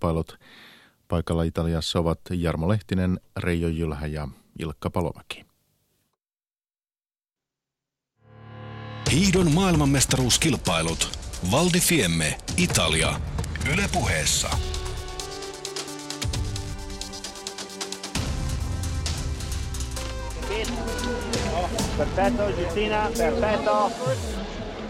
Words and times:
kilpailut. 0.00 0.38
Paikalla 1.08 1.42
Italiassa 1.42 1.98
ovat 1.98 2.20
Jarmo 2.30 2.68
Lehtinen, 2.68 3.20
Reijo 3.36 3.68
Jylhä 3.68 4.06
ja 4.06 4.28
Ilkka 4.58 4.90
Palomäki. 4.90 5.44
Hiidon 9.12 9.52
maailmanmestaruuskilpailut. 9.52 11.18
Valdi 11.50 11.80
Fiemme, 11.80 12.38
Italia. 12.56 13.20
Yle 13.72 13.88
puheessa. 13.92 14.50
Perfetto, 21.98 22.48
Justina, 22.48 23.10
perfetto. 23.18 23.90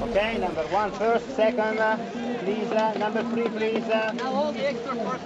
Okay, 0.02 0.38
number 0.38 0.64
one 0.72 0.90
first, 0.92 1.36
second, 1.36 1.78
please, 2.44 2.98
number 2.98 3.24
three, 3.24 3.48
please. 3.48 3.84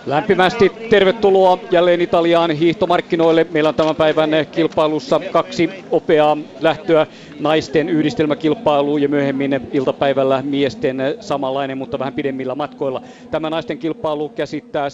Lämpimästi 0.07 0.69
tervetuloa 0.91 1.59
jälleen 1.71 2.01
Italiaan 2.01 2.51
hiihtomarkkinoille. 2.51 3.47
Meillä 3.51 3.69
on 3.69 3.75
tämän 3.75 3.97
päivän 3.97 4.31
kilpailussa 4.53 5.21
kaksi 5.33 5.71
opeaa 5.91 6.37
lähtöä 6.61 7.07
naisten 7.41 7.89
yhdistelmäkilpailuun 7.89 9.03
ja 9.03 9.09
myöhemmin 9.09 9.61
iltapäivällä 9.73 10.43
miesten 10.43 10.99
samanlainen, 11.21 11.79
mutta 11.79 11.99
vähän 11.99 12.15
pidemmillä 12.15 12.55
matkoilla. 12.55 13.03
Tämä 13.31 13.51
naisten 13.51 13.79
kilpailu 13.79 14.29
käsittää 14.29 14.89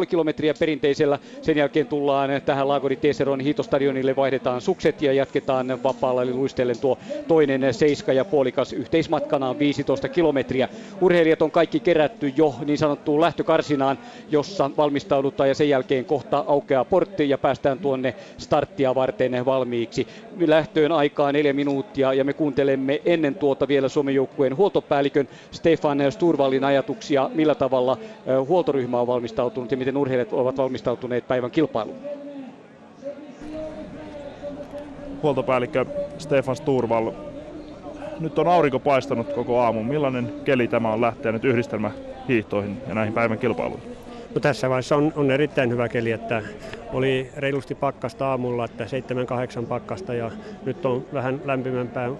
7,5 0.00 0.06
kilometriä 0.06 0.54
perinteisellä. 0.58 1.18
Sen 1.42 1.56
jälkeen 1.56 1.86
tullaan 1.86 2.30
tähän 2.44 2.68
Lagodi 2.68 2.96
Teseron 2.96 3.40
hiitostadionille, 3.40 4.16
vaihdetaan 4.16 4.60
sukset 4.60 5.02
ja 5.02 5.12
jatketaan 5.12 5.82
vapaalla 5.82 6.22
eli 6.22 6.32
luistellen 6.32 6.78
tuo 6.78 6.98
toinen 7.28 7.74
seiska 7.74 8.12
ja 8.12 8.24
puolikas 8.24 8.74
yhteismatkana 9.16 9.48
on 9.48 9.58
15 9.58 10.08
kilometriä. 10.08 10.68
Urheilijat 11.00 11.42
on 11.42 11.50
kaikki 11.50 11.80
kerätty 11.80 12.32
jo 12.36 12.54
niin 12.66 12.78
sanottuun 12.78 13.20
lähtökarsinaan, 13.20 13.98
jossa 14.30 14.70
valmistaudutaan 14.76 15.48
ja 15.48 15.54
sen 15.54 15.68
jälkeen 15.68 16.04
kohta 16.04 16.44
aukeaa 16.46 16.84
portti 16.84 17.28
ja 17.28 17.38
päästään 17.38 17.78
tuonne 17.78 18.14
starttia 18.38 18.94
varten 18.94 19.44
valmiiksi. 19.44 20.06
Lähtöön 20.46 20.92
aikaa 20.92 21.32
neljä 21.32 21.52
minuuttia 21.52 22.12
ja 22.12 22.24
me 22.24 22.32
kuuntelemme 22.32 23.00
ennen 23.04 23.34
tuota 23.34 23.68
vielä 23.68 23.88
Suomen 23.88 24.14
joukkueen 24.14 24.56
huoltopäällikön 24.56 25.28
Stefan 25.50 25.98
Sturvallin 26.10 26.64
ajatuksia, 26.64 27.30
millä 27.34 27.54
tavalla 27.54 27.98
huoltoryhmä 28.48 29.00
on 29.00 29.06
valmistautunut 29.06 29.70
ja 29.70 29.76
miten 29.76 29.96
urheilijat 29.96 30.32
ovat 30.32 30.56
valmistautuneet 30.56 31.28
päivän 31.28 31.50
kilpailuun. 31.50 31.98
Huoltopäällikkö 35.22 35.86
Stefan 36.18 36.56
Sturvall, 36.56 37.35
nyt 38.20 38.38
on 38.38 38.48
aurinko 38.48 38.78
paistanut 38.78 39.32
koko 39.32 39.60
aamun. 39.60 39.86
Millainen 39.86 40.32
keli 40.44 40.68
tämä 40.68 40.92
on 40.92 41.00
lähteä 41.00 41.32
nyt 41.32 41.44
yhdistelmähiihtoihin 41.44 42.82
ja 42.88 42.94
näihin 42.94 43.14
päivän 43.14 43.38
kilpailuihin? 43.38 43.96
No 44.34 44.40
tässä 44.40 44.68
vaiheessa 44.68 44.96
on, 44.96 45.12
on 45.16 45.30
erittäin 45.30 45.70
hyvä 45.70 45.88
keli, 45.88 46.10
että 46.10 46.42
oli 46.92 47.30
reilusti 47.36 47.74
pakkasta 47.74 48.26
aamulla, 48.26 48.64
että 48.64 48.84
7-8 49.62 49.66
pakkasta 49.66 50.14
ja 50.14 50.30
nyt 50.64 50.86
on 50.86 51.04
vähän 51.12 51.40
lämpimämpää, 51.44 52.10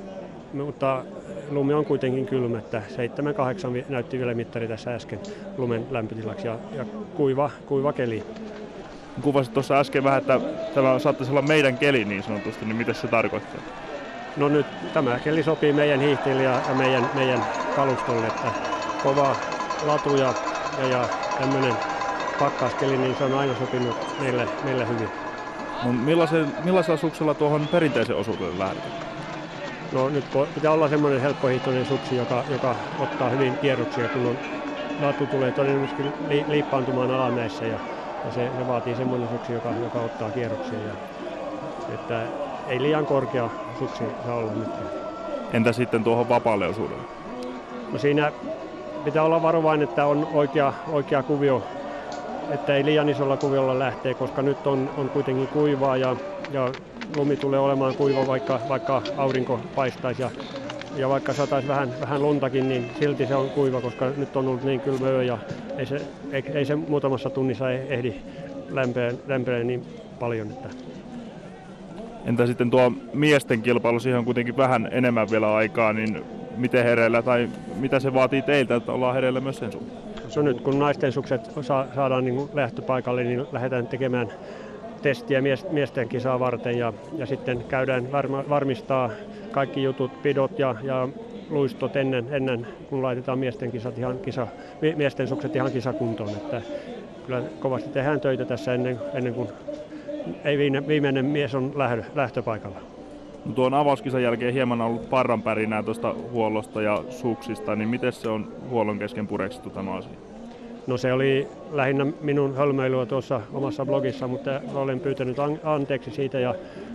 mutta 0.53 1.05
lumi 1.51 1.75
on 1.75 1.85
kuitenkin 1.85 2.27
kylmä, 2.27 2.59
että 2.59 2.83
7-8 3.83 3.85
näytti 3.89 4.19
vielä 4.19 4.35
mittari 4.35 4.69
tässä 4.69 4.95
äsken 4.95 5.21
lumen 5.57 5.87
lämpötilaksi 5.91 6.47
ja, 6.47 6.59
ja 6.73 6.85
kuiva, 7.15 7.51
kuiva 7.67 7.93
keli. 7.93 8.23
Kuvasit 9.23 9.55
tuossa 9.55 9.79
äsken 9.79 10.05
vähän, 10.05 10.19
että 10.19 10.41
tämä 10.75 10.99
saattaisi 10.99 11.33
olla 11.33 11.43
meidän 11.43 11.79
keli 11.79 12.05
niin 12.05 12.23
sanotusti, 12.23 12.65
niin 12.65 12.77
mitä 12.77 12.93
se 12.93 13.09
tarkoittaa? 13.09 13.86
No 14.37 14.49
nyt 14.49 14.89
tämä 14.93 15.21
keli 15.21 15.43
sopii 15.43 15.73
meidän 15.73 16.01
hiihtiille 16.01 16.43
ja, 16.43 16.63
ja 16.67 16.75
meidän, 16.75 17.11
meidän 17.13 17.49
kalustolle, 17.73 18.27
että 18.27 18.55
kova 19.01 19.37
latu 19.81 20.17
ja, 20.17 20.35
ja, 20.77 20.87
ja 20.87 21.09
tämmöinen 21.37 21.81
pakkaskeli, 22.39 22.99
niin 22.99 23.15
se 23.15 23.25
on 23.25 23.35
aina 23.35 23.55
sopinut 23.55 23.97
meille, 24.19 24.51
meille 24.63 24.89
hyvin. 24.89 25.13
No, 25.83 25.93
millaisen, 25.93 26.55
millaisella 26.59 26.97
suksella 26.97 27.35
tuohon 27.35 27.69
perinteisen 27.69 28.17
osuudelle 28.17 28.59
lähdetään? 28.59 28.97
No 29.91 30.09
nyt 30.09 30.27
pitää 30.55 30.73
olla 30.73 30.89
semmoinen 30.89 31.21
helppohiihtoinen 31.21 31.85
suksi, 31.85 32.17
joka, 32.17 32.45
joka 32.49 32.77
ottaa 32.99 33.31
hyvin 33.31 33.57
kierroksia, 33.57 34.09
kun 34.09 34.27
on, 34.27 34.41
latu 34.99 35.27
tulee 35.27 35.53
todennäköisesti 35.53 36.03
li, 36.19 36.45
liippaantumaan 36.47 37.11
alamäessä 37.11 37.67
ja, 37.67 37.81
ja 38.25 38.31
se, 38.31 38.53
se, 38.57 38.67
vaatii 38.67 38.95
semmoinen 38.95 39.29
suksi, 39.29 39.53
joka, 39.53 39.75
joka 39.77 40.01
ottaa 40.01 40.33
kierroksia. 40.33 40.83
Ja, 40.83 40.99
että 41.89 42.31
ei 42.67 42.83
liian 42.83 43.07
korkea 43.07 43.51
suksi 43.79 44.05
saa 44.27 44.35
olla 44.35 44.53
nyt. 44.53 44.69
Entä 45.53 45.73
sitten 45.73 46.05
tuohon 46.05 46.29
vapaalle 46.29 46.69
osuudelle? 46.69 47.03
No 47.93 47.99
siinä 47.99 48.33
pitää 49.05 49.23
olla 49.23 49.43
varovainen, 49.43 49.89
että 49.89 50.07
on 50.07 50.29
oikea, 50.33 50.73
oikea 50.93 51.23
kuvio 51.23 51.63
että 52.51 52.75
ei 52.75 52.85
liian 52.85 53.09
isolla 53.09 53.37
kuviolla 53.37 53.79
lähtee, 53.79 54.15
koska 54.15 54.43
nyt 54.43 54.67
on, 54.67 54.91
on 54.97 55.09
kuitenkin 55.09 55.49
kuivaa 55.49 55.97
ja, 55.97 56.17
ja 56.53 56.73
lumi 57.17 57.37
tulee 57.37 57.61
olemaan 57.61 57.95
kuiva, 57.95 58.27
vaikka, 58.27 58.61
vaikka 58.69 59.03
aurinko 59.17 59.61
paistaisi 59.75 60.23
ja, 60.23 60.31
ja 60.97 61.09
vaikka 61.09 61.33
sataisi 61.33 61.69
vähän, 61.69 61.91
vähän 62.01 62.23
luntakin, 62.23 62.69
niin 62.69 62.91
silti 62.99 63.27
se 63.27 63.35
on 63.35 63.51
kuiva, 63.51 63.81
koska 63.81 64.11
nyt 64.17 64.37
on 64.37 64.49
ollut 64.49 64.65
niin 64.65 64.81
kylmä 64.81 65.23
ja 65.23 65.39
ei 65.79 65.87
se, 65.87 66.01
ei, 66.33 66.45
ei 66.55 66.65
se 66.65 66.77
muutamassa 66.77 67.31
tunnissa 67.31 67.71
ehdi 67.71 68.15
lämpeä 69.27 69.65
niin 69.65 69.85
paljon. 70.19 70.51
Että. 70.51 70.96
Entä 72.27 72.47
sitten 72.47 72.71
tuo 72.71 72.93
miesten 73.15 73.63
kilpailu, 73.63 74.01
siihen 74.01 74.19
on 74.19 74.25
kuitenkin 74.25 74.57
vähän 74.57 74.89
enemmän 74.91 75.31
vielä 75.31 75.55
aikaa, 75.55 75.93
niin 75.93 76.25
miten 76.57 76.85
hereillä 76.85 77.23
tai 77.23 77.49
mitä 77.77 78.01
se 78.01 78.15
vaatii 78.15 78.43
teiltä, 78.43 78.77
että 78.77 78.93
ollaan 78.93 79.15
hereillä 79.15 79.41
myös 79.41 79.57
sen 79.57 79.73
suhteen? 79.73 79.99
So 80.29 80.43
nyt 80.43 80.61
kun 80.61 80.79
naisten 80.79 81.13
sukset 81.13 81.51
saadaan 81.95 82.25
niin 82.25 82.49
lähtöpaikalle, 82.55 83.25
niin 83.25 83.47
lähdetään 83.53 83.87
tekemään 83.87 84.29
testiä 85.03 85.43
mies, 85.43 85.67
miesten 85.71 86.09
kisaa 86.09 86.41
varten 86.41 86.79
ja, 86.79 86.93
ja 87.19 87.27
sitten 87.27 87.65
käydään 87.69 88.13
varma, 88.13 88.45
varmistaa 88.49 89.11
kaikki 89.51 89.83
jutut, 89.83 90.23
pidot 90.23 90.59
ja, 90.59 90.75
ja 90.83 91.09
luistot 91.51 91.97
ennen, 91.97 92.27
ennen 92.31 92.67
kun 92.91 93.03
laitetaan 93.03 93.39
miesten, 93.39 93.71
kisat 93.73 93.99
ihan 93.99 94.19
kisa, 94.19 94.47
miesten 94.97 95.29
sukset 95.29 95.57
ihan 95.57 95.73
kisakuntoon. 95.73 96.31
Että 96.31 96.63
kyllä 97.27 97.43
kovasti 97.61 97.91
tehdään 97.91 98.21
töitä 98.21 98.45
tässä 98.45 98.75
ennen, 98.75 98.99
ennen 99.15 99.35
kuin 99.35 99.49
ei 100.45 100.59
viimeinen 100.89 101.25
mies 101.25 101.55
on 101.55 101.73
lähtöpaikalla. 102.15 102.79
No 103.45 103.53
tuon 103.53 103.75
avauskisan 103.75 104.23
jälkeen 104.23 104.55
hieman 104.55 104.81
on 104.81 104.87
ollut 104.87 105.11
parranpärinää 105.11 105.83
tuosta 105.83 106.15
huollosta 106.31 106.83
ja 106.83 107.05
suksista, 107.11 107.77
niin 107.77 107.89
miten 107.89 108.13
se 108.13 108.29
on 108.29 108.53
huollon 108.71 108.99
kesken 108.99 109.27
pureksittu 109.27 109.71
tämä 109.71 109.95
asia? 109.95 110.13
No 110.87 110.97
se 110.97 111.13
oli 111.13 111.49
lähinnä 111.73 112.07
minun 112.21 112.57
hölmöilyä 112.57 113.07
tuossa 113.07 113.41
omassa 113.53 113.87
blogissa, 113.87 114.29
mutta 114.29 114.61
olen 114.75 115.01
pyytänyt 115.01 115.37
anteeksi 115.65 116.11
siitä 116.11 116.41
ja, 116.41 116.55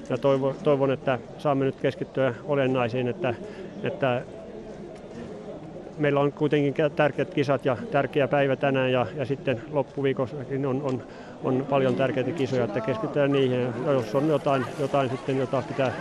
ja 0.09 0.17
toivon, 0.17 0.55
toivon, 0.63 0.91
että 0.91 1.19
saamme 1.37 1.65
nyt 1.65 1.75
keskittyä 1.81 2.33
olennaisiin, 2.45 3.07
että, 3.07 3.33
että 3.83 4.21
meillä 5.97 6.19
on 6.19 6.31
kuitenkin 6.31 6.73
tärkeät 6.95 7.33
kisat 7.33 7.65
ja 7.65 7.77
tärkeä 7.91 8.27
päivä 8.27 8.55
tänään 8.55 8.91
ja, 8.91 9.05
ja 9.15 9.25
sitten 9.25 9.61
loppuviikossakin 9.71 10.65
on, 10.65 10.81
on, 10.81 11.03
on 11.43 11.65
paljon 11.69 11.95
tärkeitä 11.95 12.31
kisoja, 12.31 12.63
että 12.63 12.81
keskitytään 12.81 13.31
niihin. 13.31 13.61
Ja 13.85 13.91
jos 13.91 14.15
on 14.15 14.27
jotain, 14.27 14.65
jotain 14.79 15.09
sitten, 15.09 15.37
jota 15.37 15.63
pitää 15.67 15.93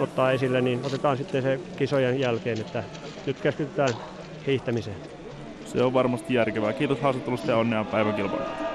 ottaa 0.00 0.32
esille, 0.32 0.60
niin 0.60 0.80
otetaan 0.86 1.16
sitten 1.16 1.42
se 1.42 1.60
kisojen 1.76 2.20
jälkeen, 2.20 2.60
että 2.60 2.84
nyt 3.26 3.40
keskitytään 3.40 3.90
hiihtämiseen. 4.46 4.96
Se 5.64 5.82
on 5.82 5.94
varmasti 5.94 6.34
järkevää. 6.34 6.72
Kiitos 6.72 7.00
haastattelusta 7.00 7.50
ja 7.50 7.56
onnea 7.56 7.84
päivän 7.84 8.14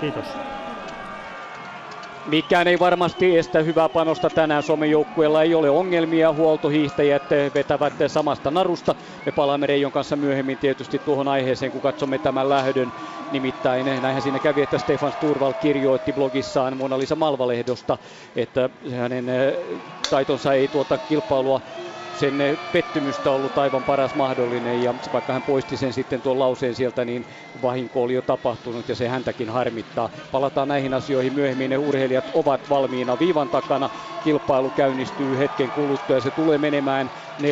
Kiitos. 0.01 0.25
Mikään 2.25 2.67
ei 2.67 2.79
varmasti 2.79 3.37
estä 3.37 3.59
hyvää 3.61 3.89
panosta 3.89 4.29
tänään. 4.29 4.63
Suomen 4.63 4.89
joukkueella 4.89 5.43
ei 5.43 5.53
ole 5.53 5.69
ongelmia. 5.69 6.33
Huoltohiihtäjät 6.33 7.23
vetävät 7.53 7.93
samasta 8.07 8.51
narusta. 8.51 8.95
Me 9.25 9.31
palaamme 9.31 9.67
Reijon 9.67 9.91
kanssa 9.91 10.15
myöhemmin 10.15 10.59
tietysti 10.59 10.99
tuohon 10.99 11.27
aiheeseen, 11.27 11.71
kun 11.71 11.81
katsomme 11.81 12.19
tämän 12.19 12.49
lähdön. 12.49 12.93
Nimittäin 13.29 13.85
näinhän 13.85 14.21
siinä 14.21 14.39
kävi, 14.39 14.61
että 14.61 14.77
Stefan 14.77 15.11
Sturval 15.11 15.53
kirjoitti 15.53 16.13
blogissaan 16.13 16.77
Mona 16.77 16.97
Lisa 16.97 17.15
Malvalehdosta, 17.15 17.97
että 18.35 18.69
hänen 18.91 19.25
taitonsa 20.09 20.53
ei 20.53 20.67
tuota 20.67 20.97
kilpailua 20.97 21.61
sen 22.11 22.59
pettymystä 22.71 23.31
ollut 23.31 23.57
aivan 23.57 23.83
paras 23.83 24.15
mahdollinen 24.15 24.83
ja 24.83 24.95
vaikka 25.13 25.33
hän 25.33 25.43
poisti 25.43 25.77
sen 25.77 25.93
sitten 25.93 26.21
tuon 26.21 26.39
lauseen 26.39 26.75
sieltä, 26.75 27.05
niin 27.05 27.25
vahinko 27.61 28.03
oli 28.03 28.13
jo 28.13 28.21
tapahtunut 28.21 28.89
ja 28.89 28.95
se 28.95 29.07
häntäkin 29.07 29.49
harmittaa. 29.49 30.09
Palataan 30.31 30.67
näihin 30.67 30.93
asioihin 30.93 31.33
myöhemmin. 31.33 31.69
Ne 31.69 31.77
urheilijat 31.77 32.25
ovat 32.33 32.69
valmiina 32.69 33.19
viivan 33.19 33.49
takana. 33.49 33.89
Kilpailu 34.23 34.69
käynnistyy 34.69 35.37
hetken 35.37 35.71
kuluttua 35.71 36.15
ja 36.15 36.21
se 36.21 36.31
tulee 36.31 36.57
menemään 36.57 37.11
46-47 37.41 37.43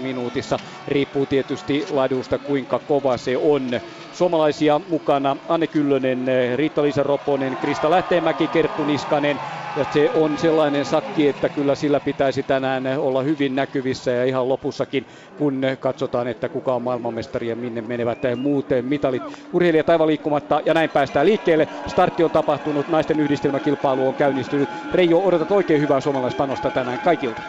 minuutissa. 0.00 0.58
Riippuu 0.88 1.26
tietysti 1.26 1.86
ladusta 1.90 2.38
kuinka 2.38 2.78
kova 2.78 3.16
se 3.16 3.36
on. 3.36 3.80
Suomalaisia 4.12 4.80
mukana 4.88 5.36
Anne 5.48 5.66
Kyllönen, 5.66 6.26
Riitta-Liisa 6.56 7.02
Roponen, 7.02 7.56
Krista 7.56 7.90
Lähteenmäki, 7.90 8.48
Kerttu 8.48 8.84
Niskanen. 8.84 9.40
Ja 9.76 9.84
se 9.92 10.10
on 10.14 10.38
sellainen 10.38 10.84
sakki, 10.84 11.28
että 11.28 11.48
kyllä 11.48 11.71
kyllä 11.72 11.80
sillä 11.80 12.00
pitäisi 12.00 12.42
tänään 12.42 12.84
olla 12.98 13.22
hyvin 13.22 13.54
näkyvissä 13.54 14.10
ja 14.10 14.24
ihan 14.24 14.48
lopussakin, 14.48 15.06
kun 15.36 15.60
katsotaan, 15.80 16.28
että 16.28 16.48
kuka 16.48 16.74
on 16.74 16.82
maailmanmestari 16.82 17.48
ja 17.48 17.56
minne 17.56 17.82
menevät 17.82 18.18
muuten 18.36 18.84
mitalit. 18.84 19.22
Urheilija 19.52 19.84
taiva 19.84 20.06
liikkumatta 20.06 20.60
ja 20.66 20.74
näin 20.74 20.90
päästään 20.90 21.26
liikkeelle. 21.26 21.68
Startti 21.86 22.24
on 22.24 22.30
tapahtunut, 22.30 22.88
naisten 22.88 23.20
yhdistelmäkilpailu 23.20 24.08
on 24.08 24.14
käynnistynyt. 24.14 24.70
Reijo, 24.92 25.18
odotat 25.24 25.50
oikein 25.50 25.80
hyvää 25.80 26.00
suomalaispanosta 26.00 26.70
tänään 26.70 27.00
kaikilta. 27.00 27.42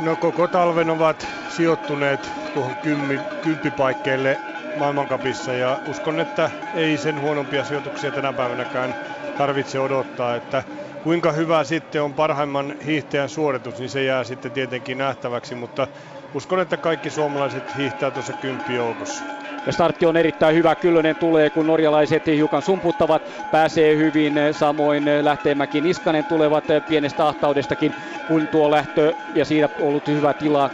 No 0.00 0.16
koko 0.16 0.48
talven 0.48 0.90
ovat 0.90 1.26
sijoittuneet 1.48 2.32
tuohon 2.52 2.76
kymmi, 2.76 3.20
kymppipaikkeille 3.40 4.40
maailmankapissa 4.74 5.54
ja 5.54 5.80
uskon, 5.84 6.20
että 6.20 6.50
ei 6.72 6.98
sen 6.98 7.20
huonompia 7.20 7.64
sijoituksia 7.64 8.12
tänä 8.12 8.32
päivänäkään 8.32 8.94
tarvitse 9.36 9.80
odottaa, 9.80 10.36
että 10.36 10.64
kuinka 11.00 11.32
hyvä 11.32 11.64
sitten 11.64 12.02
on 12.02 12.14
parhaimman 12.14 12.74
hiihtäjän 12.84 13.28
suoritus, 13.28 13.78
niin 13.78 13.90
se 13.90 14.04
jää 14.04 14.24
sitten 14.24 14.52
tietenkin 14.52 14.98
nähtäväksi, 14.98 15.54
mutta 15.54 15.88
uskon, 16.34 16.60
että 16.60 16.76
kaikki 16.78 17.10
suomalaiset 17.10 17.76
hiihtää 17.76 18.10
tuossa 18.10 18.34
kymppijoukossa. 18.34 19.24
Ja 19.66 19.72
startti 19.72 20.06
on 20.06 20.16
erittäin 20.16 20.56
hyvä. 20.56 20.76
Kyllönen 20.76 21.16
tulee, 21.16 21.50
kun 21.50 21.66
norjalaiset 21.66 22.26
hiukan 22.26 22.62
sumputtavat. 22.62 23.28
Pääsee 23.50 23.96
hyvin. 23.96 24.34
Samoin 24.52 25.04
Lähteenmäki 25.22 25.80
Niskanen 25.80 26.24
tulevat 26.24 26.64
pienestä 26.88 27.26
ahtaudestakin, 27.28 27.94
kun 28.26 28.48
tuo 28.48 28.70
lähtö 28.70 29.14
ja 29.34 29.44
siinä 29.44 29.68
ollut 29.78 30.08
hyvä 30.08 30.34
tila 30.34 30.70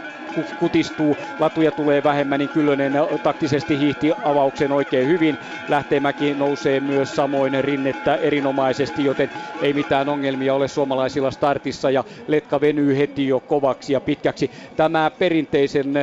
kutistuu, 0.57 1.17
latuja 1.39 1.71
tulee 1.71 2.03
vähemmän, 2.03 2.39
niin 2.39 2.49
Kyllönen 2.49 2.93
taktisesti 3.23 3.79
hiihti 3.79 4.11
avauksen 4.21 4.71
oikein 4.71 5.07
hyvin. 5.07 5.39
Lähteemäki 5.67 6.33
nousee 6.35 6.79
myös 6.79 7.15
samoin 7.15 7.63
rinnettä 7.63 8.15
erinomaisesti, 8.15 9.03
joten 9.03 9.29
ei 9.59 9.73
mitään 9.73 10.09
ongelmia 10.09 10.53
ole 10.55 10.67
suomalaisilla 10.67 11.31
startissa 11.31 11.89
ja 11.91 12.03
Letka 12.27 12.61
venyy 12.61 12.97
heti 12.97 13.27
jo 13.27 13.39
kovaksi 13.39 13.93
ja 13.93 14.01
pitkäksi. 14.01 14.51
Tämä 14.75 15.11
perinteisen 15.11 15.93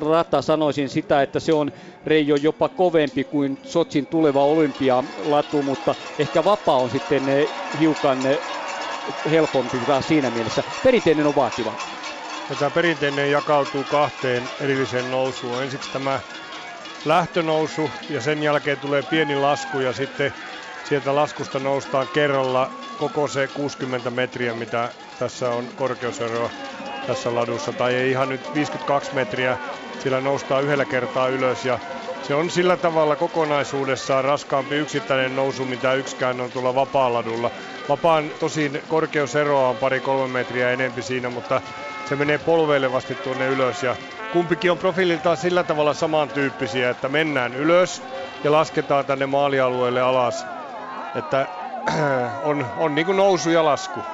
rata 0.00 0.42
sanoisin 0.42 0.88
sitä, 0.88 1.22
että 1.22 1.40
se 1.40 1.52
on 1.52 1.72
Reijo 2.04 2.36
jopa 2.36 2.68
kovempi 2.68 3.24
kuin 3.24 3.58
Sotsin 3.62 4.06
tuleva 4.06 4.44
olympialatu, 4.46 5.62
mutta 5.62 5.96
ehkä 6.18 6.44
vapaa 6.44 6.78
on 6.80 6.90
sitten 6.90 7.26
hiukan 7.78 8.22
helpompi 9.30 9.80
siinä 10.00 10.30
mielessä. 10.30 10.64
Perinteinen 10.82 11.26
on 11.26 11.34
vaativa. 11.34 11.76
Ja 12.48 12.56
tämä 12.56 12.70
perinteinen 12.70 13.30
jakautuu 13.30 13.84
kahteen 13.84 14.50
erilliseen 14.60 15.10
nousuun. 15.10 15.62
Ensiksi 15.62 15.90
tämä 15.90 16.20
lähtönousu 17.04 17.90
ja 18.08 18.20
sen 18.20 18.42
jälkeen 18.42 18.80
tulee 18.80 19.02
pieni 19.02 19.36
lasku 19.36 19.80
ja 19.80 19.92
sitten 19.92 20.32
sieltä 20.82 21.14
laskusta 21.14 21.60
noustaan 21.60 22.08
kerralla 22.08 22.70
koko 22.96 23.28
se 23.28 23.48
60 23.48 24.10
metriä, 24.10 24.54
mitä 24.54 24.94
tässä 25.16 25.50
on 25.50 25.72
korkeusero 25.74 26.50
tässä 27.06 27.34
ladussa. 27.34 27.72
Tai 27.72 27.94
ei 27.94 28.10
ihan 28.10 28.28
nyt 28.28 28.54
52 28.54 29.14
metriä, 29.14 29.58
sillä 29.98 30.20
noustaan 30.20 30.64
yhdellä 30.64 30.84
kertaa 30.86 31.28
ylös 31.28 31.64
ja 31.64 31.78
se 32.22 32.34
on 32.34 32.50
sillä 32.50 32.76
tavalla 32.76 33.16
kokonaisuudessaan 33.16 34.24
raskaampi 34.24 34.74
yksittäinen 34.74 35.36
nousu, 35.36 35.64
mitä 35.64 35.94
yksikään 35.94 36.40
on 36.40 36.52
tuolla 36.52 36.74
vapaa-ladulla. 36.74 37.50
Vapaan 37.88 38.30
tosin 38.38 38.82
korkeuseroa 38.88 39.68
on 39.68 39.76
pari-kolme 39.76 40.32
metriä 40.32 40.70
enempi 40.72 41.02
siinä, 41.02 41.30
mutta 41.30 41.60
se 42.04 42.16
menee 42.16 42.38
polveilevasti 42.38 43.14
tuonne 43.16 43.46
ylös 43.46 43.82
ja 43.82 43.96
kumpikin 44.30 44.70
on 44.70 44.78
profiililtaan 44.78 45.36
sillä 45.36 45.64
tavalla 45.64 45.94
samantyyppisiä, 45.94 46.90
että 46.90 47.08
mennään 47.08 47.54
ylös 47.54 48.02
ja 48.44 48.52
lasketaan 48.52 49.06
tänne 49.06 49.26
maalialueelle 49.26 50.00
alas. 50.00 50.48
Että 51.14 51.48
on, 52.40 52.66
on 52.76 52.94
niin 52.94 53.06
kuin 53.06 53.16
nousu 53.16 53.50
ja 53.50 53.64
lasku. 53.64 54.04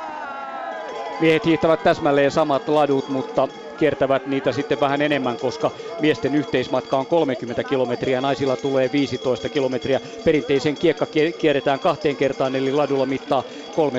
Miehet 1.20 1.44
hiihtävät 1.46 1.82
täsmälleen 1.82 2.30
samat 2.30 2.68
ladut, 2.68 3.08
mutta 3.08 3.48
kiertävät 3.76 4.26
niitä 4.26 4.52
sitten 4.52 4.80
vähän 4.80 5.02
enemmän, 5.02 5.38
koska 5.38 5.70
miesten 5.98 6.34
yhteismatka 6.34 6.98
on 6.98 7.06
30 7.06 7.64
kilometriä, 7.64 8.20
naisilla 8.20 8.56
tulee 8.56 8.92
15 8.92 9.50
kilometriä. 9.50 10.00
Perinteisen 10.24 10.76
kiekka 10.78 11.06
kierretään 11.38 11.80
kahteen 11.80 12.16
kertaan, 12.16 12.54
eli 12.54 12.72
ladulla 12.72 13.06
mittaa 13.06 13.44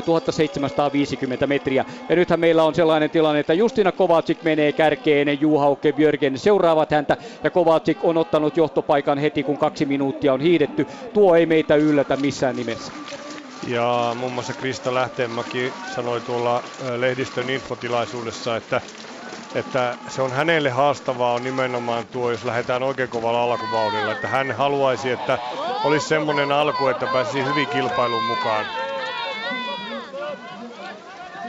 3750 0.05 1.47
metriä. 1.47 1.85
Ja 2.09 2.15
nythän 2.15 2.39
meillä 2.39 2.63
on 2.63 2.75
sellainen 2.75 3.09
tilanne, 3.09 3.39
että 3.39 3.53
Justina 3.53 3.91
Kovacic 3.91 4.43
menee 4.43 4.71
kärkeen, 4.71 5.41
Juhauke 5.41 5.93
Björgen 5.93 6.37
seuraavat 6.37 6.91
häntä, 6.91 7.17
ja 7.43 7.49
Kovacic 7.49 7.97
on 8.03 8.17
ottanut 8.17 8.57
johtopaikan 8.57 9.17
heti, 9.17 9.43
kun 9.43 9.57
kaksi 9.57 9.85
minuuttia 9.85 10.33
on 10.33 10.41
hiidetty. 10.41 10.87
Tuo 11.13 11.35
ei 11.35 11.45
meitä 11.45 11.75
yllätä 11.75 12.17
missään 12.17 12.55
nimessä. 12.55 12.93
Ja 13.67 14.15
muun 14.19 14.31
muassa 14.31 14.53
Krista 14.53 14.93
Lähteenmäki 14.93 15.73
sanoi 15.95 16.21
tuolla 16.21 16.63
lehdistön 16.97 17.49
infotilaisuudessa, 17.49 18.55
että 18.55 18.81
että 19.55 19.97
se 20.07 20.21
on 20.21 20.31
hänelle 20.31 20.69
haastavaa 20.69 21.33
on 21.33 21.43
nimenomaan 21.43 22.05
tuo, 22.11 22.31
jos 22.31 22.45
lähdetään 22.45 22.83
oikein 22.83 23.09
kovalla 23.09 23.43
alkuvauhdilla. 23.43 24.11
Että 24.11 24.27
hän 24.27 24.51
haluaisi, 24.51 25.11
että 25.11 25.37
olisi 25.83 26.07
semmoinen 26.07 26.51
alku, 26.51 26.87
että 26.87 27.07
pääsisi 27.13 27.45
hyvin 27.45 27.67
kilpailuun 27.67 28.23
mukaan. 28.23 28.65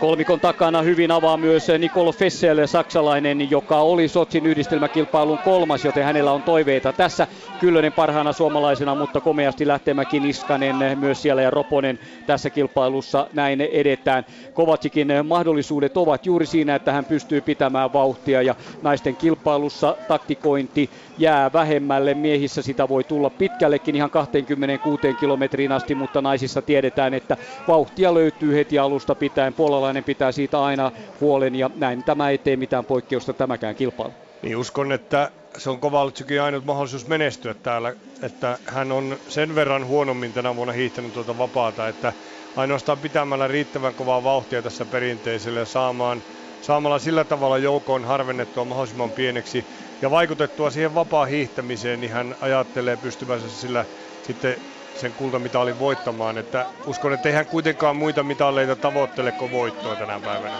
Kolmikon 0.03 0.41
takana 0.41 0.83
hyvin 0.83 1.11
avaa 1.11 1.37
myös 1.37 1.67
Nicole 1.79 2.13
Fessel, 2.13 2.67
saksalainen, 2.67 3.51
joka 3.51 3.81
oli 3.81 4.09
Sotsin 4.09 4.47
yhdistelmäkilpailun 4.47 5.39
kolmas, 5.39 5.85
joten 5.85 6.05
hänellä 6.05 6.33
on 6.33 6.43
toiveita 6.43 6.93
tässä. 6.93 7.27
Kyllönen 7.59 7.93
parhaana 7.93 8.33
suomalaisena, 8.33 8.95
mutta 8.95 9.21
komeasti 9.21 9.67
lähtemäki 9.67 10.21
Niskanen 10.21 10.77
myös 10.97 11.23
siellä 11.23 11.43
ja 11.43 11.51
Roponen 11.51 11.99
tässä 12.27 12.51
kilpailussa 12.51 13.29
näin 13.33 13.61
edetään. 13.61 14.25
Kovacikin 14.53 15.09
mahdollisuudet 15.25 15.97
ovat 15.97 16.27
juuri 16.27 16.47
siinä, 16.47 16.75
että 16.75 16.93
hän 16.93 17.07
pystyy 17.07 17.41
pitämään 17.41 17.93
vauhtia 17.93 18.43
ja 18.43 18.55
naisten 18.83 19.17
kilpailussa 19.17 19.97
taktikointi 20.07 20.91
jää 21.17 21.53
vähemmälle. 21.53 22.15
Miehissä 22.15 22.63
sitä 22.63 22.89
voi 22.89 23.05
tulla 23.05 23.31
pitkällekin 23.31 23.95
ihan 23.97 24.11
26 24.11 25.15
kilometriin 25.15 25.73
asti, 25.73 25.95
mutta 25.95 26.23
naisissa 26.23 26.63
tiedetään, 26.63 27.15
että 27.15 27.37
vauhtia 27.67 28.15
löytyy 28.15 28.55
heti 28.55 28.79
alusta 28.79 29.15
pitäen. 29.15 29.55
Puolalainen 29.55 30.05
pitää 30.05 30.33
siitä 30.33 30.63
aina 30.63 30.93
huolen 31.21 31.55
ja 31.55 31.71
näin 31.75 32.05
tämä 32.05 32.31
ei 32.31 32.39
tee 32.39 32.57
mitään 32.57 32.85
poikkeusta 32.85 33.35
tämäkään 33.35 33.75
kilpailu. 33.75 34.15
Niin 34.43 34.57
uskon, 34.57 34.93
että 34.93 35.31
se 35.59 35.71
on 35.71 35.81
Kovaltsukin 35.81 36.43
ainut 36.43 36.65
mahdollisuus 36.65 37.07
menestyä 37.09 37.55
täällä, 37.55 37.95
että 38.23 38.59
hän 38.67 38.93
on 38.93 39.19
sen 39.29 39.55
verran 39.55 39.87
huonommin 39.87 40.33
tänä 40.33 40.57
vuonna 40.57 40.73
hiihtänyt 40.73 41.13
tuota 41.13 41.39
vapaata, 41.39 41.89
että 41.89 42.13
ainoastaan 42.57 42.99
pitämällä 43.01 43.49
riittävän 43.49 43.95
kovaa 43.95 44.23
vauhtia 44.23 44.63
tässä 44.63 44.87
perinteiselle 44.87 45.59
ja 45.61 45.67
saamaan, 45.67 46.25
saamalla 46.61 46.99
sillä 46.99 47.25
tavalla 47.25 47.59
joukkoon 47.59 48.05
harvennettua 48.05 48.65
mahdollisimman 48.65 49.13
pieneksi 49.13 49.67
ja 50.03 50.11
vaikutettua 50.11 50.71
siihen 50.71 50.95
vapaa 50.95 51.25
hiihtämiseen, 51.27 52.01
niin 52.01 52.13
hän 52.13 52.37
ajattelee 52.41 52.97
pystyvänsä 52.97 53.49
sillä 53.51 53.87
sitten 54.23 54.57
sen 54.95 55.15
kultamitalin 55.15 55.79
voittamaan. 55.79 56.39
Että 56.39 56.67
uskon, 56.87 57.13
että 57.13 57.29
ei 57.29 57.35
hän 57.35 57.47
kuitenkaan 57.47 57.97
muita 57.97 58.23
mitalleita 58.23 58.77
tavoittele 58.77 59.33
kuin 59.33 59.51
voittoa 59.51 59.97
tänä 59.97 60.21
päivänä. 60.21 60.57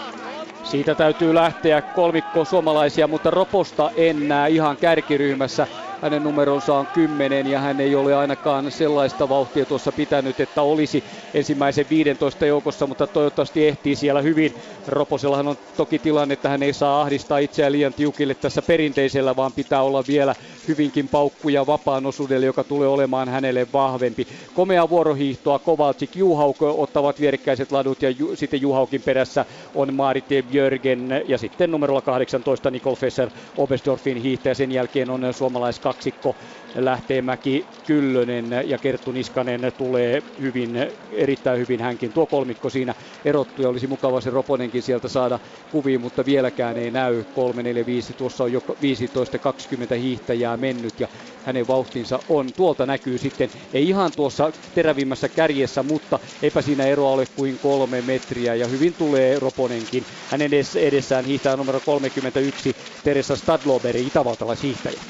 Siitä 0.63 0.95
täytyy 0.95 1.33
lähteä 1.35 1.81
kolmikko 1.81 2.45
suomalaisia, 2.45 3.07
mutta 3.07 3.31
Roposta 3.31 3.91
en 3.95 4.27
näe 4.27 4.49
ihan 4.49 4.77
kärkiryhmässä. 4.77 5.67
Hänen 6.03 6.23
numeronsa 6.23 6.75
on 6.75 6.87
10 6.87 7.47
ja 7.47 7.59
hän 7.59 7.79
ei 7.79 7.95
ole 7.95 8.15
ainakaan 8.15 8.71
sellaista 8.71 9.29
vauhtia 9.29 9.65
tuossa 9.65 9.91
pitänyt, 9.91 10.39
että 10.39 10.61
olisi 10.61 11.03
ensimmäisen 11.33 11.85
15 11.89 12.45
joukossa, 12.45 12.87
mutta 12.87 13.07
toivottavasti 13.07 13.67
ehtii 13.67 13.95
siellä 13.95 14.21
hyvin. 14.21 14.55
Roposellahan 14.87 15.47
on 15.47 15.57
toki 15.75 15.99
tilanne, 15.99 16.33
että 16.33 16.49
hän 16.49 16.63
ei 16.63 16.73
saa 16.73 17.01
ahdistaa 17.01 17.37
itseään 17.37 17.71
liian 17.71 17.93
tiukille 17.93 18.35
tässä 18.35 18.61
perinteisellä, 18.61 19.35
vaan 19.35 19.53
pitää 19.53 19.81
olla 19.81 20.07
vielä 20.07 20.35
hyvinkin 20.67 21.09
paukkuja 21.09 21.65
vapaan 21.65 22.05
osuudelle, 22.05 22.45
joka 22.45 22.63
tulee 22.63 22.87
olemaan 22.87 23.29
hänelle 23.29 23.67
vahvempi. 23.73 24.27
Komea 24.53 24.89
vuorohiihtoa 24.89 25.59
Kovalcik 25.59 26.15
Juhauk 26.15 26.61
ottavat 26.61 27.19
vierekkäiset 27.19 27.71
ladut 27.71 28.01
ja 28.01 28.09
ju, 28.09 28.35
sitten 28.35 28.61
Juhaukin 28.61 29.01
perässä 29.01 29.45
on 29.73 29.93
Marit 29.93 30.25
Björgen 30.51 31.09
ja 31.25 31.37
sitten 31.37 31.71
numerolla 31.71 32.01
18 32.01 32.71
Nicole 32.71 32.95
Fesser 32.95 33.29
Oberstdorfin 33.57 34.17
hiihtäjä. 34.17 34.53
Sen 34.53 34.71
jälkeen 34.71 35.09
on 35.09 35.33
suomalais 35.33 35.79
kaksikko 35.93 36.35
Lähteenmäki, 36.75 37.67
Kyllönen 37.85 38.49
ja 38.65 38.77
Kerttu 38.77 39.11
Niskanen 39.11 39.61
tulee 39.77 40.23
hyvin, 40.41 40.75
erittäin 41.11 41.59
hyvin 41.59 41.81
hänkin. 41.81 42.13
Tuo 42.13 42.27
kolmikko 42.27 42.69
siinä 42.69 42.95
erottu 43.25 43.61
ja 43.61 43.69
olisi 43.69 43.87
mukava 43.87 44.21
se 44.21 44.29
Roponenkin 44.29 44.81
sieltä 44.81 45.07
saada 45.07 45.39
kuviin, 45.69 46.01
mutta 46.01 46.25
vieläkään 46.25 46.77
ei 46.77 46.91
näy 46.91 47.23
3, 47.33 47.63
4, 47.63 47.85
5. 47.85 48.13
Tuossa 48.13 48.43
on 48.43 48.51
jo 48.51 48.59
15-20 48.59 49.95
hiihtäjää 49.95 50.57
mennyt 50.57 50.99
ja 50.99 51.07
hänen 51.41 51.67
vauhtinsa 51.67 52.23
on. 52.27 52.53
Tuolta 52.53 52.85
näkyy 52.85 53.17
sitten, 53.17 53.49
ei 53.73 53.89
ihan 53.89 54.13
tuossa 54.13 54.53
terävimmässä 54.73 55.29
kärjessä, 55.29 55.83
mutta 55.83 56.19
eipä 56.41 56.61
siinä 56.61 56.85
eroa 56.85 57.11
ole 57.11 57.25
kuin 57.25 57.59
kolme 57.59 58.01
metriä 58.01 58.55
ja 58.55 58.67
hyvin 58.67 58.95
tulee 58.95 59.39
Roponenkin. 59.39 60.05
Hänen 60.27 60.51
edessään 60.75 61.25
hiihtää 61.25 61.57
numero 61.57 61.81
31 61.81 62.75
Teresa 63.03 63.35
Stadloberi, 63.35 64.07
itävaltalaishiihtäjä. 64.07 65.03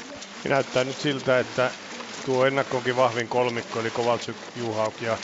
Ja 0.44 0.50
näyttää 0.50 0.84
nyt 0.84 0.98
siltä, 0.98 1.38
että 1.40 1.74
tuo 2.24 2.46
ennakkoonkin 2.46 2.96
vahvin 2.96 3.28
kolmikko, 3.28 3.80
eli 3.80 3.90
Kovaltsuk, 3.90 4.36
Juhauk 4.54 5.00
ja 5.00 5.18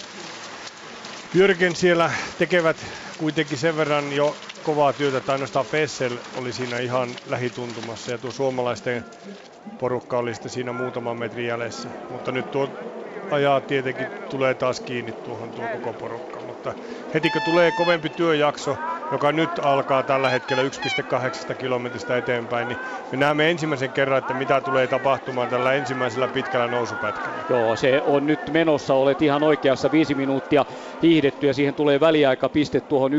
Jörgen 1.35 1.77
siellä 1.77 2.11
tekevät 2.39 2.87
kuitenkin 3.19 3.59
sen 3.59 3.77
verran 3.77 4.13
jo 4.13 4.39
kovaa 4.63 4.93
työtä, 4.93 5.19
että 5.19 5.33
ainoastaan 5.33 5.67
Fessel 5.67 6.21
oli 6.33 6.53
siinä 6.53 6.79
ihan 6.81 7.19
lähituntumassa 7.27 8.11
ja 8.11 8.19
tuo 8.19 8.31
suomalaisten 8.33 9.05
porukka 9.79 10.19
oli 10.19 10.35
sitten 10.35 10.51
siinä 10.51 10.73
muutaman 10.73 11.17
metrin 11.17 11.47
jäljessä. 11.47 11.91
Mutta 12.09 12.33
nyt 12.33 12.51
tuo 12.51 12.69
ajaa 13.31 13.61
tietenkin 13.61 14.11
tulee 14.29 14.55
taas 14.55 14.81
kiinni 14.81 15.13
tuohon 15.13 15.53
tuo 15.53 15.69
koko 15.69 15.95
porukka. 15.95 16.41
Mutta 16.65 16.75
heti 17.15 17.31
kun 17.31 17.43
tulee 17.43 17.73
kovempi 17.73 18.11
työjakso, 18.11 18.77
joka 19.11 19.33
nyt 19.33 19.51
alkaa 19.63 20.03
tällä 20.03 20.31
hetkellä 20.31 20.63
1,8 20.63 20.69
kilometristä 21.59 22.17
eteenpäin, 22.17 22.69
niin 22.69 22.79
me 23.11 23.19
näemme 23.19 23.51
ensimmäisen 23.51 23.93
kerran, 23.93 24.19
että 24.19 24.35
mitä 24.35 24.61
tulee 24.61 24.89
tapahtumaan 24.89 25.49
tällä 25.49 25.75
ensimmäisellä 25.75 26.29
pitkällä 26.29 26.69
nousupätkällä. 26.69 27.45
Joo, 27.49 27.77
se 27.77 28.01
on 28.05 28.27
nyt 28.27 28.41
menossa, 28.51 28.95
olet 28.95 29.23
ihan 29.23 29.43
oikeassa, 29.43 29.91
viisi 29.91 30.15
minuuttia 30.15 30.65
hiihdetty 31.03 31.47
ja 31.47 31.55
siihen 31.55 31.75
tulee 31.75 32.01
väliaika 32.01 32.49
piste 32.49 32.81
tuohon 32.81 33.13
1,8, 33.13 33.19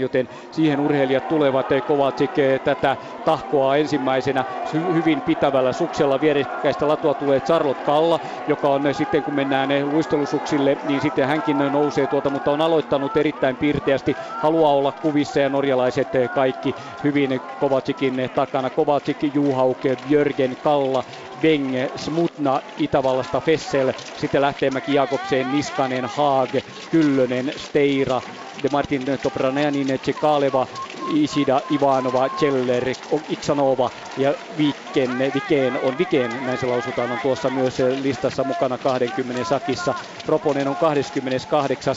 joten 0.00 0.28
siihen 0.50 0.80
urheilijat 0.80 1.28
tulevat 1.28 1.66
Kovacic 1.84 2.32
tätä 2.64 2.96
tahkoa 3.24 3.76
ensimmäisenä 3.76 4.44
hyvin 4.72 5.22
pitävällä 5.22 5.72
suksella. 5.72 6.20
Vierekkäistä 6.20 6.88
latua 6.88 7.14
tulee 7.14 7.40
Charlotte 7.40 7.82
Kalla, 7.82 8.20
joka 8.46 8.68
on 8.68 8.82
sitten 8.92 9.22
kun 9.22 9.34
mennään 9.34 9.68
luistelusuksille, 9.84 10.76
niin 10.82 11.00
sitten 11.00 11.26
hänkin 11.26 11.58
nousee 11.70 12.01
tuota, 12.10 12.30
mutta 12.30 12.50
on 12.50 12.60
aloittanut 12.60 13.16
erittäin 13.16 13.56
piirteästi, 13.56 14.16
haluaa 14.38 14.74
olla 14.74 14.92
kuvissa 14.92 15.40
ja 15.40 15.48
norjalaiset 15.48 16.08
kaikki 16.32 16.74
hyvin 17.02 17.40
Kovacikin 17.58 18.14
takana. 18.34 18.70
Kovacic, 18.70 19.18
Juhauke, 19.34 19.98
Jörgen, 20.04 20.56
Kalla, 20.60 21.04
Weng, 21.42 21.74
Smutna 21.96 22.62
Itävallasta 22.76 23.40
Fessel, 23.40 23.92
sitten 24.16 24.40
lähtee 24.40 24.70
Mäki 24.70 24.92
Jakobseen, 24.92 25.50
Niskanen, 25.50 26.04
Haag, 26.06 26.54
Kyllönen, 26.88 27.52
Steira, 27.56 28.22
De 28.62 28.68
Martin 28.68 29.04
Toprananin, 29.22 29.88
Tsekaleva, 30.02 30.66
Isida, 30.94 31.62
Ivanova, 31.70 32.28
Celler, 32.30 32.84
Iksanova 33.26 33.90
ja 34.16 34.34
Viken, 34.56 35.18
Viken 35.34 35.78
on 35.78 35.98
Viken, 35.98 36.44
näin 36.44 36.58
se 36.58 36.66
lausutaan, 36.66 37.12
on 37.12 37.20
tuossa 37.20 37.50
myös 37.50 37.78
listassa 37.96 38.44
mukana 38.44 38.78
20 38.78 39.44
sakissa. 39.44 39.94
Proponen 40.26 40.68
on 40.68 40.76
28, 40.76 41.94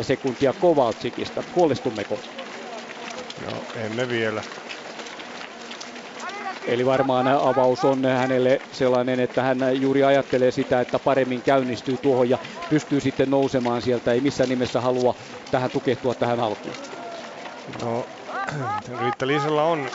14-15 0.00 0.02
sekuntia 0.02 0.54
Kovaltsikista. 0.54 1.44
Huolestummeko? 1.54 2.22
No, 3.36 3.66
emme 3.74 4.08
vielä. 4.08 4.42
Eli 6.66 6.86
varmaan 6.86 7.26
avaus 7.28 7.84
on 7.84 8.04
hänelle 8.04 8.62
sellainen, 8.72 9.20
että 9.20 9.42
hän 9.42 9.58
juuri 9.80 10.02
ajattelee 10.04 10.50
sitä, 10.50 10.80
että 10.80 10.98
paremmin 10.98 11.42
käynnistyy 11.42 11.98
tuohon 11.98 12.28
ja 12.28 12.38
pystyy 12.68 13.00
sitten 13.00 13.30
nousemaan 13.30 13.82
sieltä. 13.82 14.12
Ei 14.12 14.20
missään 14.20 14.48
nimessä 14.48 14.80
halua 14.80 15.14
tähän 15.50 15.70
tukehtua 15.70 16.14
tähän 16.14 16.40
alkuun. 16.40 16.76
No, 17.80 18.08
Riitta 18.98 19.26
on 19.62 19.92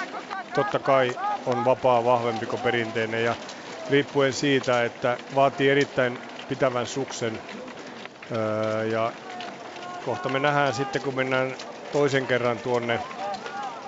totta 0.53 0.79
kai 0.79 1.17
on 1.45 1.63
vapaa 1.65 2.03
vahvempi 2.03 2.47
kuin 2.47 2.61
perinteinen 2.61 3.23
ja 3.23 3.35
riippuen 3.89 4.33
siitä, 4.33 4.85
että 4.85 5.19
vaatii 5.35 5.69
erittäin 5.69 6.19
pitävän 6.47 6.87
suksen 6.87 7.41
öö, 8.31 8.85
ja 8.85 9.13
kohta 10.01 10.29
me 10.29 10.39
nähdään 10.39 10.73
sitten 10.73 11.01
kun 11.01 11.15
mennään 11.15 11.57
toisen 11.91 12.27
kerran 12.27 12.61
tuonne 12.61 13.01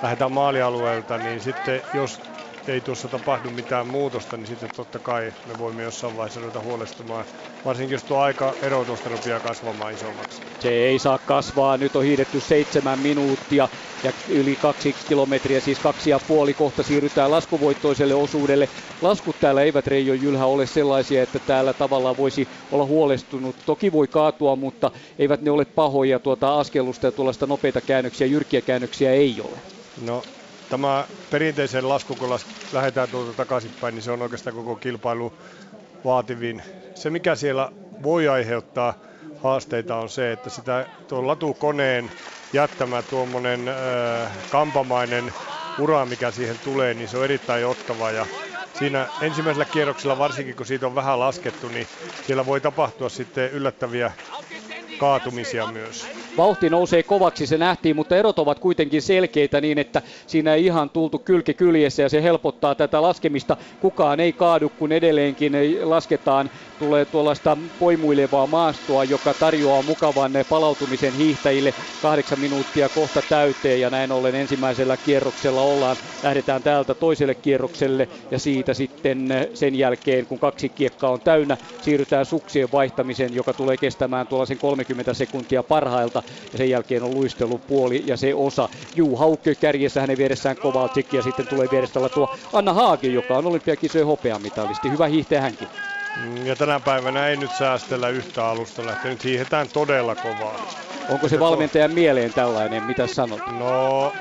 lähdetään 0.02 0.32
maalialueelta, 0.32 1.18
niin 1.18 1.42
sitten 1.42 1.82
jos 1.94 2.33
ei 2.68 2.82
tuossa 2.82 3.08
tapahdu 3.08 3.50
mitään 3.50 3.88
muutosta, 3.88 4.38
niin 4.38 4.48
sitten 4.48 4.70
totta 4.76 5.00
kai 5.00 5.34
me 5.46 5.54
voimme 5.60 5.84
jossain 5.84 6.18
vaiheessa 6.18 6.40
ruveta 6.40 6.60
huolestumaan. 6.60 7.26
Varsinkin 7.66 7.96
jos 7.96 8.04
tuo 8.04 8.18
aika 8.18 8.54
ero 8.62 8.86
tuosta 8.86 9.10
rupeaa 9.10 9.40
kasvamaan 9.40 9.94
isommaksi. 9.94 10.42
Se 10.60 10.70
ei 10.70 11.00
saa 11.00 11.18
kasvaa. 11.18 11.78
Nyt 11.78 11.96
on 11.96 12.04
hiidetty 12.04 12.40
seitsemän 12.40 13.00
minuuttia 13.00 13.70
ja 14.04 14.12
yli 14.30 14.56
kaksi 14.56 14.96
kilometriä, 15.08 15.60
siis 15.60 15.80
kaksi 15.80 16.10
ja 16.10 16.20
puoli. 16.28 16.54
Kohta 16.54 16.84
siirrytään 16.84 17.32
laskuvoittoiselle 17.32 18.16
osuudelle. 18.16 18.70
Laskut 19.02 19.36
täällä 19.40 19.62
eivät 19.62 19.88
Reijo 19.88 20.14
Jylhä 20.14 20.46
ole 20.46 20.66
sellaisia, 20.66 21.24
että 21.24 21.40
täällä 21.40 21.74
tavallaan 21.74 22.18
voisi 22.18 22.48
olla 22.72 22.86
huolestunut. 22.86 23.56
Toki 23.66 23.92
voi 23.92 24.08
kaatua, 24.08 24.56
mutta 24.56 24.92
eivät 25.20 25.42
ne 25.42 25.52
ole 25.52 25.66
pahoja. 25.66 26.20
Tuota 26.20 26.60
askellusta 26.60 27.08
ja 27.08 27.12
tuollaista 27.12 27.48
nopeita 27.48 27.82
käännöksiä, 27.82 28.28
jyrkkiä 28.28 28.62
käännöksiä 28.62 29.12
ei 29.12 29.36
ole. 29.42 29.58
No 30.02 30.24
tämä 30.70 31.08
perinteisen 31.30 31.90
lasku, 31.90 32.16
kun 32.16 32.30
lähdetään 32.72 33.10
tuolta 33.10 33.34
takaisinpäin, 33.34 33.96
niin 33.96 34.04
se 34.04 34.12
on 34.12 34.22
oikeastaan 34.22 34.56
koko 34.56 34.76
kilpailu 34.76 35.34
vaativin. 36.06 36.64
Se, 36.96 37.10
mikä 37.10 37.36
siellä 37.36 37.72
voi 38.04 38.28
aiheuttaa 38.28 38.94
haasteita, 39.44 39.96
on 39.96 40.10
se, 40.10 40.32
että 40.32 40.50
sitä 40.50 40.86
tuon 41.08 41.28
latukoneen 41.28 42.12
jättämä 42.54 43.04
tuommoinen 43.04 43.68
äh, 43.68 44.32
kampamainen 44.50 45.34
ura, 45.80 46.06
mikä 46.06 46.32
siihen 46.32 46.60
tulee, 46.60 46.94
niin 46.94 47.08
se 47.08 47.18
on 47.18 47.24
erittäin 47.24 47.66
ottava. 47.66 48.12
Ja 48.12 48.28
siinä 48.74 49.08
ensimmäisellä 49.22 49.66
kierroksella, 49.66 50.18
varsinkin 50.18 50.56
kun 50.56 50.66
siitä 50.66 50.88
on 50.88 50.96
vähän 50.96 51.20
laskettu, 51.20 51.68
niin 51.68 51.88
siellä 52.22 52.46
voi 52.46 52.62
tapahtua 52.62 53.10
sitten 53.10 53.52
yllättäviä 53.52 54.12
kaatumisia 54.98 55.68
myös. 55.68 56.23
Vauhti 56.38 56.70
nousee 56.70 57.04
kovaksi, 57.04 57.48
se 57.48 57.58
nähtiin, 57.58 57.96
mutta 57.96 58.16
erot 58.18 58.40
ovat 58.40 58.60
kuitenkin 58.60 59.02
selkeitä 59.02 59.62
niin, 59.62 59.78
että 59.80 60.02
siinä 60.28 60.54
ei 60.54 60.66
ihan 60.66 60.90
tultu 60.90 61.20
kylki 61.20 61.54
kyljessä 61.54 62.04
ja 62.04 62.10
se 62.10 62.24
helpottaa 62.24 62.76
tätä 62.76 63.02
laskemista. 63.02 63.58
Kukaan 63.80 64.20
ei 64.20 64.34
kaadu, 64.34 64.70
kun 64.70 64.92
edelleenkin 64.92 65.54
lasketaan. 65.84 66.50
Tulee 66.78 67.06
tuollaista 67.06 67.58
poimuilevaa 67.80 68.48
maastoa, 68.48 69.04
joka 69.04 69.34
tarjoaa 69.34 69.82
mukavan 69.82 70.32
palautumisen 70.50 71.14
hiihtäjille. 71.14 71.74
Kahdeksan 72.00 72.40
minuuttia 72.40 72.90
kohta 72.90 73.22
täyteen 73.22 73.80
ja 73.80 73.90
näin 73.90 74.12
ollen 74.12 74.36
ensimmäisellä 74.36 74.98
kierroksella 74.98 75.62
ollaan. 75.62 75.98
Lähdetään 76.24 76.64
täältä 76.64 76.96
toiselle 76.96 77.36
kierrokselle 77.36 78.10
ja 78.32 78.40
siitä 78.40 78.74
sitten 78.74 79.30
sen 79.54 79.76
jälkeen, 79.76 80.28
kun 80.28 80.40
kaksi 80.40 80.70
kiekkaa 80.70 81.12
on 81.12 81.22
täynnä, 81.22 81.58
siirrytään 81.80 82.26
suksien 82.26 82.72
vaihtamiseen, 82.72 83.34
joka 83.34 83.54
tulee 83.54 83.78
kestämään 83.78 84.28
tuollaisen 84.28 84.60
30 84.60 85.14
sekuntia 85.14 85.64
parhailta 85.64 86.23
ja 86.52 86.58
sen 86.58 86.70
jälkeen 86.70 87.04
on 87.04 87.14
luistelupuoli 87.14 88.04
ja 88.06 88.18
se 88.18 88.36
osa. 88.36 88.70
Juu 88.96 89.18
Haukke 89.18 89.56
kärjessä 89.56 90.02
hänen 90.02 90.18
vieressään 90.18 90.58
Kovalcik 90.58 91.14
ja 91.14 91.22
sitten 91.22 91.48
tulee 91.48 91.68
vierestä 91.72 92.10
tuo 92.14 92.30
Anna 92.54 92.74
Haagi, 92.74 93.14
joka 93.14 93.38
on 93.38 93.48
olympiakisojen 93.48 94.08
hopeamitalisti. 94.08 94.92
Hyvä 94.92 95.08
hiihtäjä 95.08 95.42
hänkin. 95.42 95.68
Mm, 96.24 96.46
ja 96.46 96.56
tänä 96.56 96.80
päivänä 96.80 97.28
ei 97.28 97.38
nyt 97.38 97.52
säästellä 97.52 98.10
yhtä 98.10 98.46
alusta 98.48 98.86
lähteä. 98.86 99.12
Nyt 99.12 99.24
hiihetään 99.24 99.70
todella 99.70 100.16
kovaa. 100.16 100.60
Onko 101.10 101.28
se 101.28 101.40
valmentajan 101.40 101.92
mieleen 101.92 102.34
tällainen? 102.34 102.84
Mitä 102.84 103.08
sanot? 103.08 103.42
No, 103.60 104.14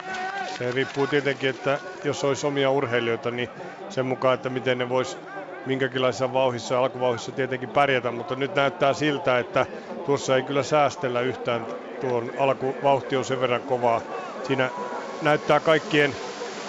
se 0.58 0.72
riippuu 0.72 1.06
tietenkin, 1.06 1.50
että 1.50 1.80
jos 2.04 2.24
olisi 2.24 2.46
omia 2.46 2.70
urheilijoita, 2.70 3.30
niin 3.30 3.48
sen 3.88 4.06
mukaan, 4.06 4.34
että 4.34 4.48
miten 4.50 4.78
ne 4.78 4.88
vois 4.88 5.18
minkäkinlaisessa 5.66 6.32
vauhissa 6.32 6.74
ja 6.74 6.80
alkuvauhissa 6.80 7.32
tietenkin 7.32 7.68
pärjätä, 7.68 8.10
mutta 8.10 8.34
nyt 8.36 8.54
näyttää 8.54 8.92
siltä, 8.92 9.38
että 9.38 9.66
tuossa 10.06 10.36
ei 10.36 10.42
kyllä 10.42 10.62
säästellä 10.62 11.20
yhtään. 11.20 11.66
Tuon 12.02 12.32
alkuvauhti 12.36 13.16
on 13.16 13.24
sen 13.24 13.40
verran 13.40 13.64
kovaa. 13.64 14.02
Siinä 14.42 14.72
näyttää 15.20 15.60
kaikkien 15.60 16.16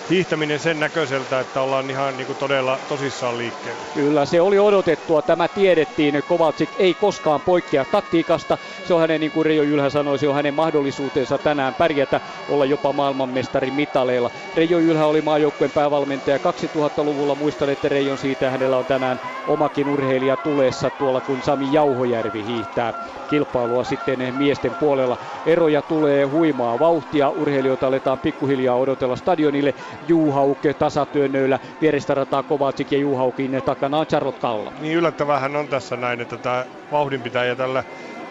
hiihtäminen 0.10 0.60
sen 0.60 0.80
näköiseltä, 0.80 1.40
että 1.40 1.62
ollaan 1.62 1.90
ihan 1.90 2.18
niin 2.18 2.28
kuin 2.28 2.38
todella 2.38 2.80
tosissaan 2.88 3.38
liikkeellä. 3.38 3.82
Kyllä, 3.94 4.26
se 4.26 4.42
oli 4.42 4.60
odotettua. 4.60 5.22
Tämä 5.22 5.48
tiedettiin. 5.48 6.24
Kovacic 6.28 6.70
ei 6.78 6.94
koskaan 6.94 7.42
poikkea 7.42 7.86
taktiikasta. 7.86 8.58
Se 8.88 8.94
on 8.94 9.02
hänen, 9.02 9.20
niin 9.20 9.32
kuin 9.32 9.46
Reijo 9.46 9.64
Jylhä 9.64 9.90
sanoi, 9.90 10.20
se 10.20 10.28
on 10.28 10.36
hänen 10.36 10.54
mahdollisuutensa 10.54 11.38
tänään 11.38 11.74
pärjätä, 11.74 12.22
olla 12.50 12.66
jopa 12.66 12.94
maailmanmestari 12.94 13.72
mitaleilla. 13.72 14.32
Reijo 14.56 14.80
Jylhä 14.80 15.06
oli 15.06 15.22
maajoukkueen 15.22 15.72
päävalmentaja 15.72 16.38
2000-luvulla. 16.38 17.36
Muistan, 17.36 17.70
että 17.70 17.90
Reijon 17.90 18.18
siitä 18.18 18.50
hänellä 18.50 18.78
on 18.78 18.86
tänään 18.86 19.20
omakin 19.48 19.90
urheilija 19.90 20.38
tulessa 20.38 20.90
tuolla, 20.90 21.22
kun 21.22 21.42
Sami 21.42 21.68
Jauhojärvi 21.72 22.46
hiihtää 22.46 22.94
kilpailua 23.30 23.84
sitten 23.84 24.36
miesten 24.38 24.76
puolella. 24.76 25.18
Eroja 25.46 25.82
tulee 25.82 26.24
huimaa 26.24 26.80
vauhtia. 26.80 27.30
Urheilijoita 27.30 27.88
aletaan 27.88 28.20
pikkuhiljaa 28.20 28.76
odotella 28.76 29.16
stadionille. 29.16 29.74
Juhauke 30.08 30.74
tasatyönnöillä, 30.74 31.60
vierestä 31.82 32.14
rataa 32.14 32.44
Kovacic 32.44 32.92
ja 32.92 32.98
Juhaukin 32.98 33.62
takana 33.66 34.00
on 34.00 34.08
Charlotte 34.08 34.40
Kalla. 34.42 34.74
Niin 34.80 34.98
yllättävähän 34.98 35.56
on 35.56 35.70
tässä 35.70 35.98
näin, 35.98 36.22
että 36.22 36.38
tämä 36.38 36.66
vauhdinpitäjä 36.92 37.56
tällä 37.56 37.84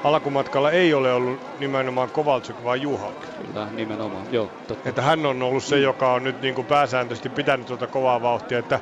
alkumatkalla 0.02 0.70
ei 0.70 0.94
ole 0.94 1.12
ollut 1.12 1.40
nimenomaan 1.58 2.10
Kovalchuk, 2.10 2.64
vaan 2.64 2.80
Juhauk. 2.82 3.26
Kyllä, 3.46 3.68
nimenomaan, 3.72 4.26
joo. 4.30 4.50
Totta. 4.66 4.88
Että 4.88 5.02
hän 5.02 5.26
on 5.26 5.42
ollut 5.42 5.64
se, 5.64 5.78
joka 5.78 6.12
on 6.12 6.24
nyt 6.24 6.40
niin 6.40 6.54
kuin 6.54 6.66
pääsääntöisesti 6.66 7.28
pitänyt 7.28 7.66
tuota 7.66 7.86
kovaa 7.86 8.22
vauhtia, 8.22 8.58
että 8.58 8.80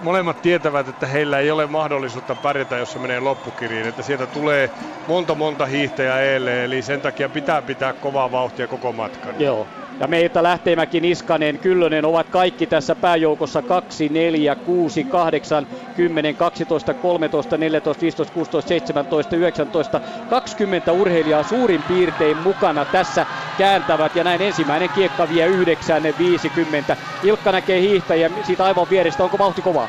molemmat 0.00 0.42
tietävät, 0.42 0.88
että 0.88 1.06
heillä 1.06 1.38
ei 1.38 1.50
ole 1.50 1.66
mahdollisuutta 1.66 2.36
pärjätä, 2.36 2.76
jos 2.76 2.92
se 2.92 2.98
menee 2.98 3.20
loppukiriin. 3.20 3.86
Että 3.86 4.02
sieltä 4.02 4.26
tulee 4.26 4.70
monta 5.06 5.34
monta 5.34 5.66
hiihtäjää 5.66 6.20
eilen, 6.20 6.58
eli 6.64 6.82
sen 6.82 7.00
takia 7.00 7.28
pitää 7.28 7.62
pitää 7.62 7.92
kovaa 7.92 8.30
vauhtia 8.30 8.68
koko 8.68 8.92
matkan. 8.92 9.40
Joo, 9.40 9.68
Ja 10.00 10.08
meiltä 10.08 10.42
Lähteenmäki, 10.42 11.00
Niskanen, 11.00 11.58
Kyllönen 11.58 12.04
ovat 12.04 12.28
kaikki 12.28 12.66
tässä 12.66 12.94
pääjoukossa 12.96 13.62
2, 13.62 14.08
4, 14.08 14.56
6, 14.56 15.04
8, 15.04 15.66
10, 15.94 16.36
12, 16.36 16.94
13, 16.94 17.58
14, 17.58 18.00
15, 18.00 18.32
16, 18.34 18.68
17, 18.68 19.36
19, 19.36 20.00
20 20.28 20.92
urheilijaa 20.92 21.42
suurin 21.42 21.82
piirtein 21.82 22.36
mukana 22.36 22.84
tässä 22.84 23.26
kääntävät 23.58 24.16
ja 24.16 24.24
näin 24.24 24.42
ensimmäinen 24.42 24.90
kiekka 24.90 25.28
vie 25.28 25.46
9, 25.46 26.02
50. 26.18 26.96
Ilkka 27.22 27.52
näkee 27.52 27.80
hiihtäjä 27.80 28.30
siitä 28.42 28.64
aivan 28.64 28.86
vierestä, 28.90 29.24
onko 29.24 29.38
vauhti 29.38 29.62
kovaa? 29.62 29.88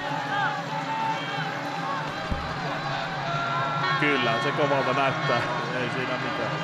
Kyllä, 3.99 4.39
se 4.43 4.51
kovalta 4.51 4.93
näyttää, 4.93 5.41
ei 5.81 5.89
siinä 5.89 6.17
mitään. 6.17 6.54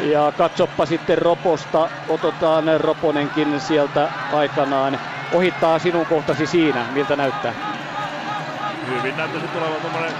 Ja 0.00 0.32
katsoppa 0.36 0.86
sitten 0.86 1.18
Roposta, 1.18 1.90
otetaan 2.08 2.64
Roponenkin 2.78 3.60
sieltä 3.60 4.08
aikanaan. 4.32 4.98
Ohittaa 5.32 5.78
sinun 5.78 6.06
kohtasi 6.06 6.46
siinä, 6.46 6.86
miltä 6.94 7.16
näyttää? 7.16 7.54
Hyvin 8.88 9.16
näyttäisi 9.16 9.48
tulevan 9.48 9.80
tuommoinen 9.80 10.12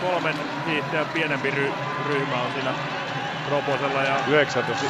kolmen 0.00 0.34
hiihtäjän 0.66 1.06
pienempi 1.12 1.50
ry- 1.50 1.72
ryhmä 2.08 2.42
on 2.42 2.52
siinä 2.52 2.74
Roposella 3.50 4.02
ja 4.02 4.16
19 4.26 4.84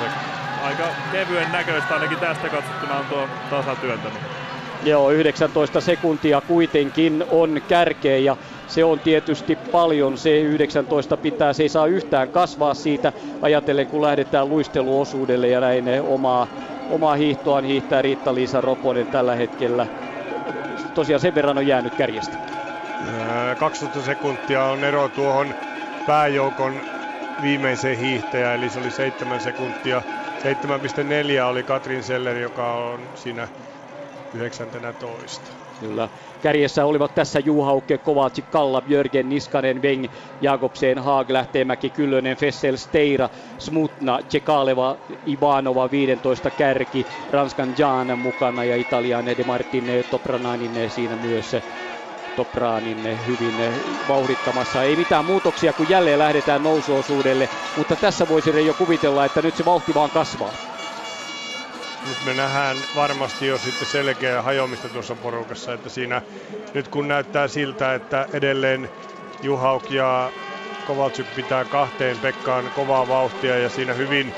aika 0.62 0.84
kevyen 1.12 1.52
näköistä 1.52 1.94
ainakin 1.94 2.18
tästä 2.18 2.48
katsottuna 2.48 2.98
on 2.98 3.04
tuo 3.06 3.28
tasatyöntänyt. 3.50 4.18
Joo, 4.82 5.10
19 5.10 5.80
sekuntia 5.80 6.40
kuitenkin 6.40 7.24
on 7.30 7.60
kärkeä 7.68 8.16
ja 8.18 8.36
se 8.68 8.84
on 8.84 9.00
tietysti 9.00 9.56
paljon. 9.56 10.18
Se 10.18 10.40
19 10.40 11.16
pitää, 11.16 11.52
se 11.52 11.62
ei 11.62 11.68
saa 11.68 11.86
yhtään 11.86 12.30
kasvaa 12.30 12.74
siitä 12.74 13.12
ajatellen, 13.42 13.88
kun 13.88 14.02
lähdetään 14.02 14.48
luisteluosuudelle 14.48 15.48
ja 15.48 15.60
näin 15.60 15.84
omaa, 16.02 16.48
omaa 16.88 17.14
hiihtoaan 17.14 17.64
hiihtää 17.64 18.02
Riitta-Liisa 18.02 18.60
Roponen 18.60 19.06
tällä 19.06 19.34
hetkellä. 19.34 19.86
Tosiaan 20.94 21.20
sen 21.20 21.34
verran 21.34 21.58
on 21.58 21.66
jäänyt 21.66 21.94
kärjestä. 21.94 22.36
12 23.58 24.02
sekuntia 24.02 24.64
on 24.64 24.84
ero 24.84 25.08
tuohon 25.08 25.54
pääjoukon 26.06 26.82
viimeiseen 27.40 27.98
hiihtäjään, 27.98 28.54
eli 28.54 28.70
se 28.70 28.78
oli 28.78 28.90
7 28.90 29.40
sekuntia. 29.40 30.02
7,4 31.38 31.44
oli 31.44 31.64
Katrin 31.64 32.02
Seller, 32.02 32.36
joka 32.36 32.74
on 32.74 33.10
siinä 33.14 33.48
19. 34.32 35.57
Kyllä. 35.78 36.08
Kärjessä 36.40 36.84
olivat 36.86 37.14
tässä 37.14 37.40
Juhaukke, 37.40 37.98
Kovacic, 37.98 38.44
Kalla, 38.50 38.82
Björgen, 38.82 39.28
Niskanen, 39.28 39.82
Weng, 39.82 40.04
Jakobsen, 40.40 40.98
Haag, 40.98 41.30
Lähteenmäki, 41.30 41.90
Kyllönen, 41.90 42.36
Fessel, 42.36 42.76
Steira, 42.76 43.28
Smutna, 43.58 44.18
Tsekaleva, 44.28 44.98
Ivanova 45.26 45.90
15 45.90 46.50
kärki, 46.50 47.06
Ranskan 47.30 47.74
Jan 47.78 48.18
mukana 48.18 48.64
ja 48.64 48.76
Italian 48.76 49.26
De 49.26 49.44
Martin 49.44 49.86
Toprananin 50.10 50.74
siinä 50.88 51.16
myös 51.16 51.56
Topranin 52.34 53.26
hyvin 53.26 53.56
vauhdittamassa. 54.06 54.82
Ei 54.82 54.96
mitään 54.96 55.24
muutoksia, 55.24 55.72
kun 55.72 55.88
jälleen 55.88 56.18
lähdetään 56.18 56.62
nousuosuudelle, 56.62 57.50
mutta 57.74 57.96
tässä 57.96 58.28
voisi 58.28 58.64
jo 58.64 58.74
kuvitella, 58.74 59.24
että 59.24 59.42
nyt 59.42 59.56
se 59.56 59.64
vauhti 59.64 59.94
vaan 59.94 60.10
kasvaa. 60.10 60.58
Nyt 62.06 62.24
me 62.26 62.34
nähdään 62.34 62.76
varmasti 62.96 63.46
jo 63.46 63.58
sitten 63.58 63.88
selkeä 63.88 64.42
hajoamista 64.42 64.88
tuossa 64.88 65.14
porukassa, 65.14 65.74
että 65.74 65.88
siinä 65.88 66.22
nyt 66.74 66.88
kun 66.88 67.08
näyttää 67.08 67.48
siltä, 67.48 67.94
että 67.94 68.26
edelleen 68.32 68.88
Juhauk 69.42 69.90
ja 69.90 70.32
Kovalchuk 70.86 71.26
pitää 71.36 71.64
kahteen 71.64 72.18
Pekkaan 72.18 72.70
kovaa 72.74 73.08
vauhtia 73.08 73.58
ja 73.58 73.68
siinä 73.68 73.94
hyvin 73.94 74.32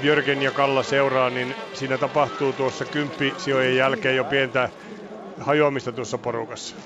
Björgen 0.00 0.42
ja 0.42 0.50
Kalla 0.50 0.82
seuraa, 0.82 1.30
niin 1.30 1.54
siinä 1.72 1.98
tapahtuu 1.98 2.52
tuossa 2.52 2.84
kymppisijojen 2.84 3.76
jälkeen 3.76 4.16
jo 4.16 4.24
pientä 4.24 4.68
hajoamista 5.40 5.92
tuossa 5.92 6.18
porukassa. 6.18 6.76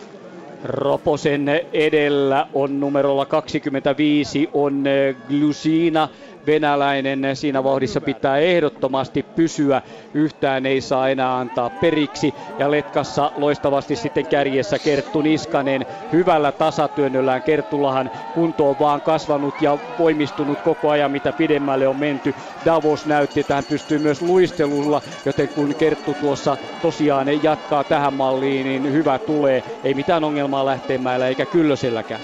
Roposen 0.64 1.48
edellä 1.72 2.46
on 2.52 2.80
numerolla 2.80 3.26
25 3.26 4.50
on 4.52 4.84
Glusina 5.28 6.08
venäläinen. 6.46 7.36
Siinä 7.36 7.64
vauhdissa 7.64 8.00
pitää 8.00 8.38
ehdottomasti 8.38 9.22
pysyä. 9.22 9.82
Yhtään 10.14 10.66
ei 10.66 10.80
saa 10.80 11.08
enää 11.08 11.38
antaa 11.38 11.70
periksi. 11.70 12.34
Ja 12.58 12.70
Letkassa 12.70 13.32
loistavasti 13.34 13.96
sitten 13.96 14.26
kärjessä 14.26 14.78
Kerttu 14.78 15.22
Niskanen 15.22 15.86
hyvällä 16.12 16.52
tasatyönnöllään. 16.52 17.42
Kerttullahan 17.42 18.10
kunto 18.34 18.70
on 18.70 18.78
vaan 18.78 19.02
kasvanut 19.02 19.62
ja 19.62 19.78
voimistunut 19.98 20.60
koko 20.60 20.90
ajan, 20.90 21.10
mitä 21.10 21.32
pidemmälle 21.32 21.88
on 21.88 21.96
menty. 21.96 22.34
Davos 22.64 23.06
näytti, 23.06 23.40
että 23.40 23.54
hän 23.54 23.64
pystyy 23.64 23.98
myös 23.98 24.22
luistelulla, 24.22 25.02
joten 25.24 25.48
kun 25.48 25.74
Kerttu 25.74 26.14
tuossa 26.14 26.56
tosiaan 26.82 27.42
jatkaa 27.42 27.84
tähän 27.84 28.14
malliin, 28.14 28.66
niin 28.66 28.92
hyvä 28.92 29.18
tulee. 29.18 29.62
Ei 29.84 29.94
mitään 29.94 30.24
ongelmaa 30.24 30.66
lähteemällä 30.66 31.28
eikä 31.28 31.46
Kyllöselläkään. 31.46 32.20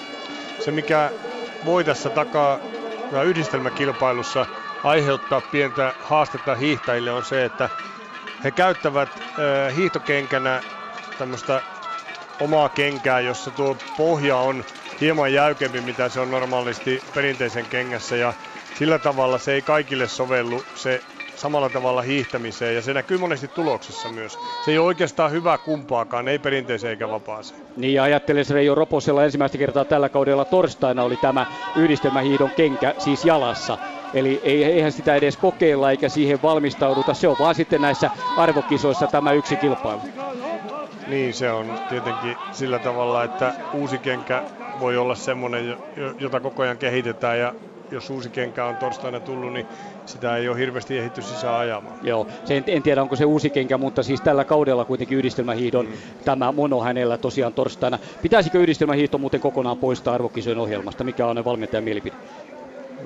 Se 0.59 0.71
mikä 0.71 1.11
voi 1.65 1.83
tässä 1.83 2.09
takaa 2.09 2.59
yhdistelmäkilpailussa 3.25 4.47
aiheuttaa 4.83 5.41
pientä 5.41 5.93
haastetta 5.99 6.55
hiihtäjille 6.55 7.11
on 7.11 7.23
se, 7.23 7.45
että 7.45 7.69
he 8.43 8.51
käyttävät 8.51 9.23
hiihtokenkänä 9.75 10.63
tämmöistä 11.17 11.63
omaa 12.39 12.69
kenkää, 12.69 13.19
jossa 13.19 13.51
tuo 13.51 13.75
pohja 13.75 14.37
on 14.37 14.65
hieman 15.01 15.33
jäykempi, 15.33 15.81
mitä 15.81 16.09
se 16.09 16.19
on 16.19 16.31
normaalisti 16.31 17.03
perinteisen 17.13 17.67
kengässä. 17.67 18.15
Ja 18.15 18.33
sillä 18.73 18.99
tavalla 18.99 19.37
se 19.37 19.53
ei 19.53 19.61
kaikille 19.61 20.07
sovellu 20.07 20.67
se 20.73 21.03
samalla 21.39 21.69
tavalla 21.69 22.01
hiihtämiseen 22.01 22.75
ja 22.75 22.81
se 22.81 22.93
näkyy 22.93 23.17
monesti 23.17 23.47
tuloksessa 23.47 24.09
myös. 24.09 24.39
Se 24.65 24.71
ei 24.71 24.77
ole 24.77 24.87
oikeastaan 24.87 25.31
hyvä 25.31 25.57
kumpaakaan, 25.57 26.27
ei 26.27 26.39
perinteiseen 26.39 26.91
eikä 26.91 27.09
vapaaseen. 27.09 27.61
Niin 27.77 27.93
ja 27.93 28.03
ajattelen 28.03 28.45
Reijo 28.49 28.75
Roposella 28.75 29.23
ensimmäistä 29.23 29.57
kertaa 29.57 29.85
tällä 29.85 30.09
kaudella 30.09 30.45
torstaina 30.45 31.03
oli 31.03 31.17
tämä 31.17 31.45
yhdistelmähiidon 31.75 32.51
kenkä 32.51 32.93
siis 32.97 33.25
jalassa. 33.25 33.77
Eli 34.13 34.41
eihän 34.43 34.91
sitä 34.91 35.15
edes 35.15 35.37
kokeilla 35.37 35.91
eikä 35.91 36.09
siihen 36.09 36.41
valmistauduta, 36.43 37.13
se 37.13 37.27
on 37.27 37.35
vaan 37.39 37.55
sitten 37.55 37.81
näissä 37.81 38.09
arvokisoissa 38.37 39.07
tämä 39.07 39.31
yksi 39.31 39.55
kilpailu. 39.55 40.01
Niin, 41.07 41.33
se 41.33 41.51
on 41.51 41.79
tietenkin 41.89 42.35
sillä 42.51 42.79
tavalla, 42.79 43.23
että 43.23 43.53
uusi 43.73 43.97
kenkä 43.97 44.43
voi 44.79 44.97
olla 44.97 45.15
semmoinen, 45.15 45.77
jota 46.19 46.39
koko 46.39 46.63
ajan 46.63 46.77
kehitetään 46.77 47.39
ja 47.39 47.53
jos 47.91 48.09
uusi 48.09 48.29
kenkä 48.29 48.65
on 48.65 48.77
torstaina 48.77 49.19
tullut, 49.19 49.53
niin 49.53 49.65
sitä 50.05 50.37
ei 50.37 50.49
ole 50.49 50.57
hirveästi 50.57 50.97
ehditty 50.97 51.21
sisään 51.21 51.55
ajamaan. 51.55 51.99
Joo, 52.01 52.27
se 52.45 52.57
en, 52.57 52.63
en 52.67 52.83
tiedä 52.83 53.01
onko 53.01 53.15
se 53.15 53.25
uusi 53.25 53.49
kenkä, 53.49 53.77
mutta 53.77 54.03
siis 54.03 54.21
tällä 54.21 54.45
kaudella 54.45 54.85
kuitenkin 54.85 55.17
yhdistelmähiidon 55.17 55.85
mm. 55.85 55.93
tämä 56.25 56.51
mono 56.51 56.81
hänellä 56.81 57.17
tosiaan 57.17 57.53
torstaina. 57.53 57.99
Pitäisikö 58.21 58.59
yhdistelmähiihto 58.59 59.17
muuten 59.17 59.39
kokonaan 59.39 59.77
poistaa 59.77 60.13
arvokisojen 60.13 60.59
ohjelmasta? 60.59 61.03
Mikä 61.03 61.25
on 61.25 61.45
valmentajan 61.45 61.83
mielipide? 61.83 62.15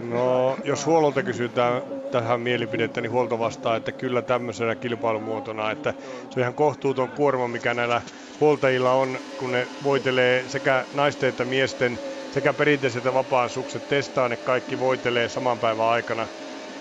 No, 0.09 0.57
jos 0.63 0.85
huololta 0.85 1.23
kysytään 1.23 1.81
tähän 2.11 2.41
mielipidettä, 2.41 3.01
niin 3.01 3.11
huolto 3.11 3.39
vastaa, 3.39 3.75
että 3.75 3.91
kyllä 3.91 4.21
tämmöisenä 4.21 4.75
kilpailumuotona, 4.75 5.71
että 5.71 5.93
se 6.29 6.39
on 6.39 6.41
ihan 6.41 6.53
kohtuuton 6.53 7.09
kuorma, 7.09 7.47
mikä 7.47 7.73
näillä 7.73 8.01
huoltajilla 8.39 8.91
on, 8.93 9.17
kun 9.39 9.51
ne 9.51 9.67
voitelee 9.83 10.43
sekä 10.47 10.85
naisten 10.93 11.29
että 11.29 11.45
miesten 11.45 11.99
sekä 12.33 12.53
perinteiset 12.53 12.97
että 12.97 13.13
vapaan 13.13 13.49
sukset 13.49 13.87
testaa 13.87 14.29
ne 14.29 14.37
kaikki 14.37 14.79
voitelee 14.79 15.29
saman 15.29 15.59
päivän 15.59 15.85
aikana. 15.85 16.27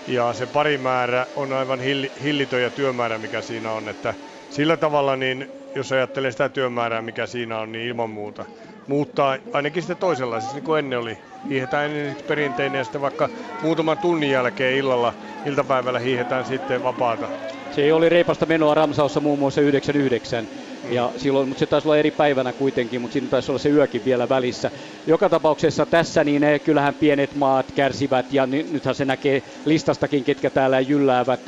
Ja 0.07 0.33
se 0.33 0.47
parimäärä 0.47 1.27
on 1.35 1.53
aivan 1.53 1.79
hillitön 2.23 2.61
ja 2.61 2.71
työmäärä, 2.71 3.17
mikä 3.17 3.41
siinä 3.41 3.71
on. 3.71 3.89
Että 3.89 4.15
sillä 4.49 4.77
tavalla, 4.77 5.15
niin 5.15 5.47
jos 5.75 5.91
ajattelee 5.91 6.31
sitä 6.31 6.49
työmäärää, 6.49 7.01
mikä 7.01 7.25
siinä 7.25 7.59
on, 7.59 7.71
niin 7.71 7.87
ilman 7.87 8.09
muuta 8.09 8.45
muuttaa 8.87 9.37
ainakin 9.53 9.83
sitten 9.83 9.97
toisenlaisessa, 9.97 10.55
niin 10.55 10.63
kuin 10.63 10.79
ennen 10.79 10.99
oli. 10.99 11.17
Hiihetään 11.49 11.85
ennen 11.85 12.15
perinteinen 12.27 12.77
ja 12.79 12.83
sitten 12.83 13.01
vaikka 13.01 13.29
muutaman 13.61 13.97
tunnin 13.97 14.29
jälkeen 14.31 14.75
illalla, 14.77 15.13
iltapäivällä 15.45 15.99
hiihetään 15.99 16.45
sitten 16.45 16.83
vapaata. 16.83 17.27
Se 17.71 17.93
oli 17.93 18.09
reipasta 18.09 18.45
menoa 18.45 18.73
Ramsaussa 18.73 19.19
muun 19.19 19.39
muassa 19.39 19.61
99 19.61 20.47
ja 20.83 21.13
silloin, 21.17 21.47
mutta 21.47 21.59
se 21.59 21.67
taisi 21.67 21.87
olla 21.87 21.97
eri 21.97 22.11
päivänä 22.11 22.53
kuitenkin, 22.53 23.01
mutta 23.01 23.13
siinä 23.13 23.27
taisi 23.29 23.51
olla 23.51 23.59
se 23.59 23.69
yökin 23.69 24.05
vielä 24.05 24.29
välissä. 24.29 24.71
Joka 25.05 25.29
tapauksessa 25.29 25.85
tässä 25.85 26.23
niin 26.23 26.43
kyllähän 26.63 26.95
pienet 26.95 27.35
maat 27.35 27.71
kärsivät 27.71 28.33
ja 28.33 28.45
nythän 28.45 28.95
se 28.95 29.05
näkee 29.05 29.43
listastakin, 29.65 30.23
ketkä 30.23 30.49
täällä 30.49 30.79
jylläävät. 30.79 31.45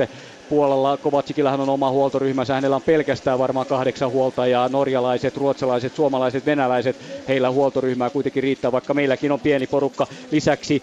Puolella 0.49 0.97
Kovacikillähän 0.97 1.59
on 1.59 1.69
oma 1.69 1.91
huoltoryhmänsä, 1.91 2.53
hänellä 2.53 2.75
on 2.75 2.83
pelkästään 2.83 3.39
varmaan 3.39 3.67
kahdeksan 3.67 4.11
huoltajaa, 4.11 4.69
norjalaiset, 4.69 5.37
ruotsalaiset, 5.37 5.95
suomalaiset, 5.95 6.45
venäläiset, 6.45 6.99
heillä 7.27 7.51
huoltoryhmää 7.51 8.09
kuitenkin 8.09 8.43
riittää, 8.43 8.71
vaikka 8.71 8.93
meilläkin 8.93 9.31
on 9.31 9.41
pieni 9.41 9.67
porukka. 9.67 10.07
Lisäksi 10.31 10.81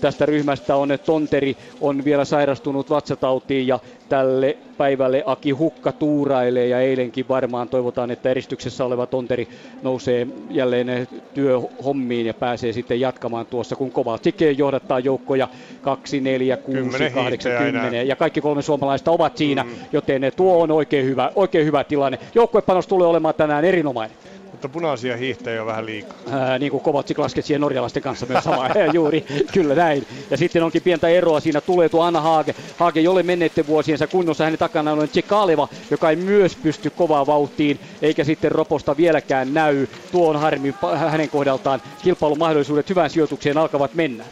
tästä 0.00 0.26
ryhmästä 0.26 0.76
on 0.76 0.88
Tonteri 1.06 1.56
on 1.80 2.04
vielä 2.04 2.24
sairastunut 2.24 2.90
vatsatautiin 2.90 3.66
ja 3.66 3.78
tälle 4.08 4.56
päivälle 4.78 5.22
Aki 5.26 5.50
Hukka 5.50 5.92
tuurailee 5.92 6.66
ja 6.66 6.80
eilenkin 6.80 7.28
varmaan 7.28 7.68
toivotaan, 7.68 8.10
että 8.10 8.30
eristyksessä 8.30 8.84
oleva 8.84 9.06
Tonteri 9.06 9.48
nousee 9.82 10.26
jälleen 10.50 11.08
työhommiin 11.34 12.26
ja 12.26 12.34
pääsee 12.34 12.72
sitten 12.72 13.00
jatkamaan 13.00 13.46
tuossa, 13.46 13.76
kun 13.76 13.90
Kovalcik 13.90 14.36
johdattaa 14.56 14.98
joukkoja 14.98 15.48
2, 15.82 16.20
4, 16.20 16.56
6, 16.56 17.10
8, 17.14 17.52
10 17.72 18.08
ja 18.08 18.16
kaikki 18.16 18.40
kolme 18.40 18.62
suomalaista 18.62 19.10
ovat 19.10 19.36
siinä, 19.36 19.62
mm. 19.62 19.70
joten 19.92 20.32
tuo 20.36 20.62
on 20.62 20.70
oikein 20.70 21.06
hyvä, 21.06 21.30
oikein 21.34 21.66
hyvä 21.66 21.84
tilanne. 21.84 22.18
Joukkuepanos 22.34 22.86
tulee 22.86 23.06
olemaan 23.06 23.34
tänään 23.34 23.64
erinomainen 23.64 24.16
mutta 24.64 24.72
punaisia 24.72 25.16
hiihtäjiä 25.16 25.60
on 25.60 25.66
vähän 25.66 25.86
liikaa. 25.86 26.16
Ää, 26.30 26.58
niin 26.58 26.70
kuin 26.70 26.82
Kovatsik 26.82 27.18
laskesi 27.18 27.46
siihen 27.46 27.60
norjalaisten 27.60 28.02
kanssa 28.02 28.26
myös 28.26 28.44
sama, 28.44 28.68
juuri, 28.92 29.24
kyllä 29.52 29.74
näin. 29.74 30.06
Ja 30.30 30.36
sitten 30.36 30.62
onkin 30.62 30.82
pientä 30.82 31.08
eroa, 31.08 31.40
siinä 31.40 31.60
tulee 31.60 31.88
tuo 31.88 32.02
Anna 32.02 32.20
Haage, 32.20 32.54
Haage 32.78 33.00
jolle 33.00 33.22
menneiden 33.22 33.66
vuosiensa 33.66 34.06
kunnossa, 34.06 34.44
hänen 34.44 34.58
takana 34.58 34.92
on 34.92 35.08
Tsekaleva, 35.08 35.68
joka 35.90 36.10
ei 36.10 36.16
myös 36.16 36.56
pysty 36.56 36.90
kovaa 36.90 37.26
vauhtiin, 37.26 37.80
eikä 38.02 38.24
sitten 38.24 38.52
Roposta 38.52 38.96
vieläkään 38.96 39.54
näy. 39.54 39.86
Tuo 40.12 40.30
on 40.30 40.40
harmi 40.40 40.74
hänen 40.96 41.30
kohdaltaan. 41.30 41.82
Kilpailun 42.02 42.38
mahdollisuudet 42.38 42.90
hyvään 42.90 43.10
sijoitukseen 43.10 43.58
alkavat 43.58 43.94
mennä. 43.94 44.24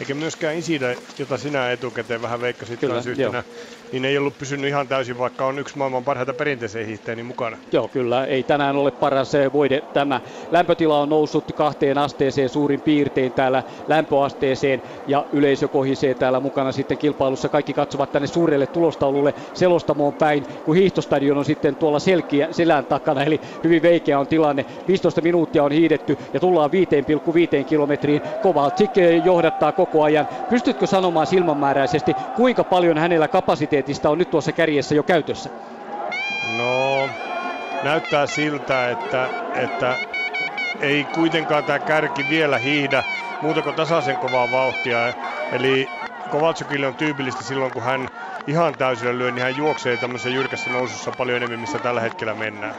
Eikä 0.00 0.14
myöskään 0.14 0.56
Isida, 0.56 0.86
jota 1.18 1.36
sinä 1.36 1.72
etukäteen 1.72 2.22
vähän 2.22 2.40
veikkasit 2.40 2.80
Kyllä, 2.80 3.02
yhtenä, 3.06 3.44
niin 3.92 4.04
ei 4.04 4.18
ollut 4.18 4.38
pysynyt 4.38 4.68
ihan 4.68 4.88
täysin, 4.88 5.18
vaikka 5.18 5.46
on 5.46 5.58
yksi 5.58 5.78
maailman 5.78 6.04
parhaita 6.04 6.34
perinteisen 6.34 6.86
hiihteen 6.86 7.16
niin 7.16 7.26
mukana. 7.26 7.56
Joo, 7.72 7.88
kyllä. 7.88 8.24
Ei 8.24 8.42
tänään 8.42 8.76
ole 8.76 8.90
paras 8.90 9.32
voide 9.52 9.80
tämä. 9.92 10.20
Lämpötila 10.50 11.00
on 11.00 11.08
noussut 11.08 11.52
kahteen 11.52 11.98
asteeseen 11.98 12.48
suurin 12.48 12.80
piirtein 12.80 13.32
täällä 13.32 13.62
lämpöasteeseen 13.88 14.82
ja 15.06 15.24
yleisö 15.32 15.68
kohisee 15.68 16.14
täällä 16.14 16.40
mukana 16.40 16.72
sitten 16.72 16.98
kilpailussa. 16.98 17.48
Kaikki 17.48 17.72
katsovat 17.72 18.12
tänne 18.12 18.26
suurelle 18.26 18.66
tulostaululle 18.66 19.34
selostamoon 19.54 20.12
päin, 20.14 20.46
kun 20.64 20.76
hiihtostadion 20.76 21.38
on 21.38 21.44
sitten 21.44 21.76
tuolla 21.76 21.98
selkiä, 21.98 22.48
selän 22.50 22.86
takana, 22.86 23.22
eli 23.24 23.40
hyvin 23.64 23.82
veikeä 23.82 24.18
on 24.18 24.26
tilanne. 24.26 24.64
15 24.88 25.20
minuuttia 25.20 25.64
on 25.64 25.72
hiidetty 25.72 26.18
ja 26.32 26.40
tullaan 26.40 26.70
5,5 27.60 27.64
kilometriin. 27.64 28.20
Kovaltsik 28.42 28.90
johdattaa 29.24 29.72
koko 29.72 30.02
ajan. 30.02 30.28
Pystytkö 30.50 30.86
sanomaan 30.86 31.26
silmänmääräisesti, 31.26 32.14
kuinka 32.36 32.64
paljon 32.64 32.98
hänellä 32.98 33.28
kapasiteetista 33.86 34.10
on 34.10 34.18
nyt 34.18 34.30
tuossa 34.30 34.52
kärjessä 34.52 34.94
jo 34.94 35.02
käytössä? 35.02 35.50
No, 36.46 37.10
näyttää 37.82 38.26
siltä, 38.26 38.90
että, 38.90 39.30
että 39.54 39.98
ei 40.80 41.04
kuitenkaan 41.04 41.64
tämä 41.64 41.78
kärki 41.78 42.28
vielä 42.28 42.58
hiihdä 42.58 43.04
muuta 43.40 43.62
kuin 43.62 43.76
tasaisen 43.76 44.18
kovaa 44.18 44.50
vauhtia. 44.50 45.14
Eli 45.52 45.88
Kovaltsukille 46.28 46.86
on 46.86 46.96
tyypillistä 46.96 47.44
silloin, 47.44 47.72
kun 47.72 47.82
hän 47.84 48.08
ihan 48.46 48.74
täysillä 48.74 49.18
lyö, 49.18 49.30
niin 49.30 49.42
hän 49.42 49.56
juoksee 49.56 49.96
tämmöisessä 49.96 50.30
jyrkässä 50.30 50.70
nousussa 50.70 51.12
paljon 51.12 51.36
enemmän, 51.36 51.60
missä 51.60 51.78
tällä 51.78 52.00
hetkellä 52.00 52.34
mennään. 52.34 52.74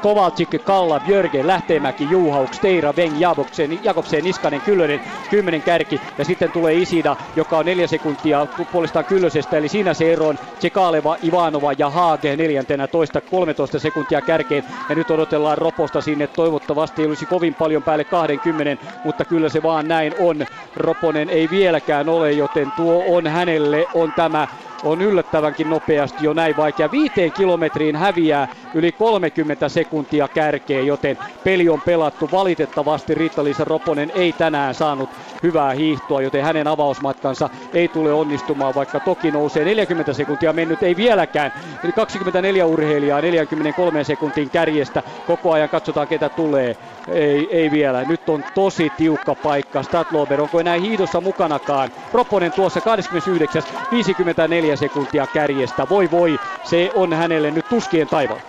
Kovaltsik, 0.00 0.48
Kalla, 0.64 1.00
Björgen, 1.00 1.46
Lähteenmäki, 1.46 2.10
Juhauk, 2.10 2.54
Steira, 2.54 2.92
Weng, 2.92 3.20
Jakobsen, 3.20 3.84
Jakobsen, 3.84 4.24
Niskanen, 4.24 4.60
Kyllönen, 4.60 5.00
kymmenen 5.30 5.62
kärki. 5.62 6.00
Ja 6.18 6.24
sitten 6.24 6.52
tulee 6.52 6.74
Isida, 6.74 7.16
joka 7.36 7.58
on 7.58 7.66
neljä 7.66 7.86
sekuntia 7.86 8.46
puolestaan 8.72 9.04
Kyllösestä. 9.04 9.56
Eli 9.56 9.68
siinä 9.68 9.94
se 9.94 10.12
ero 10.12 10.26
on 10.26 10.38
Tsekaleva, 10.58 11.16
Ivanova 11.24 11.72
ja 11.78 11.90
Haage 11.90 12.36
neljäntenä 12.36 12.86
toista 12.86 13.20
13 13.20 13.78
sekuntia 13.78 14.22
kärkeen. 14.22 14.64
Ja 14.88 14.94
nyt 14.94 15.10
odotellaan 15.10 15.58
Roposta 15.58 16.00
sinne. 16.00 16.26
Toivottavasti 16.26 17.02
ei 17.02 17.08
olisi 17.08 17.26
kovin 17.26 17.54
paljon 17.54 17.82
päälle 17.82 18.04
20, 18.04 18.84
mutta 19.04 19.24
kyllä 19.24 19.48
se 19.48 19.62
vaan 19.62 19.88
näin 19.88 20.14
on. 20.18 20.46
Roponen 20.76 21.30
ei 21.30 21.50
vieläkään 21.50 22.08
ole, 22.08 22.32
joten 22.32 22.72
tuo 22.76 23.04
on 23.16 23.26
hänelle 23.26 23.88
on 23.94 24.12
tämä 24.12 24.48
on 24.82 25.02
yllättävänkin 25.02 25.68
nopeasti 25.68 26.24
jo 26.24 26.32
näin 26.32 26.56
vaikea. 26.56 26.90
Viiteen 26.90 27.32
kilometriin 27.32 27.96
häviää 27.96 28.48
yli 28.74 28.92
30 28.92 29.68
sekuntia 29.68 30.28
kärkeen, 30.28 30.86
joten 30.86 31.18
peli 31.42 31.68
on 31.68 31.82
pelattu. 31.82 32.30
Valitettavasti 32.30 33.14
Riitta-Liisa 33.14 33.64
Roponen 33.64 34.10
ei 34.10 34.32
tänään 34.32 34.74
saanut 34.74 35.16
hyvää 35.42 35.72
hiihtoa, 35.72 36.22
joten 36.22 36.42
hänen 36.42 36.66
avausmatkansa 36.66 37.50
ei 37.72 37.88
tule 37.88 38.12
onnistumaan, 38.12 38.74
vaikka 38.74 39.00
toki 39.00 39.30
nousee 39.30 39.64
40 39.64 40.12
sekuntia 40.12 40.52
mennyt, 40.52 40.82
ei 40.82 40.96
vieläkään. 40.96 41.52
Eli 41.82 41.92
24 41.92 42.66
urheilijaa 42.66 43.20
43 43.20 44.04
sekuntin 44.04 44.50
kärjestä. 44.50 45.02
Koko 45.24 45.52
ajan 45.52 45.68
katsotaan 45.70 46.08
ketä 46.08 46.30
tulee. 46.30 46.76
Ei, 47.08 47.56
ei 47.56 47.70
vielä. 47.70 48.04
Nyt 48.04 48.28
on 48.28 48.44
tosi 48.54 48.90
tiukka 48.96 49.36
paikka. 49.36 49.82
Stadlober, 49.82 50.40
onko 50.40 50.60
enää 50.60 50.76
hiidossa 50.76 51.20
mukanakaan? 51.20 51.92
Roponen 52.12 52.52
tuossa 52.52 52.82
29. 52.82 53.62
54 53.90 54.76
sekuntia 54.76 55.26
kärjestä. 55.26 55.88
Voi 55.88 56.10
voi, 56.10 56.38
se 56.62 56.90
on 56.94 57.12
hänelle 57.12 57.50
nyt 57.50 57.68
tuskien 57.68 58.08
taivaalla. 58.08 58.44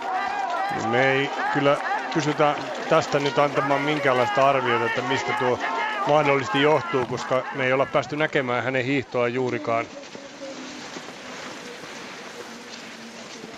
Me 0.82 1.10
ei 1.10 1.32
kyllä 1.50 1.80
kysytä 2.10 2.56
tästä 2.88 3.20
nyt 3.20 3.38
antamaan 3.38 3.80
minkäänlaista 3.80 4.48
arviota, 4.48 4.84
että 4.86 5.02
mistä 5.02 5.32
tuo 5.34 5.58
mahdollisesti 6.04 6.60
johtuu, 6.60 7.06
koska 7.06 7.44
me 7.50 7.66
ei 7.66 7.72
olla 7.72 7.86
päästy 7.86 8.16
näkemään 8.16 8.64
hänen 8.64 8.84
hiihtoa 8.84 9.28
juurikaan. 9.28 9.88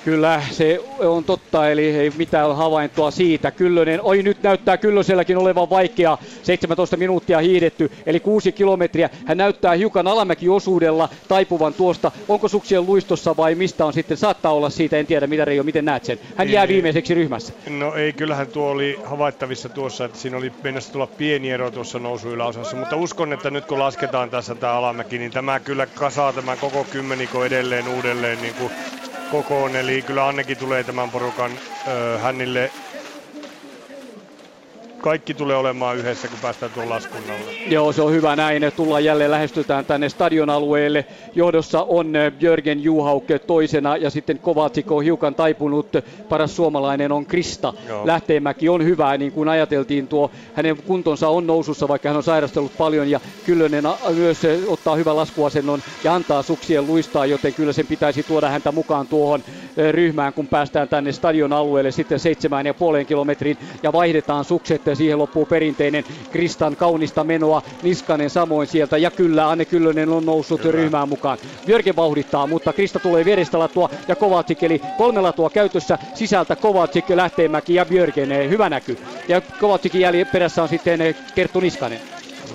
Kyllä, 0.05 0.43
se 0.51 0.81
on 0.99 1.25
totta, 1.25 1.71
eli 1.71 1.97
ei 1.97 2.13
mitään 2.17 2.57
havaintoa 2.57 3.11
siitä. 3.11 3.51
Kyllönen, 3.51 4.03
oi 4.03 4.23
nyt 4.23 4.43
näyttää 4.43 4.77
Kyllöselläkin 4.77 5.37
olevan 5.37 5.71
vaikea. 5.71 6.19
17 6.43 6.97
minuuttia 6.97 7.39
hiidetty, 7.39 7.91
eli 8.07 8.21
6 8.21 8.53
kilometriä. 8.53 9.11
Hän 9.27 9.37
näyttää 9.37 9.73
hiukan 9.73 10.07
alamäkiosuudella 10.07 11.09
taipuvan 11.29 11.75
tuosta. 11.75 12.13
Onko 12.29 12.49
suksien 12.49 12.87
luistossa 12.87 13.37
vai 13.37 13.55
mistä 13.55 13.85
on 13.85 13.93
sitten? 13.93 14.17
Saattaa 14.17 14.53
olla 14.53 14.71
siitä, 14.71 14.97
en 14.97 15.07
tiedä 15.07 15.27
mitä 15.27 15.45
Reijo, 15.45 15.63
miten 15.63 15.85
näet 15.85 16.05
sen. 16.05 16.19
Hän 16.37 16.49
ei, 16.49 16.55
jää 16.55 16.69
viimeiseksi 16.69 17.15
ryhmässä. 17.15 17.53
No 17.69 17.95
ei, 17.95 18.13
kyllähän 18.13 18.47
tuo 18.47 18.71
oli 18.71 18.99
havaittavissa 19.05 19.69
tuossa, 19.69 20.05
että 20.05 20.19
siinä 20.19 20.37
oli 20.37 20.53
mennessä 20.63 20.93
tulla 20.93 21.07
pieni 21.07 21.51
ero 21.51 21.71
tuossa 21.71 21.99
nousu 21.99 22.31
yläosassa. 22.31 22.77
Mutta 22.77 22.97
uskon, 22.97 23.33
että 23.33 23.51
nyt 23.51 23.65
kun 23.65 23.79
lasketaan 23.79 24.31
tässä 24.31 24.55
tämä 24.55 24.73
alamäki, 24.73 25.19
niin 25.19 25.31
tämä 25.31 25.61
kyllä 25.61 25.87
kasaa 25.87 26.33
tämän 26.33 26.59
koko 26.59 26.87
kymmeniko 26.93 27.45
edelleen 27.45 27.89
uudelleen 27.89 28.43
niin 28.43 28.55
kuin 28.55 28.73
kokoon, 29.31 29.77
eli 29.77 30.03
kyllä 30.03 30.29
Annekin 30.29 30.59
tulee 30.59 30.85
tämän 30.85 31.11
porukan 31.11 31.61
hänille 32.19 32.75
kaikki 35.01 35.35
tulee 35.35 35.57
olemaan 35.57 35.97
yhdessä, 35.97 36.29
kun 36.29 36.39
päästään 36.43 36.73
tuon 36.73 36.89
laskun 36.91 37.21
alle. 37.29 37.53
Joo, 37.67 37.93
se 37.93 38.03
on 38.03 38.13
hyvä 38.13 38.37
näin. 38.37 38.73
Tullaan 38.77 39.05
jälleen 39.05 39.31
lähestytään 39.31 39.85
tänne 39.85 40.09
stadion 40.09 40.51
alueelle. 40.51 41.05
Johdossa 41.35 41.83
on 41.83 42.13
Jörgen 42.41 42.83
Juhauke 42.83 43.39
toisena 43.39 43.97
ja 43.97 44.11
sitten 44.11 44.39
Kovatsik 44.39 44.93
on 44.93 45.05
hiukan 45.05 45.35
taipunut. 45.35 45.87
Paras 46.29 46.57
suomalainen 46.57 47.13
on 47.13 47.27
Krista. 47.27 47.75
Joo. 47.89 48.07
Lähteenmäki 48.07 48.69
on 48.69 48.85
hyvä, 48.85 49.17
niin 49.17 49.33
kuin 49.33 49.49
ajateltiin. 49.49 50.09
Tuo 50.09 50.31
hänen 50.55 50.77
kuntonsa 50.77 51.29
on 51.29 51.47
nousussa, 51.47 51.89
vaikka 51.89 52.09
hän 52.09 52.17
on 52.17 52.23
sairastellut 52.23 52.73
paljon 52.79 53.11
ja 53.11 53.21
Kyllönen 53.47 53.85
myös 54.15 54.41
ottaa 54.67 54.97
hyvän 54.97 55.17
laskuasennon 55.17 55.83
ja 56.05 56.15
antaa 56.15 56.43
suksien 56.43 56.87
luistaa, 56.87 57.27
joten 57.27 57.55
kyllä 57.55 57.73
sen 57.73 57.87
pitäisi 57.87 58.23
tuoda 58.23 58.49
häntä 58.49 58.73
mukaan 58.73 59.07
tuohon 59.07 59.43
ryhmään, 59.91 60.33
kun 60.33 60.47
päästään 60.47 60.89
tänne 60.89 61.13
stadion 61.13 61.53
alueelle 61.53 61.91
sitten 61.91 62.19
seitsemään 62.19 62.67
ja 62.67 62.75
puoleen 62.75 63.07
kilometrin 63.07 63.59
ja 63.83 63.93
vaihdetaan 63.93 64.45
sukset 64.45 64.90
ja 64.91 64.97
siihen 64.97 65.19
loppuu 65.19 65.47
perinteinen 65.47 66.05
Kristan 66.31 66.77
kaunista 66.77 67.25
menoa. 67.25 67.63
Niskanen 67.83 68.31
samoin 68.31 68.67
sieltä 68.67 68.99
ja 68.99 69.11
kyllä 69.11 69.51
Anne 69.51 69.65
Kyllönen 69.65 70.09
on 70.09 70.27
noussut 70.27 70.61
kyllä. 70.61 70.73
ryhmään 70.73 71.09
mukaan. 71.09 71.39
Björke 71.67 71.97
vauhdittaa, 71.97 72.47
mutta 72.47 72.73
Krista 72.73 72.99
tulee 72.99 73.25
vierestä 73.25 73.59
latua 73.59 73.91
ja 74.09 74.17
Kovatsik 74.17 74.63
eli 74.63 74.81
kolme 74.99 75.21
latua 75.21 75.51
käytössä 75.51 75.99
sisältä 76.15 76.57
Kovatsik, 76.57 77.11
Lähteenmäki 77.11 77.75
ja 77.75 77.87
Björgen. 77.87 78.51
Hyvä 78.51 78.69
näky. 78.69 78.99
Ja 79.29 79.41
Kovatsikin 79.41 80.01
jäljen 80.01 80.27
perässä 80.27 80.63
on 80.63 80.69
sitten 80.69 81.01
Kerttu 81.35 81.61
Niskanen. 81.61 82.01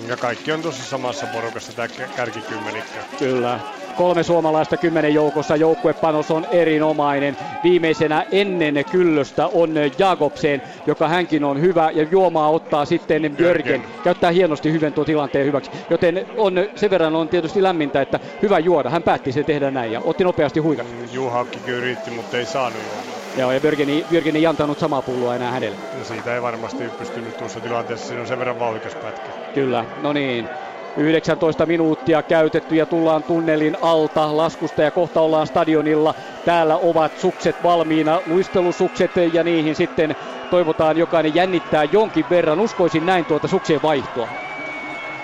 Ja 0.08 0.16
kaikki 0.16 0.52
on 0.52 0.62
tuossa 0.62 0.84
samassa 0.84 1.26
porukassa 1.26 1.72
tämä 1.72 1.88
kärkikymmenikkä. 2.16 3.00
Kyllä. 3.18 3.60
Kolme 3.96 4.22
suomalaista 4.22 4.76
kymmenen 4.78 5.14
joukossa 5.14 5.56
joukkuepanos 5.56 6.30
on 6.30 6.44
erinomainen. 6.50 7.36
Viimeisenä 7.62 8.24
ennen 8.30 8.74
kyllöstä 8.90 9.48
on 9.48 9.74
Jakobsen, 9.98 10.62
joka 10.86 11.08
hänkin 11.08 11.44
on 11.44 11.60
hyvä 11.60 11.90
ja 11.90 12.02
juomaa 12.02 12.50
ottaa 12.50 12.84
sitten 12.84 13.36
Björgen. 13.36 13.84
Käyttää 14.02 14.30
hienosti 14.30 14.72
hyvän 14.72 14.92
tuo 14.92 15.04
tilanteen 15.04 15.46
hyväksi. 15.46 15.70
Joten 15.90 16.26
on, 16.36 16.54
sen 16.74 16.90
verran 16.90 17.16
on 17.16 17.28
tietysti 17.28 17.62
lämmintä, 17.62 18.00
että 18.02 18.20
hyvä 18.42 18.58
juoda. 18.58 18.90
Hän 18.90 19.02
päätti 19.02 19.32
sen 19.32 19.44
tehdä 19.44 19.70
näin 19.70 19.92
ja 19.92 20.00
otti 20.04 20.24
nopeasti 20.24 20.60
huikat. 20.60 20.86
Mm, 20.86 21.08
Juhaukki 21.12 21.70
yritti, 21.70 22.10
mutta 22.10 22.36
ei 22.36 22.46
saanut 22.46 22.82
juomaa. 22.82 23.16
Joo, 23.36 23.52
ja 23.52 23.60
Björgen, 23.60 23.88
Björgen 24.08 24.36
ei 24.36 24.46
antanut 24.46 24.78
samaa 24.78 25.02
pulloa 25.02 25.34
enää 25.36 25.50
hänelle. 25.50 25.78
No 25.98 26.04
siitä 26.04 26.34
ei 26.34 26.42
varmasti 26.42 26.90
pystynyt 26.98 27.36
tuossa 27.36 27.60
tilanteessa, 27.60 28.06
siinä 28.06 28.20
on 28.20 28.26
sen 28.26 28.38
verran 28.38 28.58
vauhdikas 28.58 28.94
pätkä. 28.94 29.32
Kyllä, 29.54 29.84
no 30.02 30.12
niin. 30.12 30.50
19 30.96 31.66
minuuttia 31.66 32.22
käytetty 32.22 32.74
ja 32.74 32.86
tullaan 32.86 33.24
tunnelin 33.24 33.76
alta 33.80 34.36
laskusta 34.36 34.82
ja 34.82 34.90
kohta 34.92 35.20
ollaan 35.20 35.46
stadionilla. 35.46 36.14
Täällä 36.44 36.78
ovat 36.78 37.16
sukset 37.16 37.62
valmiina, 37.62 38.22
luistelusukset 38.26 39.12
ja 39.32 39.44
niihin 39.44 39.76
sitten 39.76 40.16
toivotaan 40.50 40.96
jokainen 40.96 41.34
jännittää 41.34 41.84
jonkin 41.84 42.28
verran. 42.28 42.60
Uskoisin 42.60 43.06
näin 43.06 43.26
tuota 43.26 43.48
suksien 43.48 43.82
vaihtoa. 43.82 44.34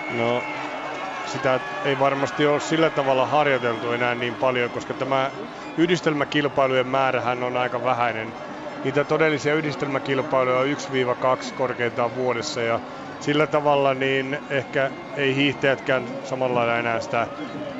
No 0.08 0.46
sitä 1.24 1.60
ei 1.84 1.98
varmasti 1.98 2.46
ole 2.46 2.60
sillä 2.60 2.90
tavalla 2.90 3.26
harjoiteltu 3.26 3.90
enää 3.92 4.14
niin 4.14 4.36
paljon, 4.36 4.70
koska 4.70 4.94
tämä 4.94 5.32
yhdistelmäkilpailujen 5.76 6.86
määrähän 6.86 7.42
on 7.42 7.56
aika 7.56 7.82
vähäinen. 7.82 8.34
Niitä 8.82 9.04
todellisia 9.04 9.54
yhdistelmäkilpailuja 9.54 10.58
on 10.58 10.66
1-2 10.66 11.54
korkeintaan 11.54 12.14
vuodessa 12.14 12.62
ja 12.62 12.80
sillä 13.22 13.46
tavalla 13.46 13.94
niin 13.94 14.40
ehkä 14.50 14.90
ei 15.16 15.36
hiihtäjätkään 15.36 16.08
samalla 16.22 16.78
enää 16.78 17.00
sitä 17.00 17.28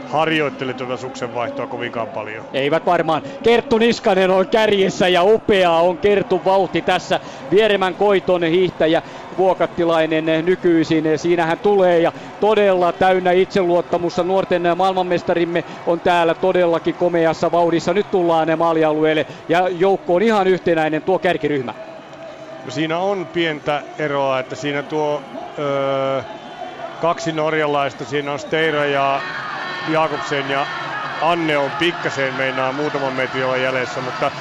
harjoittele 0.05 0.75
tuota 0.75 0.97
suksenvaihtoa 0.97 1.67
kovinkaan 1.67 2.11
paljon. 2.11 2.45
Eivät 2.53 2.87
varmaan. 2.87 3.23
Kerttu 3.43 3.79
Niskanen 3.79 4.31
on 4.31 4.49
kärjessä 4.49 5.09
ja 5.09 5.23
upeaa 5.23 5.83
on 5.83 5.99
Kerttu 5.99 6.45
vauhti 6.45 6.83
tässä. 6.83 7.21
Vieremän 7.51 7.97
koiton 7.97 8.45
hiihtäjä 8.45 9.03
Vuokattilainen 9.37 10.25
nykyisin. 10.43 11.05
Siinähän 11.17 11.59
tulee 11.59 12.01
ja 12.01 12.13
todella 12.41 12.93
täynnä 12.93 13.33
itseluottamusta. 13.33 14.25
Nuorten 14.25 14.63
maailmanmestarimme 14.77 15.65
on 15.87 16.01
täällä 16.01 16.35
todellakin 16.35 16.95
komeassa 16.95 17.51
vauhdissa. 17.53 17.95
Nyt 17.95 18.11
tullaan 18.11 18.49
maalialueelle 18.57 19.27
ja 19.49 19.69
joukko 19.69 20.15
on 20.15 20.23
ihan 20.23 20.47
yhtenäinen 20.47 21.03
tuo 21.03 21.19
kärkiryhmä. 21.19 21.75
No 22.65 22.71
siinä 22.71 22.99
on 22.99 23.29
pientä 23.29 23.85
eroa, 23.99 24.39
että 24.39 24.57
siinä 24.57 24.83
tuo 24.83 25.25
öö, 25.59 26.23
kaksi 26.99 27.33
norjalaista, 27.33 28.05
siinä 28.05 28.33
on 28.33 28.39
Steira 28.39 28.87
ja 28.87 29.25
Jakobsen 29.87 30.51
ja 30.51 30.69
Anne 31.21 31.59
on 31.59 31.75
pikkasen 31.75 32.35
meinaa 32.35 32.73
muutaman 32.73 33.15
metrin 33.15 33.45
jäljessä, 33.63 34.01
mutta 34.01 34.33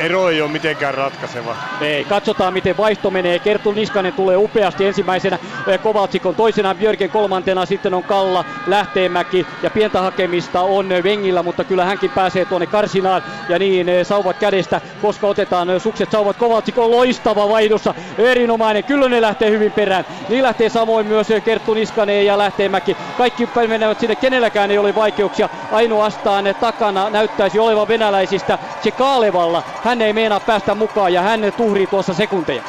ero 0.00 0.28
ei 0.28 0.42
ole 0.42 0.50
mitenkään 0.50 0.94
ratkaiseva. 0.94 1.56
Ei, 1.80 2.04
katsotaan 2.04 2.52
miten 2.52 2.76
vaihto 2.76 3.10
menee. 3.10 3.38
Kerttu 3.38 3.72
Niskanen 3.72 4.12
tulee 4.12 4.36
upeasti 4.36 4.86
ensimmäisenä, 4.86 5.38
eh, 5.66 5.80
Kovaltsik 5.80 6.26
on 6.26 6.34
toisena, 6.34 6.74
Björken 6.74 7.10
kolmantena, 7.10 7.66
sitten 7.66 7.94
on 7.94 8.02
Kalla, 8.02 8.44
Lähteenmäki 8.66 9.46
ja 9.62 9.70
pientä 9.70 10.00
hakemista 10.00 10.60
on 10.60 10.88
Vengillä, 10.88 11.42
mutta 11.42 11.64
kyllä 11.64 11.84
hänkin 11.84 12.10
pääsee 12.10 12.44
tuonne 12.44 12.66
karsinaan 12.66 13.22
ja 13.48 13.58
niin 13.58 13.88
eh, 13.88 14.06
sauvat 14.06 14.36
kädestä, 14.38 14.80
koska 15.02 15.26
otetaan 15.26 15.70
eh, 15.70 15.82
sukset 15.82 16.10
sauvat. 16.10 16.36
Kovaltsik 16.36 16.78
on 16.78 16.90
loistava 16.90 17.48
vaihdossa, 17.48 17.94
erinomainen, 18.18 18.84
kyllä 18.84 19.08
ne 19.08 19.20
lähtee 19.20 19.50
hyvin 19.50 19.72
perään. 19.72 20.04
Niin 20.28 20.42
lähtee 20.42 20.68
samoin 20.68 21.06
myös 21.06 21.28
Kerttu 21.44 21.74
Niskanen 21.74 22.26
ja 22.26 22.38
Lähteenmäki. 22.38 22.96
Kaikki 23.18 23.48
menevät 23.68 24.00
sinne, 24.00 24.16
kenelläkään 24.16 24.70
ei 24.70 24.78
ole 24.78 24.94
vaikeuksia. 24.94 25.48
Ainoastaan 25.72 26.44
takana 26.60 27.10
näyttäisi 27.10 27.58
olevan 27.58 27.88
venäläisistä 27.88 28.58
se 28.82 28.90
Kaalevalla. 28.90 29.62
Hän 29.84 29.89
hän 29.90 30.02
ei 30.02 30.12
meinaa 30.12 30.40
päästä 30.40 30.74
mukaan 30.74 31.12
ja 31.12 31.22
hän 31.22 31.40
tuhrii 31.56 31.86
tuossa 31.86 32.14
sekunteja. 32.14 32.62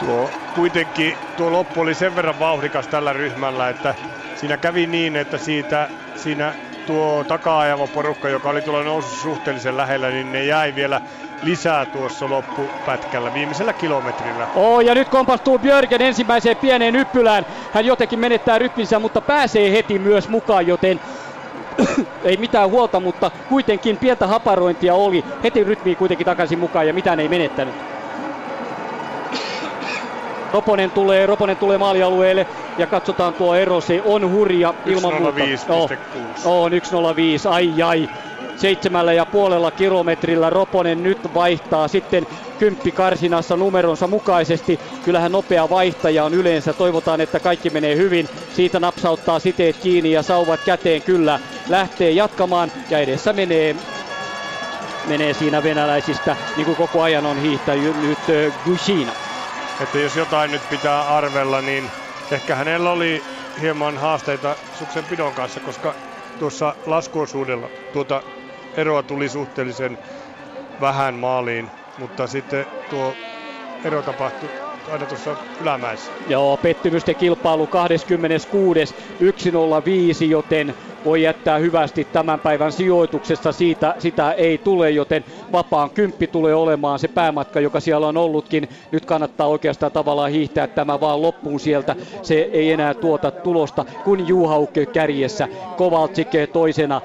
Tuo 0.00 0.30
kuitenkin 0.54 1.16
tuo 1.36 1.52
loppu 1.52 1.80
oli 1.80 1.94
sen 1.94 2.16
verran 2.16 2.38
vauhdikas 2.38 2.88
tällä 2.88 3.12
ryhmällä, 3.12 3.68
että 3.68 3.94
siinä 4.34 4.56
kävi 4.56 4.86
niin, 4.86 5.16
että 5.16 5.38
siitä, 5.38 5.88
siinä 6.16 6.54
tuo 6.86 7.24
takaa 7.28 7.64
porukka, 7.94 8.28
joka 8.28 8.48
oli 8.48 8.62
tuolla 8.62 8.84
nousussa 8.84 9.22
suhteellisen 9.22 9.76
lähellä, 9.76 10.10
niin 10.10 10.32
ne 10.32 10.44
jäi 10.44 10.74
vielä 10.74 11.00
lisää 11.42 11.86
tuossa 11.86 12.30
loppupätkällä 12.30 13.34
viimeisellä 13.34 13.72
kilometrillä. 13.72 14.46
Oh, 14.54 14.80
ja 14.80 14.94
nyt 14.94 15.08
kompastuu 15.08 15.58
Björgen 15.58 16.02
ensimmäiseen 16.02 16.56
pieneen 16.56 16.96
yppylään. 16.96 17.46
Hän 17.72 17.86
jotenkin 17.86 18.18
menettää 18.18 18.58
rytminsä, 18.58 18.98
mutta 18.98 19.20
pääsee 19.20 19.72
heti 19.72 19.98
myös 19.98 20.28
mukaan, 20.28 20.66
joten 20.66 21.00
ei 22.24 22.36
mitään 22.36 22.70
huolta, 22.70 23.00
mutta 23.00 23.30
kuitenkin 23.48 23.98
pientä 23.98 24.26
haparointia 24.26 24.94
oli. 24.94 25.24
Heti 25.42 25.64
rytmiin 25.64 25.96
kuitenkin 25.96 26.24
takaisin 26.24 26.58
mukaan 26.58 26.86
ja 26.86 26.92
mitään 26.92 27.20
ei 27.20 27.28
menettänyt. 27.28 27.74
Roponen 30.52 30.90
tulee, 30.90 31.26
Roponen 31.26 31.56
tulee 31.56 31.78
maalialueelle 31.78 32.46
ja 32.78 32.86
katsotaan 32.86 33.34
tuo 33.34 33.54
ero, 33.54 33.80
se 33.80 34.00
on 34.04 34.30
hurja 34.30 34.74
ilman 34.86 35.22
muuta. 35.22 35.38
105,6. 35.38 35.44
Oh, 36.44 36.64
on 36.64 36.72
105, 36.82 37.48
ai 37.48 37.82
ai 37.82 38.08
seitsemällä 38.62 39.12
ja 39.12 39.26
puolella 39.26 39.70
kilometrillä 39.70 40.50
Roponen 40.50 41.02
nyt 41.02 41.18
vaihtaa 41.34 41.88
sitten 41.88 42.26
kymppi 42.58 42.92
karsinassa 42.92 43.56
numeronsa 43.56 44.08
mukaisesti. 44.08 44.80
Kyllähän 45.04 45.32
nopea 45.32 45.68
vaihtaja 45.68 46.24
on 46.24 46.34
yleensä. 46.34 46.74
Toivotaan, 46.74 47.20
että 47.20 47.40
kaikki 47.40 47.70
menee 47.70 47.96
hyvin. 47.96 48.28
Siitä 48.52 48.80
napsauttaa 48.80 49.38
siteet 49.38 49.76
kiinni 49.76 50.12
ja 50.12 50.22
sauvat 50.22 50.60
käteen 50.64 51.02
kyllä. 51.02 51.40
Lähtee 51.68 52.10
jatkamaan 52.10 52.72
ja 52.90 52.98
edessä 52.98 53.32
menee 53.32 53.76
menee 55.08 55.34
siinä 55.34 55.62
venäläisistä, 55.62 56.36
niin 56.56 56.64
kuin 56.64 56.76
koko 56.76 57.02
ajan 57.02 57.26
on 57.26 57.36
hiihtänyt 57.36 57.96
nyt 57.96 58.18
Gushina. 58.64 59.12
Että 59.80 59.98
jos 59.98 60.16
jotain 60.16 60.50
nyt 60.50 60.62
pitää 60.70 61.02
arvella, 61.16 61.60
niin 61.60 61.90
ehkä 62.30 62.54
hänellä 62.54 62.90
oli 62.90 63.24
hieman 63.60 63.98
haasteita 63.98 64.56
suksen 64.72 65.04
pidon 65.04 65.34
kanssa, 65.34 65.60
koska 65.60 65.94
tuossa 66.38 66.74
laskuosuudella 66.86 67.70
tuota 67.92 68.22
eroa 68.76 69.02
tuli 69.02 69.28
suhteellisen 69.28 69.98
vähän 70.80 71.14
maaliin, 71.14 71.70
mutta 71.96 72.26
sitten 72.26 72.66
tuo 72.88 73.18
ero 73.84 74.02
tapahtui 74.02 74.50
aina 74.88 75.06
tuossa 75.06 75.36
ylämäessä. 75.60 76.12
Joo, 76.26 76.56
pettymysten 76.56 77.16
kilpailu 77.16 77.66
26. 77.66 78.86
105, 79.44 80.30
joten 80.30 80.74
voi 81.04 81.22
jättää 81.22 81.58
hyvästi 81.58 82.04
tämän 82.04 82.40
päivän 82.40 82.72
sijoituksesta. 82.72 83.52
Siitä 83.52 83.94
sitä 83.98 84.32
ei 84.32 84.58
tule, 84.58 84.90
joten 84.90 85.24
vapaan 85.52 85.90
kymppi 85.90 86.26
tulee 86.26 86.54
olemaan 86.54 86.98
se 86.98 87.08
päämatka, 87.08 87.60
joka 87.60 87.80
siellä 87.80 88.06
on 88.06 88.16
ollutkin. 88.16 88.68
Nyt 88.92 89.04
kannattaa 89.04 89.46
oikeastaan 89.46 89.92
tavallaan 89.92 90.30
hiihtää 90.30 90.66
tämä 90.66 91.00
vaan 91.00 91.22
loppuun 91.22 91.60
sieltä. 91.60 91.96
Se 92.22 92.34
ei 92.34 92.72
enää 92.72 92.94
tuota 92.94 93.30
tulosta, 93.30 93.84
kun 94.04 94.28
Juhaukke 94.28 94.86
kärjessä, 94.86 95.48
Kovaltsik 95.76 96.28
toisena, 96.52 97.00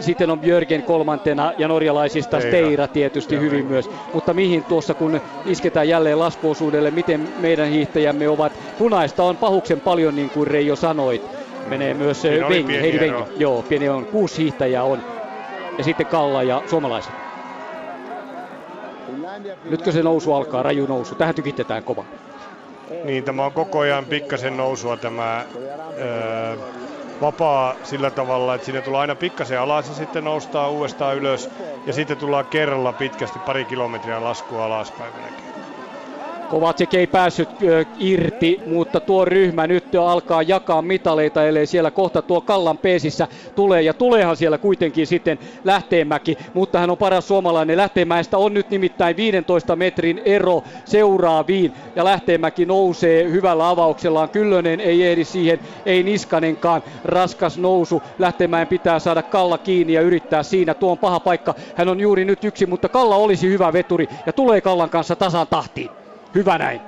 sitten 0.00 0.30
on 0.30 0.40
Björgen 0.40 0.82
kolmantena 0.82 1.52
ja 1.58 1.68
norjalaisista 1.68 2.40
Steira 2.40 2.88
tietysti 2.88 3.34
ja 3.34 3.40
hyvin 3.40 3.66
myös. 3.66 3.90
Mutta 4.14 4.34
mihin 4.34 4.64
tuossa 4.64 4.94
kun 4.94 5.20
isketään 5.46 5.88
jälleen 5.88 6.18
laskuosuudelle, 6.18 6.90
miten 6.90 7.28
meidän 7.38 7.68
hiihtäjämme 7.68 8.28
ovat. 8.28 8.52
Punaista 8.78 9.22
on 9.22 9.36
pahuksen 9.36 9.80
paljon 9.80 10.16
niin 10.16 10.30
kuin 10.30 10.46
Reijo 10.46 10.76
sanoit 10.76 11.45
menee 11.66 11.94
myös 11.94 12.20
Siinä 12.22 12.46
Heidi 12.80 13.00
Veng. 13.00 13.26
Joo, 13.36 13.62
pieni 13.62 13.88
on. 13.88 14.06
Kuusi 14.06 14.42
hiihtäjää 14.42 14.84
on. 14.84 15.02
Ja 15.78 15.84
sitten 15.84 16.06
Kalla 16.06 16.42
ja 16.42 16.62
suomalaiset. 16.66 17.14
Nytkö 19.64 19.92
se 19.92 20.02
nousu 20.02 20.32
alkaa, 20.32 20.62
raju 20.62 20.86
nousu? 20.86 21.14
Tähän 21.14 21.34
tykitetään 21.34 21.84
kova. 21.84 22.04
Niin, 23.04 23.24
tämä 23.24 23.44
on 23.44 23.52
koko 23.52 23.78
ajan 23.78 24.04
pikkasen 24.06 24.56
nousua 24.56 24.96
tämä 24.96 25.44
öö, 25.98 26.56
vapaa 27.20 27.74
sillä 27.82 28.10
tavalla, 28.10 28.54
että 28.54 28.64
siinä 28.64 28.82
tulee 28.82 29.00
aina 29.00 29.14
pikkasen 29.14 29.60
alas 29.60 29.88
ja 29.88 29.94
sitten 29.94 30.24
noustaan 30.24 30.70
uudestaan 30.70 31.16
ylös. 31.16 31.50
Ja 31.86 31.92
sitten 31.92 32.18
tullaan 32.18 32.46
kerralla 32.46 32.92
pitkästi 32.92 33.38
pari 33.38 33.64
kilometriä 33.64 34.24
laskua 34.24 34.64
alaspäin 34.64 35.14
melkein. 35.14 35.45
Kovatsek 36.50 36.94
ei 36.94 37.06
päässyt 37.06 37.48
irti, 37.98 38.60
mutta 38.66 39.00
tuo 39.00 39.24
ryhmä 39.24 39.66
nyt 39.66 39.94
alkaa 39.94 40.42
jakaa 40.42 40.82
mitaleita, 40.82 41.44
ellei 41.44 41.66
siellä 41.66 41.90
kohta 41.90 42.22
tuo 42.22 42.40
Kallan 42.40 42.78
peesissä 42.78 43.28
tulee. 43.54 43.82
Ja 43.82 43.94
tuleehan 43.94 44.36
siellä 44.36 44.58
kuitenkin 44.58 45.06
sitten 45.06 45.38
Lähteenmäki, 45.64 46.38
mutta 46.54 46.78
hän 46.78 46.90
on 46.90 46.98
paras 46.98 47.28
suomalainen. 47.28 47.76
Lähteenmäestä 47.76 48.38
on 48.38 48.54
nyt 48.54 48.70
nimittäin 48.70 49.16
15 49.16 49.76
metrin 49.76 50.22
ero 50.24 50.62
seuraaviin. 50.84 51.72
Ja 51.96 52.04
Lähteenmäki 52.04 52.66
nousee 52.66 53.30
hyvällä 53.30 53.68
avauksellaan. 53.68 54.28
Kyllönen 54.28 54.80
ei 54.80 55.02
ehdi 55.02 55.24
siihen, 55.24 55.60
ei 55.86 56.02
Niskanenkaan. 56.02 56.82
Raskas 57.04 57.58
nousu. 57.58 58.02
Lähteenmäen 58.18 58.66
pitää 58.66 58.98
saada 58.98 59.22
Kalla 59.22 59.58
kiinni 59.58 59.92
ja 59.92 60.00
yrittää 60.00 60.42
siinä. 60.42 60.74
Tuo 60.74 60.90
on 60.90 60.98
paha 60.98 61.20
paikka. 61.20 61.54
Hän 61.74 61.88
on 61.88 62.00
juuri 62.00 62.24
nyt 62.24 62.44
yksi, 62.44 62.66
mutta 62.66 62.88
Kalla 62.88 63.16
olisi 63.16 63.48
hyvä 63.48 63.72
veturi 63.72 64.08
ja 64.26 64.32
tulee 64.32 64.60
Kallan 64.60 64.90
kanssa 64.90 65.16
tasan 65.16 65.46
tahtiin. 65.50 66.05
Hyvä 66.36 66.58
näin. 66.58 66.80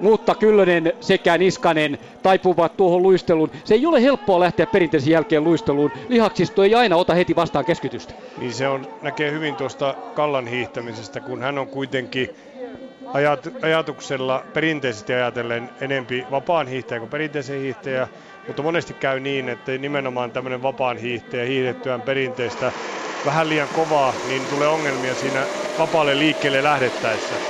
Mutta 0.00 0.34
Kyllönen 0.34 0.92
sekä 1.00 1.38
Niskanen 1.38 1.98
taipuvat 2.22 2.76
tuohon 2.76 3.02
luisteluun. 3.02 3.50
Se 3.64 3.74
ei 3.74 3.86
ole 3.86 4.02
helppoa 4.02 4.40
lähteä 4.40 4.66
perinteisen 4.66 5.10
jälkeen 5.12 5.44
luisteluun. 5.44 5.90
Lihaksisto 6.08 6.62
ei 6.62 6.74
aina 6.74 6.96
ota 6.96 7.14
heti 7.14 7.36
vastaan 7.36 7.64
keskitystä. 7.64 8.14
Niin 8.38 8.52
se 8.52 8.68
on, 8.68 8.86
näkee 9.02 9.30
hyvin 9.30 9.56
tuosta 9.56 9.94
Kallan 10.14 10.46
hiihtämisestä, 10.46 11.20
kun 11.20 11.42
hän 11.42 11.58
on 11.58 11.66
kuitenkin 11.66 12.28
ajat, 13.12 13.48
ajatuksella 13.62 14.44
perinteisesti 14.52 15.12
ajatellen 15.12 15.70
enempi 15.80 16.26
vapaan 16.30 16.66
hiihtäjä 16.66 16.98
kuin 16.98 17.10
perinteisen 17.10 17.60
hiihtäjä, 17.60 18.08
mutta 18.46 18.62
monesti 18.62 18.94
käy 18.94 19.20
niin, 19.20 19.48
että 19.48 19.78
nimenomaan 19.78 20.30
tämmöinen 20.30 20.62
vapaan 20.62 20.96
hiihtäjä 20.96 21.44
hiihdettyään 21.44 22.02
perinteistä 22.02 22.72
vähän 23.24 23.48
liian 23.48 23.68
kovaa, 23.68 24.14
niin 24.24 24.48
tulee 24.48 24.68
ongelmia 24.68 25.14
siinä 25.14 25.48
vapaalle 25.78 26.18
liikkeelle 26.18 26.62
lähdettäessä. 26.62 27.40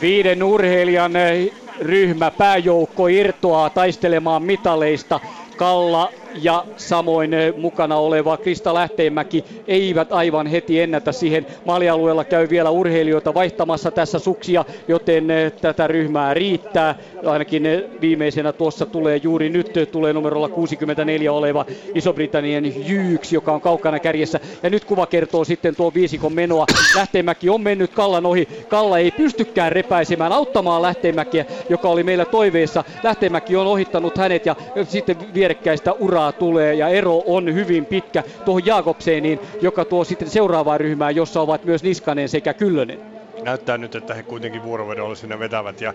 Viiden 0.00 0.42
urheilijan 0.42 1.16
eh, 1.16 1.52
ryhmä, 1.80 2.30
pääjoukko 2.30 3.06
irtoaa 3.06 3.70
taistelemaan 3.70 4.42
mitaleista. 4.42 5.20
Kalla 5.56 6.12
ja 6.34 6.64
samoin 6.76 7.34
eh, 7.34 7.54
mukana 7.56 7.96
oleva 7.96 8.36
Krista 8.36 8.74
Lähteenmäki 8.74 9.44
eivät 9.66 10.12
aivan 10.12 10.46
heti 10.46 10.80
ennätä 10.80 11.12
siihen. 11.12 11.46
Maalialueella 11.66 12.24
käy 12.24 12.48
vielä 12.50 12.70
urheilijoita 12.70 13.34
vaihtamassa 13.34 13.90
tässä 13.90 14.18
suksia, 14.18 14.64
joten 14.88 15.30
eh, 15.30 15.52
tätä 15.52 15.86
ryhmää 15.86 16.34
riittää. 16.34 16.94
Ainakin 17.26 17.66
eh, 17.66 17.82
viimeisenä 18.00 18.52
tuossa 18.52 18.86
tulee 18.86 19.20
juuri 19.22 19.48
nyt, 19.48 19.72
tulee 19.92 20.12
numerolla 20.12 20.48
64 20.48 21.32
oleva 21.32 21.66
Iso-Britannian 21.94 22.64
Hughes, 22.64 23.32
joka 23.32 23.52
on 23.52 23.60
kaukana 23.60 23.98
kärjessä. 23.98 24.40
Ja 24.62 24.70
nyt 24.70 24.84
kuva 24.84 25.06
kertoo 25.06 25.44
sitten 25.44 25.76
tuo 25.76 25.94
viisikon 25.94 26.32
menoa. 26.32 26.66
Lähteenmäki 26.96 27.48
on 27.50 27.60
mennyt 27.60 27.92
Kallan 27.92 28.26
ohi. 28.26 28.48
Kalla 28.68 28.98
ei 28.98 29.10
pystykään 29.10 29.72
repäisemään, 29.72 30.32
auttamaan 30.32 30.82
Lähteenmäkiä, 30.82 31.44
joka 31.68 31.88
oli 31.88 32.02
meillä 32.02 32.24
toiveessa. 32.24 32.84
Lähteenmäki 33.02 33.56
on 33.56 33.66
ohittanut 33.66 34.18
hänet 34.18 34.46
ja 34.46 34.56
sitten 34.88 35.16
vierekkäistä 35.34 35.92
uraa 35.92 36.21
tulee 36.32 36.74
ja 36.74 36.88
ero 36.88 37.22
on 37.26 37.54
hyvin 37.54 37.86
pitkä 37.86 38.22
tuohon 38.44 38.66
Jaakobseeniin, 38.66 39.40
joka 39.60 39.84
tuo 39.84 40.04
sitten 40.04 40.30
seuraavaan 40.30 40.80
ryhmään, 40.80 41.16
jossa 41.16 41.40
ovat 41.40 41.64
myös 41.64 41.82
Niskanen 41.82 42.28
sekä 42.28 42.54
Kyllönen. 42.54 42.98
Näyttää 43.42 43.78
nyt, 43.78 43.94
että 43.94 44.14
he 44.14 44.22
kuitenkin 44.22 44.62
vuorovedolla 44.62 45.14
sinne 45.14 45.38
vetävät 45.38 45.80
ja 45.80 45.94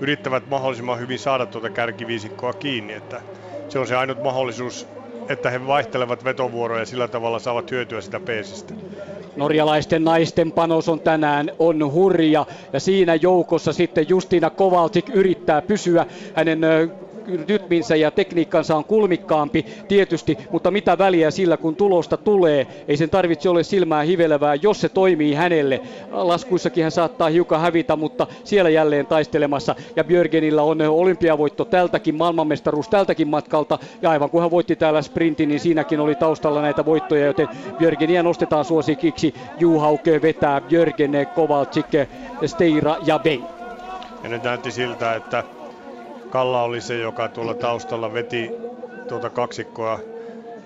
yrittävät 0.00 0.48
mahdollisimman 0.48 0.98
hyvin 0.98 1.18
saada 1.18 1.46
tuota 1.46 1.70
kärkiviisikkoa 1.70 2.52
kiinni, 2.52 2.92
että 2.92 3.20
se 3.68 3.78
on 3.78 3.86
se 3.86 3.96
ainut 3.96 4.22
mahdollisuus, 4.22 4.86
että 5.28 5.50
he 5.50 5.66
vaihtelevat 5.66 6.24
vetovuoroja 6.24 6.80
ja 6.80 6.86
sillä 6.86 7.08
tavalla 7.08 7.38
saavat 7.38 7.70
hyötyä 7.70 8.00
sitä 8.00 8.20
peesistä. 8.20 8.74
Norjalaisten 9.36 10.04
naisten 10.04 10.52
panos 10.52 10.88
on 10.88 11.00
tänään 11.00 11.50
on 11.58 11.92
hurja 11.92 12.46
ja 12.72 12.80
siinä 12.80 13.14
joukossa 13.14 13.72
sitten 13.72 14.06
Justina 14.08 14.50
Kovalcik 14.50 15.08
yrittää 15.08 15.62
pysyä. 15.62 16.06
Hänen 16.34 16.60
rytminsä 17.48 17.96
ja 17.96 18.10
tekniikkansa 18.10 18.76
on 18.76 18.84
kulmikkaampi 18.84 19.66
tietysti, 19.88 20.38
mutta 20.50 20.70
mitä 20.70 20.98
väliä 20.98 21.30
sillä 21.30 21.56
kun 21.56 21.76
tulosta 21.76 22.16
tulee. 22.16 22.66
Ei 22.88 22.96
sen 22.96 23.10
tarvitse 23.10 23.48
olla 23.48 23.62
silmää 23.62 24.02
hivelevää, 24.02 24.54
jos 24.54 24.80
se 24.80 24.88
toimii 24.88 25.34
hänelle. 25.34 25.80
Laskuissakin 26.10 26.84
hän 26.84 26.92
saattaa 26.92 27.28
hiukan 27.28 27.60
hävitä, 27.60 27.96
mutta 27.96 28.26
siellä 28.44 28.70
jälleen 28.70 29.06
taistelemassa. 29.06 29.74
Ja 29.96 30.04
Björgenillä 30.04 30.62
on 30.62 30.80
olympiavoitto 30.80 31.64
tältäkin, 31.64 32.14
maailmanmestaruus 32.14 32.88
tältäkin 32.88 33.28
matkalta. 33.28 33.78
Ja 34.02 34.10
aivan 34.10 34.30
kun 34.30 34.40
hän 34.40 34.50
voitti 34.50 34.76
täällä 34.76 35.02
sprintin, 35.02 35.48
niin 35.48 35.60
siinäkin 35.60 36.00
oli 36.00 36.14
taustalla 36.14 36.62
näitä 36.62 36.84
voittoja, 36.84 37.26
joten 37.26 37.48
Björgeniä 37.78 38.22
nostetaan 38.22 38.64
suosikiksi. 38.64 39.34
Juhauke 39.58 40.22
vetää 40.22 40.60
Björgen, 40.60 41.26
Kovalcik, 41.34 41.86
Steira 42.46 42.96
ja 43.06 43.18
Beng. 43.18 43.44
Ja 44.22 44.28
nyt 44.28 44.42
näytti 44.42 44.70
siltä, 44.70 45.14
että 45.14 45.44
Kalla 46.34 46.62
oli 46.62 46.80
se, 46.80 46.98
joka 46.98 47.28
tuolla 47.28 47.54
taustalla 47.54 48.12
veti 48.12 48.50
tuota 49.08 49.30
kaksikkoa 49.30 50.00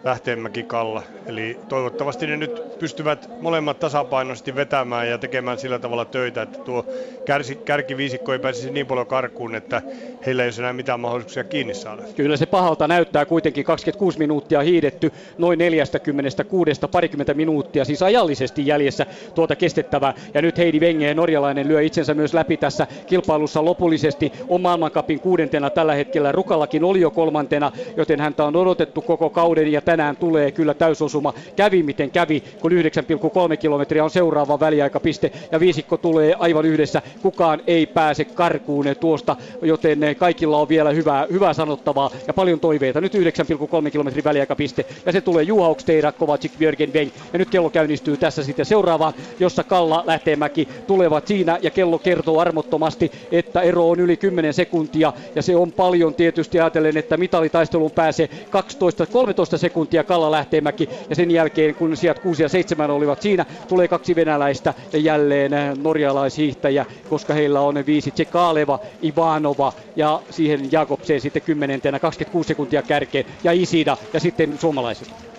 Lähteenmäki 0.04 0.62
Kalla. 0.62 1.02
Eli 1.26 1.58
toivottavasti 1.68 2.26
ne 2.26 2.36
nyt 2.36 2.78
pystyvät 2.78 3.30
molemmat 3.40 3.78
tasapainoisesti 3.78 4.54
vetämään 4.54 5.08
ja 5.08 5.18
tekemään 5.18 5.58
sillä 5.58 5.78
tavalla 5.78 6.04
töitä, 6.04 6.42
että 6.42 6.58
tuo 6.58 6.86
kärsi, 7.24 7.54
kärkiviisikko 7.54 8.32
ei 8.32 8.38
pääsisi 8.38 8.70
niin 8.70 8.86
paljon 8.86 9.06
karkuun, 9.06 9.54
että 9.54 9.82
heillä 10.26 10.42
ei 10.42 10.48
ole 10.48 10.58
enää 10.58 10.72
mitään 10.72 11.00
mahdollisuuksia 11.00 11.44
kiinni 11.44 11.74
saada. 11.74 12.02
Kyllä 12.16 12.36
se 12.36 12.46
pahalta 12.46 12.88
näyttää 12.88 13.26
kuitenkin 13.26 13.64
26 13.64 14.18
minuuttia 14.18 14.60
hiidetty, 14.60 15.12
noin 15.38 15.58
46 15.58 16.70
parikymmentä 16.90 17.34
minuuttia, 17.34 17.84
siis 17.84 18.02
ajallisesti 18.02 18.66
jäljessä 18.66 19.06
tuota 19.34 19.56
kestettävää. 19.56 20.14
Ja 20.34 20.42
nyt 20.42 20.58
Heidi 20.58 20.80
Venge, 20.80 21.14
norjalainen, 21.14 21.68
lyö 21.68 21.82
itsensä 21.82 22.14
myös 22.14 22.34
läpi 22.34 22.56
tässä 22.56 22.86
kilpailussa 23.06 23.64
lopullisesti. 23.64 24.32
On 24.48 24.60
maailmankapin 24.60 25.20
kuudentena 25.20 25.70
tällä 25.70 25.94
hetkellä, 25.94 26.32
Rukallakin 26.32 26.84
oli 26.84 27.00
jo 27.00 27.10
kolmantena, 27.10 27.72
joten 27.96 28.20
häntä 28.20 28.44
on 28.44 28.56
odotettu 28.56 29.02
koko 29.02 29.30
kauden 29.30 29.72
ja 29.72 29.80
tänään 29.88 30.16
tulee 30.16 30.50
kyllä 30.50 30.74
täysosuma. 30.74 31.34
Kävi 31.56 31.82
miten 31.82 32.10
kävi, 32.10 32.42
kun 32.60 32.72
9,3 32.72 33.56
kilometriä 33.56 34.04
on 34.04 34.10
seuraava 34.10 34.60
väliaikapiste 34.60 35.32
ja 35.52 35.60
viisikko 35.60 35.96
tulee 35.96 36.34
aivan 36.38 36.64
yhdessä. 36.64 37.02
Kukaan 37.22 37.60
ei 37.66 37.86
pääse 37.86 38.24
karkuun 38.24 38.84
tuosta, 39.00 39.36
joten 39.62 39.98
kaikilla 40.18 40.58
on 40.58 40.68
vielä 40.68 40.90
hyvää, 40.90 41.26
hyvää 41.32 41.52
sanottavaa 41.52 42.10
ja 42.26 42.34
paljon 42.34 42.60
toiveita. 42.60 43.00
Nyt 43.00 43.14
9,3 43.14 43.90
kilometrin 43.90 44.24
väliaikapiste 44.24 44.84
ja 45.06 45.12
se 45.12 45.20
tulee 45.20 45.42
Juhauks, 45.42 45.84
Teira, 45.84 46.12
Kovacic, 46.12 46.52
Björgen, 46.58 46.92
Weng. 46.92 47.10
Ja 47.32 47.38
nyt 47.38 47.50
kello 47.50 47.70
käynnistyy 47.70 48.16
tässä 48.16 48.42
sitten 48.42 48.66
seuraavaan, 48.66 49.12
jossa 49.40 49.64
Kalla, 49.64 50.04
Lähteenmäki 50.06 50.68
tulevat 50.86 51.26
siinä 51.26 51.58
ja 51.62 51.70
kello 51.70 51.98
kertoo 51.98 52.40
armottomasti, 52.40 53.12
että 53.32 53.60
ero 53.60 53.88
on 53.88 54.00
yli 54.00 54.16
10 54.16 54.54
sekuntia 54.54 55.12
ja 55.34 55.42
se 55.42 55.56
on 55.56 55.72
paljon 55.72 56.14
tietysti 56.14 56.60
ajatellen, 56.60 56.96
että 56.96 57.16
mitalitaisteluun 57.16 57.90
pääsee 57.90 58.28
12-13 59.54 59.58
sekuntia 59.58 59.77
sekuntia 59.78 60.04
Kalla 60.04 60.30
Lähteenmäki 60.30 60.88
ja 61.10 61.16
sen 61.16 61.30
jälkeen 61.30 61.74
kun 61.74 61.96
sijat 61.96 62.18
6 62.18 62.42
ja 62.42 62.48
7 62.48 62.90
olivat 62.90 63.22
siinä, 63.22 63.46
tulee 63.68 63.88
kaksi 63.88 64.14
venäläistä 64.16 64.74
ja 64.92 64.98
jälleen 64.98 65.50
norjalaishiihtäjä, 65.82 66.86
koska 67.08 67.34
heillä 67.34 67.60
on 67.60 67.74
viisi 67.86 68.10
Tsekaleva, 68.10 68.80
Ivanova 69.02 69.72
ja 69.96 70.22
siihen 70.30 70.72
Jakobseen 70.72 71.20
sitten 71.20 71.42
kymmenentenä 71.42 72.00
26 72.00 72.48
sekuntia 72.48 72.82
kärkeen 72.82 73.24
ja 73.44 73.52
Isida 73.52 73.96
ja 74.12 74.20
sitten 74.20 74.58
suomalaiset. 74.58 75.37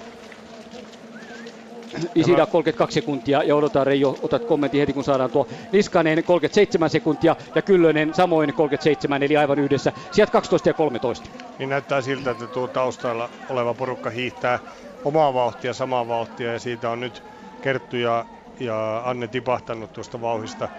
Isida 2.16 2.46
32 2.46 2.94
sekuntia 2.94 3.44
ja 3.44 3.56
odotetaan 3.56 3.88
Reijo, 3.88 4.20
otat 4.22 4.46
kommentti 4.46 4.80
heti 4.80 4.94
kun 4.94 5.04
saadaan 5.04 5.32
tuo 5.32 5.48
Niskanen 5.72 6.24
37 6.24 6.90
sekuntia 6.90 7.36
ja 7.56 7.62
Kyllönen 7.62 8.14
samoin 8.14 8.54
37 8.54 9.24
eli 9.24 9.38
aivan 9.38 9.60
yhdessä. 9.60 9.94
Sieltä 10.12 10.32
12 10.32 10.70
ja 10.70 10.74
13. 10.74 11.30
Niin 11.58 11.70
näyttää 11.70 12.02
siltä, 12.02 12.32
että 12.32 12.48
tuo 12.48 12.68
taustalla 12.68 13.30
oleva 13.50 13.74
porukka 13.74 14.10
hiihtää 14.10 14.60
omaa 15.04 15.34
vauhtia, 15.34 15.74
samaa 15.74 16.08
vauhtia 16.08 16.54
ja 16.54 16.60
siitä 16.60 16.90
on 16.90 17.00
nyt 17.00 17.24
Kerttu 17.62 17.96
ja, 17.96 18.26
ja 18.60 19.02
Anne 19.06 19.28
tipahtanut 19.28 19.94
tuosta 19.94 20.22
vauhista, 20.22 20.70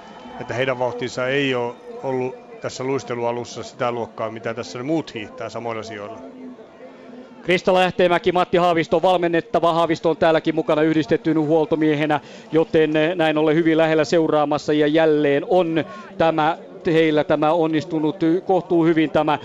että 0.40 0.54
heidän 0.54 0.78
vauhtinsa 0.78 1.28
ei 1.28 1.54
ole 1.54 1.74
ollut 2.02 2.60
tässä 2.60 2.84
luistelualussa 2.84 3.62
sitä 3.62 3.92
luokkaa, 3.92 4.30
mitä 4.30 4.54
tässä 4.54 4.82
muut 4.82 5.14
hiihtää 5.14 5.48
samoilla 5.48 5.82
sijoilla. 5.82 6.20
Krista 7.50 7.74
Lähteenmäki, 7.74 8.32
Matti 8.32 8.56
Haavisto 8.56 9.02
valmennettava. 9.02 9.72
Haavisto 9.72 10.10
on 10.10 10.16
täälläkin 10.16 10.54
mukana 10.54 10.82
yhdistettyyn 10.82 11.40
huoltomiehenä, 11.40 12.20
joten 12.52 12.90
näin 13.14 13.38
ollen 13.38 13.56
hyvin 13.56 13.78
lähellä 13.78 14.04
seuraamassa 14.04 14.72
ja 14.72 14.86
jälleen 14.86 15.46
on 15.48 15.84
tämä 16.18 16.58
heillä 16.86 17.24
tämä 17.24 17.52
onnistunut 17.52 18.16
kohtuu 18.46 18.84
hyvin 18.84 19.10
tämä 19.10 19.38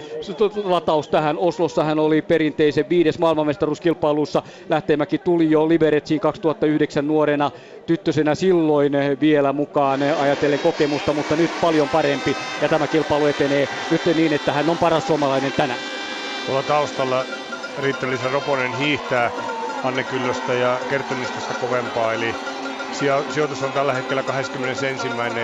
lataus 0.64 1.08
tähän. 1.08 1.38
Oslossa 1.38 1.84
hän 1.84 2.00
oli 2.00 2.22
perinteisen 2.22 2.90
viides 2.90 3.20
maailmanmestaruuskilpailussa. 3.20 4.42
Lähteenmäki 4.70 5.18
tuli 5.18 5.52
jo 5.52 5.70
Liberetsiin 5.70 6.20
2009 6.20 7.08
nuorena 7.08 7.52
tyttösenä 7.86 8.36
silloin 8.36 8.94
vielä 9.22 9.54
mukaan 9.54 10.02
ajatellen 10.02 10.60
kokemusta, 10.60 11.14
mutta 11.14 11.36
nyt 11.36 11.52
paljon 11.62 11.90
parempi 11.90 12.38
ja 12.62 12.70
tämä 12.70 12.88
kilpailu 12.88 13.26
etenee 13.26 13.70
nyt 13.90 14.02
niin, 14.16 14.34
että 14.34 14.54
hän 14.54 14.70
on 14.70 14.78
paras 14.78 15.08
suomalainen 15.08 15.52
tänään. 15.58 15.80
Tuolla 16.46 16.64
taustalla 16.64 17.26
Riitta-Liisa 17.78 18.28
Roponen 18.30 18.74
hiihtää 18.74 19.32
Anne 19.84 20.04
Kyllöstä 20.04 20.54
ja 20.54 20.82
Kerttonistasta 20.88 21.54
kovempaa, 21.56 22.14
eli 22.14 22.36
sijoitus 23.30 23.64
on 23.64 23.74
tällä 23.74 23.94
hetkellä 23.94 24.24
21. 24.24 24.86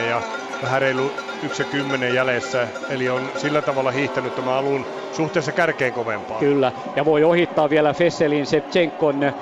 ja 0.07 0.21
vähän 0.61 0.81
reilu 0.81 1.15
1,10 1.45 2.05
jäljessä, 2.05 2.67
eli 2.89 3.09
on 3.09 3.31
sillä 3.35 3.61
tavalla 3.61 3.91
hiihtänyt 3.91 4.35
tämä 4.35 4.57
alun 4.57 4.85
suhteessa 5.11 5.51
kärkeen 5.51 5.93
kovempaa. 5.93 6.39
Kyllä, 6.39 6.71
ja 6.95 7.05
voi 7.05 7.23
ohittaa 7.23 7.69
vielä 7.69 7.93
Fesselin, 7.93 8.45
Sepchenkon, 8.45 9.23
äh, 9.23 9.33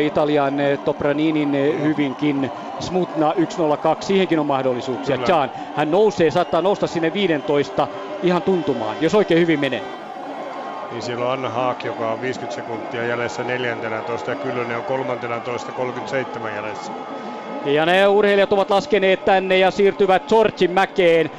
Italian 0.00 0.60
äh, 0.60 0.78
Topraninin 0.84 1.54
äh, 1.54 1.82
hyvinkin. 1.82 2.50
Smutna 2.80 3.34
102, 3.48 4.06
siihenkin 4.06 4.38
on 4.38 4.46
mahdollisuuksia. 4.46 5.16
Jan, 5.28 5.50
hän 5.76 5.90
nousee, 5.90 6.30
saattaa 6.30 6.62
nousta 6.62 6.86
sinne 6.86 7.12
15 7.12 7.88
ihan 8.22 8.42
tuntumaan, 8.42 8.96
jos 9.00 9.14
oikein 9.14 9.40
hyvin 9.40 9.60
menee 9.60 10.11
niin 10.92 11.02
siellä 11.02 11.24
on 11.26 11.32
Anna 11.32 11.50
Haak, 11.50 11.84
joka 11.84 12.12
on 12.12 12.20
50 12.20 12.54
sekuntia 12.54 13.04
jäljessä 13.04 13.44
14 13.44 14.30
ja 14.30 14.36
Kyllönen 14.36 14.76
on 14.76 14.84
13 14.84 15.72
37 15.72 16.54
jäljessä. 16.54 16.92
Ja 17.64 17.86
ne 17.86 18.06
urheilijat 18.06 18.52
ovat 18.52 18.70
laskeneet 18.70 19.24
tänne 19.24 19.58
ja 19.58 19.70
siirtyvät 19.70 20.28
Georgin 20.28 20.70
mäkeen. 20.70 21.30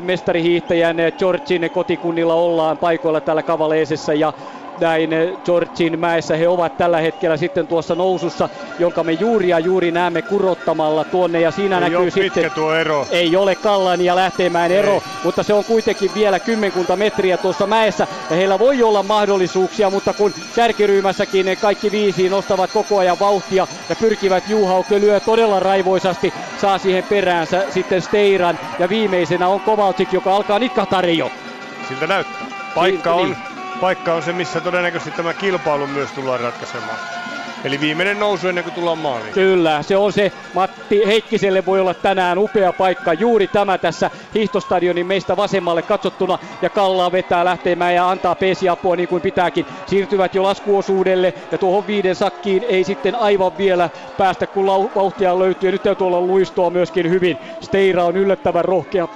Mestarihiihtäjän 0.00 0.96
Georgin 1.18 1.70
kotikunnilla 1.70 2.34
ollaan 2.34 2.78
paikoilla 2.78 3.20
täällä 3.20 3.42
Kavaleesessa 3.42 4.14
ja 4.14 4.32
näin 4.80 5.10
Georgin 5.44 5.98
mäessä 5.98 6.36
he 6.36 6.48
ovat 6.48 6.76
tällä 6.76 7.00
hetkellä 7.00 7.36
sitten 7.36 7.66
tuossa 7.66 7.94
nousussa, 7.94 8.48
jonka 8.78 9.04
me 9.04 9.12
juuri 9.12 9.48
ja 9.48 9.58
juuri 9.58 9.90
näemme 9.90 10.22
kurottamalla 10.22 11.04
tuonne 11.04 11.40
ja 11.40 11.50
siinä 11.50 11.78
ei 11.78 11.90
näkyy 11.90 12.10
sitten... 12.10 12.50
tuo 12.50 12.74
ero. 12.74 13.06
Ei 13.10 13.36
ole 13.36 13.54
Kallan 13.54 14.00
ja 14.00 14.16
Lähteenmäen 14.16 14.72
ero, 14.72 14.92
ei. 14.92 15.00
mutta 15.24 15.42
se 15.42 15.54
on 15.54 15.64
kuitenkin 15.64 16.10
vielä 16.14 16.38
kymmenkunta 16.38 16.96
metriä 16.96 17.36
tuossa 17.36 17.66
mäessä 17.66 18.06
ja 18.30 18.36
heillä 18.36 18.58
voi 18.58 18.82
olla 18.82 19.02
mahdollisuuksia, 19.02 19.90
mutta 19.90 20.12
kun 20.12 20.34
kärkiryhmässäkin 20.56 21.46
ne 21.46 21.56
kaikki 21.56 21.90
viisi 21.90 22.28
nostavat 22.28 22.70
koko 22.70 22.98
ajan 22.98 23.20
vauhtia 23.20 23.66
ja 23.88 23.96
pyrkivät 23.96 24.44
Juhauke 24.48 25.00
lyö 25.00 25.20
todella 25.20 25.60
raivoisasti, 25.60 26.34
saa 26.60 26.78
siihen 26.78 27.04
peräänsä 27.04 27.64
sitten 27.70 28.02
Steiran 28.02 28.58
ja 28.78 28.88
viimeisenä 28.88 29.48
on 29.48 29.60
Kovalcik, 29.60 30.12
joka 30.12 30.36
alkaa 30.36 30.58
nitkahtaa. 30.58 31.02
Siltä 31.88 32.06
näyttää. 32.06 32.46
Paikka 32.74 33.16
niin, 33.16 33.20
on 33.20 33.30
niin 33.30 33.55
paikka 33.80 34.14
on 34.14 34.22
se, 34.22 34.32
missä 34.32 34.60
todennäköisesti 34.60 35.10
tämä 35.10 35.34
kilpailu 35.34 35.86
myös 35.86 36.12
tullaan 36.12 36.40
ratkaisemaan. 36.40 36.98
Eli 37.64 37.80
viimeinen 37.80 38.18
nousu 38.18 38.48
ennen 38.48 38.64
kuin 38.64 38.74
tullaan 38.74 38.98
maaliin. 38.98 39.32
Kyllä, 39.32 39.82
se 39.82 39.96
on 39.96 40.12
se. 40.12 40.32
Matti 40.52 41.02
Heikkiselle 41.06 41.66
voi 41.66 41.80
olla 41.80 41.94
tänään 41.94 42.38
upea 42.38 42.72
paikka. 42.72 43.12
Juuri 43.12 43.48
tämä 43.48 43.78
tässä 43.78 44.10
hiihtostadionin 44.34 45.06
meistä 45.06 45.36
vasemmalle 45.36 45.82
katsottuna. 45.82 46.38
Ja 46.62 46.70
Kallaa 46.70 47.12
vetää 47.12 47.44
lähtemään 47.44 47.94
ja 47.94 48.10
antaa 48.10 48.34
peesiapua 48.34 48.96
niin 48.96 49.08
kuin 49.08 49.22
pitääkin. 49.22 49.66
Siirtyvät 49.86 50.34
jo 50.34 50.42
laskuosuudelle 50.42 51.34
ja 51.50 51.58
tuohon 51.58 51.86
viiden 51.86 52.16
sakkiin 52.16 52.64
ei 52.68 52.84
sitten 52.84 53.14
aivan 53.14 53.56
vielä 53.56 53.90
päästä 54.16 54.46
kun 54.46 54.66
vauhtia 54.66 55.38
löytyy. 55.38 55.68
Ja 55.68 55.72
nyt 55.72 55.82
täytyy 55.82 56.06
olla 56.06 56.20
luistoa 56.20 56.70
myöskin 56.70 57.10
hyvin. 57.10 57.40
Steira 57.62 58.04
on 58.04 58.16
yllättävän 58.16 58.64
rohkea 58.64 59.08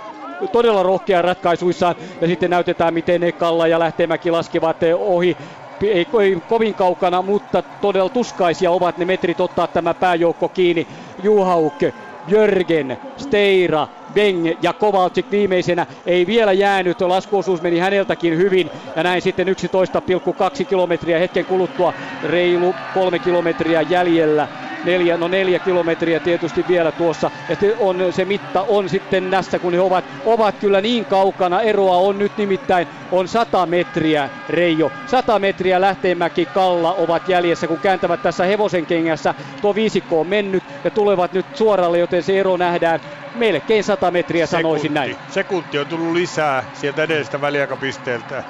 todella 0.53 0.83
rohkea 0.83 1.23
ratkaisuissaan 1.23 1.95
ja 2.21 2.27
sitten 2.27 2.51
näytetään 2.51 2.95
miten 2.95 3.21
Kalla 3.37 3.67
ja 3.67 3.79
Lähtemäki 3.79 4.31
laskevat 4.31 4.77
ohi 4.99 5.37
ei, 5.85 6.07
ei 6.21 6.37
kovin 6.47 6.75
kaukana, 6.75 7.23
mutta 7.23 7.63
todella 7.63 8.11
tuskaisia 8.11 8.71
ovat 8.71 8.97
ne 8.97 9.05
metrit 9.05 9.41
ottaa 9.41 9.69
tämä 9.69 9.95
pääjoukko 9.95 10.49
kiinni. 10.49 10.87
Juhauk, 11.23 11.79
Jörgen, 12.27 12.99
Steira, 13.17 13.89
Beng 14.15 14.47
ja 14.63 14.73
Kovalcik 14.73 15.31
viimeisenä 15.31 15.87
ei 16.07 16.27
vielä 16.27 16.53
jäänyt. 16.53 17.01
Laskuosuus 17.01 17.63
meni 17.63 17.79
häneltäkin 17.79 18.37
hyvin 18.37 18.71
ja 18.97 19.03
näin 19.03 19.23
sitten 19.23 19.49
11,2 19.49 20.65
kilometriä 20.69 21.19
hetken 21.19 21.47
kuluttua 21.47 21.95
reilu 22.23 22.75
kolme 22.93 23.19
kilometriä 23.19 23.83
jäljellä 23.83 24.49
neljä, 24.83 25.17
no 25.17 25.29
neljä 25.29 25.61
kilometriä 25.61 26.21
tietysti 26.21 26.67
vielä 26.69 26.93
tuossa. 26.93 27.31
Ja 27.49 27.57
on, 27.79 27.99
se 28.11 28.25
mitta 28.25 28.63
on 28.63 28.89
sitten 28.89 29.31
näissä, 29.31 29.59
kun 29.59 29.75
he 29.75 29.81
ovat, 29.81 30.05
ovat 30.25 30.59
kyllä 30.59 30.81
niin 30.81 31.07
kaukana. 31.07 31.61
Eroa 31.63 31.97
on 31.97 32.19
nyt 32.19 32.37
nimittäin 32.37 32.87
on 33.11 33.29
100 33.29 33.67
metriä 33.67 34.31
Reijo. 34.49 34.93
100 35.07 35.39
metriä 35.39 35.81
Lähteenmäki 35.81 36.47
Kalla 36.47 36.95
ovat 36.95 37.29
jäljessä, 37.29 37.69
kun 37.69 37.81
kääntävät 37.81 38.23
tässä 38.23 38.45
hevosen 38.45 38.87
kengässä. 38.87 39.35
Tuo 39.61 39.75
viisikko 39.75 40.21
on 40.21 40.27
mennyt 40.27 40.65
ja 40.85 40.91
tulevat 40.91 41.33
nyt 41.33 41.47
suoralle, 41.57 41.99
joten 41.99 42.23
se 42.23 42.41
ero 42.41 42.57
nähdään 42.57 43.01
melkein 43.41 43.85
100 43.85 44.11
metriä 44.11 44.47
sanoisin 44.47 44.95
näin. 44.95 45.17
Sekunti 45.27 45.79
on 45.79 45.89
tullut 45.89 46.13
lisää 46.13 46.65
sieltä 46.73 47.03
edellisestä 47.03 47.41
väliaikapisteeltä. 47.41 48.45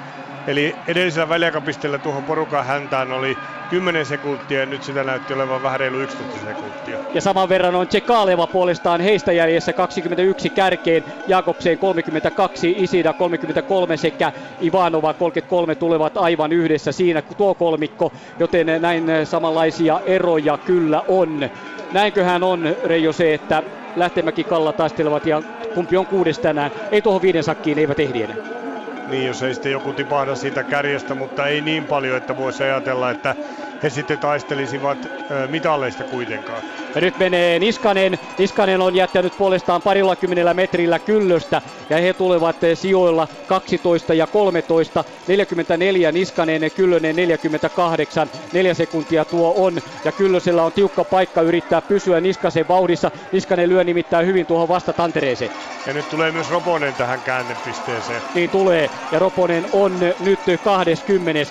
Eli 0.47 0.83
edellisellä 0.87 1.29
väliaikapisteellä 1.29 1.99
tuohon 1.99 2.25
porukan 2.25 2.65
häntään 2.65 3.11
oli 3.11 3.37
10 3.69 4.05
sekuntia 4.05 4.59
ja 4.59 4.65
nyt 4.65 4.83
sitä 4.83 5.03
näytti 5.03 5.33
olevan 5.33 5.63
vähän 5.63 5.79
reilu 5.79 5.99
11 5.99 6.39
sekuntia. 6.39 6.99
Ja 7.13 7.21
saman 7.21 7.49
verran 7.49 7.75
on 7.75 7.87
Tsekaleva 7.87 8.47
puolestaan 8.47 9.01
heistä 9.01 9.31
jäljessä 9.31 9.73
21 9.73 10.49
kärkeen, 10.49 11.03
Jakobseen 11.27 11.77
32, 11.77 12.75
Isida 12.77 13.13
33 13.13 13.97
sekä 13.97 14.31
Ivanova 14.61 15.13
33 15.13 15.75
tulevat 15.75 16.17
aivan 16.17 16.51
yhdessä 16.51 16.91
siinä 16.91 17.21
tuo 17.21 17.55
kolmikko, 17.55 18.13
joten 18.39 18.67
näin 18.81 19.05
samanlaisia 19.23 20.01
eroja 20.05 20.57
kyllä 20.57 21.03
on. 21.07 21.49
Näinköhän 21.91 22.43
on 22.43 22.75
Reijo 22.83 23.13
se, 23.13 23.33
että 23.33 23.63
Lähtemäki 23.95 24.43
Kalla 24.43 24.73
taistelevat 24.73 25.25
ja 25.25 25.41
kumpi 25.73 25.97
on 25.97 26.05
kuudes 26.05 26.39
tänään. 26.39 26.71
Ei 26.91 27.01
tuohon 27.01 27.21
viiden 27.21 27.43
sakkiin 27.43 27.79
eivät 27.79 27.99
ehdi 27.99 28.23
enää. 28.23 28.60
Niin, 29.05 29.25
jos 29.25 29.41
ei 29.41 29.53
sitten 29.53 29.71
joku 29.71 29.93
tipahda 29.93 30.35
siitä 30.35 30.63
kärjestä, 30.63 31.15
mutta 31.15 31.47
ei 31.47 31.61
niin 31.61 31.87
paljon, 31.87 32.17
että 32.17 32.35
voisi 32.35 32.63
ajatella, 32.63 33.11
että 33.11 33.35
he 33.83 33.89
sitten 33.89 34.19
taistelisivat 34.19 35.05
mitalleista 35.47 36.05
kuitenkaan. 36.05 36.63
Ja 36.95 37.01
nyt 37.01 37.17
menee 37.17 37.59
Niskanen. 37.59 38.19
Niskanen 38.37 38.81
on 38.81 38.95
jättänyt 38.95 39.37
puolestaan 39.37 39.81
parilla 39.81 40.15
kymmenellä 40.15 40.53
metrillä 40.53 40.99
kyllöstä 40.99 41.61
ja 41.89 41.97
he 41.97 42.13
tulevat 42.13 42.57
sijoilla 42.73 43.27
12 43.45 44.13
ja 44.13 44.27
13. 44.27 45.03
44 45.27 46.11
Niskanen, 46.11 46.71
Kyllönen 46.71 47.15
48. 47.15 48.31
Neljä 48.51 48.73
sekuntia 48.73 49.25
tuo 49.25 49.53
on 49.55 49.81
ja 50.03 50.11
Kyllösellä 50.11 50.63
on 50.63 50.73
tiukka 50.73 51.05
paikka 51.05 51.41
yrittää 51.41 51.81
pysyä 51.81 52.21
Niskasen 52.21 52.67
vauhdissa. 52.67 53.11
Niskanen 53.31 53.69
lyö 53.69 53.83
nimittäin 53.83 54.27
hyvin 54.27 54.45
tuohon 54.45 54.67
vastatantereeseen. 54.67 55.51
Ja 55.85 55.93
nyt 55.93 56.07
tulee 56.09 56.31
myös 56.31 56.49
Roponen 56.49 56.95
tähän 56.95 57.21
käännepisteeseen. 57.21 58.21
Niin 58.33 58.49
tulee 58.49 58.89
ja 59.11 59.19
Roponen 59.19 59.67
on 59.71 59.99
nyt 60.19 60.41
20. 60.61 61.41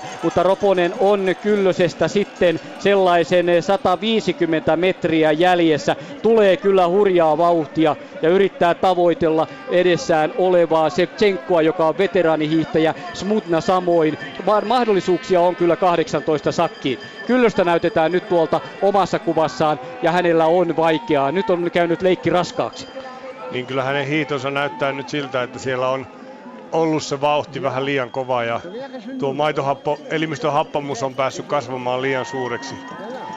mutta 0.22 0.42
Roponen 0.42 0.94
on 0.98 1.26
Kyllösestä 1.40 2.08
sitten 2.08 2.60
sellaisen 2.78 3.46
150 3.62 4.76
metriä 4.76 5.32
jäljessä. 5.32 5.96
Tulee 6.22 6.56
kyllä 6.56 6.88
hurjaa 6.88 7.38
vauhtia 7.38 7.96
ja 8.22 8.28
yrittää 8.28 8.74
tavoitella 8.74 9.46
edessään 9.70 10.32
olevaa 10.38 10.90
Sevchenkoa, 10.90 11.62
joka 11.62 11.88
on 11.88 11.98
veteraanihiihtäjä, 11.98 12.94
Smutna 13.12 13.60
samoin. 13.60 14.18
Vaan 14.46 14.66
mahdollisuuksia 14.66 15.40
on 15.40 15.56
kyllä 15.56 15.76
18 15.76 16.52
sakkiin. 16.52 16.98
Kyllöstä 17.26 17.64
näytetään 17.64 18.12
nyt 18.12 18.28
tuolta 18.28 18.60
omassa 18.82 19.18
kuvassaan 19.18 19.80
ja 20.02 20.12
hänellä 20.12 20.46
on 20.46 20.76
vaikeaa. 20.76 21.32
Nyt 21.32 21.50
on 21.50 21.70
käynyt 21.70 22.02
leikki 22.02 22.30
raskaaksi. 22.30 22.88
Niin 23.50 23.66
kyllä 23.66 23.84
hänen 23.84 24.06
hiihtonsa 24.06 24.50
näyttää 24.50 24.92
nyt 24.92 25.08
siltä, 25.08 25.42
että 25.42 25.58
siellä 25.58 25.88
on 25.88 26.06
ollut 26.72 27.02
se 27.02 27.20
vauhti 27.20 27.62
vähän 27.62 27.84
liian 27.84 28.10
kova 28.10 28.44
ja 28.44 28.60
tuo 29.18 29.34
maitohappo, 29.34 29.98
elimistön 30.10 30.52
happamus 30.52 31.02
on 31.02 31.14
päässyt 31.14 31.46
kasvamaan 31.46 32.02
liian 32.02 32.24
suureksi. 32.24 32.74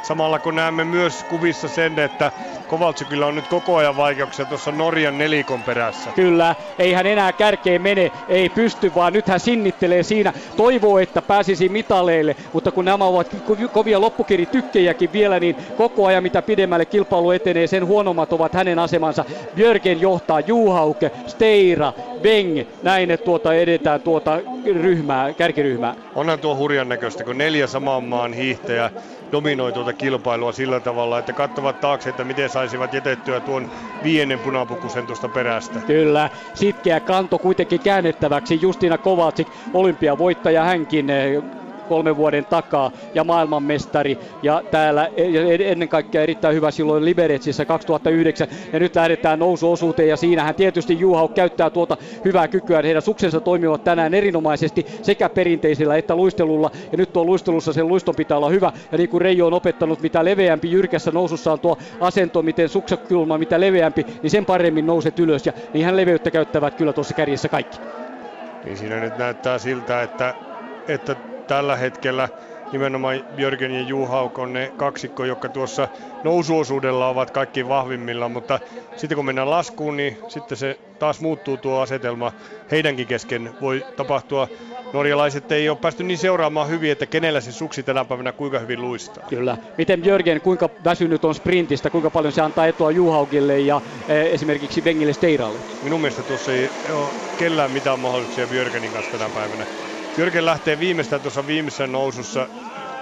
Samalla 0.03 0.39
kun 0.39 0.55
näemme 0.55 0.83
myös 0.83 1.23
kuvissa 1.23 1.67
sen, 1.67 1.99
että 1.99 2.31
Kovaltsikilla 2.67 3.25
on 3.25 3.35
nyt 3.35 3.47
koko 3.47 3.75
ajan 3.75 3.97
vaikeuksia 3.97 4.45
tuossa 4.45 4.71
Norjan 4.71 5.17
nelikon 5.17 5.63
perässä. 5.63 6.11
Kyllä, 6.15 6.55
ei 6.79 6.93
hän 6.93 7.05
enää 7.05 7.33
kärkeen 7.33 7.81
mene, 7.81 8.11
ei 8.27 8.49
pysty, 8.49 8.91
vaan 8.95 9.13
nyt 9.13 9.27
hän 9.27 9.39
sinnittelee 9.39 10.03
siinä. 10.03 10.33
Toivoo, 10.57 10.99
että 10.99 11.21
pääsisi 11.21 11.69
mitaleille, 11.69 12.35
mutta 12.53 12.71
kun 12.71 12.85
nämä 12.85 13.05
ovat 13.05 13.35
kovia 13.71 14.01
loppukiritykkejäkin 14.01 15.13
vielä, 15.13 15.39
niin 15.39 15.55
koko 15.77 16.05
ajan 16.05 16.23
mitä 16.23 16.41
pidemmälle 16.41 16.85
kilpailu 16.85 17.31
etenee, 17.31 17.67
sen 17.67 17.85
huonommat 17.85 18.33
ovat 18.33 18.53
hänen 18.53 18.79
asemansa. 18.79 19.25
Björgen 19.55 20.01
johtaa 20.01 20.39
Juhauke, 20.39 21.11
Steira, 21.27 21.93
Beng, 22.21 22.67
näin 22.83 23.11
että 23.11 23.25
tuota 23.25 23.53
edetään 23.53 24.01
tuota 24.01 24.39
ryhmää, 24.81 25.33
kärkiryhmää. 25.33 25.95
Onhan 26.15 26.39
tuo 26.39 26.55
hurjan 26.55 26.89
näköistä, 26.89 27.23
kun 27.23 27.37
neljä 27.37 27.67
saman 27.67 28.03
maan 28.03 28.33
hiihtäjä 28.33 28.91
dominoi 29.33 29.73
tuota 29.73 29.93
kilpailua 29.93 30.51
sillä 30.51 30.79
tavalla, 30.79 31.19
että 31.19 31.33
katsovat 31.33 31.79
taakse, 31.79 32.09
että 32.09 32.23
miten 32.23 32.49
saisivat 32.49 32.93
jätettyä 32.93 33.41
tuon 33.41 33.69
viienen 34.03 34.39
punapukusen 34.39 35.07
tuosta 35.07 35.29
perästä. 35.29 35.79
Kyllä, 35.87 36.29
sitkeä 36.53 36.99
kanto 36.99 37.39
kuitenkin 37.39 37.79
käännettäväksi. 37.81 38.61
Justina 38.61 38.97
Kovacic, 38.97 39.47
olympiavoittaja 39.73 40.63
hänkin 40.63 41.07
kolmen 41.89 42.17
vuoden 42.17 42.45
takaa 42.45 42.91
ja 43.13 43.23
maailmanmestari. 43.23 44.17
Ja 44.43 44.63
täällä 44.71 45.09
e- 45.17 45.71
ennen 45.71 45.89
kaikkea 45.89 46.21
erittäin 46.21 46.55
hyvä 46.55 46.71
silloin 46.71 47.05
Liberetsissä 47.05 47.65
2009. 47.65 48.47
Ja 48.73 48.79
nyt 48.79 48.95
lähdetään 48.95 49.39
nousuosuuteen 49.39 50.09
ja 50.09 50.17
siinähän 50.17 50.55
tietysti 50.55 50.99
Juhau 50.99 51.27
käyttää 51.27 51.69
tuota 51.69 51.97
hyvää 52.25 52.47
kykyä. 52.47 52.81
Heidän 52.81 53.01
suksensa 53.01 53.39
toimivat 53.39 53.83
tänään 53.83 54.13
erinomaisesti 54.13 54.85
sekä 55.01 55.29
perinteisellä 55.29 55.97
että 55.97 56.15
luistelulla. 56.15 56.71
Ja 56.91 56.97
nyt 56.97 57.13
tuo 57.13 57.25
luistelussa 57.25 57.73
sen 57.73 57.87
luiston 57.87 58.15
pitää 58.15 58.37
olla 58.37 58.49
hyvä. 58.49 58.71
Ja 58.91 58.97
niin 58.97 59.09
kuin 59.09 59.21
Reijo 59.21 59.47
on 59.47 59.53
opettanut, 59.53 60.01
mitä 60.01 60.25
leveämpi 60.25 60.71
jyrkässä 60.71 61.11
nousussa 61.11 61.51
on 61.51 61.59
tuo 61.59 61.77
asento, 61.99 62.41
miten 62.41 62.69
suksakulma, 62.69 63.37
mitä 63.37 63.59
leveämpi, 63.59 64.05
niin 64.21 64.31
sen 64.31 64.45
paremmin 64.45 64.85
nouset 64.85 65.19
ylös. 65.19 65.45
Ja 65.45 65.53
niin 65.73 65.85
hän 65.85 65.97
leveyttä 65.97 66.31
käyttävät 66.31 66.75
kyllä 66.75 66.93
tuossa 66.93 67.13
kärjessä 67.13 67.49
kaikki. 67.49 67.77
Niin 68.65 68.77
siinä 68.77 68.99
nyt 68.99 69.17
näyttää 69.17 69.57
siltä, 69.57 70.01
että, 70.01 70.33
että 70.87 71.15
tällä 71.47 71.75
hetkellä 71.75 72.29
nimenomaan 72.71 73.23
Jörgen 73.37 73.71
ja 73.71 73.81
Juhauk 73.81 74.39
on 74.39 74.53
ne 74.53 74.71
kaksikko, 74.77 75.25
jotka 75.25 75.49
tuossa 75.49 75.87
nousuosuudella 76.23 77.07
ovat 77.07 77.31
kaikki 77.31 77.67
vahvimmilla, 77.67 78.29
mutta 78.29 78.59
sitten 78.95 79.15
kun 79.15 79.25
mennään 79.25 79.49
laskuun, 79.49 79.97
niin 79.97 80.17
sitten 80.27 80.57
se 80.57 80.79
taas 80.99 81.21
muuttuu 81.21 81.57
tuo 81.57 81.79
asetelma. 81.79 82.31
Heidänkin 82.71 83.07
kesken 83.07 83.49
voi 83.61 83.85
tapahtua. 83.95 84.47
Norjalaiset 84.93 85.51
ei 85.51 85.69
ole 85.69 85.77
päästy 85.77 86.03
niin 86.03 86.17
seuraamaan 86.17 86.69
hyvin, 86.69 86.91
että 86.91 87.05
kenellä 87.05 87.41
se 87.41 87.51
suksi 87.51 87.83
tänä 87.83 88.05
päivänä 88.05 88.31
kuinka 88.31 88.59
hyvin 88.59 88.81
luistaa. 88.81 89.25
Kyllä. 89.29 89.57
Miten 89.77 90.05
Jörgen, 90.05 90.41
kuinka 90.41 90.69
väsynyt 90.85 91.25
on 91.25 91.35
sprintistä, 91.35 91.89
kuinka 91.89 92.09
paljon 92.09 92.31
se 92.31 92.41
antaa 92.41 92.67
etua 92.67 92.91
Juhaukille 92.91 93.59
ja 93.59 93.81
e, 94.07 94.21
esimerkiksi 94.21 94.83
Vengille 94.83 95.13
Steiralle? 95.13 95.59
Minun 95.81 96.01
mielestä 96.01 96.23
tuossa 96.23 96.53
ei 96.53 96.69
ole 96.89 97.09
kellään 97.37 97.71
mitään 97.71 97.99
mahdollisuuksia 97.99 98.47
Jörgenin 98.51 98.91
kanssa 98.91 99.11
tänä 99.11 99.29
päivänä. 99.29 99.65
Jörgen 100.17 100.45
lähtee 100.45 100.79
viimeistään 100.79 101.21
tuossa 101.21 101.47
viimeisessä 101.47 101.87
nousussa 101.87 102.49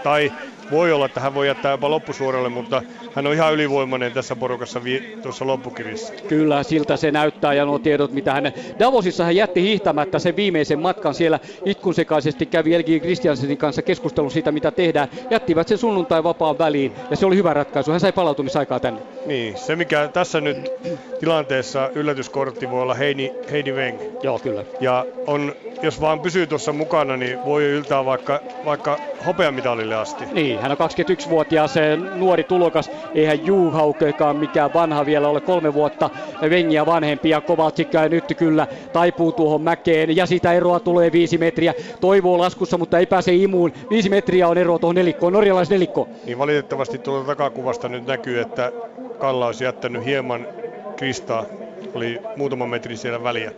tai 0.03 0.32
voi 0.72 0.91
olla, 0.91 1.05
että 1.05 1.19
hän 1.19 1.36
voi 1.36 1.47
jättää 1.47 1.72
jopa 1.72 1.89
loppusuoralle, 1.89 2.49
mutta 2.49 2.82
hän 3.15 3.28
on 3.28 3.34
ihan 3.34 3.53
ylivoimainen 3.53 4.11
tässä 4.11 4.36
porukassa 4.36 4.84
vi- 4.84 5.17
tuossa 5.24 5.47
loppukirjassa. 5.47 6.13
Kyllä, 6.28 6.63
siltä 6.63 6.97
se 6.97 7.11
näyttää 7.11 7.53
ja 7.53 7.65
nuo 7.65 7.80
tiedot, 7.80 8.11
mitä 8.11 8.34
hän... 8.34 8.53
Davosissa 8.80 9.24
hän 9.24 9.36
jätti 9.36 9.61
hiihtämättä 9.61 10.19
sen 10.19 10.36
viimeisen 10.36 10.80
matkan 10.80 11.13
siellä 11.13 11.39
itkunsekaisesti 11.65 12.45
kävi 12.45 12.76
Elgi 12.76 12.99
Christiansenin 12.99 13.57
kanssa 13.57 13.82
keskustelun 13.82 14.32
siitä, 14.32 14.51
mitä 14.51 14.72
tehdään. 14.72 15.07
Jättivät 15.30 15.67
sen 15.67 15.78
sunnuntai 15.78 16.24
vapaan 16.24 16.57
väliin 16.57 16.91
ja 17.09 17.15
se 17.15 17.26
oli 17.26 17.36
hyvä 17.36 17.53
ratkaisu. 17.53 17.91
Hän 17.91 17.99
sai 17.99 18.11
palautumisaikaa 18.11 18.80
tänne. 18.80 19.01
Niin, 19.26 19.57
se 19.57 19.76
mikä 19.76 20.07
tässä 20.07 20.41
nyt 20.41 20.72
tilanteessa 21.19 21.89
yllätyskortti 21.95 22.69
voi 22.69 22.82
olla 22.82 22.93
Heini, 22.93 23.32
Heidi 23.51 23.72
Weng. 23.72 23.99
Joo, 24.24 24.39
kyllä. 24.39 24.63
Ja 24.80 25.05
on, 25.28 25.55
jos 25.82 26.01
vaan 26.01 26.19
pysyy 26.19 26.47
tuossa 26.47 26.74
mukana, 26.74 27.17
niin 27.17 27.45
voi 27.45 27.63
yltää 27.63 28.05
vaikka, 28.05 28.39
vaikka 28.65 28.97
hopeamitalille 29.26 29.95
asti. 29.95 30.26
Niin, 30.32 30.59
hän 30.62 30.72
on 30.72 30.78
21-vuotias 30.78 31.76
nuori 32.16 32.43
tulokas. 32.43 32.91
Eihän 33.16 33.45
Juhaukekaan 33.45 34.36
mikään 34.36 34.74
vanha 34.74 35.05
vielä 35.05 35.28
ole 35.28 35.41
kolme 35.41 35.74
vuotta 35.74 36.09
Vengiä 36.49 36.86
vanhempi 36.86 37.30
ja 37.30 37.41
Kovaltsik 37.41 37.89
nyt 38.09 38.34
kyllä 38.38 38.68
taipuu 38.93 39.32
tuohon 39.32 39.62
mäkeen 39.62 40.16
ja 40.16 40.26
sitä 40.26 40.53
eroa 40.53 40.80
tulee 40.80 41.12
viisi 41.12 41.38
metriä. 41.38 41.74
Toivoo 42.01 42.38
laskussa, 42.38 42.78
mutta 42.78 42.99
ei 42.99 43.05
pääse 43.05 43.34
imuun. 43.34 43.74
Viisi 43.89 44.09
metriä 44.09 44.47
on 44.47 44.57
eroa 44.57 44.80
tuohon 44.80 44.95
nelikkoon, 44.95 45.34
norjalaisnelikko. 45.34 46.07
Niin 46.26 46.38
valitettavasti 46.38 46.97
tuolta 46.97 47.28
takakuvasta 47.28 47.89
nyt 47.89 48.07
näkyy, 48.07 48.39
että 48.41 48.72
Kalla 49.18 49.45
olisi 49.45 49.64
jättänyt 49.64 50.05
hieman 50.05 50.47
Kristaa. 50.95 51.45
Oli 51.93 52.20
muutama 52.36 52.68
metri 52.68 52.97
siellä 52.97 53.24
väliä. 53.24 53.51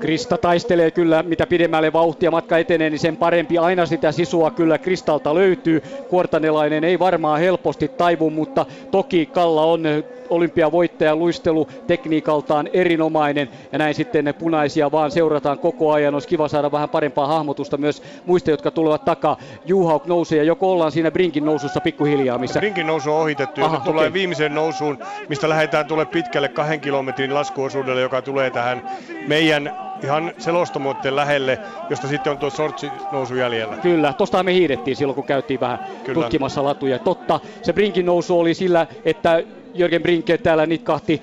Krista 0.00 0.38
taistelee 0.38 0.90
kyllä, 0.90 1.22
mitä 1.22 1.46
pidemmälle 1.46 1.92
vauhtia 1.92 2.30
matka 2.30 2.58
etenee, 2.58 2.90
niin 2.90 2.98
sen 2.98 3.16
parempi. 3.16 3.58
Aina 3.58 3.86
sitä 3.86 4.12
sisua 4.12 4.50
kyllä 4.50 4.78
Kristalta 4.78 5.34
löytyy. 5.34 5.82
Kuortanelainen 6.08 6.84
ei 6.84 6.98
varmaan 6.98 7.40
helposti 7.40 7.88
taivu, 7.88 8.30
mutta 8.30 8.66
toki 8.90 9.26
Kalla 9.26 9.62
on 9.64 9.82
olympiavoittaja 10.30 11.16
luistelu 11.16 11.68
tekniikaltaan 11.86 12.68
erinomainen 12.72 13.48
ja 13.72 13.78
näin 13.78 13.94
sitten 13.94 14.34
punaisia 14.38 14.92
vaan 14.92 15.10
seurataan 15.10 15.58
koko 15.58 15.92
ajan. 15.92 16.14
Olisi 16.14 16.28
kiva 16.28 16.48
saada 16.48 16.72
vähän 16.72 16.88
parempaa 16.88 17.26
hahmotusta 17.26 17.76
myös 17.76 18.02
muista, 18.26 18.50
jotka 18.50 18.70
tulevat 18.70 19.04
takaa. 19.04 19.36
Juhauk 19.66 20.06
nousee 20.06 20.38
ja 20.38 20.44
joko 20.44 20.72
ollaan 20.72 20.92
siinä 20.92 21.10
Brinkin 21.10 21.44
nousussa 21.44 21.80
pikkuhiljaa. 21.80 22.38
Missä... 22.38 22.60
Brinkin 22.60 22.86
nousu 22.86 23.12
on 23.12 23.20
ohitettu 23.20 23.60
ja 23.60 23.66
Aha, 23.66 23.76
okay. 23.76 23.92
tulee 23.92 24.12
viimeiseen 24.12 24.54
nousuun, 24.54 24.98
mistä 25.28 25.48
lähdetään 25.48 25.86
tulee 25.86 26.04
pitkälle 26.04 26.48
kahden 26.48 26.80
kilometrin 26.80 27.34
laskuosuudelle, 27.34 28.00
joka 28.00 28.22
tulee 28.22 28.50
tähän 28.50 28.88
meidän 29.28 29.76
ihan 30.02 30.32
selostamoiden 30.38 31.16
lähelle, 31.16 31.58
josta 31.90 32.08
sitten 32.08 32.30
on 32.30 32.38
tuo 32.38 32.50
sortsi 32.50 32.90
nousu 33.12 33.34
jäljellä. 33.34 33.76
Kyllä, 33.76 34.12
tosta 34.12 34.42
me 34.42 34.54
hiidettiin 34.54 34.96
silloin, 34.96 35.14
kun 35.14 35.24
käytiin 35.24 35.60
vähän 35.60 35.78
Kyllä. 36.04 36.22
tutkimassa 36.22 36.64
latuja. 36.64 36.98
Totta, 36.98 37.40
se 37.62 37.72
Brinkin 37.72 38.06
nousu 38.06 38.40
oli 38.40 38.54
sillä, 38.54 38.86
että 39.04 39.42
Jörgen 39.74 40.02
Brinke 40.02 40.38
täällä 40.38 40.66
nitkahti 40.66 41.22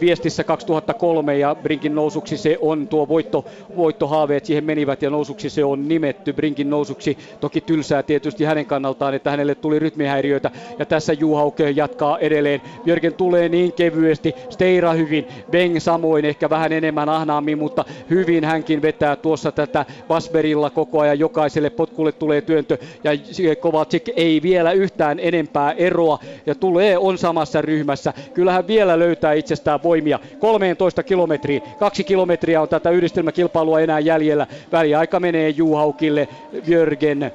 viestissä 0.00 0.44
2003 0.44 1.38
ja 1.38 1.56
Brinkin 1.62 1.94
nousuksi 1.94 2.36
se 2.36 2.58
on 2.60 2.88
tuo 2.88 3.08
voitto, 3.08 3.44
voittohaaveet 3.76 4.44
siihen 4.44 4.64
menivät 4.64 5.02
ja 5.02 5.10
nousuksi 5.10 5.50
se 5.50 5.64
on 5.64 5.88
nimetty 5.88 6.32
Brinkin 6.32 6.70
nousuksi. 6.70 7.18
Toki 7.40 7.60
tylsää 7.60 8.02
tietysti 8.02 8.44
hänen 8.44 8.66
kannaltaan, 8.66 9.14
että 9.14 9.30
hänelle 9.30 9.54
tuli 9.54 9.78
rytmihäiriöitä 9.78 10.50
ja 10.78 10.86
tässä 10.86 11.12
Juhauke 11.12 11.70
jatkaa 11.70 12.18
edelleen. 12.18 12.62
Jörgen 12.84 13.14
tulee 13.14 13.48
niin 13.48 13.72
kevyesti, 13.72 14.34
Steira 14.50 14.92
hyvin, 14.92 15.26
Beng 15.50 15.78
samoin 15.78 16.24
ehkä 16.24 16.50
vähän 16.50 16.72
enemmän 16.72 17.08
ahnaammin, 17.08 17.58
mutta 17.58 17.84
hyvin 18.10 18.44
hänkin 18.44 18.82
vetää 18.82 19.16
tuossa 19.16 19.52
tätä 19.52 19.84
Basberilla 20.08 20.70
koko 20.70 21.00
ajan. 21.00 21.18
Jokaiselle 21.18 21.70
potkulle 21.70 22.12
tulee 22.12 22.40
työntö 22.40 22.78
ja 23.04 23.12
Kovacic 23.56 24.08
ei 24.16 24.42
vielä 24.42 24.72
yhtään 24.72 25.20
enempää 25.20 25.72
eroa 25.72 26.18
ja 26.46 26.54
tulee 26.54 26.98
on 26.98 27.18
samassa 27.18 27.62
ryhmässä 27.62 27.79
ryhmässä. 27.80 28.12
Kyllähän 28.34 28.66
vielä 28.66 28.98
löytää 28.98 29.32
itsestään 29.32 29.82
voimia. 29.82 30.18
13 30.38 31.02
kilometriä. 31.02 31.60
Kaksi 31.78 32.04
kilometriä 32.04 32.62
on 32.62 32.68
tätä 32.68 32.90
yhdistelmäkilpailua 32.90 33.80
enää 33.80 33.98
jäljellä. 33.98 34.46
Väliaika 34.72 35.20
menee 35.20 35.48
Juhaukille, 35.48 36.28
Jörgen 36.66 37.32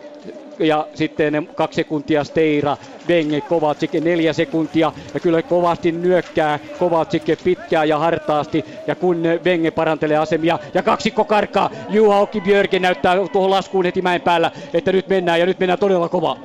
ja 0.59 0.87
sitten 0.93 1.49
kaksi 1.55 1.75
sekuntia 1.75 2.23
Steira, 2.23 2.77
Venge, 3.07 3.41
Kovacic 3.41 3.93
neljä 3.93 4.33
sekuntia 4.33 4.91
ja 5.13 5.19
kyllä 5.19 5.41
kovasti 5.41 5.91
nyökkää 5.91 6.59
Kovacic 6.79 7.43
pitkään 7.43 7.89
ja 7.89 7.99
hartaasti 7.99 8.65
ja 8.87 8.95
kun 8.95 9.23
Venge 9.45 9.71
parantelee 9.71 10.17
asemia 10.17 10.59
ja 10.73 10.83
kaksikko 10.83 11.25
karkaa, 11.25 11.69
Juhauki 11.89 12.41
Björgen 12.41 12.81
näyttää 12.81 13.15
tuohon 13.31 13.51
laskuun 13.51 13.85
heti 13.85 14.01
mäen 14.01 14.21
päällä, 14.21 14.51
että 14.73 14.91
nyt 14.91 15.07
mennään 15.07 15.39
ja 15.39 15.45
nyt 15.45 15.59
mennään 15.59 15.79
todella 15.79 16.09
kovaa 16.09 16.37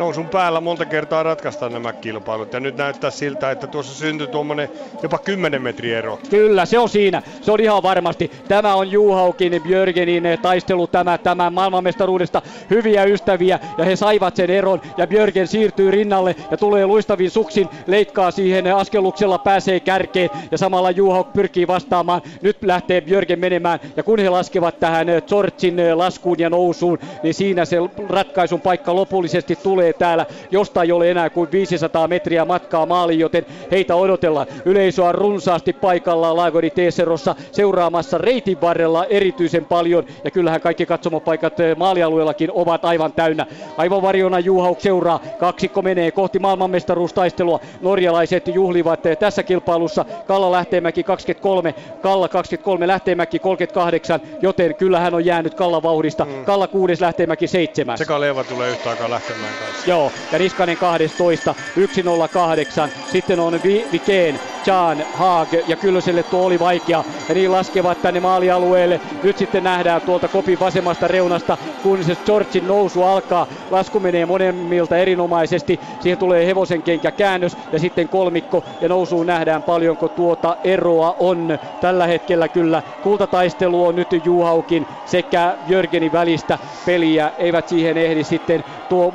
nousun 0.00 0.28
päällä 0.28 0.60
monta 0.60 0.84
kertaa 0.84 1.22
ratkaista 1.22 1.68
nämä 1.68 1.92
kilpailut. 1.92 2.52
Ja 2.52 2.60
nyt 2.60 2.76
näyttää 2.76 3.10
siltä, 3.10 3.50
että 3.50 3.66
tuossa 3.66 3.94
syntyy 3.94 4.26
tuommoinen 4.26 4.68
jopa 5.02 5.18
10 5.18 5.62
metri 5.62 5.94
ero. 5.94 6.18
Kyllä, 6.30 6.66
se 6.66 6.78
on 6.78 6.88
siinä. 6.88 7.22
Se 7.40 7.52
on 7.52 7.60
ihan 7.60 7.82
varmasti. 7.82 8.30
Tämä 8.48 8.74
on 8.74 8.90
Juhaukin 8.90 9.62
Björgenin 9.62 10.24
taistelu 10.42 10.86
tämä, 10.86 11.18
tämän 11.18 11.52
maailmanmestaruudesta. 11.52 12.42
Hyviä 12.70 13.04
ystäviä 13.04 13.58
ja 13.78 13.84
he 13.84 13.96
saivat 13.96 14.36
sen 14.36 14.50
eron. 14.50 14.80
Ja 14.96 15.06
Björgen 15.06 15.46
siirtyy 15.46 15.90
rinnalle 15.90 16.36
ja 16.50 16.56
tulee 16.56 16.86
luistavin 16.86 17.30
suksin. 17.30 17.68
Leikkaa 17.86 18.30
siihen 18.30 18.76
askelluksella, 18.76 19.38
pääsee 19.38 19.80
kärkeen 19.80 20.30
ja 20.50 20.58
samalla 20.58 20.90
Juhauk 20.90 21.32
pyrkii 21.32 21.66
vastaamaan. 21.66 22.22
Nyt 22.42 22.62
lähtee 22.62 23.00
Björgen 23.00 23.38
menemään 23.38 23.80
ja 23.96 24.02
kun 24.02 24.18
he 24.18 24.28
laskevat 24.28 24.80
tähän 24.80 25.06
Zortsin 25.26 25.76
laskuun 25.98 26.38
ja 26.38 26.50
nousuun, 26.50 26.98
niin 27.22 27.34
siinä 27.34 27.64
se 27.64 27.76
ratkaisun 28.08 28.60
paikka 28.60 28.94
lopullisesti 28.94 29.56
tulee 29.56 29.89
tulee 29.92 29.98
täällä, 29.98 30.26
josta 30.50 30.82
ei 30.82 30.92
ole 30.92 31.10
enää 31.10 31.30
kuin 31.30 31.52
500 31.52 32.08
metriä 32.08 32.44
matkaa 32.44 32.86
maaliin, 32.86 33.20
joten 33.20 33.46
heitä 33.70 33.94
odotellaan. 33.94 34.46
Yleisö 34.64 35.04
on 35.04 35.14
runsaasti 35.14 35.72
paikalla 35.72 36.36
Laagodi 36.36 36.70
Teeserossa 36.70 37.34
seuraamassa 37.52 38.18
reitin 38.18 38.60
varrella 38.60 39.04
erityisen 39.04 39.64
paljon 39.64 40.04
ja 40.24 40.30
kyllähän 40.30 40.60
kaikki 40.60 40.86
katsomopaikat 40.86 41.60
eh, 41.60 41.76
maalialueellakin 41.76 42.50
ovat 42.52 42.84
aivan 42.84 43.12
täynnä. 43.12 43.46
Aivan 43.76 44.02
varjona 44.02 44.38
Juhauk 44.38 44.80
seuraa, 44.80 45.20
kaksikko 45.38 45.82
menee 45.82 46.10
kohti 46.10 46.38
maailmanmestaruustaistelua. 46.38 47.60
Norjalaiset 47.80 48.48
juhlivat 48.48 49.06
eh, 49.06 49.16
tässä 49.16 49.42
kilpailussa. 49.42 50.04
Kalla 50.26 50.52
Lähteenmäki 50.52 51.02
23, 51.02 51.74
Kalla 52.02 52.28
23, 52.28 52.86
Lähteenmäki 52.86 53.38
38, 53.38 54.20
joten 54.42 54.74
kyllä 54.74 55.00
hän 55.00 55.14
on 55.14 55.24
jäänyt 55.24 55.54
Kalla 55.54 55.82
vauhdista. 55.82 56.24
Mm. 56.24 56.44
Kalla 56.44 56.66
6, 56.66 57.00
Lähteenmäki 57.00 57.46
7. 57.46 57.98
Sekä 57.98 58.20
Leva 58.20 58.44
tulee 58.44 58.70
yhtä 58.70 58.90
aikaa 58.90 59.10
Lähteenmäen 59.10 59.54
kanssa. 59.54 59.69
Joo, 59.86 60.12
ja 60.32 60.38
Niskanen 60.38 60.76
12, 60.76 61.54
108. 61.94 62.92
Sitten 63.12 63.40
on 63.40 63.60
Vikeen, 63.92 64.40
Chan, 64.64 65.06
Haag 65.12 65.48
ja 65.66 65.76
Kyllöselle 65.76 66.22
tuo 66.22 66.44
oli 66.46 66.58
vaikea. 66.58 67.04
Ja 67.28 67.34
niin 67.34 67.52
laskevat 67.52 68.02
tänne 68.02 68.20
maalialueelle. 68.20 69.00
Nyt 69.22 69.38
sitten 69.38 69.64
nähdään 69.64 70.02
tuolta 70.02 70.28
kopin 70.28 70.58
vasemmasta 70.58 71.08
reunasta, 71.08 71.58
kun 71.82 72.04
se 72.04 72.16
Georgin 72.26 72.66
nousu 72.66 73.02
alkaa. 73.02 73.46
Lasku 73.70 74.00
menee 74.00 74.26
monemmilta 74.26 74.96
erinomaisesti. 74.96 75.80
Siihen 76.00 76.18
tulee 76.18 76.46
hevosen 76.46 76.82
kenkä 76.82 77.12
käännös 77.12 77.56
ja 77.72 77.78
sitten 77.78 78.08
kolmikko. 78.08 78.64
Ja 78.80 78.88
nousuun 78.88 79.26
nähdään 79.26 79.62
paljonko 79.62 80.08
tuota 80.08 80.56
eroa 80.64 81.16
on. 81.18 81.58
Tällä 81.80 82.06
hetkellä 82.06 82.48
kyllä 82.48 82.82
kultataistelu 83.02 83.86
on 83.86 83.96
nyt 83.96 84.08
Juhaukin 84.24 84.86
sekä 85.04 85.56
Jörgenin 85.66 86.12
välistä 86.12 86.58
peliä. 86.86 87.32
Eivät 87.38 87.68
siihen 87.68 87.96
ehdi 87.96 88.24
sitten 88.24 88.64
tuo 88.88 89.14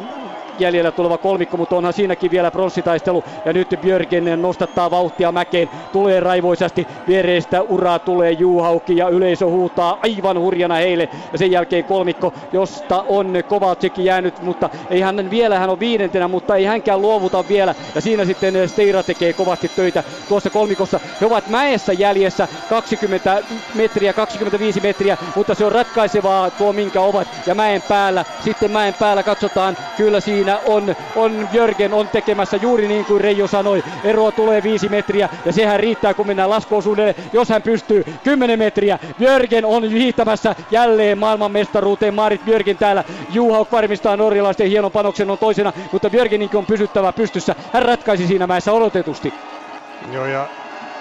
jäljellä 0.60 0.92
tuleva 0.92 1.18
kolmikko, 1.18 1.58
mutta 1.58 1.76
onhan 1.76 1.94
siinäkin 1.94 2.32
vielä 2.32 2.52
pronssitaistelu. 2.52 3.24
Ja 3.46 3.54
nyt 3.54 3.80
Björgen 3.82 4.42
nostattaa 4.42 4.92
vauhtia 4.92 5.32
mäkeen, 5.32 5.70
tulee 5.92 6.20
raivoisasti, 6.20 6.88
viereistä 7.08 7.62
uraa 7.62 8.00
tulee 8.00 8.32
Juhauki 8.32 8.98
ja 8.98 9.10
yleisö 9.10 9.46
huutaa 9.46 10.00
aivan 10.04 10.40
hurjana 10.40 10.76
heille. 10.76 11.10
Ja 11.32 11.38
sen 11.38 11.52
jälkeen 11.52 11.84
kolmikko, 11.84 12.34
josta 12.54 13.06
on 13.08 13.44
Kovacic 13.48 13.98
jäänyt, 13.98 14.42
mutta 14.42 14.70
ei 14.90 15.02
hän 15.02 15.30
vielä, 15.30 15.60
hän 15.60 15.70
on 15.70 15.80
viidentenä, 15.80 16.28
mutta 16.28 16.56
ei 16.56 16.66
hänkään 16.66 17.02
luovuta 17.02 17.44
vielä. 17.50 17.76
Ja 17.96 18.02
siinä 18.02 18.26
sitten 18.26 18.70
Steira 18.70 19.04
tekee 19.04 19.34
kovasti 19.34 19.72
töitä 19.76 20.04
tuossa 20.30 20.50
kolmikossa. 20.50 21.00
He 21.22 21.26
ovat 21.26 21.50
mäessä 21.50 21.94
jäljessä 21.94 22.48
20 22.70 23.44
metriä, 23.76 24.14
25 24.14 24.80
metriä, 24.82 25.18
mutta 25.36 25.56
se 25.56 25.66
on 25.66 25.72
ratkaisevaa 25.72 26.50
tuo 26.50 26.74
minkä 26.74 27.02
ovat. 27.02 27.28
Ja 27.46 27.56
mäen 27.56 27.82
päällä, 27.82 28.26
sitten 28.44 28.72
mäen 28.72 28.94
päällä 29.00 29.24
katsotaan 29.24 29.78
kyllä 29.98 30.20
siinä 30.20 30.45
siinä 30.46 30.60
on, 30.60 30.96
on 31.16 31.48
Jörgen 31.52 31.94
on 31.94 32.10
tekemässä 32.10 32.58
juuri 32.58 32.88
niin 32.88 33.06
kuin 33.06 33.22
Reijo 33.22 33.48
sanoi. 33.48 33.84
Eroa 34.04 34.32
tulee 34.32 34.64
viisi 34.64 34.90
metriä 34.90 35.30
ja 35.46 35.54
sehän 35.54 35.80
riittää 35.80 36.14
kun 36.14 36.28
mennään 36.28 36.50
laskuosuudelle, 36.50 37.16
jos 37.34 37.50
hän 37.50 37.62
pystyy 37.62 38.04
10 38.24 38.60
metriä. 38.60 39.00
Jörgen 39.20 39.66
on 39.66 39.84
hiihtämässä 39.84 40.56
jälleen 40.72 41.18
maailmanmestaruuteen. 41.18 42.14
Marit 42.14 42.46
Björgen 42.46 42.78
täällä. 42.78 43.04
Juha 43.30 43.66
varmistaa 43.72 44.18
norjalaisten 44.18 44.70
hienon 44.70 44.92
panoksen 44.92 45.30
on 45.30 45.38
toisena, 45.38 45.74
mutta 45.92 46.10
Björgeninkin 46.10 46.58
on 46.58 46.66
pysyttävä 46.66 47.14
pystyssä. 47.14 47.56
Hän 47.74 47.84
ratkaisi 47.84 48.28
siinä 48.28 48.48
mäessä 48.48 48.72
odotetusti. 48.72 49.34
Joo 50.12 50.26
ja 50.26 50.48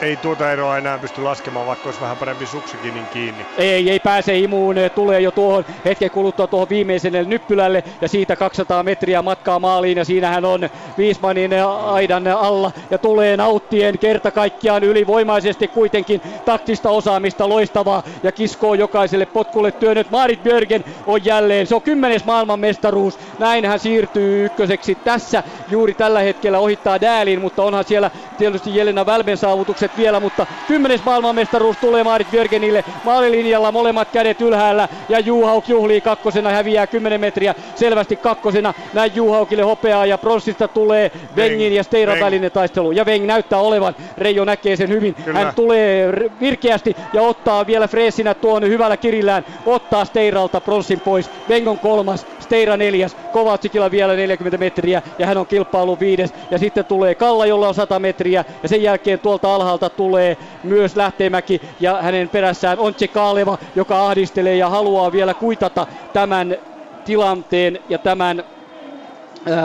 ei 0.01 0.17
tuota 0.17 0.53
eroa 0.53 0.79
enää 0.79 0.99
pysty 0.99 1.23
laskemaan, 1.23 1.67
vaikka 1.67 1.89
olisi 1.89 2.01
vähän 2.01 2.17
parempi 2.17 2.47
suksikin 2.47 2.95
niin 2.95 3.07
kiinni. 3.13 3.47
Ei, 3.59 3.91
ei 3.91 4.01
pääse 4.01 4.39
imuun, 4.39 4.77
tulee 4.95 5.21
jo 5.21 5.31
tuohon 5.31 5.65
hetken 5.85 6.11
kuluttua 6.11 6.47
tuohon 6.47 6.69
viimeiselle 6.69 7.25
nyppylälle 7.25 7.85
ja 8.01 8.09
siitä 8.09 8.37
200 8.37 8.83
metriä 8.83 9.23
matkaa 9.23 9.59
maaliin 9.59 9.99
ja 9.99 10.05
siinähän 10.05 10.45
on 10.45 10.69
Viismanin 10.99 11.51
aidan 11.85 12.27
alla 12.27 12.73
ja 12.91 12.99
tulee 12.99 13.37
nauttien 13.37 13.99
kerta 13.99 14.31
kaikkiaan 14.31 14.85
ylivoimaisesti 14.85 15.69
kuitenkin 15.69 16.21
taktista 16.45 16.91
osaamista 16.91 17.49
loistavaa 17.49 18.03
ja 18.23 18.33
kiskoo 18.33 18.75
jokaiselle 18.75 19.27
potkulle 19.27 19.73
työnnöt. 19.73 20.11
Marit 20.11 20.43
Björgen 20.43 20.85
on 21.07 21.25
jälleen, 21.25 21.67
se 21.67 21.75
on 21.75 21.83
kymmenes 21.83 22.25
maailmanmestaruus, 22.25 23.19
näin 23.39 23.65
hän 23.65 23.79
siirtyy 23.79 24.45
ykköseksi 24.45 24.95
tässä 24.95 25.43
juuri 25.71 25.95
tällä 25.95 26.21
hetkellä 26.21 26.59
ohittaa 26.59 27.01
Dälin, 27.01 27.41
mutta 27.41 27.63
onhan 27.63 27.85
siellä 27.85 28.11
tietysti 28.39 28.77
Jelena 28.77 29.07
Välben 29.07 29.39
saavutukset 29.85 29.97
vielä, 29.97 30.21
mutta 30.21 30.47
kymmenes 30.69 31.05
maailmanmestaruus 31.05 31.77
tulee 31.77 32.05
Marit 32.05 32.31
Björgenille. 32.31 32.85
Maalilinjalla 33.05 33.73
molemmat 33.73 34.09
kädet 34.13 34.41
ylhäällä 34.41 34.89
ja 35.09 35.21
Juhauk 35.21 35.69
juhlii 35.69 36.01
kakkosena, 36.01 36.51
häviää 36.51 36.87
10 36.87 37.21
metriä 37.21 37.55
selvästi 37.75 38.17
kakkosena, 38.17 38.75
näin 38.93 39.13
Juhaukille 39.15 39.63
hopeaa 39.63 40.07
ja 40.07 40.19
pronssista 40.19 40.69
tulee 40.69 41.11
Vengin 41.37 41.75
ja 41.75 41.83
Steiran 41.83 42.21
välinen 42.21 42.51
taistelu. 42.51 42.93
Ja 42.93 43.07
Veng 43.07 43.27
näyttää 43.27 43.59
olevan, 43.59 43.95
Reijo 44.19 44.45
näkee 44.45 44.77
sen 44.77 44.89
hyvin, 44.89 45.15
Kyllä. 45.15 45.39
hän 45.39 45.55
tulee 45.55 46.13
virkeästi 46.41 46.97
ja 47.13 47.23
ottaa 47.23 47.67
vielä 47.67 47.89
freesinä 47.89 48.35
tuon 48.35 48.63
hyvällä 48.63 48.97
kirillään, 48.97 49.45
ottaa 49.67 50.05
Steiralta 50.05 50.61
pronssin 50.61 51.01
pois, 51.01 51.31
Veng 51.49 51.69
on 51.69 51.79
kolmas, 51.79 52.27
Steira 52.41 52.77
neljäs, 52.77 53.17
Kovatsikilla 53.33 53.91
vielä 53.91 54.15
40 54.15 54.59
metriä 54.59 55.03
ja 55.19 55.27
hän 55.27 55.39
on 55.39 55.47
kilpailu 55.47 56.01
viides. 56.01 56.35
Ja 56.51 56.59
sitten 56.59 56.85
tulee 56.85 57.15
Kalla, 57.15 57.47
jolla 57.47 57.69
on 57.69 57.75
100 57.75 57.99
metriä. 57.99 58.45
Ja 58.63 58.69
sen 58.69 58.83
jälkeen 58.83 59.19
tuolta 59.19 59.55
alhaalta 59.55 59.74
tulee 59.97 60.37
myös 60.63 60.97
Lähteenmäki 60.97 61.61
ja 61.81 62.03
hänen 62.03 62.29
perässään 62.29 62.79
on 62.79 62.95
Kaaleva, 63.13 63.59
joka 63.75 64.07
ahdistelee 64.07 64.57
ja 64.57 64.69
haluaa 64.71 65.13
vielä 65.13 65.35
kuitata 65.35 65.87
tämän 66.13 66.57
tilanteen 67.05 67.79
ja 67.89 67.99
tämän 67.99 68.45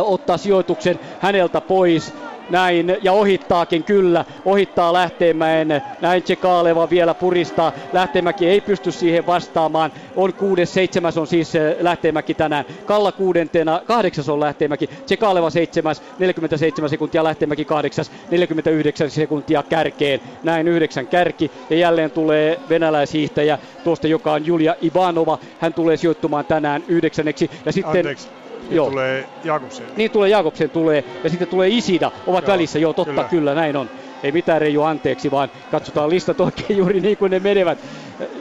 ottaa 0.02 0.38
sijoituksen 0.38 1.00
häneltä 1.20 1.62
pois 1.62 2.30
näin 2.50 2.98
ja 3.02 3.14
ohittaakin 3.14 3.84
kyllä, 3.84 4.26
ohittaa 4.46 4.94
Lähteenmäen, 4.94 5.82
näin 6.02 6.24
Tsekaaleva 6.24 6.90
vielä 6.90 7.14
puristaa, 7.14 7.72
Lähteenmäki 7.94 8.48
ei 8.48 8.62
pysty 8.62 8.92
siihen 8.92 9.26
vastaamaan, 9.26 9.92
on 10.16 10.34
kuudes, 10.34 10.74
seitsemäs 10.74 11.18
on 11.18 11.28
siis 11.28 11.56
eh, 11.56 11.76
Lähteenmäki 11.80 12.34
tänään, 12.34 12.66
Kalla 12.86 13.12
kuudentena, 13.12 13.82
kahdeksas 13.86 14.30
on 14.30 14.40
Lähteenmäki, 14.40 14.90
Tsekaaleva 15.06 15.50
seitsemäs, 15.50 16.04
47 16.20 16.90
sekuntia, 16.90 17.24
Lähteenmäki 17.24 17.66
kahdeksas, 17.66 18.12
49 18.32 19.10
sekuntia 19.10 19.64
kärkeen, 19.64 20.20
näin 20.44 20.68
yhdeksän 20.68 21.08
kärki. 21.08 21.52
Ja 21.70 21.78
jälleen 21.78 22.12
tulee 22.12 22.60
venäläishiihtäjä. 22.70 23.60
Tuosta, 23.84 24.08
joka 24.08 24.34
on 24.34 24.46
Julia 24.46 24.76
Ivanova, 24.84 25.40
hän 25.60 25.74
tulee 25.74 25.98
sijoittumaan 25.98 26.46
tänään 26.46 26.84
yhdeksänneksi. 26.88 27.52
Ja 27.66 27.72
sitten 27.72 27.98
Anteeksi 27.98 28.39
niin 28.62 28.76
Joo. 28.76 28.90
tulee 28.90 29.26
Jakobsen. 29.44 29.86
Niin 29.98 30.12
tulee 30.12 30.30
Jakobsen 30.30 30.70
tulee 30.70 31.04
ja 31.24 31.30
sitten 31.30 31.48
tulee 31.48 31.70
Isida, 31.70 32.12
ovat 32.28 32.44
joo, 32.44 32.54
välissä, 32.54 32.80
joo 32.80 32.94
totta 32.94 33.14
kyllä. 33.14 33.28
kyllä 33.30 33.54
näin 33.54 33.76
on. 33.76 33.90
Ei 34.24 34.32
mitään 34.32 34.62
Reijo 34.62 34.84
anteeksi, 34.84 35.32
vaan 35.32 35.50
katsotaan 35.72 36.10
listat 36.10 36.42
oikein 36.42 36.78
juuri 36.78 37.00
niin 37.00 37.18
kuin 37.18 37.32
ne 37.32 37.40
menevät. 37.40 37.78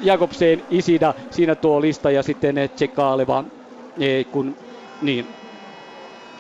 Jakobsen, 0.03 0.63
Isida, 0.71 1.15
siinä 1.31 1.55
tuo 1.55 1.81
lista 1.81 2.11
ja 2.11 2.23
sitten 2.23 2.71
Tsekaaleva, 2.75 3.45
kun 4.31 4.57
niin, 5.03 5.27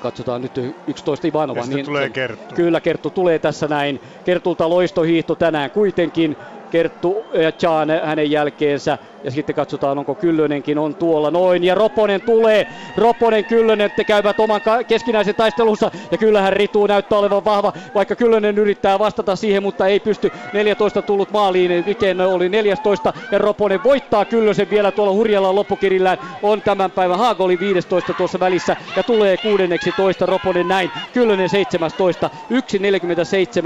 katsotaan 0.00 0.42
nyt 0.42 0.60
11 0.86 1.28
Ivanova. 1.28 1.66
niin, 1.66 1.84
tulee 1.86 2.10
Kerttu. 2.10 2.54
Kyllä 2.54 2.80
Kerttu 2.80 3.10
tulee 3.10 3.38
tässä 3.38 3.68
näin. 3.68 4.00
Kertulta 4.24 4.70
loistohiihto 4.70 5.34
tänään 5.34 5.70
kuitenkin. 5.70 6.36
Kerttu 6.70 7.24
ja 7.32 7.52
Chan 7.52 7.88
hänen 8.04 8.30
jälkeensä. 8.30 8.98
Ja 9.24 9.30
sitten 9.30 9.54
katsotaan, 9.54 9.98
onko 9.98 10.14
Kyllönenkin 10.14 10.78
on 10.78 10.94
tuolla 10.94 11.30
noin. 11.30 11.64
Ja 11.64 11.74
Roponen 11.74 12.20
tulee. 12.20 12.66
Roponen, 12.96 13.44
Kyllönen, 13.44 13.90
te 13.96 14.04
käyvät 14.04 14.40
oman 14.40 14.60
keskinäisen 14.88 15.34
taistelussa. 15.34 15.90
Ja 16.10 16.18
kyllähän 16.18 16.52
Ritu 16.52 16.86
näyttää 16.86 17.18
olevan 17.18 17.44
vahva, 17.44 17.72
vaikka 17.94 18.16
Kyllönen 18.16 18.58
yrittää 18.58 18.98
vastata 18.98 19.36
siihen, 19.36 19.62
mutta 19.62 19.86
ei 19.86 20.00
pysty. 20.00 20.30
14 20.52 21.02
tullut 21.02 21.30
maaliin, 21.30 21.86
Viken 21.86 22.20
oli 22.20 22.48
14. 22.48 23.12
Ja 23.32 23.38
Roponen 23.38 23.84
voittaa 23.84 24.24
Kyllösen 24.24 24.70
vielä 24.70 24.90
tuolla 24.90 25.12
hurjalla 25.12 25.54
loppukirillään. 25.54 26.18
On 26.42 26.62
tämän 26.62 26.90
päivän 26.90 27.18
Haago 27.18 27.44
oli 27.44 27.60
15 27.60 28.12
tuossa 28.12 28.40
välissä. 28.40 28.76
Ja 28.96 29.02
tulee 29.02 29.36
kuudenneksi 29.36 29.92
toista 29.96 30.26
Roponen 30.26 30.68
näin. 30.68 30.90
Kyllönen 31.12 31.48
17. 31.48 32.30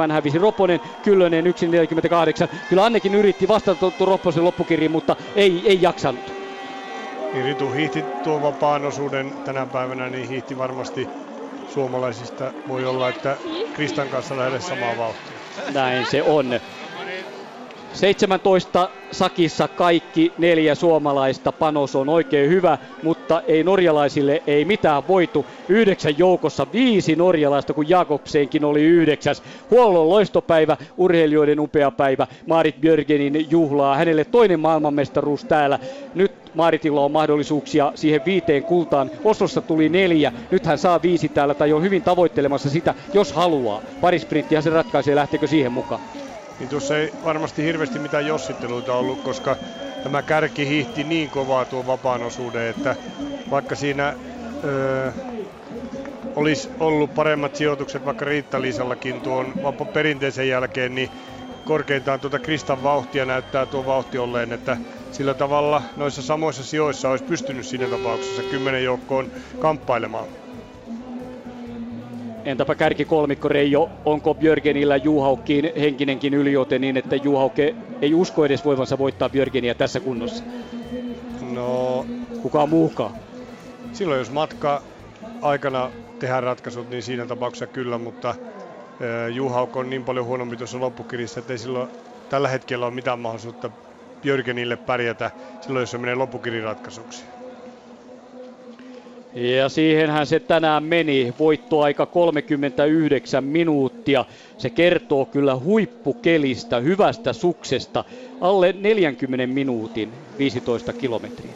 1.47 0.06 0.12
hävisi 0.12 0.38
Roponen, 0.38 0.80
Kyllönen 1.02 1.44
1.48. 1.44 2.48
Kyllä 2.68 2.84
Annekin 2.84 3.14
yritti 3.14 3.48
vastata 3.48 3.92
Roposen 4.00 4.44
loppukirjiin, 4.44 4.90
mutta 4.90 5.16
ei, 5.36 5.41
ei 5.42 5.78
jaksanut. 5.80 6.32
Niin 7.32 7.44
Ritu 7.44 7.70
hiihti 7.72 8.04
tuon 8.24 8.42
vapaan 8.42 8.84
osuuden 8.84 9.32
tänä 9.44 9.66
päivänä, 9.66 10.08
niin 10.08 10.28
hiihti 10.28 10.58
varmasti 10.58 11.08
suomalaisista. 11.74 12.52
Voi 12.68 12.84
olla, 12.84 13.08
että 13.08 13.36
Kristan 13.74 14.08
kanssa 14.08 14.36
lähde 14.36 14.60
samaa 14.60 14.96
vauhtia. 14.96 15.36
Näin 15.74 16.06
se 16.06 16.22
on. 16.22 16.60
17 17.92 18.90
sakissa 19.10 19.68
kaikki 19.68 20.32
neljä 20.38 20.74
suomalaista. 20.74 21.52
Panos 21.52 21.96
on 21.96 22.08
oikein 22.08 22.50
hyvä, 22.50 22.78
mutta 23.02 23.42
ei 23.46 23.64
norjalaisille 23.64 24.42
ei 24.46 24.64
mitään 24.64 25.08
voitu. 25.08 25.46
Yhdeksän 25.68 26.18
joukossa 26.18 26.66
viisi 26.72 27.16
norjalaista, 27.16 27.74
kun 27.74 27.88
Jakobsenkin 27.88 28.64
oli 28.64 28.82
yhdeksäs. 28.82 29.42
Huollon 29.70 30.08
loistopäivä, 30.08 30.76
urheilijoiden 30.96 31.60
upea 31.60 31.90
päivä. 31.90 32.26
Marit 32.46 32.80
Björgenin 32.80 33.50
juhlaa. 33.50 33.96
Hänelle 33.96 34.24
toinen 34.24 34.60
maailmanmestaruus 34.60 35.44
täällä. 35.44 35.78
Nyt 36.14 36.32
Maritilla 36.54 37.04
on 37.04 37.12
mahdollisuuksia 37.12 37.92
siihen 37.94 38.20
viiteen 38.26 38.62
kultaan. 38.62 39.10
Oslossa 39.24 39.60
tuli 39.60 39.88
neljä, 39.88 40.32
nyt 40.50 40.66
hän 40.66 40.78
saa 40.78 41.02
viisi 41.02 41.28
täällä 41.28 41.54
tai 41.54 41.72
on 41.72 41.82
hyvin 41.82 42.02
tavoittelemassa 42.02 42.70
sitä, 42.70 42.94
jos 43.14 43.32
haluaa. 43.32 43.82
Parisprinttihän 44.00 44.62
se 44.62 44.70
ratkaisee, 44.70 45.14
lähteekö 45.14 45.46
siihen 45.46 45.72
mukaan 45.72 46.00
niin 46.62 46.68
tuossa 46.68 46.98
ei 46.98 47.12
varmasti 47.24 47.62
hirveästi 47.64 47.98
mitään 47.98 48.26
jossitteluita 48.26 48.94
ollut, 48.94 49.20
koska 49.22 49.56
tämä 50.00 50.22
kärki 50.22 50.66
hiihti 50.68 51.04
niin 51.04 51.30
kovaa 51.30 51.66
tuon 51.66 51.86
vapaan 51.86 52.22
osuuden, 52.22 52.66
että 52.66 52.96
vaikka 53.50 53.74
öö, 54.64 55.12
olisi 56.36 56.70
ollut 56.80 57.14
paremmat 57.14 57.54
sijoitukset 57.54 58.04
vaikka 58.04 58.24
Riitta-Liisallakin 58.24 59.22
tuon 59.22 59.54
vapaan 59.62 59.88
perinteisen 59.90 60.48
jälkeen, 60.48 60.94
niin 60.94 61.10
korkeintaan 61.64 62.20
tuota 62.20 62.38
Kristan 62.38 62.82
vauhtia 62.82 63.24
näyttää 63.26 63.66
tuo 63.66 63.84
vauhti 63.84 64.18
olleen, 64.18 64.52
että 64.52 64.78
sillä 65.10 65.34
tavalla 65.34 65.82
noissa 65.96 66.22
samoissa 66.22 66.64
sijoissa 66.64 67.10
olisi 67.10 67.24
pystynyt 67.24 67.66
siinä 67.66 67.88
tapauksessa 67.88 68.42
kymmenen 68.50 68.84
joukkoon 68.84 69.28
kamppailemaan. 69.58 70.41
Entäpä 72.44 72.74
kärkikolmikko 72.74 73.48
Reijo, 73.48 73.90
onko 74.04 74.34
Björgenillä 74.34 74.96
Juhaukkiin 74.96 75.72
henkinenkin 75.80 76.34
yliote 76.34 76.78
niin, 76.78 76.96
että 76.96 77.16
Juhauke 77.16 77.76
ei 78.02 78.14
usko 78.14 78.44
edes 78.44 78.64
voivansa 78.64 78.98
voittaa 78.98 79.28
Björgeniä 79.28 79.74
tässä 79.74 80.00
kunnossa? 80.00 80.44
No... 81.52 82.06
Kukaan 82.42 82.68
muukaan? 82.68 83.14
Silloin 83.92 84.18
jos 84.18 84.30
matka 84.30 84.82
aikana 85.42 85.90
tehdään 86.18 86.42
ratkaisut, 86.42 86.90
niin 86.90 87.02
siinä 87.02 87.26
tapauksessa 87.26 87.66
kyllä, 87.66 87.98
mutta 87.98 88.34
Juhauk 89.32 89.76
on 89.76 89.90
niin 89.90 90.04
paljon 90.04 90.26
huonompi 90.26 90.56
tuossa 90.56 90.80
loppukirjassa, 90.80 91.40
että 91.40 91.52
ei 91.52 91.58
silloin 91.58 91.88
tällä 92.28 92.48
hetkellä 92.48 92.86
ole 92.86 92.94
mitään 92.94 93.18
mahdollisuutta 93.18 93.70
Björgenille 94.22 94.76
pärjätä 94.76 95.30
silloin, 95.60 95.82
jos 95.82 95.90
se 95.90 95.98
menee 95.98 96.14
loppukiriratkaisuksi. 96.14 97.24
Ja 99.34 99.68
siihenhän 99.68 100.26
se 100.26 100.40
tänään 100.40 100.84
meni. 100.84 101.34
Voittoaika 101.38 102.06
39 102.06 103.44
minuuttia. 103.44 104.24
Se 104.58 104.70
kertoo 104.70 105.24
kyllä 105.24 105.56
huippukelistä, 105.56 106.80
hyvästä 106.80 107.32
suksesta. 107.32 108.04
Alle 108.40 108.74
40 108.78 109.46
minuutin 109.46 110.12
15 110.38 110.92
kilometriä 110.92 111.52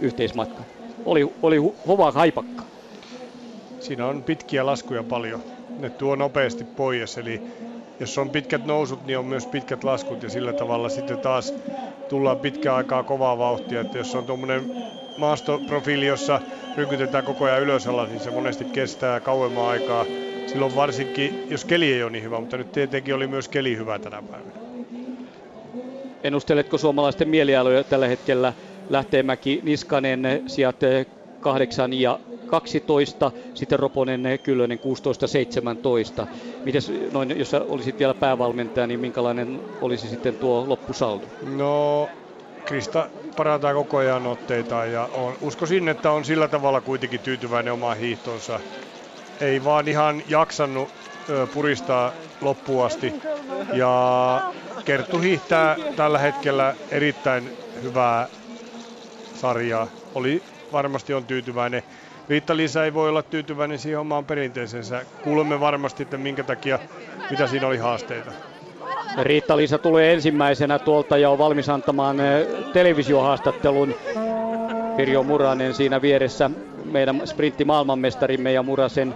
yhteismatka. 0.00 0.62
Oli, 1.04 1.32
oli 1.42 1.56
hova 1.86 2.12
haipakka. 2.12 2.62
Siinä 3.80 4.06
on 4.06 4.22
pitkiä 4.22 4.66
laskuja 4.66 5.02
paljon. 5.02 5.42
Ne 5.80 5.90
tuo 5.90 6.16
nopeasti 6.16 6.64
pois, 6.64 7.18
eli 7.18 7.42
jos 8.00 8.18
on 8.18 8.30
pitkät 8.30 8.66
nousut, 8.66 9.06
niin 9.06 9.18
on 9.18 9.24
myös 9.24 9.46
pitkät 9.46 9.84
laskut 9.84 10.22
ja 10.22 10.30
sillä 10.30 10.52
tavalla 10.52 10.88
sitten 10.88 11.18
taas 11.18 11.54
tullaan 12.08 12.38
pitkään 12.38 12.76
aikaa 12.76 13.02
kovaa 13.02 13.38
vauhtia. 13.38 13.80
Että 13.80 13.98
jos 13.98 14.14
on 14.14 14.24
tuommoinen 14.24 14.62
maastoprofiili, 15.16 16.06
jossa 16.06 16.40
rykytetään 16.76 17.24
koko 17.24 17.44
ajan 17.44 17.62
ylös 17.62 17.86
alas, 17.86 18.08
niin 18.08 18.20
se 18.20 18.30
monesti 18.30 18.64
kestää 18.64 19.20
kauemman 19.20 19.68
aikaa. 19.68 20.04
Silloin 20.46 20.76
varsinkin, 20.76 21.46
jos 21.50 21.64
keli 21.64 21.92
ei 21.92 22.02
ole 22.02 22.10
niin 22.10 22.24
hyvä, 22.24 22.40
mutta 22.40 22.56
nyt 22.56 22.72
tietenkin 22.72 23.14
oli 23.14 23.26
myös 23.26 23.48
keli 23.48 23.76
hyvä 23.76 23.98
tänä 23.98 24.22
päivänä. 24.22 24.52
Ennusteletko 26.24 26.78
suomalaisten 26.78 27.28
mielialoja 27.28 27.84
tällä 27.84 28.08
hetkellä 28.08 28.52
Lähteenmäki, 28.90 29.60
Niskanen, 29.62 30.42
sijat 30.46 30.76
8 31.40 31.92
ja 31.92 32.18
12, 32.46 33.32
sitten 33.54 33.78
Roponen 33.78 34.22
Kyllönen 34.42 34.78
16, 34.78 35.26
17. 35.26 36.26
Mites 36.64 36.92
noin, 37.12 37.38
jos 37.38 37.54
olisit 37.54 37.98
vielä 37.98 38.14
päävalmentaja, 38.14 38.86
niin 38.86 39.00
minkälainen 39.00 39.60
olisi 39.80 40.08
sitten 40.08 40.34
tuo 40.34 40.64
loppusaldo? 40.68 41.24
No, 41.56 42.08
Krista 42.64 43.06
parantaa 43.36 43.74
koko 43.74 43.96
ajan 43.96 44.26
otteita 44.26 44.84
ja 44.86 45.08
on, 45.12 45.36
uskoisin, 45.40 45.88
että 45.88 46.10
on 46.10 46.24
sillä 46.24 46.48
tavalla 46.48 46.80
kuitenkin 46.80 47.20
tyytyväinen 47.20 47.72
omaan 47.72 47.96
hiihtonsa. 47.96 48.60
Ei 49.40 49.64
vaan 49.64 49.88
ihan 49.88 50.22
jaksanut 50.26 50.90
ö, 51.30 51.46
puristaa 51.46 52.12
loppuun 52.40 52.86
asti. 52.86 53.12
Ja 53.72 54.52
Kerttu 54.84 55.18
hiihtää 55.18 55.76
tällä 55.96 56.18
hetkellä 56.18 56.74
erittäin 56.90 57.56
hyvää 57.82 58.28
sarjaa. 59.34 59.86
Oli, 60.14 60.42
varmasti 60.72 61.14
on 61.14 61.24
tyytyväinen. 61.26 61.82
Riitta-Liisa 62.28 62.84
ei 62.84 62.94
voi 62.94 63.08
olla 63.08 63.22
tyytyväinen 63.22 63.78
siihen 63.78 64.00
omaan 64.00 64.24
perinteisensä. 64.24 65.06
Kuulemme 65.22 65.60
varmasti, 65.60 66.02
että 66.02 66.16
minkä 66.18 66.44
takia, 66.44 66.78
mitä 67.30 67.46
siinä 67.46 67.66
oli 67.66 67.78
haasteita. 67.78 68.32
Riitta-Liisa 69.22 69.78
tulee 69.78 70.12
ensimmäisenä 70.12 70.78
tuolta 70.78 71.18
ja 71.18 71.30
on 71.30 71.38
valmis 71.38 71.68
antamaan 71.68 72.20
eh, 72.20 72.46
televisiohaastattelun. 72.72 73.94
Pirjo 74.96 75.22
Muranen 75.22 75.74
siinä 75.74 76.02
vieressä, 76.02 76.50
meidän 76.84 77.22
sprintti 77.24 77.64
maailmanmestarimme 77.64 78.52
ja 78.52 78.62
Murasen 78.62 79.14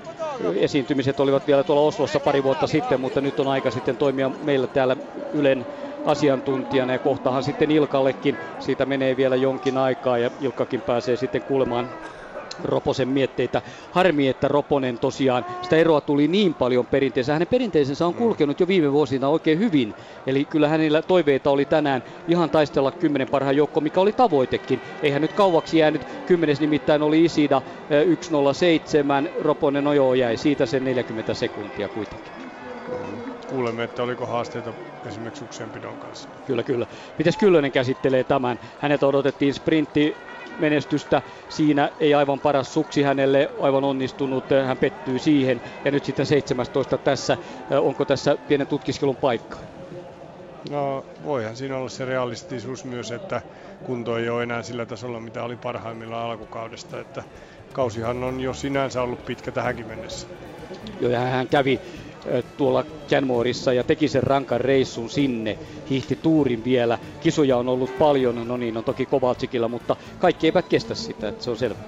esiintymiset 0.54 1.20
olivat 1.20 1.46
vielä 1.46 1.64
tuolla 1.64 1.82
Oslossa 1.82 2.20
pari 2.20 2.42
vuotta 2.42 2.66
sitten, 2.66 3.00
mutta 3.00 3.20
nyt 3.20 3.40
on 3.40 3.48
aika 3.48 3.70
sitten 3.70 3.96
toimia 3.98 4.30
meillä 4.40 4.66
täällä 4.66 4.96
Ylen 5.32 5.66
asiantuntijana 6.04 6.92
ja 6.92 6.98
kohtahan 6.98 7.42
sitten 7.42 7.70
Ilkallekin 7.70 8.40
siitä 8.58 8.86
menee 8.86 9.16
vielä 9.16 9.36
jonkin 9.36 9.76
aikaa 9.76 10.18
ja 10.18 10.30
Ilkkakin 10.40 10.82
pääsee 10.82 11.16
sitten 11.16 11.42
kuulemaan 11.42 11.90
Roposen 12.64 13.08
mietteitä. 13.08 13.62
Harmi, 13.90 14.28
että 14.28 14.48
Roponen 14.48 14.98
tosiaan, 14.98 15.44
sitä 15.62 15.76
eroa 15.76 16.00
tuli 16.00 16.28
niin 16.28 16.54
paljon 16.54 16.86
perinteensä. 16.86 17.32
Hänen 17.32 17.48
perinteisensä 17.48 18.06
on 18.06 18.14
kulkenut 18.14 18.60
jo 18.60 18.68
viime 18.68 18.92
vuosina 18.92 19.28
oikein 19.28 19.58
hyvin. 19.58 19.94
Eli 20.26 20.44
kyllä 20.44 20.68
hänellä 20.68 21.02
toiveita 21.02 21.50
oli 21.50 21.64
tänään 21.64 22.02
ihan 22.28 22.50
taistella 22.50 22.92
kymmenen 22.92 23.28
parhaan 23.28 23.56
joukko, 23.56 23.80
mikä 23.80 24.00
oli 24.00 24.12
tavoitekin. 24.12 24.80
Eihän 25.02 25.22
nyt 25.22 25.32
kauaksi 25.32 25.78
jäänyt. 25.78 26.06
Kymmenes 26.26 26.60
nimittäin 26.60 27.02
oli 27.02 27.24
Isida 27.24 27.62
107. 28.20 29.26
Eh, 29.26 29.32
Roponen 29.40 29.86
ojo 29.86 30.14
jäi 30.14 30.36
siitä 30.36 30.66
sen 30.66 30.84
40 30.84 31.34
sekuntia 31.34 31.88
kuitenkin. 31.88 32.32
Kuulemme, 33.48 33.84
että 33.84 34.02
oliko 34.02 34.26
haasteita 34.26 34.72
esimerkiksi 35.06 35.38
suksenpidon 35.40 35.98
kanssa. 35.98 36.28
Kyllä, 36.46 36.62
kyllä. 36.62 36.86
Mites 37.18 37.36
Kyllönen 37.36 37.72
käsittelee 37.72 38.24
tämän? 38.24 38.58
Hänet 38.78 39.02
odotettiin 39.02 39.54
sprintti 39.54 40.16
menestystä. 40.58 41.22
Siinä 41.48 41.90
ei 42.00 42.14
aivan 42.14 42.40
paras 42.40 42.72
suksi 42.74 43.02
hänelle, 43.02 43.50
aivan 43.58 43.84
onnistunut, 43.84 44.44
hän 44.66 44.78
pettyy 44.78 45.18
siihen. 45.18 45.60
Ja 45.84 45.90
nyt 45.90 46.04
sitten 46.04 46.26
17 46.26 46.98
tässä, 46.98 47.38
onko 47.80 48.04
tässä 48.04 48.38
pienen 48.48 48.66
tutkiskelun 48.66 49.16
paikka? 49.16 49.58
No 50.70 51.04
voihan 51.24 51.56
siinä 51.56 51.76
olla 51.76 51.88
se 51.88 52.04
realistisuus 52.04 52.84
myös, 52.84 53.10
että 53.10 53.42
kunto 53.82 54.16
ei 54.18 54.28
ole 54.28 54.42
enää 54.42 54.62
sillä 54.62 54.86
tasolla, 54.86 55.20
mitä 55.20 55.42
oli 55.42 55.56
parhaimmillaan 55.56 56.30
alkukaudesta. 56.30 57.00
Että 57.00 57.24
kausihan 57.72 58.24
on 58.24 58.40
jo 58.40 58.54
sinänsä 58.54 59.02
ollut 59.02 59.24
pitkä 59.24 59.52
tähänkin 59.52 59.86
mennessä. 59.86 60.26
Joo, 61.00 61.10
ja 61.10 61.20
hän 61.20 61.48
kävi 61.48 61.80
tuolla 62.56 62.84
Canmoreissa 63.08 63.72
ja 63.72 63.84
teki 63.84 64.08
sen 64.08 64.22
rankan 64.22 64.60
reissun 64.60 65.10
sinne. 65.10 65.58
Hiihti 65.90 66.18
tuurin 66.22 66.64
vielä. 66.64 66.98
Kisoja 67.20 67.56
on 67.56 67.68
ollut 67.68 67.98
paljon, 67.98 68.48
no 68.48 68.56
niin, 68.56 68.76
on 68.76 68.84
toki 68.84 69.06
Kovaltsikilla, 69.06 69.68
mutta 69.68 69.96
kaikki 70.18 70.46
eivät 70.46 70.68
kestä 70.68 70.94
sitä, 70.94 71.28
että 71.28 71.44
se 71.44 71.50
on 71.50 71.56
selvä. 71.56 71.78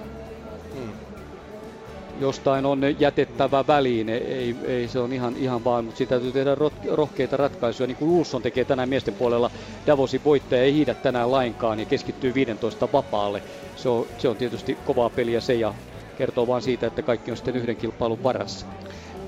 Hmm. 0.73 0.91
Jostain 2.19 2.65
on 2.65 2.81
jätettävä 2.99 3.67
väliin, 3.67 4.09
ei, 4.09 4.55
ei 4.67 4.87
se 4.87 4.99
on 4.99 5.13
ihan, 5.13 5.35
ihan 5.37 5.63
vaan, 5.63 5.85
mutta 5.85 5.97
sitä 5.97 6.09
täytyy 6.09 6.31
tehdä 6.31 6.55
rohkeita 6.91 7.37
ratkaisuja, 7.37 7.87
niin 7.87 7.97
kuin 7.97 8.11
Ulsson 8.11 8.41
tekee 8.41 8.65
tänään 8.65 8.89
miesten 8.89 9.13
puolella. 9.13 9.51
Davosin 9.87 10.23
voittaja 10.23 10.63
ei 10.63 10.73
hiidä 10.73 10.93
tänään 10.93 11.31
lainkaan 11.31 11.79
ja 11.79 11.85
keskittyy 11.85 12.33
15 12.33 12.87
vapaalle. 12.93 13.43
Se 13.75 13.89
on, 13.89 14.07
se 14.17 14.27
on 14.27 14.37
tietysti 14.37 14.77
kovaa 14.85 15.09
peliä 15.09 15.41
se 15.41 15.53
ja 15.53 15.73
kertoo 16.17 16.47
vaan 16.47 16.61
siitä, 16.61 16.87
että 16.87 17.01
kaikki 17.01 17.31
on 17.31 17.37
sitten 17.37 17.55
yhden 17.55 17.77
kilpailun 17.77 18.23
varassa 18.23 18.65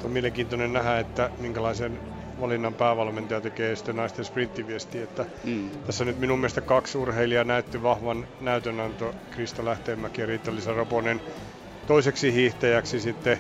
on 0.06 0.12
mielenkiintoinen 0.12 0.74
nähdä, 0.74 1.00
että 1.00 1.30
minkälaisen 1.40 2.00
valinnan 2.42 2.74
päävalmentaja 2.74 3.42
tekee 3.42 3.76
sitten 3.76 3.96
naisten 3.96 4.26
sprinttiviesti. 4.26 5.02
Että 5.02 5.26
mm. 5.44 5.70
Tässä 5.86 6.06
nyt 6.06 6.20
minun 6.20 6.40
mielestä 6.40 6.62
kaksi 6.62 6.98
urheilijaa 6.98 7.44
näytti 7.44 7.84
vahvan 7.84 8.28
näytönanto, 8.42 9.16
Krista 9.32 9.66
Lähteenmäki 9.66 10.22
ja 10.22 10.28
Riitta-Lisa 10.28 10.74
Roponen 10.74 11.22
toiseksi 11.88 12.34
hiihtäjäksi 12.34 13.00
sitten 13.00 13.38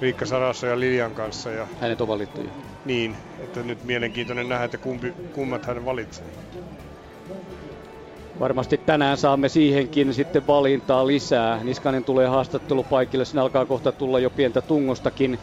Riikka 0.00 0.26
Sarassa 0.26 0.66
ja 0.66 0.80
Lilian 0.80 1.14
kanssa. 1.14 1.50
Ja 1.50 1.66
Hänet 1.80 2.00
on 2.00 2.08
valittu 2.08 2.40
jo. 2.40 2.50
Niin, 2.84 3.16
että 3.38 3.62
nyt 3.62 3.84
mielenkiintoinen 3.84 4.48
nähdä, 4.48 4.64
että 4.64 4.78
kumpi, 4.78 5.14
kummat 5.32 5.66
hän 5.66 5.84
valitsee. 5.84 6.24
Varmasti 8.40 8.78
tänään 8.78 9.16
saamme 9.16 9.48
siihenkin 9.48 10.14
sitten 10.14 10.46
valintaa 10.46 11.06
lisää. 11.06 11.64
Niskanen 11.64 12.04
tulee 12.04 12.26
haastattelupaikille, 12.26 13.24
sinne 13.24 13.40
alkaa 13.40 13.66
kohta 13.66 13.92
tulla 13.92 14.18
jo 14.18 14.30
pientä 14.30 14.60
tungostakin 14.60 15.38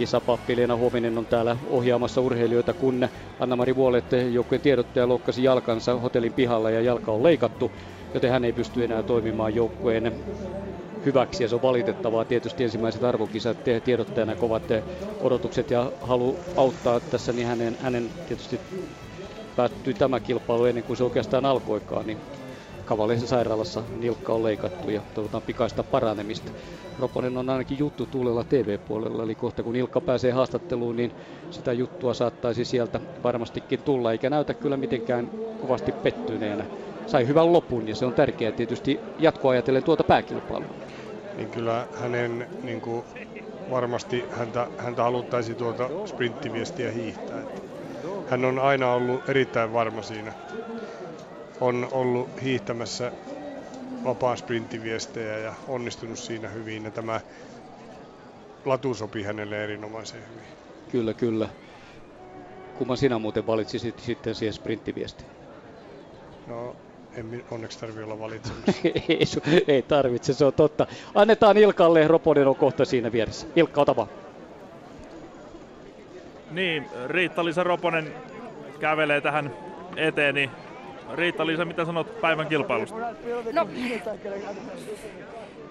kisapappi 0.00 0.56
Leena 0.56 0.76
Huominen 0.76 1.18
on 1.18 1.26
täällä 1.26 1.56
ohjaamassa 1.66 2.20
urheilijoita, 2.20 2.74
kun 2.74 3.08
Anna-Mari 3.38 3.74
Vuolet 3.76 4.10
joukkueen 4.32 4.60
tiedottaja 4.62 5.08
loukkasi 5.08 5.42
jalkansa 5.42 5.98
hotellin 5.98 6.32
pihalla 6.34 6.70
ja 6.70 6.80
jalka 6.80 7.12
on 7.12 7.22
leikattu, 7.22 7.72
joten 8.14 8.30
hän 8.30 8.44
ei 8.44 8.52
pysty 8.52 8.84
enää 8.84 9.02
toimimaan 9.02 9.54
joukkueen 9.54 10.16
hyväksi 11.04 11.42
ja 11.44 11.48
se 11.48 11.54
on 11.54 11.62
valitettavaa. 11.62 12.24
Tietysti 12.24 12.64
ensimmäiset 12.64 13.04
arvokisat 13.04 13.58
tiedottajana 13.84 14.36
kovat 14.36 14.64
odotukset 15.20 15.70
ja 15.70 15.92
halu 16.00 16.44
auttaa 16.56 17.00
tässä, 17.00 17.32
niin 17.32 17.46
hänen, 17.46 17.76
hänen 17.80 18.12
tietysti 18.26 18.60
päättyi 19.56 19.94
tämä 19.94 20.20
kilpailu 20.20 20.64
ennen 20.64 20.84
kuin 20.84 20.96
se 20.96 21.04
oikeastaan 21.04 21.44
alkoikaan, 21.44 22.06
niin 22.06 22.20
Kavaleisen 22.90 23.28
sairaalassa 23.28 23.84
nilkka 23.98 24.32
on 24.32 24.42
leikattu 24.42 24.90
ja 24.90 25.02
toivotaan 25.14 25.42
pikaista 25.42 25.84
paranemista. 25.84 26.52
Roponen 26.98 27.36
on 27.36 27.50
ainakin 27.50 27.78
juttu 27.78 28.06
tuulella 28.06 28.44
TV-puolella, 28.44 29.22
eli 29.22 29.34
kohta 29.34 29.62
kun 29.62 29.76
Ilkka 29.76 30.00
pääsee 30.00 30.32
haastatteluun, 30.32 30.96
niin 30.96 31.12
sitä 31.50 31.72
juttua 31.72 32.14
saattaisi 32.14 32.64
sieltä 32.64 33.00
varmastikin 33.24 33.80
tulla, 33.84 34.12
eikä 34.12 34.30
näytä 34.30 34.54
kyllä 34.54 34.76
mitenkään 34.76 35.30
kovasti 35.60 35.92
pettyneenä. 35.92 36.66
Sai 37.06 37.26
hyvän 37.26 37.52
lopun 37.52 37.88
ja 37.88 37.94
se 37.94 38.06
on 38.06 38.14
tärkeää 38.14 38.52
tietysti 38.52 39.00
jatkoa 39.18 39.50
ajatellen 39.50 39.84
tuota 39.84 40.04
pääkilpailua. 40.04 40.74
Niin 41.36 41.50
kyllä 41.50 41.86
hänen 41.92 42.48
niin 42.62 42.80
kuin 42.80 43.04
varmasti 43.70 44.24
häntä, 44.30 44.70
häntä 44.76 45.02
haluttaisi 45.02 45.54
tuota 45.54 45.90
sprinttiviestiä 46.06 46.90
hiihtää. 46.90 47.44
Hän 48.26 48.44
on 48.44 48.58
aina 48.58 48.92
ollut 48.92 49.28
erittäin 49.28 49.72
varma 49.72 50.02
siinä. 50.02 50.32
On 51.60 51.88
ollut 51.92 52.28
hiihtämässä 52.42 53.12
vapaa 54.04 54.36
sprinttiviestejä 54.36 55.38
ja 55.38 55.54
onnistunut 55.68 56.18
siinä 56.18 56.48
hyvin. 56.48 56.84
Ja 56.84 56.90
tämä 56.90 57.20
latu 58.64 58.94
sopi 58.94 59.22
hänelle 59.22 59.64
erinomaisen 59.64 60.20
hyvin. 60.30 60.48
Kyllä, 60.92 61.14
kyllä. 61.14 61.48
Kumman 62.78 62.96
sinä 62.96 63.18
muuten 63.18 63.46
valitsisit 63.46 63.98
sitten 63.98 64.34
siihen 64.34 64.52
sprinttiviestiin? 64.52 65.30
No, 66.46 66.76
en 67.14 67.44
onneksi 67.50 67.78
tarvitse 67.78 68.04
olla 68.04 68.18
valitsemassa. 68.18 68.72
ei, 69.08 69.64
ei 69.68 69.82
tarvitse, 69.82 70.32
se 70.32 70.44
on 70.44 70.52
totta. 70.52 70.86
Annetaan 71.14 71.56
Ilkalle, 71.56 72.08
Roponen 72.08 72.48
on 72.48 72.56
kohta 72.56 72.84
siinä 72.84 73.12
vieressä. 73.12 73.46
Ilkka, 73.56 73.80
ota 73.80 73.96
vaan. 73.96 74.08
Niin, 76.50 76.86
Riitta-Liisa 77.06 77.64
Roponen 77.64 78.14
kävelee 78.80 79.20
tähän 79.20 79.54
eteen, 79.96 80.34
niin 80.34 80.50
Riitta-Liisa, 81.14 81.64
mitä 81.64 81.84
sanot 81.84 82.20
päivän 82.20 82.46
kilpailusta? 82.46 82.96
No, 83.52 83.68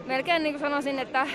melkein 0.06 0.44
niin 0.44 0.54
kuin 0.54 0.60
sanoisin, 0.60 1.00
että, 1.00 1.28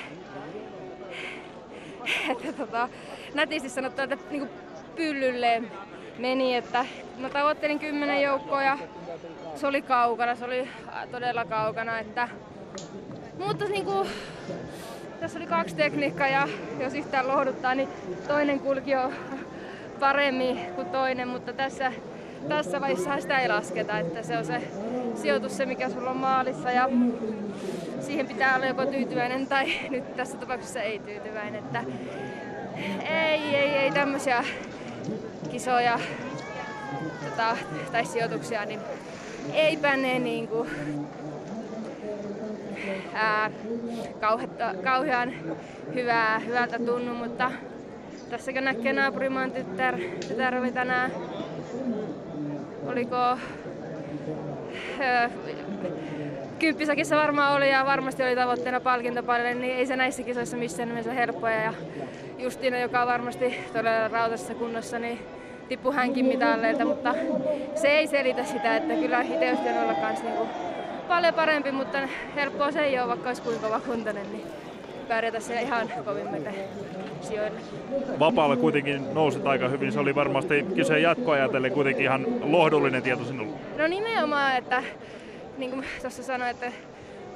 että 2.31 2.53
tota, 2.53 2.89
nätisti 3.35 3.69
sanottu, 3.69 4.03
että 4.03 4.19
niin 4.31 4.41
kuin 4.41 4.51
pyllylle 4.97 5.63
meni, 6.19 6.57
että 6.57 6.87
mä 7.19 7.29
tavoittelin 7.29 7.79
kymmenen 7.79 8.23
joukkoa 8.23 8.63
ja 8.63 8.79
se 9.55 9.67
oli 9.67 9.83
kaukana, 9.83 10.35
se 10.35 10.45
oli 10.45 10.69
todella 11.11 11.45
kaukana, 11.45 11.99
että 11.99 12.29
mutta 13.39 13.65
niin 13.65 13.85
kuin, 13.85 14.09
tässä 15.21 15.39
oli 15.39 15.47
kaksi 15.47 15.77
tekniikkaa 15.77 16.29
ja 16.29 16.49
jos 16.81 16.95
yhtään 16.95 17.29
lohduttaa, 17.29 17.75
niin 17.75 17.89
toinen 18.29 18.61
kulki 18.61 18.91
jo 18.91 19.13
paremmin 20.01 20.59
kuin 20.75 20.87
toinen, 20.87 21.29
mutta 21.29 21.53
tässä, 21.53 21.93
tässä 22.49 22.81
vaiheessa 22.81 23.21
sitä 23.21 23.39
ei 23.39 23.49
lasketa, 23.49 23.99
että 23.99 24.23
se 24.23 24.39
on 24.39 24.45
se 24.45 24.63
sijoitus 25.15 25.57
se, 25.57 25.67
mikä 25.67 25.91
sulla 25.91 26.11
on 26.11 26.17
maalissa 26.17 26.71
ja 26.71 26.89
siihen 28.01 28.27
pitää 28.27 28.57
olla 28.57 28.67
joko 28.67 28.87
tyytyväinen 28.87 29.47
tai 29.47 29.67
nyt 29.91 30.17
tässä 30.17 30.37
tapauksessa 30.37 30.81
ei 30.81 30.99
tyytyväinen, 30.99 31.55
että 31.55 31.85
ei, 33.11 33.57
ei, 33.57 33.69
ei 33.69 33.91
tämmöisiä 33.91 34.45
kisoja 35.51 35.99
tota, 37.25 37.57
tai 37.93 38.07
sijoituksia, 38.07 38.65
niin 38.65 38.81
eipä 39.53 39.97
ne 39.97 40.19
niinku 40.19 40.67
ää, 43.15 43.51
kauhetta, 44.21 44.75
kauhean 44.85 45.33
hyvää, 45.95 46.39
hyvältä 46.39 46.79
tunnu, 46.79 47.15
mutta 47.15 47.51
tässäkö 48.31 48.61
näkee 48.61 48.93
naapurimaan 48.93 49.53
tytär, 49.53 49.99
tytär 50.29 50.59
oli 50.59 50.73
tänään, 50.73 51.11
oliko 52.87 53.17
öö, 55.01 55.29
kymppisakissa 56.59 57.17
varmaan 57.17 57.57
oli 57.57 57.71
ja 57.71 57.85
varmasti 57.87 58.23
oli 58.23 58.37
tavoitteena 58.37 58.81
palkintopalille, 58.81 59.55
niin 59.55 59.77
ei 59.77 59.87
se 59.87 59.97
näissä 59.97 60.23
kisoissa 60.23 60.57
missään 60.57 60.89
nimessä 60.89 61.13
helppoja. 61.13 61.63
Ja 61.63 61.75
Justiina, 62.39 62.79
joka 62.79 63.01
on 63.01 63.09
varmasti 63.09 63.57
todella 63.73 64.09
rautasessa 64.09 64.55
kunnossa, 64.55 64.99
niin 64.99 65.19
tippu 65.69 65.93
hänkin 65.93 66.27
mitalleilta, 66.27 66.85
mutta 66.85 67.15
se 67.75 67.89
ei 67.89 68.07
selitä 68.07 68.45
sitä, 68.45 68.77
että 68.77 68.95
kyllä 68.95 69.21
itse 69.21 69.81
olla 69.83 69.95
kans 69.95 70.23
niinku 70.23 70.49
paljon 71.09 71.35
parempi, 71.35 71.73
mutta 71.73 71.99
helppoa 72.37 72.73
se 72.73 72.81
ei 72.81 72.99
ole, 72.99 73.09
vaikka 73.09 73.29
olisi 73.29 73.43
kuinka 73.43 73.67
kova 73.67 73.81
kuntoinen, 73.81 74.33
niin 74.33 74.45
pärjätä 75.05 75.41
siellä 75.41 75.61
ihan 75.61 75.91
kovimmille 76.05 76.55
sijoille. 77.21 77.61
Vapaalla 78.19 78.57
kuitenkin 78.57 79.15
nousit 79.15 79.47
aika 79.47 79.69
hyvin. 79.69 79.93
Se 79.93 80.01
oli 80.01 80.15
varmasti 80.15 80.67
kyse 80.75 81.01
jatkoajatellen 81.01 81.73
kuitenkin 81.73 82.05
ihan 82.05 82.27
lohdullinen 82.41 83.03
tieto 83.03 83.25
sinulle. 83.25 83.57
No 83.79 83.87
nimenomaan, 83.87 84.57
että 84.57 84.83
niin 85.59 85.71
kuin 85.71 85.85
tuossa 86.01 86.23
sanoin, 86.23 86.51
että 86.51 86.73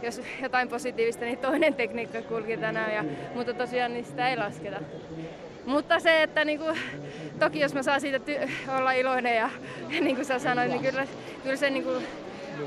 jos 0.03 0.21
jotain 0.43 0.69
positiivista, 0.69 1.25
niin 1.25 1.39
toinen 1.39 1.75
tekniikka 1.75 2.23
kulki 2.23 2.57
tänään, 2.57 2.95
ja, 2.95 3.05
mutta 3.35 3.55
tosiaan 3.55 3.93
niin 3.93 4.05
sitä 4.05 4.29
ei 4.29 4.37
lasketa. 4.37 4.81
Mutta 5.67 6.01
se, 6.01 6.23
että 6.23 6.45
niin 6.45 6.59
kuin, 6.59 6.79
toki 7.39 7.61
jos 7.61 7.75
mä 7.75 7.83
saan 7.83 8.01
siitä 8.01 8.19
ty- 8.19 8.71
olla 8.79 8.93
iloinen 8.93 9.37
ja, 9.37 9.51
ja 9.91 10.01
niin 10.01 10.17
kuin 10.17 10.25
sä 10.25 10.39
sanoit, 10.39 10.69
niin 10.69 10.83
kyllä, 10.83 11.07
kyllä 11.43 11.57
se 11.57 11.71
niin 11.71 11.85
kuin, 11.85 12.07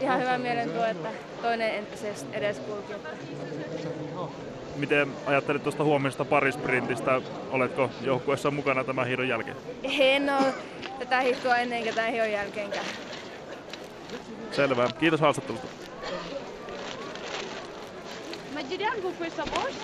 ihan 0.02 0.22
hyvä 0.22 0.38
mielen 0.38 0.70
tuo, 0.70 0.86
että 0.86 1.10
toinen 1.42 1.72
edes 2.34 2.60
kulki. 2.60 2.94
Että. 2.94 3.10
Miten 4.76 5.10
ajattelet 5.26 5.64
tuosta 5.64 5.84
huomisesta 5.84 6.26
parisprintistä? 6.26 7.22
Oletko 7.52 7.90
joukkueessa 8.02 8.52
mukana 8.52 8.84
tämän 8.84 9.08
hiidon 9.08 9.28
jälkeen? 9.28 9.58
En 9.84 10.30
ole 10.30 10.54
tätä 11.00 11.22
hiihtoa 11.22 11.58
ennen 11.58 11.78
enkä 11.78 11.94
tämän 11.94 12.12
hiidon 12.12 12.32
jälkeenkään. 12.32 12.86
Selvä. 14.52 14.88
Kiitos 15.00 15.20
haastattelusta. 15.20 15.68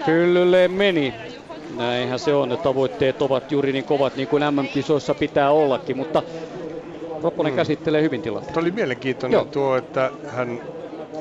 Pyllylle 0.06 0.68
meni. 0.68 1.14
Näinhän 1.78 2.20
se 2.20 2.34
on, 2.34 2.52
että 2.52 2.64
tavoitteet 2.64 3.22
ovat 3.22 3.52
juuri 3.52 3.72
niin 3.72 3.84
kovat 3.84 4.16
niin 4.16 4.28
kuin 4.28 4.44
MM-kisoissa 4.52 5.14
pitää 5.14 5.52
ollakin, 5.52 5.98
mutta 5.98 6.24
Ropponen 7.24 7.54
mm. 7.54 7.58
käsittelee 7.58 8.02
hyvin 8.02 8.22
tilannetta. 8.22 8.54
Tämä 8.54 8.64
oli 8.64 8.72
mielenkiintoinen 8.72 9.38
Joo. 9.38 9.46
tuo, 9.46 9.76
että 9.78 10.12
hän 10.28 10.62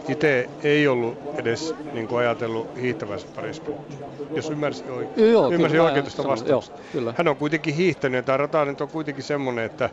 itse 0.08 0.50
ei 0.62 0.88
ollut 0.88 1.18
edes 1.38 1.74
niin 1.92 2.08
kuin 2.08 2.18
ajatellut 2.18 2.76
hiihtävänsä 2.80 3.26
parisprinttiä. 3.34 3.98
Jos 4.34 4.50
ymmärsin, 4.50 4.90
oikein, 4.90 5.32
joo, 5.32 5.50
ymmärsin 5.50 5.80
oikein 5.80 6.04
tuosta 6.04 6.24
vastausta. 6.24 6.78
Hän 7.16 7.28
on 7.28 7.36
kuitenkin 7.36 7.74
hiihtänyt 7.74 8.18
ja 8.18 8.22
tämä 8.22 8.36
rata 8.36 8.64
nyt 8.64 8.80
on 8.80 8.88
kuitenkin 8.88 9.24
semmoinen, 9.24 9.64
että 9.64 9.90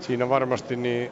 siinä 0.00 0.28
varmasti 0.28 0.76
niin 0.76 1.10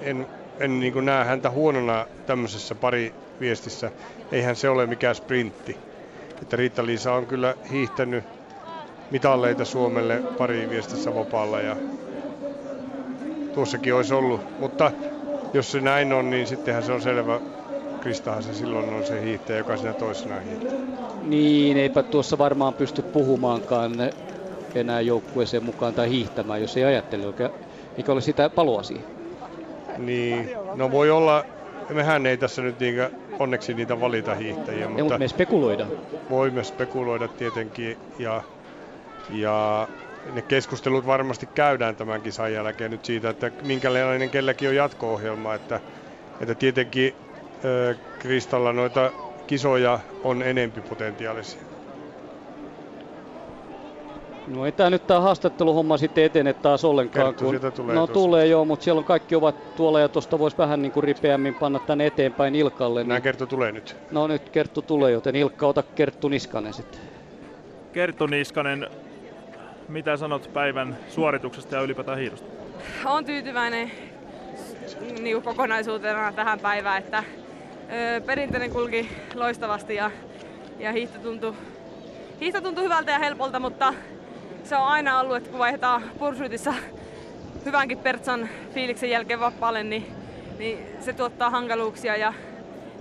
en, 0.00 0.26
en 0.60 0.80
niin 0.80 0.92
kuin 0.92 1.04
näe 1.04 1.24
häntä 1.24 1.50
huonona 1.50 2.06
tämmöisessä 2.26 2.74
pari 2.74 3.14
viestissä. 3.40 3.90
Eihän 4.32 4.56
se 4.56 4.68
ole 4.68 4.86
mikään 4.86 5.14
sprintti. 5.14 5.78
Että 6.42 6.56
Riitta-Liisa 6.56 7.12
on 7.12 7.26
kyllä 7.26 7.54
hiihtänyt 7.70 8.24
mitalleita 9.10 9.64
Suomelle 9.64 10.22
pari 10.38 10.70
viestissä 10.70 11.14
vapaalla 11.14 11.60
ja 11.60 11.76
tuossakin 13.54 13.94
olisi 13.94 14.14
ollut. 14.14 14.40
Mutta 14.58 14.92
jos 15.54 15.72
se 15.72 15.80
näin 15.80 16.12
on, 16.12 16.30
niin 16.30 16.46
sittenhän 16.46 16.82
se 16.82 16.92
on 16.92 17.02
selvä. 17.02 17.40
Kristahan 18.00 18.42
se 18.42 18.54
silloin 18.54 18.94
on 18.94 19.06
se 19.06 19.22
hiihtäjä, 19.22 19.58
joka 19.58 19.76
siinä 19.76 19.92
toisena 19.92 20.40
hiihtää. 20.40 20.78
Niin, 21.22 21.76
eipä 21.76 22.02
tuossa 22.02 22.38
varmaan 22.38 22.74
pysty 22.74 23.02
puhumaankaan 23.02 23.92
enää 24.74 25.00
joukkueeseen 25.00 25.64
mukaan 25.64 25.94
tai 25.94 26.10
hiihtämään, 26.10 26.60
jos 26.60 26.76
ei 26.76 26.84
ajattele 26.84 27.50
mikä 27.96 28.12
oli 28.12 28.22
sitä 28.22 28.50
palua 28.50 28.82
siihen. 28.82 29.04
Niin, 29.98 30.50
no 30.74 30.90
voi 30.90 31.10
olla, 31.10 31.44
mehän 31.90 32.26
ei 32.26 32.36
tässä 32.36 32.62
nyt 32.62 32.80
niinkä, 32.80 33.10
onneksi 33.38 33.74
niitä 33.74 34.00
valita 34.00 34.34
hiihtäjiä. 34.34 34.80
Ja, 34.80 34.88
mutta, 34.88 35.04
mutta 35.04 35.18
me 35.18 35.28
spekuloidaan. 35.28 35.90
Voimme 36.30 36.64
spekuloida 36.64 37.28
tietenkin 37.28 37.98
ja, 38.18 38.42
ja 39.30 39.88
ne 40.32 40.42
keskustelut 40.42 41.06
varmasti 41.06 41.46
käydään 41.46 41.96
tämän 41.96 42.22
kisan 42.22 42.52
jälkeen 42.52 42.90
nyt 42.90 43.04
siitä, 43.04 43.30
että 43.30 43.50
minkälainen 43.62 44.30
kelläkin 44.30 44.68
on 44.68 44.76
jatko-ohjelma. 44.76 45.54
Että, 45.54 45.80
että 46.40 46.54
tietenkin 46.54 47.14
äh, 47.64 47.96
Kristalla 48.18 48.72
noita 48.72 49.12
kisoja 49.46 50.00
on 50.24 50.42
enempi 50.42 50.80
potentiaalisia. 50.80 51.62
No 54.46 54.66
ei 54.66 54.72
tämä 54.72 54.90
nyt 54.90 55.06
tämä 55.06 55.20
haastatteluhomma 55.20 55.96
sitten 55.96 56.24
etene 56.24 56.52
taas 56.52 56.84
ollenkaan. 56.84 57.34
kun... 57.34 57.60
tulee 57.76 57.94
no 57.94 58.06
tossa. 58.06 58.12
tulee 58.12 58.46
joo, 58.46 58.64
mutta 58.64 58.84
siellä 58.84 58.98
on 58.98 59.04
kaikki 59.04 59.34
ovat 59.34 59.76
tuolla 59.76 60.00
ja 60.00 60.08
tuosta 60.08 60.38
voisi 60.38 60.58
vähän 60.58 60.82
niin 60.82 60.92
kuin 60.92 61.04
ripeämmin 61.04 61.54
panna 61.54 61.78
tänne 61.78 62.06
eteenpäin 62.06 62.54
Ilkalle. 62.54 63.04
Nämä 63.04 63.14
niin... 63.14 63.22
Kerttu 63.22 63.46
tulee 63.46 63.72
nyt. 63.72 63.96
No 64.10 64.26
nyt 64.26 64.48
Kerttu 64.48 64.82
tulee, 64.82 65.12
joten 65.12 65.36
Ilkka 65.36 65.66
ota 65.66 65.82
Kerttu 65.82 66.28
Niskanen 66.28 66.72
sitten. 66.72 67.00
Kerttu 67.92 68.26
Niskanen, 68.26 68.86
mitä 69.88 70.16
sanot 70.16 70.50
päivän 70.52 70.96
suorituksesta 71.08 71.76
ja 71.76 71.82
ylipäätään 71.82 72.18
hiidosta? 72.18 72.46
Olen 73.04 73.24
tyytyväinen 73.24 73.90
niin 75.20 75.42
kokonaisuutena 75.42 76.32
tähän 76.32 76.60
päivään, 76.60 76.98
että 76.98 77.24
perinteinen 78.26 78.70
kulki 78.70 79.08
loistavasti 79.34 79.94
ja, 79.94 80.10
ja 80.78 80.92
hiihto 80.92 81.18
tuntui, 81.18 81.54
hiihto 82.40 82.60
tuntui 82.60 82.84
hyvältä 82.84 83.12
ja 83.12 83.18
helpolta, 83.18 83.60
mutta 83.60 83.94
se 84.64 84.76
on 84.76 84.86
aina 84.86 85.20
ollut, 85.20 85.36
että 85.36 85.50
kun 85.50 85.58
vaihdetaan 85.58 86.02
pursuitissa 86.18 86.74
hyvänkin 87.64 87.98
Pertsan 87.98 88.48
fiiliksen 88.74 89.10
jälkeen 89.10 89.40
vapaalle, 89.40 89.82
niin, 89.82 90.06
niin 90.58 90.78
se 91.00 91.12
tuottaa 91.12 91.50
hankaluuksia. 91.50 92.16
Ja 92.16 92.34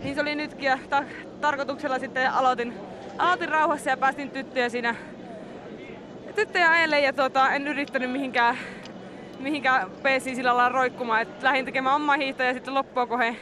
niin 0.03 0.15
se 0.15 0.21
oli 0.21 0.35
nytkin 0.35 0.65
ja 0.65 0.79
ta- 0.89 1.03
tarkoituksella 1.41 1.99
sitten 1.99 2.31
aloitin, 2.31 2.73
aloitin 3.17 3.49
rauhassa 3.49 3.89
ja 3.89 3.97
päästin 3.97 4.31
tyttöjä 4.31 4.69
siinä 4.69 4.95
tyttöjä 6.35 6.71
ajelle 6.71 6.99
ja 6.99 7.13
tuota, 7.13 7.51
en 7.51 7.67
yrittänyt 7.67 8.11
mihinkään, 8.11 8.57
mihinkään 9.39 9.91
peesiin 10.03 10.35
sillä 10.35 10.57
lailla 10.57 10.79
roikkumaan. 10.79 11.21
Et 11.21 11.43
lähdin 11.43 11.65
tekemään 11.65 11.95
omaa 11.95 12.15
hiihtoa 12.15 12.45
ja 12.45 12.53
sitten 12.53 12.73
loppua 12.73 13.07
kohe 13.07 13.35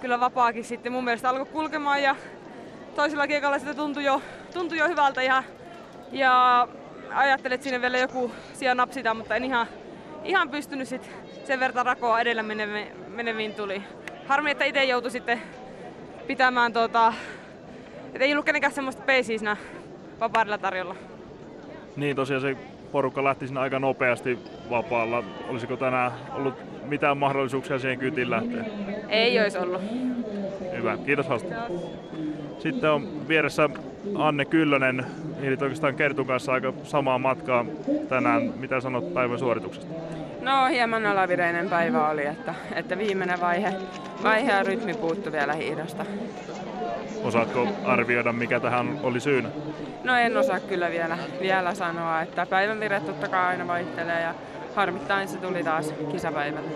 kyllä 0.00 0.20
vapaakin 0.20 0.64
sitten 0.64 0.92
mun 0.92 1.04
mielestä 1.04 1.28
alkoi 1.28 1.46
kulkemaan 1.46 2.02
ja 2.02 2.16
toisella 2.96 3.26
kiekalla 3.26 3.58
sitä 3.58 3.74
tuntui 3.74 4.04
jo, 4.04 4.22
tuntui 4.52 4.78
jo 4.78 4.88
hyvältä 4.88 5.22
ja, 5.22 5.42
ja 6.12 6.68
ajattelin, 7.14 7.54
että 7.54 7.64
sinne 7.64 7.80
vielä 7.80 7.98
joku 7.98 8.32
sija 8.54 8.74
napsita, 8.74 9.14
mutta 9.14 9.36
en 9.36 9.44
ihan, 9.44 9.66
ihan 10.24 10.50
pystynyt 10.50 10.88
sit 10.88 11.10
sen 11.44 11.60
verran 11.60 11.86
rakoa 11.86 12.20
edellä 12.20 12.42
meneviin, 12.42 12.88
meneviin 13.08 13.54
tuli. 13.54 13.82
Harmi, 14.26 14.50
että 14.50 14.64
itse 14.64 14.84
joutui 14.84 15.10
sitten 15.10 15.42
pitämään 16.26 16.72
tuota, 16.72 17.12
että 18.06 18.24
ei 18.24 18.32
ollut 18.32 18.46
kenenkään 18.46 18.72
semmoista 18.72 19.02
peisiä 19.02 19.38
siinä 19.38 19.56
vapaudella 20.20 20.58
tarjolla. 20.58 21.17
Niin 21.98 22.16
tosiaan 22.16 22.40
se 22.42 22.56
porukka 22.92 23.24
lähti 23.24 23.46
siinä 23.46 23.60
aika 23.60 23.78
nopeasti 23.78 24.38
vapaalla. 24.70 25.24
Olisiko 25.48 25.76
tänään 25.76 26.12
ollut 26.34 26.54
mitään 26.84 27.18
mahdollisuuksia 27.18 27.78
siihen 27.78 27.98
kyytiin 27.98 28.30
lähteä? 28.30 28.64
Ei 29.08 29.40
olisi 29.40 29.58
ollut. 29.58 29.82
Hyvä, 30.76 30.96
kiitos 30.96 31.28
haastattelusta. 31.28 31.88
Sitten 32.58 32.90
on 32.90 33.28
vieressä 33.28 33.70
Anne 34.14 34.44
Kyllönen, 34.44 35.06
eli 35.42 35.56
oikeastaan 35.60 35.94
Kertun 35.94 36.26
kanssa 36.26 36.52
aika 36.52 36.72
samaa 36.82 37.18
matkaa 37.18 37.64
tänään. 38.08 38.52
Mitä 38.56 38.80
sanot 38.80 39.14
päivän 39.14 39.38
suorituksesta? 39.38 39.94
No 40.40 40.66
hieman 40.66 41.06
alavireinen 41.06 41.68
päivä 41.68 42.08
oli, 42.08 42.26
että, 42.26 42.54
että 42.74 42.98
viimeinen 42.98 43.40
vaihe, 43.40 43.72
vaihe 44.22 44.52
ja 44.52 44.62
rytmi 44.62 44.94
puuttu 44.94 45.32
vielä 45.32 45.52
hiidosta. 45.52 46.04
Osaatko 47.24 47.68
arvioida, 47.84 48.32
mikä 48.32 48.60
tähän 48.60 49.00
oli 49.02 49.20
syynä? 49.20 49.48
No 50.04 50.16
en 50.16 50.36
osaa 50.36 50.60
kyllä 50.60 50.90
vielä, 50.90 51.18
vielä 51.40 51.74
sanoa, 51.74 52.22
että 52.22 52.46
päivän 52.46 52.80
vire 52.80 53.00
totta 53.00 53.28
kai 53.28 53.46
aina 53.46 53.66
vaihtelee 53.66 54.20
ja 54.20 54.34
harmittain 54.76 55.28
se 55.28 55.38
tuli 55.38 55.64
taas 55.64 55.94
kisapäivällä. 56.12 56.70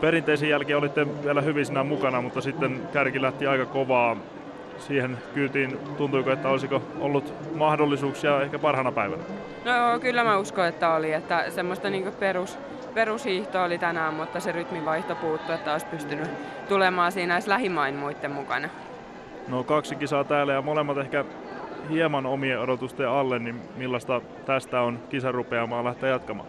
Perinteisen 0.00 0.48
jälkeen 0.48 0.78
olitte 0.78 1.24
vielä 1.24 1.40
hyvissä 1.40 1.84
mukana, 1.84 2.20
mutta 2.20 2.40
sitten 2.40 2.88
kärki 2.92 3.22
lähti 3.22 3.46
aika 3.46 3.66
kovaa 3.66 4.16
siihen 4.78 5.18
kyytiin. 5.34 5.78
Tuntuiko, 5.96 6.30
että 6.30 6.48
olisiko 6.48 6.82
ollut 7.00 7.34
mahdollisuuksia 7.54 8.42
ehkä 8.42 8.58
parhaana 8.58 8.92
päivänä? 8.92 9.22
No 9.64 10.00
kyllä 10.00 10.24
mä 10.24 10.38
uskon, 10.38 10.66
että 10.66 10.94
oli. 10.94 11.12
Että 11.12 11.50
semmoista 11.50 11.90
niin 11.90 12.12
perus, 12.20 12.58
perushiihto 12.94 13.62
oli 13.62 13.78
tänään, 13.78 14.14
mutta 14.14 14.40
se 14.40 14.52
rytminvaihto 14.52 15.14
puuttui, 15.14 15.54
että 15.54 15.72
olisi 15.72 15.86
pystynyt 15.86 16.28
tulemaan 16.68 17.12
siinä 17.12 17.34
edes 17.34 17.46
lähimain 17.46 17.94
muiden 17.94 18.32
mukana. 18.32 18.68
No 19.48 19.64
kaksi 19.64 19.96
kisaa 19.96 20.24
täällä 20.24 20.52
ja 20.52 20.62
molemmat 20.62 20.98
ehkä 20.98 21.24
hieman 21.90 22.26
omien 22.26 22.60
odotusten 22.60 23.08
alle, 23.08 23.38
niin 23.38 23.60
millaista 23.76 24.20
tästä 24.46 24.80
on 24.80 24.98
kisarupeamaa 25.08 25.84
lähteä 25.84 26.08
jatkamaan? 26.08 26.48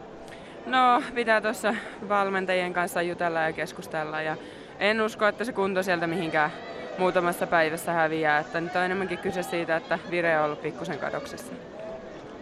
No, 0.66 1.04
pitää 1.16 1.42
tuossa 1.42 1.76
valmentajien 2.10 2.74
kanssa 2.74 3.02
jutella 3.02 3.42
ja 3.42 3.54
keskustella 3.54 4.22
ja 4.22 4.38
en 4.80 5.02
usko, 5.02 5.28
että 5.28 5.44
se 5.44 5.54
kunto 5.54 5.84
sieltä 5.84 6.08
mihinkään 6.08 6.52
muutamassa 6.98 7.48
päivässä 7.48 7.94
häviää. 7.94 8.40
Että 8.40 8.62
nyt 8.62 8.76
on 8.76 8.82
enemmänkin 8.82 9.18
kyse 9.18 9.44
siitä, 9.44 9.76
että 9.76 10.00
vire 10.12 10.40
on 10.40 10.46
ollut 10.46 10.62
pikkusen 10.62 11.00
kadoksessa. 11.00 11.54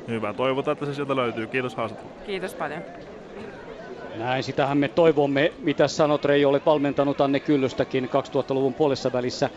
Hyvä, 0.07 0.33
toivotaan, 0.33 0.73
että 0.73 0.85
se 0.85 0.93
sieltä 0.93 1.15
löytyy. 1.15 1.47
Kiitos 1.47 1.75
haastattelusta. 1.75 2.25
Kiitos 2.25 2.53
paljon. 2.53 2.81
Näin, 4.15 4.43
sitähän 4.43 4.77
me 4.77 4.87
toivomme. 4.87 5.53
Mitä 5.59 5.87
sanot 5.87 6.25
Reijo, 6.25 6.49
olet 6.49 6.65
valmentanut 6.65 7.21
Anne 7.21 7.39
Kyllystäkin 7.39 8.09
2000-luvun 8.09 8.73
puolessa 8.73 9.13
välissä. 9.13 9.49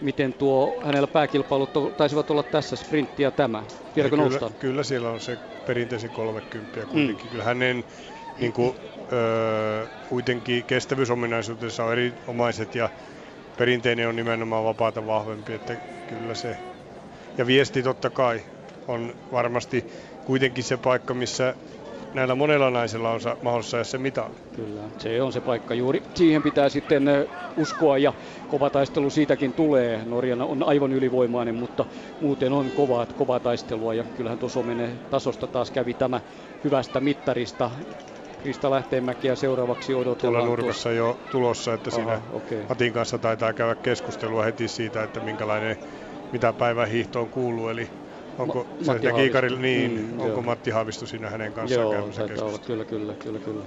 Miten 0.00 0.34
tuo 0.34 0.80
hänellä 0.84 1.08
pääkilpailut 1.08 1.72
taisivat 1.96 2.30
olla 2.30 2.42
tässä, 2.42 2.76
sprintti 2.76 3.22
ja 3.22 3.30
tämä? 3.30 3.64
Vieläkö 3.96 4.16
kyllä, 4.16 4.28
noustaan? 4.28 4.54
Kyllä 4.58 4.82
siellä 4.82 5.10
on 5.10 5.20
se 5.20 5.38
perinteisin 5.64 6.10
30 6.10 6.86
kuitenkin. 6.86 7.26
Mm. 7.26 7.30
Kyllä 7.30 7.44
hänen 7.44 7.84
niin 8.40 8.52
kuin, 8.52 8.76
öö, 9.12 9.86
kuitenkin 10.06 10.64
kestävyysominaisuutensa 10.64 11.84
on 11.84 11.92
erinomaiset 11.92 12.74
ja 12.74 12.90
perinteinen 13.56 14.08
on 14.08 14.16
nimenomaan 14.16 14.64
vapaata 14.64 15.06
vahvempi, 15.06 15.52
että 15.52 15.76
kyllä 16.06 16.34
se. 16.34 16.56
Ja 17.38 17.46
viesti 17.46 17.82
totta 17.82 18.10
kai 18.10 18.40
on 18.88 19.14
varmasti 19.32 19.86
kuitenkin 20.24 20.64
se 20.64 20.76
paikka, 20.76 21.14
missä 21.14 21.54
näillä 22.14 22.34
monella 22.34 22.70
naisella 22.70 23.10
on 23.10 23.20
mahdollista 23.42 23.70
saada 23.70 23.84
se 23.84 23.98
mitali. 23.98 24.34
Kyllä, 24.52 24.82
se 24.98 25.22
on 25.22 25.32
se 25.32 25.40
paikka 25.40 25.74
juuri. 25.74 26.02
Siihen 26.14 26.42
pitää 26.42 26.68
sitten 26.68 27.04
uskoa 27.56 27.98
ja 27.98 28.12
kova 28.48 28.70
taistelu 28.70 29.10
siitäkin 29.10 29.52
tulee. 29.52 30.04
Norja 30.04 30.36
on 30.44 30.62
aivan 30.62 30.92
ylivoimainen, 30.92 31.54
mutta 31.54 31.86
muuten 32.20 32.52
on 32.52 32.70
kovaa, 32.70 33.06
kovaa 33.06 33.40
taistelua 33.40 33.94
ja 33.94 34.04
kyllähän 34.04 34.38
tuossa 34.38 34.62
menee 34.62 34.98
tasosta 35.10 35.46
taas 35.46 35.70
kävi 35.70 35.94
tämä 35.94 36.20
hyvästä 36.64 37.00
mittarista. 37.00 37.70
Krista 38.42 38.70
Lähteenmäkiä 38.70 39.36
seuraavaksi 39.36 39.94
odotellaan. 39.94 40.42
Tuolla 40.44 40.56
nurkassa 40.56 40.88
tuossa. 40.88 40.90
jo 40.90 41.18
tulossa, 41.30 41.74
että 41.74 41.90
Aha, 41.92 41.96
siinä 41.96 42.20
okay. 42.32 42.58
Matin 42.68 42.92
kanssa 42.92 43.18
taitaa 43.18 43.52
käydä 43.52 43.74
keskustelua 43.74 44.42
heti 44.44 44.68
siitä, 44.68 45.02
että 45.02 45.20
minkälainen, 45.20 45.76
mitä 46.32 46.52
päivän 46.52 46.88
hiihtoon 46.88 47.28
kuuluu. 47.28 47.68
Eli 47.68 47.88
Onko 48.42 48.66
Ma- 48.86 48.92
Matti 48.92 49.06
Kiikarille, 49.16 49.60
niin, 49.60 49.90
mm, 49.90 50.12
onko 50.12 50.26
joo. 50.28 50.42
Matti 50.42 50.70
Haavisto 50.70 51.06
siinä 51.06 51.30
hänen 51.30 51.52
kanssaan 51.52 51.82
joo, 51.82 51.92
käymässä 51.92 52.44
olla, 52.44 52.58
kyllä, 52.66 52.84
kyllä, 52.84 53.14
kyllä, 53.24 53.40
kyllä. 53.40 53.64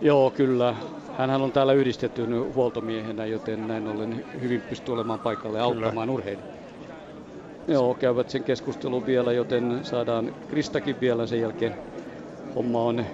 Joo, 0.00 0.30
kyllä. 0.30 0.74
Hänhän 1.18 1.42
on 1.42 1.52
täällä 1.52 1.72
yhdistetty 1.72 2.26
huoltomiehenä, 2.54 3.26
joten 3.26 3.66
näin 3.66 3.86
ollen 3.86 4.24
hyvin 4.40 4.62
pystyy 4.62 4.94
olemaan 4.94 5.20
paikalle 5.20 5.58
ja 5.58 5.64
auttamaan 5.64 6.10
urheilijoita. 6.10 6.56
Joo, 7.68 7.94
käyvät 7.94 8.28
sen 8.28 8.44
keskustelun 8.44 9.06
vielä, 9.06 9.32
joten 9.32 9.78
saadaan 9.82 10.32
Kristakin 10.48 11.00
vielä 11.00 11.26
sen 11.26 11.40
jälkeen. 11.40 11.76
Homma 12.54 12.82
on 12.82 13.04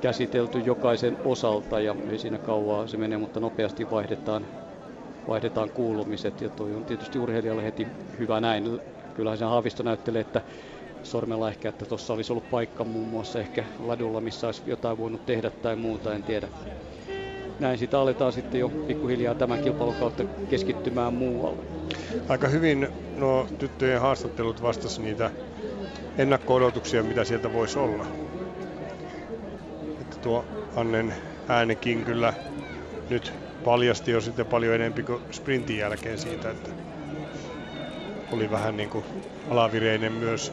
käsitelty 0.00 0.60
jokaisen 0.60 1.18
osalta 1.24 1.80
ja 1.80 1.96
ei 2.10 2.18
siinä 2.18 2.38
kauaa 2.38 2.86
se 2.86 2.96
menee, 2.96 3.18
mutta 3.18 3.40
nopeasti 3.40 3.90
vaihdetaan, 3.90 4.46
vaihdetaan 5.26 5.70
kuulumiset 5.70 6.40
ja 6.40 6.50
toi 6.50 6.74
on 6.74 6.84
tietysti 6.84 7.18
urheilijalle 7.18 7.64
heti 7.64 7.88
hyvä 8.18 8.40
näin 8.40 8.80
kyllähän 9.16 9.38
se 9.38 9.44
Haavisto 9.44 9.82
näyttelee, 9.82 10.20
että 10.20 10.40
sormella 11.02 11.48
ehkä, 11.48 11.68
että 11.68 11.84
tuossa 11.84 12.12
olisi 12.12 12.32
ollut 12.32 12.50
paikka 12.50 12.84
muun 12.84 13.08
muassa 13.08 13.38
ehkä 13.40 13.64
ladulla, 13.78 14.20
missä 14.20 14.46
olisi 14.46 14.62
jotain 14.66 14.98
voinut 14.98 15.26
tehdä 15.26 15.50
tai 15.50 15.76
muuta, 15.76 16.14
en 16.14 16.22
tiedä. 16.22 16.48
Näin 17.60 17.78
sitä 17.78 18.00
aletaan 18.00 18.32
sitten 18.32 18.60
jo 18.60 18.68
pikkuhiljaa 18.68 19.34
tämän 19.34 19.58
kilpailun 19.62 19.94
kautta 19.94 20.24
keskittymään 20.50 21.14
muualle. 21.14 21.62
Aika 22.28 22.48
hyvin 22.48 22.88
nuo 23.16 23.46
tyttöjen 23.58 24.00
haastattelut 24.00 24.62
vastasi 24.62 25.02
niitä 25.02 25.30
ennakko-odotuksia, 26.18 27.02
mitä 27.02 27.24
sieltä 27.24 27.52
voisi 27.52 27.78
olla. 27.78 28.06
Että 30.00 30.16
tuo 30.16 30.44
Annen 30.76 31.14
äänekin 31.48 32.04
kyllä 32.04 32.34
nyt 33.10 33.32
paljasti 33.64 34.10
jo 34.10 34.20
sitten 34.20 34.46
paljon 34.46 34.74
enemmän 34.74 35.04
kuin 35.04 35.20
sprintin 35.30 35.78
jälkeen 35.78 36.18
siitä, 36.18 36.50
että 36.50 36.70
oli 38.30 38.50
vähän 38.50 38.76
niin 38.76 38.90
kuin 38.90 39.04
alavireinen 39.50 40.12
myös. 40.12 40.52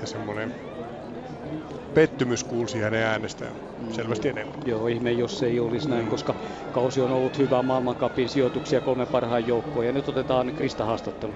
Ja 0.00 0.06
semmoinen 0.06 0.54
pettymys 1.94 2.44
kuulsi 2.44 2.80
hänen 2.80 3.02
äänestään 3.02 3.56
selvästi 3.90 4.28
enemmän. 4.28 4.58
Joo, 4.64 4.86
ihme 4.86 5.12
jos 5.12 5.38
se 5.38 5.46
ei 5.46 5.60
olisi 5.60 5.88
näin, 5.90 6.08
koska 6.08 6.34
kausi 6.70 7.00
on 7.00 7.10
ollut 7.10 7.38
hyvä 7.38 7.62
maailmankapin 7.62 8.28
sijoituksia 8.28 8.80
kolme 8.80 9.06
parhaan 9.06 9.46
joukkoon. 9.46 9.86
Ja 9.86 9.92
nyt 9.92 10.08
otetaan 10.08 10.52
Krista 10.54 10.84
haastattelu. 10.84 11.34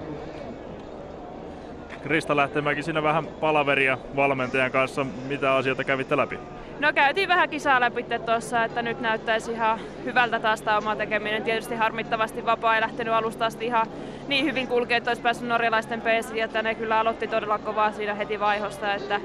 Krista 2.03 2.35
Lähtemäki, 2.35 2.83
siinä 2.83 3.03
vähän 3.03 3.27
palaveria 3.27 3.97
valmentajan 4.15 4.71
kanssa. 4.71 5.05
Mitä 5.27 5.55
asioita 5.55 5.83
kävitte 5.83 6.17
läpi? 6.17 6.39
No 6.79 6.93
käytiin 6.93 7.29
vähän 7.29 7.49
kisaa 7.49 7.79
läpi 7.79 8.05
tuossa, 8.25 8.63
että 8.63 8.81
nyt 8.81 9.01
näyttäisi 9.01 9.51
ihan 9.51 9.79
hyvältä 10.05 10.39
taas 10.39 10.61
tämä 10.61 10.77
oma 10.77 10.95
tekeminen. 10.95 11.43
Tietysti 11.43 11.75
harmittavasti 11.75 12.45
vapaa 12.45 12.75
ei 12.75 12.81
lähtenyt 12.81 13.13
alusta 13.13 13.45
asti 13.45 13.65
ihan 13.65 13.87
niin 14.27 14.45
hyvin 14.45 14.67
kulkea, 14.67 14.97
että 14.97 15.09
olisi 15.09 15.21
päässyt 15.21 15.47
norjalaisten 15.47 16.01
peesiin, 16.01 16.43
että 16.43 16.61
ne 16.61 16.75
kyllä 16.75 16.99
aloitti 16.99 17.27
todella 17.27 17.59
kovaa 17.59 17.91
siinä 17.91 18.13
heti 18.13 18.39
vaihosta, 18.39 18.93
että, 18.93 19.21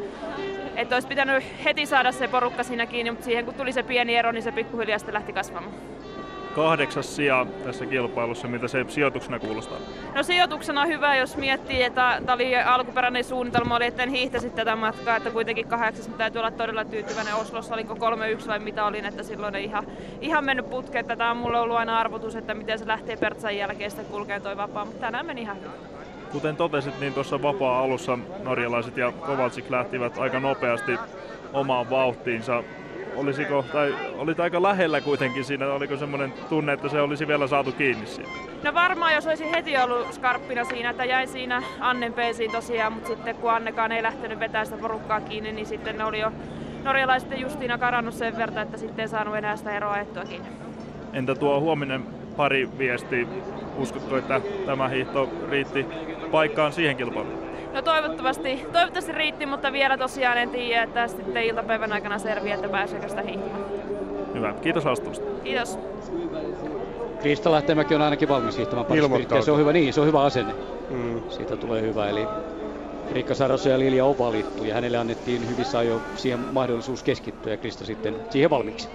että 0.77 0.97
olisi 0.97 1.09
pitänyt 1.09 1.45
heti 1.64 1.87
saada 1.87 2.12
se 2.12 2.29
porukka 2.29 2.62
siinä 2.62 2.87
kiinni, 2.87 3.11
mutta 3.11 3.25
siihen 3.25 3.45
kun 3.45 3.55
tuli 3.55 3.72
se 3.72 3.83
pieni 3.83 4.16
ero, 4.16 4.33
niin 4.33 4.43
se 4.43 4.53
pikkuhiljaa 4.53 4.99
sitten 4.99 5.14
lähti 5.14 5.33
kasvamaan 5.33 5.75
kahdeksas 6.55 7.16
sija 7.16 7.46
tässä 7.64 7.86
kilpailussa, 7.86 8.48
mitä 8.48 8.68
se 8.68 8.84
sijoituksena 8.88 9.38
kuulostaa? 9.38 9.78
No 10.14 10.22
sijoituksena 10.22 10.80
on 10.80 10.88
hyvä, 10.88 11.16
jos 11.16 11.36
miettii, 11.36 11.82
että 11.82 12.20
tämä 12.26 12.34
oli 12.34 12.57
alkuperäinen 12.57 13.24
suunnitelma, 13.24 13.76
oli, 13.76 13.86
että 13.86 14.02
en 14.02 14.09
hiihtäisi 14.09 14.50
tätä 14.50 14.76
matkaa, 14.76 15.16
että 15.16 15.30
kuitenkin 15.30 15.68
kahdeksas, 15.68 16.07
mutta 16.07 16.18
täytyy 16.18 16.38
olla 16.38 16.50
todella 16.50 16.84
tyytyväinen. 16.84 17.34
Oslossa 17.34 17.74
olinko 17.74 17.94
3-1 17.94 18.48
vai 18.48 18.59
mitä 18.59 18.84
olin, 18.84 19.05
että 19.05 19.22
silloin 19.22 19.55
ei 19.55 19.64
ihan, 19.64 19.86
ihan 20.20 20.44
mennyt 20.44 20.70
putkeen. 20.70 21.07
Tämä 21.07 21.30
on 21.30 21.36
mulle 21.36 21.61
ollut 21.61 21.76
aina 21.76 21.98
arvotus, 21.98 22.36
että 22.36 22.55
miten 22.55 22.78
se 22.78 22.86
lähtee 22.86 23.16
Pertsan 23.16 23.57
jälkeen 23.57 23.90
sitten 23.90 24.07
kulkee 24.07 24.40
toi 24.40 24.57
vapaa, 24.57 24.84
mutta 24.84 25.00
tänään 25.00 25.26
meni 25.26 25.40
ihan 25.40 25.57
hyvin. 25.57 25.70
Kuten 26.32 26.57
totesit, 26.57 27.00
niin 27.00 27.14
tuossa 27.14 27.42
vapaa 27.42 27.80
alussa 27.80 28.18
norjalaiset 28.42 28.96
ja 28.96 29.12
Kovalcik 29.12 29.70
lähtivät 29.70 30.18
aika 30.18 30.40
nopeasti 30.40 30.98
omaan 31.52 31.90
vauhtiinsa 31.90 32.62
olisiko, 33.16 33.64
tai 33.72 33.94
olit 34.18 34.40
aika 34.40 34.62
lähellä 34.62 35.00
kuitenkin 35.00 35.44
siinä, 35.44 35.66
oliko 35.72 35.96
semmoinen 35.96 36.32
tunne, 36.48 36.72
että 36.72 36.88
se 36.88 37.00
olisi 37.00 37.26
vielä 37.26 37.46
saatu 37.46 37.72
kiinni 37.72 38.06
siinä? 38.06 38.30
No 38.64 38.74
varmaan, 38.74 39.14
jos 39.14 39.26
olisi 39.26 39.50
heti 39.50 39.78
ollut 39.78 40.12
skarppina 40.12 40.64
siinä, 40.64 40.90
että 40.90 41.04
jäi 41.04 41.26
siinä 41.26 41.62
Annen 41.80 42.12
peesiin 42.12 42.50
tosiaan, 42.50 42.92
mutta 42.92 43.08
sitten 43.08 43.36
kun 43.36 43.50
Annekaan 43.50 43.92
ei 43.92 44.02
lähtenyt 44.02 44.40
vetämään 44.40 44.66
sitä 44.66 44.78
porukkaa 44.78 45.20
kiinni, 45.20 45.52
niin 45.52 45.66
sitten 45.66 45.98
ne 45.98 46.04
oli 46.04 46.20
jo 46.20 46.32
norjalaiset 46.84 47.40
Justiina 47.40 47.78
karannut 47.78 48.14
sen 48.14 48.36
verran, 48.36 48.58
että 48.58 48.78
sitten 48.78 49.02
ei 49.02 49.08
saanut 49.08 49.36
enää 49.36 49.56
sitä 49.56 49.76
eroa 49.76 49.92
ajettua 49.92 50.24
kiinni. 50.24 50.48
Entä 51.12 51.34
tuo 51.34 51.60
huominen 51.60 52.02
pari 52.36 52.68
viesti, 52.78 53.28
uskotko, 53.76 54.16
että 54.16 54.40
tämä 54.66 54.88
hiihto 54.88 55.28
riitti 55.50 55.86
paikkaan 56.30 56.72
siihen 56.72 56.96
kilpailuun? 56.96 57.43
No 57.75 57.83
toivottavasti, 57.83 58.66
toivottavasti 58.72 59.12
riitti, 59.12 59.47
mutta 59.47 59.72
vielä 59.72 59.99
tosiaan 59.99 60.39
en 60.39 60.51
tiedä, 60.51 60.83
että 60.83 61.09
sitten 61.09 61.43
iltapäivän 61.43 61.93
aikana 61.93 62.18
selviää, 62.18 62.55
että 62.55 62.68
pääseekö 62.68 63.09
sitä 63.09 63.22
hiihtämään. 63.22 63.64
Hyvä, 64.35 64.55
kiitos 64.62 64.85
haastattelusta. 64.85 65.43
Kiitos. 65.45 65.79
Krista 67.20 67.51
Lähtemäki 67.51 67.95
on 67.95 68.03
ainakin 68.03 68.29
valmis 68.29 68.57
hiihtämään 68.57 69.45
Se 69.45 69.53
on 69.53 69.59
hyvä, 69.59 69.72
niin, 69.72 69.93
se 69.93 70.01
on 70.01 70.07
hyvä 70.07 70.22
asenne. 70.22 70.55
Mm. 70.91 71.22
Siitä 71.31 71.57
tulee 71.57 71.83
hyvä, 71.83 72.09
eli 72.09 72.27
Riikka 73.12 73.35
Sarossa 73.35 73.68
ja 73.68 73.79
Lilja 73.79 74.05
on 74.05 74.18
valittu 74.18 74.64
ja 74.64 74.75
hänelle 74.75 74.99
annettiin 74.99 75.51
hyvissä 75.51 75.79
ajoin 75.79 76.03
siihen 76.16 76.41
mahdollisuus 76.53 77.03
keskittyä 77.03 77.53
ja 77.53 77.57
Krista 77.57 77.85
sitten 77.85 78.16
siihen 78.31 78.51
valmiiksi. 78.51 78.89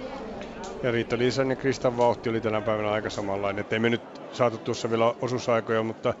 Ja 0.82 0.90
Riitta 0.90 1.18
Liisan 1.18 1.50
ja 1.50 1.56
Kristan 1.56 1.96
vauhti 1.96 2.30
oli 2.30 2.40
tänä 2.40 2.60
päivänä 2.60 2.90
aika 2.90 3.10
samanlainen. 3.10 3.60
Et 3.60 3.72
ei 3.72 3.78
me 3.78 3.90
nyt 3.90 4.02
saatu 4.32 4.58
tuossa 4.58 4.90
vielä 4.90 5.14
osuusaikoja, 5.22 5.82
mutta 5.82 6.14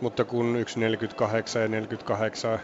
mutta 0.00 0.24
kun 0.24 0.56
1.48 0.56 1.58
ja 1.58 1.68
48 1.68 2.60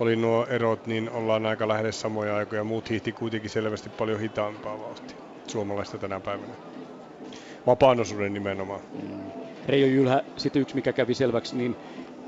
oli 0.00 0.16
nuo 0.16 0.46
erot, 0.46 0.86
niin 0.86 1.10
ollaan 1.10 1.46
aika 1.46 1.68
lähellä 1.68 1.92
samoja 1.92 2.36
aikoja. 2.36 2.64
Muut 2.64 2.90
hiihti 2.90 3.12
kuitenkin 3.12 3.50
selvästi 3.50 3.88
paljon 3.88 4.20
hitaampaa 4.20 4.78
vauhtia 4.78 5.16
suomalaista 5.46 5.98
tänä 5.98 6.20
päivänä. 6.20 6.54
Vapaan 7.66 8.00
osuuden 8.00 8.34
nimenomaan. 8.34 8.80
Mm. 9.02 9.30
Reijo 9.66 9.86
Jylhä, 9.86 10.22
sitten 10.36 10.62
yksi 10.62 10.74
mikä 10.74 10.92
kävi 10.92 11.14
selväksi, 11.14 11.56
niin 11.56 11.76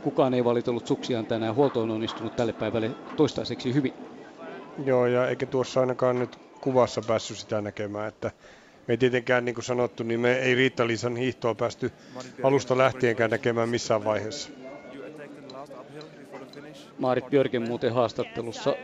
kukaan 0.02 0.34
ei 0.34 0.44
valitellut 0.44 0.86
suksiaan 0.86 1.26
tänään. 1.26 1.54
Huolto 1.54 1.82
on 1.82 1.90
onnistunut 1.90 2.36
tälle 2.36 2.52
päivälle 2.52 2.90
toistaiseksi 3.16 3.74
hyvin. 3.74 3.94
Joo, 4.84 5.06
ja 5.06 5.28
eikä 5.28 5.46
tuossa 5.46 5.80
ainakaan 5.80 6.18
nyt 6.18 6.38
kuvassa 6.60 7.02
päässyt 7.06 7.38
sitä 7.38 7.60
näkemään, 7.60 8.08
että 8.08 8.30
me 8.88 8.92
ei 8.92 8.98
tietenkään, 8.98 9.44
niin 9.44 9.54
kuin 9.54 9.64
sanottu, 9.64 10.02
niin 10.02 10.20
me 10.20 10.38
ei 10.38 10.54
Riitta-Liisan 10.54 11.16
hiihtoa 11.16 11.54
päästy 11.54 11.92
alusta 12.42 12.78
lähtienkään 12.78 13.30
näkemään 13.30 13.68
missään 13.68 14.04
vaiheessa. 14.04 14.50
Maarit 16.98 17.30
Björgen 17.30 17.62
muuten 17.68 17.94
haastattelussa 17.94 18.76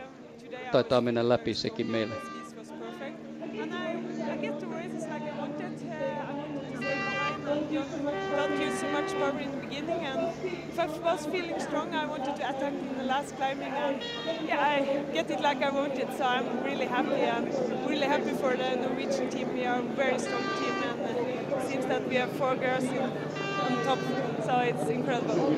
taitaa 0.71 1.01
mennä 1.01 1.29
läpi 1.29 1.53
sekin 1.53 1.87
meille. 1.87 2.15
not 8.49 8.59
use 8.59 8.79
so 8.79 8.87
much 8.87 9.11
the 9.11 9.62
beginning 9.73 10.05
and 10.05 10.33
if 10.69 10.79
I 10.79 10.85
was 10.85 11.25
feeling 11.25 11.59
strong 11.59 11.93
I 11.93 12.05
wanted 12.05 12.35
to 12.35 12.49
attack 12.49 12.73
in 12.73 12.97
the 12.97 13.03
last 13.03 13.35
climbing 13.37 13.73
and 13.73 14.01
yeah 14.47 14.61
I 14.61 15.03
get 15.13 15.31
it 15.31 15.41
like 15.41 15.63
I 15.63 15.71
wanted 15.71 16.07
so 16.17 16.23
I'm 16.23 16.63
really 16.63 16.85
happy 16.85 17.21
and 17.35 17.47
really 17.89 18.07
happy 18.07 18.33
for 18.41 18.55
the 18.55 18.75
Norwegian 18.75 19.29
team. 19.29 19.53
We 19.53 19.65
are 19.65 19.79
a 19.79 19.83
very 20.01 20.19
strong 20.19 20.43
team 20.59 20.75
and 20.89 21.17
it 21.17 21.69
seems 21.69 21.85
that 21.87 22.07
we 22.07 22.15
have 22.15 22.31
four 22.33 22.55
girls 22.55 22.83
in, 22.83 23.11
on 23.63 23.83
top, 23.85 23.99
so 24.45 24.59
it's 24.59 24.89
incredible. 24.89 25.53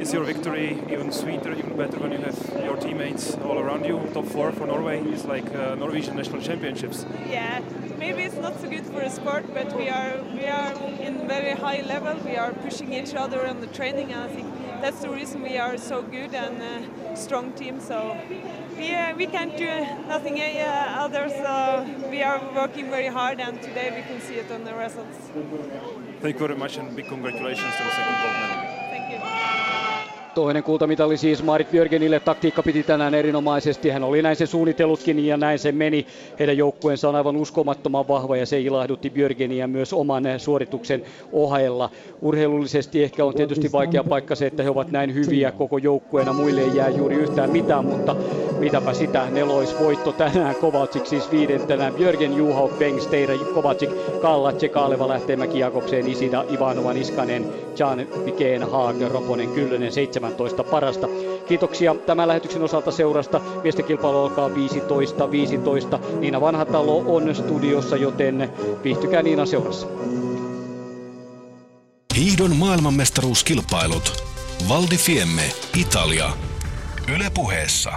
Is 0.00 0.12
your 0.12 0.24
victory 0.24 0.78
even 0.90 1.12
sweeter, 1.12 1.52
even 1.52 1.76
better 1.76 1.98
when 1.98 2.12
you 2.12 2.18
have 2.18 2.38
your 2.64 2.76
teammates 2.76 3.36
all 3.36 3.58
around 3.58 3.84
you? 3.84 4.00
Top 4.12 4.26
four 4.26 4.52
for 4.52 4.66
Norway 4.66 4.98
is 5.16 5.24
like 5.24 5.48
uh, 5.54 5.74
Norwegian 5.76 6.16
national 6.16 6.40
championships. 6.42 7.06
Yeah, 7.28 7.60
maybe 7.98 8.22
it's 8.22 8.36
not 8.36 8.60
so 8.60 8.68
good 8.68 8.86
for 8.86 9.00
the 9.00 9.10
sport, 9.10 9.44
but 9.54 9.76
we 9.76 9.88
are 9.88 10.12
we 10.34 10.46
are 10.46 10.72
in 11.00 11.28
very 11.28 11.52
high 11.52 11.82
level. 11.82 12.16
We 12.24 12.36
are 12.36 12.52
pushing 12.52 12.92
each 12.92 13.14
other 13.14 13.46
on 13.46 13.60
the 13.60 13.68
training, 13.68 14.12
and 14.12 14.22
I 14.22 14.28
think 14.28 14.48
that's 14.80 15.00
the 15.00 15.10
reason 15.10 15.42
we 15.42 15.58
are 15.58 15.76
so 15.78 16.02
good 16.02 16.34
and 16.34 16.60
uh, 16.60 17.14
strong 17.14 17.52
team. 17.52 17.80
So 17.80 18.16
we 18.76 18.90
uh, 18.94 19.14
we 19.16 19.26
can't 19.26 19.56
do 19.56 19.70
nothing 20.08 20.40
uh, 20.40 21.04
other. 21.04 21.28
So 21.28 22.08
we 22.10 22.22
are 22.22 22.40
working 22.54 22.90
very 22.90 23.08
hard, 23.18 23.40
and 23.40 23.60
today 23.62 23.88
we 23.96 24.02
can 24.08 24.20
see 24.20 24.36
it 24.42 24.50
on 24.50 24.64
the 24.64 24.74
results. 24.74 25.30
Thank 26.22 26.38
you 26.38 26.46
very 26.46 26.56
much 26.56 26.76
and 26.76 26.94
big 26.94 27.08
congratulations 27.08 27.74
to 27.78 27.82
the 27.82 27.90
second 27.90 28.14
gold 28.22 28.34
medal. 28.34 28.62
Thank 28.90 29.10
you. 29.10 30.21
Toinen 30.34 30.62
kultamitali 30.62 31.16
siis 31.16 31.42
Marit 31.42 31.70
Björgenille. 31.70 32.20
Taktiikka 32.20 32.62
piti 32.62 32.82
tänään 32.82 33.14
erinomaisesti. 33.14 33.90
Hän 33.90 34.04
oli 34.04 34.22
näin 34.22 34.36
se 34.36 34.46
suunnitellutkin 34.46 35.26
ja 35.26 35.36
näin 35.36 35.58
se 35.58 35.72
meni. 35.72 36.06
Heidän 36.38 36.56
joukkueensa 36.56 37.08
on 37.08 37.14
aivan 37.14 37.36
uskomattoman 37.36 38.08
vahva 38.08 38.36
ja 38.36 38.46
se 38.46 38.60
ilahdutti 38.60 39.10
Björgeniä 39.10 39.66
myös 39.66 39.92
oman 39.92 40.24
suorituksen 40.38 41.02
ohella. 41.32 41.90
Urheilullisesti 42.22 43.02
ehkä 43.02 43.24
on 43.24 43.34
tietysti 43.34 43.72
vaikea 43.72 44.04
paikka 44.04 44.34
se, 44.34 44.46
että 44.46 44.62
he 44.62 44.70
ovat 44.70 44.90
näin 44.90 45.14
hyviä 45.14 45.52
koko 45.52 45.78
joukkueena. 45.78 46.32
Muille 46.32 46.60
ei 46.60 46.76
jää 46.76 46.88
juuri 46.88 47.16
yhtään 47.16 47.50
mitään, 47.50 47.84
mutta 47.84 48.16
mitäpä 48.58 48.94
sitä. 48.94 49.26
Neloisvoitto 49.30 50.12
tänään. 50.12 50.54
Kovacic 50.54 51.06
siis 51.06 51.30
viidentenä. 51.30 51.92
Björgen, 51.96 52.36
Juho, 52.36 52.68
Bengs, 52.78 53.06
Teira, 53.06 53.34
Kovacic, 53.54 53.90
Kalla, 54.22 54.52
Tsekaleva 54.52 55.08
lähtee 55.08 55.36
Mäkijakokseen, 55.36 56.08
Isida, 56.08 56.44
Ivanova, 56.52 56.92
Niskanen, 56.92 57.44
Jan, 57.78 58.06
Vikeen, 58.24 58.62
Haag, 58.70 58.96
Roponen, 59.12 59.48
Kyllönen, 59.48 59.92
17 60.22 60.64
parasta. 60.64 61.08
Kiitoksia 61.48 61.94
tämän 61.94 62.28
lähetyksen 62.28 62.62
osalta 62.62 62.90
seurasta. 62.90 63.40
Miesten 63.62 63.84
kilpailu 63.84 64.18
alkaa 64.18 64.48
15.15. 64.48 65.30
15. 65.30 65.98
Niina 66.18 66.40
Vanhatalo 66.40 67.04
on 67.06 67.34
studiossa, 67.34 67.96
joten 67.96 68.52
viihtykää 68.84 69.22
Niinan 69.22 69.46
seurassa. 69.46 69.86
Hiihdon 72.16 72.56
maailmanmestaruuskilpailut. 72.56 74.24
Val 74.68 74.82
di 74.90 74.96
Fiemme, 74.96 75.42
Italia. 75.80 76.30
Yle 77.14 77.30
puheessa. 77.34 77.92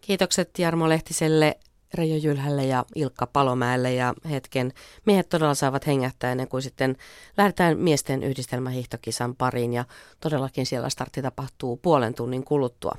Kiitokset 0.00 0.58
Jarmo 0.58 0.88
Lehtiselle, 0.88 1.54
Reijo 1.94 2.16
Jylhälle 2.16 2.64
ja 2.64 2.84
Ilkka 2.94 3.26
Palomäelle 3.26 3.94
ja 3.94 4.14
hetken 4.30 4.72
miehet 5.04 5.28
todella 5.28 5.54
saavat 5.54 5.86
hengähtää 5.86 6.32
ennen 6.32 6.48
kuin 6.48 6.62
sitten 6.62 6.96
lähdetään 7.36 7.78
miesten 7.78 8.22
yhdistelmähiihtokisan 8.22 9.36
pariin 9.36 9.72
ja 9.72 9.84
todellakin 10.20 10.66
siellä 10.66 10.88
startti 10.88 11.22
tapahtuu 11.22 11.76
puolen 11.76 12.14
tunnin 12.14 12.44
kuluttua. 12.44 12.92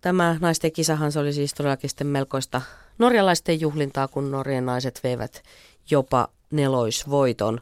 Tämä 0.00 0.36
naisten 0.40 0.72
kisahan 0.72 1.12
se 1.12 1.18
oli 1.18 1.32
siis 1.32 1.54
todellakin 1.54 1.90
sitten 1.90 2.06
melkoista 2.06 2.62
norjalaisten 2.98 3.60
juhlintaa, 3.60 4.08
kun 4.08 4.30
Norjan 4.30 4.66
naiset 4.66 5.00
veivät 5.04 5.42
jopa 5.90 6.28
neloisvoiton, 6.50 7.60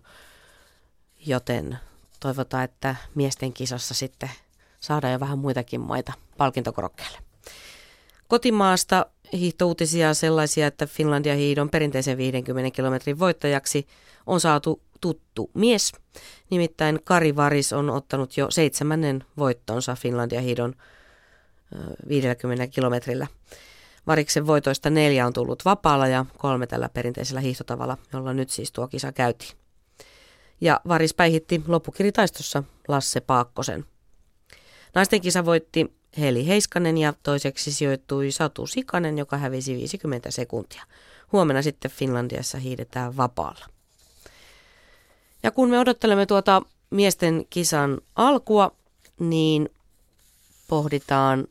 joten 1.27 1.79
toivotaan, 2.21 2.65
että 2.65 2.97
miesten 3.15 3.53
kisassa 3.53 3.95
sitten 3.95 4.31
saadaan 4.81 5.13
jo 5.13 5.21
vähän 5.21 5.39
muitakin 5.39 5.81
maita 5.81 6.13
palkintokorokkeelle. 6.37 7.30
Kotimaasta 8.31 9.07
hiihtouutisia 9.33 10.15
sellaisia, 10.15 10.67
että 10.67 10.87
Finlandia 10.87 11.35
hiidon 11.35 11.71
perinteisen 11.71 12.19
50 12.19 12.71
kilometrin 12.71 13.19
voittajaksi 13.19 13.87
on 14.27 14.41
saatu 14.41 14.83
tuttu 15.01 15.51
mies. 15.55 15.93
Nimittäin 16.51 16.99
Kari 17.05 17.37
Varis 17.37 17.73
on 17.73 17.91
ottanut 17.91 18.37
jo 18.37 18.51
seitsemännen 18.51 19.25
voittonsa 19.39 19.95
Finlandia 19.95 20.41
hiidon 20.41 20.75
50 22.09 22.67
kilometrillä. 22.67 23.27
Variksen 24.07 24.47
voitoista 24.47 24.91
neljä 24.91 25.27
on 25.27 25.33
tullut 25.33 25.65
vapaalla 25.65 26.09
ja 26.09 26.27
kolme 26.39 26.67
tällä 26.67 26.89
perinteisellä 26.89 27.41
hiihtotavalla, 27.41 27.99
jolla 28.13 28.33
nyt 28.33 28.51
siis 28.51 28.73
tuo 28.73 28.89
kisa 28.89 29.13
käytiin. 29.13 29.57
Ja 30.61 30.81
Varis 30.89 31.15
päihitti 31.15 31.63
loppukiritaistossa 31.67 32.63
Lasse 32.89 33.21
Paakkosen. 33.21 33.85
Naisten 34.95 35.21
kisa 35.21 35.45
voitti 35.45 36.00
Heli 36.19 36.47
Heiskanen 36.47 36.99
ja 36.99 37.15
toiseksi 37.23 37.73
sijoittui 37.73 38.31
Satu 38.31 38.67
Sikanen, 38.67 39.19
joka 39.19 39.37
hävisi 39.37 39.75
50 39.75 40.31
sekuntia. 40.31 40.83
Huomenna 41.33 41.63
sitten 41.63 41.91
Finlandiassa 41.91 42.59
hiidetään 42.59 43.17
vapaalla. 43.17 43.67
Ja 45.43 45.51
kun 45.51 45.71
me 45.71 45.79
odottelemme 45.79 46.27
tuota 46.27 46.63
miesten 46.91 47.45
kisan 47.51 48.01
alkua, 48.17 48.77
niin 49.19 49.69
pohditaan 50.69 51.47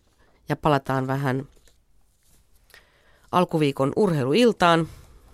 ja 0.50 0.56
palataan 0.56 1.08
vähän 1.08 1.48
alkuviikon 3.32 3.94
urheiluiltaan. 3.96 4.88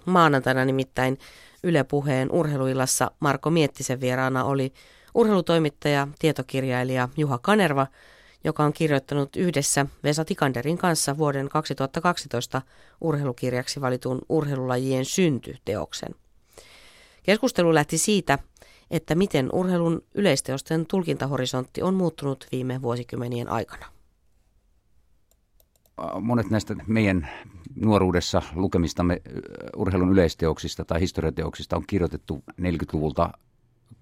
Maanantaina 0.05 0.65
nimittäin 0.65 1.19
Yle 1.63 1.83
Puheen 1.83 2.31
urheiluillassa 2.31 3.11
Marko 3.19 3.49
Miettisen 3.49 4.01
vieraana 4.01 4.43
oli 4.43 4.73
urheilutoimittaja, 5.13 6.07
tietokirjailija 6.19 7.09
Juha 7.17 7.37
Kanerva, 7.37 7.87
joka 8.45 8.63
on 8.63 8.73
kirjoittanut 8.73 9.35
yhdessä 9.35 9.85
Vesa 10.03 10.25
Tikanderin 10.25 10.77
kanssa 10.77 11.17
vuoden 11.17 11.49
2012 11.49 12.61
urheilukirjaksi 13.01 13.81
valitun 13.81 14.21
urheilulajien 14.29 15.05
synty-teoksen. 15.05 16.15
Keskustelu 17.23 17.73
lähti 17.73 17.97
siitä, 17.97 18.39
että 18.91 19.15
miten 19.15 19.49
urheilun 19.53 20.01
yleisteosten 20.13 20.85
tulkintahorisontti 20.85 21.81
on 21.81 21.93
muuttunut 21.93 22.47
viime 22.51 22.81
vuosikymmenien 22.81 23.49
aikana. 23.49 23.85
Monet 26.21 26.49
näistä 26.49 26.75
meidän 26.87 27.29
nuoruudessa 27.75 28.41
lukemistamme 28.55 29.21
urheilun 29.75 30.11
yleisteoksista 30.11 30.85
tai 30.85 30.99
historiateoksista 30.99 31.75
on 31.75 31.83
kirjoitettu 31.87 32.43
40-luvulta 32.61 33.29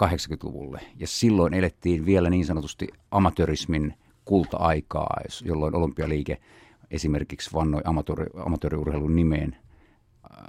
80-luvulle. 0.04 0.82
Ja 1.00 1.08
silloin 1.08 1.54
elettiin 1.54 2.06
vielä 2.06 2.30
niin 2.30 2.46
sanotusti 2.46 2.88
amatörismin 3.12 3.94
kulta-aikaa, 4.26 5.18
jolloin 5.46 5.76
olympialiike 5.76 6.38
esimerkiksi 6.92 7.50
vannoi 7.54 7.82
amatööri, 7.86 8.26
amatööriurheilun 8.46 9.16
nimeen. 9.16 9.56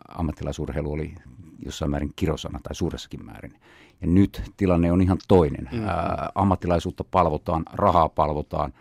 Ammattilaisurheilu 0.08 0.92
oli 0.92 1.14
jossain 1.58 1.90
määrin 1.90 2.12
kirosana 2.16 2.60
tai 2.62 2.74
suuressakin 2.74 3.24
määrin. 3.24 3.54
Ja 4.00 4.06
nyt 4.06 4.42
tilanne 4.56 4.92
on 4.92 5.02
ihan 5.02 5.18
toinen. 5.28 5.68
Mm. 5.72 5.84
Ää, 5.84 6.30
ammattilaisuutta 6.34 7.04
palvotaan, 7.04 7.62
rahaa 7.72 8.08
palvotaan. 8.08 8.72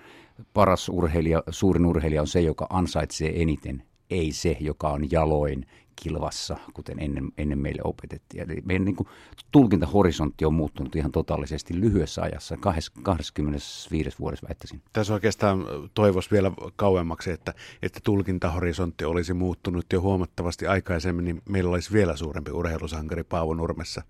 Paras 0.54 0.90
urheilija, 0.90 1.44
suurin 1.50 1.86
urheilija 1.86 2.22
on 2.22 2.28
se, 2.28 2.42
joka 2.42 2.68
ansaitsee 2.70 3.42
eniten, 3.42 3.84
ei 4.10 4.32
se, 4.32 4.58
joka 4.60 4.90
on 4.90 5.12
jaloin 5.12 5.66
kilvassa, 5.96 6.58
kuten 6.74 7.00
ennen, 7.00 7.32
ennen 7.38 7.60
meille 7.60 7.82
opetettiin. 7.84 8.44
Eli 8.44 8.62
meidän 8.66 8.86
niin 8.86 8.96
kuin, 8.96 9.08
tulkintahorisontti 9.52 10.46
on 10.46 10.54
muuttunut 10.54 10.96
ihan 10.96 11.12
totaalisesti 11.12 11.80
lyhyessä 11.80 12.22
ajassa, 12.22 12.58
25 13.04 14.20
vuodessa 14.20 14.48
väittäisin. 14.48 14.82
Tässä 14.94 15.14
oikeastaan 15.14 15.66
toivoisi 15.94 16.32
vielä 16.32 16.52
kauemmaksi, 16.76 17.32
että, 17.32 17.54
että 17.82 18.00
tulkintahorisontti 18.04 19.06
olisi 19.06 19.34
muuttunut 19.34 19.86
jo 19.94 20.02
huomattavasti 20.02 20.68
aikaisemmin, 20.68 21.26
niin 21.26 21.42
meillä 21.50 21.72
olisi 21.72 21.94
vielä 21.94 22.16
suurempi 22.16 22.52
urheilusankari 22.52 23.24
Paavo 23.24 23.54
Nurmessa. 23.54 24.04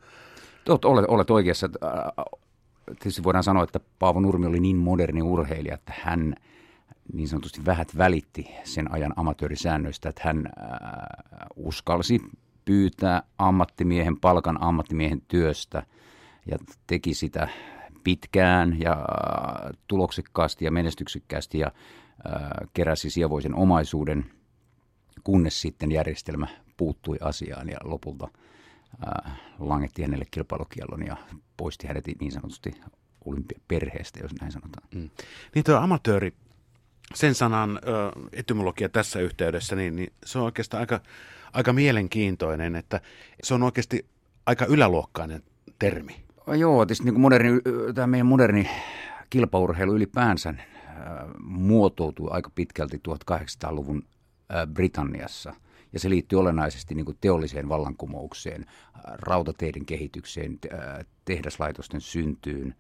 Olet, 0.70 1.06
olet 1.08 1.30
oikeassa. 1.30 1.70
Tietysti 2.86 3.24
voidaan 3.24 3.44
sanoa, 3.44 3.64
että 3.64 3.80
Paavo 4.00 4.20
Nurmi 4.20 4.46
oli 4.46 4.60
niin 4.60 4.78
moderni 4.78 5.22
urheilija, 5.22 5.74
että 5.76 5.94
hän– 6.04 6.36
niin 7.14 7.28
sanotusti 7.28 7.66
vähät 7.66 7.98
välitti 7.98 8.48
sen 8.64 8.92
ajan 8.92 9.14
amatöörisäännöistä, 9.16 10.10
että 10.10 10.22
hän 10.26 10.38
äh, 10.38 10.72
uskalsi 11.56 12.20
pyytää 12.66 13.24
ammattimiehen 13.38 14.20
palkan 14.20 14.64
ammattimiehen 14.64 15.22
työstä 15.28 15.86
ja 16.46 16.58
teki 16.88 17.14
sitä 17.14 17.48
pitkään 18.04 18.80
ja 18.80 18.92
äh, 18.92 19.72
tuloksekkaasti 19.88 20.66
ja 20.66 20.72
menestyksekkäästi 20.72 21.60
ja 21.60 21.68
äh, 21.68 22.70
keräsi 22.74 23.10
sievoisen 23.10 23.56
omaisuuden, 23.56 24.26
kunnes 25.24 25.62
sitten 25.62 25.92
järjestelmä 25.92 26.48
puuttui 26.78 27.18
asiaan 27.22 27.70
ja 27.70 27.78
lopulta 27.84 28.28
äh, 29.08 29.40
langetti 29.60 30.02
hänelle 30.02 30.26
kilpailukiellon 30.32 31.06
ja 31.06 31.18
poisti 31.58 31.88
hänet 31.88 32.06
niin 32.20 32.32
sanotusti 32.32 32.72
olympiaperheestä, 33.26 34.20
jos 34.20 34.32
näin 34.42 34.52
sanotaan. 34.52 34.88
Mm. 34.96 35.10
Niin 35.56 35.64
tuo 35.66 35.76
amatööri 35.76 36.34
sen 37.16 37.36
sanan 37.36 37.80
ö, 37.88 38.12
etymologia 38.34 38.90
tässä 38.90 39.20
yhteydessä, 39.20 39.76
niin, 39.76 39.96
niin 39.96 40.14
se 40.26 40.40
on 40.40 40.46
oikeastaan 40.46 40.82
aika, 40.82 41.00
aika 41.54 41.74
mielenkiintoinen, 41.74 42.76
että 42.76 43.02
se 43.44 43.54
on 43.54 43.64
oikeasti 43.64 44.06
aika 44.46 44.66
yläluokkainen 44.66 45.44
termi. 45.80 46.24
Joo, 46.58 46.86
tietysti 46.86 47.04
niin 47.04 47.14
kuin 47.14 47.22
moderni, 47.22 47.62
tämä 47.96 48.08
meidän 48.08 48.28
moderni 48.28 48.70
kilpaurheilu 49.30 49.96
ylipäänsä 49.96 50.54
muotoutui 51.40 52.28
aika 52.32 52.50
pitkälti 52.56 53.02
1800-luvun 53.10 54.04
äh, 54.56 54.68
Britanniassa. 54.74 55.54
Ja 55.94 56.00
se 56.00 56.10
liittyy 56.10 56.40
olennaisesti 56.40 56.96
niin 56.96 57.18
teolliseen 57.22 57.70
vallankumoukseen, 57.70 58.66
rautateiden 59.04 59.86
kehitykseen, 59.86 60.60
tehdaslaitosten 61.26 62.02
syntyyn, 62.02 62.76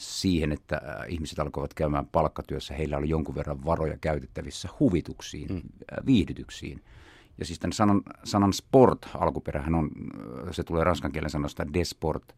siihen, 0.00 0.52
että 0.52 0.80
ihmiset 1.08 1.38
alkoivat 1.38 1.74
käymään 1.74 2.06
palkkatyössä, 2.06 2.74
heillä 2.74 2.96
oli 2.96 3.08
jonkun 3.08 3.34
verran 3.34 3.64
varoja 3.64 3.96
käytettävissä 4.00 4.68
huvituksiin, 4.80 5.48
mm. 5.48 5.62
viihdytyksiin. 6.06 6.82
Ja 7.38 7.44
siis 7.46 7.58
tämän 7.58 7.72
sanan, 7.72 8.02
sanan 8.24 8.52
sport 8.52 9.08
alkuperähän 9.14 9.74
on, 9.74 9.90
se 10.50 10.64
tulee 10.64 10.84
ranskan 10.84 11.12
kielen 11.12 11.30
sanosta 11.30 11.72
desport, 11.72 12.34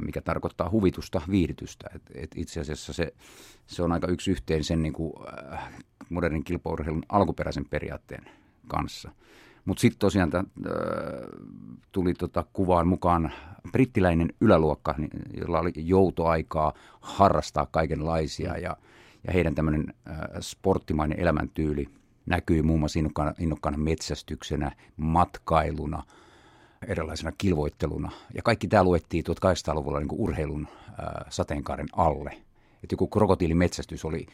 mikä 0.00 0.20
tarkoittaa 0.20 0.70
huvitusta, 0.70 1.22
viihdytystä. 1.30 1.90
Et, 1.94 2.02
et 2.14 2.30
itse 2.36 2.60
asiassa 2.60 2.92
se, 2.92 3.14
se 3.66 3.82
on 3.82 3.92
aika 3.92 4.06
yksi 4.06 4.30
yhteen 4.30 4.64
sen 4.64 4.82
niin 4.82 4.92
kuin, 4.92 5.12
äh, 5.52 5.72
modernin 6.08 6.44
kilpaurheilun 6.44 7.02
alkuperäisen 7.08 7.64
periaatteen 7.70 8.24
kanssa. 8.68 9.10
Mutta 9.64 9.80
sitten 9.80 9.98
tosiaan 9.98 10.30
t- 10.30 10.34
äh, 10.34 10.42
tuli 11.92 12.14
tota 12.14 12.44
kuvaan 12.52 12.88
mukaan 12.88 13.32
brittiläinen 13.72 14.28
yläluokka, 14.40 14.94
niin, 14.98 15.10
jolla 15.40 15.58
oli 15.58 15.72
joutoaikaa 15.76 16.72
harrastaa 17.00 17.66
kaikenlaisia 17.70 18.58
ja, 18.58 18.76
ja 19.26 19.32
heidän 19.32 19.54
tämmöinen 19.54 19.94
sporttimainen 20.40 21.20
elämäntyyli 21.20 21.88
näkyi 22.26 22.62
muun 22.62 22.80
muassa 22.80 22.98
innokkaana, 22.98 23.34
innokkaana 23.38 23.78
metsästyksenä, 23.78 24.72
matkailuna– 24.96 26.02
erilaisena 26.88 27.32
kilvoitteluna. 27.38 28.10
Ja 28.34 28.42
kaikki 28.42 28.68
tämä 28.68 28.84
luettiin 28.84 29.24
1800-luvulla 29.24 30.00
niin 30.00 30.08
urheilun 30.12 30.68
äh, 30.88 30.96
sateenkaaren 31.28 31.88
alle. 31.92 32.30
Että 32.82 32.92
joku 32.92 33.06
krokotiilimetsästys 33.06 34.04
oli 34.04 34.26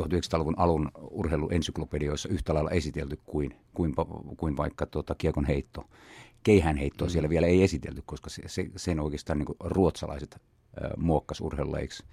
1900-luvun 0.00 0.54
alun 0.56 0.90
urheiluensyklopedioissa 1.10 2.28
yhtä 2.28 2.54
lailla 2.54 2.70
esitelty 2.70 3.18
kuin, 3.26 3.56
kuin, 3.74 3.94
kuin 4.36 4.56
vaikka 4.56 4.86
tuota, 4.86 5.14
kiekon 5.14 5.44
heitto. 5.44 5.84
Keihään 6.42 6.76
heittoa 6.76 7.08
mm. 7.08 7.10
siellä 7.10 7.28
vielä 7.28 7.46
ei 7.46 7.62
esitelty, 7.62 8.02
koska 8.06 8.30
se, 8.30 8.42
se, 8.46 8.66
sen 8.76 9.00
oikeastaan 9.00 9.38
niin 9.38 9.56
ruotsalaiset 9.60 10.34
äh, 10.34 10.90
muokkas 10.96 11.40
urheilulajiksi 11.40 12.04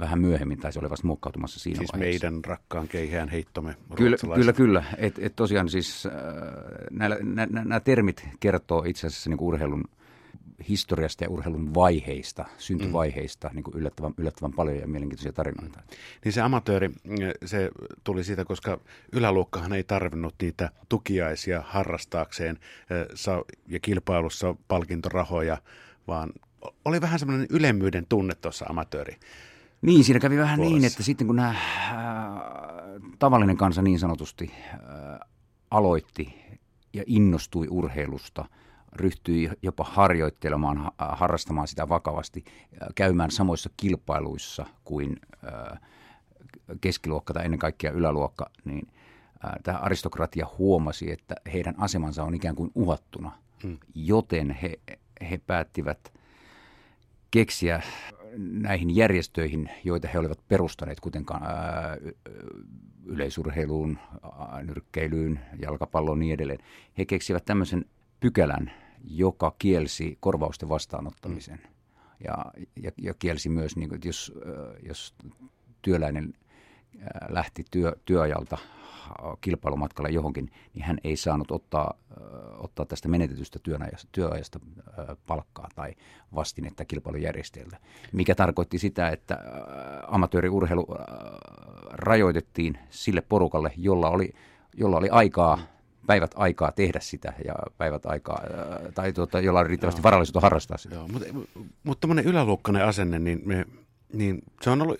vähän 0.00 0.20
myöhemmin, 0.20 0.58
tai 0.58 0.72
se 0.72 0.78
oli 0.78 0.90
vasta 0.90 1.06
muokkautumassa 1.06 1.60
siinä 1.60 1.78
siis 1.78 1.92
vaiheessa. 1.92 2.26
meidän 2.26 2.44
rakkaan 2.44 2.88
keihään 2.88 3.28
heittomme 3.28 3.76
Kyllä, 3.96 4.16
kyllä, 4.34 4.52
kyllä. 4.52 4.84
Et, 4.98 5.18
et 5.18 5.36
tosiaan 5.36 5.68
siis 5.68 6.06
äh, 6.06 6.12
nä, 7.22 7.46
nämä 7.46 7.80
termit 7.80 8.28
kertoo 8.40 8.84
itse 8.86 9.06
asiassa 9.06 9.30
niin 9.30 9.40
urheilun 9.40 9.84
historiasta 10.68 11.24
ja 11.24 11.30
urheilun 11.30 11.74
vaiheista, 11.74 12.44
syntyvaiheista, 12.58 13.48
mm. 13.48 13.54
niin 13.54 13.64
kuin 13.64 13.76
yllättävän, 13.76 14.14
yllättävän 14.18 14.52
paljon 14.52 14.78
ja 14.78 14.86
mielenkiintoisia 14.86 15.32
tarinoita. 15.32 15.82
Niin 16.24 16.32
se 16.32 16.40
amatööri, 16.40 16.90
se 17.44 17.70
tuli 18.04 18.24
siitä, 18.24 18.44
koska 18.44 18.80
yläluokkahan 19.12 19.72
ei 19.72 19.84
tarvinnut 19.84 20.34
niitä 20.42 20.70
tukiaisia 20.88 21.62
harrastaakseen 21.66 22.58
ja 23.68 23.80
kilpailussa 23.80 24.54
palkintorahoja, 24.68 25.58
vaan 26.08 26.32
oli 26.84 27.00
vähän 27.00 27.18
semmoinen 27.18 27.46
ylemmyyden 27.50 28.06
tunne 28.08 28.34
tuossa 28.34 28.66
amatööri 28.68 29.16
niin, 29.82 30.04
siinä 30.04 30.20
kävi 30.20 30.38
vähän 30.38 30.56
puolessa. 30.56 30.78
niin, 30.78 30.84
että 30.84 31.02
sitten 31.02 31.26
kun 31.26 31.36
nämä 31.36 31.48
äh, 31.48 31.56
tavallinen 33.18 33.56
kansa 33.56 33.82
niin 33.82 33.98
sanotusti 33.98 34.50
äh, 34.74 35.20
aloitti 35.70 36.34
ja 36.92 37.02
innostui 37.06 37.66
urheilusta, 37.70 38.44
ryhtyi 38.96 39.50
jopa 39.62 39.84
harjoittelemaan, 39.84 40.78
ha- 40.78 40.92
harrastamaan 40.98 41.68
sitä 41.68 41.88
vakavasti, 41.88 42.44
äh, 42.46 42.88
käymään 42.94 43.30
samoissa 43.30 43.70
kilpailuissa 43.76 44.66
kuin 44.84 45.16
äh, 45.44 45.80
keskiluokka 46.80 47.34
tai 47.34 47.44
ennen 47.44 47.58
kaikkea 47.58 47.90
yläluokka, 47.90 48.50
niin 48.64 48.88
äh, 49.44 49.50
tämä 49.62 49.78
aristokratia 49.78 50.46
huomasi, 50.58 51.12
että 51.12 51.34
heidän 51.52 51.74
asemansa 51.78 52.24
on 52.24 52.34
ikään 52.34 52.54
kuin 52.54 52.70
uhattuna, 52.74 53.32
hmm. 53.62 53.78
joten 53.94 54.50
he, 54.50 54.80
he 55.30 55.40
päättivät 55.46 56.12
keksiä 57.30 57.82
näihin 58.38 58.96
järjestöihin, 58.96 59.70
joita 59.84 60.08
he 60.08 60.18
olivat 60.18 60.38
perustaneet, 60.48 61.00
kuten 61.00 61.24
yleisurheiluun, 63.04 63.98
nyrkkeilyyn, 64.62 65.40
jalkapalloon 65.58 66.18
ja 66.18 66.20
niin 66.20 66.34
edelleen. 66.34 66.58
He 66.98 67.04
keksivät 67.04 67.44
tämmöisen 67.44 67.84
pykälän, 68.20 68.72
joka 69.04 69.54
kielsi 69.58 70.18
korvausten 70.20 70.68
vastaanottamisen. 70.68 71.60
Mm. 71.62 71.70
Ja, 72.24 72.44
ja, 72.82 72.90
ja 73.02 73.14
kielsi 73.14 73.48
myös, 73.48 73.76
niin 73.76 73.88
kuin, 73.88 73.96
että 73.96 74.08
jos, 74.08 74.32
jos 74.82 75.14
työläinen 75.82 76.34
lähti 77.28 77.64
työ, 77.70 77.96
työajalta 78.04 78.58
kilpailumatkalla 79.40 80.08
johonkin, 80.08 80.50
niin 80.74 80.84
hän 80.84 80.98
ei 81.04 81.16
saanut 81.16 81.50
ottaa, 81.50 81.94
ottaa 82.58 82.86
tästä 82.86 83.08
menetetystä 83.08 83.58
työajasta, 83.58 84.08
työajasta 84.12 84.60
palkkaa 85.26 85.68
tai 85.74 85.94
vastinetta 86.34 86.84
kilpailujärjestäjältä. 86.84 87.78
Mikä 88.12 88.34
tarkoitti 88.34 88.78
sitä, 88.78 89.08
että 89.08 89.38
amatööriurheilu 90.06 90.86
rajoitettiin 91.90 92.78
sille 92.90 93.20
porukalle, 93.20 93.72
jolla 93.76 94.10
oli, 94.10 94.32
jolla 94.76 94.96
oli 94.96 95.08
aikaa 95.08 95.58
päivät 96.06 96.30
aikaa 96.34 96.72
tehdä 96.72 97.00
sitä 97.00 97.32
ja 97.44 97.54
päivät 97.78 98.06
aikaa, 98.06 98.40
tai 98.94 99.12
tuota, 99.12 99.40
jolla 99.40 99.60
on 99.60 99.66
riittävästi 99.66 99.98
Joo. 99.98 100.02
varallisuutta 100.02 100.40
harrastaa 100.40 100.78
sitä. 100.78 100.94
Joo, 100.94 101.08
mutta, 101.08 101.28
mutta 101.82 102.00
tämmöinen 102.00 102.24
yläluokkainen 102.24 102.84
asenne, 102.84 103.18
niin, 103.18 103.42
me, 103.44 103.64
niin 104.12 104.42
se 104.62 104.70
on 104.70 104.82
ollut 104.82 104.96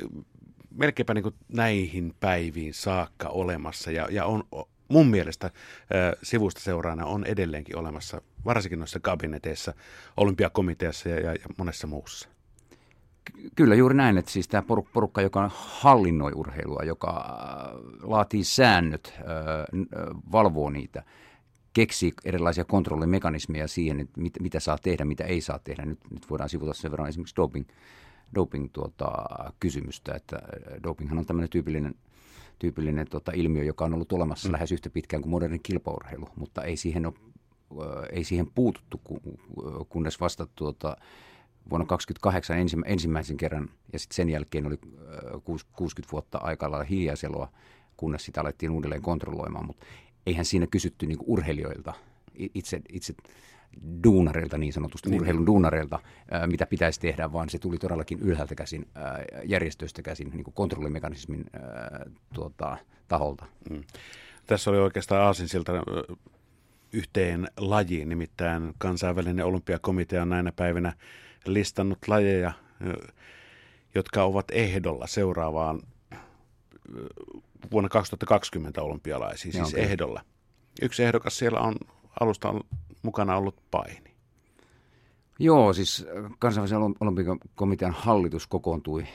melkeinpä 0.74 1.14
niin 1.14 1.22
kuin 1.22 1.34
näihin 1.48 2.14
päiviin 2.20 2.74
saakka 2.74 3.28
olemassa 3.28 3.90
ja, 3.90 4.08
ja 4.10 4.24
on 4.24 4.44
mun 4.88 5.06
mielestä 5.06 5.46
äh, 5.46 5.52
sivusta 6.22 6.60
seuraana 6.60 7.06
on 7.06 7.24
edelleenkin 7.24 7.78
olemassa, 7.78 8.22
varsinkin 8.44 8.78
noissa 8.78 9.00
kabineteissa, 9.00 9.74
olympiakomiteassa 10.16 11.08
ja, 11.08 11.20
ja, 11.20 11.32
ja 11.32 11.46
monessa 11.58 11.86
muussa. 11.86 12.28
Kyllä 13.54 13.74
juuri 13.74 13.94
näin, 13.94 14.18
että 14.18 14.30
siis 14.30 14.48
tämä 14.48 14.62
porukka, 14.92 15.22
joka 15.22 15.50
hallinnoi 15.54 16.32
urheilua, 16.34 16.82
joka 16.82 17.24
laatii 18.02 18.44
säännöt, 18.44 19.14
valvoo 20.32 20.70
niitä, 20.70 21.02
keksii 21.76 22.12
erilaisia 22.24 22.64
kontrollimekanismeja 22.64 23.68
siihen, 23.68 24.00
että 24.00 24.20
mit, 24.20 24.32
mitä 24.40 24.60
saa 24.60 24.78
tehdä, 24.82 25.04
mitä 25.04 25.24
ei 25.24 25.40
saa 25.40 25.58
tehdä. 25.58 25.84
Nyt, 25.84 25.98
nyt 26.10 26.30
voidaan 26.30 26.48
sivuta 26.48 26.74
sen 26.74 26.90
verran 26.90 27.08
esimerkiksi 27.08 27.36
doping, 27.36 27.66
doping-kysymystä, 28.34 30.04
tuota, 30.04 30.16
että 30.16 30.36
äh, 30.36 30.82
dopinghan 30.82 31.18
on 31.18 31.26
tämmöinen 31.26 31.50
tyypillinen, 31.50 31.94
tyypillinen 32.58 33.06
tota, 33.10 33.32
ilmiö, 33.34 33.64
joka 33.64 33.84
on 33.84 33.94
ollut 33.94 34.12
olemassa 34.12 34.48
mm. 34.48 34.52
lähes 34.52 34.72
yhtä 34.72 34.90
pitkään 34.90 35.22
kuin 35.22 35.30
modernin 35.30 35.62
kilpaurheilu, 35.62 36.28
mutta 36.36 36.62
ei 36.62 36.76
siihen, 36.76 37.06
ole, 37.06 37.14
äh, 37.72 38.08
ei 38.12 38.24
siihen 38.24 38.46
puututtu, 38.54 39.00
kunnes 39.88 40.20
vasta 40.20 40.46
tuota, 40.54 40.96
vuonna 41.70 41.86
1928 41.86 42.84
ensimmäisen 42.86 43.36
kerran, 43.36 43.68
ja 43.92 43.98
sitten 43.98 44.16
sen 44.16 44.30
jälkeen 44.30 44.66
oli 44.66 44.78
60 45.72 46.08
äh, 46.08 46.12
vuotta 46.12 46.38
aika 46.38 46.70
lailla 46.70 46.84
hiljaiseloa, 46.84 47.48
kunnes 47.96 48.24
sitä 48.24 48.40
alettiin 48.40 48.70
uudelleen 48.70 49.02
kontrolloimaan, 49.02 49.66
mutta 49.66 49.86
eihän 50.26 50.44
siinä 50.44 50.66
kysytty 50.66 51.06
niin 51.06 51.18
urheilijoilta 51.26 51.94
itse, 52.54 52.80
itse 52.92 53.14
duunareilta 54.04 54.58
niin 54.58 54.72
sanotusti, 54.72 55.10
niin. 55.10 55.20
urheilun 55.20 55.46
duunareilta, 55.46 55.98
mitä 56.46 56.66
pitäisi 56.66 57.00
tehdä, 57.00 57.32
vaan 57.32 57.50
se 57.50 57.58
tuli 57.58 57.78
todellakin 57.78 58.18
ylhäältä 58.18 58.54
käsin, 58.54 58.88
järjestöistä 59.44 60.02
käsin, 60.02 60.30
niin 60.30 60.44
kuin 60.44 60.54
kontrollimekanismin 60.54 61.44
tuota, 62.34 62.76
taholta. 63.08 63.46
Mm. 63.70 63.84
Tässä 64.46 64.70
oli 64.70 64.78
oikeastaan 64.78 65.22
aasinsilta 65.22 65.72
yhteen 66.92 67.48
lajiin, 67.56 68.08
nimittäin 68.08 68.74
kansainvälinen 68.78 69.44
olympiakomitea 69.44 70.22
on 70.22 70.28
näinä 70.28 70.52
päivinä 70.52 70.92
listannut 71.46 71.98
lajeja, 72.08 72.52
jotka 73.94 74.22
ovat 74.22 74.46
ehdolla 74.50 75.06
seuraavaan 75.06 75.80
vuonna 77.72 77.88
2020 77.88 78.82
olympialaisiin, 78.82 79.52
siis 79.52 79.68
okay. 79.68 79.80
ehdolla. 79.80 80.20
Yksi 80.82 81.04
ehdokas 81.04 81.38
siellä 81.38 81.60
on 81.60 81.74
alusta 82.20 82.54
mukana 83.02 83.36
ollut 83.36 83.56
paini. 83.70 84.16
Joo, 85.38 85.72
siis 85.72 86.06
kansainvälisen 86.38 86.78
olympiakomitean 87.00 87.92
hallitus 87.92 88.46
kokoontui 88.46 89.06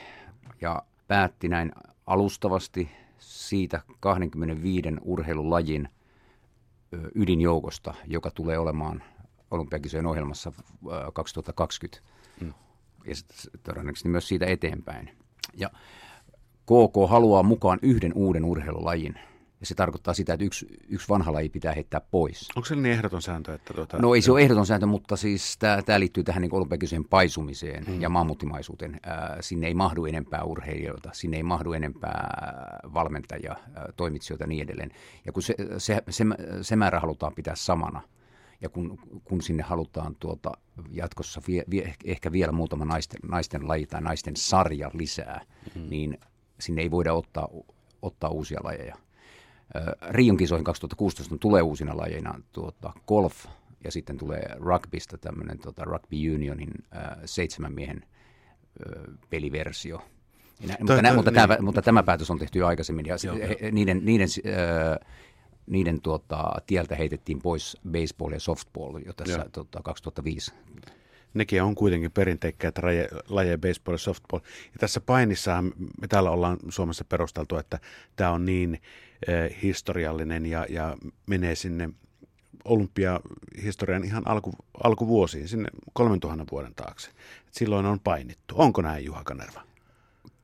ja 0.60 0.82
päätti 1.08 1.48
näin 1.48 1.72
alustavasti 2.06 2.90
siitä 3.18 3.82
25 4.00 4.88
urheilulajin 5.02 5.88
ydinjoukosta, 7.14 7.94
joka 8.06 8.30
tulee 8.30 8.58
olemaan 8.58 9.02
olympiakisojen 9.50 10.06
ohjelmassa 10.06 10.52
2020 11.12 12.12
mm. 12.40 12.52
ja 13.06 13.14
todennäköisesti 13.62 14.08
myös 14.08 14.28
siitä 14.28 14.46
eteenpäin. 14.46 15.10
Ja 15.54 15.70
KK 16.62 17.10
haluaa 17.10 17.42
mukaan 17.42 17.78
yhden 17.82 18.12
uuden 18.14 18.44
urheilulajin, 18.44 19.14
Ja 19.60 19.66
se 19.66 19.74
tarkoittaa 19.74 20.14
sitä, 20.14 20.32
että 20.32 20.44
yksi, 20.44 20.66
yksi 20.88 21.08
vanha 21.08 21.32
laji 21.32 21.48
pitää 21.48 21.72
heittää 21.72 22.00
pois. 22.10 22.48
Onko 22.56 22.66
se 22.66 22.76
niin 22.76 22.92
ehdoton 22.92 23.22
sääntö? 23.22 23.54
Että 23.54 23.74
tuota, 23.74 23.98
no 23.98 24.14
ei 24.14 24.22
se 24.22 24.32
ole 24.32 24.40
ehdoton 24.40 24.66
sääntö, 24.66 24.86
mutta 24.86 25.16
siis 25.16 25.58
tämä 25.58 26.00
liittyy 26.00 26.24
tähän 26.24 26.42
niin 26.42 26.54
olympiakiseen 26.54 27.04
paisumiseen 27.04 27.86
hmm. 27.86 28.00
ja 28.00 28.08
mammuttimaisuuteen. 28.08 29.00
Äh, 29.06 29.38
sinne 29.40 29.66
ei 29.66 29.74
mahdu 29.74 30.04
enempää 30.04 30.44
urheilijoita, 30.44 31.10
sinne 31.12 31.36
ei 31.36 31.42
mahdu 31.42 31.72
enempää 31.72 32.30
valmentajia, 32.94 33.52
äh, 33.52 33.84
toimitsijoita 33.96 34.44
ja 34.44 34.48
niin 34.48 34.62
edelleen. 34.62 34.90
Ja 35.26 35.32
kun 35.32 35.42
se, 35.42 35.54
se, 35.78 36.02
se, 36.10 36.24
se 36.62 36.76
määrä 36.76 37.00
halutaan 37.00 37.34
pitää 37.34 37.54
samana, 37.54 38.00
ja 38.62 38.68
kun, 38.68 38.98
kun 39.24 39.42
sinne 39.42 39.62
halutaan 39.62 40.14
tuota, 40.14 40.52
jatkossa 40.90 41.42
vie, 41.48 41.64
vie, 41.70 41.94
ehkä 42.04 42.32
vielä 42.32 42.52
muutama 42.52 42.84
naisten, 42.84 43.20
naisten 43.28 43.68
laji 43.68 43.86
tai 43.86 44.00
naisten 44.00 44.36
sarja 44.36 44.90
lisää, 44.94 45.40
mm-hmm. 45.64 45.90
niin 45.90 46.18
sinne 46.60 46.82
ei 46.82 46.90
voida 46.90 47.12
ottaa, 47.12 47.48
ottaa 48.02 48.30
uusia 48.30 48.60
lajeja. 48.64 48.96
Rion 50.10 50.36
kisoihin 50.36 50.64
2016 50.64 51.38
tulee 51.38 51.62
uusina 51.62 51.96
lajeina 51.96 52.40
tuota, 52.52 52.92
golf 53.06 53.46
ja 53.84 53.92
sitten 53.92 54.18
tulee 54.18 54.42
rugbysta 54.56 55.18
tämmöinen 55.18 55.58
tuota, 55.58 55.84
Rugby 55.84 56.34
Unionin 56.34 56.70
äh, 56.96 57.02
seitsemän 57.24 57.72
miehen 57.72 58.02
äh, 58.02 59.02
peliversio. 59.30 60.02
Nä, 60.66 60.76
mutta, 60.78 61.02
nä, 61.02 61.14
mutta, 61.14 61.30
niin. 61.30 61.40
tämä, 61.40 61.56
mutta 61.60 61.82
tämä 61.82 62.02
päätös 62.02 62.30
on 62.30 62.38
tehty 62.38 62.58
jo 62.58 62.66
aikaisemmin 62.66 63.06
ja 63.06 63.16
Joo, 63.24 63.36
he, 63.36 63.70
niiden, 63.72 64.04
niiden 64.04 64.28
äh, 64.46 65.08
niiden 65.66 66.00
tuota, 66.00 66.54
tieltä 66.66 66.96
heitettiin 66.96 67.42
pois 67.42 67.76
baseball 67.90 68.32
ja 68.32 68.40
softball 68.40 68.98
jo 69.06 69.12
tässä 69.12 69.46
tuota, 69.52 69.82
2005. 69.82 70.52
Nekin 71.34 71.62
on 71.62 71.74
kuitenkin 71.74 72.12
perinteikkäitä 72.12 72.82
lajeja 73.28 73.58
baseball 73.58 73.94
ja 73.94 73.98
softball. 73.98 74.40
Ja 74.44 74.78
tässä 74.80 75.00
painissa 75.00 75.62
me 76.00 76.08
täällä 76.08 76.30
ollaan 76.30 76.58
Suomessa 76.68 77.04
perusteltu, 77.04 77.56
että 77.56 77.78
tämä 78.16 78.30
on 78.30 78.44
niin 78.44 78.80
eh, 79.28 79.62
historiallinen 79.62 80.46
ja, 80.46 80.66
ja 80.68 80.96
menee 81.26 81.54
sinne 81.54 81.90
olympiahistorian 82.64 84.04
ihan 84.04 84.22
alku, 84.28 84.52
alkuvuosiin, 84.84 85.48
sinne 85.48 85.68
3000 85.92 86.44
vuoden 86.50 86.74
taakse. 86.74 87.10
Et 87.48 87.54
silloin 87.54 87.86
on 87.86 88.00
painittu. 88.00 88.54
Onko 88.58 88.82
näin, 88.82 89.04
Juha 89.04 89.24
Kanerva? 89.24 89.71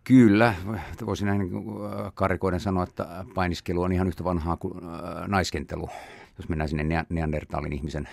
Kyllä, 0.09 0.55
voisin 1.06 1.26
näin 1.26 1.39
niin 1.39 1.51
karikoiden 2.14 2.60
sanoa, 2.60 2.82
että 2.82 3.24
painiskelu 3.35 3.82
on 3.82 3.93
ihan 3.93 4.09
yhtä 4.09 4.24
vanhaa 4.24 4.56
kuin 4.56 4.74
äh, 4.85 5.28
naiskentelu, 5.28 5.89
jos 6.39 6.48
mennään 6.48 6.68
sinne 6.68 7.05
Neandertalin 7.09 7.72
ihmisen 7.72 8.09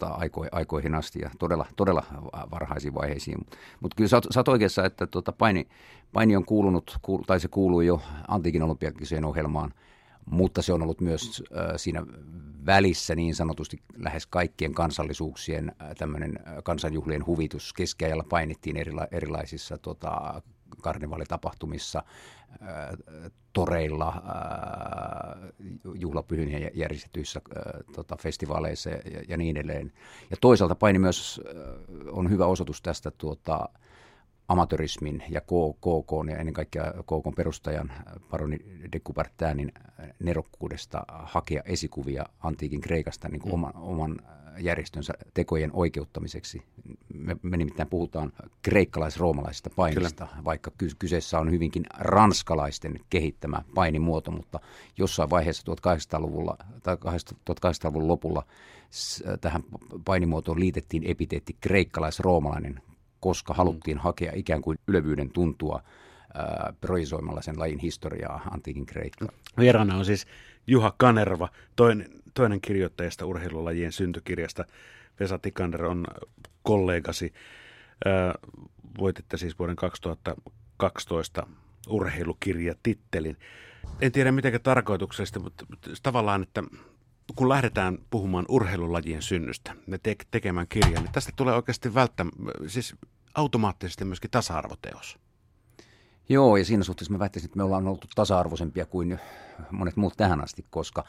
aiko, 0.00 0.46
aikoihin 0.52 0.94
asti 0.94 1.18
ja 1.18 1.30
todella, 1.38 1.66
todella 1.76 2.04
varhaisiin 2.50 2.94
vaiheisiin. 2.94 3.46
Mutta 3.80 3.96
kyllä 3.96 4.08
sä 4.08 4.16
oot, 4.16 4.26
sä 4.30 4.40
oot 4.40 4.48
oikeassa, 4.48 4.84
että 4.84 5.06
tuota, 5.06 5.32
paini, 5.32 5.68
paini 6.12 6.36
on 6.36 6.44
kuulunut, 6.44 6.98
kuul, 7.02 7.22
tai 7.22 7.40
se 7.40 7.48
kuuluu 7.48 7.80
jo 7.80 8.02
antiikin 8.28 8.62
olympiakiseen 8.62 9.24
ohjelmaan, 9.24 9.74
mutta 10.26 10.62
se 10.62 10.72
on 10.72 10.82
ollut 10.82 11.00
myös 11.00 11.42
äh, 11.56 11.64
siinä 11.76 12.02
välissä 12.66 13.14
niin 13.14 13.34
sanotusti 13.34 13.82
lähes 13.96 14.26
kaikkien 14.26 14.74
kansallisuuksien 14.74 15.72
äh, 15.82 15.88
tämmöinen 15.98 16.38
kansanjuhlien 16.64 17.26
huvitus. 17.26 17.72
Keskiajalla 17.72 18.24
painittiin 18.28 18.76
erila, 18.76 19.06
erilaisissa 19.12 19.78
tota, 19.78 20.42
karnevalitapahtumissa, 20.80 22.02
toreilla, 23.52 24.22
juhlapyhin 25.94 26.70
järjestetyissä 26.74 27.40
tota, 27.94 28.16
festivaaleissa 28.16 28.90
ja, 28.90 28.98
ja 29.28 29.36
niin 29.36 29.56
edelleen. 29.56 29.92
Ja 30.30 30.36
toisaalta 30.40 30.74
paini 30.74 30.98
myös 30.98 31.40
on 32.10 32.30
hyvä 32.30 32.46
osoitus 32.46 32.82
tästä 32.82 33.10
tuota, 33.10 33.68
amatörismin 34.50 35.22
ja 35.28 35.40
KK 35.40 36.28
ja 36.30 36.36
ennen 36.36 36.54
kaikkea 36.54 36.92
KK 37.02 37.36
perustajan 37.36 37.92
paroni 38.30 38.58
de 38.92 39.00
Coubertinin 39.00 39.72
nerokkuudesta 40.18 41.04
hakea 41.08 41.62
esikuvia 41.64 42.26
antiikin 42.40 42.80
Kreikasta 42.80 43.28
niin 43.28 43.40
kuin 43.40 43.50
mm. 43.50 43.54
oman, 43.54 43.76
oman 43.76 44.16
järjestönsä 44.58 45.14
tekojen 45.34 45.70
oikeuttamiseksi. 45.72 46.62
Me, 47.14 47.36
me 47.42 47.56
nimittäin 47.56 47.88
puhutaan 47.88 48.32
kreikkalais-roomalaisesta 48.62 49.70
painista, 49.76 50.26
Kyllä. 50.26 50.44
vaikka 50.44 50.70
kyseessä 50.98 51.38
on 51.38 51.50
hyvinkin 51.50 51.82
ranskalaisten 51.98 53.00
kehittämä 53.10 53.62
painimuoto, 53.74 54.30
mutta 54.30 54.60
jossain 54.98 55.30
vaiheessa 55.30 55.72
1800-luvulla 55.72 56.56
tai 56.82 56.96
1800-luvun 56.96 58.08
lopulla 58.08 58.42
tähän 59.40 59.62
painimuotoon 60.04 60.60
liitettiin 60.60 61.02
epiteetti 61.06 61.56
kreikkalais-roomalainen, 61.60 62.82
koska 63.20 63.54
haluttiin 63.54 63.96
mm. 63.96 64.00
hakea 64.00 64.32
ikään 64.34 64.62
kuin 64.62 64.78
ylevyyden 64.86 65.30
tuntua 65.30 65.82
äh, 65.82 66.74
projisoimalla 66.80 67.42
sen 67.42 67.58
lajin 67.58 67.78
historiaa 67.78 68.40
antiikin 68.50 68.86
Kreikkaan. 68.86 69.34
Vieraana 69.58 69.96
on 69.96 70.04
siis 70.04 70.26
Juha 70.66 70.94
Kanerva, 70.98 71.48
toinen 71.76 72.20
toinen 72.34 72.60
kirjoittajista 72.60 73.26
urheilulajien 73.26 73.92
syntykirjasta. 73.92 74.64
Vesa 75.20 75.38
Tikander 75.38 75.84
on 75.84 76.06
kollegasi. 76.62 77.32
Voititte 78.98 79.36
siis 79.36 79.58
vuoden 79.58 79.76
2012 79.76 81.46
urheilukirjatittelin. 81.88 83.36
En 84.00 84.12
tiedä 84.12 84.32
miten 84.32 84.60
tarkoituksellisesti, 84.62 85.38
mutta 85.38 85.66
tavallaan, 86.02 86.42
että 86.42 86.62
kun 87.36 87.48
lähdetään 87.48 87.98
puhumaan 88.10 88.44
urheilulajien 88.48 89.22
synnystä 89.22 89.74
ja 89.86 89.98
te- 89.98 90.16
tekemään 90.30 90.68
kirjan, 90.68 91.02
niin 91.02 91.12
tästä 91.12 91.32
tulee 91.36 91.54
oikeasti 91.54 91.94
välttämättä, 91.94 92.40
siis 92.66 92.96
automaattisesti 93.34 94.04
myöskin 94.04 94.30
tasa-arvoteos. 94.30 95.18
Joo, 96.28 96.56
ja 96.56 96.64
siinä 96.64 96.82
suhteessa 96.82 97.12
mä 97.12 97.18
väittäisin, 97.18 97.48
että 97.48 97.56
me 97.56 97.62
ollaan 97.62 97.88
oltu 97.88 98.06
tasa-arvoisempia 98.14 98.86
kuin 98.86 99.18
monet 99.70 99.96
muut 99.96 100.14
tähän 100.16 100.40
asti, 100.40 100.66
koska 100.70 101.04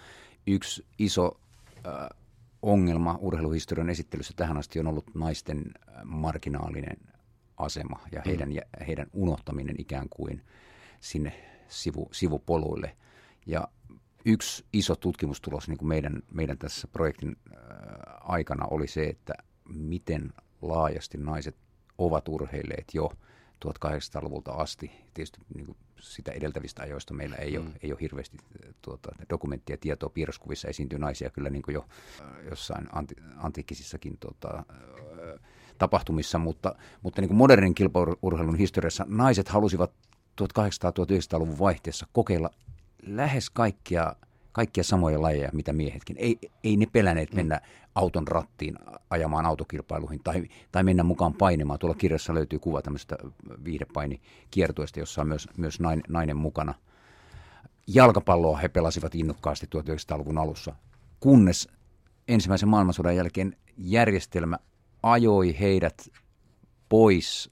yksi 0.47 0.85
iso 0.99 1.39
äh, 1.87 1.93
ongelma 2.61 3.17
urheiluhistorian 3.19 3.89
esittelyssä 3.89 4.33
tähän 4.35 4.57
asti 4.57 4.79
on 4.79 4.87
ollut 4.87 5.15
naisten 5.15 5.65
marginaalinen 6.03 6.97
asema 7.57 7.99
ja 8.11 8.21
heidän, 8.25 8.49
mm. 8.49 8.85
heidän 8.87 9.07
unohtaminen 9.13 9.75
ikään 9.79 10.09
kuin 10.09 10.41
sinne 10.99 11.33
sivu, 11.67 12.09
sivupoluille. 12.11 12.95
Ja 13.45 13.67
yksi 14.25 14.65
iso 14.73 14.95
tutkimustulos 14.95 15.67
niin 15.67 15.77
kuin 15.77 15.89
meidän, 15.89 16.21
meidän 16.31 16.57
tässä 16.57 16.87
projektin 16.87 17.35
äh, 17.47 17.57
aikana 18.19 18.65
oli 18.65 18.87
se, 18.87 19.03
että 19.03 19.33
miten 19.69 20.33
laajasti 20.61 21.17
naiset 21.17 21.55
ovat 22.05 22.27
urheilleet 22.27 22.85
jo– 22.93 23.11
1800-luvulta 23.65 24.51
asti. 24.51 24.91
Tietysti 25.13 25.39
niin 25.55 25.65
kuin 25.65 25.77
sitä 25.99 26.31
edeltävistä 26.31 26.83
ajoista 26.83 27.13
meillä 27.13 27.35
ei, 27.35 27.57
mm. 27.57 27.65
ole, 27.65 27.75
ei 27.81 27.91
ole 27.91 28.01
hirveästi 28.01 28.37
tuota, 28.81 29.15
dokumenttia 29.29 29.77
tietoa. 29.77 30.09
Piirroskuvissa 30.09 30.67
esiintyy 30.67 30.99
naisia 30.99 31.29
kyllä 31.29 31.49
niin 31.49 31.61
kuin 31.61 31.73
jo 31.73 31.85
äh, 32.21 32.27
jossain 32.49 32.87
anti, 32.91 33.15
antiikkisissakin 33.37 34.17
tuota, 34.17 34.57
äh, 34.57 35.39
tapahtumissa, 35.77 36.37
mutta, 36.37 36.75
mutta 37.01 37.21
niin 37.21 37.29
kuin 37.29 37.37
modernin 37.37 37.75
kilpaurheilun 37.75 38.57
historiassa 38.57 39.05
naiset 39.09 39.47
halusivat 39.47 39.91
1800-1900-luvun 40.41 41.59
vaihteessa 41.59 42.07
kokeilla 42.11 42.49
lähes 43.05 43.49
kaikkia 43.49 44.15
kaikkia 44.51 44.83
samoja 44.83 45.21
lajeja, 45.21 45.49
mitä 45.53 45.73
miehetkin. 45.73 46.15
Ei, 46.19 46.39
ei 46.63 46.77
ne 46.77 46.85
pelänneet 46.85 47.31
mm. 47.31 47.35
mennä 47.35 47.61
auton 47.95 48.27
rattiin 48.27 48.75
ajamaan 49.09 49.45
autokilpailuihin 49.45 50.23
tai, 50.23 50.43
tai 50.71 50.83
mennä 50.83 51.03
mukaan 51.03 51.33
painimaan. 51.33 51.79
Tuolla 51.79 51.95
kirjassa 51.95 52.33
löytyy 52.33 52.59
kuva 52.59 52.81
tämmöistä 52.81 53.15
viihdepainikiertueesta, 53.63 54.99
jossa 54.99 55.21
on 55.21 55.27
myös, 55.27 55.47
myös 55.57 55.79
nainen, 55.79 56.03
nainen 56.09 56.37
mukana. 56.37 56.73
Jalkapalloa 57.87 58.57
he 58.57 58.69
pelasivat 58.69 59.15
innokkaasti 59.15 59.65
1900-luvun 59.65 60.37
alussa, 60.37 60.75
kunnes 61.19 61.67
ensimmäisen 62.27 62.69
maailmansodan 62.69 63.15
jälkeen 63.15 63.57
järjestelmä 63.77 64.57
ajoi 65.03 65.59
heidät 65.59 66.09
pois 66.89 67.49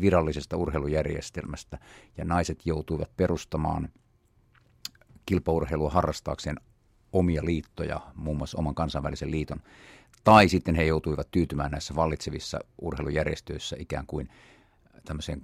virallisesta 0.00 0.56
urheilujärjestelmästä 0.56 1.78
ja 2.18 2.24
naiset 2.24 2.66
joutuivat 2.66 3.16
perustamaan– 3.16 3.88
kilpaurheilua 5.26 5.90
harrastaakseen 5.90 6.56
omia 7.12 7.44
liittoja, 7.44 8.00
muun 8.14 8.36
muassa 8.36 8.58
oman 8.58 8.74
kansainvälisen 8.74 9.30
liiton. 9.30 9.62
Tai 10.24 10.48
sitten 10.48 10.74
he 10.74 10.84
joutuivat 10.84 11.30
tyytymään 11.30 11.70
näissä 11.70 11.94
vallitsevissa 11.96 12.58
urheilujärjestöissä 12.80 13.76
ikään 13.78 14.06
kuin 14.06 14.28
tämmöiseen 15.04 15.42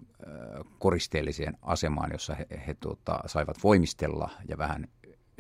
koristeelliseen 0.79 1.57
asemaan, 1.63 2.11
jossa 2.13 2.35
he, 2.35 2.47
he 2.67 2.75
tuota, 2.75 3.21
saivat 3.27 3.57
voimistella 3.65 4.31
ja 4.49 4.59
vähän 4.59 4.89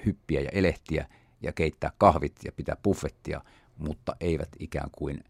hyppiä 0.06 0.40
ja 0.40 0.50
elehtiä 0.52 1.06
ja 1.42 1.52
keittää 1.52 1.92
kahvit 1.98 2.36
ja 2.44 2.52
pitää 2.52 2.76
buffettia, 2.82 3.40
mutta 3.76 4.16
eivät 4.20 4.48
ikään 4.58 4.90
kuin 4.92 5.24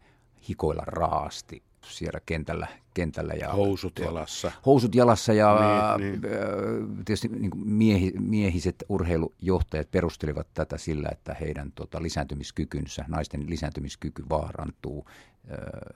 hikoilla 0.49 0.83
raasti 0.85 1.63
siellä 1.85 2.19
kentällä. 2.25 2.67
kentällä 2.93 3.33
ja, 3.33 3.53
housut 3.53 3.99
jalassa. 3.99 4.51
Housut 4.65 4.95
jalassa 4.95 5.33
ja 5.33 5.95
niin, 5.97 6.21
niin. 6.21 6.95
tietysti 7.05 7.27
niin 7.27 7.51
kuin 7.51 7.67
miehi, 7.67 8.13
miehiset 8.19 8.85
urheilujohtajat 8.89 9.91
perustelivat 9.91 10.47
tätä 10.53 10.77
sillä, 10.77 11.09
että 11.11 11.33
heidän 11.33 11.71
tota, 11.71 12.01
lisääntymiskykynsä, 12.01 13.05
naisten 13.07 13.49
lisääntymiskyky 13.49 14.23
vaarantuu. 14.29 15.05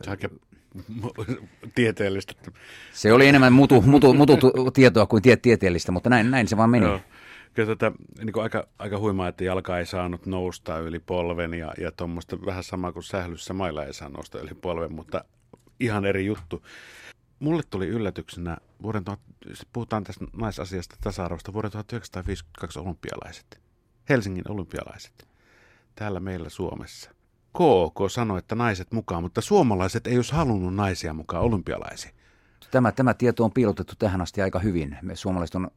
Aika 0.07 0.29
tieteellistä. 1.75 2.33
Se 2.93 3.13
oli 3.13 3.27
enemmän 3.27 3.53
mutu, 3.53 3.81
mutu, 3.81 4.13
mutu 4.13 4.37
tietoa 4.73 5.05
kuin 5.05 5.23
tie, 5.23 5.37
tieteellistä, 5.37 5.91
mutta 5.91 6.09
näin, 6.09 6.31
näin 6.31 6.47
se 6.47 6.57
vaan 6.57 6.69
meni. 6.69 6.85
Joo. 6.85 6.99
kyllä 7.53 7.75
tätä, 7.75 7.91
niin 8.17 8.33
kuin 8.33 8.43
aika, 8.43 8.67
aika 8.79 8.99
huimaa, 8.99 9.27
että 9.27 9.43
jalka 9.43 9.79
ei 9.79 9.85
saanut 9.85 10.25
nousta 10.25 10.79
yli 10.79 10.99
polven 10.99 11.53
ja, 11.53 11.73
ja 11.77 11.91
tuommoista 11.91 12.45
vähän 12.45 12.63
sama 12.63 12.91
kuin 12.91 13.03
sählyssä 13.03 13.53
mailla 13.53 13.85
ei 13.85 13.93
saa 13.93 14.09
nousta 14.09 14.39
yli 14.39 14.53
polven, 14.61 14.93
mutta 14.93 15.25
ihan 15.79 16.05
eri 16.05 16.25
juttu. 16.25 16.63
Mulle 17.39 17.63
tuli 17.69 17.87
yllätyksenä, 17.87 18.57
vuoden, 18.81 19.03
puhutaan 19.73 20.03
tästä 20.03 20.25
naisasiasta 20.33 20.95
tasa-arvosta, 21.01 21.53
vuoden 21.53 21.71
1952 21.71 22.79
olympialaiset, 22.79 23.61
Helsingin 24.09 24.51
olympialaiset, 24.51 25.27
täällä 25.95 26.19
meillä 26.19 26.49
Suomessa. 26.49 27.11
KK 27.53 28.11
sanoi, 28.11 28.39
että 28.39 28.55
naiset 28.55 28.91
mukaan, 28.91 29.23
mutta 29.23 29.41
suomalaiset 29.41 30.07
ei 30.07 30.15
olisi 30.15 30.33
halunnut 30.33 30.75
naisia 30.75 31.13
mukaan 31.13 31.43
olympialaisiin. 31.43 32.15
Tämä, 32.71 32.91
tämä 32.91 33.13
tieto 33.13 33.43
on 33.43 33.51
piilotettu 33.51 33.93
tähän 33.99 34.21
asti 34.21 34.41
aika 34.41 34.59
hyvin. 34.59 34.97
Me 35.01 35.15
suomalaiset 35.15 35.55
on 35.55 35.71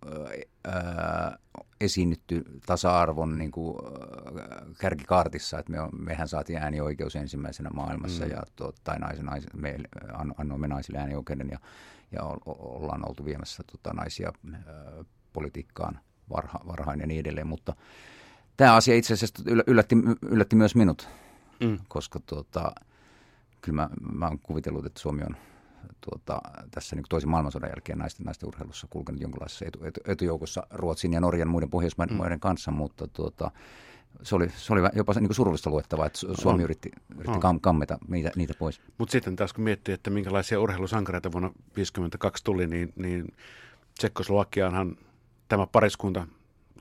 esiinnytty 1.80 2.44
tasa-arvon 2.66 3.38
niin 3.38 3.50
kuin, 3.50 3.76
äh, 3.86 4.66
kärkikaartissa, 4.78 5.58
että 5.58 5.72
me 5.72 5.80
on, 5.80 5.90
mehän 5.98 6.28
saatiin 6.28 6.58
äänioikeus 6.58 7.16
ensimmäisenä 7.16 7.70
maailmassa 7.70 8.24
mm. 8.24 8.30
ja 8.30 8.42
to, 8.56 8.72
tai 8.84 8.98
naisen, 8.98 9.24
naisen, 9.24 9.50
me 9.56 9.76
annoimme 10.38 10.68
naisille 10.68 10.98
äänioikeuden 10.98 11.48
ja, 11.50 11.58
ja 12.12 12.22
ollaan 12.46 13.08
oltu 13.08 13.24
viemässä 13.24 13.62
tota, 13.72 13.92
naisia 13.92 14.32
äh, 14.54 14.60
politiikkaan 15.32 16.00
varha, 16.30 16.60
varhain 16.66 17.00
ja 17.00 17.06
niin 17.06 17.20
edelleen, 17.20 17.46
mutta 17.46 17.76
tämä 18.56 18.74
asia 18.74 18.94
itse 18.94 19.14
asiassa 19.14 19.42
yllätti, 19.66 19.96
yllätti 20.22 20.56
myös 20.56 20.74
minut, 20.74 21.08
mm. 21.60 21.78
koska 21.88 22.20
tuota, 22.26 22.72
kyllä 23.60 23.82
mä, 23.82 23.90
mä 24.12 24.26
oon 24.26 24.38
kuvitellut, 24.38 24.86
että 24.86 25.00
Suomi 25.00 25.22
on 25.22 25.36
tuota, 26.00 26.40
tässä 26.70 26.96
niin 26.96 27.04
toisen 27.08 27.30
maailmansodan 27.30 27.70
jälkeen 27.70 27.98
naisten, 27.98 28.24
naisten 28.24 28.48
urheilussa 28.48 28.86
kulkenut 28.90 29.20
jonkinlaisessa 29.20 29.64
etu, 29.64 29.84
etu, 29.84 30.00
etujoukossa 30.06 30.66
Ruotsin 30.70 31.12
ja 31.12 31.20
Norjan 31.20 31.48
muiden 31.48 31.70
pohjoismaiden 31.70 32.16
mm. 32.16 32.40
kanssa, 32.40 32.70
mutta 32.70 33.06
tuota, 33.06 33.50
se 34.22 34.34
oli, 34.34 34.48
se 34.56 34.72
oli 34.72 34.80
jopa 34.94 35.12
niin 35.12 35.26
kuin 35.26 35.36
surullista 35.36 35.70
luettavaa, 35.70 36.06
että 36.06 36.18
Suomi 36.18 36.54
on. 36.54 36.64
yritti, 36.64 36.90
yritti 37.14 37.46
on. 37.46 37.60
kammeta 37.60 37.98
niitä, 38.08 38.30
niitä 38.36 38.54
pois. 38.58 38.80
Mutta 38.98 39.12
sitten 39.12 39.36
taas 39.36 39.52
kun 39.52 39.64
miettii, 39.64 39.94
että 39.94 40.10
minkälaisia 40.10 40.60
urheilusankareita 40.60 41.32
vuonna 41.32 41.48
1952 41.48 42.44
tuli, 42.44 42.66
niin, 42.66 42.92
niin 42.96 43.26
Tsekkoslovakiaanhan 43.98 44.96
tämä 45.48 45.66
pariskunta 45.66 46.26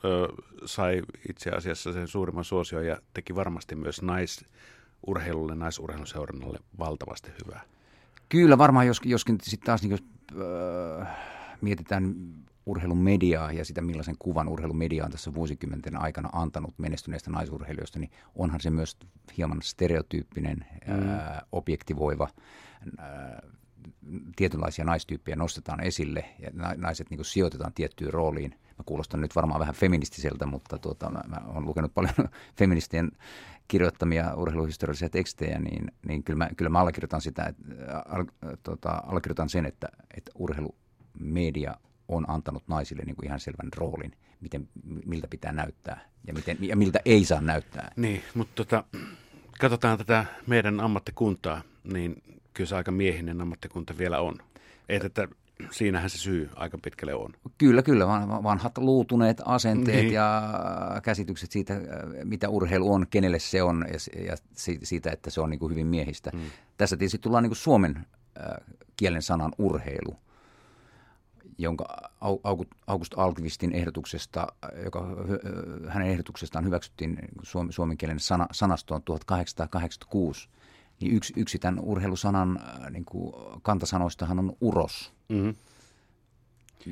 ö, 0.04 0.28
sai 0.64 1.02
itse 1.28 1.50
asiassa 1.50 1.92
sen 1.92 2.08
suurimman 2.08 2.44
suosion 2.44 2.86
ja 2.86 2.98
teki 3.14 3.34
varmasti 3.34 3.74
myös 3.74 4.02
naisurheilulle, 4.02 5.54
naisurheiluseurannalle 5.54 6.58
valtavasti 6.78 7.30
hyvää. 7.44 7.62
Kyllä 8.28 8.58
varmaan, 8.58 8.86
jos, 8.86 9.00
joskin 9.04 9.38
sitten 9.42 9.66
taas 9.66 9.82
niin 9.82 9.90
jos, 9.90 10.04
äh, 11.00 11.08
mietitään 11.60 12.14
urheilun 12.66 12.98
mediaa 12.98 13.52
ja 13.52 13.64
sitä, 13.64 13.80
millaisen 13.80 14.16
kuvan 14.18 14.48
urheilumedia 14.48 15.04
on 15.04 15.10
tässä 15.10 15.34
vuosikymmenten 15.34 16.02
aikana 16.02 16.28
antanut 16.32 16.74
menestyneistä 16.78 17.30
naisurheilijoista, 17.30 17.98
niin 17.98 18.10
onhan 18.34 18.60
se 18.60 18.70
myös 18.70 18.96
hieman 19.36 19.62
stereotyyppinen, 19.62 20.66
mm. 20.86 21.08
ää, 21.08 21.42
objektivoiva, 21.52 22.28
ää, 22.98 23.42
äh, 23.42 23.50
tietynlaisia 24.36 24.84
naistyyppejä 24.84 25.36
nostetaan 25.36 25.80
esille 25.80 26.24
ja 26.38 26.50
naiset 26.76 27.10
niin 27.10 27.24
sijoitetaan 27.24 27.72
tiettyyn 27.72 28.12
rooliin. 28.12 28.50
Mä 28.50 28.84
kuulostan 28.86 29.20
nyt 29.20 29.36
varmaan 29.36 29.60
vähän 29.60 29.74
feministiseltä, 29.74 30.46
mutta 30.46 30.78
tuota, 30.78 31.10
mä, 31.10 31.20
mä 31.28 31.36
olen 31.46 31.64
lukenut 31.64 31.94
paljon 31.94 32.14
feministien 32.58 33.10
kirjoittamia 33.68 34.34
urheiluhistoriallisia 34.34 35.08
tekstejä, 35.08 35.58
niin, 35.58 35.92
niin 36.08 36.24
kyllä, 36.24 36.38
mä, 36.38 36.50
kyllä 36.56 36.68
mä 36.68 36.80
allekirjoitan, 36.80 37.20
sitä, 37.20 37.44
että, 37.44 37.62
al, 38.08 38.24
tota, 38.62 39.02
allekirjoitan 39.06 39.48
sen, 39.48 39.66
että, 39.66 39.88
että 40.16 40.30
urheilumedia 40.34 41.74
on 42.08 42.30
antanut 42.30 42.68
naisille 42.68 43.02
niin 43.02 43.16
kuin 43.16 43.26
ihan 43.26 43.40
selvän 43.40 43.72
roolin, 43.76 44.12
miten, 44.40 44.68
miltä 45.06 45.28
pitää 45.28 45.52
näyttää 45.52 46.00
ja, 46.26 46.34
miten, 46.34 46.56
ja 46.60 46.76
miltä 46.76 47.00
ei 47.04 47.24
saa 47.24 47.40
näyttää. 47.40 47.92
Niin, 47.96 48.22
mutta 48.34 48.54
tota, 48.54 48.84
katsotaan 49.60 49.98
tätä 49.98 50.24
meidän 50.46 50.80
ammattikuntaa, 50.80 51.62
niin 51.84 52.22
kyllä 52.54 52.68
se 52.68 52.76
aika 52.76 52.90
miehinen 52.90 53.40
ammattikunta 53.40 53.98
vielä 53.98 54.20
on. 54.20 54.34
Että, 54.88 55.06
että 55.06 55.28
siinähän 55.70 56.10
se 56.10 56.18
syy 56.18 56.50
aika 56.54 56.78
pitkälle 56.78 57.14
on. 57.14 57.32
Kyllä, 57.58 57.82
kyllä. 57.82 58.06
Vanhat 58.42 58.78
luutuneet 58.78 59.42
asenteet 59.44 60.02
niin. 60.02 60.12
ja 60.12 60.52
käsitykset 61.02 61.52
siitä, 61.52 61.74
mitä 62.24 62.48
urheilu 62.48 62.92
on, 62.92 63.06
kenelle 63.10 63.38
se 63.38 63.62
on 63.62 63.84
ja 64.26 64.36
siitä, 64.82 65.10
että 65.10 65.30
se 65.30 65.40
on 65.40 65.50
niin 65.50 65.58
kuin 65.58 65.70
hyvin 65.70 65.86
miehistä. 65.86 66.30
Hmm. 66.34 66.50
Tässä 66.76 66.96
tietysti 66.96 67.18
tullaan 67.18 67.42
niin 67.42 67.50
kuin 67.50 67.56
suomen 67.56 68.06
kielen 68.96 69.22
sanan 69.22 69.52
urheilu, 69.58 70.16
jonka 71.58 72.10
August 72.86 73.14
Alkvistin 73.16 73.72
ehdotuksesta, 73.72 74.46
joka 74.84 75.06
hänen 75.88 76.08
ehdotuksestaan 76.08 76.64
hyväksyttiin 76.64 77.18
suomen, 77.42 77.72
suomen 77.72 77.96
kielen 77.96 78.20
sana, 78.20 78.46
sanastoon 78.52 79.02
1886 79.02 80.48
niin 81.00 81.16
yksi, 81.16 81.32
yksi 81.36 81.58
tämän 81.58 81.80
urheilusanan 81.80 82.58
äh, 82.58 82.90
niin 82.90 83.04
kuin 83.04 83.34
kantasanoistahan 83.62 84.38
on 84.38 84.56
uros. 84.60 85.12
Mm-hmm. 85.28 85.54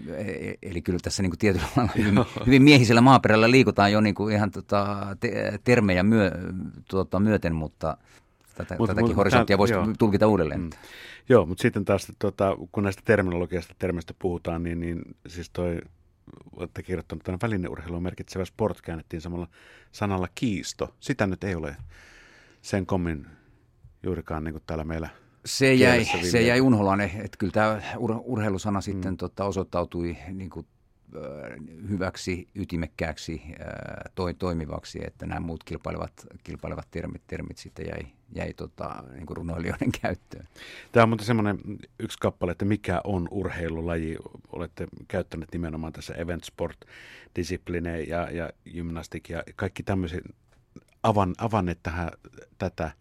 E, 0.08 0.22
e, 0.22 0.54
eli 0.62 0.82
kyllä 0.82 0.98
tässä 1.02 1.22
niin 1.22 1.30
kuin 1.30 1.38
tietyllä 1.38 1.66
lailla 1.76 1.92
hyvin, 1.98 2.14
hyvin 2.46 2.62
miehisellä 2.62 3.00
maaperällä 3.00 3.50
liikutaan 3.50 3.92
jo 3.92 4.00
niin 4.00 4.14
kuin 4.14 4.34
ihan 4.34 4.50
tota, 4.50 5.16
te, 5.20 5.58
termejä 5.64 6.02
myö, 6.02 6.30
tuota, 6.88 7.20
myöten, 7.20 7.54
mutta 7.54 7.96
tätä, 8.54 8.76
mut, 8.78 8.88
tätäkin 8.88 9.08
mut, 9.08 9.16
horisonttia 9.16 9.58
voisi 9.58 9.74
joo. 9.74 9.86
tulkita 9.98 10.26
uudelleen. 10.26 10.60
Mm. 10.60 10.70
Joo, 11.28 11.46
mutta 11.46 11.62
sitten 11.62 11.84
taas, 11.84 12.12
tota, 12.18 12.56
kun 12.72 12.82
näistä 12.82 13.02
terminologiasta 13.04 13.74
termistä 13.78 14.14
puhutaan, 14.18 14.62
niin, 14.62 14.80
niin 14.80 15.02
siis 15.26 15.50
toi 15.50 15.80
olette 16.56 16.82
kirjoittanut 16.82 17.24
tämän 17.24 17.38
välineurheilua 17.42 18.00
merkitsevä 18.00 18.44
sport 18.44 18.80
käännettiin 18.80 19.20
samalla 19.20 19.48
sanalla 19.92 20.28
kiisto. 20.34 20.94
Sitä 21.00 21.26
nyt 21.26 21.44
ei 21.44 21.54
ole 21.54 21.76
sen 22.62 22.86
kommin 22.86 23.26
juurikaan 24.04 24.44
niin 24.44 24.54
kuin 24.54 24.62
täällä 24.66 24.84
meillä 24.84 25.08
se 25.46 25.74
jäi, 25.74 26.04
se 26.04 26.42
jäi 26.42 26.60
unholaan, 26.60 27.00
että 27.00 27.38
kyllä 27.38 27.52
tämä 27.52 27.80
ur, 27.98 28.20
urheilusana 28.24 28.78
mm. 28.78 28.82
sitten 28.82 29.16
tota, 29.16 29.44
osoittautui 29.44 30.16
niin 30.32 30.50
kuin, 30.50 30.66
hyväksi, 31.88 32.48
ytimekkääksi, 32.54 33.42
toi, 34.14 34.34
toimivaksi, 34.34 35.00
että 35.06 35.26
nämä 35.26 35.40
muut 35.40 35.64
kilpailevat, 35.64 36.12
kilpailevat 36.44 36.88
termit, 36.90 37.22
termit 37.26 37.58
sitten 37.58 37.86
jäi, 37.86 38.06
jäi 38.34 38.54
tota, 38.54 39.04
niin 39.14 39.26
kuin 39.26 39.36
runoilijoiden 39.36 39.92
käyttöön. 40.02 40.48
Tämä 40.92 41.02
on 41.02 41.08
muuten 41.08 41.26
semmoinen 41.26 41.58
yksi 42.00 42.18
kappale, 42.18 42.52
että 42.52 42.64
mikä 42.64 43.00
on 43.04 43.28
urheilulaji. 43.30 44.16
Olette 44.52 44.86
käyttäneet 45.08 45.52
nimenomaan 45.52 45.92
tässä 45.92 46.14
event 46.14 46.44
sport, 46.44 46.84
discipline 47.36 48.00
ja, 48.00 48.30
ja 48.30 48.50
gymnastik 48.72 49.28
ja 49.28 49.42
kaikki 49.56 49.82
tämmöisiä 49.82 50.20
avan, 51.02 51.34
avanneet 51.38 51.78
tähän, 51.82 52.10
tätä– 52.58 52.90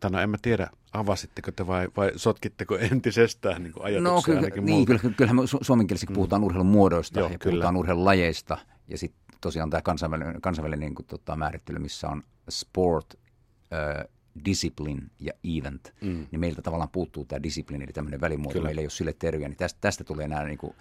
tai 0.00 0.10
no 0.10 0.20
en 0.20 0.30
mä 0.30 0.36
tiedä, 0.42 0.70
avasitteko 0.92 1.52
te 1.52 1.66
vai, 1.66 1.88
vai 1.96 2.12
sotkitteko 2.16 2.78
entisestään 2.92 3.62
niin 3.62 3.72
ajatuksia 3.80 4.12
no, 4.12 4.22
kyllä, 4.22 4.38
ainakin 4.38 4.64
niin, 4.64 4.86
kyllä, 4.86 5.00
kyllähän 5.16 5.36
me 5.36 5.42
suomenkielisesti 5.62 6.12
mm. 6.12 6.14
puhutaan 6.14 6.44
urheilun 6.44 6.66
muodoista 6.66 7.20
Joo, 7.20 7.28
ja 7.28 7.38
kyllä. 7.38 7.52
puhutaan 7.52 7.76
urheilulajeista. 7.76 8.58
Ja 8.88 8.98
sitten 8.98 9.20
tosiaan 9.40 9.70
tämä 9.70 9.82
kansainvälinen, 9.82 10.40
kansainvälinen 10.40 10.80
niin 10.80 10.94
kuin, 10.94 11.06
tota, 11.06 11.36
määrittely, 11.36 11.78
missä 11.78 12.08
on 12.08 12.22
sport, 12.50 13.14
uh, 13.14 14.19
discipline 14.44 15.02
ja 15.20 15.32
event, 15.58 15.94
mm. 16.00 16.26
niin 16.30 16.40
meiltä 16.40 16.62
tavallaan 16.62 16.88
puuttuu 16.88 17.24
tämä 17.24 17.42
discipline, 17.42 17.84
eli 17.84 17.92
tämmöinen 17.92 18.20
välimuoto, 18.20 18.52
Kyllä. 18.52 18.66
meillä 18.66 18.80
ei 18.80 18.84
ole 18.84 18.90
sille 18.90 19.12
terviä, 19.18 19.48
niin 19.48 19.56
tästä, 19.56 19.78
tästä 19.80 20.04
tulee 20.04 20.28
nämä 20.28 20.44
niin 20.44 20.58
kuin, 20.58 20.74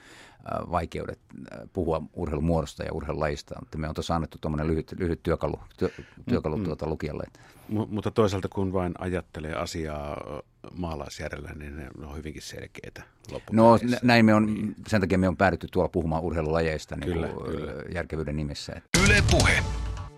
äh, 0.54 0.72
vaikeudet 0.72 1.20
äh, 1.54 1.60
puhua 1.74 2.02
urheilumuodosta 2.14 2.84
ja 2.84 2.94
urheilulajista, 2.94 3.56
mutta 3.60 3.78
me 3.78 3.90
on 3.90 3.96
tuossa 3.96 4.16
annettu 4.16 4.38
tuommoinen 4.42 4.68
lyhyt, 4.68 4.96
lyhyt 5.00 5.24
työkalu, 5.24 5.60
työ, 5.78 5.90
työkalu 6.30 6.58
mm. 6.58 6.64
tuota 6.64 6.88
lukijalle. 6.88 7.24
M- 7.70 7.90
mutta 7.90 8.12
toisaalta 8.12 8.50
kun 8.50 8.74
vain 8.74 8.94
ajattelee 8.98 9.54
asiaa 9.54 10.18
maalaisjärjellä, 10.74 11.52
niin 11.54 11.78
ne 11.78 11.90
on 12.06 12.18
hyvinkin 12.18 12.42
selkeitä 12.42 13.04
No 13.52 13.80
näin 14.04 14.26
me 14.26 14.34
on, 14.34 14.76
sen 14.88 15.02
takia 15.02 15.18
me 15.18 15.28
on 15.28 15.38
päädytty 15.38 15.68
tuolla 15.72 15.90
puhumaan 15.90 16.24
urheilulajeista 16.24 16.96
niin 16.96 17.14
kyllä, 17.14 17.28
kuin, 17.28 17.52
kyllä. 17.52 17.74
järkevyyden 17.94 18.36
nimessä. 18.36 18.82
Yle 19.04 19.24
Puhe. 19.32 19.64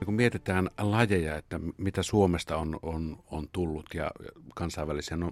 Kun 0.06 0.14
mietitään 0.14 0.69
lajeja, 0.80 1.38
että 1.38 1.60
mitä 1.78 2.03
Suomesta 2.03 2.57
on, 2.57 2.80
on, 2.82 3.18
on 3.32 3.48
tullut 3.52 3.86
ja 3.94 4.11
kansainvälisiä, 4.56 5.18
no 5.18 5.32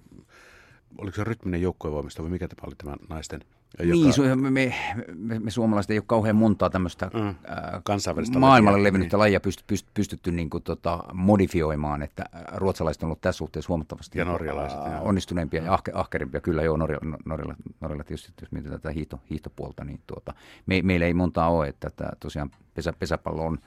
oliko 0.98 1.16
se 1.16 1.24
rytminen 1.24 1.62
joukkuevoimista 1.62 2.24
vai 2.24 2.32
mikä 2.32 2.48
tämä 2.48 2.68
oli 2.68 2.76
tämä 2.76 2.96
naisten? 3.10 3.42
Joka... 3.80 4.24
Niin, 4.26 4.42
me, 4.42 4.52
me, 4.52 4.74
me, 5.16 5.40
me 5.40 5.52
suomalaiset 5.52 5.92
ei 5.92 5.98
ole 5.98 6.04
kauhean 6.08 6.36
montaa 6.36 6.70
tämmöistä 6.70 7.12
mm, 7.14 7.36
kansainvälistä 7.84 8.40
maailmalle 8.40 8.84
levinnyttä 8.84 9.18
niin. 9.18 9.20
lajia 9.20 9.40
pyst, 9.40 9.68
pyst, 9.68 9.88
pystytty 9.94 10.32
niin 10.32 10.50
kuin, 10.50 10.64
tota, 10.64 11.04
modifioimaan, 11.14 12.02
että 12.02 12.24
ruotsalaiset 12.56 13.04
on 13.04 13.08
ollut 13.08 13.22
tässä 13.22 13.38
suhteessa 13.38 13.68
huomattavasti 13.70 14.20
ja 14.20 14.26
norjalaiset, 14.26 14.80
äh, 14.80 15.06
onnistuneempia 15.06 15.64
ja 15.64 15.74
ahke, 15.74 15.92
ahkerimpia. 15.96 16.42
Kyllä 16.42 16.64
joo, 16.64 16.78
Norja, 16.78 16.98
Norjalla, 17.26 17.56
Norjalla 17.82 18.04
tietysti, 18.04 18.34
jos 18.42 18.52
mietitään 18.52 18.82
tätä 18.82 18.94
hiihto, 18.94 19.20
hiihtopuolta, 19.30 19.84
niin 19.84 20.00
tuota, 20.08 20.34
me, 20.66 20.82
meillä 20.82 21.06
ei 21.06 21.14
montaa 21.14 21.50
ole, 21.50 21.68
että 21.68 21.90
tämä, 21.96 22.10
tosiaan 22.20 22.52
pesä, 22.74 22.94
pesäpallo 22.94 23.46
on 23.46 23.60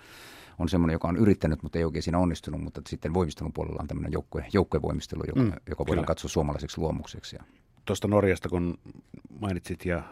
on 0.59 0.69
semmoinen, 0.69 0.93
joka 0.93 1.09
on 1.09 1.17
yrittänyt, 1.17 1.63
mutta 1.63 1.79
ei 1.79 1.85
oikein 1.85 2.03
siinä 2.03 2.19
onnistunut, 2.19 2.61
mutta 2.61 2.81
sitten 2.89 3.15
voimistelun 3.15 3.53
puolella 3.53 3.79
on 3.81 3.89
tämmöinen 3.89 4.13
joukkue, 4.13 4.47
joukkuevoimistelu, 4.53 5.23
joka, 5.27 5.41
mm, 5.41 5.53
joka 5.69 5.87
voidaan 5.87 6.07
katsoa 6.07 6.29
suomalaiseksi 6.29 6.81
luomukseksi. 6.81 7.37
Tuosta 7.85 8.09
Norjasta, 8.09 8.49
kun 8.49 8.79
mainitsit 9.41 9.85
ja 9.85 10.03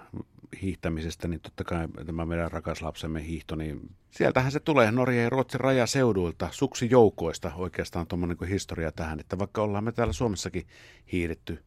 hiihtämisestä, 0.63 1.29
niin 1.29 1.41
totta 1.41 1.65
kai 1.65 1.89
tämä 2.07 2.27
meidän 2.27 2.51
rakas 2.51 2.83
lapsemme 2.83 3.27
hiihto, 3.27 3.57
niin 3.57 3.91
sieltähän 4.11 4.53
se 4.53 4.61
tulee 4.61 4.93
Norja 4.93 5.23
ja 5.23 5.31
Ruotsin 5.31 5.61
rajaseuduilta, 5.61 6.49
suksijoukoista 6.51 7.53
oikeastaan 7.55 8.07
tuommoinen 8.07 8.37
niin 8.41 8.51
historia 8.51 8.93
tähän, 8.93 9.21
että 9.21 9.39
vaikka 9.39 9.63
ollaan 9.63 9.85
me 9.85 9.93
täällä 9.93 10.13
Suomessakin 10.13 10.67
hiihdetty 11.13 11.65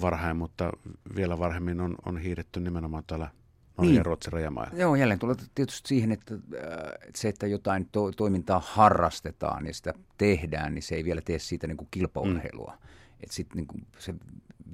varhain, 0.00 0.36
mutta 0.36 0.72
vielä 1.16 1.38
varhemmin 1.38 1.80
on, 1.80 1.94
on 2.06 2.18
hiihdetty 2.18 2.60
nimenomaan 2.60 3.04
täällä 3.06 3.30
Norjan 3.78 3.94
niin. 3.94 4.06
Ruotsin 4.06 4.32
rajamailla. 4.32 4.78
Joo, 4.78 4.96
jälleen 4.96 5.18
tulee 5.18 5.36
tietysti 5.54 5.88
siihen, 5.88 6.12
että, 6.12 6.34
että 6.34 7.20
se, 7.20 7.28
että 7.28 7.46
jotain 7.46 7.88
to, 7.92 8.12
toimintaa 8.12 8.62
harrastetaan 8.66 9.66
ja 9.66 9.74
sitä 9.74 9.94
tehdään, 10.18 10.74
niin 10.74 10.82
se 10.82 10.94
ei 10.94 11.04
vielä 11.04 11.20
tee 11.20 11.38
siitä 11.38 11.66
niin 11.66 11.76
kuin 11.76 11.88
kilpaurheilua. 11.90 12.72
Mm. 12.80 12.88
Että 13.22 13.34
sitten 13.34 13.56
niin 13.56 13.66
kuin 13.66 13.86
se 13.98 14.14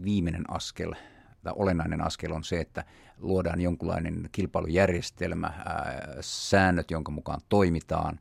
viimeinen 0.04 0.50
askel 0.50 0.94
tai 1.42 1.52
olennainen 1.56 2.00
askel 2.00 2.32
on 2.32 2.44
se, 2.44 2.60
että 2.60 2.84
luodaan 3.18 3.60
jonkunlainen 3.60 4.28
kilpailujärjestelmä, 4.32 5.46
ää, 5.46 6.16
säännöt, 6.20 6.90
jonka 6.90 7.12
mukaan 7.12 7.40
toimitaan, 7.48 8.20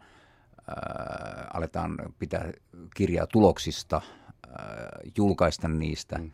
ää, 0.67 1.47
aletaan 1.53 1.97
pitää 2.19 2.51
kirjaa 2.95 3.27
tuloksista, 3.27 4.01
ää, 4.47 4.99
julkaista 5.17 5.67
niistä 5.67 6.17
mm. 6.17 6.31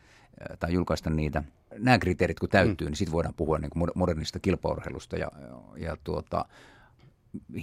tai 0.59 0.73
julkaista 0.73 1.09
niitä. 1.09 1.43
Nämä 1.77 1.97
kriteerit 1.97 2.39
kun 2.39 2.49
täyttyy, 2.49 2.87
mm. 2.87 2.89
niin 2.89 2.97
sitten 2.97 3.13
voidaan 3.13 3.33
puhua 3.33 3.57
niin 3.57 3.69
kuin 3.69 3.91
modernista 3.95 4.39
kilpaurheilusta 4.39 5.17
ja, 5.17 5.31
ja 5.77 5.97
tuota, 6.03 6.45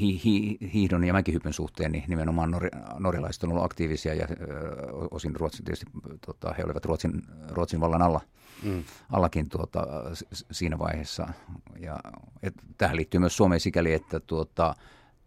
hi, 0.01 0.21
hi, 0.25 0.59
hiihdon 0.73 1.05
ja 1.05 1.13
mäkihypyn 1.13 1.53
suhteen, 1.53 1.93
niin 1.93 2.05
nimenomaan 2.09 2.51
nor, 2.51 2.69
norjalaiset 2.99 3.45
on 3.45 3.51
ollut 3.51 3.65
aktiivisia 3.65 4.15
ja 4.15 4.27
ö, 4.31 4.37
osin 5.11 5.37
Ruotsin 5.37 5.65
tietysti, 5.65 5.87
tota, 6.27 6.55
he 6.59 6.65
olivat 6.65 6.85
Ruotsin, 6.85 7.23
Ruotsin 7.49 7.81
vallan 7.81 8.03
alla, 8.03 8.21
mm. 8.63 8.85
allakin 9.13 9.49
tuota, 9.49 9.87
siinä 10.33 10.79
vaiheessa. 10.79 11.29
Ja, 11.79 12.01
et, 12.43 12.55
tähän 12.79 12.97
liittyy 12.97 13.21
myös 13.21 13.37
Suomeen 13.37 13.61
sikäli, 13.61 13.93
että 13.93 14.21
tuota, 14.21 14.75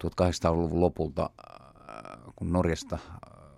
1800-luvun 0.04 0.82
lopulta, 0.82 1.30
kun 2.36 2.54
Norjasta 2.54 3.00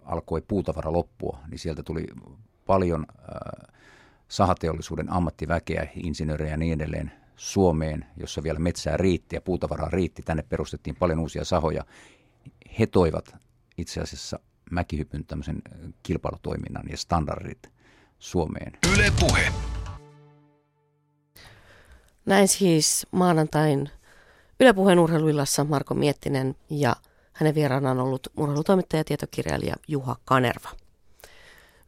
alkoi 0.06 0.42
puutavara 0.48 0.94
loppua, 0.94 1.40
niin 1.50 1.60
sieltä 1.60 1.84
tuli 1.84 2.08
paljon 2.66 3.06
ö, 3.10 3.72
sahateollisuuden 4.32 5.14
ammattiväkeä, 5.14 5.88
insinöörejä 5.96 6.52
ja 6.52 6.58
niin 6.58 6.74
edelleen 6.74 7.12
Suomeen, 7.36 8.06
jossa 8.18 8.44
vielä 8.44 8.60
metsää 8.60 8.98
riitti 8.98 9.36
ja 9.36 9.42
puutavaraa 9.42 9.90
riitti. 9.90 10.22
Tänne 10.22 10.44
perustettiin 10.44 10.96
paljon 10.96 11.20
uusia 11.20 11.46
sahoja. 11.46 11.84
He 12.80 12.88
toivat 12.88 13.36
itse 13.78 14.02
asiassa 14.02 14.40
mäkihypyn 14.72 15.26
tämmöisen 15.26 15.62
kilpailutoiminnan 16.04 16.84
ja 16.90 16.98
standardit 16.98 17.70
Suomeen. 18.20 18.78
Yle 18.94 19.12
Puhe. 19.20 19.52
Näin 22.26 22.48
siis 22.48 23.08
maanantain 23.12 23.90
Yle 24.60 24.74
Puheen 24.74 25.00
urheiluillassa 25.00 25.64
Marko 25.64 25.94
Miettinen 25.94 26.56
ja 26.70 26.96
hänen 27.34 27.56
vieraanaan 27.56 28.00
on 28.00 28.06
ollut 28.06 28.28
urheilutoimittaja 28.38 29.00
ja 29.00 29.04
tietokirjailija 29.04 29.76
Juha 29.88 30.16
Kanerva. 30.26 30.70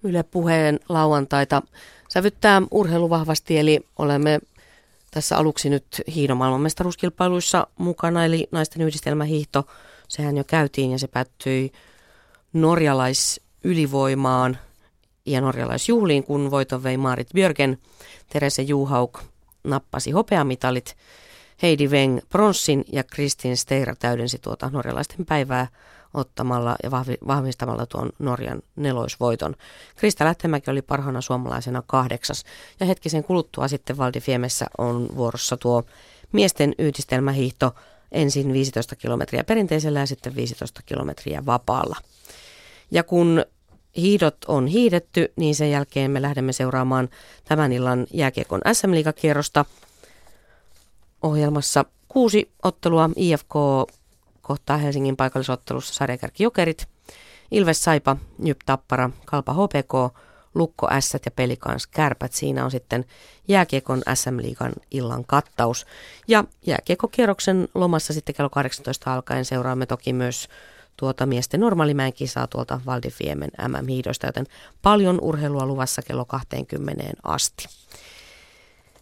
Yle 0.04 0.24
Puheen 0.24 0.80
lauantaita 0.90 1.62
sävyttää 2.10 2.62
urheilu 2.72 3.10
vahvasti, 3.10 3.58
eli 3.58 3.80
olemme 4.00 4.40
tässä 5.12 5.38
aluksi 5.38 5.70
nyt 5.70 6.02
hiidon 6.16 6.38
maailmanmestaruuskilpailuissa 6.38 7.68
mukana, 7.78 8.26
eli 8.26 8.48
naisten 8.52 8.82
yhdistelmähiihto. 8.82 9.68
Sehän 10.08 10.38
jo 10.38 10.44
käytiin 10.44 10.92
ja 10.92 11.00
se 11.00 11.08
päättyi 11.08 11.72
norjalaisylivoimaan 12.54 14.58
ja 15.26 15.42
norjalaisjuhliin, 15.42 16.24
kun 16.24 16.52
voiton 16.52 16.84
vei 16.84 16.98
Marit 16.98 17.30
Björgen. 17.34 17.78
Terese 18.30 18.62
Juhauk 18.62 19.20
nappasi 19.64 20.12
hopeamitalit. 20.12 20.96
Heidi 21.62 21.88
Weng 21.88 22.20
pronssin 22.30 22.86
ja 22.92 23.04
Kristin 23.04 23.58
Steira 23.58 23.96
täydensi 23.96 24.40
tuota 24.40 24.70
norjalaisten 24.74 25.26
päivää 25.26 25.68
ottamalla 26.14 26.76
ja 26.84 26.92
vahvistamalla 27.28 27.86
tuon 27.86 28.10
Norjan 28.20 28.62
neloisvoiton. 28.76 29.56
Krista 29.96 30.26
Lähtemäki 30.26 30.72
oli 30.72 30.82
parhaana 30.82 31.22
suomalaisena 31.22 31.84
kahdeksas 31.88 32.44
ja 32.80 32.86
hetkisen 32.86 33.24
kuluttua 33.24 33.68
sitten 33.68 33.98
Valdifiemessä 33.98 34.66
on 34.78 35.08
vuorossa 35.16 35.58
tuo 35.58 35.84
miesten 36.32 36.74
yhdistelmähiihto 36.80 37.76
ensin 38.12 38.54
15 38.54 38.96
kilometriä 38.96 39.44
perinteisellä 39.44 40.00
ja 40.00 40.06
sitten 40.06 40.36
15 40.36 40.82
kilometriä 40.86 41.46
vapaalla. 41.46 41.98
Ja 42.92 43.04
kun 43.04 43.46
hiidot 43.98 44.38
on 44.48 44.68
hiidetty, 44.68 45.34
niin 45.36 45.56
sen 45.56 45.72
jälkeen 45.72 46.12
me 46.12 46.22
lähdemme 46.22 46.54
seuraamaan 46.54 47.10
tämän 47.46 47.72
illan 47.72 48.08
jääkiekon 48.14 48.62
SM-liigakierrosta. 48.74 49.66
Ohjelmassa 51.22 51.86
kuusi 52.08 52.52
ottelua 52.64 53.10
IFK 53.16 53.54
kohtaa 54.44 54.78
Helsingin 54.78 55.18
paikallisottelussa 55.18 55.94
sarjakärki 55.94 56.44
Jokerit, 56.44 56.88
Ilves 57.52 57.84
Saipa, 57.84 58.18
Jyp 58.44 58.60
Tappara, 58.66 59.10
Kalpa 59.26 59.54
HPK, 59.54 60.18
Lukko 60.56 60.88
S 61.00 61.14
ja 61.26 61.32
Pelikans 61.32 61.88
Kärpät. 61.88 62.34
Siinä 62.34 62.66
on 62.66 62.72
sitten 62.72 63.06
jääkiekon 63.48 64.02
SM-liigan 64.14 64.74
illan 64.92 65.26
kattaus. 65.26 65.86
Ja 66.28 66.44
jääkiekokierroksen 66.66 67.68
lomassa 67.76 68.14
sitten 68.14 68.36
kello 68.36 68.50
18 68.50 69.14
alkaen 69.14 69.46
seuraamme 69.46 69.86
toki 69.86 70.14
myös 70.14 70.48
tuota 70.98 71.26
miesten 71.26 71.60
normaalimäen 71.60 72.14
kisaa 72.14 72.48
tuolta 72.48 72.82
Valdifiemen 72.86 73.52
MM-hiidosta, 73.68 74.26
joten 74.28 74.46
paljon 74.82 75.22
urheilua 75.22 75.66
luvassa 75.66 76.02
kello 76.02 76.26
20 76.26 77.04
asti. 77.24 77.66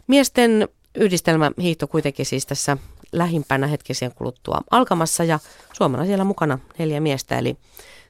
Miesten 0.07 0.69
yhdistelmähiihto 0.95 1.87
kuitenkin 1.87 2.25
siis 2.25 2.45
tässä 2.45 2.77
lähimpänä 3.11 3.67
hetkisen 3.67 4.11
kuluttua 4.15 4.61
alkamassa 4.71 5.23
ja 5.23 5.39
Suomena 5.73 6.05
siellä 6.05 6.23
mukana 6.23 6.59
neljä 6.77 6.99
miestä 6.99 7.37
eli 7.37 7.57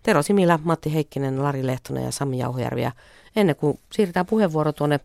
Tero 0.03 0.21
Similä, 0.21 0.59
Matti 0.63 0.93
Heikkinen, 0.93 1.43
Lari 1.43 1.67
Lehtonen 1.67 2.03
ja 2.03 2.11
Sami 2.11 2.37
Jauhojärvi. 2.37 2.81
Ja 2.81 2.91
ennen 3.35 3.55
kuin 3.55 3.79
siirretään 3.91 4.25
puheenvuoro 4.25 4.71
tuonne 4.71 4.99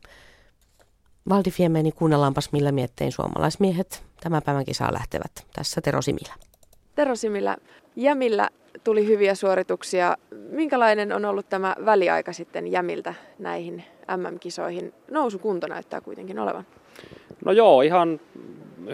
Valdifiemeen, 1.29 1.85
niin 1.85 1.95
kuunnellaanpas 1.95 2.53
millä 2.53 2.73
miettein 2.73 3.13
suomalaismiehet 3.13 4.03
tämän 4.21 4.43
päivän 4.43 4.65
kisaa 4.65 4.93
lähtevät. 4.93 5.47
Tässä 5.55 5.81
Tero 5.81 6.03
Similä. 6.03 6.35
Tero 6.95 7.17
Similä, 7.17 7.57
Jämillä 7.97 8.51
tuli 8.85 9.07
hyviä 9.07 9.35
suorituksia. 9.35 10.17
Minkälainen 10.51 11.13
on 11.13 11.25
ollut 11.25 11.49
tämä 11.49 11.77
väliaika 11.85 12.33
sitten 12.33 12.67
Jämiltä 12.67 13.15
näihin 13.39 13.85
MM-kisoihin? 14.17 14.95
Nousukunto 15.11 15.67
näyttää 15.67 16.01
kuitenkin 16.01 16.39
olevan. 16.39 16.67
No 17.45 17.53
joo, 17.53 17.83
ihan 17.83 18.21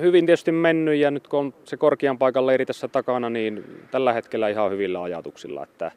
hyvin 0.00 0.26
tietysti 0.26 0.52
mennyt 0.52 0.96
ja 0.96 1.10
nyt 1.10 1.28
kun 1.28 1.40
on 1.40 1.54
se 1.64 1.76
korkean 1.76 2.18
paikan 2.18 2.46
leiri 2.46 2.66
tässä 2.66 2.88
takana, 2.88 3.30
niin 3.30 3.64
tällä 3.90 4.12
hetkellä 4.12 4.48
ihan 4.48 4.70
hyvillä 4.70 5.02
ajatuksilla. 5.02 5.62
Että 5.62 5.90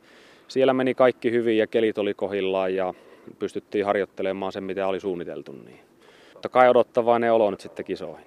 siellä 0.47 0.73
meni 0.73 0.95
kaikki 0.95 1.31
hyvin 1.31 1.57
ja 1.57 1.67
kelit 1.67 1.97
oli 1.97 2.13
kohillaan 2.13 2.75
ja 2.75 2.93
pystyttiin 3.39 3.85
harjoittelemaan 3.85 4.51
sen, 4.51 4.63
mitä 4.63 4.87
oli 4.87 4.99
suunniteltu. 4.99 5.51
Niin. 5.51 5.79
Totta 6.33 6.49
kai 6.49 6.69
odottavainen 6.69 7.33
olo 7.33 7.51
nyt 7.51 7.59
sitten 7.59 7.85
kisoihin. 7.85 8.25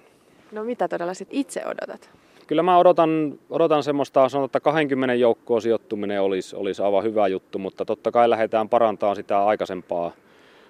No 0.51 0.63
mitä 0.63 0.87
todella 0.87 1.13
sitten 1.13 1.39
itse 1.39 1.65
odotat? 1.65 2.09
Kyllä 2.47 2.63
mä 2.63 2.77
odotan, 2.77 3.39
odotan 3.49 3.83
semmoista, 3.83 4.29
sanotaan, 4.29 4.45
että 4.45 4.59
20 4.59 5.15
joukkoon 5.15 5.61
sijoittuminen 5.61 6.21
olisi, 6.21 6.55
olisi 6.55 6.81
aivan 6.81 7.03
hyvä 7.03 7.27
juttu, 7.27 7.59
mutta 7.59 7.85
totta 7.85 8.11
kai 8.11 8.29
lähdetään 8.29 8.69
parantamaan 8.69 9.15
sitä 9.15 9.45
aikaisempaa 9.45 10.11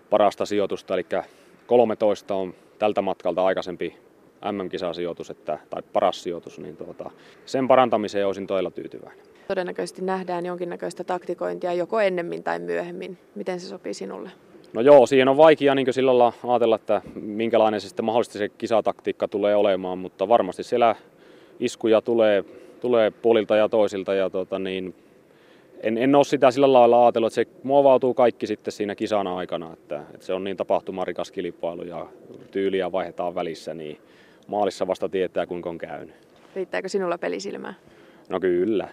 parasta 0.09 0.45
sijoitusta, 0.45 0.93
eli 0.93 1.05
13 1.67 2.35
on 2.35 2.53
tältä 2.79 3.01
matkalta 3.01 3.45
aikaisempi 3.45 3.97
MM-kisasijoitus 4.51 5.29
että, 5.29 5.59
tai 5.69 5.81
paras 5.93 6.23
sijoitus, 6.23 6.59
niin 6.59 6.77
tuota, 6.77 7.11
sen 7.45 7.67
parantamiseen 7.67 8.27
olisin 8.27 8.47
todella 8.47 8.71
tyytyväinen. 8.71 9.25
Todennäköisesti 9.47 10.01
nähdään 10.01 10.45
jonkinnäköistä 10.45 11.03
taktikointia 11.03 11.73
joko 11.73 11.99
ennemmin 11.99 12.43
tai 12.43 12.59
myöhemmin. 12.59 13.17
Miten 13.35 13.59
se 13.59 13.67
sopii 13.67 13.93
sinulle? 13.93 14.29
No 14.73 14.81
joo, 14.81 15.05
siihen 15.05 15.27
on 15.27 15.37
vaikea 15.37 15.75
niin 15.75 15.93
sillä 15.93 16.17
lailla 16.17 16.51
ajatella, 16.51 16.75
että 16.75 17.01
minkälainen 17.15 17.81
se 17.81 17.87
sitten 17.87 18.05
mahdollisesti 18.05 18.37
se 18.37 18.49
kisataktiikka 18.49 19.27
tulee 19.27 19.55
olemaan, 19.55 19.97
mutta 19.97 20.27
varmasti 20.27 20.63
siellä 20.63 20.95
iskuja 21.59 22.01
tulee, 22.01 22.43
tulee 22.81 23.11
puolilta 23.11 23.55
ja 23.55 23.69
toisilta 23.69 24.13
ja 24.13 24.29
tota 24.29 24.59
niin, 24.59 24.95
en, 25.83 25.97
en 25.97 26.15
ole 26.15 26.23
sitä 26.23 26.51
sillä 26.51 26.73
lailla 26.73 27.05
ajatellut, 27.05 27.27
että 27.27 27.35
se 27.35 27.59
muovautuu 27.63 28.13
kaikki 28.13 28.47
sitten 28.47 28.71
siinä 28.71 28.95
kisana 28.95 29.37
aikana, 29.37 29.73
että, 29.73 30.03
että 30.13 30.25
se 30.25 30.33
on 30.33 30.43
niin 30.43 30.57
tapahtumarikas 30.57 31.31
kilpailu 31.31 31.83
ja 31.83 32.07
tyyliä 32.51 32.91
vaihdetaan 32.91 33.35
välissä, 33.35 33.73
niin 33.73 33.97
maalissa 34.49 34.87
vasta 34.87 35.09
tietää 35.09 35.45
kuinka 35.45 35.69
on 35.69 35.77
käynyt. 35.77 36.15
Riittääkö 36.55 36.89
sinulla 36.89 37.17
pelisilmää? 37.17 37.73
No 38.29 38.39
kyllä. 38.39 38.87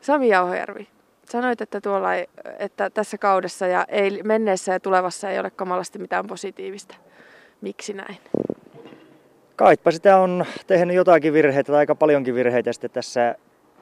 Sami 0.00 0.28
Jauhojärvi, 0.28 0.88
sanoit, 1.24 1.60
että, 1.60 1.80
tuolla 1.80 2.14
ei, 2.14 2.26
että 2.58 2.90
tässä 2.90 3.18
kaudessa 3.18 3.66
ja 3.66 3.84
ei, 3.88 4.22
menneessä 4.22 4.72
ja 4.72 4.80
tulevassa 4.80 5.30
ei 5.30 5.38
ole 5.38 5.50
kamalasti 5.50 5.98
mitään 5.98 6.26
positiivista. 6.26 6.96
Miksi 7.60 7.92
näin? 7.92 8.16
Kaipa 9.56 9.90
sitä 9.90 10.18
on 10.18 10.44
tehnyt 10.66 10.96
jotakin 10.96 11.32
virheitä 11.32 11.72
tai 11.72 11.78
aika 11.78 11.94
paljonkin 11.94 12.34
virheitä 12.34 12.72
sitten 12.72 12.90
tässä 12.90 13.34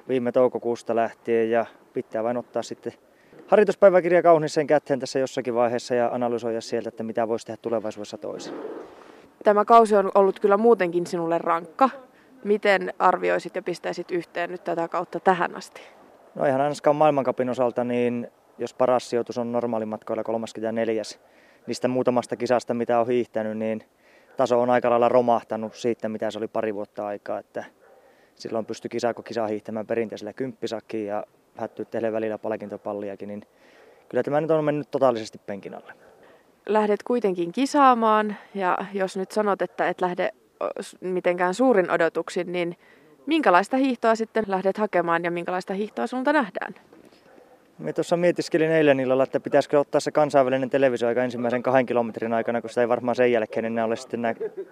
viime 0.09 0.33
toukokuusta 0.33 0.97
lähtien 0.97 1.51
ja 1.51 1.67
pitää 1.93 2.25
vain 2.25 2.37
ottaa 2.37 2.63
sitten 2.63 2.93
harjoituspäiväkirja 3.47 4.23
kauniiseen 4.23 4.67
käteen 4.67 5.01
tässä 5.01 5.19
jossakin 5.19 5.55
vaiheessa 5.55 5.95
ja 5.95 6.09
analysoida 6.13 6.61
sieltä, 6.61 6.89
että 6.89 7.03
mitä 7.03 7.29
voisi 7.29 7.47
tehdä 7.47 7.59
tulevaisuudessa 7.63 8.19
toisin. 8.19 8.55
Tämä 9.45 9.65
kausi 9.65 9.97
on 9.97 10.11
ollut 10.15 10.41
kyllä 10.41 10.57
muutenkin 10.57 11.07
sinulle 11.07 11.39
rankka. 11.39 11.91
Miten 12.45 12.95
arvioisit 12.99 13.57
ja 13.57 13.63
pistäisit 13.63 14.11
yhteen 14.11 14.51
nyt 14.51 14.65
tätä 14.65 14.89
kautta 14.89 15.21
tähän 15.21 15.57
asti? 15.57 15.81
No 16.35 16.47
ihan 16.47 16.61
ainakaan 16.61 16.97
maailmankapin 16.97 17.51
osalta, 17.51 17.85
niin 17.85 18.29
jos 18.59 18.75
paras 18.75 19.11
sijoitus 19.11 19.39
on 19.39 19.53
normaalimatkoilla 19.53 20.25
34. 20.25 21.03
niistä 21.67 21.89
muutamasta 21.89 22.37
kisasta, 22.37 22.75
mitä 22.75 23.01
on 23.01 23.07
hiihtänyt, 23.07 23.59
niin 23.59 23.85
taso 24.37 24.61
on 24.61 24.71
aika 24.71 24.91
lailla 24.91 25.09
romahtanut 25.09 25.75
siitä, 25.75 26.09
mitä 26.09 26.31
se 26.31 26.39
oli 26.39 26.49
pari 26.49 26.75
vuotta 26.75 27.07
aikaa. 27.07 27.39
Että 27.39 27.65
silloin 28.35 28.67
pystyi 28.67 28.89
kisaako 28.89 29.23
kisa 29.23 29.47
hiihtämään 29.47 29.87
perinteisellä 29.87 30.33
kymppisakkiin 30.33 31.07
ja 31.07 31.25
hättyyttelee 31.57 32.13
välillä 32.13 32.39
palkintopalliakin, 32.39 33.29
niin 33.29 33.43
kyllä 34.09 34.23
tämä 34.23 34.41
nyt 34.41 34.51
on 34.51 34.65
mennyt 34.65 34.91
totaalisesti 34.91 35.39
penkin 35.47 35.75
alle. 35.75 35.93
Lähdet 36.67 37.03
kuitenkin 37.03 37.53
kisaamaan 37.53 38.37
ja 38.55 38.79
jos 38.93 39.17
nyt 39.17 39.31
sanot, 39.31 39.63
että 39.63 39.89
et 39.89 40.01
lähde 40.01 40.31
mitenkään 41.01 41.55
suurin 41.55 41.91
odotuksin, 41.91 42.53
niin 42.53 42.77
minkälaista 43.27 43.77
hiihtoa 43.77 44.15
sitten 44.15 44.45
lähdet 44.47 44.79
hakemaan 44.79 45.25
ja 45.25 45.31
minkälaista 45.31 45.75
hiihtoa 45.75 46.07
sinulta 46.07 46.33
nähdään? 46.33 46.75
Me 47.79 47.93
tuossa 47.93 48.17
mietiskelin 48.17 48.71
eilen 48.71 49.01
illalla, 49.01 49.25
että 49.25 49.41
pitäisikö 49.41 49.81
ottaa 49.81 50.01
se 50.01 50.11
kansainvälinen 50.11 50.71
televisioaika 50.71 51.25
ensimmäisen 51.25 51.63
kahden 51.63 51.87
kilometrin 51.87 52.33
aikana, 52.33 52.61
kun 52.61 52.71
sitä 52.71 52.81
ei 52.81 52.89
varmaan 52.89 53.17
sen 53.17 53.33
jälkeen 53.33 53.65
enää 53.65 53.85
ole 53.85 53.97
sitten 53.97 54.21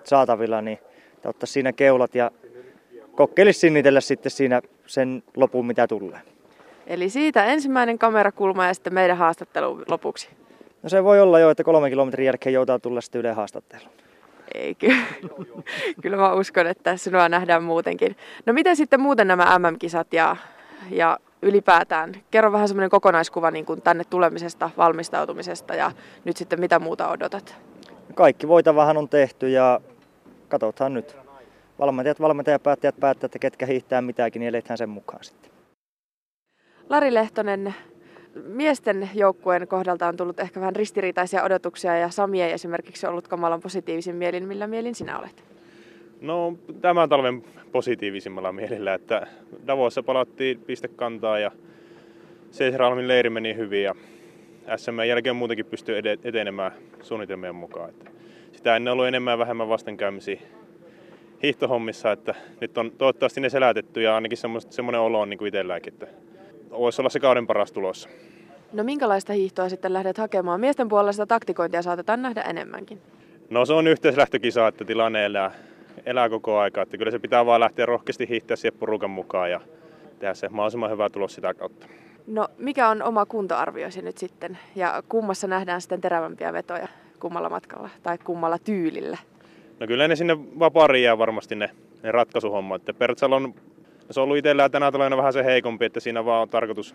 saatavilla, 0.04 0.60
niin 0.60 0.78
ottaa 1.24 1.46
siinä 1.46 1.72
keulat 1.72 2.14
ja 2.14 2.30
kokeilisi 3.14 3.60
sinnitellä 3.60 4.00
sitten 4.00 4.30
siinä 4.30 4.62
sen 4.86 5.22
lopun, 5.36 5.66
mitä 5.66 5.86
tulee. 5.86 6.20
Eli 6.86 7.08
siitä 7.08 7.44
ensimmäinen 7.44 7.98
kamerakulma 7.98 8.66
ja 8.66 8.74
sitten 8.74 8.94
meidän 8.94 9.16
haastattelu 9.16 9.82
lopuksi. 9.88 10.28
No 10.82 10.88
se 10.88 11.04
voi 11.04 11.20
olla 11.20 11.38
jo, 11.38 11.50
että 11.50 11.64
kolme 11.64 11.90
kilometrin 11.90 12.26
jälkeen 12.26 12.52
joutaa 12.52 12.78
tulla 12.78 13.00
sitten 13.00 13.18
Yle 13.18 13.32
haastatteluun. 13.32 13.92
Ei 14.54 14.74
kyllä. 14.74 14.96
kyllä 16.02 16.16
mä 16.16 16.34
uskon, 16.34 16.66
että 16.66 16.96
sinua 16.96 17.28
nähdään 17.28 17.62
muutenkin. 17.62 18.16
No 18.46 18.52
miten 18.52 18.76
sitten 18.76 19.00
muuten 19.00 19.28
nämä 19.28 19.58
MM-kisat 19.58 20.12
ja, 20.12 20.36
ja 20.90 21.18
ylipäätään? 21.42 22.12
Kerro 22.30 22.52
vähän 22.52 22.68
semmoinen 22.68 22.90
kokonaiskuva 22.90 23.50
niin 23.50 23.66
kuin 23.66 23.82
tänne 23.82 24.04
tulemisesta, 24.04 24.70
valmistautumisesta 24.76 25.74
ja 25.74 25.92
nyt 26.24 26.36
sitten 26.36 26.60
mitä 26.60 26.78
muuta 26.78 27.08
odotat? 27.08 27.56
Kaikki 28.14 28.48
voitavahan 28.48 28.96
on 28.96 29.08
tehty 29.08 29.48
ja 29.48 29.80
katsotaan 30.48 30.94
nyt. 30.94 31.16
Valmentajat, 31.78 32.20
valmentajapäättäjät 32.20 33.00
päättävät, 33.00 33.24
että 33.24 33.38
ketkä 33.38 33.66
hiihtää 33.66 34.02
mitäkin, 34.02 34.40
niin 34.40 34.48
eletään 34.48 34.78
sen 34.78 34.88
mukaan 34.88 35.24
sitten. 35.24 35.52
Lari 36.88 37.14
Lehtonen, 37.14 37.74
miesten 38.34 39.10
joukkueen 39.14 39.68
kohdalta 39.68 40.08
on 40.08 40.16
tullut 40.16 40.40
ehkä 40.40 40.60
vähän 40.60 40.76
ristiriitaisia 40.76 41.42
odotuksia 41.42 41.98
ja 41.98 42.10
Sami 42.10 42.42
ei 42.42 42.52
esimerkiksi 42.52 43.06
ollut 43.06 43.28
kamalan 43.28 43.60
positiivisin 43.60 44.16
mielin. 44.16 44.48
Millä 44.48 44.66
mielin 44.66 44.94
sinä 44.94 45.18
olet? 45.18 45.44
No 46.20 46.58
tämän 46.80 47.08
talven 47.08 47.44
positiivisimmalla 47.72 48.52
mielellä, 48.52 48.94
että 48.94 49.26
Davossa 49.66 50.02
palattiin 50.02 50.60
pistekantaa 50.60 51.38
ja 51.38 51.50
Seisralmin 52.50 53.08
leiri 53.08 53.30
meni 53.30 53.56
hyvin 53.56 53.82
ja 53.82 53.94
SM 54.76 55.00
jälkeen 55.08 55.36
muutenkin 55.36 55.66
pystyy 55.66 55.96
etenemään 56.24 56.72
suunnitelmien 57.02 57.54
mukaan. 57.54 57.90
Että 57.90 58.10
sitä 58.52 58.76
ennen 58.76 58.92
ollut 58.92 59.06
enemmän 59.06 59.32
ja 59.32 59.38
vähemmän 59.38 59.68
vastenkäymisiä 59.68 60.40
hiihtohommissa, 61.42 62.12
että 62.12 62.34
nyt 62.60 62.78
on 62.78 62.92
toivottavasti 62.98 63.40
ne 63.40 63.48
selätetty 63.48 64.02
ja 64.02 64.14
ainakin 64.14 64.38
semmoinen 64.70 65.00
olo 65.00 65.20
on 65.20 65.30
niin 65.30 65.38
kuin 65.38 65.48
itselläkin, 65.48 65.92
että 65.92 66.06
voisi 66.72 67.02
olla 67.02 67.10
se 67.10 67.20
kauden 67.20 67.46
paras 67.46 67.72
tulossa. 67.72 68.08
No 68.72 68.84
minkälaista 68.84 69.32
hiihtoa 69.32 69.68
sitten 69.68 69.92
lähdet 69.92 70.18
hakemaan? 70.18 70.60
Miesten 70.60 70.88
puolella 70.88 71.12
sitä 71.12 71.26
taktikointia 71.26 71.82
saatetaan 71.82 72.22
nähdä 72.22 72.42
enemmänkin. 72.42 73.02
No 73.50 73.64
se 73.64 73.72
on 73.72 73.86
yhteislähtökisa, 73.86 74.68
että 74.68 74.84
tilanne 74.84 75.24
elää, 75.24 75.50
elää 76.06 76.28
koko 76.28 76.58
aika. 76.58 76.82
Että 76.82 76.98
kyllä 76.98 77.10
se 77.10 77.18
pitää 77.18 77.46
vaan 77.46 77.60
lähteä 77.60 77.86
rohkeasti 77.86 78.28
hiihtää 78.28 78.56
siihen 78.56 78.78
porukan 78.78 79.10
mukaan 79.10 79.50
ja 79.50 79.60
tehdä 80.18 80.34
se 80.34 80.48
mahdollisimman 80.48 80.90
hyvä 80.90 81.10
tulos 81.10 81.34
sitä 81.34 81.54
kautta. 81.54 81.86
No 82.26 82.48
mikä 82.58 82.88
on 82.88 83.02
oma 83.02 83.26
kuntoarvioisi 83.26 84.02
nyt 84.02 84.18
sitten 84.18 84.58
ja 84.76 85.02
kummassa 85.08 85.46
nähdään 85.46 85.80
sitten 85.80 86.00
terävämpiä 86.00 86.52
vetoja 86.52 86.88
kummalla 87.20 87.48
matkalla 87.50 87.90
tai 88.02 88.18
kummalla 88.18 88.58
tyylillä? 88.58 89.18
No 89.80 89.86
kyllä 89.86 90.08
ne 90.08 90.16
sinne 90.16 90.36
vapaariin 90.58 91.04
jää 91.04 91.18
varmasti 91.18 91.54
ne, 91.54 91.70
ne 92.02 92.12
ratkaisuhommat. 92.12 92.82
Että 92.82 92.94
Pertsal 92.94 93.32
on, 93.32 93.54
se 94.12 94.20
on 94.20 94.24
ollut 94.24 94.36
itsellään 94.36 94.70
tänä 94.70 94.92
talvena 94.92 95.16
vähän 95.16 95.32
se 95.32 95.44
heikompi, 95.44 95.84
että 95.84 96.00
siinä 96.00 96.24
vaan 96.24 96.42
on 96.42 96.48
tarkoitus 96.48 96.94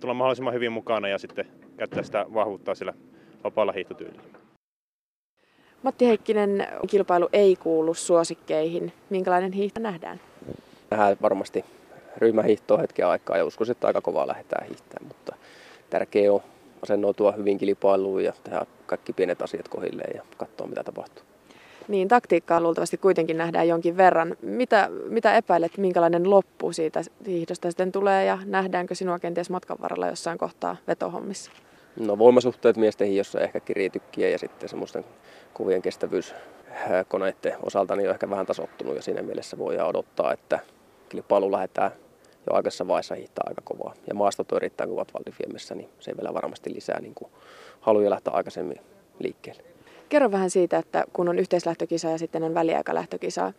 tulla 0.00 0.14
mahdollisimman 0.14 0.54
hyvin 0.54 0.72
mukana 0.72 1.08
ja 1.08 1.18
sitten 1.18 1.46
käyttää 1.76 2.02
sitä 2.02 2.26
vahvuuttaa 2.34 2.74
sillä 2.74 2.94
vapaalla 3.44 3.72
hiihtotyylillä. 3.72 4.22
Matti 5.82 6.06
Heikkinen, 6.06 6.68
kilpailu 6.90 7.28
ei 7.32 7.56
kuulu 7.56 7.94
suosikkeihin. 7.94 8.92
Minkälainen 9.10 9.52
hiihto 9.52 9.80
nähdään? 9.80 10.20
Nähdään 10.90 11.16
varmasti 11.22 11.64
ryhmähiihtoa 12.16 12.78
hetken 12.78 13.06
aikaa 13.06 13.36
ja 13.36 13.44
uskoisin, 13.44 13.72
että 13.72 13.86
aika 13.86 14.00
kovaa 14.00 14.26
lähdetään 14.26 14.66
hiihtämään, 14.66 15.08
mutta 15.08 15.36
tärkeää 15.90 16.32
on 16.32 16.40
asennoitua 16.82 17.32
hyvin 17.32 17.58
kilpailuun 17.58 18.24
ja 18.24 18.32
tehdä 18.44 18.66
kaikki 18.86 19.12
pienet 19.12 19.42
asiat 19.42 19.68
kohilleen 19.68 20.16
ja 20.16 20.22
katsoa 20.36 20.66
mitä 20.66 20.84
tapahtuu. 20.84 21.24
Niin, 21.88 22.08
taktiikkaa 22.08 22.60
luultavasti 22.60 22.96
kuitenkin 22.96 23.36
nähdään 23.36 23.68
jonkin 23.68 23.96
verran. 23.96 24.36
Mitä, 24.42 24.88
mitä 25.08 25.36
epäilet, 25.36 25.78
minkälainen 25.78 26.30
loppu 26.30 26.72
siitä 26.72 27.00
hiihdosta 27.26 27.70
sitten 27.70 27.92
tulee 27.92 28.24
ja 28.24 28.38
nähdäänkö 28.44 28.94
sinua 28.94 29.18
kenties 29.18 29.50
matkan 29.50 29.76
varrella 29.82 30.06
jossain 30.06 30.38
kohtaa 30.38 30.76
vetohommissa? 30.88 31.50
No 32.00 32.18
voimasuhteet 32.18 32.76
miesten 32.76 33.08
hiidossa 33.08 33.40
ehkä 33.40 33.60
kiriitykkiä 33.60 34.28
ja 34.28 34.38
sitten 34.38 34.68
semmoisten 34.68 35.04
kuvien 35.54 35.82
kestävyyskoneiden 35.82 37.56
osalta 37.62 37.96
niin 37.96 38.08
on 38.08 38.14
ehkä 38.14 38.30
vähän 38.30 38.46
tasottunut 38.46 38.96
ja 38.96 39.02
siinä 39.02 39.22
mielessä 39.22 39.58
voidaan 39.58 39.88
odottaa, 39.88 40.32
että 40.32 40.58
kilpailu 41.08 41.52
lähdetään 41.52 41.90
jo 42.46 42.54
aikaisessa 42.54 42.88
vaiheessa 42.88 43.14
hiihtää 43.14 43.44
aika 43.46 43.62
kovaa. 43.64 43.94
Ja 44.08 44.14
maastot 44.14 44.52
on 44.52 44.56
erittäin 44.56 44.90
kovat 44.90 45.12
niin 45.74 45.88
se 46.00 46.16
vielä 46.16 46.34
varmasti 46.34 46.74
lisää 46.74 47.00
niin 47.00 47.14
haluja 47.80 48.10
lähteä 48.10 48.32
aikaisemmin 48.32 48.80
liikkeelle. 49.18 49.75
Kerro 50.08 50.30
vähän 50.30 50.50
siitä, 50.50 50.78
että 50.78 51.04
kun 51.12 51.28
on 51.28 51.38
yhteislähtökisa 51.38 52.10
ja 52.10 52.18
sitten 52.18 52.42
on 52.42 52.54
väliaikalähtökisa, 52.54 53.52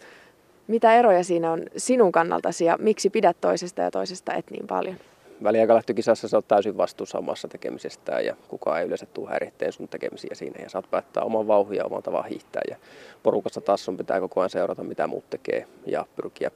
mitä 0.67 0.95
eroja 0.95 1.23
siinä 1.23 1.51
on 1.51 1.65
sinun 1.77 2.11
kannaltasi 2.11 2.65
ja 2.65 2.77
miksi 2.79 3.09
pidät 3.09 3.37
toisesta 3.41 3.81
ja 3.81 3.91
toisesta 3.91 4.33
et 4.33 4.51
niin 4.51 4.67
paljon? 4.67 4.95
Väliaikalähtökisassa 5.43 6.27
sä 6.27 6.37
oot 6.37 6.47
täysin 6.47 6.77
vastuussa 6.77 7.17
omassa 7.17 7.47
tekemisestään 7.47 8.25
ja 8.25 8.35
kukaan 8.47 8.79
ei 8.79 8.85
yleensä 8.85 9.05
tule 9.05 9.29
häiritteen 9.29 9.71
sun 9.71 9.87
tekemisiä 9.87 10.35
siinä 10.35 10.63
ja 10.63 10.69
saat 10.69 10.91
päättää 10.91 11.23
oman 11.23 11.47
vauhin 11.47 11.77
ja 11.77 11.85
oman 11.85 12.03
tavan 12.03 12.25
hiihtää 12.25 12.61
ja 12.69 12.75
porukassa 13.23 13.61
taas 13.61 13.85
sun 13.85 13.97
pitää 13.97 14.19
koko 14.19 14.41
ajan 14.41 14.49
seurata 14.49 14.83
mitä 14.83 15.07
muut 15.07 15.29
tekee 15.29 15.67
ja 15.85 16.05
pyrkiä 16.15 16.51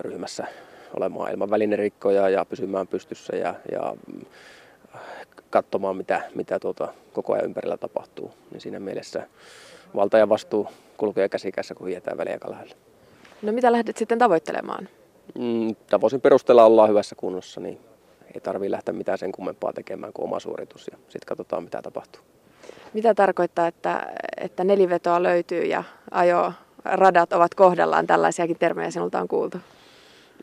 ryhmässä 0.00 0.46
olemaan 0.94 1.32
ilman 1.32 1.50
välinerikkoja 1.50 2.28
ja 2.28 2.44
pysymään 2.44 2.86
pystyssä 2.86 3.36
ja, 3.36 3.54
ja 3.72 3.94
katsomaan, 5.50 5.96
mitä, 5.96 6.22
mitä 6.34 6.58
tuota 6.58 6.88
koko 7.12 7.32
ajan 7.32 7.44
ympärillä 7.44 7.76
tapahtuu. 7.76 8.30
Niin 8.50 8.60
siinä 8.60 8.80
mielessä 8.80 9.26
valta 9.94 10.18
ja 10.18 10.28
vastuu 10.28 10.68
kulkee 10.96 11.28
käsikässä, 11.28 11.74
kun 11.74 11.88
hietään 11.88 12.18
väliaikalähdellä. 12.18 12.74
No 13.42 13.52
mitä 13.52 13.72
lähdet 13.72 13.96
sitten 13.96 14.18
tavoittelemaan? 14.18 14.88
Mm, 15.38 15.76
tavoisin 15.90 16.20
perusteella 16.20 16.64
ollaan 16.64 16.88
hyvässä 16.88 17.14
kunnossa, 17.14 17.60
niin 17.60 17.80
ei 18.34 18.40
tarvitse 18.40 18.70
lähteä 18.70 18.94
mitään 18.94 19.18
sen 19.18 19.32
kummempaa 19.32 19.72
tekemään 19.72 20.12
kuin 20.12 20.24
oma 20.24 20.40
suoritus 20.40 20.88
ja 20.92 20.98
sitten 20.98 21.26
katsotaan, 21.26 21.64
mitä 21.64 21.82
tapahtuu. 21.82 22.22
Mitä 22.94 23.14
tarkoittaa, 23.14 23.66
että, 23.66 24.06
että 24.36 24.64
nelivetoa 24.64 25.22
löytyy 25.22 25.62
ja 25.64 25.84
ajo 26.10 26.52
radat 26.84 27.32
ovat 27.32 27.54
kohdallaan? 27.54 28.06
Tällaisiakin 28.06 28.58
termejä 28.58 28.90
sinulta 28.90 29.20
on 29.20 29.28
kuultu. 29.28 29.58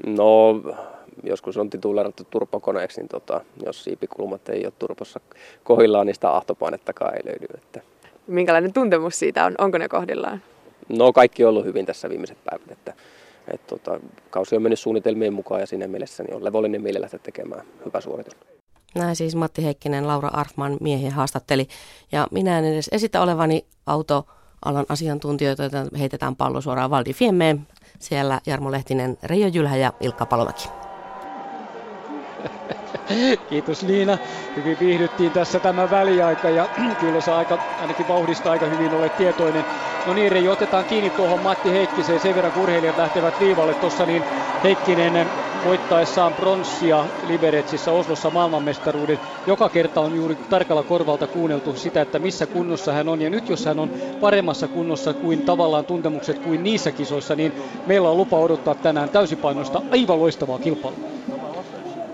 No 0.05 0.53
joskus 1.23 1.57
on 1.57 1.69
titulerattu 1.69 2.23
turpokoneeksi, 2.29 3.01
niin 3.01 3.09
tota, 3.09 3.41
jos 3.65 3.83
siipikulmat 3.83 4.49
ei 4.49 4.65
ole 4.65 4.73
turpossa 4.79 5.19
kohdillaan, 5.63 6.07
niin 6.07 6.15
sitä 6.15 6.31
ahtopainettakaan 6.31 7.15
ei 7.15 7.25
löydy. 7.25 7.45
Että. 7.55 7.81
Minkälainen 8.27 8.73
tuntemus 8.73 9.19
siitä 9.19 9.45
on? 9.45 9.55
Onko 9.57 9.77
ne 9.77 9.89
kohdillaan? 9.89 10.41
No 10.89 11.13
kaikki 11.13 11.43
on 11.43 11.49
ollut 11.49 11.65
hyvin 11.65 11.85
tässä 11.85 12.09
viimeiset 12.09 12.37
päivät. 12.45 12.71
Että, 12.71 12.93
et, 13.47 13.67
tota, 13.67 13.99
kausi 14.29 14.55
on 14.55 14.61
mennyt 14.61 14.79
suunnitelmien 14.79 15.33
mukaan 15.33 15.61
ja 15.61 15.67
siinä 15.67 15.87
mielessä 15.87 16.23
niin 16.23 16.35
on 16.35 16.43
levollinen 16.43 16.81
mieli 16.81 17.01
lähteä 17.01 17.19
tekemään 17.23 17.65
hyvä 17.85 18.01
suoritus. 18.01 18.35
Näin 18.95 19.15
siis 19.15 19.35
Matti 19.35 19.65
Heikkinen, 19.65 20.07
Laura 20.07 20.29
Arfman 20.33 20.77
miehiä 20.81 21.11
haastatteli. 21.11 21.67
Ja 22.11 22.27
minä 22.31 22.59
en 22.59 22.65
edes 22.65 22.89
esitä 22.91 23.21
olevani 23.21 23.65
autoalan 23.85 24.85
asiantuntijoita, 24.89 25.63
joita 25.63 25.85
heitetään 25.99 26.35
pallo 26.35 26.61
suoraan 26.61 26.89
Valdi 26.89 27.13
Fiemmeen. 27.13 27.67
Siellä 27.99 28.41
Jarmo 28.45 28.71
Lehtinen, 28.71 29.17
Reijo 29.23 29.47
Jylhä 29.47 29.77
ja 29.77 29.93
Ilkka 29.99 30.25
Palomäki. 30.25 30.69
Kiitos 33.49 33.81
Liina. 33.81 34.17
Hyvin 34.55 34.79
viihdyttiin 34.79 35.33
tässä 35.33 35.59
tämä 35.59 35.89
väliaika 35.89 36.49
ja 36.49 36.69
kyllä 36.99 37.21
se 37.21 37.31
aika, 37.31 37.59
ainakin 37.77 38.07
vauhdista 38.07 38.51
aika 38.51 38.65
hyvin 38.65 38.93
olet 38.93 39.15
tietoinen. 39.15 39.65
No 40.05 40.13
niin 40.13 40.31
Reijo, 40.31 40.51
otetaan 40.51 40.85
kiinni 40.85 41.09
tuohon 41.09 41.39
Matti 41.39 41.71
Heikkiseen 41.71 42.19
sen 42.19 42.35
verran, 42.35 42.53
kun 42.53 42.63
urheilijat 42.63 42.97
lähtevät 42.97 43.39
viivalle 43.39 43.75
tuossa, 43.75 44.05
niin 44.05 44.23
Heikkinen 44.63 45.31
voittaessaan 45.63 46.33
pronssia 46.35 47.05
Liberetsissä 47.21 47.91
Oslossa 47.91 48.31
maailmanmestaruuden. 48.31 49.19
Joka 49.45 49.69
kerta 49.69 50.01
on 50.01 50.15
juuri 50.15 50.35
tarkalla 50.35 50.83
korvalta 50.83 51.27
kuunneltu 51.27 51.75
sitä, 51.75 52.01
että 52.01 52.19
missä 52.19 52.45
kunnossa 52.47 52.93
hän 52.93 53.09
on. 53.09 53.21
Ja 53.21 53.29
nyt 53.29 53.49
jos 53.49 53.65
hän 53.65 53.79
on 53.79 53.91
paremmassa 54.19 54.67
kunnossa 54.67 55.13
kuin 55.13 55.41
tavallaan 55.41 55.85
tuntemukset 55.85 56.39
kuin 56.39 56.63
niissä 56.63 56.91
kisoissa, 56.91 57.35
niin 57.35 57.53
meillä 57.85 58.09
on 58.09 58.17
lupa 58.17 58.37
odottaa 58.39 58.75
tänään 58.75 59.09
täysipainoista 59.09 59.81
aivan 59.91 60.19
loistavaa 60.19 60.59
kilpailua. 60.59 61.62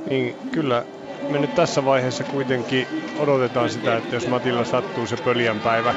Niin 0.09 0.47
kyllä 0.51 0.85
me 1.27 1.39
nyt 1.39 1.53
tässä 1.53 1.85
vaiheessa 1.85 2.23
kuitenkin 2.23 2.87
odotetaan 3.15 3.69
sitä, 3.69 3.97
että 3.97 4.15
jos 4.15 4.27
Matilla 4.27 4.65
sattuu 4.65 5.05
se 5.07 5.17
pöljän 5.17 5.61
päivä 5.61 5.95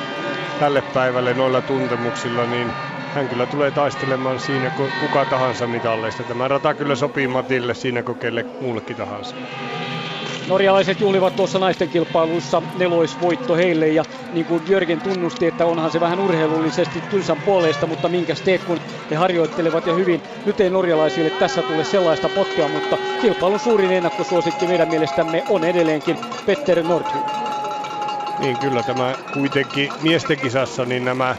tälle 0.59 0.83
päivälle 0.83 1.35
noilla 1.35 1.63
tuntemuksilla, 1.63 2.47
niin 2.47 2.77
hän 3.09 3.29
kyllä 3.29 3.47
tulee 3.47 3.71
taistelemaan 3.71 4.39
siinä 4.39 4.71
kuka 4.99 5.27
tahansa 5.27 5.67
mitalleista. 5.67 6.25
Tämä 6.25 6.49
rata 6.49 6.75
kyllä 6.75 6.95
sopii 6.95 7.29
Matille 7.29 7.75
siinä 7.75 8.03
kuin 8.03 8.19
kelle 8.19 8.47
muullekin 8.59 8.97
tahansa. 8.97 9.37
Norjalaiset 10.49 11.01
juhlivat 11.01 11.37
tuossa 11.37 11.59
naisten 11.59 11.89
kilpailuissa 11.89 12.63
neloisvoitto 12.75 13.57
heille 13.57 13.89
ja 13.89 14.05
niin 14.33 14.47
kuin 14.47 14.63
Jörgen 14.69 15.01
tunnusti, 15.01 15.47
että 15.47 15.67
onhan 15.67 15.91
se 15.91 16.01
vähän 16.01 16.21
urheilullisesti 16.21 17.01
tylsän 17.11 17.41
puolesta, 17.41 17.87
mutta 17.87 18.09
minkä 18.09 18.35
teet 18.45 18.65
kun 18.65 18.81
he 19.11 19.17
harjoittelevat 19.17 19.87
ja 19.87 19.95
hyvin. 19.95 20.23
Nyt 20.45 20.61
ei 20.61 20.71
norjalaisille 20.71 21.31
tässä 21.31 21.63
tule 21.63 21.85
sellaista 21.85 22.29
potkea, 22.29 22.69
mutta 22.69 22.99
kilpailun 23.21 23.61
suurin 23.61 23.91
ennakkosuosikki 23.93 24.67
meidän 24.67 24.89
mielestämme 24.89 25.45
on 25.49 25.65
edelleenkin 25.65 26.19
Petter 26.47 26.83
Nordhus. 26.83 27.23
Niin 28.39 28.59
kyllä 28.59 28.83
tämä 28.83 29.15
kuitenkin 29.35 29.89
miesten 30.03 30.39
kisassa, 30.39 30.85
niin 30.85 31.05
nämä 31.05 31.37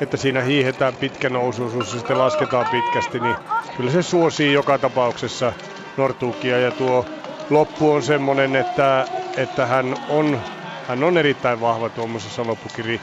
että 0.00 0.16
siinä 0.16 0.40
hiihetään 0.40 0.96
pitkä 0.96 1.30
nousuisuus 1.30 1.92
ja 1.92 1.98
sitten 1.98 2.18
lasketaan 2.18 2.66
pitkästi, 2.72 3.20
niin 3.20 3.36
kyllä 3.76 3.90
se 3.90 4.02
suosii 4.02 4.52
joka 4.52 4.78
tapauksessa 4.78 5.52
Nortuukia 5.96 6.58
ja 6.58 6.72
tuo 6.72 7.04
loppu 7.50 7.90
on 7.90 8.02
semmoinen, 8.02 8.56
että, 8.56 9.08
että 9.36 9.66
hän, 9.66 9.96
on, 10.08 10.40
hän 10.82 11.04
on 11.04 11.18
erittäin 11.18 11.60
vahva 11.60 11.90
tuommoisessa 11.90 12.46
loppukiri 12.46 13.00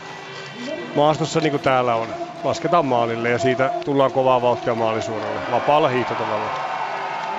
maastossa 0.96 1.42
niin 1.42 1.52
kuin 1.52 1.62
täällä 1.62 1.96
on. 1.96 2.16
Lasketaan 2.44 2.86
maalille 2.86 3.30
ja 3.30 3.40
siitä 3.40 3.72
tullaan 3.86 4.12
kovaa 4.12 4.42
vauhtia 4.42 4.76
maalisuunnalla. 4.76 5.42
Vapaalla 5.52 5.88
hiihtotavalla. 5.90 6.50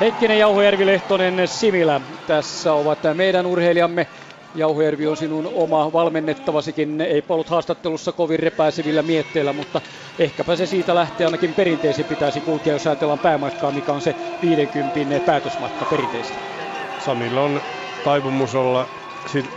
Heikkinen, 0.01 0.39
Jauhojärvi, 0.39 0.87
Lehtonen, 0.87 1.49
Similä. 1.49 2.01
Tässä 2.27 2.73
ovat 2.73 2.99
meidän 3.15 3.47
urheilijamme. 3.47 4.07
Jauhojärvi 4.55 5.07
on 5.07 5.17
sinun 5.17 5.51
oma 5.55 5.93
valmennettavasikin. 5.93 7.01
Ei 7.01 7.23
ollut 7.29 7.49
haastattelussa 7.49 8.13
kovin 8.13 8.39
repäisevillä 8.39 9.03
mietteillä, 9.03 9.53
mutta 9.53 9.81
ehkäpä 10.19 10.57
se 10.57 10.67
siitä 10.67 10.95
lähtee 10.95 11.25
ainakin 11.25 11.55
perinteisesti 11.55 12.05
pitäisi 12.05 12.41
kulkea, 12.41 12.73
jos 12.73 12.87
ajatellaan 12.87 13.19
päämatkaa, 13.19 13.73
mikä 13.73 13.93
on 13.93 14.03
se 14.03 14.17
50 14.43 15.21
päätösmatka 15.25 15.87
perinteisesti. 15.87 16.60
Samilla 17.01 17.41
on 17.43 17.63
taipumus 18.03 18.55
olla 18.55 18.89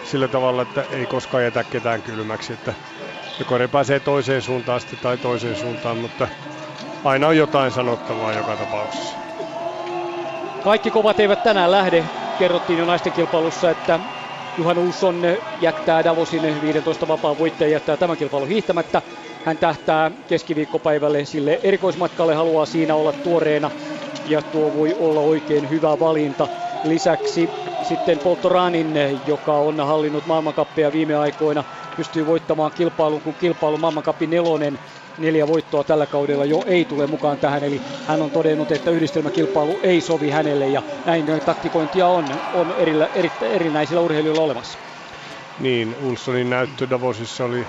sillä 0.03 0.27
tavalla, 0.27 0.61
että 0.61 0.85
ei 0.89 1.07
koskaan 1.07 1.43
jätä 1.43 1.63
ketään 1.63 2.03
kylmäksi, 2.03 2.53
että 2.53 2.73
joko 3.39 3.57
repäisee 3.57 3.99
toiseen 3.99 4.41
suuntaan 4.41 4.79
sitten 4.81 4.99
tai 4.99 5.17
toiseen 5.17 5.55
suuntaan, 5.55 5.97
mutta 5.97 6.27
aina 7.03 7.27
on 7.27 7.37
jotain 7.37 7.71
sanottavaa 7.71 8.33
joka 8.33 8.57
tapauksessa. 8.57 9.17
Kaikki 10.63 10.91
kovat 10.91 11.19
eivät 11.19 11.43
tänään 11.43 11.71
lähde. 11.71 12.09
Kerrottiin 12.37 12.79
jo 12.79 12.85
naisten 12.85 13.13
kilpailussa, 13.13 13.71
että 13.71 13.99
Juhan 14.57 14.77
Uusson 14.77 15.21
jättää 15.59 16.03
Davosin 16.03 16.61
15 16.61 17.07
vapaan 17.07 17.37
voittaja 17.37 17.69
jättää 17.69 17.97
tämän 17.97 18.17
kilpailun 18.17 18.49
hiihtämättä. 18.49 19.01
Hän 19.45 19.57
tähtää 19.57 20.11
keskiviikkopäivälle 20.27 21.25
sille 21.25 21.59
erikoismatkalle, 21.63 22.35
haluaa 22.35 22.65
siinä 22.65 22.95
olla 22.95 23.13
tuoreena 23.13 23.71
ja 24.25 24.41
tuo 24.41 24.73
voi 24.73 24.95
olla 24.97 25.21
oikein 25.21 25.69
hyvä 25.69 25.99
valinta. 25.99 26.47
Lisäksi 26.83 27.53
sitten 27.81 28.19
Poltoranin, 28.21 28.93
joka 29.25 29.57
on 29.59 29.79
hallinnut 29.79 30.25
maailmankappia 30.25 30.91
viime 30.91 31.15
aikoina, 31.15 31.63
pystyy 31.95 32.25
voittamaan 32.25 32.71
kilpailun, 32.73 33.21
kun 33.21 33.35
kilpailu 33.35 33.77
maailmankappi 33.77 34.27
nelonen 34.27 34.79
neljä 35.17 35.47
voittoa 35.47 35.83
tällä 35.83 36.07
kaudella 36.07 36.45
jo 36.45 36.63
ei 36.67 36.85
tule 36.85 37.07
mukaan 37.07 37.39
tähän, 37.39 37.63
eli 37.63 37.81
hän 38.03 38.21
on 38.21 38.31
todennut, 38.31 38.71
että 38.71 38.91
yhdistelmäkilpailu 38.91 39.79
ei 39.83 40.01
sovi 40.01 40.29
hänelle 40.29 40.67
ja 40.67 40.83
näin 41.05 41.25
taktikointia 41.45 42.07
on, 42.07 42.41
on 42.51 42.71
erillä, 42.71 43.09
eri, 43.13 43.31
erinäisillä 43.41 44.01
urheilijoilla 44.01 44.41
olemassa. 44.41 44.79
Niin, 45.57 45.95
Ulssonin 45.97 46.49
näyttö 46.49 46.89
Davosissa 46.89 47.45
oli 47.45 47.67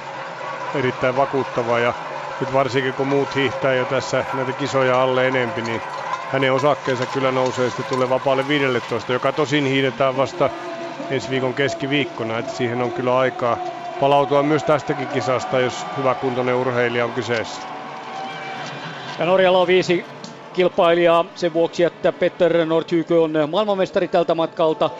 erittäin 0.74 1.16
vakuuttava 1.16 1.80
ja 1.80 1.94
nyt 2.40 2.52
varsinkin 2.52 2.94
kun 2.94 3.06
muut 3.08 3.34
hiihtää 3.34 3.74
jo 3.74 3.86
tässä 3.86 4.24
näitä 4.32 4.52
kisoja 4.52 5.02
alle 5.02 5.28
enempi, 5.28 5.62
niin 5.62 5.82
hänen 6.34 6.52
osakkeensa 6.52 7.06
kyllä 7.06 7.32
nousee 7.32 7.70
sitten 7.70 7.86
tulee 7.86 8.08
vapaalle 8.08 8.48
15, 8.48 9.12
joka 9.12 9.32
tosin 9.32 9.66
hiidetään 9.66 10.16
vasta 10.16 10.50
ensi 11.10 11.30
viikon 11.30 11.54
keskiviikkona, 11.54 12.38
että 12.38 12.52
siihen 12.52 12.82
on 12.82 12.92
kyllä 12.92 13.18
aikaa 13.18 13.58
palautua 13.98 14.42
myös 14.42 14.64
tästäkin 14.64 15.08
kisasta, 15.08 15.60
jos 15.60 15.88
hyvä 15.96 16.14
kuntoinen 16.14 16.54
urheilija 16.54 17.04
on 17.04 17.12
kyseessä. 17.12 17.68
Ja 19.18 19.24
Norjalla 19.26 19.58
on 19.60 19.66
viisi 19.66 20.06
kilpailijaa 20.52 21.24
sen 21.34 21.52
vuoksi, 21.52 21.82
että 21.82 22.12
Petter 22.12 22.64
Nordhykö 22.66 23.22
on 23.22 23.32
maailmanmestari 23.50 24.08
tältä 24.08 24.34
matkalta. 24.34 24.90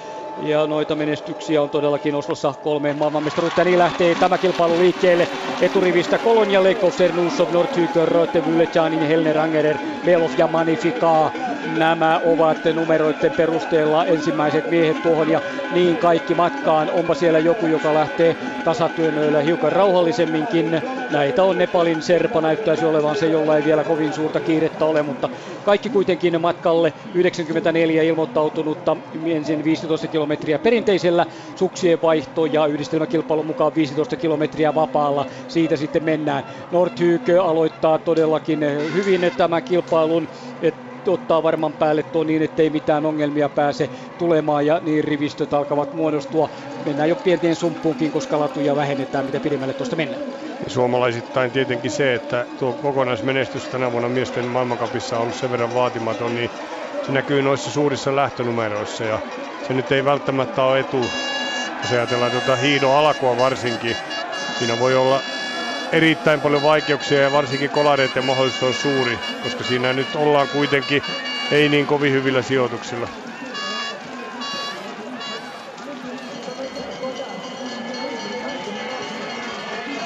Ja 0.42 0.66
noita 0.66 0.94
menestyksiä 0.94 1.62
on 1.62 1.70
todellakin 1.70 2.14
Oslossa 2.14 2.54
kolme 2.62 2.92
maailmanmestaruutta. 2.92 3.64
Niin 3.64 3.78
lähtee 3.78 4.14
tämä 4.14 4.38
kilpailu 4.38 4.78
liikkeelle 4.78 5.28
eturivistä 5.60 6.18
Kolonia, 6.18 6.62
Leikowser, 6.62 7.12
Nusov, 7.12 7.52
Nordhykö, 7.52 8.06
Röte, 8.06 8.44
Vyllechanin, 8.46 9.00
Helner, 9.00 9.38
Angerer, 9.38 9.78
Belov 10.04 10.30
ja 10.38 10.46
Magnifica. 10.48 11.30
Nämä 11.76 12.20
ovat 12.24 12.58
numeroiden 12.74 13.32
perusteella 13.32 14.04
ensimmäiset 14.06 14.70
miehet 14.70 15.02
tuohon 15.02 15.28
ja 15.30 15.40
niin 15.74 15.96
kaikki 15.98 16.34
matkaan. 16.34 16.90
Onpa 16.90 17.14
siellä 17.14 17.38
joku, 17.38 17.66
joka 17.66 17.94
lähtee 17.94 18.36
tasatyönöillä 18.64 19.40
hiukan 19.40 19.72
rauhallisemminkin. 19.72 20.82
Näitä 21.10 21.44
on 21.44 21.58
Nepalin 21.58 22.02
Serpa, 22.02 22.40
näyttäisi 22.40 22.84
olevan 22.84 23.16
se, 23.16 23.26
jolla 23.26 23.56
ei 23.56 23.64
vielä 23.64 23.84
kovin 23.84 24.12
suurta 24.12 24.40
kiirettä 24.40 24.84
ole, 24.84 25.02
mutta 25.02 25.28
kaikki 25.64 25.88
kuitenkin 25.90 26.40
matkalle 26.40 26.92
94 27.14 28.02
ilmoittautunutta 28.02 28.96
ensin 29.26 29.64
15 29.64 30.06
kilometriä 30.08 30.23
perinteisellä 30.62 31.26
suksien 31.54 31.98
vaihto 32.02 32.46
ja 32.46 32.66
yhdistelmäkilpailun 32.66 33.46
mukaan 33.46 33.74
15 33.74 34.16
kilometriä 34.16 34.74
vapaalla. 34.74 35.26
Siitä 35.46 35.76
sitten 35.76 36.04
mennään. 36.04 36.44
Nordhykö 36.70 37.44
aloittaa 37.44 37.98
todellakin 37.98 38.60
hyvin 38.92 39.20
tämän 39.36 39.62
kilpailun. 39.62 40.28
Ottaa 41.08 41.42
varman 41.42 41.74
päälle 41.74 42.02
tuo 42.02 42.24
niin, 42.24 42.42
ettei 42.42 42.70
mitään 42.70 43.06
ongelmia 43.06 43.48
pääse 43.48 43.90
tulemaan 44.18 44.66
ja 44.66 44.80
niin 44.82 45.04
rivistöt 45.04 45.52
alkavat 45.52 45.92
muodostua. 45.92 46.48
Mennään 46.84 47.08
jo 47.08 47.16
pienten 47.16 47.56
sumppuunkin, 47.56 48.10
koska 48.12 48.38
latuja 48.38 48.76
vähennetään, 48.76 49.24
mitä 49.24 49.40
pidemmälle 49.40 49.74
tuosta 49.74 49.96
mennään. 49.96 50.22
Suomalaisittain 50.66 51.52
tietenkin 51.52 51.90
se, 51.90 52.14
että 52.14 52.46
tuo 52.58 52.74
kokonaismenestys 52.74 53.68
tänä 53.68 53.92
vuonna 53.92 54.08
miesten 54.08 54.44
maailmankapissa 54.44 55.18
on 55.18 55.32
sen 55.32 55.50
verran 55.50 55.74
vaatimaton, 55.74 56.34
niin 56.34 56.50
se 57.06 57.12
näkyy 57.12 57.42
noissa 57.42 57.70
suurissa 57.70 58.16
lähtönumeroissa 58.16 59.04
ja 59.04 59.20
se 59.62 59.74
nyt 59.74 59.92
ei 59.92 60.04
välttämättä 60.04 60.62
ole 60.62 60.80
etu, 60.80 61.12
jos 61.82 61.92
ajatellaan 61.92 62.30
tuota 62.32 62.56
hiidon 62.56 62.96
alkua 62.96 63.36
varsinkin. 63.36 63.96
Siinä 64.58 64.78
voi 64.78 64.94
olla 64.94 65.22
erittäin 65.92 66.40
paljon 66.40 66.62
vaikeuksia 66.62 67.20
ja 67.20 67.32
varsinkin 67.32 67.70
kolareiden 67.70 68.24
mahdollisuus 68.24 68.62
on 68.62 68.74
suuri, 68.74 69.18
koska 69.42 69.64
siinä 69.64 69.92
nyt 69.92 70.16
ollaan 70.16 70.48
kuitenkin 70.48 71.02
ei 71.50 71.68
niin 71.68 71.86
kovin 71.86 72.12
hyvillä 72.12 72.42
sijoituksilla. 72.42 73.08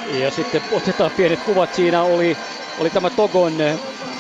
Ja 0.07 0.31
sitten 0.31 0.63
otetaan 0.71 1.11
pienet 1.17 1.41
kuvat. 1.41 1.75
Siinä 1.75 2.03
oli, 2.03 2.39
oli 2.77 2.91
tämä 2.91 3.11
Togon 3.11 3.59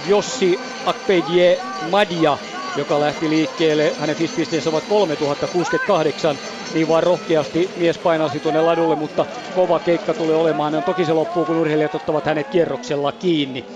Jossi 0.06 0.58
Akpedje 0.84 1.60
Madia, 1.90 2.38
joka 2.78 3.00
lähti 3.00 3.30
liikkeelle. 3.30 3.94
Hänen 3.98 4.16
fispisteensä 4.16 4.70
ovat 4.70 4.84
3068. 4.86 6.40
Niin 6.72 6.88
vaan 6.88 7.02
rohkeasti 7.02 7.70
mies 7.76 7.98
painasi 7.98 8.40
tuonne 8.40 8.60
ladulle, 8.60 8.96
mutta 8.96 9.26
kova 9.52 9.80
keikka 9.80 10.14
tulee 10.14 10.36
olemaan. 10.36 10.74
Ja 10.74 10.82
toki 10.82 11.04
se 11.04 11.12
loppuu, 11.12 11.44
kun 11.46 11.56
urheilijat 11.56 11.94
ottavat 11.94 12.26
hänet 12.26 12.48
kierroksella 12.48 13.12
kiinni. 13.12 13.66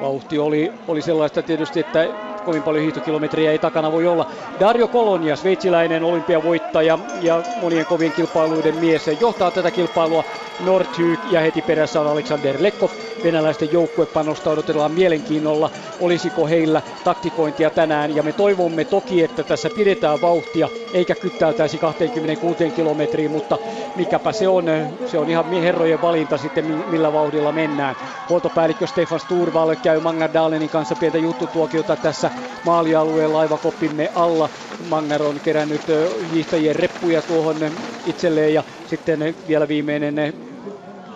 Vauhti 0.00 0.38
oli, 0.38 0.72
oli 0.88 1.02
sellaista 1.02 1.42
tietysti, 1.42 1.80
että 1.80 2.08
kovin 2.44 2.62
paljon 2.62 2.82
hiihtokilometriä 2.82 3.52
ei 3.52 3.58
takana 3.58 3.92
voi 3.92 4.06
olla. 4.06 4.26
Dario 4.60 4.88
Kolonia, 4.88 5.36
sveitsiläinen 5.36 6.02
olympiavoittaja 6.04 6.98
ja 7.20 7.42
monien 7.60 7.86
kovien 7.86 8.12
kilpailuiden 8.12 8.76
mies, 8.76 9.10
johtaa 9.20 9.50
tätä 9.50 9.70
kilpailua 9.70 10.24
Nordhyk 10.60 11.20
ja 11.32 11.40
heti 11.40 11.62
perässä 11.62 12.00
on 12.00 12.06
Alexander 12.06 12.56
Lekko. 12.58 12.90
Venäläisten 13.22 13.72
joukkuepanosta 13.72 14.50
odotellaan 14.50 14.92
mielenkiinnolla, 14.92 15.70
olisiko 16.00 16.46
heillä 16.46 16.82
taktikointia 17.04 17.70
tänään. 17.70 18.16
Ja 18.16 18.22
me 18.22 18.32
toivomme 18.32 18.84
toki, 18.84 19.22
että 19.22 19.42
tässä 19.44 19.70
pidetään 19.70 20.20
vauhtia 20.20 20.68
eikä 20.92 21.14
kyttäytäisi 21.14 21.78
26 21.78 22.70
kilometriin, 22.70 23.30
mutta 23.30 23.58
mikäpä 23.96 24.32
se 24.32 24.48
on, 24.48 24.64
se 25.06 25.18
on 25.18 25.30
ihan 25.30 25.52
herrojen 25.52 26.02
valinta 26.02 26.38
sitten 26.38 26.64
millä 26.64 27.12
vauhdilla 27.12 27.52
mennään. 27.52 27.96
Huoltopäällikkö 28.28 28.86
Stefan 28.86 29.20
Sturval 29.20 29.76
käy 29.82 30.00
Dalenin 30.34 30.70
kanssa 30.70 30.96
pientä 30.96 31.18
juttutuokiota 31.18 31.96
tässä 31.96 32.30
maalialueen 32.64 33.32
laivakoppimme 33.32 34.10
alla. 34.14 34.50
Magnar 34.88 35.22
on 35.22 35.40
kerännyt 35.40 35.82
hiihtäjien 36.30 36.76
reppuja 36.76 37.22
tuohon 37.22 37.56
itselleen 38.06 38.54
ja 38.54 38.64
sitten 38.86 39.34
vielä 39.48 39.68
viimeinen 39.68 40.34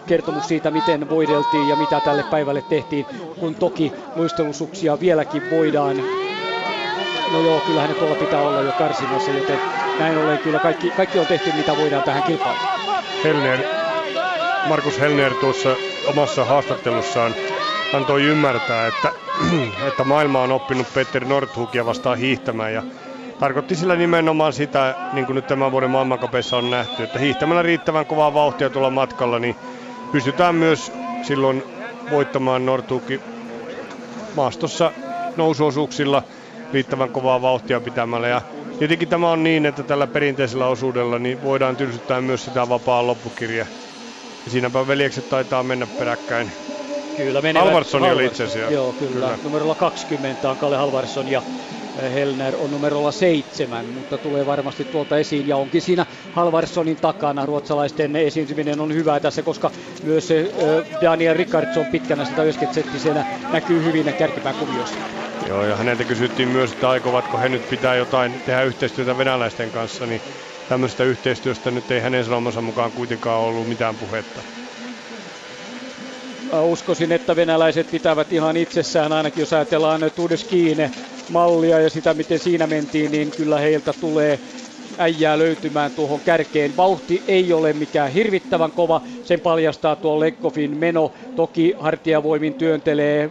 kertomus 0.06 0.48
siitä, 0.48 0.70
miten 0.70 1.10
voideltiin 1.10 1.68
ja 1.68 1.76
mitä 1.76 2.00
tälle 2.00 2.22
päivälle 2.22 2.62
tehtiin, 2.62 3.06
kun 3.40 3.54
toki 3.54 3.92
luistelusuksia 4.16 5.00
vieläkin 5.00 5.50
voidaan. 5.50 5.96
No 7.32 7.40
joo, 7.40 7.60
kyllähän 7.60 7.90
ne 7.90 7.96
tuolla 7.96 8.14
pitää 8.14 8.42
olla 8.42 8.60
jo 8.62 8.72
karsinnossa, 8.72 9.30
joten 9.30 9.58
näin 9.98 10.18
ollen 10.18 10.38
kyllä 10.38 10.58
kaikki, 10.58 10.90
kaikki 10.90 11.18
on 11.18 11.26
tehty, 11.26 11.52
mitä 11.52 11.76
voidaan 11.76 12.02
tähän 12.02 12.22
kilpailuun. 12.22 12.68
Helner, 13.24 13.58
Markus 14.68 15.00
Helner 15.00 15.34
tuossa 15.34 15.76
omassa 16.06 16.44
haastattelussaan 16.44 17.34
antoi 17.94 18.22
ymmärtää, 18.22 18.86
että, 18.86 19.12
että 19.88 20.04
maailma 20.04 20.42
on 20.42 20.52
oppinut 20.52 20.92
Peter 20.92 21.24
Nordhukia 21.24 21.86
vastaan 21.86 22.18
hiihtämään 22.18 22.72
ja 22.74 22.82
tarkoitti 23.38 23.76
sillä 23.76 23.96
nimenomaan 23.96 24.52
sitä, 24.52 24.94
niin 25.12 25.26
kuin 25.26 25.34
nyt 25.34 25.46
tämän 25.46 25.72
vuoden 25.72 25.90
maailmankapeissa 25.90 26.56
on 26.56 26.70
nähty, 26.70 27.02
että 27.02 27.18
hiihtämällä 27.18 27.62
riittävän 27.62 28.06
kovaa 28.06 28.34
vauhtia 28.34 28.70
tuolla 28.70 28.90
matkalla, 28.90 29.38
niin 29.38 29.56
pystytään 30.12 30.54
myös 30.54 30.92
silloin 31.22 31.62
voittamaan 32.10 32.66
Nordhuki 32.66 33.20
maastossa 34.36 34.92
nousuosuuksilla 35.36 36.22
riittävän 36.72 37.10
kovaa 37.10 37.42
vauhtia 37.42 37.80
pitämällä. 37.80 38.28
Ja 38.28 38.42
tietenkin 38.78 39.08
tämä 39.08 39.30
on 39.30 39.42
niin, 39.42 39.66
että 39.66 39.82
tällä 39.82 40.06
perinteisellä 40.06 40.66
osuudella 40.66 41.18
niin 41.18 41.42
voidaan 41.42 41.76
tylsyttää 41.76 42.20
myös 42.20 42.44
sitä 42.44 42.68
vapaa 42.68 43.06
loppukirja. 43.06 43.66
Ja 44.44 44.50
siinäpä 44.50 44.86
veljekset 44.86 45.28
taitaa 45.28 45.62
mennä 45.62 45.86
peräkkäin. 45.86 46.52
Kyllä 47.18 47.42
menevät. 47.42 47.66
Halvarsson 47.66 48.02
oli 48.02 48.26
itse 48.26 48.44
asiassa. 48.44 48.72
Joo, 48.74 48.92
kyllä. 48.92 49.12
kyllä. 49.12 49.38
Numerolla 49.42 49.74
20 49.74 50.50
on 50.50 50.58
Kalle 50.58 50.76
Halvarsson 50.76 51.28
ja 51.28 51.42
Helner 52.12 52.56
on 52.56 52.70
numerolla 52.70 53.12
seitsemän, 53.12 53.86
mutta 53.86 54.18
tulee 54.18 54.46
varmasti 54.46 54.84
tuolta 54.84 55.18
esiin 55.18 55.46
ja 55.46 55.56
onkin 55.56 55.82
siinä 55.82 56.06
Halvarssonin 56.32 56.96
takana. 56.96 57.46
Ruotsalaisten 57.46 58.16
esiintyminen 58.16 58.80
on 58.80 58.94
hyvä 58.94 59.20
tässä, 59.20 59.42
koska 59.42 59.70
myös 60.02 60.28
Daniel 61.00 61.36
Ricardsson 61.36 61.86
pitkänä 61.86 62.24
sitä 62.24 62.44
yösketsettisenä 62.44 63.24
näkyy 63.52 63.84
hyvin 63.84 64.14
kärkipään 64.18 64.54
kuviossa. 64.54 64.98
Joo, 65.48 65.64
ja 65.64 65.76
häneltä 65.76 66.04
kysyttiin 66.04 66.48
myös, 66.48 66.72
että 66.72 66.90
aikovatko 66.90 67.38
he 67.38 67.48
nyt 67.48 67.68
pitää 67.70 67.94
jotain 67.94 68.42
tehdä 68.44 68.62
yhteistyötä 68.62 69.18
venäläisten 69.18 69.70
kanssa, 69.70 70.06
niin 70.06 70.22
tämmöistä 70.68 71.04
yhteistyöstä 71.04 71.70
nyt 71.70 71.90
ei 71.90 72.00
hänen 72.00 72.24
sanomansa 72.24 72.60
mukaan 72.60 72.92
kuitenkaan 72.92 73.40
ollut 73.40 73.68
mitään 73.68 73.96
puhetta 73.96 74.42
uskoisin, 76.62 77.12
että 77.12 77.36
venäläiset 77.36 77.90
pitävät 77.90 78.32
ihan 78.32 78.56
itsessään, 78.56 79.12
ainakin 79.12 79.40
jos 79.42 79.52
ajatellaan 79.52 80.00
Tudeskiine 80.14 80.92
mallia 81.26 81.80
ja 81.80 81.90
sitä, 81.90 82.14
miten 82.14 82.38
siinä 82.38 82.66
mentiin, 82.66 83.10
niin 83.10 83.32
kyllä 83.32 83.58
heiltä 83.58 83.92
tulee 83.92 84.40
äijää 84.98 85.38
löytymään 85.38 85.92
tuohon 85.92 86.20
kärkeen. 86.22 86.76
Vauhti 86.76 87.24
ei 87.26 87.52
ole 87.52 87.72
mikään 87.72 88.10
hirvittävän 88.12 88.72
kova, 88.72 89.00
sen 89.22 89.40
paljastaa 89.40 89.96
tuo 89.96 90.20
Lekkofin 90.20 90.76
meno. 90.76 91.12
Toki 91.34 91.74
hartiavoimin 91.78 92.54
työntelee 92.54 93.30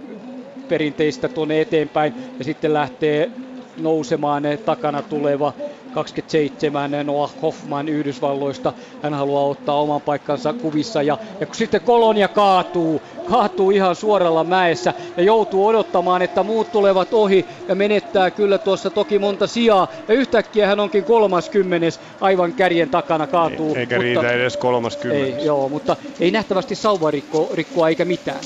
perinteistä 0.67 1.29
tuonne 1.29 1.61
eteenpäin 1.61 2.13
ja 2.39 2.45
sitten 2.45 2.73
lähtee 2.73 3.31
nousemaan 3.75 4.43
takana 4.65 5.01
tuleva 5.01 5.53
27 5.97 6.91
Noah 7.03 7.41
Hoffman 7.41 7.89
Yhdysvalloista. 7.89 8.73
Hän 9.03 9.13
haluaa 9.13 9.43
ottaa 9.43 9.81
oman 9.81 10.01
paikkansa 10.01 10.53
kuvissa 10.53 11.01
ja, 11.01 11.17
ja 11.39 11.45
kun 11.45 11.55
sitten 11.55 11.81
Kolonia 11.81 12.27
kaatuu, 12.27 13.01
kaatuu 13.29 13.71
ihan 13.71 13.95
suoralla 13.95 14.43
mäessä 14.43 14.93
ja 15.17 15.23
joutuu 15.23 15.67
odottamaan, 15.67 16.21
että 16.21 16.43
muut 16.43 16.71
tulevat 16.71 17.13
ohi 17.13 17.45
ja 17.67 17.75
menettää 17.75 18.31
kyllä 18.31 18.57
tuossa 18.57 18.89
toki 18.89 19.19
monta 19.19 19.47
sijaa. 19.47 19.87
Ja 20.07 20.13
yhtäkkiä 20.13 20.67
hän 20.67 20.79
onkin 20.79 21.03
30 21.03 21.99
aivan 22.21 22.53
kärjen 22.53 22.89
takana 22.89 23.27
kaatuu. 23.27 23.75
Eikä 23.75 23.95
mutta, 23.95 24.03
riitä 24.03 24.31
edes 24.31 24.57
30. 24.57 25.25
Ei, 25.25 25.45
joo, 25.45 25.69
mutta 25.69 25.95
ei 26.19 26.31
nähtävästi 26.31 26.75
sauvarikkoa 26.75 27.89
eikä 27.89 28.05
mitään 28.05 28.39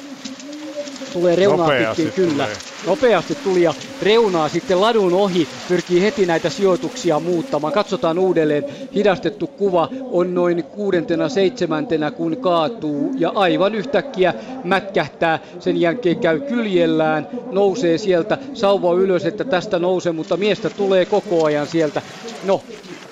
tulee 1.13 1.35
reunaa 1.35 1.67
Nopeasti 1.67 2.03
pitkin, 2.03 2.25
kyllä. 2.25 2.43
Tulee. 2.43 2.57
Nopeasti 2.87 3.35
tuli 3.35 3.61
ja 3.61 3.73
reunaa 4.01 4.49
sitten 4.49 4.81
ladun 4.81 5.13
ohi, 5.13 5.47
pyrkii 5.67 6.01
heti 6.01 6.25
näitä 6.25 6.49
sijoituksia 6.49 7.19
muuttamaan. 7.19 7.73
Katsotaan 7.73 8.19
uudelleen, 8.19 8.65
hidastettu 8.95 9.47
kuva 9.47 9.89
on 10.11 10.35
noin 10.35 10.63
kuudentena, 10.63 11.29
seitsemäntenä 11.29 12.11
kun 12.11 12.37
kaatuu 12.37 13.11
ja 13.17 13.31
aivan 13.35 13.75
yhtäkkiä 13.75 14.33
mätkähtää. 14.63 15.39
Sen 15.59 15.81
jälkeen 15.81 16.19
käy 16.19 16.39
kyljellään, 16.39 17.27
nousee 17.51 17.97
sieltä 17.97 18.37
sauva 18.53 18.93
ylös, 18.93 19.25
että 19.25 19.43
tästä 19.43 19.79
nousee, 19.79 20.11
mutta 20.11 20.37
miestä 20.37 20.69
tulee 20.69 21.05
koko 21.05 21.45
ajan 21.45 21.67
sieltä. 21.67 22.01
No, 22.43 22.61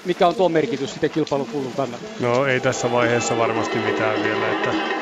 mikä 0.05 0.27
on 0.27 0.35
tuo 0.35 0.49
merkitys 0.49 0.91
sitten 0.91 1.09
kilpailukulun 1.09 1.73
kannalta? 1.77 2.05
No 2.19 2.45
ei 2.45 2.59
tässä 2.59 2.91
vaiheessa 2.91 3.37
varmasti 3.37 3.77
mitään 3.77 4.23
vielä, 4.23 4.51
että 4.51 4.98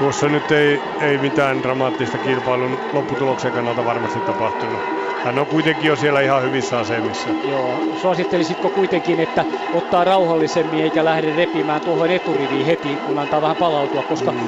Tuossa 0.00 0.28
nyt 0.28 0.50
ei, 0.50 0.82
ei 1.00 1.18
mitään 1.18 1.62
dramaattista 1.62 2.18
kilpailun 2.18 2.78
lopputuloksen 2.92 3.52
kannalta 3.52 3.84
varmasti 3.84 4.20
tapahtunut. 4.20 4.80
Hän 5.24 5.38
on 5.38 5.46
kuitenkin 5.46 5.88
jo 5.88 5.96
siellä 5.96 6.20
ihan 6.20 6.42
hyvissä 6.42 6.78
asemissa. 6.78 7.34
Joo, 7.42 7.84
suosittelisitko 7.94 8.70
kuitenkin, 8.70 9.20
että 9.20 9.46
ottaa 9.72 10.04
rauhallisemmin 10.04 10.82
eikä 10.82 11.04
lähde 11.04 11.32
repimään 11.32 11.82
tuohon 11.82 12.10
eturiviin 12.10 12.66
heti, 12.66 12.96
kun 13.04 13.18
antaa 13.18 13.42
vähän 13.42 13.56
palautua, 13.56 14.02
koska 14.02 14.32
mm. 14.32 14.38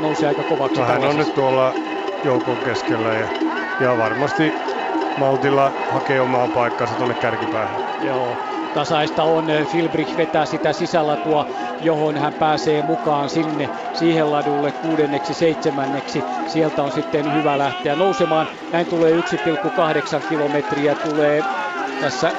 nousee 0.00 0.28
aika 0.28 0.44
kovaksi. 0.44 0.80
No, 0.80 0.86
hän 0.86 1.04
on 1.04 1.16
nyt 1.16 1.34
tuolla 1.34 1.74
joukon 2.22 2.62
keskellä 2.62 3.14
ja, 3.14 3.28
ja 3.78 3.96
varmasti 3.98 4.54
maltilla 5.16 5.72
hakee 5.88 6.20
omaa 6.20 6.48
paikkaansa 6.48 6.96
tuonne 6.96 7.14
kärkipäähän. 7.14 7.80
Joo, 8.00 8.38
tasaista 8.74 9.24
on. 9.24 9.46
Filbrich 9.66 10.16
vetää 10.16 10.46
sitä 10.46 10.72
sisälatua, 10.72 11.46
johon 11.80 12.16
hän 12.16 12.34
pääsee 12.34 12.82
mukaan 12.82 13.28
sinne 13.28 13.70
siihen 13.92 14.30
ladulle 14.30 14.72
kuudenneksi, 14.72 15.34
seitsemänneksi. 15.34 16.26
Sieltä 16.44 16.82
on 16.82 16.92
sitten 16.92 17.32
hyvä 17.32 17.58
lähteä 17.58 17.96
nousemaan. 17.96 18.48
Näin 18.72 18.86
tulee 18.86 19.12
1,8 19.20 20.22
kilometriä 20.26 20.94
tulee 20.94 21.44
tässä 21.98 22.34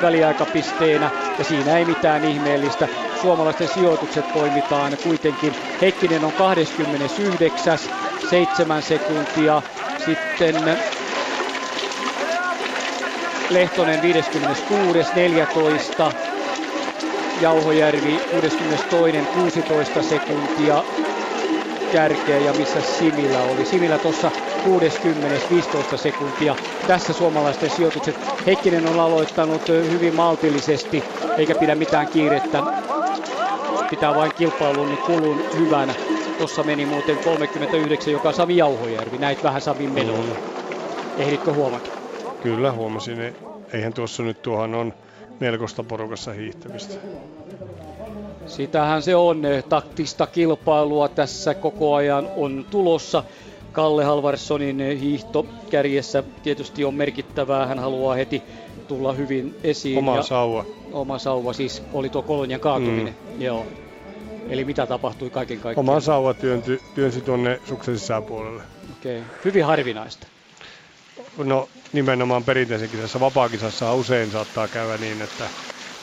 väliaikapisteenä 0.00 1.10
ja 1.38 1.44
siinä 1.44 1.78
ei 1.78 1.84
mitään 1.84 2.24
ihmeellistä. 2.24 2.88
Suomalaisten 3.14 3.68
sijoitukset 3.68 4.32
toimitaan 4.32 4.98
kuitenkin. 4.98 5.56
Heikkinen 5.80 6.24
on 6.24 6.34
29, 6.34 7.78
7 8.22 8.82
sekuntia. 8.82 9.62
Sitten 9.96 10.80
Lehtonen 13.50 14.02
56, 14.02 15.14
14. 15.14 16.12
Jauhojärvi 17.40 18.20
62, 18.30 19.62
16 19.62 20.02
sekuntia 20.02 20.84
kärkeä 21.92 22.38
ja 22.38 22.52
missä 22.52 22.80
Simillä 22.80 23.42
oli. 23.42 23.64
Simillä 23.64 23.98
tuossa 23.98 24.30
60, 24.64 25.48
15 25.50 25.96
sekuntia. 25.96 26.56
Tässä 26.86 27.12
suomalaisten 27.12 27.70
sijoitukset. 27.70 28.16
Heikkinen 28.46 28.86
on 28.86 29.00
aloittanut 29.00 29.68
hyvin 29.68 30.14
maltillisesti, 30.14 31.04
eikä 31.38 31.54
pidä 31.54 31.74
mitään 31.74 32.08
kiirettä. 32.08 32.62
Pitää 33.90 34.14
vain 34.14 34.32
kilpailun 34.32 34.98
kulun 35.06 35.44
hyvänä. 35.56 35.94
Tuossa 36.38 36.62
meni 36.62 36.86
muuten 36.86 37.18
39, 37.18 38.12
joka 38.12 38.32
Sami 38.32 38.56
Jauhojärvi. 38.56 39.18
Näit 39.18 39.42
vähän 39.42 39.60
Samin 39.60 39.90
menolla. 39.90 40.36
Ehditkö 41.18 41.52
huomata? 41.52 41.95
Kyllä 42.46 42.72
huomasin. 42.72 43.34
Eihän 43.72 43.92
tuossa 43.92 44.22
nyt 44.22 44.42
tuohan 44.42 44.74
on 44.74 44.92
melkoista 45.40 45.82
porukassa 45.82 46.32
hiihtämistä. 46.32 46.94
Sitähän 48.46 49.02
se 49.02 49.16
on. 49.16 49.42
Taktista 49.68 50.26
kilpailua 50.26 51.08
tässä 51.08 51.54
koko 51.54 51.94
ajan 51.94 52.28
on 52.36 52.66
tulossa. 52.70 53.24
Kalle 53.72 54.04
Halvarssonin 54.04 54.98
hiihto 55.00 55.46
kärjessä 55.70 56.22
tietysti 56.42 56.84
on 56.84 56.94
merkittävää. 56.94 57.66
Hän 57.66 57.78
haluaa 57.78 58.14
heti 58.14 58.42
tulla 58.88 59.12
hyvin 59.12 59.54
esiin. 59.64 59.98
Oma 59.98 60.16
ja 60.16 60.22
sauva. 60.22 60.64
Oma 60.92 61.18
sauva, 61.18 61.52
siis 61.52 61.82
oli 61.92 62.08
tuo 62.08 62.22
kolonian 62.22 62.60
kaatuminen. 62.60 63.16
Mm. 63.34 63.42
Joo. 63.42 63.66
Eli 64.48 64.64
mitä 64.64 64.86
tapahtui 64.86 65.30
kaiken 65.30 65.60
kaikkiaan? 65.60 65.88
Oma 65.88 66.00
sauva 66.00 66.34
työnty, 66.34 66.80
työnsi 66.94 67.20
tuonne 67.20 67.60
suksen 67.64 67.98
sisäpuolelle. 67.98 68.62
Okei, 68.98 69.18
okay. 69.18 69.30
hyvin 69.44 69.64
harvinaista. 69.64 70.26
No 71.44 71.70
nimenomaan 71.92 72.44
perinteisen 72.44 72.90
kisassa, 72.90 73.20
vapaakisassa 73.20 73.94
usein 73.94 74.30
saattaa 74.30 74.68
käydä 74.68 74.98
niin, 74.98 75.22
että 75.22 75.50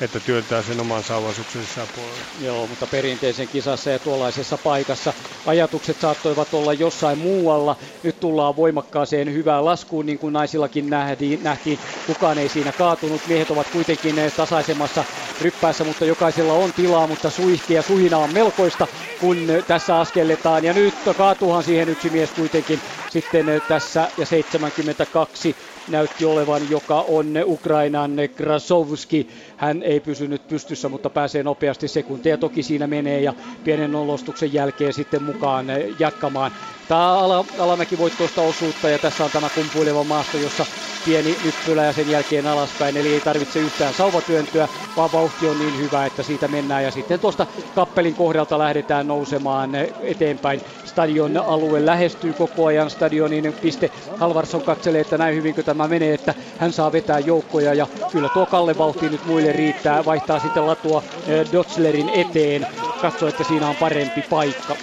että 0.01 0.19
työntää 0.19 0.61
sen 0.61 0.79
oman 0.79 1.03
sauvasuksen 1.03 1.65
sisäpuolelle. 1.65 2.19
Joo, 2.41 2.67
mutta 2.67 2.87
perinteisen 2.87 3.47
kisassa 3.47 3.89
ja 3.89 3.99
tuollaisessa 3.99 4.57
paikassa 4.57 5.13
ajatukset 5.45 5.99
saattoivat 5.99 6.53
olla 6.53 6.73
jossain 6.73 7.17
muualla. 7.17 7.75
Nyt 8.03 8.19
tullaan 8.19 8.55
voimakkaaseen 8.55 9.33
hyvään 9.33 9.65
laskuun, 9.65 10.05
niin 10.05 10.19
kuin 10.19 10.33
naisillakin 10.33 10.89
nähtiin. 10.89 11.43
nähtiin. 11.43 11.79
Kukaan 12.07 12.37
ei 12.37 12.49
siinä 12.49 12.71
kaatunut. 12.71 13.21
Miehet 13.27 13.51
ovat 13.51 13.67
kuitenkin 13.67 14.15
tasaisemmassa 14.37 15.03
ryppäässä, 15.41 15.83
mutta 15.83 16.05
jokaisella 16.05 16.53
on 16.53 16.73
tilaa, 16.73 17.07
mutta 17.07 17.29
suihki 17.29 17.73
ja 17.73 17.81
suhina 17.81 18.17
on 18.17 18.33
melkoista, 18.33 18.87
kun 19.19 19.37
tässä 19.67 19.99
askelletaan. 19.99 20.63
Ja 20.63 20.73
nyt 20.73 20.93
kaatuuhan 21.17 21.63
siihen 21.63 21.89
yksi 21.89 22.09
mies 22.09 22.29
kuitenkin 22.29 22.79
sitten 23.09 23.45
tässä 23.67 24.07
ja 24.17 24.25
72 24.25 25.55
näytti 25.87 26.25
olevan, 26.25 26.69
joka 26.69 27.01
on 27.01 27.33
Ukrainan 27.45 28.11
Krasovski. 28.35 29.29
Hän 29.63 29.83
ei 29.83 29.99
pysynyt 29.99 30.47
pystyssä, 30.47 30.89
mutta 30.89 31.09
pääsee 31.09 31.43
nopeasti 31.43 31.87
sekunteja. 31.87 32.37
Toki 32.37 32.63
siinä 32.63 32.87
menee 32.87 33.21
ja 33.21 33.33
pienen 33.63 33.91
nolostuksen 33.91 34.53
jälkeen 34.53 34.93
sitten 34.93 35.23
mukaan 35.23 35.65
jatkamaan. 35.99 36.51
Tämä 36.87 37.13
ala, 37.13 37.45
alamäki 37.59 37.97
voittoista 37.97 38.41
osuutta 38.41 38.89
ja 38.89 38.99
tässä 38.99 39.25
on 39.25 39.31
tämä 39.31 39.49
kumpuileva 39.49 40.03
maasto, 40.03 40.37
jossa 40.37 40.65
pieni 41.03 41.39
nyppylä 41.43 41.83
ja 41.85 41.93
sen 41.93 42.09
jälkeen 42.09 42.47
alaspäin. 42.47 42.97
Eli 42.97 43.13
ei 43.13 43.21
tarvitse 43.21 43.59
yhtään 43.59 43.93
sauvatyöntöä, 43.93 44.67
vaan 44.95 45.11
vauhti 45.11 45.47
on 45.47 45.59
niin 45.59 45.77
hyvä, 45.77 46.05
että 46.05 46.23
siitä 46.23 46.47
mennään. 46.47 46.83
Ja 46.83 46.91
sitten 46.91 47.19
tuosta 47.19 47.47
kappelin 47.75 48.15
kohdalta 48.15 48.57
lähdetään 48.59 49.07
nousemaan 49.07 49.71
eteenpäin. 50.01 50.61
Stadion 50.83 51.37
alue 51.37 51.85
lähestyy 51.85 52.33
koko 52.33 52.65
ajan 52.65 52.89
stadionin 52.89 53.53
piste. 53.61 53.91
Halvarsson 54.17 54.61
katselee, 54.63 55.01
että 55.01 55.17
näin 55.17 55.35
hyvinkö 55.35 55.63
tämä 55.63 55.87
menee, 55.87 56.13
että 56.13 56.35
hän 56.57 56.73
saa 56.73 56.91
vetää 56.91 57.19
joukkoja. 57.19 57.73
Ja 57.73 57.87
kyllä 58.11 58.29
tuo 58.29 58.45
Kalle 58.45 58.77
vauhti 58.77 59.09
nyt 59.09 59.25
muille 59.25 59.52
riittää. 59.53 60.05
Vaihtaa 60.05 60.39
sitten 60.39 60.67
latua 60.67 61.03
eh, 61.27 61.51
Dotslerin 61.51 62.09
eteen. 62.09 62.67
Katsoo, 63.01 63.29
että 63.29 63.43
siinä 63.43 63.69
on 63.69 63.75
parempi 63.75 64.21
paikka 64.29 64.75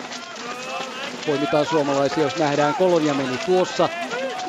poimitaan 1.26 1.66
suomalaisia, 1.66 2.22
jos 2.24 2.36
nähdään. 2.36 2.74
Kolonia 2.74 3.14
meni 3.14 3.38
tuossa. 3.46 3.88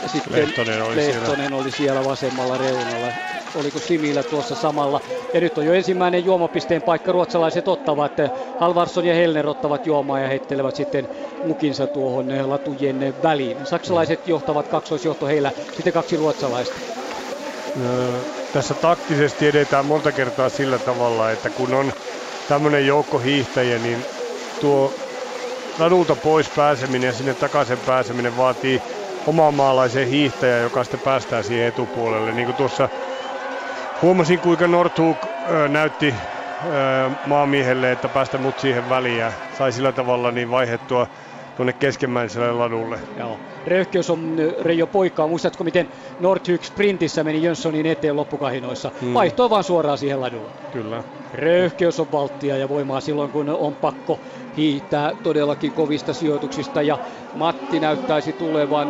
Ja 0.04 0.10
sitten 0.10 0.34
Lehtonen 0.34 0.84
oli, 0.84 0.96
Lehtonen 0.96 1.36
siellä. 1.36 1.58
oli 1.58 1.72
siellä 1.72 2.06
vasemmalla 2.06 2.58
reunalla. 2.58 3.08
Oliko 3.56 3.80
Simillä 3.80 4.24
tuossa 4.24 4.56
samalla. 4.56 5.02
Ja 5.34 5.42
nyt 5.42 5.58
on 5.58 5.66
jo 5.66 5.74
ensimmäinen 5.74 6.26
juomapisteen 6.26 6.82
paikka. 6.82 7.12
Ruotsalaiset 7.12 7.68
ottavat. 7.68 8.12
Halvarsson 8.60 9.06
ja 9.06 9.14
Helner 9.14 9.48
ottavat 9.48 9.86
juomaa 9.86 10.20
ja 10.20 10.28
heittelevät 10.28 10.76
sitten 10.76 11.08
mukinsa 11.44 11.88
tuohon 11.88 12.50
latujen 12.50 13.16
väliin. 13.24 13.66
Saksalaiset 13.66 14.28
johtavat 14.28 14.68
kaksoisjohto 14.68 15.26
heillä. 15.26 15.52
Sitten 15.76 15.94
kaksi 15.94 16.16
ruotsalaista. 16.16 16.82
Tässä 18.52 18.76
taktisesti 18.76 19.48
edetään 19.48 19.86
monta 19.86 20.14
kertaa 20.14 20.50
sillä 20.50 20.80
tavalla, 20.80 21.32
että 21.32 21.50
kun 21.50 21.74
on 21.74 21.94
tämmöinen 22.48 22.88
joukko 22.88 23.20
hiihtäjiä, 23.20 23.80
niin 23.80 24.08
tuo 24.60 24.96
ladulta 25.78 26.16
pois 26.16 26.52
pääseminen 26.52 27.08
ja 27.08 27.14
sinne 27.14 27.34
takaisin 27.34 27.82
pääseminen 27.84 28.36
vaatii 28.36 28.84
oman 29.26 29.54
maalaisen 29.54 30.08
hiihtäjä, 30.08 30.60
joka 30.60 30.84
sitten 30.84 31.02
päästää 31.02 31.44
siihen 31.44 31.68
etupuolelle. 31.68 32.34
Niin 32.34 32.46
kuin 32.46 32.56
tuossa 32.56 32.90
huomasin, 34.02 34.42
kuinka 34.42 34.68
Nordhug 34.68 35.26
näytti 35.70 36.16
maamiehelle, 37.24 37.92
että 37.92 38.10
päästä 38.10 38.38
mut 38.38 38.60
siihen 38.60 38.90
väliin 38.90 39.18
ja 39.18 39.34
sai 39.50 39.72
sillä 39.72 39.94
tavalla 39.94 40.32
niin 40.32 40.50
vaihettua 40.50 41.08
tuonne 41.56 41.74
keskemmäiselle 41.74 42.52
ladulle. 42.52 43.00
Joo. 43.16 43.40
Röyhkeys 43.68 44.10
on 44.10 44.38
Reijo 44.62 44.88
Poikkaa. 44.88 45.28
Muistatko, 45.28 45.64
miten 45.64 45.90
Nordhug 46.20 46.64
sprintissä 46.64 47.24
meni 47.24 47.44
Jönssonin 47.44 47.86
eteen 47.86 48.16
loppukahinoissa? 48.16 48.92
Hmm. 49.02 49.14
Vaihtoi 49.14 49.50
vaan 49.50 49.64
suoraan 49.64 49.98
siihen 49.98 50.22
ladulle. 50.22 50.52
Kyllä. 50.72 51.04
Röyhkeys 51.34 52.00
on 52.00 52.12
valttia 52.12 52.58
ja 52.58 52.70
voimaa 52.70 53.02
silloin, 53.02 53.32
kun 53.32 53.50
on 53.50 53.76
pakko 53.76 54.20
hiihtää 54.58 55.12
todellakin 55.24 55.72
kovista 55.72 56.14
sijoituksista. 56.14 56.82
Ja 56.82 57.00
Matti 57.34 57.80
näyttäisi 57.80 58.34
tulevan 58.34 58.88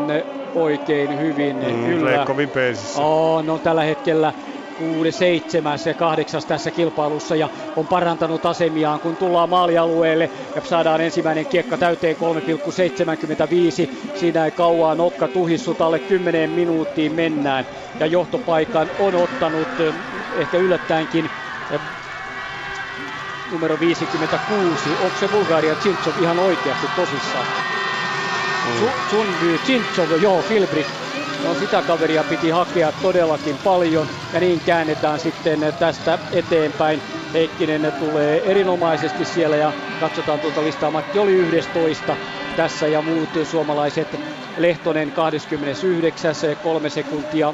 oikein 0.55 1.19
hyvin. 1.19 1.55
Mm, 1.55 1.85
Kyllä. 1.85 2.23
kovin 2.25 2.49
peesissä. 2.49 3.01
On, 3.01 3.49
on 3.49 3.59
tällä 3.59 3.83
hetkellä 3.83 4.33
6, 4.82 5.12
7 5.12 5.80
ja 5.86 5.94
8 5.94 6.41
tässä 6.48 6.72
kilpailussa 6.72 7.36
ja 7.36 7.49
on 7.76 7.88
parantanut 7.88 8.45
asemiaan, 8.45 8.99
kun 8.99 9.18
tullaan 9.18 9.49
maalialueelle 9.49 10.30
ja 10.56 10.62
saadaan 10.62 11.02
ensimmäinen 11.02 11.45
kiekka 11.45 11.78
täyteen 11.78 12.16
3,75. 12.16 13.95
Siinä 14.14 14.45
ei 14.45 14.52
kauaa 14.52 14.95
nokka 14.95 15.28
tuhissut, 15.28 15.82
alle 15.82 15.99
10 15.99 16.49
minuuttiin 16.49 17.14
mennään 17.14 17.66
ja 17.99 18.06
johtopaikan 18.06 18.91
on 18.98 19.16
ottanut 19.16 19.70
ehkä 20.32 20.58
yllättäenkin 20.58 21.30
numero 23.52 23.80
56. 23.80 24.98
Onko 24.98 25.18
se 25.18 25.28
Bulgaria 25.28 25.76
Chintsov 25.76 26.14
ihan 26.18 26.40
oikeasti 26.40 26.88
tosissaan? 26.95 27.45
Mm. 28.66 28.91
Sunby 29.10 29.58
Chintsov, 29.58 30.22
joo, 30.22 30.41
Filbrit 30.41 31.10
No 31.43 31.55
sitä 31.55 31.81
kaveria 31.81 32.23
piti 32.23 32.49
hakea 32.49 32.91
todellakin 32.91 33.57
paljon 33.57 34.07
ja 34.34 34.39
niin 34.39 34.61
käännetään 34.61 35.19
sitten 35.19 35.59
tästä 35.80 36.19
eteenpäin. 36.31 37.01
Heikkinen 37.34 37.93
tulee 37.99 38.51
erinomaisesti 38.51 39.26
siellä 39.26 39.55
ja 39.57 39.73
katsotaan 39.99 40.39
tuota 40.39 40.63
listaa. 40.63 40.91
Matti 40.91 41.19
oli 41.19 41.34
11 41.34 42.18
tässä 42.55 42.88
ja 42.88 43.01
muut 43.01 43.30
suomalaiset. 43.43 44.19
Lehtonen 44.57 45.11
29, 45.11 46.35
kolme 46.63 46.89
sekuntia 46.89 47.53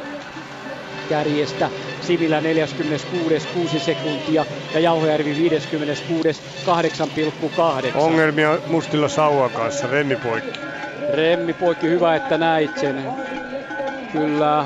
kärjestä. 1.09 1.69
Sivilä 2.01 2.41
46, 2.41 3.47
6 3.53 3.79
sekuntia 3.79 4.45
ja 4.73 4.79
Jauhojärvi 4.79 5.35
56, 5.35 6.41
8,8. 7.91 7.97
Ongelmia 7.97 8.59
Mustilla 8.67 9.07
Sauan 9.07 9.51
kanssa, 9.51 9.87
Remmi 9.87 10.15
poikki. 10.15 10.59
Remmi 11.09 11.53
poikki, 11.53 11.89
hyvä 11.89 12.15
että 12.15 12.37
näit 12.37 12.77
sen. 12.77 13.15
Kyllä, 14.17 14.65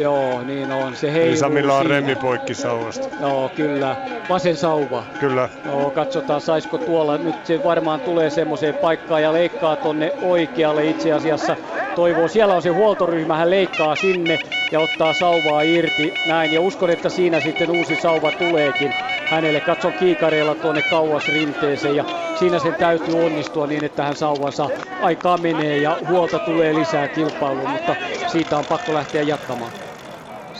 Joo, 0.00 0.42
niin 0.42 0.72
on. 0.72 0.96
Se 0.96 1.12
heiluu 1.12 1.36
Samilla 1.36 1.76
on 1.76 1.86
remmi 1.86 2.16
poikki 2.16 2.54
sauvasta. 2.54 3.08
Joo, 3.20 3.48
kyllä. 3.48 3.96
Vasen 4.28 4.56
sauva. 4.56 5.04
Kyllä. 5.20 5.48
Joo, 5.64 5.90
katsotaan 5.90 6.40
saisiko 6.40 6.78
tuolla. 6.78 7.18
Nyt 7.18 7.46
se 7.46 7.64
varmaan 7.64 8.00
tulee 8.00 8.30
semmoiseen 8.30 8.74
paikkaan 8.74 9.22
ja 9.22 9.32
leikkaa 9.32 9.76
tonne 9.76 10.12
oikealle 10.22 10.86
itse 10.86 11.12
asiassa. 11.12 11.56
Toivoo, 11.94 12.28
siellä 12.28 12.54
on 12.54 12.62
se 12.62 12.68
huoltoryhmä, 12.68 13.36
hän 13.36 13.50
leikkaa 13.50 13.96
sinne 13.96 14.38
ja 14.72 14.80
ottaa 14.80 15.12
sauvaa 15.12 15.62
irti. 15.62 16.14
Näin, 16.26 16.52
ja 16.52 16.60
uskon, 16.60 16.90
että 16.90 17.08
siinä 17.08 17.40
sitten 17.40 17.70
uusi 17.70 17.96
sauva 17.96 18.32
tuleekin 18.32 18.94
hänelle. 19.30 19.60
Katson 19.60 19.92
kiikareilla 19.92 20.54
tuonne 20.54 20.82
kauas 20.82 21.28
rinteeseen 21.28 21.96
ja 21.96 22.04
siinä 22.38 22.58
sen 22.58 22.74
täytyy 22.74 23.24
onnistua 23.24 23.66
niin, 23.66 23.84
että 23.84 24.02
hän 24.02 24.16
sauvansa 24.16 24.70
aikaa 25.02 25.38
menee 25.38 25.78
ja 25.78 25.96
huolta 26.08 26.38
tulee 26.38 26.74
lisää 26.74 27.08
kilpailuun, 27.08 27.70
mutta 27.70 27.96
siitä 28.26 28.58
on 28.58 28.64
pakko 28.64 28.94
lähteä 28.94 29.22
jatkamaan. 29.22 29.89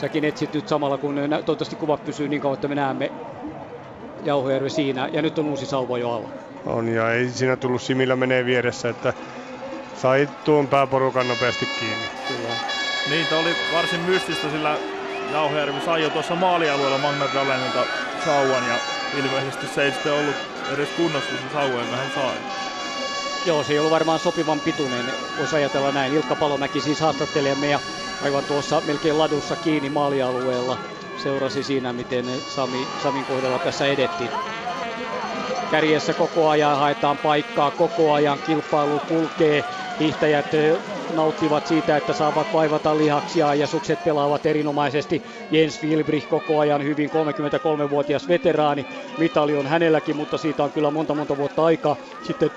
Säkin 0.01 0.25
etsit 0.25 0.53
nyt 0.53 0.67
samalla, 0.67 0.97
kun 0.97 1.15
toivottavasti 1.15 1.75
kuvat 1.75 2.05
pysyy 2.05 2.27
niin 2.27 2.41
kauan, 2.41 2.53
että 2.53 2.67
me 2.67 2.75
näemme 2.75 3.11
Jauhojärvi 4.23 4.69
siinä. 4.69 5.09
Ja 5.13 5.21
nyt 5.21 5.39
on 5.39 5.45
uusi 5.45 5.65
sauva 5.65 5.97
jo 5.97 6.11
alla. 6.11 6.29
On 6.65 6.87
ja 6.87 7.13
ei 7.13 7.29
siinä 7.29 7.55
tullut 7.55 7.81
Simillä 7.81 8.15
menee 8.15 8.45
vieressä, 8.45 8.89
että 8.89 9.13
sai 9.95 10.29
tuon 10.45 10.67
pääporukan 10.67 11.27
nopeasti 11.27 11.67
kiinni. 11.79 12.05
Kyllä. 12.27 12.53
Niin, 13.09 13.27
tämä 13.27 13.41
oli 13.41 13.49
varsin 13.73 13.99
mystistä, 13.99 14.49
sillä 14.49 14.77
Jauhojärvi 15.31 15.81
sai 15.85 16.03
jo 16.03 16.09
tuossa 16.09 16.35
maalialueella 16.35 16.97
Magnar 16.97 17.29
Dalenilta 17.33 17.83
sauvan 18.25 18.63
ja 18.69 18.75
ilmeisesti 19.17 19.67
se 19.67 19.83
ei 19.83 19.91
sitten 19.91 20.13
ollut 20.13 20.35
edes 20.73 20.89
kunnossa 20.97 21.29
se 21.31 21.53
sauva, 21.53 21.79
jonka 21.79 21.95
hän 21.95 22.11
sai. 22.15 22.35
Joo, 23.45 23.63
se 23.63 23.73
ei 23.73 23.79
ollut 23.79 23.91
varmaan 23.91 24.19
sopivan 24.19 24.59
pituinen, 24.59 25.05
voisi 25.37 25.55
ajatella 25.55 25.91
näin. 25.91 26.13
Ilkka 26.13 26.35
Palomäki 26.35 26.81
siis 26.81 26.99
haastattelijamme 26.99 27.69
ja 27.69 27.79
aivan 28.21 28.45
tuossa 28.45 28.81
melkein 28.81 29.17
ladussa 29.17 29.55
kiinni 29.55 29.89
maalialueella 29.89 30.77
seurasi 31.15 31.63
siinä, 31.63 31.93
miten 31.93 32.25
Sami, 32.45 32.89
Samin 32.97 33.25
kohdalla 33.25 33.59
tässä 33.59 33.85
edettiin. 33.87 34.31
Kärjessä 35.71 36.13
koko 36.13 36.49
ajan 36.49 36.77
haetaan 36.77 37.17
paikkaa, 37.17 37.71
koko 37.71 38.11
ajan 38.13 38.39
kilpailu 38.39 38.99
kulkee. 38.99 39.65
Hiihtäjät 39.99 40.45
nauttivat 41.15 41.67
siitä, 41.67 41.97
että 41.97 42.13
saavat 42.13 42.53
vaivata 42.53 42.97
lihaksia 42.97 43.55
ja 43.55 43.67
sukset 43.67 44.03
pelaavat 44.03 44.45
erinomaisesti. 44.45 45.23
Jens 45.51 45.83
Wilbrich 45.83 46.27
koko 46.27 46.59
ajan 46.59 46.83
hyvin 46.83 47.09
33-vuotias 47.09 48.27
veteraani. 48.27 48.85
Mitali 49.17 49.55
on 49.55 49.67
hänelläkin, 49.67 50.15
mutta 50.15 50.37
siitä 50.37 50.63
on 50.63 50.71
kyllä 50.71 50.91
monta 50.91 51.13
monta 51.13 51.37
vuotta 51.37 51.65
aikaa. 51.65 51.95
Sitten 52.23 52.49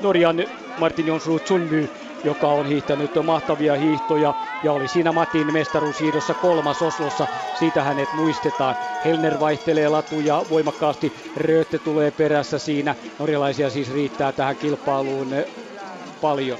Norjan 0.00 0.44
Martin 0.78 1.06
Jonsrud 1.06 1.40
Sundby 1.46 1.88
joka 2.22 2.52
on 2.52 2.66
hiihtänyt 2.66 3.10
mahtavia 3.22 3.74
hiihtoja 3.74 4.34
ja 4.62 4.72
oli 4.72 4.88
siinä 4.88 5.12
Matin 5.12 5.52
mestaruushiidossa 5.52 6.34
kolmas 6.34 6.82
Oslossa. 6.82 7.28
Siitä 7.54 7.82
hänet 7.82 8.12
muistetaan. 8.12 8.76
Helner 9.04 9.40
vaihtelee 9.40 9.88
latuja 9.88 10.44
voimakkaasti. 10.50 11.12
Röötte 11.36 11.78
tulee 11.78 12.10
perässä 12.10 12.58
siinä. 12.58 12.94
Norjalaisia 13.18 13.70
siis 13.70 13.92
riittää 13.92 14.32
tähän 14.32 14.56
kilpailuun 14.56 15.28
paljon. 16.20 16.58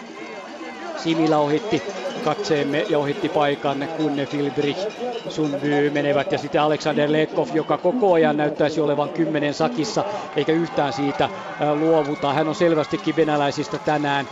Simila 0.96 1.38
ohitti 1.38 1.82
katseemme 2.24 2.86
ja 2.88 2.98
ohitti 2.98 3.28
paikan, 3.28 3.88
kun 3.96 4.12
Filbrich, 4.30 4.88
Sundby 5.28 5.90
menevät 5.90 6.32
ja 6.32 6.38
sitten 6.38 6.60
Alexander 6.60 7.12
Lekov, 7.12 7.48
joka 7.54 7.78
koko 7.78 8.12
ajan 8.12 8.36
näyttäisi 8.36 8.80
olevan 8.80 9.10
kymmenen 9.10 9.54
sakissa 9.54 10.04
eikä 10.36 10.52
yhtään 10.52 10.92
siitä 10.92 11.28
luovuta. 11.74 12.32
Hän 12.32 12.48
on 12.48 12.54
selvästikin 12.54 13.16
venäläisistä 13.16 13.78
tänään 13.78 14.28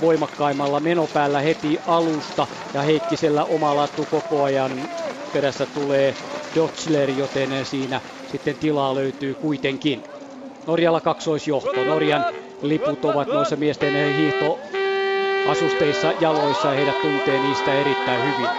voimakkaimmalla 0.00 0.80
menopäällä 0.80 1.40
heti 1.40 1.78
alusta 1.86 2.46
ja 2.74 2.82
Heikkisellä 2.82 3.44
oma 3.44 3.76
lattu 3.76 4.06
koko 4.06 4.42
ajan 4.42 4.88
perässä 5.32 5.66
tulee 5.66 6.16
Dotsler, 6.54 7.10
joten 7.10 7.50
siinä 7.66 8.00
sitten 8.26 8.56
tilaa 8.56 8.94
löytyy 8.94 9.34
kuitenkin. 9.34 10.04
Norjalla 10.66 11.00
kaksoisjohto. 11.00 11.84
Norjan 11.84 12.24
liput 12.62 13.04
ovat 13.04 13.28
noissa 13.28 13.56
miesten 13.56 14.14
hiihto 14.16 14.58
asusteissa 15.44 16.12
jaloissa 16.20 16.68
ja 16.68 16.74
heidät 16.74 17.00
tuntee 17.00 17.38
niistä 17.38 17.74
erittäin 17.74 18.22
hyvin. 18.22 18.50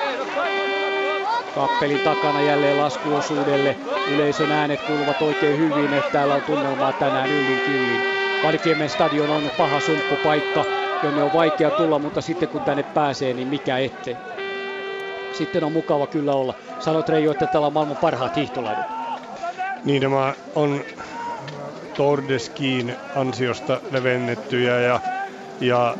Kappelin 1.52 2.00
takana 2.00 2.42
jälleen 2.42 2.78
laskuosuudelle. 2.78 3.78
Yleisön 4.06 4.52
äänet 4.52 4.82
kuuluvat 4.82 5.22
oikein 5.22 5.58
hyvin, 5.58 5.94
että 5.94 6.12
täällä 6.12 6.36
on 6.36 6.44
tunnelmaa 6.44 6.94
tänään 6.94 7.32
yllin 7.32 7.62
kyllin. 7.62 8.02
Valikiemen 8.44 8.90
stadion 8.90 9.30
on 9.30 9.52
paha 9.58 9.80
sumppupaikka, 9.80 10.66
jonne 11.04 11.24
on 11.24 11.34
vaikea 11.34 11.72
tulla, 11.72 12.00
mutta 12.00 12.22
sitten 12.22 12.50
kun 12.50 12.62
tänne 12.62 12.84
pääsee, 12.84 13.34
niin 13.34 13.48
mikä 13.48 13.78
ettei. 13.78 14.18
Sitten 15.34 15.64
on 15.64 15.72
mukava 15.72 16.08
kyllä 16.08 16.34
olla. 16.34 16.56
Sanoit 16.80 17.10
Reijo, 17.10 17.32
että 17.32 17.48
täällä 17.48 17.68
on 17.68 17.74
maailman 17.74 17.98
parhaat 17.98 18.36
hiihtoladut. 18.36 18.86
Niin 19.86 20.02
nämä 20.02 20.34
on 20.56 20.86
Tordeskiin 21.94 22.96
ansiosta 23.16 23.82
levennettyjä 23.92 24.80
ja, 24.80 25.00
ja 25.60 25.98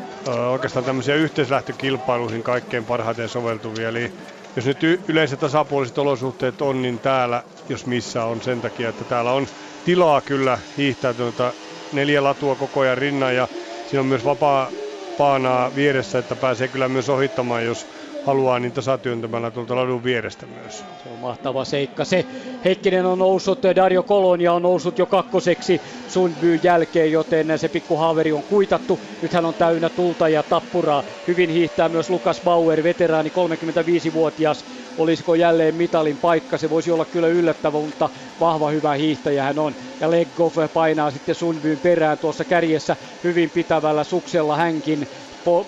oikeastaan 0.50 0.84
tämmöisiä 0.84 1.14
yhteislähtökilpailuihin 1.14 2.42
kaikkein 2.42 2.86
parhaiten 2.86 3.28
soveltuvia. 3.28 3.88
Eli 3.88 4.12
jos 4.56 4.66
nyt 4.66 4.82
y- 4.82 5.04
yleiset 5.08 5.40
tasapuoliset 5.40 5.98
olosuhteet 5.98 6.60
on, 6.62 6.82
niin 6.82 7.00
täällä, 7.00 7.44
jos 7.68 7.86
missä 7.86 8.24
on 8.24 8.42
sen 8.42 8.60
takia, 8.60 8.88
että 8.88 9.04
täällä 9.04 9.32
on 9.32 9.48
tilaa 9.84 10.22
kyllä 10.22 10.58
hiihtää 10.76 11.14
tuota 11.14 11.54
neljä 11.90 12.24
latua 12.24 12.56
koko 12.56 12.80
ajan 12.80 12.98
rinnan 12.98 13.34
ja 13.34 13.48
siinä 13.84 14.00
on 14.00 14.06
myös 14.06 14.24
vapaa 14.24 14.72
paanaa 15.16 15.74
vieressä, 15.74 16.18
että 16.18 16.36
pääsee 16.36 16.68
kyllä 16.68 16.88
myös 16.88 17.08
ohittamaan, 17.08 17.64
jos 17.64 17.86
haluaa 18.26 18.58
niin 18.58 18.72
tasatyöntämällä 18.72 19.50
tuolta 19.50 19.76
ladun 19.76 20.04
vierestä 20.04 20.46
myös. 20.46 20.84
Se 21.02 21.08
on 21.08 21.18
mahtava 21.18 21.64
seikka. 21.64 22.04
Se 22.04 22.26
Heikkinen 22.64 23.06
on 23.06 23.18
noussut, 23.18 23.62
Dario 23.76 24.02
Kolonia 24.02 24.52
on 24.52 24.62
noussut 24.62 24.98
jo 24.98 25.06
kakkoseksi 25.06 25.82
Sundbyn 26.06 26.60
jälkeen, 26.62 27.12
joten 27.12 27.58
se 27.58 27.68
pikku 27.68 27.96
haaveri 27.96 28.32
on 28.32 28.44
kuitattu. 28.44 29.02
Nyt 29.22 29.32
hän 29.32 29.44
on 29.44 29.54
täynnä 29.54 29.90
tulta 29.90 30.28
ja 30.28 30.42
tappuraa. 30.42 31.04
Hyvin 31.26 31.50
hiihtää 31.50 31.88
myös 31.88 32.10
Lukas 32.10 32.40
Bauer, 32.40 32.82
veteraani 32.82 33.28
35-vuotias. 33.30 34.64
Olisiko 34.96 35.34
jälleen 35.34 35.74
mitalin 35.74 36.18
paikka? 36.18 36.58
Se 36.58 36.70
voisi 36.70 36.90
olla 36.90 37.04
kyllä 37.04 37.28
yllättävä, 37.28 37.78
mutta 37.78 38.10
vahva 38.40 38.70
hyvä 38.70 38.94
hiihtäjä 38.94 39.42
hän 39.42 39.58
on. 39.58 39.76
Ja 40.00 40.10
Leggov 40.10 40.52
painaa 40.72 41.10
sitten 41.10 41.34
Sundbyn 41.34 41.80
perään 41.80 42.18
tuossa 42.18 42.44
kärjessä 42.44 42.96
hyvin 43.24 43.50
pitävällä 43.50 44.04
suksella 44.04 44.56
hänkin 44.56 45.08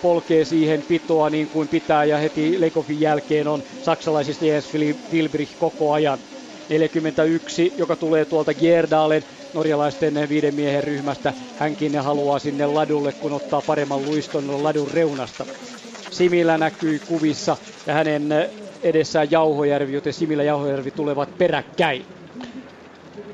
polkee 0.02 0.44
siihen 0.44 0.82
pitoa 0.82 1.30
niin 1.30 1.48
kuin 1.48 1.68
pitää 1.68 2.04
ja 2.04 2.18
heti 2.18 2.60
Lekovin 2.60 3.00
jälkeen 3.00 3.48
on 3.48 3.62
saksalaisista 3.82 4.44
Jens 4.44 4.72
Wilbrich 5.12 5.58
koko 5.58 5.92
ajan. 5.92 6.18
41, 6.68 7.72
joka 7.76 7.96
tulee 7.96 8.24
tuolta 8.24 8.54
Gjerdalen 8.54 9.24
norjalaisten 9.54 10.28
viiden 10.28 10.54
miehen 10.54 10.84
ryhmästä. 10.84 11.32
Hänkin 11.58 11.98
haluaa 11.98 12.38
sinne 12.38 12.66
ladulle, 12.66 13.12
kun 13.12 13.32
ottaa 13.32 13.62
paremman 13.62 14.04
luiston 14.04 14.62
ladun 14.64 14.90
reunasta. 14.90 15.46
Simillä 16.10 16.58
näkyy 16.58 16.98
kuvissa 16.98 17.56
ja 17.86 17.94
hänen 17.94 18.28
edessään 18.82 19.30
Jauhojärvi, 19.30 19.92
joten 19.92 20.12
Simillä 20.12 20.42
ja 20.42 20.46
Jauhojärvi 20.46 20.90
tulevat 20.90 21.38
peräkkäin. 21.38 22.06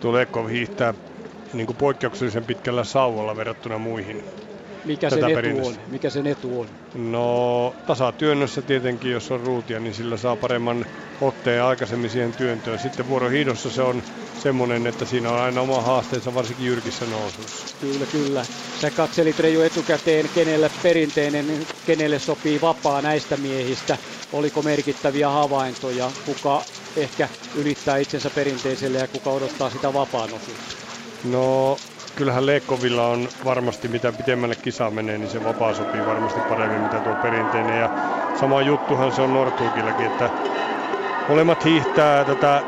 Tuleeko 0.00 0.46
hiihtää 0.46 0.94
niin 1.52 1.66
kuin 1.66 1.76
poikkeuksellisen 1.76 2.44
pitkällä 2.44 2.84
sauvalla 2.84 3.36
verrattuna 3.36 3.78
muihin? 3.78 4.24
Mikä 4.84 5.10
se 5.10 5.16
etu 5.16 5.66
on? 5.66 5.76
Mikä 5.90 6.10
sen 6.10 6.26
etu 6.26 6.60
on? 6.60 6.68
No 6.94 7.74
tasatyönnössä 7.86 8.62
tietenkin, 8.62 9.10
jos 9.10 9.30
on 9.30 9.40
ruutia, 9.40 9.80
niin 9.80 9.94
sillä 9.94 10.16
saa 10.16 10.36
paremman 10.36 10.86
otteen 11.20 11.62
aikaisemmin 11.62 12.10
siihen 12.10 12.32
työntöön. 12.32 12.78
Sitten 12.78 13.08
vuorohiidossa 13.08 13.70
se 13.70 13.82
on 13.82 14.02
semmoinen, 14.42 14.86
että 14.86 15.04
siinä 15.04 15.30
on 15.30 15.40
aina 15.40 15.60
oma 15.60 15.82
haasteensa, 15.82 16.34
varsinkin 16.34 16.66
jyrkissä 16.66 17.04
nousuissa. 17.06 17.66
Kyllä, 17.80 18.06
kyllä. 18.12 18.46
Sä 18.80 18.90
katselit 18.90 19.38
Reijo 19.38 19.62
etukäteen, 19.62 20.28
kenelle 20.34 20.70
perinteinen, 20.82 21.66
kenelle 21.86 22.18
sopii 22.18 22.60
vapaa 22.60 23.02
näistä 23.02 23.36
miehistä. 23.36 23.98
Oliko 24.32 24.62
merkittäviä 24.62 25.28
havaintoja, 25.28 26.10
kuka 26.26 26.62
ehkä 26.96 27.28
ylittää 27.54 27.96
itsensä 27.96 28.30
perinteiselle 28.30 28.98
ja 28.98 29.08
kuka 29.08 29.30
odottaa 29.30 29.70
sitä 29.70 29.94
vapaan 29.94 30.28
osuutta? 30.32 30.74
No 31.24 31.76
kyllähän 32.14 32.46
Leekovilla 32.46 33.06
on 33.08 33.32
varmasti, 33.44 33.88
mitä 33.88 34.12
pitemmälle 34.12 34.56
kisa 34.56 34.90
menee, 34.90 35.18
niin 35.18 35.28
se 35.28 35.42
vapaa 35.42 35.74
sopii 35.74 36.04
varmasti 36.04 36.40
paremmin, 36.40 36.82
mitä 36.82 37.00
tuo 37.00 37.16
perinteinen. 37.16 37.78
Ja 37.78 37.90
sama 38.32 38.62
juttuhan 38.62 39.12
se 39.12 39.22
on 39.22 39.32
Nortuukillakin, 39.32 40.06
että 40.06 40.30
molemmat 41.26 41.64
hiihtää 41.64 42.24
tätä 42.24 42.64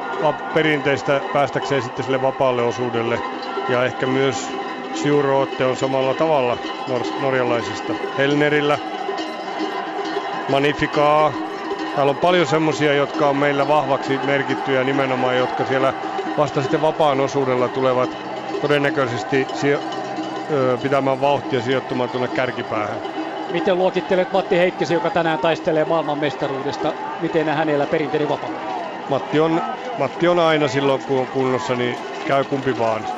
perinteistä 0.53 1.23
päästäkseen 1.33 1.83
sitten 1.83 2.05
sille 2.05 2.21
vapaalle 2.21 2.63
osuudelle. 2.63 3.23
Ja 3.69 3.85
ehkä 3.85 4.07
myös 4.07 4.57
Siurootte 4.93 5.65
on 5.65 5.77
samalla 5.77 6.15
tavalla 6.15 6.59
nor- 6.87 7.15
norjalaisista. 7.21 7.97
Helnerillä, 8.19 8.79
Magnificaa. 10.49 11.35
Täällä 11.95 12.11
on 12.11 12.19
paljon 12.19 12.47
semmosia, 12.47 12.95
jotka 12.95 13.29
on 13.29 13.37
meillä 13.37 13.67
vahvaksi 13.67 14.19
merkittyjä 14.19 14.85
nimenomaan, 14.85 15.37
jotka 15.37 15.65
siellä 15.65 15.95
vasta 16.37 16.63
sitten 16.63 16.81
vapaan 16.81 17.21
osuudella 17.21 17.69
tulevat 17.69 18.26
todennäköisesti 18.61 19.49
sijo- 19.53 19.83
pitämään 20.83 21.21
vauhtia 21.21 21.63
sijoittumaan 21.63 22.11
tuonne 22.11 22.29
kärkipäähän. 22.29 23.03
Miten 23.49 23.79
luokittelet 23.79 24.31
Matti 24.31 24.59
Heikkisen, 24.59 24.95
joka 24.95 25.11
tänään 25.11 25.41
taistelee 25.41 25.85
maailmanmestaruudesta? 25.85 26.95
Miten 27.19 27.49
hänellä 27.49 27.87
perinteinen 27.87 28.29
vapaa? 28.29 28.61
Matti 29.09 29.41
on, 29.41 29.63
Matti 29.97 30.29
on 30.29 30.39
aina 30.39 30.69
silloin, 30.69 31.03
kun 31.03 31.21
on 31.21 31.29
kunnossa, 31.29 31.77
niin 31.77 32.01
käy 32.25 32.45
kumpi 32.45 32.79
vaan. 32.79 33.09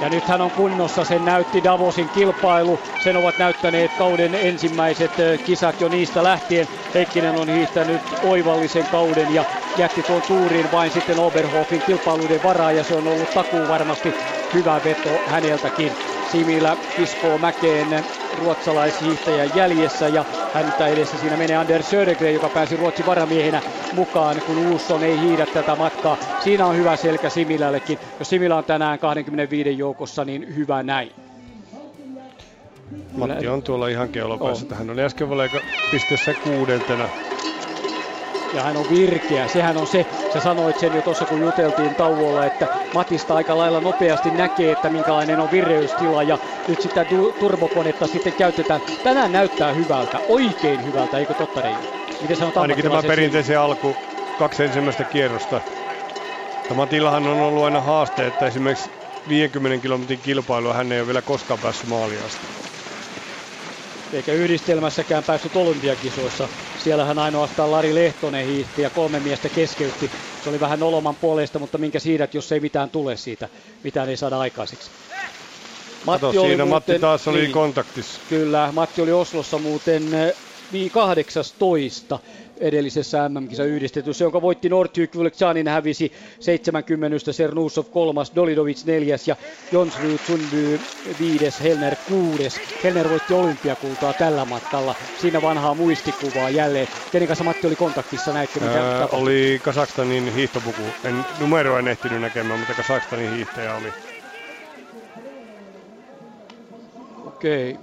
Ja 0.00 0.10
nyt 0.10 0.28
hän 0.28 0.40
on 0.40 0.52
kunnossa, 0.52 1.04
sen 1.04 1.24
näytti 1.24 1.62
Davosin 1.64 2.10
kilpailu. 2.10 2.80
Sen 2.98 3.16
ovat 3.16 3.38
näyttäneet 3.38 3.94
kauden 3.94 4.34
ensimmäiset 4.34 5.12
kisat 5.44 5.80
jo 5.80 5.88
niistä 5.88 6.22
lähtien. 6.22 6.68
Heikkinen 6.94 7.36
on 7.36 7.48
hiihtänyt 7.48 8.14
oivallisen 8.20 8.88
kauden 8.88 9.30
ja 9.30 9.46
jätti 9.74 10.02
tuon 10.02 10.22
tuurin 10.24 10.70
vain 10.70 10.90
sitten 10.90 11.18
Oberhofin 11.18 11.82
kilpailuiden 11.82 12.42
varaan 12.42 12.76
ja 12.76 12.84
se 12.84 12.94
on 12.94 13.06
ollut 13.06 13.32
takuu 13.32 13.68
varmasti 13.68 14.16
hyvä 14.52 14.82
veto 14.82 15.22
häneltäkin. 15.26 15.96
Similä 16.28 16.76
kiskoo 16.94 17.38
mäkeen 17.38 17.88
ruotsalaishiihtäjän 18.32 19.54
jäljessä 19.54 20.08
ja 20.08 20.24
häntä 20.50 20.88
edessä 20.88 21.18
siinä 21.18 21.36
menee 21.36 21.56
Anders 21.56 21.90
Södergren, 21.90 22.34
joka 22.34 22.50
pääsi 22.50 22.76
Ruotsin 22.76 23.06
varamiehenä 23.06 23.62
mukaan, 23.90 24.42
kun 24.42 24.58
Uusson 24.58 25.02
ei 25.02 25.20
hiidä 25.20 25.46
tätä 25.46 25.76
matkaa. 25.76 26.18
Siinä 26.38 26.66
on 26.66 26.76
hyvä 26.76 26.96
selkä 26.96 27.30
Similällekin. 27.30 27.98
Jos 28.18 28.28
Similä 28.28 28.56
on 28.56 28.64
tänään 28.64 28.98
25 28.98 29.78
joukossa, 29.78 30.24
niin 30.24 30.56
hyvä 30.56 30.82
näin. 30.82 31.10
Matti 33.12 33.48
on 33.48 33.62
tuolla 33.62 33.88
ihan 33.88 34.08
keulopäässä. 34.08 34.66
Oh. 34.72 34.78
Hän 34.78 34.90
oli 34.90 35.02
äsken 35.02 35.28
pisteessä 35.90 36.34
kuudentena 36.34 37.10
ja 38.52 38.62
hän 38.62 38.76
on 38.76 38.88
virkeä. 38.88 39.48
Sehän 39.48 39.76
on 39.76 39.86
se, 39.86 40.06
sä 40.28 40.40
sanoit 40.40 40.78
sen 40.78 40.94
jo 40.94 41.02
tuossa 41.02 41.26
kun 41.26 41.40
juteltiin 41.40 41.96
tauolla, 41.96 42.46
että 42.46 42.68
Matista 42.92 43.34
aika 43.34 43.56
lailla 43.56 43.80
nopeasti 43.80 44.30
näkee, 44.30 44.72
että 44.72 44.90
minkälainen 44.90 45.40
on 45.40 45.50
vireystila 45.50 46.22
ja 46.22 46.38
nyt 46.66 46.80
sitä 46.80 47.06
turbokonetta 47.38 48.06
sitten 48.06 48.34
käytetään. 48.34 48.80
Tänään 49.02 49.32
näyttää 49.32 49.72
hyvältä, 49.72 50.20
oikein 50.28 50.84
hyvältä, 50.84 51.18
eikö 51.18 51.34
totta 51.34 51.62
Reijo? 51.62 51.88
Miten 52.20 52.36
sanot 52.36 52.56
Ainakin 52.56 52.82
tämä 52.84 53.02
perinteisen 53.02 53.60
alku, 53.60 53.98
kaksi 54.36 54.64
ensimmäistä 54.64 55.04
kierrosta. 55.04 55.60
Matillahan 56.74 57.26
on 57.26 57.38
ollut 57.42 57.64
aina 57.64 57.80
haaste, 57.80 58.26
että 58.26 58.46
esimerkiksi 58.46 58.90
50 59.28 59.82
kilometrin 59.82 60.20
kilpailua 60.22 60.74
hän 60.74 60.92
ei 60.92 61.00
ole 61.00 61.06
vielä 61.06 61.22
koskaan 61.22 61.60
päässyt 61.60 61.88
maaliin 61.90 62.22
asti 62.22 62.48
eikä 64.12 64.32
yhdistelmässäkään 64.32 65.24
päässyt 65.24 65.56
olympiakisoissa. 65.56 66.48
Siellähän 66.78 67.18
ainoastaan 67.18 67.70
Lari 67.70 67.94
Lehtonen 67.94 68.46
hiihti 68.46 68.82
ja 68.82 68.90
kolme 68.90 69.20
miestä 69.20 69.48
keskeytti. 69.48 70.10
Se 70.40 70.50
oli 70.50 70.60
vähän 70.60 70.82
oloman 70.82 71.16
puolesta, 71.16 71.58
mutta 71.58 71.78
minkä 71.78 71.98
siirrät, 71.98 72.34
jos 72.34 72.52
ei 72.52 72.60
mitään 72.60 72.90
tule 72.90 73.16
siitä. 73.16 73.48
Mitään 73.84 74.08
ei 74.08 74.16
saada 74.16 74.38
aikaiseksi. 74.38 74.90
Matti 76.04 76.26
Kato, 76.26 76.40
oli 76.40 76.48
siinä 76.48 76.64
muuten, 76.64 76.68
Matti 76.68 76.98
taas 76.98 77.28
oli 77.28 77.40
niin, 77.40 77.52
kontaktissa. 77.52 78.22
Kyllä, 78.28 78.72
Matti 78.72 79.02
oli 79.02 79.12
Oslossa 79.12 79.58
muuten 79.58 80.02
18. 80.92 82.18
edellisessä 82.60 83.28
MM-kisa 83.28 83.64
yhdistetyssä, 83.64 84.24
jonka 84.24 84.42
voitti 84.42 84.68
Nortyk 84.68 85.14
Vuleksanin 85.14 85.68
hävisi 85.68 86.12
70. 86.40 87.32
Sernusov 87.32 87.84
kolmas, 87.84 88.32
Dolidovic 88.34 88.84
neljäs 88.84 89.28
ja 89.28 89.36
Jonsrud 89.72 90.18
Sundby 90.26 90.80
viides, 91.20 91.60
Helner 91.60 91.96
kuudes. 92.08 92.60
Helner 92.84 93.10
voitti 93.10 93.34
olympiakultaa 93.34 94.12
tällä 94.12 94.44
matkalla. 94.44 94.94
Siinä 95.20 95.42
vanhaa 95.42 95.74
muistikuvaa 95.74 96.50
jälleen. 96.50 96.88
Kenen 97.12 97.28
kanssa 97.28 97.44
Matti 97.44 97.66
oli 97.66 97.76
kontaktissa, 97.76 98.32
näitkö 98.32 98.60
mitä 98.60 98.98
Ää, 98.98 99.06
oli 99.12 99.60
Kasakstanin 99.64 100.34
hiihtopuku. 100.34 100.82
En, 101.04 101.24
numero 101.40 101.78
en 101.78 101.88
ehtinyt 101.88 102.20
näkemään, 102.20 102.58
mutta 102.60 102.74
Kasakstanin 102.74 103.34
hiihtäjä 103.34 103.74
oli. 103.74 103.92
Okei. 107.26 107.76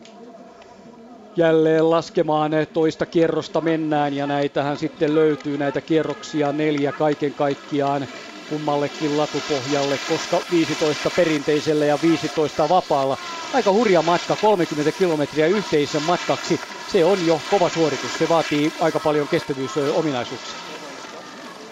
Jälleen 1.37 1.89
laskemaan 1.89 2.51
toista 2.73 3.05
kierrosta 3.05 3.61
mennään 3.61 4.13
ja 4.13 4.27
näitähän 4.27 4.77
sitten 4.77 5.15
löytyy 5.15 5.57
näitä 5.57 5.81
kierroksia 5.81 6.51
neljä 6.51 6.91
kaiken 6.93 7.33
kaikkiaan 7.33 8.07
kummallekin 8.47 9.17
latupohjalle, 9.17 9.97
koska 9.97 10.41
15 10.51 11.11
perinteisellä 11.11 11.85
ja 11.85 12.01
15 12.01 12.69
vapaalla. 12.69 13.17
Aika 13.53 13.71
hurja 13.71 14.01
matka, 14.01 14.35
30 14.35 14.91
kilometriä 14.91 15.47
yhteisön 15.47 16.03
matkaksi. 16.03 16.59
Se 16.87 17.05
on 17.05 17.25
jo 17.25 17.41
kova 17.49 17.69
suoritus. 17.69 18.17
Se 18.17 18.29
vaatii 18.29 18.71
aika 18.79 18.99
paljon 18.99 19.27
kestävyysominaisuuksia. 19.27 20.59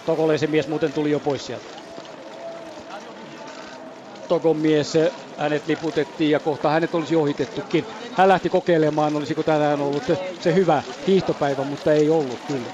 Tokoleisen 0.06 0.52
mies 0.52 0.68
muuten 0.68 0.94
tuli 0.94 1.12
jo 1.12 1.20
pois 1.20 1.46
sieltä. 1.46 1.66
Togon 4.28 4.58
mies, 4.58 4.94
hänet 5.38 5.68
liputettiin 5.68 6.32
ja 6.32 6.40
kohta 6.40 6.70
hänet 6.70 6.96
olisi 6.96 7.16
ohitettukin. 7.16 8.03
Hän 8.18 8.28
lähti 8.28 8.50
kokeilemaan, 8.50 9.16
olisiko 9.16 9.44
tänään 9.44 9.82
ollut 9.82 10.04
se 10.40 10.54
hyvä 10.54 10.84
hiihtopäivä, 11.08 11.64
mutta 11.64 11.94
ei 11.94 12.10
ollut 12.10 12.40
kyllä. 12.48 12.68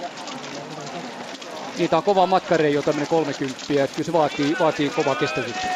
Niitä 1.78 1.98
on 1.98 2.04
kova 2.04 2.26
matkareijo 2.26 2.82
tämmöinen 2.82 3.08
30, 3.08 3.60
että 3.84 3.96
kyllä 3.96 4.06
se 4.06 4.14
vaatii, 4.14 4.56
vaatii 4.60 4.90
kovaa 4.90 5.16
kestävyyttä. 5.16 5.68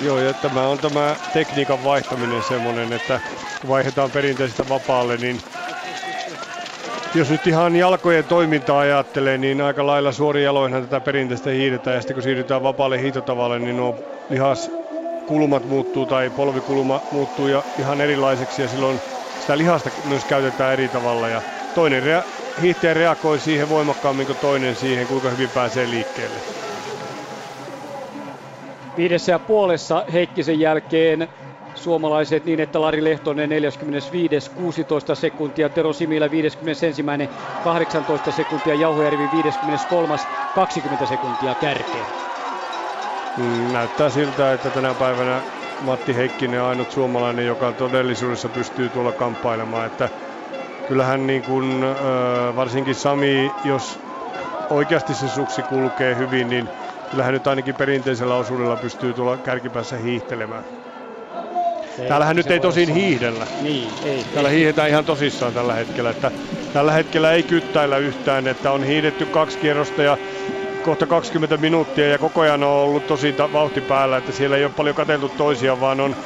Joo, 0.00 0.18
ja 0.18 0.34
tämä 0.34 0.68
on 0.68 0.78
tämä 0.78 1.16
tekniikan 1.32 1.84
vaihtaminen 1.84 2.42
semmoinen, 2.42 2.92
että 2.92 3.20
kun 3.60 3.70
vaihdetaan 3.70 4.10
perinteisestä 4.10 4.68
vapaalle, 4.68 5.16
niin 5.16 5.42
jos 7.14 7.30
nyt 7.30 7.46
ihan 7.46 7.76
jalkojen 7.76 8.24
toimintaa 8.24 8.78
ajattelee, 8.78 9.38
niin 9.38 9.60
aika 9.60 9.86
lailla 9.86 10.12
suori 10.12 10.44
jaloinhan 10.44 10.82
tätä 10.82 11.00
perinteistä 11.00 11.50
hiidetään. 11.50 11.96
Ja 11.96 12.00
sitten 12.00 12.14
kun 12.14 12.22
siirrytään 12.22 12.62
vapaalle 12.62 13.02
hiitotavalle, 13.02 13.58
niin 13.58 13.76
nuo 13.76 13.96
lihaskulmat 15.30 15.66
muuttuu 15.66 16.06
tai 16.06 16.30
polvikulma 16.30 17.02
muuttuu 17.10 17.46
ja 17.46 17.64
ihan 17.78 18.00
erilaiseksi 18.00 18.62
ja 18.62 18.68
silloin 18.68 19.00
sitä 19.38 19.58
lihasta 19.58 19.90
myös 20.02 20.24
käytetään 20.24 20.72
eri 20.72 20.88
tavalla. 20.88 21.28
Ja 21.28 21.42
toinen 21.74 22.02
rea- 22.02 22.24
hiihtäjä 22.60 22.94
reagoi 22.94 23.40
siihen 23.40 23.68
voimakkaammin 23.68 24.26
kuin 24.26 24.38
toinen 24.38 24.76
siihen, 24.76 25.06
kuinka 25.06 25.30
hyvin 25.30 25.50
pääsee 25.50 25.90
liikkeelle. 25.90 26.42
Viidessä 28.96 29.32
ja 29.32 29.38
puolessa 29.38 30.04
Heikkisen 30.12 30.60
jälkeen 30.60 31.28
suomalaiset 31.74 32.44
niin, 32.44 32.60
että 32.60 32.80
Lari 32.80 33.04
Lehtonen 33.04 33.48
45. 33.48 34.50
16 34.54 35.14
sekuntia, 35.14 35.70
Tero 35.70 35.92
Similä 35.92 36.30
51. 36.30 37.02
18 37.60 38.32
sekuntia, 38.32 38.74
Jauhojärvi 38.74 39.30
53. 39.30 40.14
20 40.52 41.06
sekuntia 41.06 41.54
kärkeen. 41.54 42.12
Mm, 43.36 43.72
Näyttää 43.72 44.10
siltä, 44.10 44.52
että 44.52 44.70
tänä 44.70 44.94
päivänä 44.94 45.44
Matti 45.78 46.16
Heikkinen 46.16 46.62
on 46.62 46.68
ainut 46.68 46.90
suomalainen, 46.90 47.46
joka 47.46 47.72
todellisuudessa 47.72 48.48
pystyy 48.48 48.90
tuolla 48.90 49.12
kamppailemaan. 49.12 49.86
Että 49.86 50.10
kyllähän 50.86 51.26
niin 51.26 51.42
kuin, 51.42 51.80
varsinkin 52.56 52.94
Sami, 52.94 53.56
jos 53.64 54.00
oikeasti 54.70 55.14
se 55.14 55.28
suksi 55.28 55.62
kulkee 55.62 56.16
hyvin, 56.16 56.48
niin 56.48 56.68
kyllähän 57.10 57.34
nyt 57.34 57.46
ainakin 57.46 57.74
perinteisellä 57.74 58.34
osuudella 58.34 58.76
pystyy 58.76 59.14
tuolla 59.14 59.38
kärkipäässä 59.38 59.96
hiihtelemään. 59.96 60.64
Se- 61.96 62.06
Täällähän 62.08 62.36
nyt 62.36 62.50
ei 62.50 62.60
tosin 62.60 62.86
sanoa. 62.86 63.02
hiihdellä. 63.02 63.46
Niin, 63.62 63.88
ei. 64.04 64.24
Täällä 64.24 64.50
ei. 64.50 64.56
hiihdetään 64.56 64.88
ihan 64.88 65.04
tosissaan 65.04 65.54
tällä 65.54 65.74
hetkellä. 65.74 66.10
Että 66.10 66.30
tällä 66.72 66.92
hetkellä 66.92 67.32
ei 67.32 67.42
kyttäillä 67.42 67.98
yhtään, 67.98 68.46
että 68.46 68.72
on 68.72 68.84
hiidetty 68.84 69.26
kaksi 69.26 69.58
kierrosta 69.58 70.02
ja 70.02 70.18
kohta 70.82 71.06
20 71.06 71.56
minuuttia 71.56 72.08
ja 72.08 72.18
koko 72.18 72.40
ajan 72.40 72.62
on 72.62 72.70
ollut 72.70 73.06
tosi 73.06 73.34
vauhti 73.52 73.80
päällä, 73.80 74.16
että 74.16 74.32
siellä 74.32 74.56
ei 74.56 74.64
ole 74.64 74.72
paljon 74.76 74.94
katseltu 74.94 75.28
toisiaan, 75.28 75.80
vaan 75.80 76.00
on 76.00 76.16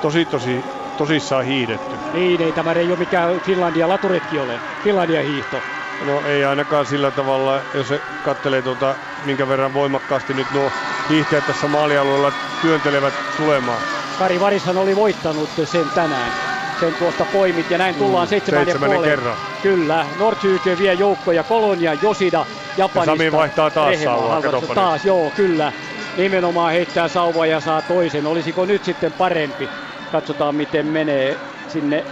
tosi 0.00 0.26
tosi 0.26 0.66
tosissaan 0.96 1.44
hiidetty. 1.44 2.00
Niin, 2.12 2.40
ei 2.40 2.52
tämä 2.52 2.72
ei 2.72 2.92
ole 2.92 2.98
mikään 2.98 3.40
Finlandia 3.40 3.88
laturetki 3.88 4.38
ole. 4.38 4.60
Finlandia 4.82 5.22
hiihto. 5.22 5.64
No 6.04 6.22
ei 6.26 6.44
ainakaan 6.44 6.86
sillä 6.86 7.10
tavalla, 7.10 7.62
jos 7.74 7.88
se 7.88 8.02
kattelee 8.22 8.62
tuota, 8.62 8.96
minkä 9.24 9.48
verran 9.48 9.72
voimakkaasti 9.72 10.34
nyt 10.34 10.50
nuo 10.50 10.72
hiihtäjät 11.08 11.44
tässä 11.44 11.68
maalialueella 11.68 12.32
työntelevät 12.60 13.14
tulemaan. 13.36 13.82
Kari 14.16 14.40
Varishan 14.40 14.76
oli 14.76 14.96
voittanut 14.96 15.50
sen 15.64 15.90
tänään. 15.90 16.51
Sen 16.82 16.94
tuosta 16.96 17.26
poimit 17.26 17.70
ja 17.70 17.78
näin 17.78 17.94
tullaan 17.94 18.26
Mm, 18.26 18.28
seitsemän 18.28 18.68
ja 18.68 18.74
puoleen. 18.78 19.02
kerran. 19.02 19.36
Kyllä, 19.62 20.06
Nordhyke 20.18 20.78
vie 20.78 20.94
joukkoja, 20.94 21.44
Kolonia, 21.44 21.94
Josida, 21.94 22.46
Japanista. 22.76 23.12
Sami 23.12 23.32
vaihtaa 23.32 23.70
taas 23.70 24.02
sauvaa, 24.02 24.40
Taas, 24.74 25.04
joo, 25.04 25.30
kyllä. 25.30 25.72
Nimenomaan 26.16 26.72
heittää 26.72 27.08
sauva 27.08 27.46
ja 27.46 27.60
saa 27.60 27.82
toisen. 27.82 28.26
Olisiko 28.26 28.64
nyt 28.64 28.84
sitten 28.84 29.12
parempi? 29.12 29.70
Katsotaan 30.12 30.54
miten 30.54 30.86
menee. 30.86 31.40
Sinne 31.68 32.06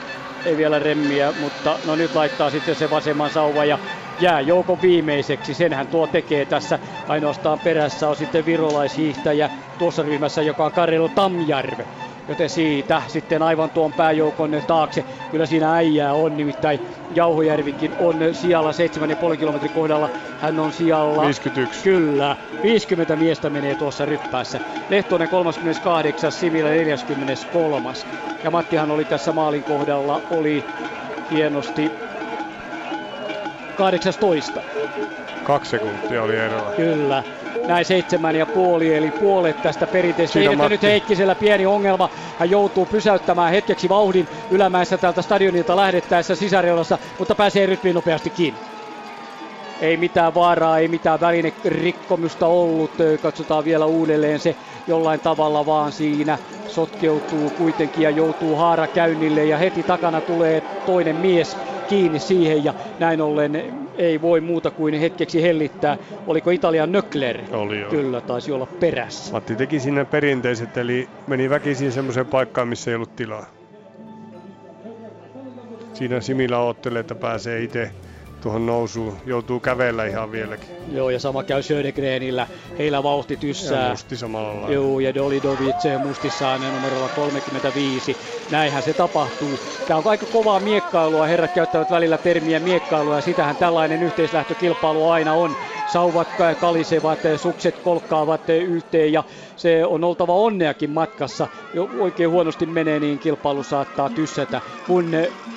ei 0.44 0.56
vielä 0.56 0.78
remmiä, 0.78 1.32
mutta 1.40 1.78
no 1.84 1.96
nyt 1.96 2.14
laittaa 2.14 2.50
sitten 2.50 2.74
se 2.74 2.90
vasemman 2.90 3.30
sauva 3.30 3.64
ja 3.64 3.78
jää 4.20 4.40
joukon 4.40 4.82
viimeiseksi. 4.82 5.54
Senhän 5.54 5.86
tuo 5.88 6.06
tekee 6.06 6.44
tässä. 6.46 6.78
Ainoastaan 7.08 7.58
perässä 7.60 8.08
on 8.08 8.16
sitten 8.16 8.44
virolaishiihtäjä 8.46 9.50
tuossa 9.78 10.02
ryhmässä, 10.02 10.42
joka 10.42 10.64
on 10.64 10.72
Karelo 10.72 11.08
Tamjärve. 11.08 11.86
Joten 12.28 12.50
siitä 12.50 13.02
sitten 13.06 13.42
aivan 13.42 13.70
tuon 13.70 13.94
pääjoukon 13.94 14.50
taakse. 14.66 15.04
Kyllä 15.30 15.46
siinä 15.46 15.74
äijää 15.74 16.14
on, 16.14 16.36
nimittäin 16.36 16.80
Jauhojärvikin 17.10 17.94
on 17.98 18.18
sijalla 18.32 18.70
7,5 19.32 19.36
kilometrin 19.38 19.70
kohdalla. 19.70 20.10
Hän 20.38 20.58
on 20.58 20.72
sijalla... 20.72 21.22
51. 21.22 21.82
Kyllä, 21.82 22.36
50 22.62 23.16
miestä 23.16 23.50
menee 23.50 23.74
tuossa 23.74 24.06
ryppäässä. 24.06 24.60
Lehtonen 24.88 25.28
38, 25.28 26.32
Similä 26.32 26.68
43. 26.70 27.88
Ja 28.42 28.50
Mattihan 28.50 28.90
oli 28.90 29.04
tässä 29.04 29.32
maalin 29.32 29.64
kohdalla, 29.64 30.22
oli 30.30 30.64
hienosti 31.30 31.92
18. 33.74 34.62
Kaksi 35.42 35.70
sekuntia 35.70 36.22
oli 36.22 36.36
eroa. 36.36 36.72
Kyllä. 36.72 37.24
Näin 37.66 37.84
seitsemän 37.84 38.36
ja 38.36 38.46
puoli, 38.46 38.94
eli 38.94 39.10
puolet 39.12 39.62
tästä 39.62 39.86
perinteestä. 39.86 40.32
Siinä 40.38 40.68
nyt 40.68 40.82
Heikkisellä 40.82 41.34
pieni 41.36 41.66
ongelma. 41.66 42.10
Hän 42.36 42.50
joutuu 42.50 42.86
pysäyttämään 42.86 43.52
hetkeksi 43.52 43.88
vauhdin 43.88 44.28
ylämäessä 44.50 44.98
täältä 44.98 45.22
stadionilta 45.22 45.76
lähdettäessä 45.76 46.34
sisäreunassa, 46.34 46.98
mutta 47.18 47.34
pääsee 47.34 47.66
rytmiin 47.66 47.94
nopeasti 47.94 48.30
kiinni. 48.30 48.60
Ei 49.78 49.96
mitään 49.96 50.34
vaaraa, 50.34 50.78
ei 50.78 50.88
mitään 50.88 51.20
välinerikkomusta 51.20 52.46
ollut. 52.46 52.94
Katsotaan 53.20 53.64
vielä 53.64 53.86
uudelleen 53.86 54.40
se 54.40 54.56
jollain 54.86 55.20
tavalla 55.20 55.66
vaan 55.66 55.92
siinä 55.92 56.38
sotkeutuu 56.66 57.50
kuitenkin 57.50 58.02
ja 58.02 58.10
joutuu 58.10 58.56
haara 58.56 58.88
käynnille 58.88 59.44
ja 59.44 59.58
heti 59.58 59.84
takana 59.84 60.20
tulee 60.20 60.60
toinen 60.60 61.16
mies 61.16 61.58
kiinni 61.90 62.18
siihen 62.18 62.64
ja 62.64 62.74
näin 62.98 63.20
ollen 63.20 63.62
ei 63.98 64.20
voi 64.20 64.40
muuta 64.40 64.70
kuin 64.70 64.94
hetkeksi 64.94 65.42
hellittää. 65.42 65.98
Oliko 66.26 66.50
Italian 66.50 66.92
Nöckler? 66.92 67.38
Oli 67.52 67.80
joo. 67.80 67.90
Kyllä, 67.90 68.20
taisi 68.20 68.52
olla 68.52 68.66
perässä. 68.66 69.32
Matti 69.32 69.56
teki 69.56 69.80
sinne 69.80 70.04
perinteiset, 70.04 70.76
eli 70.76 71.08
meni 71.26 71.50
väkisin 71.50 71.92
semmoiseen 71.92 72.26
paikkaan, 72.26 72.68
missä 72.68 72.90
ei 72.90 72.94
ollut 72.94 73.16
tilaa. 73.16 73.46
Siinä 75.92 76.20
Simila 76.20 76.58
ottelee, 76.58 77.00
että 77.00 77.14
pääsee 77.14 77.62
itse 77.62 77.90
tuohon 78.40 78.66
nousuun. 78.66 79.16
Joutuu 79.26 79.60
kävellä 79.60 80.04
ihan 80.06 80.32
vieläkin. 80.32 80.68
Joo, 80.92 81.10
ja 81.10 81.18
sama 81.18 81.42
käy 81.42 81.62
Södergrenillä. 81.62 82.46
Heillä 82.78 83.02
vauhti 83.02 83.36
tyssää. 83.36 83.84
Ja 83.84 83.90
musti 83.90 84.16
samalla 84.16 84.48
lailla. 84.54 84.70
Joo, 84.72 85.00
ja 85.00 85.14
Dolidovic 85.14 85.84
mustissaan 85.98 86.60
numerolla 86.60 87.08
35. 87.08 88.18
Näinhän 88.50 88.82
se 88.82 88.94
tapahtuu. 88.94 89.60
Tämä 89.86 89.98
on 89.98 90.06
aika 90.06 90.26
kovaa 90.26 90.60
miekkailua. 90.60 91.26
Herrat 91.26 91.52
käyttävät 91.52 91.90
välillä 91.90 92.18
termiä 92.18 92.60
miekkailua, 92.60 93.14
ja 93.14 93.20
sitähän 93.20 93.56
tällainen 93.56 94.02
yhteislähtökilpailu 94.02 95.08
aina 95.08 95.34
on. 95.34 95.56
Sauvat 95.90 96.28
kalisevat, 96.60 97.20
sukset 97.36 97.78
kolkkaavat 97.78 98.48
yhteen, 98.48 99.12
ja 99.12 99.24
se 99.56 99.84
on 99.84 100.04
oltava 100.04 100.34
onneakin 100.34 100.90
matkassa. 100.90 101.48
Jo 101.74 101.88
oikein 101.92 102.30
huonosti 102.30 102.66
menee, 102.66 103.00
niin 103.00 103.18
kilpailu 103.18 103.62
saattaa 103.62 104.10
tyssätä, 104.10 104.62
kun 104.86 105.12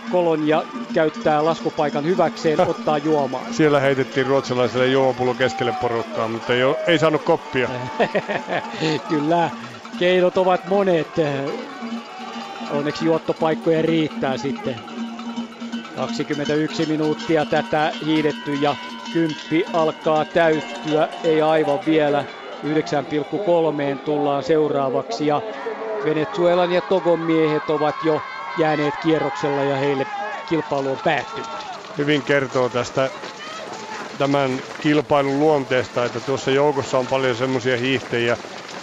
Kolonia 0.10 0.64
käyttää 0.94 1.46
laskupaikan 1.46 2.06
hyväkseen, 2.06 2.68
ottaa 2.68 2.98
juomaa. 2.98 3.48
Siellä 3.52 3.80
heitettiin 3.80 4.26
ruotsalaiselle 4.26 4.88
juomapullo 4.88 5.34
keskelle 5.34 5.74
porukkaa, 5.82 6.28
mutta 6.28 6.54
ei, 6.54 6.64
oo- 6.64 6.78
ei 6.88 7.00
saanut 7.00 7.24
koppia. 7.24 7.70
Kyllä, 9.10 9.52
keinot 10.00 10.38
ovat 10.38 10.70
monet. 10.70 11.16
Onneksi 12.70 13.06
juottopaikkoja 13.06 13.82
riittää 13.82 14.38
sitten. 14.38 14.76
21 15.96 16.86
minuuttia 16.86 17.46
tätä 17.46 17.92
hiidetty 18.06 18.56
ja 18.56 18.76
kymppi 19.14 19.66
alkaa 19.74 20.26
täyttyä, 20.26 21.10
ei 21.24 21.42
aivan 21.42 21.86
vielä. 21.86 22.26
9,3 22.66 24.02
tullaan 24.06 24.44
seuraavaksi 24.44 25.26
ja 25.26 25.42
Venezuelan 26.06 26.72
ja 26.72 26.82
Togon 26.82 27.20
miehet 27.20 27.70
ovat 27.70 28.04
jo 28.04 28.24
jääneet 28.58 28.98
kierroksella 28.98 29.64
ja 29.64 29.76
heille 29.76 30.06
kilpailu 30.46 30.92
on 30.92 31.00
päättynyt. 31.00 31.68
Hyvin 31.98 32.24
kertoo 32.24 32.70
tästä 32.70 33.12
tämän 34.18 34.62
kilpailun 34.80 35.40
luonteesta, 35.40 36.06
että 36.06 36.20
tuossa 36.22 36.52
joukossa 36.52 37.00
on 37.00 37.08
paljon 37.08 37.36
semmoisia 37.36 37.78
hiihtäjiä, 37.78 38.38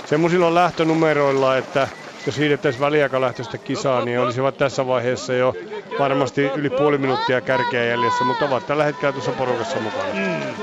semmoisilla 0.04 0.54
lähtönumeroilla, 0.54 1.56
että 1.58 1.88
jos 2.26 2.38
hiihdettäisiin 2.38 2.80
väliaikalähtöistä 2.80 3.58
kisaa, 3.58 4.04
niin 4.04 4.20
olisivat 4.20 4.56
tässä 4.56 4.86
vaiheessa 4.86 5.32
jo 5.34 5.54
varmasti 5.98 6.50
yli 6.54 6.70
puoli 6.70 6.98
minuuttia 6.98 7.40
kärkeä 7.40 7.84
jäljessä, 7.84 8.24
mutta 8.24 8.44
ovat 8.44 8.66
tällä 8.66 8.84
hetkellä 8.84 9.12
tuossa 9.12 9.32
porukassa 9.32 9.80
mukana. 9.80 10.14
Mm. 10.14 10.54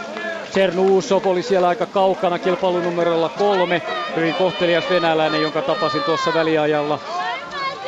Cernuusov 0.51 1.25
oli 1.25 1.43
siellä 1.43 1.67
aika 1.67 1.85
kaukana 1.85 2.39
kilpailunumerolla 2.39 3.29
kolme. 3.29 3.81
Hyvin 4.15 4.35
kohtelias 4.35 4.89
venäläinen, 4.89 5.41
jonka 5.41 5.61
tapasin 5.61 6.03
tuossa 6.03 6.33
väliajalla 6.33 6.99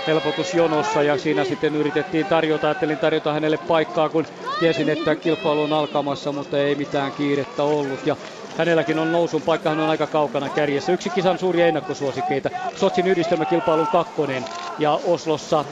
helpotusjonossa 0.07 1.03
ja 1.03 1.17
siinä 1.17 1.43
sitten 1.43 1.75
yritettiin 1.75 2.25
tarjota, 2.25 2.67
ajattelin 2.67 2.97
tarjota 2.97 3.33
hänelle 3.33 3.57
paikkaa, 3.57 4.09
kun 4.09 4.25
tiesin, 4.59 4.89
että 4.89 5.15
kilpailu 5.15 5.61
on 5.63 5.73
alkamassa, 5.73 6.31
mutta 6.31 6.57
ei 6.57 6.75
mitään 6.75 7.11
kiirettä 7.11 7.63
ollut. 7.63 8.05
Ja 8.05 8.15
hänelläkin 8.60 8.99
on 8.99 9.11
nousun 9.11 9.41
paikka, 9.41 9.69
hän 9.69 9.80
on 9.80 9.90
aika 9.90 10.07
kaukana 10.07 10.49
kärjessä. 10.49 10.91
Yksi 10.91 11.10
kisan 11.10 11.38
suuria 11.38 11.68
ennakkosuosikkeita, 11.68 12.49
Sotsin 12.76 13.07
yhdistelmäkilpailun 13.07 13.88
kakkonen 13.88 14.45
ja 14.77 14.99
Oslossa 15.03 15.65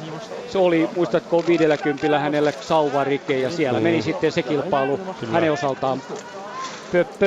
se 0.46 0.58
oli, 0.58 0.90
muistatko, 0.96 1.48
50 1.48 2.20
hänellä 2.20 2.54
sauvarike 2.60 3.40
ja 3.40 3.50
siellä 3.50 3.80
meni 3.80 4.02
sitten 4.02 4.32
se 4.32 4.44
kilpailu 4.44 4.98
Kyllä. 4.98 5.34
hänen 5.34 5.52
osaltaan 5.52 6.04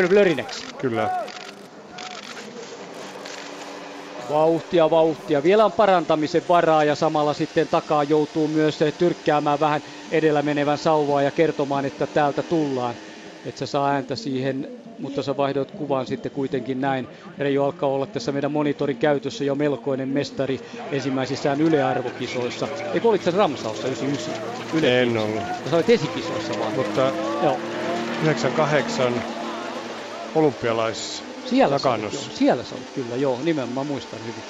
Blörineksi. 0.09 0.66
Kyllä. 0.78 1.11
Vauhtia, 4.31 4.91
vauhtia. 4.91 5.43
Vielä 5.43 5.65
on 5.65 5.73
parantamisen 5.73 6.43
varaa 6.49 6.85
ja 6.85 6.95
samalla 6.95 7.35
sitten 7.35 7.69
takaa 7.69 8.05
joutuu 8.05 8.49
myös 8.49 8.78
tyrkkäämään 8.99 9.61
vähän 9.61 9.82
edellä 10.11 10.43
menevän 10.43 10.78
sauvaa 10.78 11.23
ja 11.23 11.31
kertomaan, 11.31 11.85
että 11.85 12.07
täältä 12.07 12.43
tullaan. 12.43 12.97
Että 13.44 13.58
se 13.58 13.66
saa 13.66 13.90
ääntä 13.90 14.16
siihen, 14.16 14.68
mutta 14.98 15.22
sä 15.22 15.36
vaihdoit 15.36 15.70
kuvan 15.70 16.06
sitten 16.06 16.32
kuitenkin 16.32 16.80
näin. 16.80 17.08
Reijo 17.38 17.64
alkaa 17.64 17.88
olla 17.88 18.06
tässä 18.06 18.32
meidän 18.32 18.52
monitorin 18.52 18.96
käytössä 18.96 19.44
jo 19.44 19.54
melkoinen 19.54 20.08
mestari 20.08 20.58
ensimmäisissään 20.92 21.60
ylearvokisoissa. 21.60 22.68
Eikö 22.94 23.08
olit 23.08 23.22
sä 23.22 23.30
Ramsaussa 23.30 23.88
99? 23.88 24.34
Yle 24.72 25.02
en 25.02 25.16
ollut. 25.16 25.42
sä 25.70 25.76
olit 25.76 25.90
esikisoissa 25.90 26.58
vaan. 26.58 26.74
Mutta 26.74 27.12
Joo. 27.42 27.60
98 28.22 29.22
olympialaisissa. 30.34 31.24
Siellä 31.44 31.78
sä, 31.78 31.88
joo, 31.88 32.10
siellä 32.10 32.64
sä 32.64 32.74
olet, 32.74 32.90
kyllä, 32.90 33.16
joo, 33.16 33.42
nimenomaan 33.42 33.86
muistan 33.86 34.26
hyvin. 34.26 34.44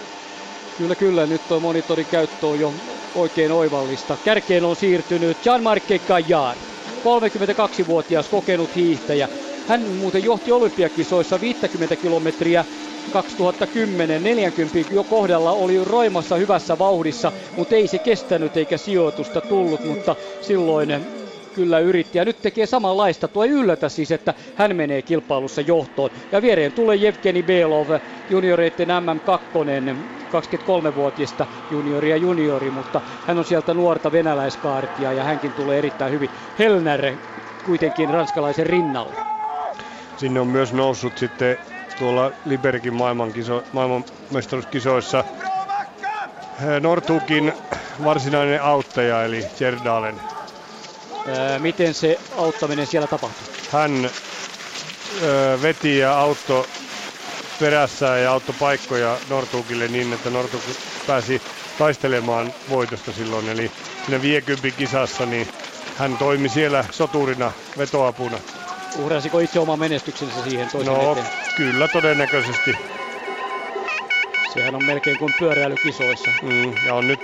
Kyllä, 0.76 0.96
kyllä, 0.96 1.26
nyt 1.26 1.48
tuo 1.48 1.60
monitorin 1.60 2.06
käyttö 2.06 2.46
on 2.46 2.60
jo 2.60 2.74
oikein 3.14 3.52
oivallista. 3.52 4.16
Kärkeen 4.16 4.64
on 4.64 4.76
siirtynyt 4.76 5.46
Jean-Marc 5.46 6.06
Gaillard, 6.06 6.58
32-vuotias 7.00 8.28
kokenut 8.28 8.74
hiihtäjä. 8.74 9.28
Hän 9.64 9.90
muuten 9.96 10.24
johti 10.24 10.52
olympiakisoissa 10.52 11.40
50 11.40 11.96
kilometriä 11.96 12.64
2010 13.10 14.22
40 14.22 14.78
jo 14.94 15.04
kohdalla 15.04 15.52
oli 15.52 15.84
roimassa 15.84 16.36
hyvässä 16.36 16.78
vauhdissa, 16.78 17.32
mutta 17.56 17.74
ei 17.76 17.86
se 17.86 17.98
kestänyt 17.98 18.56
eikä 18.56 18.78
sijoitusta 18.78 19.42
tullut, 19.42 19.84
mutta 19.84 20.16
silloin 20.40 20.90
kyllä 21.52 21.78
yritti. 21.78 22.18
Ja 22.18 22.24
nyt 22.24 22.42
tekee 22.42 22.66
samanlaista. 22.66 23.28
Tuo 23.28 23.44
ei 23.44 23.50
yllätä 23.50 23.88
siis, 23.88 24.10
että 24.10 24.34
hän 24.54 24.76
menee 24.76 25.02
kilpailussa 25.02 25.60
johtoon. 25.60 26.10
Ja 26.32 26.42
viereen 26.42 26.72
tulee 26.72 26.96
Jevgeni 26.96 27.42
Belov, 27.42 27.88
junioreiden 28.28 28.88
MM2, 28.88 30.10
23-vuotiaista 30.30 31.46
juniori 31.70 32.10
ja 32.10 32.16
juniori, 32.16 32.70
mutta 32.70 33.00
hän 33.26 33.38
on 33.38 33.44
sieltä 33.44 33.74
nuorta 33.74 34.12
venäläiskaartia 34.12 35.12
ja 35.12 35.24
hänkin 35.24 35.52
tulee 35.52 35.78
erittäin 35.78 36.12
hyvin. 36.12 36.30
Helner 36.58 37.16
kuitenkin 37.64 38.10
ranskalaisen 38.10 38.66
rinnalle. 38.66 39.16
Sinne 40.16 40.40
on 40.40 40.48
myös 40.48 40.72
noussut 40.72 41.18
sitten 41.18 41.58
tuolla 41.98 42.32
Liberkin 42.44 42.94
maailmankiso, 42.94 43.64
maailmanmestaruuskisoissa 43.72 45.24
Nortukin 46.80 47.52
varsinainen 48.04 48.62
auttaja 48.62 49.24
eli 49.24 49.46
Jerdalen 49.60 50.20
miten 51.58 51.94
se 51.94 52.18
auttaminen 52.36 52.86
siellä 52.86 53.06
tapahtui? 53.06 53.54
Hän 53.72 54.10
veti 55.62 55.98
ja 55.98 56.18
auttoi 56.18 56.66
perässään 57.60 58.22
ja 58.22 58.32
auttoi 58.32 58.54
paikkoja 58.60 59.16
Nortukille 59.28 59.88
niin, 59.88 60.12
että 60.12 60.30
Nortuk 60.30 60.62
pääsi 61.06 61.42
taistelemaan 61.78 62.54
voitosta 62.68 63.12
silloin. 63.12 63.48
Eli 63.48 63.70
siinä 64.06 64.22
viekympi 64.22 64.72
kisassa 64.72 65.26
niin 65.26 65.48
hän 65.96 66.18
toimi 66.18 66.48
siellä 66.48 66.84
soturina 66.90 67.52
vetoapuna. 67.78 68.38
Uhrasiko 68.98 69.38
itse 69.38 69.60
oma 69.60 69.76
menestyksensä 69.76 70.42
siihen 70.42 70.68
toisen 70.72 70.94
No 70.94 71.12
eteen? 71.12 71.26
kyllä 71.56 71.88
todennäköisesti. 71.88 72.74
Sehän 74.54 74.74
on 74.74 74.84
melkein 74.84 75.18
kuin 75.18 75.34
pyöräilykisoissa. 75.38 76.30
Mm, 76.42 76.74
ja 76.86 76.94
on 76.94 77.06
nyt 77.06 77.20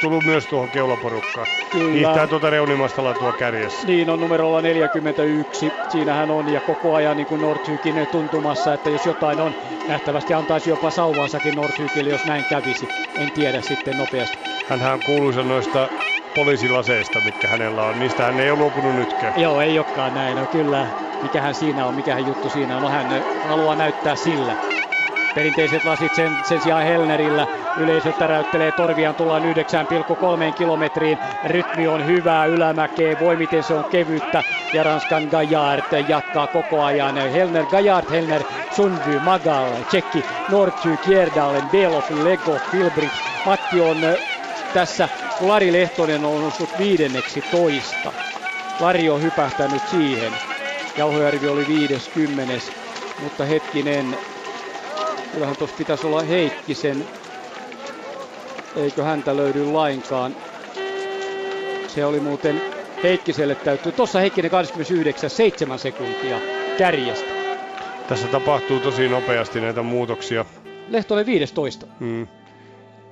tullut 0.00 0.24
myös 0.24 0.46
tuohon 0.46 0.70
keulaporukkaan. 0.70 1.46
Kyllä. 1.72 1.92
Hiihtää 1.92 2.26
tuota 2.26 2.50
reunimastalla 2.50 3.14
tuo 3.14 3.32
kärjessä. 3.32 3.86
Niin 3.86 4.10
on 4.10 4.20
numerolla 4.20 4.62
41. 4.62 5.72
Siinähän 5.88 6.30
on 6.30 6.52
ja 6.52 6.60
koko 6.60 6.94
ajan 6.94 7.16
niin 7.16 7.26
kuin 7.26 7.40
Nordhykin 7.40 8.06
tuntumassa, 8.10 8.74
että 8.74 8.90
jos 8.90 9.06
jotain 9.06 9.40
on, 9.40 9.54
nähtävästi 9.88 10.34
antaisi 10.34 10.70
jopa 10.70 10.90
sauvansakin 10.90 11.54
Nordhykille, 11.54 12.10
jos 12.10 12.24
näin 12.24 12.44
kävisi. 12.44 12.88
En 13.18 13.30
tiedä 13.30 13.60
sitten 13.60 13.98
nopeasti. 13.98 14.38
Hänhän 14.68 15.00
kuuluisa 15.06 15.42
noista 15.42 15.88
poliisilaseista, 16.34 17.20
mitkä 17.20 17.48
hänellä 17.48 17.82
on. 17.82 17.98
Niistä 17.98 18.24
hän 18.24 18.40
ei 18.40 18.50
ole 18.50 18.58
luopunut 18.58 18.94
nytkään. 18.94 19.32
Joo, 19.36 19.60
ei 19.60 19.78
olekaan 19.78 20.14
näin. 20.14 20.36
No 20.36 20.46
kyllä, 20.46 20.86
mikähän 21.22 21.54
siinä 21.54 21.86
on, 21.86 21.94
mikähän 21.94 22.26
juttu 22.26 22.48
siinä 22.48 22.76
on. 22.76 22.82
No 22.82 22.88
hän 22.88 23.06
haluaa 23.48 23.76
näyttää 23.76 24.16
sillä. 24.16 24.73
Perinteiset 25.34 25.84
lasit 25.84 26.14
sen, 26.14 26.32
sen 26.42 26.60
sijaan 26.60 26.84
Helnerillä. 26.84 27.46
Yleisö 27.76 28.12
täräyttelee 28.12 28.72
torviaan, 28.72 29.14
tullaan 29.14 29.42
9,3 29.42 30.52
kilometriin. 30.54 31.18
Rytmi 31.44 31.86
on 31.86 32.06
hyvää 32.06 32.46
ylämäkeä, 32.46 33.18
voi 33.18 33.36
miten 33.36 33.62
se 33.62 33.74
on 33.74 33.84
kevyttä. 33.84 34.44
Ja 34.72 34.82
Ranskan 34.82 35.24
Gajard 35.30 35.84
jatkaa 36.08 36.46
koko 36.46 36.82
ajan. 36.82 37.16
Helner, 37.16 37.66
Gajard, 37.66 38.10
Helner, 38.10 38.42
Sundby, 38.70 39.18
Magal, 39.18 39.82
Tsekki, 39.88 40.24
Northy, 40.48 40.96
Kjerdalen, 40.96 41.70
Belov, 41.70 42.04
Lego, 42.10 42.58
Filbrich. 42.70 43.16
Matti 43.44 43.80
on 43.80 43.98
tässä, 44.72 45.08
kun 45.38 45.48
Lari 45.48 45.72
Lehtonen 45.72 46.24
on 46.24 46.40
noussut 46.40 46.78
viidenneksi 46.78 47.42
toista. 47.50 48.12
Lari 48.80 49.08
on 49.10 49.22
hypähtänyt 49.22 49.82
siihen. 49.86 50.32
Jauhojärvi 50.96 51.48
oli 51.48 51.66
50, 51.66 52.54
mutta 53.22 53.44
hetkinen, 53.44 54.18
Kyllähän 55.34 55.56
tuossa 55.56 55.76
pitäisi 55.76 56.06
olla 56.06 56.22
Heikkisen. 56.22 57.04
Eikö 58.76 59.04
häntä 59.04 59.36
löydy 59.36 59.64
lainkaan? 59.64 60.36
Se 61.88 62.04
oli 62.04 62.20
muuten 62.20 62.60
Heikkiselle 63.02 63.54
täytyy. 63.54 63.92
Tuossa 63.92 64.18
Heikkinen 64.20 64.50
29, 64.50 65.30
7 65.30 65.78
sekuntia 65.78 66.38
kärjestä. 66.78 67.30
Tässä 68.08 68.28
tapahtuu 68.28 68.80
tosi 68.80 69.08
nopeasti 69.08 69.60
näitä 69.60 69.82
muutoksia. 69.82 70.44
Lehtonen 70.88 71.26
15. 71.26 71.86
Mm. 72.00 72.26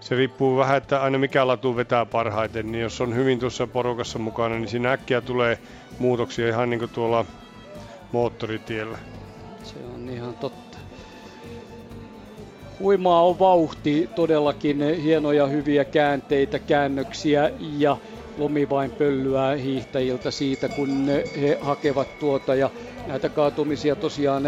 Se 0.01 0.15
riippuu 0.15 0.57
vähän, 0.57 0.77
että 0.77 1.03
aina 1.03 1.19
mikä 1.19 1.47
latu 1.47 1.77
vetää 1.77 2.07
parhaiten, 2.07 2.73
niin 2.73 2.83
jos 2.83 3.01
on 3.01 3.15
hyvin 3.15 3.39
tuossa 3.39 3.67
porukassa 3.67 4.19
mukana, 4.19 4.55
niin 4.55 4.69
siinä 4.69 4.93
äkkiä 4.93 5.21
tulee 5.21 5.59
muutoksia 5.99 6.49
ihan 6.49 6.71
niin 6.71 6.81
kuin 6.81 6.91
tuolla 6.91 7.25
moottoritiellä. 8.13 8.99
Se 9.63 9.75
on 9.95 10.09
ihan 10.09 10.35
totta. 10.35 10.72
Huimaa 12.79 13.27
on 13.27 13.39
vauhti, 13.39 14.11
todellakin 14.15 14.83
hienoja 15.03 15.47
hyviä 15.47 15.85
käänteitä, 15.85 16.59
käännöksiä 16.59 17.51
ja 17.59 17.97
lomi 18.37 18.69
vain 18.69 18.93
pöllyää 18.93 19.55
hiihtäjiltä 19.57 20.31
siitä, 20.31 20.69
kun 20.69 21.07
he 21.41 21.59
hakevat 21.61 22.19
tuota 22.19 22.55
ja 22.55 22.71
näitä 23.07 23.29
kaatumisia 23.29 23.97
tosiaan 23.97 24.43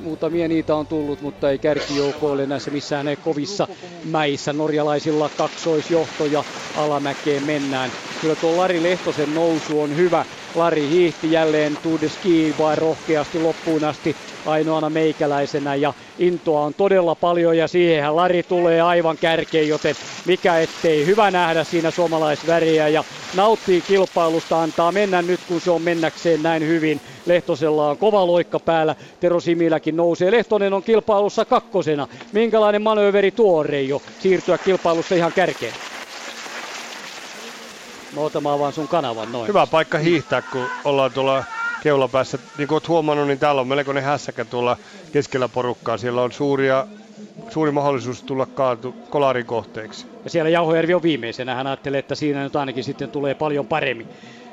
muutamia 0.00 0.48
niitä 0.48 0.76
on 0.76 0.86
tullut, 0.86 1.20
mutta 1.20 1.50
ei 1.50 1.58
kärkijoukoille 1.58 2.46
näissä 2.46 2.70
missään 2.70 3.08
ei 3.08 3.16
kovissa 3.16 3.68
mäissä. 4.04 4.52
Norjalaisilla 4.52 5.28
kaksoisjohto 5.28 6.26
ja 6.26 6.44
alamäkeen 6.74 7.42
mennään. 7.42 7.90
Kyllä 8.20 8.36
tuo 8.36 8.56
Lari 8.56 8.82
Lehtosen 8.82 9.34
nousu 9.34 9.80
on 9.80 9.96
hyvä. 9.96 10.26
Lari 10.54 10.88
hiihti 10.88 11.30
jälleen 11.30 11.78
Tour 11.82 12.00
de 12.00 12.08
Ski 12.08 12.54
vai 12.58 12.76
rohkeasti 12.76 13.38
loppuun 13.38 13.84
asti 13.84 14.16
ainoana 14.46 14.90
meikäläisenä 14.90 15.74
ja 15.74 15.92
intoa 16.18 16.60
on 16.60 16.74
todella 16.74 17.14
paljon 17.14 17.56
ja 17.56 17.68
siihenhän 17.68 18.16
Lari 18.16 18.42
tulee 18.42 18.80
aivan 18.80 19.18
kärkeen, 19.18 19.68
joten 19.68 19.94
mikä 20.24 20.58
ettei 20.58 21.06
hyvä 21.06 21.30
nähdä 21.30 21.64
siinä 21.64 21.90
suomalaisväriä 21.90 22.88
ja 22.88 23.04
nauttii 23.36 23.80
kilpailusta, 23.80 24.62
antaa 24.62 24.92
mennä 24.92 25.22
nyt 25.22 25.40
kun 25.48 25.60
se 25.60 25.70
on 25.70 25.82
mennäkseen 25.82 26.42
näin 26.42 26.66
hyvin. 26.68 27.00
Lehtosella 27.26 27.90
on 27.90 27.98
kova 27.98 28.26
loikka 28.26 28.58
päällä, 28.58 28.96
Tero 29.20 29.40
Similäkin 29.40 29.96
nousee. 29.96 30.30
Lehtonen 30.30 30.72
on 30.72 30.82
kilpailussa 30.82 31.44
kakkosena. 31.44 32.08
Minkälainen 32.32 32.82
manööveri 32.82 33.30
tuo 33.30 33.62
Reijo 33.62 34.02
siirtyä 34.18 34.58
kilpailussa 34.58 35.14
ihan 35.14 35.32
kärkeen? 35.32 35.74
Mä 38.16 38.20
otamaan 38.20 38.58
vaan 38.58 38.72
sun 38.72 38.88
kanavan 38.88 39.32
noin. 39.32 39.48
Hyvä 39.48 39.66
paikka 39.66 39.98
hiihtää, 39.98 40.42
kun 40.42 40.66
ollaan 40.84 41.12
tuolla 41.12 41.44
keulapäässä. 41.82 42.38
Niin 42.58 42.68
kuin 42.68 42.76
olet 42.76 42.88
huomannut, 42.88 43.26
niin 43.26 43.38
täällä 43.38 43.60
on 43.60 43.68
melkoinen 43.68 44.02
hässäkä 44.02 44.44
tuolla 44.44 44.76
keskellä 45.12 45.48
porukkaa. 45.48 45.96
Siellä 45.98 46.22
on 46.22 46.32
suuria, 46.32 46.86
suuri 47.50 47.70
mahdollisuus 47.70 48.22
tulla 48.22 48.46
kaatu 48.46 48.94
kolarin 49.10 49.46
kohteeksi. 49.46 50.06
Ja 50.24 50.30
siellä 50.30 50.50
Jauhojärvi 50.50 50.94
on 50.94 51.02
viimeisenä. 51.02 51.54
Hän 51.54 51.66
ajattelee, 51.66 51.98
että 51.98 52.14
siinä 52.14 52.42
nyt 52.42 52.56
ainakin 52.56 52.84
sitten 52.84 53.10
tulee 53.10 53.34
paljon 53.34 53.66
paremmin. 53.66 54.08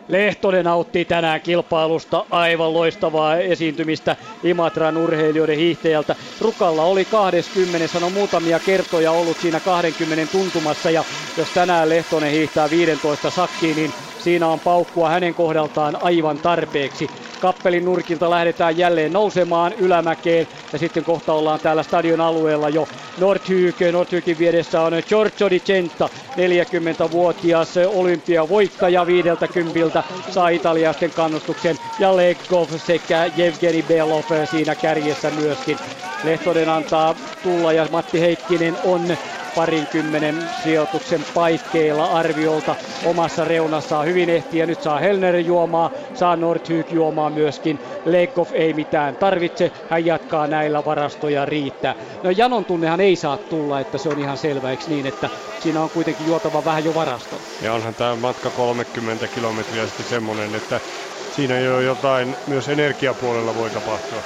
Lehtonen 0.08 0.66
nautti 0.66 1.06
tänään 1.06 1.42
kilpailusta 1.42 2.26
aivan 2.32 2.74
loistavaa 2.74 3.38
esiintymistä 3.38 4.16
Imatran 4.44 4.98
urheilijoiden 4.98 5.58
hiihtäjältä. 5.58 6.16
Rukalla 6.42 6.84
oli 6.84 7.06
20, 7.06 7.88
sanoi 7.88 8.10
muutamia 8.10 8.60
kertoja 8.60 9.12
ollut 9.12 9.38
siinä 9.38 9.60
20 9.60 10.32
tuntumassa 10.32 10.92
ja 10.92 11.04
jos 11.38 11.48
tänään 11.54 11.90
Lehtonen 11.90 12.32
hiihtää 12.32 12.70
15 12.70 13.30
sakkiin, 13.30 13.76
niin 13.76 13.94
siinä 14.20 14.48
on 14.48 14.60
paukkua 14.60 15.10
hänen 15.10 15.36
kohdaltaan 15.36 15.96
aivan 16.02 16.40
tarpeeksi. 16.40 17.12
Kappelin 17.40 17.86
nurkilta 17.86 18.30
lähdetään 18.30 18.78
jälleen 18.78 19.14
nousemaan 19.14 19.74
ylämäkeen 19.74 20.48
ja 20.72 20.78
sitten 20.80 21.04
kohta 21.04 21.34
ollaan 21.34 21.60
täällä 21.60 21.84
stadion 21.84 22.22
alueella 22.22 22.70
jo 22.70 22.90
Nordhyke. 23.18 23.92
Nordhykin 23.92 24.38
vieressä 24.38 24.82
on 24.82 24.94
Giorgio 25.08 25.50
Di 25.50 25.60
Centa, 25.60 26.10
40-vuotias 26.36 27.78
olympiavoittaja 27.78 29.06
viideltä 29.06 29.48
kympiltä, 29.48 30.04
saa 30.30 30.50
italiasten 30.50 31.12
kannustuksen 31.12 31.80
ja 31.98 32.16
Legov 32.16 32.70
sekä 32.78 33.26
Evgeni 33.26 33.84
Belov 33.84 34.26
siinä 34.46 34.76
kärjessä 34.76 35.32
myöskin. 35.32 35.80
Lehtonen 36.24 36.70
antaa 36.70 37.16
tulla 37.42 37.74
ja 37.74 37.88
Matti 37.92 38.20
Heikkinen 38.22 38.78
on 38.84 39.18
parinkymmenen 39.50 40.50
sijoituksen 40.52 41.26
paikkeilla 41.34 42.06
arviolta 42.06 42.76
omassa 43.02 43.46
reunassaan. 43.46 44.08
Hyvin 44.08 44.30
ehtiä. 44.30 44.66
Nyt 44.66 44.82
saa 44.82 45.00
Helner 45.00 45.36
juomaa, 45.36 45.92
saa 46.14 46.36
Nordhyk 46.36 46.92
juomaa 46.92 47.30
myöskin. 47.30 47.80
Leikov 48.06 48.48
ei 48.54 48.74
mitään 48.74 49.18
tarvitse. 49.18 49.72
Hän 49.88 50.06
jatkaa 50.06 50.48
näillä 50.48 50.86
varastoja 50.86 51.46
riittää. 51.46 51.96
No 52.24 52.30
Janon 52.30 52.66
tunnehan 52.66 53.00
ei 53.00 53.16
saa 53.16 53.38
tulla, 53.38 53.80
että 53.80 53.98
se 53.98 54.10
on 54.10 54.20
ihan 54.20 54.38
selvä, 54.38 54.72
eikö 54.72 54.84
niin, 54.88 55.06
että 55.06 55.30
siinä 55.60 55.84
on 55.84 55.92
kuitenkin 55.92 56.26
juotava 56.26 56.64
vähän 56.64 56.84
jo 56.84 56.94
varasto. 56.94 57.42
Ja 57.62 57.74
onhan 57.74 57.96
tämä 57.96 58.16
matka 58.16 58.52
30 58.52 59.28
kilometriä 59.28 59.88
sitten 59.88 60.06
semmoinen, 60.06 60.56
että 60.56 60.82
siinä 61.30 61.60
jo 61.60 61.80
jotain 61.80 62.38
myös 62.46 62.70
energiapuolella 62.70 63.56
voi 63.56 63.72
tapahtua. 63.72 64.24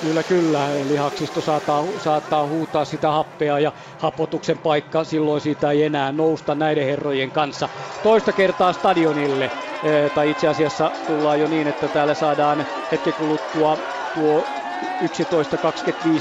Kyllä, 0.00 0.24
kyllä. 0.24 0.68
Lihaksisto 0.84 1.40
saattaa, 1.40 1.84
saattaa 1.96 2.46
huutaa 2.46 2.84
sitä 2.84 3.10
happea 3.10 3.58
ja 3.58 3.72
hapotuksen 3.98 4.58
paikka 4.58 5.04
silloin 5.04 5.40
siitä 5.40 5.70
ei 5.70 5.82
enää 5.82 6.12
nousta 6.12 6.54
näiden 6.54 6.84
herrojen 6.86 7.32
kanssa. 7.32 7.68
Toista 8.02 8.32
kertaa 8.32 8.72
stadionille, 8.72 9.52
e, 9.82 10.10
tai 10.10 10.30
itse 10.30 10.48
asiassa 10.48 10.92
tullaan 11.06 11.40
jo 11.40 11.46
niin, 11.46 11.66
että 11.66 11.88
täällä 11.88 12.14
saadaan 12.14 12.66
hetken 12.90 13.14
kuluttua 13.14 13.78
tuo 14.12 14.60
11.25 14.84 14.88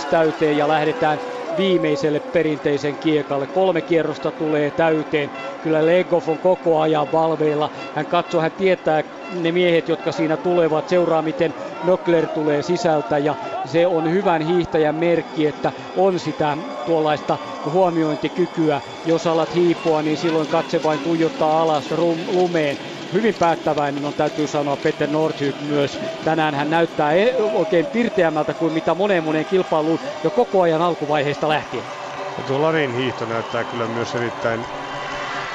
täyteen 0.10 0.58
ja 0.58 0.68
lähdetään 0.68 1.22
viimeiselle 1.60 2.20
perinteisen 2.20 2.98
kiekalle. 2.98 3.48
Kolme 3.48 3.82
kierrosta 3.82 4.32
tulee 4.32 4.72
täyteen. 4.72 5.32
Kyllä 5.62 5.86
Legov 5.86 6.24
on 6.28 6.40
koko 6.40 6.80
ajan 6.80 7.12
valveilla. 7.12 7.70
Hän 7.94 8.08
katsoo, 8.08 8.42
hän 8.42 8.52
tietää 8.58 9.04
ne 9.30 9.52
miehet, 9.52 9.88
jotka 9.88 10.12
siinä 10.12 10.38
tulevat, 10.38 10.88
seuraa 10.88 11.22
miten 11.22 11.56
Nöckler 11.82 12.28
tulee 12.28 12.62
sisältä 12.62 13.18
ja 13.18 13.36
se 13.66 13.88
on 13.88 14.10
hyvän 14.12 14.42
hiihtäjän 14.42 14.96
merkki, 14.96 15.46
että 15.48 15.74
on 15.94 16.20
sitä 16.20 16.58
tuollaista 16.86 17.40
huomiointikykyä. 17.66 18.82
Jos 19.04 19.28
alat 19.28 19.54
hiipoa, 19.54 20.04
niin 20.04 20.18
silloin 20.18 20.48
katse 20.48 20.84
vain 20.84 21.02
tuijottaa 21.02 21.62
alas 21.62 21.90
lumeen 22.28 22.78
hyvin 23.14 23.36
päättäväinen 23.36 24.06
on 24.06 24.16
täytyy 24.16 24.48
sanoa 24.48 24.78
Peter 24.78 25.10
Nordhyk 25.10 25.60
myös. 25.60 26.00
Tänään 26.24 26.56
hän 26.56 26.70
näyttää 26.70 27.14
e- 27.14 27.36
oikein 27.52 27.88
pirteämmältä 27.88 28.54
kuin 28.54 28.74
mitä 28.74 28.96
moneen 28.96 29.24
moneen 29.24 29.46
kilpailuun 29.46 30.00
jo 30.24 30.32
koko 30.32 30.62
ajan 30.62 30.82
alkuvaiheesta 30.82 31.50
lähtien. 31.50 31.92
Ja 32.38 32.44
tuo 32.44 32.62
Larin 32.62 32.94
hiihto 32.94 33.26
näyttää 33.26 33.66
kyllä 33.66 33.88
myös 33.88 34.16
erittäin 34.16 34.66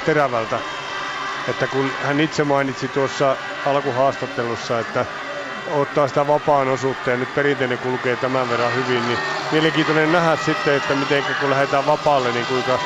terävältä. 0.04 0.60
Että 1.46 1.68
kun 1.68 1.94
hän 2.00 2.20
itse 2.20 2.44
mainitsi 2.44 2.88
tuossa 2.88 3.38
alkuhaastattelussa, 3.64 4.78
että 4.80 5.06
ottaa 5.66 6.08
sitä 6.08 6.26
vapaan 6.26 6.68
osuutta 6.68 7.10
ja 7.10 7.16
nyt 7.16 7.34
perinteinen 7.34 7.78
kulkee 7.78 8.16
tämän 8.16 8.48
verran 8.48 8.74
hyvin, 8.74 9.06
niin 9.06 9.18
mielenkiintoinen 9.52 10.12
nähdä 10.12 10.36
sitten, 10.36 10.74
että 10.74 10.94
miten 10.94 11.24
kun 11.40 11.50
lähdetään 11.50 11.86
vapaalle, 11.86 12.32
niin 12.32 12.46
kuinka 12.46 12.78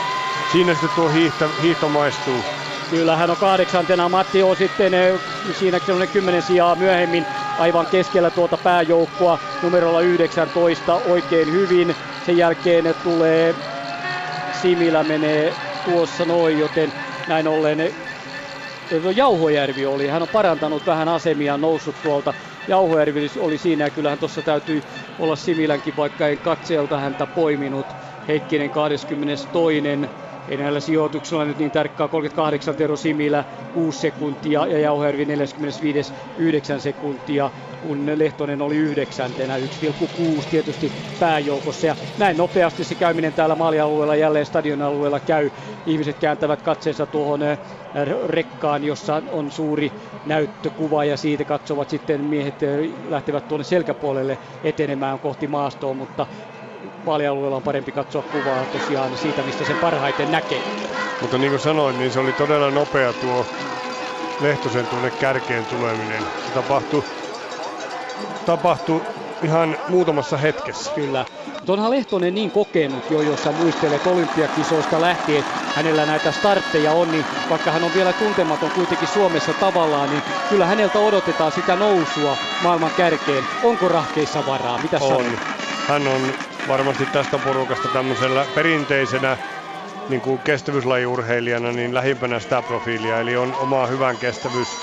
siinä 0.52 0.74
sitten 0.74 0.90
tuo 0.90 1.08
hiihto, 1.08 1.54
hiihto 1.62 1.88
maistuu. 1.88 2.44
Kyllä 2.90 3.16
hän 3.16 3.30
on 3.30 3.36
kahdeksantena. 3.36 4.08
Matti 4.08 4.42
on 4.42 4.56
sitten 4.56 4.94
eh, 4.94 5.20
siinä 5.52 5.80
kymmenen 6.12 6.42
sijaa 6.42 6.74
myöhemmin 6.74 7.26
aivan 7.58 7.86
keskellä 7.86 8.30
tuota 8.30 8.56
pääjoukkoa 8.58 9.38
numerolla 9.62 10.00
19 10.00 10.94
oikein 10.94 11.52
hyvin. 11.52 11.96
Sen 12.26 12.36
jälkeen 12.36 12.94
tulee 13.02 13.54
Similä 14.62 15.04
menee 15.04 15.54
tuossa 15.84 16.24
noin, 16.24 16.58
joten 16.58 16.92
näin 17.28 17.48
ollen 17.48 17.80
eh, 17.80 17.94
Jauhojärvi 19.14 19.86
oli. 19.86 20.06
Hän 20.08 20.22
on 20.22 20.28
parantanut 20.28 20.86
vähän 20.86 21.08
asemia, 21.08 21.56
noussut 21.56 21.96
tuolta. 22.02 22.34
Jauhojärvi 22.68 23.30
oli 23.38 23.58
siinä 23.58 23.84
ja 23.84 23.90
kyllähän 23.90 24.18
tuossa 24.18 24.42
täytyy 24.42 24.82
olla 25.18 25.36
Similänkin, 25.36 25.96
vaikka 25.96 26.26
ei 26.26 26.36
katseelta 26.36 26.98
häntä 26.98 27.26
poiminut. 27.26 27.86
Heikkinen 28.28 28.70
22 28.70 29.14
ei 30.48 30.56
näillä 30.56 30.80
sijoituksilla 30.80 31.44
nyt 31.44 31.58
niin 31.58 31.70
tarkkaa 31.70 32.08
38 32.08 32.76
Tero 32.76 32.96
Similä 32.96 33.44
6 33.74 33.98
sekuntia 33.98 34.66
ja 34.66 34.78
Jauhervi 34.78 35.24
45 35.24 36.14
9 36.36 36.80
sekuntia, 36.80 37.50
kun 37.82 38.10
Lehtonen 38.14 38.62
oli 38.62 38.76
yhdeksäntenä 38.76 39.58
1,6 39.58 39.64
tietysti 40.50 40.92
pääjoukossa. 41.20 41.86
Ja 41.86 41.96
näin 42.18 42.36
nopeasti 42.36 42.84
se 42.84 42.94
käyminen 42.94 43.32
täällä 43.32 43.54
maalialueella 43.54 44.16
jälleen 44.16 44.46
stadion 44.46 44.82
alueella 44.82 45.20
käy. 45.20 45.50
Ihmiset 45.86 46.18
kääntävät 46.18 46.62
katseensa 46.62 47.06
tuohon 47.06 47.42
eh, 47.42 47.58
rekkaan, 48.26 48.84
jossa 48.84 49.22
on 49.32 49.50
suuri 49.50 49.92
näyttökuva 50.26 51.04
ja 51.04 51.16
siitä 51.16 51.44
katsovat 51.44 51.90
sitten 51.90 52.20
miehet 52.20 52.62
eh, 52.62 52.90
lähtevät 53.08 53.48
tuonne 53.48 53.64
selkäpuolelle 53.64 54.38
etenemään 54.64 55.18
kohti 55.18 55.46
maastoa, 55.46 55.94
mutta 55.94 56.26
vaalialueella 57.08 57.56
on 57.56 57.62
parempi 57.62 57.92
katsoa 57.92 58.22
kuvaa 58.22 58.66
tosiaan 58.66 59.16
siitä, 59.16 59.42
mistä 59.42 59.64
sen 59.64 59.76
parhaiten 59.76 60.30
näkee. 60.30 60.62
Mutta 61.20 61.38
niin 61.38 61.50
kuin 61.50 61.60
sanoin, 61.60 61.98
niin 61.98 62.12
se 62.12 62.20
oli 62.20 62.32
todella 62.32 62.70
nopea 62.70 63.12
tuo 63.12 63.46
Lehtosen 64.40 64.86
tuonne 64.86 65.10
kärkeen 65.10 65.66
tuleminen. 65.66 66.22
Se 66.46 66.50
tapahtui, 66.50 67.04
tapahtui 68.46 69.02
ihan 69.42 69.76
muutamassa 69.88 70.36
hetkessä. 70.36 70.92
Kyllä. 70.94 71.24
Onhan 71.68 71.90
Lehtonen 71.90 72.34
niin 72.34 72.50
kokenut 72.50 73.10
jo, 73.10 73.20
jos 73.20 73.42
sä 73.42 73.52
muistelet 73.52 74.06
olympiakisoista 74.06 75.00
lähtien, 75.00 75.44
hänellä 75.74 76.06
näitä 76.06 76.32
startteja 76.32 76.92
on, 76.92 77.12
niin 77.12 77.24
vaikka 77.50 77.70
hän 77.70 77.84
on 77.84 77.94
vielä 77.94 78.12
tuntematon 78.12 78.70
kuitenkin 78.70 79.08
Suomessa 79.08 79.52
tavallaan, 79.52 80.10
niin 80.10 80.22
kyllä 80.50 80.66
häneltä 80.66 80.98
odotetaan 80.98 81.52
sitä 81.52 81.76
nousua 81.76 82.36
maailman 82.62 82.90
kärkeen. 82.96 83.44
Onko 83.62 83.88
rahkeissa 83.88 84.46
varaa? 84.46 84.78
Mitä 84.82 84.96
on. 84.96 85.08
Sanoo? 85.08 85.22
Hän 85.88 86.06
on 86.06 86.22
varmasti 86.68 87.06
tästä 87.06 87.38
porukasta 87.38 87.88
tämmöisellä 87.88 88.46
perinteisenä 88.54 89.38
niin 90.08 90.22
kuin 90.22 90.42
kestävyyslajiurheilijana 90.42 91.72
niin 91.72 91.94
lähimpänä 91.94 92.40
sitä 92.40 92.62
profiilia, 92.62 93.20
eli 93.20 93.36
on 93.36 93.54
oma 93.54 93.86
hyvän 93.86 94.18
kestävyys 94.18 94.80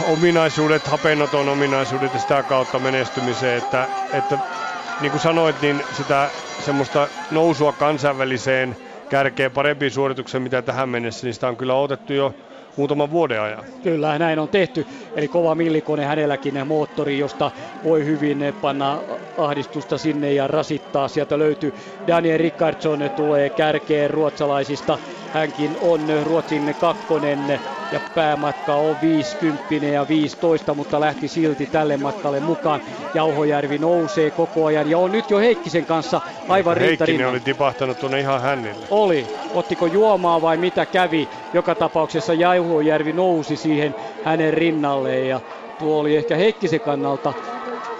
ominaisuudet, 0.00 0.86
hapenoton 0.86 1.48
ominaisuudet 1.48 2.14
ja 2.14 2.20
sitä 2.20 2.42
kautta 2.44 2.78
menestymiseen, 2.78 3.58
että, 3.58 3.88
että 4.12 4.38
niin 4.98 5.10
kuin 5.12 5.20
sanoit, 5.20 5.60
niin 5.60 5.84
sitä 5.90 6.34
semmoista 6.58 7.10
nousua 7.30 7.72
kansainväliseen 7.72 8.76
kärkeen 9.08 9.52
parempiin 9.52 9.90
suorituksen, 9.90 10.42
mitä 10.42 10.62
tähän 10.62 10.88
mennessä, 10.88 11.26
niin 11.26 11.34
sitä 11.34 11.48
on 11.48 11.56
kyllä 11.56 11.74
otettu 11.74 12.12
jo 12.12 12.34
muutaman 12.80 13.10
vuoden 13.10 13.40
ajan. 13.40 13.64
Kyllä, 13.82 14.18
näin 14.18 14.38
on 14.38 14.48
tehty. 14.48 14.86
Eli 15.14 15.28
kova 15.28 15.54
millikone 15.54 16.04
hänelläkin 16.04 16.66
moottori, 16.66 17.18
josta 17.18 17.50
voi 17.82 18.04
hyvin 18.04 18.38
panna 18.60 19.02
ahdistusta 19.36 19.98
sinne 19.98 20.32
ja 20.32 20.46
rasittaa. 20.46 21.08
Sieltä 21.08 21.38
löytyy 21.38 21.74
Daniel 22.06 22.38
Rickardson, 22.38 23.00
tulee 23.14 23.50
kärkeen 23.50 24.10
ruotsalaisista. 24.10 24.98
Hänkin 25.32 25.76
on 25.80 26.08
Ruotsin 26.22 26.74
kakkonen 26.78 27.60
ja 27.90 28.00
päämatka 28.14 28.74
on 28.74 29.00
50 29.00 29.74
ja 29.86 30.08
15, 30.08 30.74
mutta 30.74 31.00
lähti 31.00 31.28
silti 31.28 31.66
tälle 31.66 31.96
matkalle 31.96 32.40
mukaan. 32.40 32.80
Jauhojärvi 33.14 33.78
nousee 33.78 34.30
koko 34.30 34.64
ajan 34.64 34.90
ja 34.90 34.98
on 34.98 35.12
nyt 35.12 35.30
jo 35.30 35.38
Heikkisen 35.38 35.86
kanssa 35.86 36.20
aivan 36.48 36.78
Heikkinen 36.78 37.28
oli 37.28 37.40
tipahtanut 37.40 37.98
tuonne 37.98 38.20
ihan 38.20 38.40
hännille. 38.40 38.86
Oli. 38.90 39.26
Ottiko 39.50 39.86
juomaa 39.86 40.40
vai 40.42 40.56
mitä 40.56 40.86
kävi? 40.86 41.28
Joka 41.52 41.74
tapauksessa 41.74 42.34
Jauhojärvi 42.34 43.12
nousi 43.12 43.56
siihen 43.56 43.94
hänen 44.24 44.54
rinnalleen 44.54 45.28
ja 45.28 45.40
tuo 45.78 45.98
oli 45.98 46.16
ehkä 46.16 46.36
Heikkisen 46.36 46.80
kannalta 46.80 47.34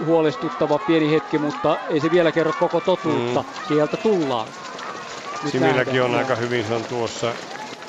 huolestuttava 0.05 0.78
pieni 0.78 1.11
hetki, 1.11 1.39
mutta 1.39 1.81
ei 1.89 2.01
se 2.01 2.11
vielä 2.11 2.32
kerro 2.32 2.52
koko 2.52 2.81
totuutta. 2.81 3.43
Mm. 3.43 3.48
Sieltä 3.62 3.97
tullaan. 3.97 4.55
Similläkin 5.47 6.03
on 6.03 6.15
aika 6.15 6.37
hyvin, 6.37 6.65
se 6.65 6.75
on 6.75 6.87
tuossa 6.87 7.37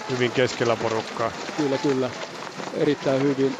hyvin 0.09 0.31
keskellä 0.31 0.77
porukkaa. 0.77 1.31
Kyllä, 1.55 1.77
kyllä. 1.77 2.11
Erittäin 2.73 3.21
hyvin. 3.21 3.57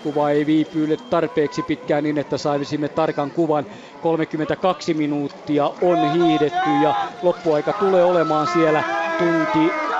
Kuva 0.00 0.30
ei 0.30 0.46
viipyile 0.46 0.96
tarpeeksi 0.96 1.62
pitkään 1.62 2.04
niin, 2.04 2.18
että 2.18 2.38
saisimme 2.38 2.88
tarkan 2.88 3.32
kuvan. 3.32 3.66
32 4.00 4.94
minuuttia 4.94 5.72
on 5.80 6.04
hiihdetty 6.04 6.76
ja 6.76 6.94
loppuaika 7.22 7.72
tulee 7.72 8.04
olemaan 8.04 8.46
siellä 8.46 8.84
tunti 9.16 9.92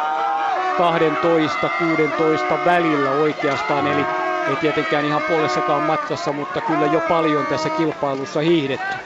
12-16 2.60 2.64
välillä 2.64 3.10
oikeastaan. 3.10 3.86
Eli 3.86 4.06
ei 4.46 4.56
tietenkään 4.56 5.04
ihan 5.04 5.22
puolessakaan 5.22 5.82
matkassa, 5.82 6.32
mutta 6.32 6.62
kyllä 6.62 6.86
jo 6.86 7.00
paljon 7.00 7.46
tässä 7.46 7.70
kilpailussa 7.70 8.40
hiihdetty. 8.40 8.98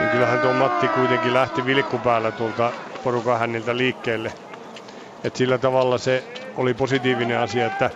Niin 0.00 0.10
kyllähän 0.10 0.40
tuo 0.40 0.52
Matti 0.52 0.88
kuitenkin 0.88 1.32
lähti 1.32 1.64
vilkkupäällä 1.64 2.32
tuolta 2.32 2.72
porukan 3.06 3.38
häniltä 3.38 3.76
liikkeelle. 3.76 4.32
Et 5.24 5.36
sillä 5.36 5.58
tavalla 5.58 5.98
se 5.98 6.24
oli 6.56 6.74
positiivinen 6.74 7.38
asia, 7.38 7.66
että 7.66 7.90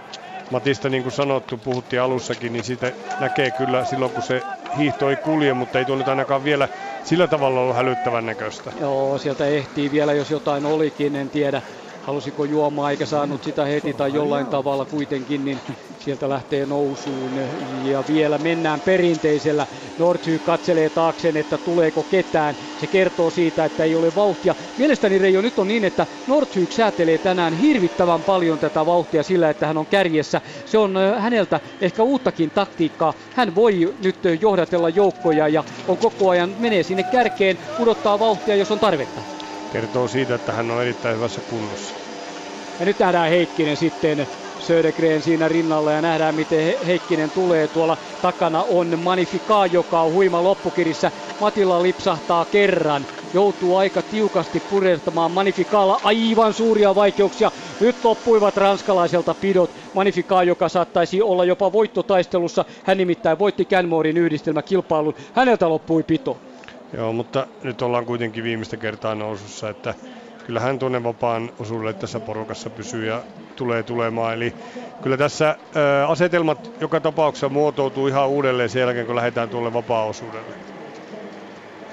Matista 0.51 0.89
niin 0.89 1.03
kuin 1.03 1.13
sanottu, 1.13 1.59
puhuttiin 1.59 2.03
alussakin, 2.03 2.53
niin 2.53 2.65
sitä 2.65 2.93
näkee 3.19 3.51
kyllä 3.51 3.85
silloin, 3.85 4.13
kun 4.13 4.23
se 4.23 4.47
hiihto 4.77 5.11
ei 5.11 5.17
kulje, 5.17 5.55
mutta 5.55 5.79
ei 5.79 5.85
tuo 5.85 5.97
nyt 5.97 6.09
ainakaan 6.09 6.45
vielä 6.45 6.69
sillä 7.03 7.29
tavalla 7.29 7.61
ollut 7.61 7.77
hälyttävän 7.77 8.27
näköistä. 8.27 8.73
Joo, 8.81 9.19
sieltä 9.19 9.47
ehtii 9.47 9.91
vielä, 9.91 10.13
jos 10.13 10.31
jotain 10.31 10.67
olikin, 10.67 11.17
en 11.17 11.31
tiedä 11.31 11.63
halusiko 12.01 12.45
juomaa 12.45 12.91
eikä 12.91 13.07
saanut 13.07 13.45
sitä 13.45 13.65
heti 13.65 13.95
tai 13.95 14.13
jollain 14.13 14.47
tavalla 14.47 14.87
kuitenkin, 14.87 15.45
niin 15.45 15.63
sieltä 15.99 16.29
lähtee 16.29 16.67
nousuun 16.67 17.33
ja 17.83 18.05
vielä 18.07 18.39
mennään 18.39 18.81
perinteisellä. 18.81 19.67
Nordhy 19.97 20.39
katselee 20.39 20.91
taakseen, 20.91 21.37
että 21.37 21.59
tuleeko 21.59 22.05
ketään. 22.05 22.57
Se 22.77 22.87
kertoo 22.87 23.31
siitä, 23.31 23.65
että 23.65 23.85
ei 23.85 23.95
ole 23.95 24.15
vauhtia. 24.15 24.55
Mielestäni 24.77 25.19
Reijo 25.19 25.41
nyt 25.41 25.59
on 25.59 25.69
niin, 25.69 25.85
että 25.85 26.07
Nordhy 26.27 26.67
säätelee 26.71 27.19
tänään 27.19 27.55
hirvittävän 27.55 28.25
paljon 28.25 28.59
tätä 28.59 28.87
vauhtia 28.87 29.23
sillä, 29.23 29.51
että 29.51 29.67
hän 29.67 29.79
on 29.79 29.87
kärjessä. 29.87 30.41
Se 30.65 30.79
on 30.79 30.95
häneltä 31.19 31.61
ehkä 31.81 32.03
uuttakin 32.03 32.51
taktiikkaa. 32.51 33.15
Hän 33.35 33.55
voi 33.55 33.95
nyt 34.03 34.19
johdatella 34.41 34.89
joukkoja 34.89 35.49
ja 35.49 35.65
on 35.89 35.99
koko 35.99 36.29
ajan 36.31 36.55
menee 36.59 36.83
sinne 36.83 37.05
kärkeen, 37.05 37.59
pudottaa 37.77 38.19
vauhtia, 38.19 38.57
jos 38.57 38.71
on 38.71 38.81
tarvetta 38.81 39.40
kertoo 39.71 40.09
siitä, 40.09 40.35
että 40.35 40.53
hän 40.53 40.71
on 40.71 40.83
erittäin 40.83 41.17
hyvässä 41.17 41.41
kunnossa. 41.41 41.97
Ja 42.79 42.87
nyt 42.87 42.99
nähdään 42.99 43.31
Heikkinen 43.31 43.77
sitten 43.77 44.27
Södergren 44.59 45.23
siinä 45.23 45.49
rinnalla 45.49 45.93
ja 45.93 46.03
nähdään 46.03 46.35
miten 46.35 46.87
Heikkinen 46.87 47.31
tulee. 47.31 47.69
Tuolla 47.69 47.99
takana 48.21 48.65
on 48.65 48.99
Magnifica, 48.99 49.67
joka 49.67 50.03
on 50.03 50.13
huima 50.13 50.43
loppukirissä. 50.43 51.13
Matilla 51.41 51.83
lipsahtaa 51.83 52.45
kerran. 52.45 53.07
Joutuu 53.33 53.77
aika 53.77 54.03
tiukasti 54.03 54.61
purehtamaan 54.61 55.31
Magnificalla 55.33 56.01
aivan 56.03 56.53
suuria 56.55 56.95
vaikeuksia. 56.95 57.53
Nyt 57.81 58.05
loppuivat 58.05 58.57
ranskalaiselta 58.57 59.35
pidot. 59.35 59.75
Magnifica, 59.93 60.43
joka 60.43 60.69
saattaisi 60.69 61.23
olla 61.23 61.45
jopa 61.45 61.73
voittotaistelussa. 61.73 62.65
Hän 62.85 62.99
nimittäin 62.99 63.39
voitti 63.39 63.65
Canmorein 63.65 64.17
yhdistelmäkilpailun. 64.17 65.15
Häneltä 65.33 65.69
loppui 65.69 66.03
pito. 66.03 66.41
Joo, 66.93 67.13
mutta 67.13 67.47
nyt 67.63 67.83
ollaan 67.83 68.07
kuitenkin 68.07 68.45
viimeistä 68.45 68.77
kertaa 68.77 69.15
nousussa, 69.15 69.71
että 69.71 69.95
kyllähän 70.47 70.79
tuonne 70.79 71.03
vapaan 71.03 71.53
osuudelle 71.59 71.95
tässä 71.95 72.21
porukassa 72.21 72.71
pysyy 72.71 73.07
ja 73.07 73.23
tulee 73.57 73.83
tulemaan. 73.83 74.35
Eli 74.35 74.55
kyllä 75.03 75.17
tässä 75.17 75.57
ää, 75.75 76.09
asetelmat 76.09 76.73
joka 76.81 77.01
tapauksessa 77.01 77.49
muotoutuu 77.49 78.07
ihan 78.07 78.29
uudelleen 78.29 78.69
sen 78.69 78.81
jälkeen, 78.81 79.07
kun 79.07 79.17
lähdetään 79.17 79.49
tuolle 79.49 79.73
vapaa-osuudelle. 79.73 80.55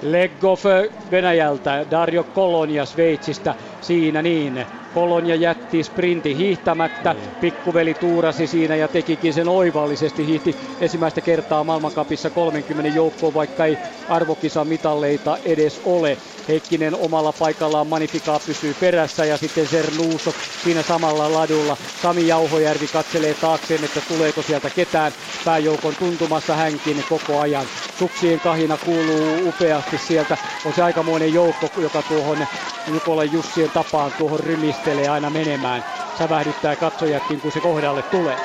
Leggoff 0.02 0.66
Venäjältä, 1.12 1.86
Dario 1.92 2.24
Kolonia 2.24 2.86
Sveitsistä, 2.86 3.56
siinä 3.82 4.22
niin. 4.22 4.66
Kolonia 4.94 5.36
jätti 5.36 5.84
sprinti 5.84 6.38
hiihtämättä, 6.38 7.16
pikkuveli 7.42 7.94
tuurasi 7.94 8.48
siinä 8.48 8.76
ja 8.76 8.88
tekikin 8.88 9.34
sen 9.34 9.48
oivallisesti, 9.48 10.26
hiihti 10.28 10.56
ensimmäistä 10.82 11.22
kertaa 11.22 11.64
maailmankapissa 11.64 12.30
30 12.30 12.96
joukkoon, 12.96 13.34
vaikka 13.34 13.66
ei 13.66 13.78
arvokisa 14.10 14.66
mitalleita 14.66 15.38
edes 15.46 15.82
ole. 15.86 16.18
Heikkinen 16.48 16.96
omalla 16.96 17.34
paikallaan 17.34 17.88
Magnifica 17.88 18.40
pysyy 18.46 18.76
perässä 18.80 19.26
ja 19.26 19.38
sitten 19.38 19.68
Sernuuso 19.68 20.34
siinä 20.64 20.82
samalla 20.82 21.34
ladulla. 21.34 21.78
Sami 22.02 22.28
Jauhojärvi 22.28 22.88
katselee 22.88 23.34
taakseen, 23.34 23.84
että 23.84 24.02
tuleeko 24.08 24.42
sieltä 24.42 24.70
ketään. 24.70 25.12
Pääjoukon 25.46 25.96
tuntumassa 25.96 26.56
hänkin 26.56 27.04
koko 27.10 27.40
ajan. 27.40 27.66
Suksien 28.00 28.40
kahina 28.40 28.78
kuuluu 28.78 29.50
upeasti 29.50 29.98
sieltä. 29.98 30.38
On 30.66 30.74
se 30.74 30.84
aikamoinen 30.84 31.34
joukko, 31.34 31.70
joka 31.78 32.02
tuohon 32.02 32.48
Jukola 32.94 33.24
Jussien 33.24 33.72
tapaan 33.72 34.12
tuohon 34.18 34.40
rymistelee 34.88 35.08
aina 35.10 35.30
menemään. 35.30 35.84
Sävähdyttää 36.14 36.76
katsojatkin, 36.76 37.42
kun 37.42 37.52
se 37.52 37.62
kohdalle 37.62 38.04
tulee. 38.04 38.42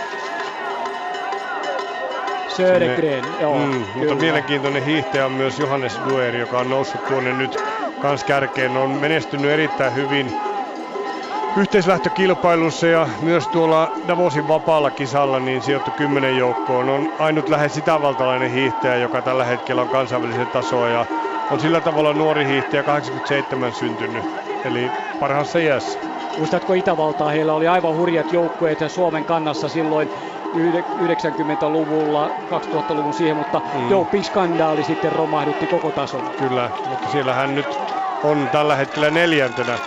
Södergren, 2.47 3.39
joo. 3.39 3.67
Mm, 3.67 3.87
mutta 3.95 4.15
mielenkiintoinen 4.15 4.83
hiihtäjä 4.83 5.27
on 5.27 5.33
myös 5.33 5.59
Johannes 5.59 6.01
Duer, 6.05 6.37
joka 6.37 6.59
on 6.61 6.71
noussut 6.71 7.07
tuonne 7.07 7.33
nyt 7.33 7.59
kans 7.99 8.25
kärkeen. 8.25 8.77
On 8.77 8.91
menestynyt 8.91 9.51
erittäin 9.51 9.95
hyvin 9.95 10.33
yhteislähtökilpailussa 11.57 12.87
ja 12.87 13.09
myös 13.21 13.49
tuolla 13.49 13.93
Davosin 14.09 14.49
vapaalla 14.49 14.91
kisalla 14.91 15.41
niin 15.41 15.63
sijoittu 15.63 15.93
kymmenen 15.97 16.37
joukkoon. 16.37 16.89
On 16.89 17.09
ainut 17.19 17.49
lähes 17.49 17.77
itävaltalainen 17.77 18.51
hiihtäjä, 18.51 18.97
joka 18.97 19.23
tällä 19.23 19.45
hetkellä 19.45 19.83
on 19.83 19.89
kansainvälisen 19.91 20.51
tasoa 20.51 20.89
ja 20.89 21.07
on 21.51 21.61
sillä 21.61 21.81
tavalla 21.81 22.15
nuori 22.15 22.47
hiihtäjä 22.47 22.83
87 22.85 23.73
syntynyt, 23.73 24.25
eli 24.65 24.93
parhaassa 25.19 25.59
iässä. 25.59 26.01
Muistatko 26.37 26.73
Itävaltaa? 26.75 27.31
Heillä 27.31 27.55
oli 27.55 27.69
aivan 27.69 27.95
hurjat 27.95 28.33
joukkueet 28.33 28.79
Suomen 28.89 29.25
kannassa 29.25 29.69
silloin 29.69 30.11
90-luvulla, 30.55 32.35
2000-luvun 32.45 33.15
siihen, 33.15 33.37
mutta 33.37 33.63
mm. 33.73 33.89
doping-skandaali 33.91 34.85
sitten 34.85 35.13
romahdutti 35.13 35.67
koko 35.67 35.93
tason. 35.93 36.31
Kyllä, 36.37 36.71
mutta 36.85 37.09
siellä 37.09 37.35
hän 37.35 37.55
nyt 37.55 37.81
on 38.23 38.49
tällä 38.51 38.77
hetkellä 38.77 39.11
neljäntenä. 39.11 39.81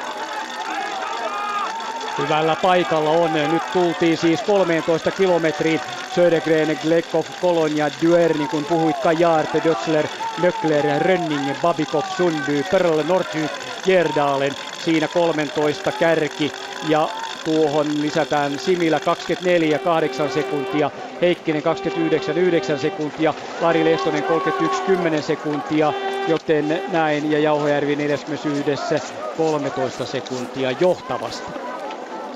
Hyvällä 2.17 2.55
paikalla 2.55 3.09
on. 3.09 3.33
Nyt 3.33 3.71
tultiin 3.73 4.17
siis 4.17 4.41
13 4.41 5.11
kilometriin. 5.11 5.81
Södergren, 6.15 6.79
Glekov, 6.81 7.25
Kolonia, 7.41 7.91
Duer, 8.01 8.37
niin 8.37 8.49
kuin 8.49 8.65
puhuit, 8.65 8.97
Kajart, 8.97 9.49
Dötzler, 9.63 10.07
Nöckler, 10.41 11.01
Rönning, 11.01 11.61
Babikov, 11.61 12.03
Sundby, 12.17 12.63
Perl, 12.71 13.03
Nordhyk, 13.03 13.51
Gerdalen. 13.85 14.55
Siinä 14.77 15.07
13 15.07 15.91
kärki 15.91 16.53
ja 16.87 17.09
tuohon 17.45 18.01
lisätään 18.01 18.59
Simillä 18.59 18.99
24 18.99 19.79
8 19.79 20.29
sekuntia, 20.29 20.91
Heikkinen 21.21 21.63
29 21.63 22.37
9 22.37 22.79
sekuntia, 22.79 23.33
Lari 23.61 23.85
Lehtonen 23.85 24.23
31 24.23 24.83
10 24.83 25.23
sekuntia, 25.23 25.93
joten 26.27 26.81
näin 26.91 27.31
ja 27.31 27.39
Jauhojärvi 27.39 27.95
41 27.95 29.13
13 29.37 30.05
sekuntia 30.05 30.71
johtavasti. 30.71 31.74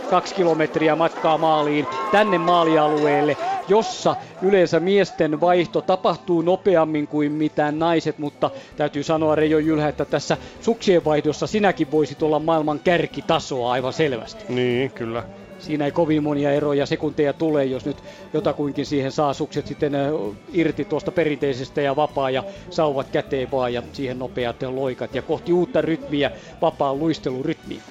Kaksi 0.10 0.36
kilometriä 0.36 0.96
matkaa 0.96 1.38
maaliin 1.38 1.88
tänne 2.12 2.38
maalialueelle, 2.38 3.38
jossa 3.68 4.16
yleensä 4.42 4.80
miesten 4.80 5.42
vaihto 5.42 5.82
tapahtuu 5.82 6.42
nopeammin 6.42 7.08
kuin 7.08 7.32
mitä 7.32 7.72
naiset, 7.72 8.18
mutta 8.18 8.52
täytyy 8.78 9.04
sanoa 9.04 9.36
Reijo 9.36 9.60
Jylhä, 9.60 9.90
että 9.90 10.06
tässä 10.06 10.38
suksien 10.62 11.06
vaihdossa 11.06 11.48
sinäkin 11.48 11.92
voisit 11.92 12.24
olla 12.24 12.40
maailman 12.40 12.80
kärkitasoa 12.80 13.72
aivan 13.72 13.94
selvästi. 13.94 14.46
Niin, 14.50 14.92
kyllä. 14.92 15.24
Siinä 15.60 15.86
ei 15.86 15.92
kovin 15.92 16.24
monia 16.24 16.52
eroja 16.52 16.86
sekunteja 16.86 17.34
tule, 17.34 17.66
jos 17.66 17.86
nyt 17.86 17.98
jotakuinkin 18.34 18.86
siihen 18.86 19.12
saa 19.12 19.34
sukset 19.34 19.68
sitten 19.68 19.94
irti 20.54 20.86
tuosta 20.86 21.12
perinteisestä 21.12 21.82
ja 21.82 21.96
vapaa 21.96 22.30
ja 22.30 22.44
sauvat 22.70 23.10
käteen 23.10 23.52
vaan 23.52 23.74
ja 23.74 23.84
siihen 23.94 24.20
nopeat 24.20 24.64
loikat 24.64 25.16
ja 25.16 25.22
kohti 25.22 25.54
uutta 25.54 25.82
rytmiä, 25.82 26.32
vapaan 26.62 27.00
luistelurytmiä. 27.00 27.82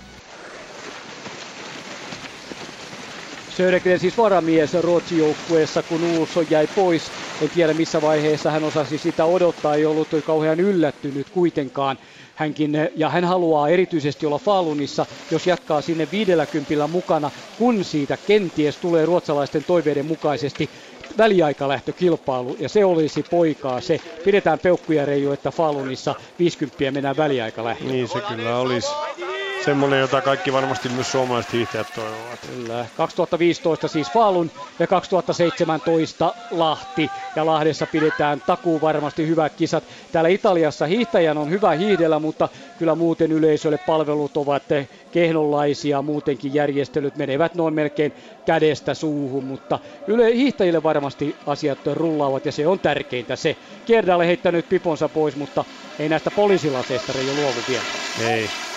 Södergren 3.58 3.98
siis 3.98 4.16
varamies 4.16 4.74
Ruotsin 4.74 5.18
joukkueessa, 5.18 5.82
kun 5.82 6.04
Ulso 6.04 6.42
jäi 6.42 6.66
pois. 6.66 7.12
En 7.40 7.50
tiedä 7.50 7.74
missä 7.74 8.02
vaiheessa 8.02 8.50
hän 8.50 8.64
osasi 8.64 8.98
sitä 8.98 9.26
odottaa, 9.26 9.74
ei 9.74 9.86
ollut 9.86 10.10
kauhean 10.24 10.60
yllättynyt 10.60 11.30
kuitenkaan. 11.30 11.98
hänkin, 12.34 12.72
ja 12.96 13.08
hän 13.08 13.24
haluaa 13.24 13.68
erityisesti 13.68 14.26
olla 14.26 14.38
Falunissa, 14.38 15.06
jos 15.30 15.46
jatkaa 15.46 15.80
sinne 15.80 16.10
50 16.10 16.86
mukana, 16.86 17.30
kun 17.56 17.84
siitä 17.84 18.16
kenties 18.16 18.78
tulee 18.78 19.06
ruotsalaisten 19.06 19.64
toiveiden 19.64 20.06
mukaisesti 20.06 20.70
väliaikalähtökilpailu, 21.18 22.56
ja 22.58 22.68
se 22.68 22.84
olisi 22.84 23.22
poikaa 23.22 23.80
se. 23.80 24.00
Pidetään 24.24 24.58
peukkuja 24.58 25.04
Reijo, 25.04 25.32
että 25.32 25.50
Falunissa 25.50 26.14
50 26.38 26.90
mennään 26.90 27.16
väliaikalähtöön. 27.16 27.90
Niin 27.90 28.08
se 28.08 28.20
kyllä 28.20 28.58
olisi 28.58 28.88
semmoinen, 29.64 30.00
jota 30.00 30.20
kaikki 30.20 30.52
varmasti 30.52 30.88
myös 30.88 31.12
suomalaiset 31.12 31.52
hiihtäjät 31.52 31.86
toivovat. 31.94 32.40
Kyllä. 32.54 32.86
2015 32.96 33.88
siis 33.88 34.10
Falun 34.10 34.50
ja 34.78 34.86
2017 34.86 36.34
Lahti. 36.50 37.10
Ja 37.36 37.46
Lahdessa 37.46 37.86
pidetään 37.86 38.42
takuu 38.46 38.80
varmasti 38.80 39.26
hyvät 39.26 39.54
kisat. 39.54 39.84
Täällä 40.12 40.28
Italiassa 40.28 40.86
hiihtäjän 40.86 41.38
on 41.38 41.50
hyvä 41.50 41.70
hiihdellä, 41.70 42.18
mutta 42.18 42.48
kyllä 42.78 42.94
muuten 42.94 43.32
yleisölle 43.32 43.78
palvelut 43.78 44.36
ovat 44.36 44.62
kehnonlaisia. 45.12 46.02
Muutenkin 46.02 46.54
järjestelyt 46.54 47.16
menevät 47.16 47.54
noin 47.54 47.74
melkein 47.74 48.12
kädestä 48.46 48.94
suuhun, 48.94 49.44
mutta 49.44 49.78
yle, 50.06 50.34
hiihtäjille 50.34 50.82
varmasti 50.82 51.36
asiat 51.46 51.78
rullaavat 51.92 52.46
ja 52.46 52.52
se 52.52 52.66
on 52.66 52.78
tärkeintä 52.78 53.36
se. 53.36 53.56
Kierdalle 53.86 54.26
heittänyt 54.26 54.68
piponsa 54.68 55.08
pois, 55.08 55.36
mutta 55.36 55.64
ei 55.98 56.08
näistä 56.08 56.30
poliisilaseista 56.30 57.12
jo 57.12 57.34
luovu 57.34 57.60
vielä. 57.68 57.84
Ei. 58.20 58.67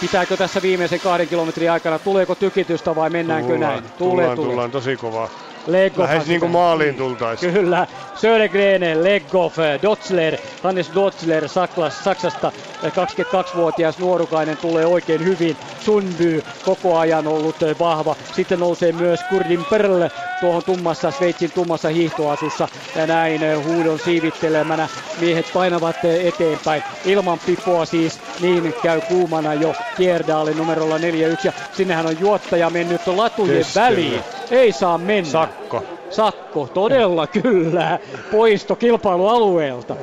Pitääkö 0.00 0.36
tässä 0.36 0.62
viimeisen 0.62 1.00
kahden 1.00 1.28
kilometrin 1.28 1.70
aikana, 1.70 1.98
tuleeko 1.98 2.34
tykitystä 2.34 2.94
vai 2.94 3.10
mennäänkö 3.10 3.52
tullaan, 3.52 3.72
näin? 3.72 3.82
Tulee, 3.82 3.92
tullaan, 3.98 4.36
tulee. 4.36 4.50
tullaan 4.50 4.70
tosi 4.70 4.96
kovaa. 4.96 5.30
Leggoff 5.68 6.10
Lähes 6.10 6.26
niin 6.26 6.40
kuin 6.40 6.52
maaliin 6.52 6.94
tultaisiin. 6.94 7.52
Kyllä. 7.52 7.86
Södergren, 8.14 9.04
Leggoff, 9.04 9.58
Dotzler, 9.82 10.36
Hannes 10.62 10.90
Dotzler 10.94 11.48
Saklas, 11.48 12.04
Saksasta 12.04 12.52
22-vuotias 12.82 13.98
nuorukainen 13.98 14.56
tulee 14.56 14.86
oikein 14.86 15.24
hyvin. 15.24 15.56
Sundby 15.80 16.44
koko 16.64 16.98
ajan 16.98 17.26
ollut 17.26 17.56
vahva. 17.78 18.16
Sitten 18.32 18.60
nousee 18.60 18.92
myös 18.92 19.20
Kurdin 19.28 19.64
Perl 19.70 20.08
tuohon 20.40 20.62
tummassa, 20.62 21.10
Sveitsin 21.10 21.52
tummassa 21.52 21.88
hiihtoasussa. 21.88 22.68
Ja 22.96 23.06
näin 23.06 23.64
huudon 23.64 23.98
siivittelemänä 23.98 24.88
miehet 25.20 25.46
painavat 25.54 25.96
eteenpäin. 26.04 26.82
Ilman 27.04 27.38
pipoa 27.46 27.84
siis, 27.84 28.20
niin 28.40 28.74
käy 28.82 29.00
kuumana 29.00 29.54
jo 29.54 29.74
Kierdaalin 29.96 30.56
numerolla 30.56 30.98
4-1. 30.98 31.00
Ja 31.44 31.52
sinnehän 31.72 32.06
on 32.06 32.20
juottaja 32.20 32.70
mennyt 32.70 33.06
latujen 33.06 33.56
Keskelle. 33.56 33.86
väliin. 33.90 34.20
Ei 34.50 34.72
saa 34.72 34.98
mennä. 34.98 35.48
Sakko. 35.58 35.84
Sakko, 36.10 36.68
todella 36.74 37.26
kyllä. 37.26 37.98
Poisto 38.30 38.76
kilpailualueelta. 38.76 39.96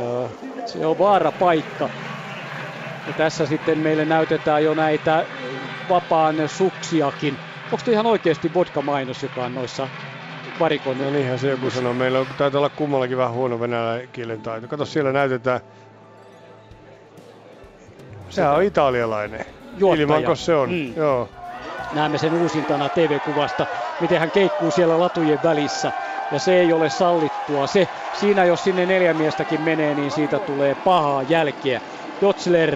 Se 0.65 0.86
on 0.86 0.99
vaara 0.99 1.32
paikka. 1.32 1.90
Ja 3.07 3.14
tässä 3.14 3.45
sitten 3.45 3.77
meille 3.77 4.06
näytetään 4.06 4.64
jo 4.64 4.73
näitä 4.73 5.26
vapaan 5.90 6.49
suksiakin. 6.49 7.38
Onko 7.72 7.91
ihan 7.91 8.06
oikeasti 8.06 8.53
vodka-mainos, 8.53 9.23
joka 9.23 9.45
on 9.45 9.56
noissa 9.56 9.88
varikoissa? 10.60 11.03
No 11.03 11.11
niinhän 11.11 11.40
se 11.40 11.49
joku 11.49 11.69
sanoo. 11.69 11.94
Meillä 11.94 12.19
on, 12.19 12.27
taitaa 12.38 12.60
olla 12.60 12.69
kummallakin 12.69 13.18
vähän 13.18 13.34
huono 13.34 13.60
venäläinen 13.60 14.10
kielen 14.14 14.41
taito. 14.41 14.68
Kato, 14.68 14.86
siellä 14.86 15.11
näytetään. 15.11 15.60
Sehän 18.30 18.56
on 18.56 18.64
italialainen. 18.64 19.45
Juottaja. 19.77 20.03
Ilmanko 20.03 20.36
se 20.36 20.56
on? 20.56 20.69
Mm. 20.69 20.94
Joo. 20.95 21.30
Näemme 21.95 22.17
sen 22.17 22.34
uusintana 22.34 22.89
TV-kuvasta, 22.89 23.67
miten 23.99 24.19
hän 24.19 24.31
keikkuu 24.31 24.72
siellä 24.72 24.99
latujen 24.99 25.43
välissä. 25.43 25.93
Ja 26.31 26.39
se 26.39 26.59
ei 26.59 26.73
ole 26.73 26.89
sallittua. 26.89 27.67
Se, 27.67 27.89
siinä 28.11 28.45
jos 28.45 28.63
sinne 28.63 28.85
neljä 28.85 29.13
miestäkin 29.13 29.61
menee, 29.61 29.95
niin 29.95 30.11
siitä 30.11 30.39
tulee 30.39 30.76
pahaa 30.76 31.23
jälkeä. 31.23 31.81
Dotzler, 32.22 32.76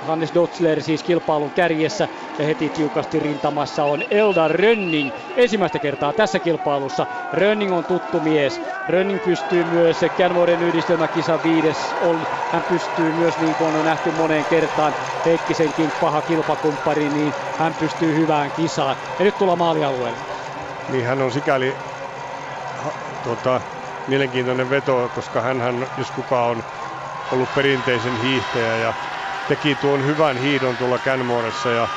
Hannes 0.00 0.34
Dotzler 0.34 0.82
siis 0.82 1.02
kilpailun 1.02 1.52
kärjessä 1.52 2.08
ja 2.38 2.44
heti 2.44 2.70
tiukasti 2.70 3.18
rintamassa 3.20 3.84
on 3.84 4.02
Elda 4.10 4.48
Rönning 4.48 5.10
ensimmäistä 5.36 5.78
kertaa 5.80 6.12
tässä 6.12 6.40
kilpailussa. 6.40 7.06
Rönning 7.32 7.72
on 7.74 7.84
tuttu 7.86 8.20
mies. 8.20 8.62
Rönning 8.86 9.22
pystyy 9.22 9.64
myös 9.64 10.00
Canmoren 10.16 10.62
yhdistelmäkisa 10.62 11.42
viides 11.42 11.94
on. 11.98 12.26
Hän 12.48 12.64
pystyy 12.64 13.12
myös 13.12 13.38
niin 13.38 13.56
kuin 13.56 13.76
on 13.76 13.84
nähty 13.84 14.10
moneen 14.10 14.46
kertaan 14.46 14.94
Heikkisenkin 15.24 15.92
paha 15.92 16.22
kilpakumppari, 16.22 17.10
niin 17.10 17.34
hän 17.54 17.74
pystyy 17.74 18.14
hyvään 18.14 18.52
kisaan. 18.52 18.96
Ja 19.18 19.24
nyt 19.24 19.38
tullaan 19.38 19.58
maalialueelle. 19.58 20.20
Niin 20.88 21.06
hän 21.06 21.22
on 21.22 21.32
sikäli 21.32 21.78
ha, 22.74 22.92
tota, 23.22 23.60
mielenkiintoinen 24.06 24.70
veto, 24.70 25.10
koska 25.12 25.40
hän 25.40 25.56
jos 25.96 26.10
kuka 26.10 26.46
on 26.46 26.62
ollut 27.30 27.54
perinteisen 27.54 28.16
hiihtäjä 28.16 28.76
ja 28.76 28.94
teki 29.48 29.76
tuon 29.76 30.04
hyvän 30.04 30.36
hiidon 30.36 30.76
tuolla 30.76 30.98
Canmoressa 30.98 31.70
ja, 31.72 31.88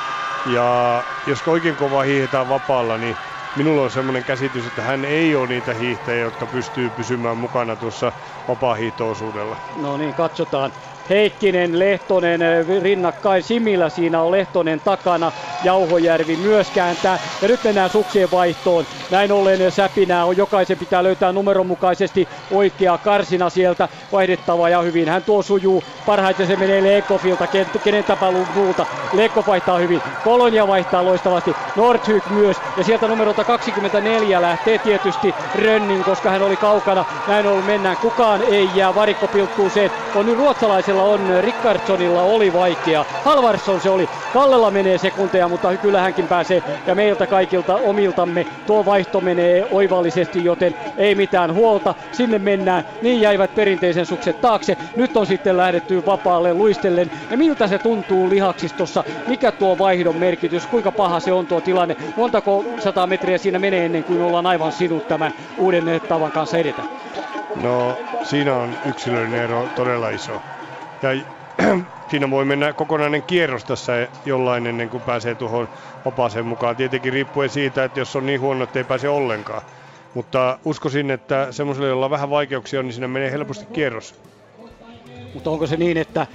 ja 0.45 1.05
jos 1.25 1.47
oikein 1.47 1.75
kova 1.75 2.01
hiihetään 2.03 2.47
vapaalla, 2.47 2.97
niin 2.97 3.17
minulla 3.55 3.81
on 3.81 3.91
semmoinen 3.91 4.25
käsitys, 4.25 4.65
että 4.65 4.81
hän 4.81 5.05
ei 5.05 5.35
ole 5.35 5.47
niitä 5.47 5.73
hiihtäjiä, 5.73 6.21
jotka 6.21 6.47
pystyy 6.47 6.89
pysymään 6.89 7.37
mukana 7.37 7.75
tuossa 7.75 8.13
vapaa-hiihtoosuudella. 8.47 9.57
No 9.75 9.97
niin, 9.97 10.15
katsotaan. 10.15 10.73
Heikkinen, 11.11 11.79
Lehtonen 11.79 12.41
rinnakkain. 12.81 13.43
Simillä 13.43 13.89
siinä 13.89 14.21
on 14.21 14.31
Lehtonen 14.31 14.81
takana. 14.81 15.31
Jauhojärvi 15.63 16.37
myös 16.37 16.71
kääntää. 16.71 17.19
Ja 17.41 17.47
nyt 17.47 17.63
mennään 17.63 17.89
suksien 17.89 18.31
vaihtoon. 18.31 18.85
Näin 19.09 19.31
ollen 19.31 19.71
säpinää 19.71 20.25
on. 20.25 20.37
Jokaisen 20.37 20.77
pitää 20.77 21.03
löytää 21.03 21.31
numeron 21.31 21.67
mukaisesti 21.67 22.27
oikea 22.49 22.97
karsina 22.97 23.49
sieltä 23.49 23.89
vaihdettava 24.11 24.69
ja 24.69 24.81
hyvin. 24.81 25.09
Hän 25.09 25.23
tuo 25.23 25.41
sujuu. 25.41 25.83
Parhaiten 26.05 26.47
se 26.47 26.55
menee 26.55 26.83
Lekoffilta. 26.83 27.47
Kenen 27.83 28.05
tapalun 28.05 28.47
muulta. 28.53 28.85
Lekko 29.11 29.43
vaihtaa 29.47 29.77
hyvin. 29.77 30.01
Kolonia 30.23 30.67
vaihtaa 30.67 31.05
loistavasti. 31.05 31.57
Nordhyk 31.75 32.25
myös. 32.29 32.63
Ja 32.75 32.83
sieltä 32.83 33.07
numerolta 33.07 33.45
24 33.45 34.41
lähtee 34.41 34.79
tietysti 34.79 35.35
Rönning, 35.55 36.03
koska 36.05 36.29
hän 36.29 36.41
oli 36.41 36.57
kaukana. 36.57 37.05
Näin 37.27 37.47
ollen 37.47 37.65
mennään. 37.65 37.97
Kukaan 37.97 38.41
ei 38.41 38.69
jää 38.75 38.95
varikkopilkkuuseen. 38.95 39.91
On 40.13 40.25
nyt 40.25 40.37
ruotsalaisella 40.37 41.00
on 41.01 41.19
Rickardsonilla 41.41 42.21
oli 42.21 42.53
vaikea. 42.53 43.05
Halvarsson 43.23 43.81
se 43.81 43.89
oli. 43.89 44.09
Kallella 44.33 44.71
menee 44.71 44.97
sekunteja, 44.97 45.47
mutta 45.47 45.77
kyllä 45.77 46.01
hänkin 46.01 46.27
pääsee. 46.27 46.63
Ja 46.87 46.95
meiltä 46.95 47.27
kaikilta 47.27 47.75
omiltamme 47.75 48.45
tuo 48.67 48.85
vaihto 48.85 49.21
menee 49.21 49.67
oivallisesti, 49.71 50.45
joten 50.45 50.75
ei 50.97 51.15
mitään 51.15 51.53
huolta. 51.53 51.95
Sinne 52.11 52.39
mennään. 52.39 52.85
Niin 53.01 53.21
jäivät 53.21 53.55
perinteisen 53.55 54.05
sukset 54.05 54.41
taakse. 54.41 54.77
Nyt 54.95 55.17
on 55.17 55.25
sitten 55.25 55.57
lähdetty 55.57 56.05
vapaalle 56.05 56.53
luistellen. 56.53 57.11
Ja 57.31 57.37
miltä 57.37 57.67
se 57.67 57.77
tuntuu 57.77 58.29
lihaksistossa? 58.29 59.03
Mikä 59.27 59.51
tuo 59.51 59.77
vaihdon 59.77 60.15
merkitys? 60.15 60.67
Kuinka 60.67 60.91
paha 60.91 61.19
se 61.19 61.31
on 61.33 61.47
tuo 61.47 61.61
tilanne? 61.61 61.95
Montako 62.15 62.65
sata 62.79 63.07
metriä 63.07 63.37
siinä 63.37 63.59
menee 63.59 63.85
ennen 63.85 64.03
kuin 64.03 64.21
ollaan 64.21 64.45
aivan 64.45 64.71
sinut 64.71 65.07
tämän 65.07 65.33
uuden 65.57 66.01
tavan 66.09 66.31
kanssa 66.31 66.57
edetä? 66.57 66.81
No 67.61 67.97
siinä 68.23 68.55
on 68.55 68.69
yksilöllinen 68.85 69.43
ero 69.43 69.67
todella 69.75 70.09
iso. 70.09 70.41
Ja 71.01 71.09
siinä 72.09 72.29
voi 72.29 72.45
mennä 72.45 72.73
kokonainen 72.73 73.23
kierros 73.23 73.65
tässä 73.65 74.07
jollain 74.25 74.67
ennen 74.67 74.89
kuin 74.89 75.03
pääsee 75.03 75.35
tuohon 75.35 75.69
vapaaseen 76.05 76.45
mukaan. 76.45 76.75
Tietenkin 76.75 77.13
riippuen 77.13 77.49
siitä, 77.49 77.83
että 77.83 77.99
jos 77.99 78.15
on 78.15 78.25
niin 78.25 78.41
huono, 78.41 78.63
että 78.63 78.79
ei 78.79 78.83
pääse 78.83 79.09
ollenkaan. 79.09 79.61
Mutta 80.13 80.59
uskoisin, 80.65 81.11
että 81.11 81.47
semmoiselle, 81.51 81.89
jolla 81.89 82.09
vähän 82.09 82.29
vaikeuksia 82.29 82.79
on, 82.79 82.85
niin 82.85 82.93
siinä 82.93 83.07
menee 83.07 83.31
helposti 83.31 83.65
kierros. 83.65 84.15
Mutta 85.33 85.49
onko 85.49 85.67
se 85.67 85.77
niin, 85.77 85.97
että 85.97 86.27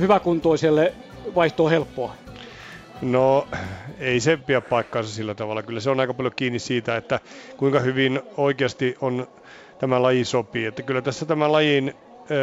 hyväkuntoiselle 0.00 0.94
vaihto 1.34 1.64
on 1.64 1.70
helppoa? 1.70 2.14
No 3.02 3.48
ei 3.98 4.20
se 4.20 4.36
pidä 4.36 4.60
paikkaansa 4.60 5.14
sillä 5.14 5.34
tavalla. 5.34 5.62
Kyllä 5.62 5.80
se 5.80 5.90
on 5.90 6.00
aika 6.00 6.14
paljon 6.14 6.32
kiinni 6.36 6.58
siitä, 6.58 6.96
että 6.96 7.20
kuinka 7.56 7.80
hyvin 7.80 8.20
oikeasti 8.36 8.96
on 9.00 9.26
tämä 9.78 10.02
laji 10.02 10.24
sopii. 10.24 10.66
Että 10.66 10.82
kyllä 10.82 11.02
tässä 11.02 11.26
tämä 11.26 11.52
lajin 11.52 11.94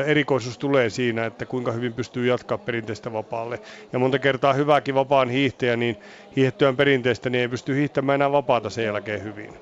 erikoisuus 0.06 0.58
tulee 0.58 0.90
siinä, 0.90 1.26
että 1.26 1.46
kuinka 1.46 1.72
hyvin 1.72 1.94
pystyy 1.94 2.28
jatkaa 2.28 2.58
perinteistä 2.58 3.14
vapaalle. 3.14 3.60
Ja 3.94 4.00
monta 4.00 4.20
kertaa 4.20 4.54
hyvääkin 4.54 4.96
vapaan 4.96 5.30
hiihtäjä, 5.30 5.76
niin 5.76 5.98
hiihettyään 6.36 6.76
perinteistä, 6.76 7.30
niin 7.30 7.42
ei 7.42 7.48
pysty 7.48 7.76
hiihtämään 7.76 8.16
enää 8.16 8.32
vapaata 8.32 8.70
sen 8.70 8.86
jälkeen 8.86 9.24
hyvin. 9.24 9.54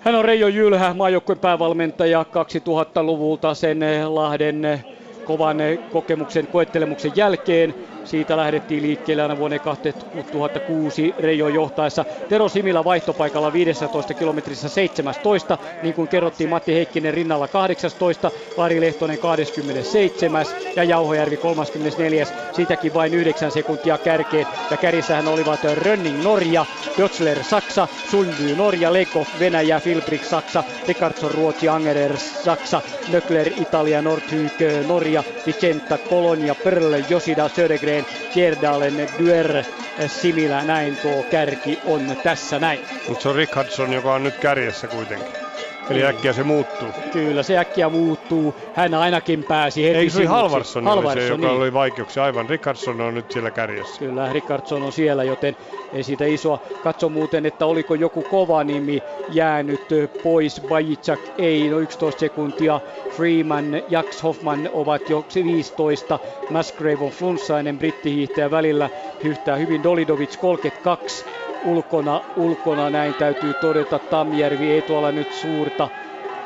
Hän 0.00 0.14
on 0.14 0.24
Reijo 0.24 0.48
Jylhä, 0.48 0.94
maajoukkueen 0.94 1.38
päävalmentaja 1.38 2.22
2000-luvulta 2.22 3.54
sen 3.54 3.80
Lahden 4.04 4.84
kovan 5.24 5.58
kokemuksen, 5.92 6.46
koettelemuksen 6.46 7.12
jälkeen. 7.16 7.74
Siitä 8.04 8.36
lähdettiin 8.36 8.82
liikkeelle 8.82 9.22
aina 9.22 9.38
vuonna 9.38 9.58
2006 9.58 11.14
Reijo 11.18 11.48
johtaessa. 11.48 12.04
Tero 12.28 12.48
Similä 12.48 12.84
vaihtopaikalla 12.84 13.52
15 13.52 14.14
kilometrissä 14.14 14.68
17, 14.68 15.58
niin 15.82 15.94
kuin 15.94 16.08
kerrottiin 16.08 16.50
Matti 16.50 16.74
Heikkinen 16.74 17.14
rinnalla 17.14 17.48
18, 17.48 18.30
Lari 18.56 18.80
Lehtonen 18.80 19.18
27 19.18 20.46
ja 20.76 20.84
Jauhojärvi 20.84 21.36
34. 21.36 22.26
Siitäkin 22.52 22.94
vain 22.94 23.14
9 23.14 23.50
sekuntia 23.50 23.98
kärkeen. 23.98 24.46
Ja 24.70 24.76
kärissähän 24.76 25.28
olivat 25.28 25.60
Rönning 25.74 26.22
Norja, 26.22 26.66
Dötzler 26.98 27.44
Saksa, 27.44 27.88
Sundby 28.10 28.56
Norja, 28.56 28.92
Leko 28.92 29.26
Venäjä, 29.40 29.80
Filbrik 29.80 30.24
Saksa, 30.24 30.64
Rikardsson 30.88 31.30
Ruotsi, 31.30 31.68
Angerer 31.68 32.16
Saksa, 32.16 32.82
Nökler 33.12 33.52
Italia, 33.60 34.02
Nordhyk 34.02 34.52
Norja, 34.88 35.24
Vicenta 35.46 35.98
Kolonia, 35.98 36.54
Perl, 36.54 36.94
Josida, 37.08 37.48
Södergren, 37.48 37.89
Kjerdalen, 38.32 38.94
Duer, 39.18 39.64
Similä, 40.06 40.64
näin 40.64 40.98
tuo 40.98 41.24
kärki 41.24 41.80
on 41.84 42.16
tässä 42.22 42.58
näin. 42.58 42.80
Mutta 43.06 43.22
se 43.22 43.28
on 43.28 43.34
Rickardson, 43.36 43.92
joka 43.92 44.14
on 44.14 44.22
nyt 44.22 44.38
kärjessä 44.38 44.88
kuitenkin. 44.88 45.49
Eli 45.90 46.04
äkkiä 46.04 46.32
se 46.32 46.42
muuttuu. 46.42 46.88
Kyllä, 47.12 47.42
se 47.42 47.58
äkkiä 47.58 47.88
muuttuu. 47.88 48.54
Hän 48.74 48.94
ainakin 48.94 49.44
pääsi 49.44 49.84
heti 49.84 49.98
Ei 49.98 50.10
se 50.10 50.18
oli. 50.18 50.26
Halvarsson, 50.26 50.84
Halvarsson 50.84 51.12
oli 51.12 51.20
se, 51.20 51.32
joka 51.32 51.46
niin. 51.46 51.60
oli 51.60 51.72
vaikeuksia. 51.72 52.24
Aivan, 52.24 52.48
Rickardson 52.48 53.00
on 53.00 53.14
nyt 53.14 53.32
siellä 53.32 53.50
kärjessä. 53.50 53.98
Kyllä, 53.98 54.32
Rickardson 54.32 54.82
on 54.82 54.92
siellä, 54.92 55.24
joten 55.24 55.56
ei 55.92 56.02
siitä 56.02 56.24
isoa. 56.24 56.60
Katso 56.82 57.08
muuten, 57.08 57.46
että 57.46 57.66
oliko 57.66 57.94
joku 57.94 58.22
kova 58.22 58.64
nimi 58.64 59.02
jäänyt 59.32 59.80
pois. 60.22 60.60
Bajicak 60.68 61.20
ei, 61.38 61.68
no 61.68 61.78
11 61.78 62.20
sekuntia. 62.20 62.80
Freeman, 63.16 63.82
Jax 63.88 64.22
Hoffman 64.22 64.70
ovat 64.72 65.10
jo 65.10 65.24
15. 65.34 66.18
Musgrave 66.50 67.04
on 67.04 67.10
flunssainen 67.10 67.78
brittihiihtäjä 67.78 68.50
välillä. 68.50 68.90
Hyhtää 69.24 69.56
hyvin 69.56 69.82
Dolidovic 69.82 70.36
32 70.36 71.24
ulkona, 71.60 72.24
ulkona 72.36 72.90
näin 72.90 73.14
täytyy 73.14 73.54
todeta. 73.54 73.98
Tamjärvi 73.98 74.70
ei 74.72 74.82
tuolla 74.82 75.12
nyt 75.12 75.32
suurta, 75.32 75.90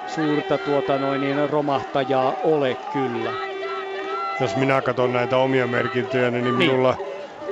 suurta 0.06 0.58
tuota 0.58 0.98
noin, 0.98 1.20
niin 1.20 1.50
romahtajaa 1.50 2.36
ole 2.42 2.74
kyllä. 2.90 3.34
Jos 4.40 4.56
minä 4.56 4.82
katson 4.82 5.12
näitä 5.12 5.36
omia 5.38 5.66
merkintöjä, 5.66 6.30
niin 6.30 6.54
minulla 6.54 6.96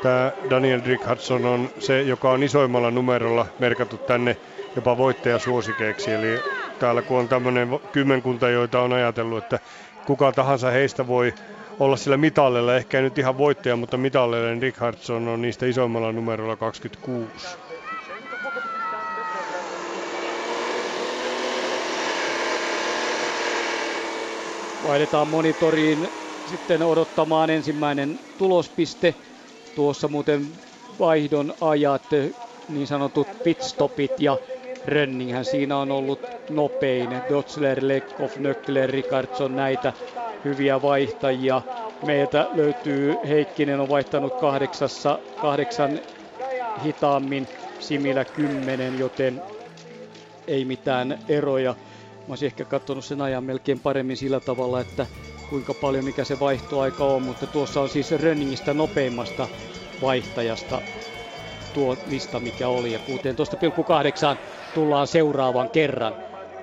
tämä 0.01 0.33
Daniel 0.51 0.81
Rickardson 0.87 1.45
on 1.45 1.71
se, 1.79 2.03
joka 2.03 2.31
on 2.31 2.43
isoimmalla 2.43 2.91
numerolla 2.91 3.47
merkattu 3.59 3.99
tänne 3.99 4.37
jopa 4.77 4.97
voittajasuosikeiksi. 4.97 6.13
Eli 6.13 6.45
täällä 6.79 7.03
kun 7.03 7.19
on 7.19 7.29
tämmöinen 7.29 7.69
kymmenkunta, 7.93 8.49
joita 8.49 8.81
on 8.81 8.93
ajatellut, 8.93 9.39
että 9.39 9.59
kuka 10.05 10.33
tahansa 10.33 10.71
heistä 10.71 11.07
voi 11.07 11.35
olla 11.81 11.97
sillä 11.97 12.17
mitallilla, 12.17 12.77
ehkä 12.77 12.99
ei 12.99 13.03
nyt 13.03 13.19
ihan 13.19 13.39
voittaja, 13.39 13.77
mutta 13.77 13.97
mitallilla, 13.97 14.49
niin 14.49 14.63
Rickardson 14.63 15.29
on 15.29 15.43
niistä 15.43 15.67
isoimmalla 15.67 16.13
numerolla 16.13 16.57
26. 16.57 17.47
Vaihdetaan 24.83 25.29
monitoriin 25.29 26.09
sitten 26.47 26.83
odottamaan 26.83 27.51
ensimmäinen 27.51 28.21
tulospiste. 28.39 29.15
Tuossa 29.75 30.09
muuten 30.09 30.61
vaihdon 30.99 31.55
ajat, 31.61 32.03
niin 32.69 32.87
sanotut 32.87 33.29
pitstopit 33.43 34.21
ja 34.21 34.39
Rönninghän 34.87 35.45
siinä 35.45 35.77
on 35.77 35.91
ollut 35.91 36.21
nopein. 36.51 37.11
Dotzler, 37.29 37.79
Lekkov, 37.83 38.31
Nöckler, 38.39 38.91
Rickardson, 38.91 39.57
näitä 39.57 39.93
hyviä 40.45 40.83
vaihtajia. 40.83 41.63
Meiltä 42.07 42.49
löytyy, 42.55 43.17
Heikkinen 43.29 43.81
on 43.81 43.89
vaihtanut 43.89 44.35
kahdeksassa, 44.35 45.19
kahdeksan 45.41 46.01
hitaammin, 46.85 47.49
Similä 47.79 48.25
kymmenen, 48.25 48.99
joten 48.99 49.43
ei 50.47 50.65
mitään 50.65 51.19
eroja. 51.29 51.75
Mä 52.19 52.25
olisin 52.29 52.47
ehkä 52.47 52.65
katsonut 52.65 53.05
sen 53.05 53.23
ajan 53.23 53.45
melkein 53.45 53.81
paremmin 53.81 54.17
sillä 54.17 54.41
tavalla, 54.41 54.81
että 54.81 55.07
kuinka 55.51 55.75
paljon 55.75 56.05
mikä 56.05 56.25
se 56.25 56.41
vaihtoaika 56.41 57.05
on, 57.05 57.23
mutta 57.23 57.47
tuossa 57.47 57.81
on 57.81 57.89
siis 57.89 58.11
Rönningistä 58.13 58.75
nopeimmasta 58.75 59.49
vaihtajasta 60.03 60.83
tuo 61.75 61.97
lista 62.07 62.41
mikä 62.41 62.69
oli 62.69 62.93
ja 62.93 62.99
16,8 62.99 64.37
tullaan 64.75 65.07
seuraavan 65.07 65.71
kerran. 65.71 66.15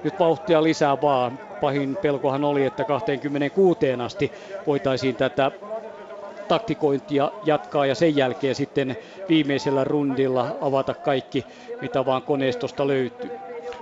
Nyt 0.04 0.20
vauhtia 0.20 0.64
lisää 0.64 1.02
vaan. 1.02 1.40
Pahin 1.62 1.98
pelkohan 2.02 2.44
oli, 2.44 2.66
että 2.66 2.84
26 2.84 3.80
asti 4.06 4.32
voitaisiin 4.68 5.16
tätä 5.16 5.52
taktikointia 6.48 7.32
jatkaa 7.44 7.86
ja 7.86 7.96
sen 7.96 8.16
jälkeen 8.16 8.56
sitten 8.56 8.98
viimeisellä 9.30 9.84
rundilla 9.84 10.56
avata 10.62 10.94
kaikki, 10.94 11.46
mitä 11.82 12.06
vaan 12.06 12.22
koneistosta 12.22 12.88
löytyy. 12.88 13.32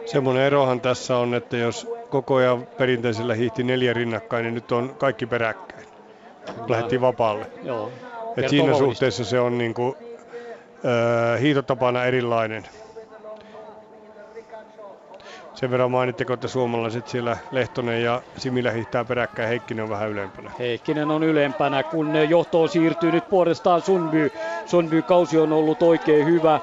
Semmoinen 0.06 0.44
erohan 0.44 0.82
tässä 0.82 1.18
on, 1.18 1.34
että 1.34 1.58
jos 1.58 1.88
koko 2.10 2.36
ajan 2.36 2.68
perinteisellä 2.78 3.34
hiihti 3.34 3.64
neljä 3.64 3.94
rinnakkain, 3.94 4.44
niin 4.44 4.54
nyt 4.54 4.72
on 4.72 4.96
kaikki 4.98 5.26
peräkkäin. 5.26 5.88
Lähdettiin 6.68 7.02
vapaalle. 7.02 7.46
Joo. 7.64 7.88
Et 7.88 8.36
Kertoo 8.36 8.50
siinä 8.50 8.64
vauhdista. 8.64 8.86
suhteessa 8.86 9.26
se 9.26 9.40
on 9.40 9.58
niinku, 9.58 9.98
äh, 10.86 11.42
hiitotapana 11.42 12.06
erilainen. 12.06 12.64
Sen 15.54 15.72
verran 15.72 15.92
mainitteko, 15.92 16.34
että 16.34 16.48
suomalaiset 16.48 17.08
siellä 17.08 17.38
Lehtonen 17.52 18.04
ja 18.04 18.22
Similä 18.38 18.72
hiihtää 18.72 19.06
peräkkäin, 19.06 19.50
Heikkinen 19.50 19.84
on 19.84 19.90
vähän 19.90 20.10
ylempänä. 20.10 20.52
Heikkinen 20.60 21.12
on 21.12 21.24
ylempänä, 21.24 21.84
kun 21.84 22.16
johtoon 22.30 22.70
siirtyy 22.70 23.12
nyt 23.12 23.30
puolestaan 23.30 23.82
Sunby. 23.82 24.32
Sunby 24.66 25.02
kausi 25.02 25.38
on 25.38 25.54
ollut 25.54 25.84
oikein 25.84 26.26
hyvä. 26.26 26.60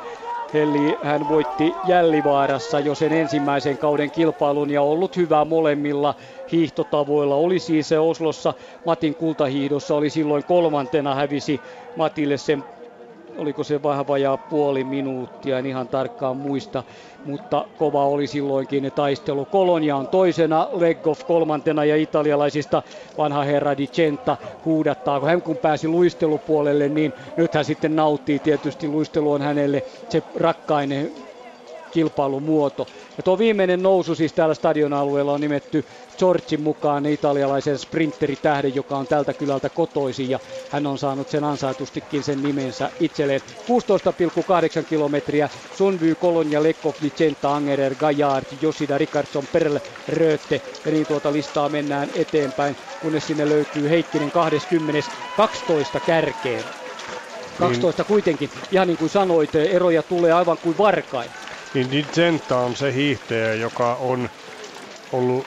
Eli 0.54 0.98
hän 1.02 1.28
voitti 1.28 1.74
Jällivaarassa 1.86 2.80
jo 2.80 2.94
sen 2.94 3.12
ensimmäisen 3.12 3.78
kauden 3.78 4.10
kilpailun 4.10 4.70
ja 4.70 4.82
ollut 4.82 5.16
hyvä 5.16 5.44
molemmilla 5.44 6.14
hiihtotavoilla. 6.52 7.34
Oli 7.34 7.58
siis 7.58 7.88
se 7.88 7.98
Oslossa 7.98 8.54
Matin 8.86 9.14
kultahiihdossa, 9.14 9.94
oli 9.94 10.10
silloin 10.10 10.44
kolmantena, 10.44 11.14
hävisi 11.14 11.60
Matille 11.96 12.36
sen 12.36 12.64
oliko 13.36 13.64
se 13.64 13.82
vähän 13.82 14.06
vajaa 14.06 14.38
puoli 14.38 14.84
minuuttia, 14.84 15.58
en 15.58 15.66
ihan 15.66 15.88
tarkkaan 15.88 16.36
muista, 16.36 16.84
mutta 17.24 17.68
kova 17.76 18.06
oli 18.06 18.26
silloinkin 18.26 18.92
taistelu. 18.94 19.46
Kolonia 19.46 19.96
on 19.96 20.08
toisena, 20.08 20.68
Legov 20.72 21.16
kolmantena 21.26 21.84
ja 21.84 21.96
italialaisista 21.96 22.82
vanha 23.16 23.42
herra 23.44 23.76
Di 23.76 23.86
Centa 23.86 24.36
huudattaa, 24.64 25.20
kun 25.20 25.28
hän 25.28 25.42
kun 25.42 25.58
pääsi 25.58 25.88
luistelupuolelle, 25.88 26.88
niin 26.88 27.14
nyt 27.36 27.54
hän 27.54 27.64
sitten 27.64 27.96
nauttii 27.96 28.40
tietysti, 28.40 28.88
luistelu 28.88 29.32
on 29.32 29.42
hänelle 29.42 29.82
se 30.08 30.22
rakkainen 30.34 31.12
kilpailumuoto. 31.94 32.89
Ja 33.16 33.23
tuo 33.23 33.39
viimeinen 33.39 33.82
nousu 33.82 34.14
siis 34.14 34.32
täällä 34.32 34.55
stadionalueella 34.55 35.32
on 35.32 35.40
nimetty 35.40 35.84
Giorgin 36.18 36.60
mukaan 36.60 37.06
italialaisen 37.06 37.78
sprintteritähden, 37.78 38.74
joka 38.74 38.97
on 38.97 39.08
tältä 39.08 39.34
kylältä 39.34 39.70
kotoisin 39.70 40.28
ja 40.28 40.40
hän 40.68 40.86
on 40.86 40.98
saanut 40.98 41.28
sen 41.28 41.44
ansaitustikin 41.44 42.23
sen 42.24 42.42
nimensä 42.42 42.92
itselleen. 42.98 43.40
16,8 44.81 44.84
kilometriä 44.86 45.48
Sunby, 45.70 46.14
Kolonia, 46.14 46.62
Lekkov, 46.62 46.94
Vicenta, 47.02 47.56
Angerer, 47.56 47.94
Gajard, 47.94 48.47
Josida, 48.60 48.98
Rickardson, 48.98 49.48
Perl, 49.48 49.78
Röte 50.08 50.62
ja 50.84 50.90
niin 50.90 51.06
tuota 51.06 51.32
listaa 51.32 51.68
mennään 51.68 52.10
eteenpäin, 52.14 52.76
kunnes 53.00 53.26
sinne 53.26 53.48
löytyy 53.48 53.89
Heikkinen 53.90 54.31
20. 54.31 55.10
12 55.34 56.00
kärkeen. 56.00 56.64
12 57.58 58.05
kuitenkin, 58.05 58.50
ihan 58.70 58.86
niin 58.89 58.97
kuin 58.97 59.10
sanoit, 59.10 59.55
eroja 59.55 60.02
tulee 60.02 60.32
aivan 60.32 60.58
kuin 60.58 60.78
varkain. 60.78 61.31
Niin 61.74 61.90
Di 61.90 62.02
Genta 62.14 62.56
on 62.56 62.76
se 62.76 62.92
hiihtäjä, 62.92 63.54
joka 63.54 63.94
on 63.94 64.30
ollut 65.12 65.46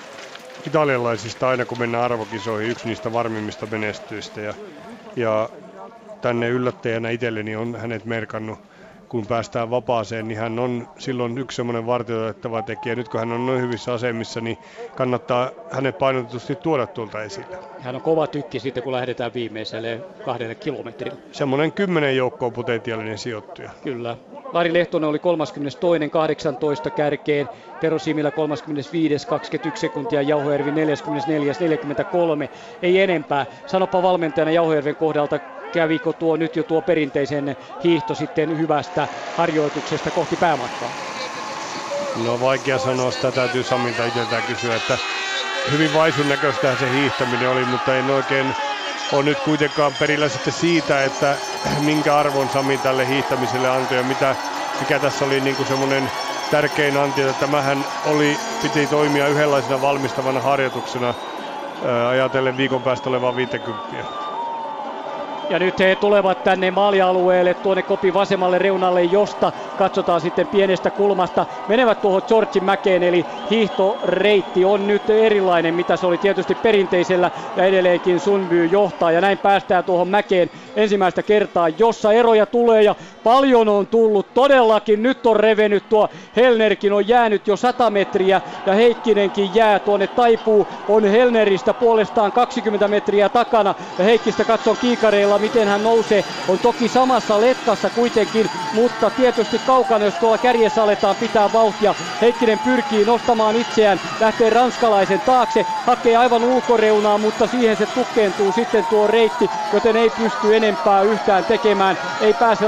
italialaisista 0.67 1.49
aina 1.49 1.65
kun 1.65 1.79
mennään 1.79 2.03
arvokisoihin 2.03 2.71
yksi 2.71 2.87
niistä 2.87 3.13
varmimmista 3.13 3.65
menestyistä. 3.65 4.41
Ja, 4.41 4.53
ja 5.15 5.49
tänne 6.21 6.49
yllättäjänä 6.49 7.09
itselleni 7.09 7.55
on 7.55 7.75
hänet 7.75 8.05
merkannut, 8.05 8.59
kun 9.09 9.27
päästään 9.27 9.69
vapaaseen, 9.69 10.27
niin 10.27 10.37
hän 10.37 10.59
on 10.59 10.87
silloin 10.97 11.37
yksi 11.37 11.55
semmoinen 11.55 11.85
vartioitettava 11.85 12.61
tekijä. 12.61 12.95
Nyt 12.95 13.09
kun 13.09 13.19
hän 13.19 13.31
on 13.31 13.45
noin 13.45 13.61
hyvissä 13.61 13.93
asemissa, 13.93 14.41
niin 14.41 14.57
kannattaa 14.95 15.51
hänet 15.71 15.97
painotetusti 15.97 16.55
tuoda 16.55 16.87
tuolta 16.87 17.23
esille. 17.23 17.57
Hän 17.79 17.95
on 17.95 18.01
kova 18.01 18.27
tykki 18.27 18.59
sitten, 18.59 18.83
kun 18.83 18.93
lähdetään 18.93 19.33
viimeiselle 19.33 20.01
kahdelle 20.25 20.55
kilometrille. 20.55 21.17
Semmoinen 21.31 21.71
kymmenen 21.71 22.15
joukkoon 22.17 22.53
potentiaalinen 22.53 23.17
sijoittuja. 23.17 23.69
Kyllä. 23.83 24.17
Lari 24.51 24.73
Lehtonen 24.73 25.09
oli 25.09 25.19
32. 25.19 26.09
18 26.09 26.91
kärkeen, 26.91 27.49
Tero 27.79 27.99
Similä 27.99 28.31
35. 28.31 29.27
21 29.27 29.81
sekuntia, 29.81 30.21
Jauhojärvi 30.21 30.71
44. 30.71 31.53
43. 31.59 32.49
Ei 32.81 32.99
enempää. 33.01 33.45
Sanopa 33.65 34.01
valmentajana 34.01 34.51
Jauhojärven 34.51 34.95
kohdalta, 34.95 35.39
kävikö 35.71 36.13
tuo 36.13 36.37
nyt 36.37 36.55
jo 36.55 36.63
tuo 36.63 36.81
perinteisen 36.81 37.55
hiihto 37.83 38.15
sitten 38.15 38.57
hyvästä 38.57 39.07
harjoituksesta 39.33 40.11
kohti 40.11 40.37
päämatkaa? 40.37 40.95
No 42.15 42.39
vaikea 42.39 42.79
sanoa, 42.79 43.11
sitä 43.11 43.31
täytyy 43.31 43.63
Samilta 43.63 44.05
itseltään 44.05 44.43
kysyä, 44.43 44.75
että 44.75 44.99
hyvin 45.71 45.93
vaisun 45.93 46.27
näköistä 46.27 46.75
se 46.75 46.91
hiihtäminen 46.91 47.49
oli, 47.49 47.65
mutta 47.65 47.97
en 47.97 48.09
oikein 48.09 48.55
ole 49.11 49.23
nyt 49.23 49.39
kuitenkaan 49.39 49.93
perillä 49.99 50.29
sitten 50.29 50.53
siitä, 50.53 51.03
että 51.03 51.35
minkä 51.79 52.17
arvon 52.17 52.49
Sami 52.49 52.77
tälle 52.77 53.07
hiihtämiselle 53.07 53.69
antoi 53.69 53.97
ja 53.97 54.03
mitä, 54.03 54.35
mikä 54.79 54.99
tässä 54.99 55.25
oli 55.25 55.39
niin 55.41 55.55
kuin 55.55 55.67
semmoinen 55.67 56.11
tärkein 56.51 56.97
anti, 56.97 57.21
että 57.21 57.39
tämähän 57.39 57.85
oli, 58.05 58.37
piti 58.61 58.87
toimia 58.87 59.27
yhdenlaisena 59.27 59.81
valmistavana 59.81 60.39
harjoituksena 60.41 61.13
ajatellen 62.09 62.57
viikon 62.57 62.83
päästä 62.83 63.09
olevaa 63.09 63.35
50. 63.35 64.26
Ja 65.49 65.59
nyt 65.59 65.79
he 65.79 65.95
tulevat 65.95 66.43
tänne 66.43 66.71
maalialueelle 66.71 67.53
tuonne 67.53 67.83
kopin 67.83 68.13
vasemmalle 68.13 68.59
reunalle, 68.59 69.03
josta 69.03 69.51
katsotaan 69.75 70.21
sitten 70.21 70.47
pienestä 70.47 70.91
kulmasta. 70.91 71.45
Menevät 71.67 72.01
tuohon 72.01 72.21
Georgin 72.27 72.63
mäkeen, 72.63 73.03
eli 73.03 73.25
hiihtoreitti 73.49 74.65
on 74.65 74.87
nyt 74.87 75.09
erilainen, 75.09 75.75
mitä 75.75 75.97
se 75.97 76.05
oli 76.05 76.17
tietysti 76.17 76.55
perinteisellä. 76.55 77.31
Ja 77.55 77.65
edelleenkin 77.65 78.19
Sunby 78.19 78.65
johtaa 78.65 79.11
ja 79.11 79.21
näin 79.21 79.37
päästään 79.37 79.83
tuohon 79.83 80.07
mäkeen 80.07 80.49
ensimmäistä 80.75 81.23
kertaa, 81.23 81.69
jossa 81.69 82.13
eroja 82.13 82.45
tulee 82.45 82.83
ja 82.83 82.95
paljon 83.27 83.67
on 83.69 83.87
tullut. 83.87 84.33
Todellakin 84.33 85.03
nyt 85.03 85.25
on 85.25 85.35
revennyt 85.35 85.89
tuo 85.89 86.09
Helnerkin 86.35 86.93
on 86.93 87.07
jäänyt 87.07 87.47
jo 87.47 87.57
100 87.57 87.89
metriä 87.89 88.41
ja 88.65 88.73
Heikkinenkin 88.73 89.55
jää 89.55 89.79
tuonne 89.79 90.07
taipuu. 90.07 90.67
On 90.87 91.03
Helneristä 91.03 91.73
puolestaan 91.73 92.31
20 92.31 92.87
metriä 92.87 93.29
takana 93.29 93.75
ja 93.97 94.03
Heikkistä 94.03 94.45
katson 94.45 94.77
kiikareilla 94.77 95.39
miten 95.39 95.67
hän 95.67 95.83
nousee. 95.83 96.23
On 96.47 96.59
toki 96.59 96.87
samassa 96.87 97.41
letkassa 97.41 97.89
kuitenkin, 97.89 98.49
mutta 98.73 99.09
tietysti 99.09 99.59
kaukana, 99.59 100.05
jos 100.05 100.15
tuolla 100.15 100.37
kärjessä 100.37 100.83
aletaan 100.83 101.15
pitää 101.15 101.53
vauhtia. 101.53 101.95
Heikkinen 102.21 102.59
pyrkii 102.59 103.05
nostamaan 103.05 103.55
itseään, 103.55 103.99
lähtee 104.19 104.49
ranskalaisen 104.49 105.21
taakse, 105.21 105.65
hakee 105.85 106.15
aivan 106.15 106.43
ulkoreunaa, 106.43 107.17
mutta 107.17 107.47
siihen 107.47 107.77
se 107.77 107.85
tukkeentuu 107.85 108.51
sitten 108.51 108.85
tuo 108.89 109.07
reitti, 109.07 109.49
joten 109.73 109.95
ei 109.95 110.09
pysty 110.09 110.55
enempää 110.55 111.01
yhtään 111.01 111.45
tekemään, 111.45 111.97
ei 112.21 112.33
pääse 112.33 112.67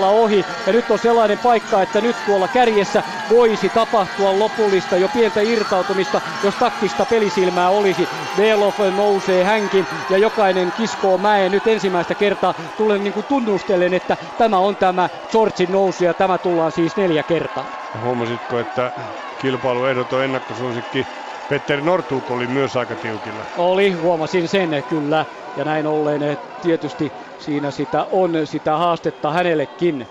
loikalla 0.00 0.22
ohi. 0.24 0.44
Ja 0.66 0.72
nyt 0.72 0.90
on 0.90 0.98
sellainen 0.98 1.38
paikka, 1.38 1.82
että 1.82 2.00
nyt 2.00 2.16
tuolla 2.26 2.48
kärjessä 2.48 3.02
voisi 3.30 3.68
tapahtua 3.68 4.38
lopullista 4.38 4.96
jo 4.96 5.08
pientä 5.08 5.40
irtautumista, 5.40 6.20
jos 6.44 6.54
taktista 6.54 7.06
pelisilmää 7.06 7.70
olisi. 7.70 8.08
Belov 8.36 8.74
nousee 8.96 9.44
hänkin 9.44 9.86
ja 10.10 10.18
jokainen 10.18 10.72
kiskoo 10.72 11.18
mäen 11.18 11.52
nyt 11.52 11.66
ensimmäistä 11.66 12.14
kertaa. 12.14 12.54
Tulen 12.76 13.04
niin 13.04 13.12
kuin 13.12 13.26
tunnustelen, 13.26 13.94
että 13.94 14.16
tämä 14.38 14.58
on 14.58 14.76
tämä 14.76 15.08
Georgin 15.32 15.72
nousu 15.72 16.04
ja 16.04 16.14
tämä 16.14 16.38
tullaan 16.38 16.72
siis 16.72 16.96
neljä 16.96 17.22
kertaa. 17.22 17.66
Huomasitko, 18.00 18.58
että 18.58 18.92
kilpailu 19.38 19.84
ehdoton 19.84 20.24
ennakkosuosikki 20.24 21.06
Petteri 21.48 21.82
Nortuk 21.82 22.30
oli 22.30 22.46
myös 22.46 22.76
aika 22.76 22.96
tiukilla. 22.96 23.44
Oli, 23.56 23.92
huomasin 23.92 24.48
sen 24.48 24.70
kyllä. 24.88 25.26
Ja 25.56 25.64
näin 25.64 25.86
ollen 25.86 26.20
tietysti 26.62 27.12
siinä 27.40 27.70
sitä 27.70 28.06
on 28.10 28.32
sitä 28.44 28.76
haastetta 28.76 29.32
hänellekin. 29.32 30.08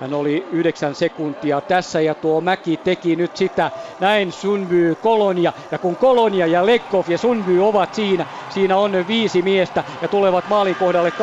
Hän 0.00 0.14
oli 0.14 0.46
yhdeksän 0.50 0.94
sekuntia 0.94 1.60
tässä 1.60 2.00
ja 2.00 2.14
tuo 2.14 2.40
Mäki 2.40 2.76
teki 2.76 3.16
nyt 3.16 3.36
sitä. 3.36 3.70
Näin 4.00 4.32
Sunby, 4.32 4.94
Kolonia 5.00 5.52
ja 5.70 5.78
kun 5.78 5.96
Kolonia 5.96 6.46
ja 6.46 6.66
Lekkov 6.66 7.04
ja 7.08 7.18
Sunby 7.18 7.58
ovat 7.60 7.94
siinä, 7.94 8.26
siinä 8.48 8.76
on 8.76 8.92
viisi 9.06 9.42
miestä 9.42 9.84
ja 10.02 10.08
tulevat 10.08 10.48
maalin 10.48 10.76
kohdalle 10.76 11.10
18,75 11.10 11.16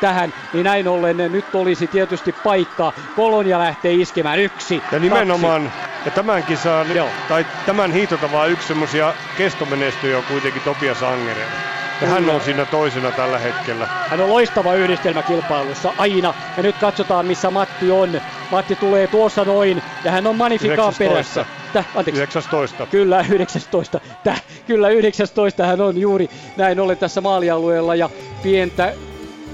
tähän, 0.00 0.34
niin 0.52 0.64
näin 0.64 0.88
ollen 0.88 1.16
nyt 1.16 1.54
olisi 1.54 1.86
tietysti 1.88 2.32
paikkaa. 2.32 2.92
Kolonia 3.16 3.58
lähtee 3.58 3.94
iskemään 3.94 4.38
yksi, 4.38 4.82
Ja 4.92 4.98
nimenomaan, 4.98 5.62
kaksi. 5.62 5.78
ja 6.04 6.10
tämän 6.10 6.42
kisan, 6.44 6.96
Joo. 6.96 7.08
tai 7.28 7.46
tämän 7.66 7.92
hiihtotavan 7.92 8.50
yksi 8.50 8.68
semmoisia 8.68 9.14
kestomenestyjä 9.36 10.18
on 10.18 10.24
kuitenkin 10.24 10.62
Topias 10.62 11.02
Angeren. 11.02 11.81
Ja 12.02 12.08
hän 12.08 12.28
on 12.30 12.40
siinä 12.40 12.66
toisena 12.66 13.12
tällä 13.12 13.38
hetkellä. 13.38 13.88
Hän 14.08 14.20
on 14.20 14.28
loistava 14.28 14.74
yhdistelmäkilpailussa 14.74 15.94
aina. 15.96 16.34
Ja 16.56 16.62
nyt 16.62 16.78
katsotaan 16.78 17.26
missä 17.26 17.50
Matti 17.50 17.90
on. 17.90 18.20
Matti 18.50 18.76
tulee 18.76 19.08
tuossa 19.08 19.44
noin 19.44 19.82
ja 20.04 20.10
hän 20.10 20.26
on 20.26 20.36
Magnifikaan 20.36 20.94
perässä. 20.98 21.46
Täh, 21.72 21.88
anteeksi. 21.94 22.18
19. 22.20 22.86
Kyllä 22.86 23.24
19. 23.30 24.00
Täh, 24.22 24.42
kyllä 24.66 24.88
19 24.88 25.66
hän 25.66 25.80
on 25.80 25.98
juuri 25.98 26.28
näin 26.56 26.80
ollen 26.80 26.98
tässä 26.98 27.20
maalialueella 27.20 27.94
ja 27.94 28.10
pientä 28.42 28.94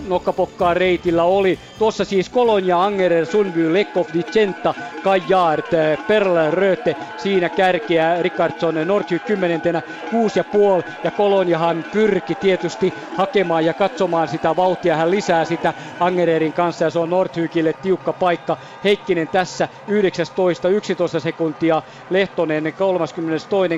nokkapokkaa 0.08 0.74
reitillä 0.74 1.22
oli. 1.22 1.58
Tuossa 1.78 2.04
siis 2.04 2.28
Kolonia, 2.28 2.84
Angerer, 2.84 3.26
Sundby, 3.26 3.72
Lekov, 3.72 4.06
Dicenta, 4.14 4.74
Kajard, 5.02 5.96
Perl, 6.08 6.50
Röte 6.50 6.96
siinä 7.16 7.48
kärkeä, 7.48 8.22
Rickardson, 8.22 8.74
Nordhyk 8.84 9.24
kymmenentenä, 9.24 9.82
kuusi 10.10 10.38
ja 10.38 10.44
puoli. 10.44 10.82
Ja 11.04 11.10
Koloniahan 11.10 11.84
pyrki 11.92 12.34
tietysti 12.34 12.94
hakemaan 13.16 13.64
ja 13.64 13.74
katsomaan 13.74 14.28
sitä 14.28 14.56
vauhtia, 14.56 14.96
hän 14.96 15.10
lisää 15.10 15.44
sitä 15.44 15.74
Angererin 16.00 16.52
kanssa 16.52 16.84
ja 16.84 16.90
se 16.90 16.98
on 16.98 17.10
Nordhykille 17.10 17.72
tiukka 17.72 18.12
paikka. 18.12 18.56
Heikkinen 18.84 19.28
tässä 19.28 19.68
19, 19.88 20.68
11 20.68 21.20
sekuntia, 21.20 21.82
Lehtonen 22.10 22.72
32, 22.78 23.14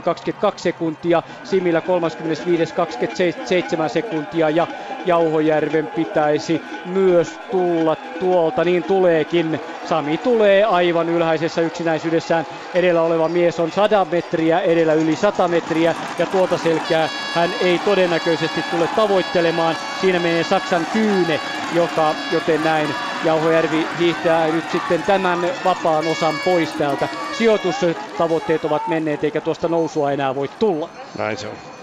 22 0.05 0.62
sekuntia, 0.62 1.23
Simillä 1.44 1.81
35, 1.81 2.75
27 2.75 3.91
sekuntia. 3.91 4.50
Ja 4.50 4.67
Jauhojärven 5.07 5.86
pitäisi 6.20 6.62
myös 6.86 7.39
tulla 7.50 7.97
tuolta, 7.97 8.65
niin 8.65 8.82
tuleekin. 8.82 9.60
Sami 9.89 10.18
tulee 10.18 10.65
aivan 10.65 11.08
ylhäisessä 11.08 11.60
yksinäisyydessään. 11.60 12.47
Edellä 12.74 13.02
oleva 13.02 13.28
mies 13.28 13.60
on 13.60 13.73
100 13.73 14.07
metriä, 14.10 14.60
edellä 14.60 14.92
yli 14.92 15.16
100 15.16 15.49
metriä 15.49 15.94
ja 16.18 16.26
tuota 16.26 16.58
selkää 16.58 17.08
hän 17.34 17.50
ei 17.60 17.78
todennäköisesti 17.78 18.65
tule 18.70 18.89
tavoittelemaan. 18.97 19.76
Siinä 20.00 20.18
menee 20.18 20.44
Saksan 20.44 20.86
kyyne, 20.92 21.40
joka, 21.74 22.15
joten 22.32 22.65
näin 22.65 22.89
Jauhojärvi 23.24 23.86
hiihtää 23.99 24.47
nyt 24.47 24.70
sitten 24.73 25.02
tämän 25.02 25.39
vapaan 25.65 26.07
osan 26.07 26.34
pois 26.44 26.73
täältä. 26.73 27.08
Sijoitustavoitteet 27.39 28.65
ovat 28.65 28.89
menneet 28.89 29.24
eikä 29.24 29.40
tuosta 29.40 29.68
nousua 29.68 30.12
enää 30.12 30.34
voi 30.34 30.49
tulla. 30.58 30.89
Näin 31.18 31.36
se 31.36 31.49
on. 31.49 31.80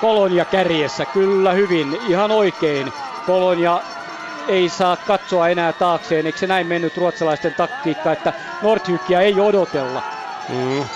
Kolonia 0.00 0.44
kärjessä, 0.44 1.06
kyllä 1.06 1.52
hyvin, 1.52 1.98
ihan 2.00 2.30
oikein. 2.30 2.92
Kolonia 3.26 3.80
ei 4.48 4.68
saa 4.68 4.96
katsoa 4.96 5.48
enää 5.48 5.72
taakseen, 5.72 6.26
eikö 6.26 6.38
se 6.38 6.46
näin 6.46 6.66
mennyt 6.66 6.96
ruotsalaisten 6.96 7.54
taktiikka, 7.54 8.12
että 8.12 8.32
Nordhykia 8.60 9.20
ei 9.20 9.40
odotella. 9.40 10.02
Mm. 10.48 10.88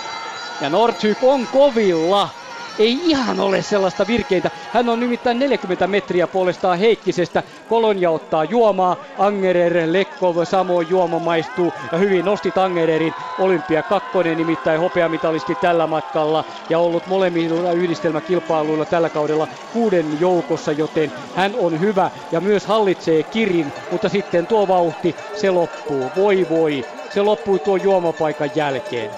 Ja 0.61 0.69
Nordhyk 0.69 1.17
on 1.23 1.47
kovilla 1.47 2.29
ei 2.77 3.09
ihan 3.09 3.39
ole 3.39 3.61
sellaista 3.61 4.07
virkeintä. 4.07 4.51
Hän 4.71 4.89
on 4.89 4.99
nimittäin 4.99 5.39
40 5.39 5.87
metriä 5.87 6.27
puolestaan 6.27 6.79
Heikkisestä. 6.79 7.43
Kolonia 7.67 8.11
ottaa 8.11 8.43
juomaa. 8.43 9.05
Angerer, 9.17 9.73
Lekkov, 9.85 10.43
samoin 10.43 10.89
juoma 10.89 11.19
maistuu. 11.19 11.73
Ja 11.91 11.97
hyvin 11.97 12.25
nosti 12.25 12.51
Angererin 12.55 13.13
olympia 13.37 13.83
kakkonen, 13.83 14.37
nimittäin 14.37 14.79
hopeamitalisti 14.79 15.55
tällä 15.55 15.87
matkalla. 15.87 16.45
Ja 16.69 16.79
ollut 16.79 17.07
molemmilla 17.07 17.71
yhdistelmäkilpailuilla 17.71 18.85
tällä 18.85 19.09
kaudella 19.09 19.47
kuuden 19.73 20.19
joukossa, 20.19 20.71
joten 20.71 21.11
hän 21.35 21.55
on 21.55 21.79
hyvä 21.79 22.11
ja 22.31 22.41
myös 22.41 22.65
hallitsee 22.65 23.23
kirin. 23.23 23.73
Mutta 23.91 24.09
sitten 24.09 24.47
tuo 24.47 24.67
vauhti, 24.67 25.15
se 25.33 25.49
loppuu. 25.51 26.11
Voi 26.15 26.49
voi, 26.49 26.85
se 27.09 27.21
loppui 27.21 27.59
tuo 27.59 27.75
juomapaikan 27.75 28.49
jälkeen 28.55 29.11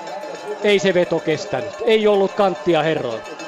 ei 0.64 0.80
se 0.80 0.94
veto 0.94 1.20
kestänyt. 1.20 1.74
Ei 1.86 2.08
ollut 2.08 2.34
kanttia 2.34 2.84
herroilla. 2.84 3.43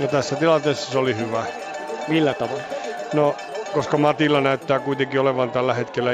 No 0.00 0.08
tässä 0.08 0.36
tilanteessa 0.36 0.92
se 0.92 0.98
oli 0.98 1.16
hyvä. 1.16 1.46
Millä 2.08 2.34
tavoin? 2.34 2.64
No, 3.12 3.38
koska 3.72 3.98
Matilla 3.98 4.40
näyttää 4.40 4.80
kuitenkin 4.80 5.20
olevan 5.20 5.50
tällä 5.50 5.74
hetkellä 5.74 6.10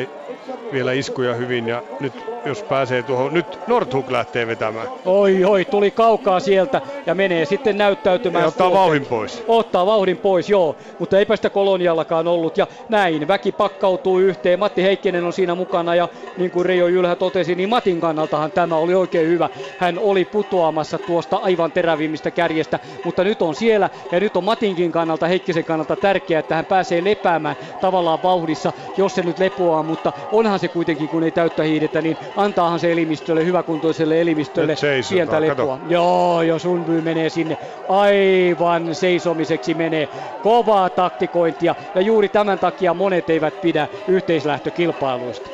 vielä 0.72 0.92
iskuja 0.92 1.34
hyvin 1.34 1.68
ja 1.68 1.82
nyt 2.00 2.12
jos 2.44 2.62
pääsee 2.62 3.02
tuohon, 3.02 3.34
nyt 3.34 3.58
Nordhug 3.66 4.10
lähtee 4.10 4.47
vetämään. 4.47 4.88
Oi 5.05 5.44
oi, 5.44 5.64
tuli 5.64 5.90
kaukaa 5.90 6.40
sieltä 6.40 6.80
ja 7.06 7.14
menee 7.14 7.44
sitten 7.44 7.78
näyttäytymään. 7.78 8.42
Ja 8.42 8.48
ottaa 8.48 8.72
vauhdin 8.72 9.06
pois. 9.06 9.44
Ottaa 9.48 9.86
vauhdin 9.86 10.16
pois, 10.16 10.50
joo, 10.50 10.76
mutta 10.98 11.18
eipä 11.18 11.36
sitä 11.36 11.50
koloniallakaan 11.50 12.28
ollut 12.28 12.58
ja 12.58 12.66
näin, 12.88 13.28
väki 13.28 13.52
pakkautuu 13.52 14.18
yhteen. 14.18 14.58
Matti 14.58 14.82
Heikkinen 14.82 15.24
on 15.24 15.32
siinä 15.32 15.55
mukana 15.55 15.94
ja 15.94 16.08
niin 16.36 16.50
kuin 16.50 16.66
Reijo 16.66 16.86
Jylhä 16.88 17.16
totesi, 17.16 17.55
niin 17.55 17.68
Matin 17.68 18.00
kannaltahan 18.00 18.52
tämä 18.52 18.76
oli 18.76 18.94
oikein 18.94 19.28
hyvä. 19.28 19.48
Hän 19.78 19.98
oli 19.98 20.24
putoamassa 20.24 20.98
tuosta 20.98 21.36
aivan 21.36 21.72
terävimmistä 21.72 22.30
kärjestä, 22.30 22.78
mutta 23.05 23.24
nyt 23.24 23.42
on 23.42 23.55
siellä 23.55 23.90
ja 24.12 24.20
nyt 24.20 24.36
on 24.36 24.44
Matinkin 24.44 24.92
kannalta, 24.92 25.26
Heikkisen 25.28 25.64
kannalta 25.64 25.97
tärkeää, 25.97 26.40
että 26.40 26.55
hän 26.55 26.66
pääsee 26.66 27.05
lepäämään 27.05 27.56
tavallaan 27.80 28.22
vauhdissa, 28.22 28.72
jos 28.97 29.14
se 29.14 29.22
nyt 29.22 29.38
lepoaa, 29.38 29.82
mutta 29.82 30.12
onhan 30.32 30.58
se 30.59 30.69
kuitenkin, 30.69 31.09
kun 31.09 31.23
ei 31.23 31.33
täyttä 31.33 31.62
hiidetä, 31.62 32.03
niin 32.03 32.19
antaahan 32.37 32.81
se 32.81 32.93
elimistölle, 32.93 33.45
hyväkuntoiselle 33.45 34.20
elimistölle 34.20 34.75
pientä 35.11 35.41
lepoa. 35.41 35.81
Joo, 35.83 36.43
jos 36.43 36.65
Unby 36.65 37.01
menee 37.01 37.31
sinne 37.31 37.59
aivan 37.89 38.95
seisomiseksi 38.95 39.75
menee. 39.75 40.09
Kovaa 40.41 40.91
taktikointia 40.91 41.75
ja 41.95 42.01
juuri 42.01 42.28
tämän 42.28 42.59
takia 42.59 42.95
monet 42.95 43.31
eivät 43.31 43.61
pidä 43.61 43.89
yhteislähtökilpailuista. 44.07 45.51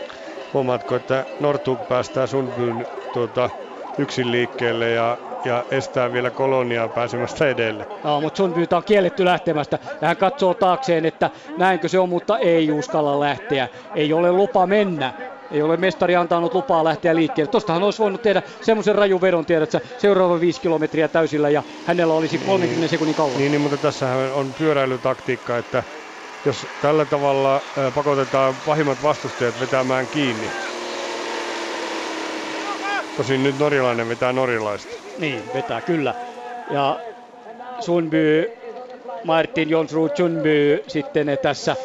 Huomaatko, 0.52 0.96
että 0.96 1.26
Nortug 1.38 1.80
päästää 1.88 2.26
Sundbyn 2.26 2.86
tuota, 3.12 3.50
yksin 3.98 4.30
liikkeelle 4.30 4.90
ja, 4.90 5.18
ja 5.44 5.64
estää 5.70 6.12
vielä 6.12 6.30
koloniaa 6.30 6.88
pääsemästä 6.88 7.48
edelle. 7.48 7.86
No, 8.04 8.20
mutta 8.20 8.36
sun 8.36 8.52
pyytää 8.52 8.76
on 8.76 8.84
kielletty 8.84 9.24
lähtemästä. 9.24 9.78
Ja 10.00 10.08
hän 10.08 10.16
katsoo 10.16 10.54
taakseen, 10.54 11.06
että 11.06 11.30
näinkö 11.56 11.88
se 11.88 11.98
on, 11.98 12.08
mutta 12.08 12.38
ei 12.38 12.72
uskalla 12.72 13.20
lähteä. 13.20 13.68
Ei 13.94 14.12
ole 14.12 14.32
lupa 14.32 14.66
mennä. 14.66 15.12
Ei 15.52 15.62
ole 15.62 15.76
mestari 15.76 16.16
antanut 16.16 16.54
lupaa 16.54 16.84
lähteä 16.84 17.14
liikkeelle. 17.14 17.50
Tostahan 17.50 17.82
olisi 17.82 17.98
voinut 17.98 18.22
tehdä 18.22 18.42
semmoisen 18.60 18.94
raju 18.94 19.20
vedon, 19.20 19.46
tiedät 19.46 19.72
seuraava 19.98 20.40
viisi 20.40 20.60
kilometriä 20.60 21.08
täysillä 21.08 21.50
ja 21.50 21.62
hänellä 21.86 22.14
olisi 22.14 22.38
30 22.38 22.88
sekunnin 22.88 23.14
kauan. 23.14 23.36
Niin, 23.38 23.52
niin 23.52 23.60
mutta 23.60 23.76
tässä 23.76 24.06
on 24.34 24.54
pyöräilytaktiikka, 24.58 25.58
että 25.58 25.82
jos 26.44 26.66
tällä 26.82 27.04
tavalla 27.04 27.60
pakotetaan 27.94 28.54
pahimmat 28.66 29.02
vastustajat 29.02 29.60
vetämään 29.60 30.06
kiinni. 30.06 30.46
Tosin 33.16 33.42
nyt 33.42 33.58
norjalainen 33.58 34.08
vetää 34.08 34.32
norjalaista. 34.32 35.03
Niin, 35.18 35.42
vetää 35.54 35.80
kyllä. 35.80 36.14
Ja 36.70 37.00
Sunby, 37.80 38.52
Martin 39.24 39.70
Jonsrud 39.70 40.10
Sunby 40.16 40.84
sitten 40.86 41.38
tässä 41.42 41.76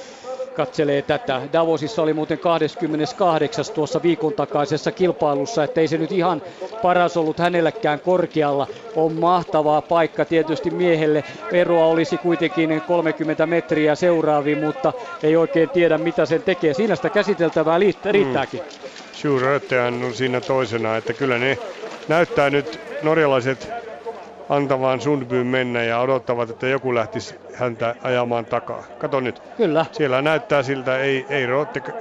katselee 0.56 1.02
tätä. 1.02 1.42
Davosissa 1.54 2.02
oli 2.02 2.14
muuten 2.14 2.40
28. 2.40 3.66
tuossa 3.76 4.04
viikon 4.04 4.34
takaisessa 4.34 4.92
kilpailussa, 4.92 5.64
että 5.64 5.82
ei 5.82 5.88
se 5.88 5.98
nyt 5.98 6.12
ihan 6.12 6.42
paras 6.82 7.18
ollut 7.18 7.40
hänelläkään 7.40 8.00
korkealla. 8.00 8.68
On 8.96 9.14
mahtavaa 9.14 9.82
paikka 9.82 10.26
tietysti 10.26 10.70
miehelle. 10.70 11.24
Eroa 11.52 11.86
olisi 11.86 12.18
kuitenkin 12.18 12.82
30 12.88 13.46
metriä 13.46 13.96
seuraaviin, 13.96 14.58
mutta 14.58 14.94
ei 15.24 15.36
oikein 15.36 15.70
tiedä 15.70 15.98
mitä 15.98 16.26
sen 16.26 16.44
tekee. 16.44 16.74
Siinä 16.74 16.96
sitä 16.96 17.10
käsiteltävää 17.10 17.80
riittääkin. 18.12 18.60
Mm. 18.60 18.90
Sjuröttehän 19.14 20.04
on 20.04 20.14
siinä 20.14 20.42
toisena, 20.42 20.98
että 20.98 21.14
kyllä 21.14 21.38
ne 21.38 21.58
näyttää 22.08 22.50
nyt 22.50 22.89
norjalaiset 23.04 23.72
antamaan 24.50 25.02
Sundbyn 25.02 25.48
mennä 25.48 25.84
ja 25.84 26.00
odottavat, 26.00 26.50
että 26.50 26.68
joku 26.68 26.96
lähtisi 26.96 27.36
häntä 27.54 27.96
ajamaan 28.04 28.46
takaa. 28.46 28.84
Kato 28.98 29.20
nyt. 29.20 29.42
Kyllä. 29.58 29.86
Siellä 29.92 30.22
näyttää 30.22 30.64
siltä, 30.64 30.98
ei, 30.98 31.26
ei 31.30 31.48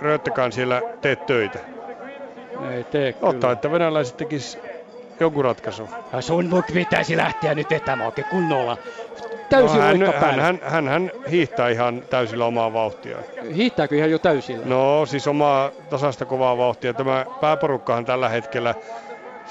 Röttekaan 0.01 0.53
siellä 0.53 0.83
tee 1.01 1.17
töitä. 1.17 1.59
Ei 2.71 2.85
tee 2.85 3.13
kyllä. 3.13 3.29
Ottaa, 3.29 3.53
että 3.53 3.73
venäläiset 3.73 4.17
tekis 4.17 4.59
jonkun 5.21 5.45
ratkaisu. 5.45 5.89
Ja 6.13 6.21
Sundbuk 6.21 6.67
pitäisi 6.73 7.17
lähteä 7.17 7.55
nyt 7.55 7.71
vetämään 7.71 8.07
oikein 8.07 8.27
kunnolla. 8.31 8.77
Täysin 9.51 9.81
no, 9.81 9.83
hän, 9.87 10.01
hän, 10.21 10.41
hän, 10.41 10.61
hän, 10.63 10.89
hän, 10.89 11.11
hiihtää 11.31 11.69
ihan 11.69 12.03
täysillä 12.11 12.45
omaa 12.45 12.73
vauhtia. 12.73 13.17
Hiihtääkö 13.57 13.97
ihan 13.97 14.11
jo 14.11 14.19
täysillä? 14.19 14.67
No 14.67 15.07
siis 15.07 15.29
omaa 15.29 15.71
tasasta 15.91 16.25
kovaa 16.25 16.59
vauhtia. 16.59 16.95
Tämä 16.95 17.27
pääporukkahan 17.41 18.05
tällä 18.05 18.29
hetkellä, 18.29 18.75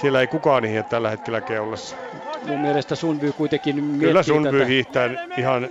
siellä 0.01 0.22
ei 0.22 0.27
kukaan 0.27 0.64
hiihdä 0.64 0.84
tällä 0.84 1.09
hetkellä 1.09 1.42
keulassa 1.42 1.95
mun 2.48 2.59
mielestä 2.61 2.95
Sunby 2.95 3.32
kuitenkin 3.32 4.00
Kyllä 4.00 4.24
Sunby 4.24 4.66
hiihtää 4.67 5.09
ihan 5.38 5.69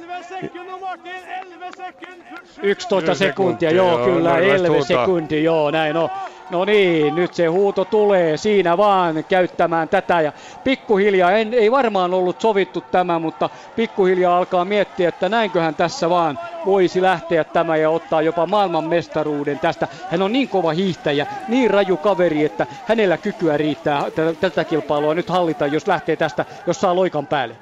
11 2.63 3.15
sekuntia, 3.15 3.71
joo, 3.71 3.99
joo 3.99 4.07
kyllä, 4.17 4.39
11 4.39 4.87
sekuntia, 4.87 5.41
joo, 5.41 5.71
näin 5.71 5.97
on. 5.97 6.11
No 6.49 6.65
niin, 6.65 7.15
nyt 7.15 7.35
se 7.35 7.47
huuto 7.47 7.85
tulee 7.85 8.37
siinä 8.37 8.77
vaan 8.77 9.25
käyttämään 9.29 9.89
tätä 9.89 10.21
ja 10.21 10.33
pikkuhiljaa, 10.65 11.33
en, 11.33 11.55
ei 11.55 11.71
varmaan 11.71 12.15
ollut 12.15 12.41
sovittu 12.41 12.81
tämä, 12.81 13.19
mutta 13.19 13.51
pikkuhiljaa 13.75 14.37
alkaa 14.39 14.65
miettiä, 14.65 15.09
että 15.09 15.29
näinköhän 15.29 15.75
tässä 15.77 16.11
vaan 16.11 16.39
voisi 16.65 17.03
lähteä 17.03 17.45
tämä 17.45 17.77
ja 17.77 17.91
ottaa 17.91 18.23
jopa 18.23 18.47
maailman 18.47 18.85
mestaruuden 18.85 19.61
tästä. 19.61 19.89
Hän 20.09 20.23
on 20.23 20.33
niin 20.33 20.49
kova 20.49 20.73
hiihtäjä, 20.73 21.27
niin 21.47 21.71
raju 21.71 21.97
kaveri, 21.97 22.45
että 22.45 22.67
hänellä 22.85 23.19
kykyä 23.19 23.57
riittää 23.57 24.05
tätä 24.41 24.65
kilpailua 24.65 25.15
nyt 25.15 25.31
hallita, 25.31 25.67
jos 25.67 25.87
lähtee 25.87 26.17
tästä, 26.17 26.45
jos 26.67 26.81
saa 26.81 26.97
loikan 26.97 27.27
päälle 27.27 27.59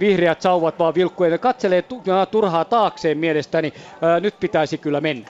vihreät 0.00 0.40
sauvat 0.40 0.78
vaan 0.78 0.94
vilkkujen 0.94 1.40
katselee 1.40 1.84
turhaa 2.30 2.64
taakseen 2.64 3.18
mielestäni. 3.18 3.72
Nyt 4.20 4.40
pitäisi 4.40 4.78
kyllä 4.78 5.00
mennä 5.00 5.28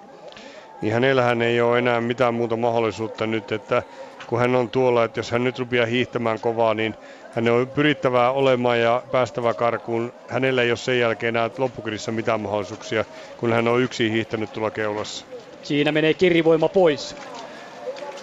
niin 0.81 0.93
hänellähän 0.93 1.43
ei 1.43 1.61
ole 1.61 1.79
enää 1.79 2.01
mitään 2.01 2.35
muuta 2.35 2.57
mahdollisuutta 2.57 3.27
nyt, 3.27 3.53
että 3.53 3.83
kun 4.27 4.39
hän 4.39 4.55
on 4.55 4.71
tuolla, 4.71 5.05
että 5.05 5.19
jos 5.21 5.31
hän 5.31 5.45
nyt 5.45 5.59
rupeaa 5.59 5.87
hiihtämään 5.87 6.41
kovaa, 6.41 6.75
niin 6.75 6.95
hän 7.33 7.49
on 7.49 7.69
pyrittävää 7.69 8.31
olemaan 8.31 8.81
ja 8.81 9.03
päästävä 9.11 9.55
karkuun. 9.55 10.13
Hänellä 10.29 10.63
ei 10.63 10.71
ole 10.71 10.77
sen 10.77 10.99
jälkeen 10.99 11.37
enää 11.37 11.51
loppukirjassa 11.59 12.13
mitään 12.13 12.41
mahdollisuuksia, 12.41 13.05
kun 13.37 13.53
hän 13.53 13.69
on 13.69 13.83
yksin 13.83 14.13
hiihtänyt 14.13 14.53
tuolla 14.53 14.71
keulassa. 14.71 15.27
Siinä 15.63 15.93
menee 15.93 16.15
kirivoima 16.15 16.69
pois. 16.69 17.17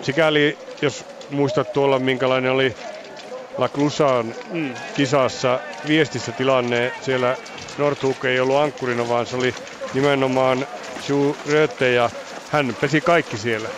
Sikäli, 0.02 0.58
jos 0.82 1.06
muistat 1.30 1.74
tuolla, 1.74 2.00
minkälainen 2.00 2.52
oli 2.52 2.76
La 3.58 3.70
Clusan 3.70 4.36
mm. 4.52 4.74
kisassa 4.96 5.60
viestissä 5.88 6.32
tilanne, 6.32 6.92
siellä 7.02 7.38
Nordhuk 7.78 8.26
ei 8.26 8.40
ollut 8.40 8.58
ankkurina, 8.58 9.10
vaan 9.10 9.26
se 9.26 9.36
oli 9.36 9.54
nimenomaan 9.94 10.68
Sju 11.00 11.36
Rötte 11.50 11.92
ja 11.92 12.10
hän 12.48 12.76
pesi 12.80 13.02
kaikki 13.02 13.38
siellä. 13.38 13.72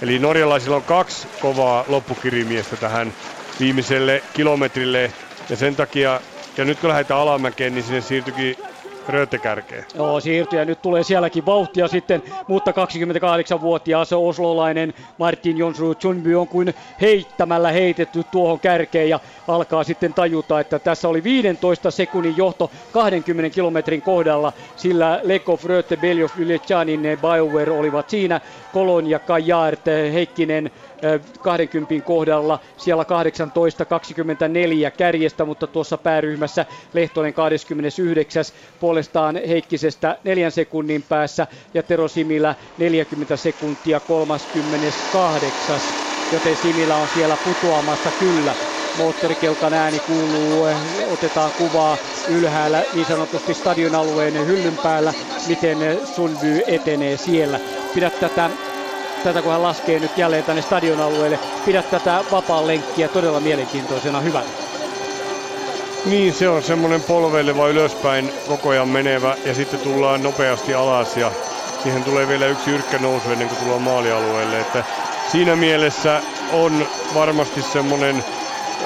Eli 0.00 0.18
norjalaisilla 0.18 0.76
on 0.76 0.84
kaksi 0.84 1.28
kovaa 1.38 1.84
loppukirimiestä 1.86 2.76
tähän 2.76 3.14
viimeiselle 3.58 4.24
kilometrille 4.32 5.14
ja 5.48 5.56
sen 5.56 5.76
takia, 5.76 6.20
ja 6.56 6.64
nyt 6.64 6.80
kun 6.80 6.88
lähdetään 6.90 7.20
alamäkeen, 7.20 7.74
niin 7.74 7.84
sinne 7.84 8.00
siirtyikin 8.00 8.56
Röötekärkeen. 9.08 9.84
Joo, 9.94 10.20
siirtyy 10.20 10.58
ja 10.58 10.64
nyt 10.64 10.82
tulee 10.82 11.02
sielläkin 11.02 11.46
vauhtia 11.46 11.88
sitten, 11.88 12.22
mutta 12.48 12.70
28-vuotias 12.70 14.12
oslolainen 14.12 14.94
Martin 15.18 15.56
Jonsrud 15.56 15.96
Chunby 15.96 16.34
on 16.34 16.48
kuin 16.48 16.74
heittämällä 17.00 17.72
heitetty 17.72 18.24
tuohon 18.24 18.60
kärkeen 18.60 19.08
ja 19.08 19.20
alkaa 19.48 19.84
sitten 19.84 20.14
tajuta, 20.14 20.60
että 20.60 20.78
tässä 20.78 21.08
oli 21.08 21.24
15 21.24 21.90
sekunnin 21.90 22.36
johto 22.36 22.70
20 22.92 23.54
kilometrin 23.54 24.02
kohdalla, 24.02 24.52
sillä 24.76 25.20
Lekov, 25.22 25.58
Röte, 25.64 25.96
Beljov, 25.96 26.30
Yletsjanin, 26.38 27.00
BioWare 27.00 27.72
olivat 27.72 28.10
siinä, 28.10 28.40
Kolon 28.72 29.06
ja 29.06 29.18
Kajart, 29.18 29.86
Heikkinen 30.12 30.70
20 31.40 32.06
kohdalla, 32.06 32.58
siellä 32.76 33.04
18-24 34.88 34.90
kärjestä, 34.96 35.44
mutta 35.44 35.66
tuossa 35.66 35.98
pääryhmässä 35.98 36.66
Lehtonen 36.92 37.34
29. 37.34 38.44
puolestaan 38.80 39.40
Heikkisestä 39.48 40.18
neljän 40.24 40.52
sekunnin 40.52 41.04
päässä 41.08 41.46
ja 41.74 41.82
Tero 41.82 42.08
Similä 42.08 42.54
40 42.78 43.36
sekuntia 43.36 44.00
38. 44.00 45.80
Joten 46.32 46.56
Similä 46.56 46.96
on 46.96 47.08
siellä 47.14 47.36
putoamassa 47.44 48.10
kyllä 48.18 48.54
moottorikelkan 48.98 49.74
ääni 49.74 49.98
kuuluu, 49.98 50.66
otetaan 51.12 51.50
kuvaa 51.58 51.96
ylhäällä 52.28 52.82
niin 52.94 53.06
sanotusti 53.06 53.54
stadion 53.54 53.94
alueen 53.94 54.46
hyllyn 54.46 54.76
päällä, 54.82 55.14
miten 55.48 55.78
Sunby 56.04 56.62
etenee 56.66 57.16
siellä. 57.16 57.60
Pidä 57.94 58.10
tätä 58.10 58.50
tätä 59.26 59.42
kun 59.42 59.52
hän 59.52 59.62
laskee 59.62 59.98
nyt 59.98 60.18
jälleen 60.18 60.44
tänne 60.44 60.62
stadion 60.62 61.00
alueelle. 61.00 61.38
Pidä 61.64 61.82
tätä 61.82 62.24
vapaan 62.30 62.66
lenkkiä 62.66 63.08
todella 63.08 63.40
mielenkiintoisena 63.40 64.20
hyvänä. 64.20 64.46
Niin, 66.04 66.34
se 66.34 66.48
on 66.48 66.62
semmoinen 66.62 67.02
polveileva 67.02 67.68
ylöspäin 67.68 68.32
koko 68.48 68.68
ajan 68.68 68.88
menevä 68.88 69.36
ja 69.44 69.54
sitten 69.54 69.80
tullaan 69.80 70.22
nopeasti 70.22 70.74
alas 70.74 71.16
ja 71.16 71.32
siihen 71.82 72.04
tulee 72.04 72.28
vielä 72.28 72.46
yksi 72.46 72.70
yrkkä 72.70 72.98
nousu 72.98 73.30
ennen 73.30 73.48
kuin 73.48 73.58
tullaan 73.58 73.82
maalialueelle. 73.82 74.60
Että 74.60 74.84
siinä 75.32 75.56
mielessä 75.56 76.22
on 76.52 76.86
varmasti 77.14 77.62
semmoinen, 77.62 78.24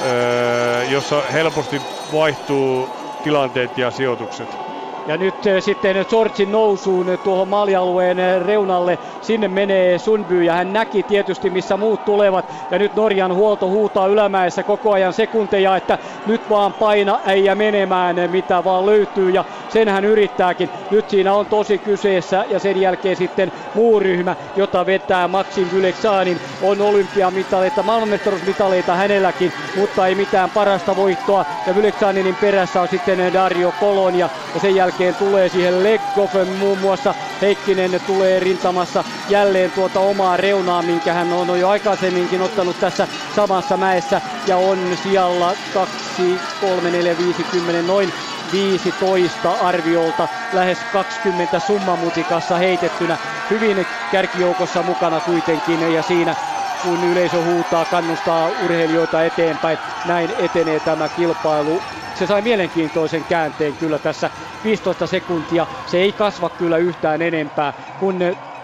öö, 0.06 0.84
jossa 0.84 1.22
helposti 1.32 1.82
vaihtuu 2.12 2.88
tilanteet 3.24 3.78
ja 3.78 3.90
sijoitukset. 3.90 4.69
Ja 5.10 5.16
nyt 5.16 5.46
eh, 5.46 5.62
sitten 5.62 6.04
Sortsin 6.10 6.52
nousuun 6.52 7.06
tuohon 7.24 7.48
maalialueen 7.48 8.18
eh, 8.18 8.40
reunalle. 8.40 8.98
Sinne 9.22 9.48
menee 9.48 9.98
Sunby 9.98 10.42
ja 10.44 10.52
hän 10.52 10.72
näki 10.72 11.02
tietysti 11.02 11.50
missä 11.50 11.76
muut 11.76 12.04
tulevat. 12.04 12.44
Ja 12.70 12.78
nyt 12.78 12.96
Norjan 12.96 13.34
huolto 13.34 13.68
huutaa 13.68 14.06
ylämäessä 14.06 14.62
koko 14.62 14.92
ajan 14.92 15.12
sekunteja, 15.12 15.76
että 15.76 15.98
nyt 16.26 16.40
vaan 16.50 16.72
paina 16.72 17.18
äijä 17.26 17.54
menemään 17.54 18.18
eh, 18.18 18.30
mitä 18.30 18.64
vaan 18.64 18.86
löytyy. 18.86 19.30
Ja 19.30 19.44
sen 19.68 19.88
hän 19.88 20.04
yrittääkin. 20.04 20.70
Nyt 20.90 21.10
siinä 21.10 21.34
on 21.34 21.46
tosi 21.46 21.78
kyseessä 21.78 22.44
ja 22.50 22.58
sen 22.58 22.80
jälkeen 22.80 23.16
sitten 23.16 23.52
muu 23.74 24.00
ryhmä, 24.00 24.36
jota 24.56 24.86
vetää 24.86 25.28
Maxim 25.28 25.68
Vyleksanin. 25.72 26.40
On 26.62 26.80
olympiamitaleita, 26.80 27.82
maailmanmestaruusmitaleita 27.82 28.94
hänelläkin, 28.94 29.52
mutta 29.76 30.06
ei 30.06 30.14
mitään 30.14 30.50
parasta 30.50 30.96
voittoa. 30.96 31.44
Ja 31.66 31.74
Vyleksaninin 31.74 32.36
perässä 32.40 32.80
on 32.80 32.88
sitten 32.88 33.32
Dario 33.32 33.72
Kolonia 33.80 34.28
ja 34.54 34.60
sen 34.60 34.74
jälkeen 34.74 34.99
jälkeen 35.04 35.28
tulee 35.28 35.48
siihen 35.48 35.82
Leggofen 35.82 36.48
muun 36.48 36.78
muassa. 36.78 37.14
Heikkinen 37.40 38.00
tulee 38.06 38.40
rintamassa 38.40 39.04
jälleen 39.28 39.70
tuota 39.70 40.00
omaa 40.00 40.36
reunaa, 40.36 40.82
minkä 40.82 41.12
hän 41.12 41.32
on 41.32 41.60
jo 41.60 41.68
aikaisemminkin 41.68 42.42
ottanut 42.42 42.80
tässä 42.80 43.08
samassa 43.36 43.76
mäessä. 43.76 44.20
Ja 44.46 44.56
on 44.56 44.78
siellä 45.02 45.54
2, 45.74 46.40
3, 46.60 46.90
4, 46.90 47.18
5, 47.18 47.44
10, 47.44 47.86
noin 47.86 48.12
15 48.52 49.52
arviolta, 49.52 50.28
lähes 50.52 50.78
20 50.92 51.60
summamutikassa 51.60 52.56
heitettynä. 52.56 53.16
Hyvin 53.50 53.86
kärkijoukossa 54.12 54.82
mukana 54.82 55.20
kuitenkin 55.20 55.94
ja 55.94 56.02
siinä 56.02 56.36
kun 56.82 57.04
yleisö 57.04 57.44
huutaa, 57.44 57.84
kannustaa 57.84 58.50
urheilijoita 58.64 59.22
eteenpäin. 59.22 59.78
Näin 60.06 60.30
etenee 60.38 60.80
tämä 60.80 61.08
kilpailu. 61.08 61.82
Se 62.20 62.26
sai 62.26 62.42
mielenkiintoisen 62.42 63.24
käänteen 63.24 63.76
kyllä 63.76 63.98
tässä 63.98 64.30
15 64.64 65.06
sekuntia. 65.06 65.66
Se 65.86 65.98
ei 65.98 66.12
kasva 66.12 66.50
kyllä 66.50 66.76
yhtään 66.78 67.22
enempää, 67.22 67.74
kun 67.98 68.18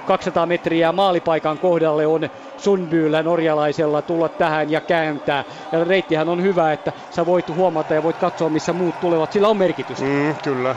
200 0.04 0.46
metriä 0.46 0.92
maalipaikan 0.92 1.58
kohdalle 1.58 2.06
on 2.06 2.20
Sunbyllä 2.56 3.22
norjalaisella 3.22 4.02
tulla 4.02 4.28
tähän 4.28 4.70
ja 4.70 4.80
kääntää. 4.80 5.44
Ja 5.72 5.84
reittihän 5.84 6.28
on 6.28 6.42
hyvä, 6.42 6.72
että 6.72 6.92
sä 7.10 7.26
voit 7.26 7.50
huomata 7.50 7.94
ja 7.94 8.02
voit 8.02 8.16
katsoa 8.18 8.50
missä 8.50 8.72
muut 8.72 9.00
tulevat. 9.00 9.32
Sillä 9.32 9.48
on 9.48 9.56
merkitystä. 9.56 10.04
Mm, 10.04 10.34
kyllä. 10.44 10.76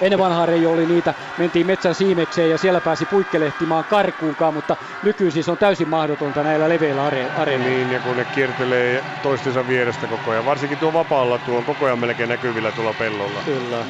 Ennen 0.00 0.18
vanhaa 0.18 0.46
Reijo 0.46 0.72
oli 0.72 0.86
niitä, 0.86 1.14
mentiin 1.36 1.66
metsän 1.66 1.94
siimekseen 1.94 2.50
ja 2.50 2.58
siellä 2.58 2.80
pääsi 2.80 3.06
puikkelehtimaan 3.06 3.84
karkuunkaan, 3.84 4.54
mutta 4.54 4.76
nykyisin 5.02 5.44
se 5.44 5.50
on 5.50 5.58
täysin 5.58 5.88
mahdotonta 5.88 6.42
näillä 6.42 6.68
leveillä 6.68 7.04
areenoilla. 7.04 7.58
Niin, 7.58 7.90
ja 7.92 8.00
kun 8.00 8.16
ne 8.16 8.24
kiertelee 8.24 9.04
toistensa 9.22 9.66
vierestä 9.66 10.08
koko 10.08 10.30
ajan. 10.30 10.44
Varsinkin 10.44 10.78
tuo 10.78 10.92
vapaalla 10.92 11.38
tuo 11.38 11.58
on 11.58 11.64
koko 11.64 11.84
ajan 11.84 11.98
melkein 11.98 12.28
näkyvillä 12.28 12.72
tuolla 12.72 12.94
pellolla. 12.94 13.42
Kyllä. 13.44 13.86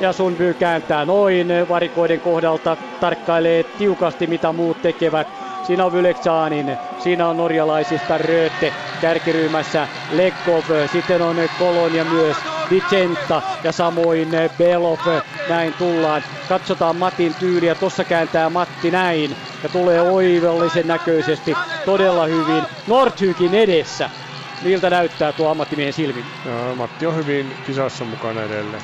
Ja 0.00 0.12
Sunby 0.12 0.54
kääntää 0.54 1.04
noin 1.04 1.48
varikoiden 1.68 2.20
kohdalta, 2.20 2.76
tarkkailee 3.00 3.64
tiukasti 3.64 4.26
mitä 4.26 4.52
muut 4.52 4.82
tekevät. 4.82 5.45
Siinä 5.66 5.84
on 5.86 5.92
Vyleksanin, 5.92 6.78
siinä 6.96 7.28
on 7.28 7.36
norjalaisista 7.36 8.18
Röte 8.18 8.74
kärkiryhmässä 8.98 9.88
Lekov, 10.08 10.64
sitten 10.86 11.22
on 11.22 11.36
Kolonia 11.56 12.04
myös 12.04 12.46
Vicenta 12.70 13.42
ja 13.62 13.72
samoin 13.72 14.30
Belov. 14.56 15.00
Näin 15.46 15.74
tullaan. 15.74 16.24
Katsotaan 16.46 16.96
Matin 16.96 17.34
tyyliä. 17.34 17.74
Tuossa 17.74 18.04
kääntää 18.04 18.50
Matti 18.50 18.90
näin 18.90 19.36
ja 19.62 19.68
tulee 19.68 20.00
oivallisen 20.02 20.86
näköisesti 20.86 21.58
todella 21.84 22.26
hyvin 22.26 22.68
Nordhykin 22.86 23.54
edessä. 23.54 24.10
Miltä 24.60 24.90
näyttää 24.90 25.32
tuo 25.32 25.48
ammattimiehen 25.48 25.92
silmin? 25.92 26.32
Matti 26.76 27.06
on 27.06 27.16
hyvin 27.16 27.60
kisassa 27.62 28.04
mukana 28.04 28.42
edelleen. 28.42 28.82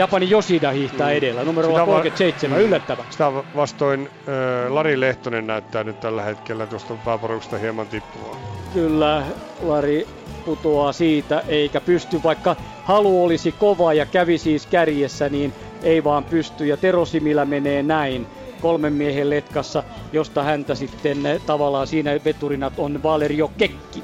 Japani 0.00 0.30
Yoshida 0.30 0.70
hiihtää 0.70 1.10
mm. 1.10 1.16
edellä, 1.16 1.44
numero 1.44 1.68
37, 1.68 2.58
va- 2.58 2.64
yllättävä. 2.64 3.04
Sitä 3.10 3.32
vastoin 3.56 4.00
äh, 4.10 4.72
Lari 4.72 5.00
Lehtonen 5.00 5.46
näyttää 5.46 5.84
nyt 5.84 6.00
tällä 6.00 6.22
hetkellä 6.22 6.66
tuosta 6.66 6.94
pääporuksesta 7.04 7.58
hieman 7.58 7.86
tippua. 7.86 8.36
Kyllä, 8.74 9.22
Lari 9.62 10.06
putoaa 10.44 10.92
siitä 10.92 11.42
eikä 11.48 11.80
pysty, 11.80 12.20
vaikka 12.22 12.56
halu 12.84 13.24
olisi 13.24 13.52
kova 13.52 13.92
ja 13.92 14.06
kävi 14.06 14.38
siis 14.38 14.66
kärjessä, 14.66 15.28
niin 15.28 15.52
ei 15.82 16.04
vaan 16.04 16.24
pysty. 16.24 16.66
Ja 16.66 16.76
Terosimillä 16.76 17.44
menee 17.44 17.82
näin 17.82 18.26
kolmen 18.62 18.92
miehen 18.92 19.30
letkassa, 19.30 19.82
josta 20.12 20.42
häntä 20.42 20.74
sitten 20.74 21.40
tavallaan 21.46 21.86
siinä 21.86 22.10
veturina 22.24 22.70
on 22.78 23.02
Valerio 23.02 23.50
Kekki. 23.58 24.02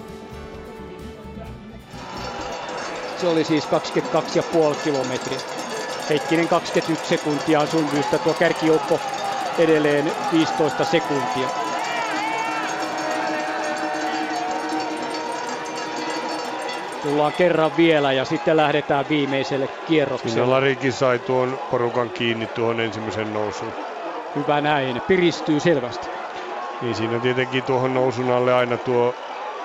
Se 3.20 3.26
oli 3.28 3.44
siis 3.44 3.64
22,5 3.64 3.70
kilometriä. 4.84 5.55
Heikkinen 6.08 6.48
21 6.48 7.08
sekuntia 7.08 7.60
on 7.60 7.68
Sundbystä, 7.68 8.18
tuo 8.18 8.34
kärkijoukko 8.34 9.00
edelleen 9.58 10.12
15 10.32 10.84
sekuntia. 10.84 11.48
Tullaan 17.02 17.32
kerran 17.32 17.76
vielä 17.76 18.12
ja 18.12 18.24
sitten 18.24 18.56
lähdetään 18.56 19.04
viimeiselle 19.08 19.68
kierrokselle. 19.86 20.34
Siinä 20.34 20.50
Larikin 20.50 20.92
sai 20.92 21.18
tuon 21.18 21.58
porukan 21.70 22.10
kiinni 22.10 22.46
tuohon 22.46 22.80
ensimmäisen 22.80 23.32
nousuun. 23.32 23.72
Hyvä 24.36 24.60
näin, 24.60 25.02
piristyy 25.06 25.60
selvästi. 25.60 26.06
Niin 26.82 26.94
siinä 26.94 27.18
tietenkin 27.18 27.64
tuohon 27.64 27.94
nousun 27.94 28.30
alle 28.30 28.54
aina 28.54 28.76
tuo 28.76 29.14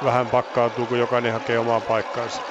vähän 0.03 0.27
pakkautuu, 0.27 0.85
kun 0.85 0.99
jokainen 0.99 1.33
hakee 1.33 1.59
omaa 1.59 1.81
paikkaansa 1.81 2.41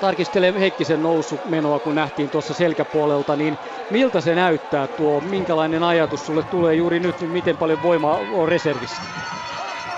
tarkistelee 0.00 0.52
Heikkisen 0.60 1.02
nousumenoa, 1.02 1.80
kun 1.80 1.94
nähtiin 1.94 2.30
tuossa 2.30 2.54
selkäpuolelta, 2.54 3.36
niin 3.36 3.58
miltä 3.88 4.20
se 4.20 4.34
näyttää 4.34 4.88
tuo, 4.88 5.20
minkälainen 5.20 5.82
ajatus 5.82 6.26
sulle 6.26 6.42
tulee 6.42 6.74
juuri 6.74 7.00
nyt, 7.00 7.20
niin 7.20 7.30
miten 7.30 7.58
paljon 7.58 7.82
voimaa 7.82 8.18
on 8.18 8.48
reservissä? 8.48 9.02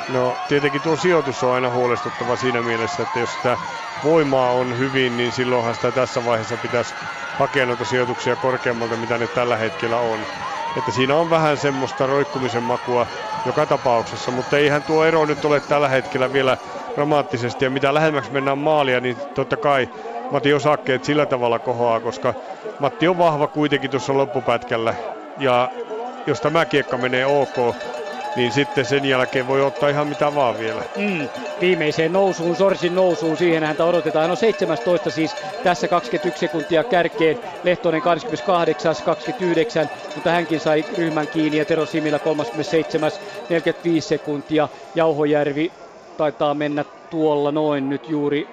No 0.08 0.40
tietenkin 0.48 0.82
tuo 0.82 0.96
sijoitus 0.96 1.42
on 1.42 1.52
aina 1.52 1.70
huolestuttava 1.70 2.36
siinä 2.36 2.62
mielessä, 2.62 3.02
että 3.02 3.20
jos 3.20 3.34
sitä 3.34 3.58
voimaa 4.02 4.52
on 4.52 4.78
hyvin, 4.78 5.16
niin 5.16 5.32
silloinhan 5.32 5.74
sitä 5.74 5.92
tässä 5.92 6.24
vaiheessa 6.24 6.58
pitäisi 6.58 6.94
hakea 7.32 7.66
noita 7.66 7.84
sijoituksia 7.84 8.36
korkeammalta, 8.36 8.96
mitä 8.96 9.18
ne 9.18 9.28
tällä 9.28 9.56
hetkellä 9.56 9.98
on. 9.98 10.26
Että 10.76 10.90
siinä 10.90 11.16
on 11.16 11.30
vähän 11.30 11.58
semmoista 11.58 12.06
roikkumisen 12.06 12.62
makua 12.62 13.06
joka 13.44 13.66
tapauksessa, 13.66 14.30
mutta 14.30 14.58
eihän 14.58 14.84
tuo 14.84 15.04
ero 15.04 15.26
nyt 15.26 15.44
ole 15.44 15.60
tällä 15.60 15.88
hetkellä 15.88 16.32
vielä 16.32 16.58
dramaattisesti. 16.94 17.64
Ja 17.64 17.70
mitä 17.70 17.94
lähemmäksi 17.94 18.32
mennään 18.32 18.58
maalia, 18.58 19.00
niin 19.00 19.16
totta 19.34 19.56
kai 19.56 19.88
Matti 20.30 20.54
osakkeet 20.54 21.04
sillä 21.04 21.26
tavalla 21.26 21.58
kohoaa, 21.58 22.00
koska 22.00 22.34
Matti 22.78 23.08
on 23.08 23.18
vahva 23.18 23.46
kuitenkin 23.46 23.90
tuossa 23.90 24.16
loppupätkällä. 24.16 24.94
Ja 25.38 25.70
jos 26.26 26.40
tämä 26.40 26.66
kiekka 26.66 26.96
menee 26.98 27.26
ok, 27.26 27.76
niin 28.36 28.52
sitten 28.52 28.84
sen 28.84 29.04
jälkeen 29.04 29.46
voi 29.46 29.62
ottaa 29.62 29.88
ihan 29.88 30.08
mitä 30.08 30.34
vaan 30.34 30.58
vielä. 30.58 30.82
Mm, 30.96 31.28
viimeiseen 31.60 32.12
nousuun, 32.12 32.56
Sorsin 32.56 32.94
nousuun, 32.94 33.36
siihen 33.36 33.62
häntä 33.62 33.84
odotetaan. 33.84 34.28
No 34.28 34.36
17 34.36 35.10
siis 35.10 35.36
tässä 35.62 35.88
21 35.88 36.40
sekuntia 36.40 36.84
kärkeen, 36.84 37.38
Lehtonen 37.62 38.02
28, 38.02 38.94
29, 39.04 39.90
mutta 40.14 40.30
hänkin 40.30 40.60
sai 40.60 40.84
ryhmän 40.96 41.28
kiinni 41.28 41.58
ja 41.58 41.64
Tero 41.64 41.86
Similä 41.86 42.18
37, 42.18 43.10
45 43.48 44.08
sekuntia. 44.08 44.68
Jauhojärvi 44.94 45.72
taitaa 46.16 46.54
mennä 46.54 46.84
tuolla 47.10 47.52
noin 47.52 47.88
nyt 47.88 48.08
juuri, 48.08 48.48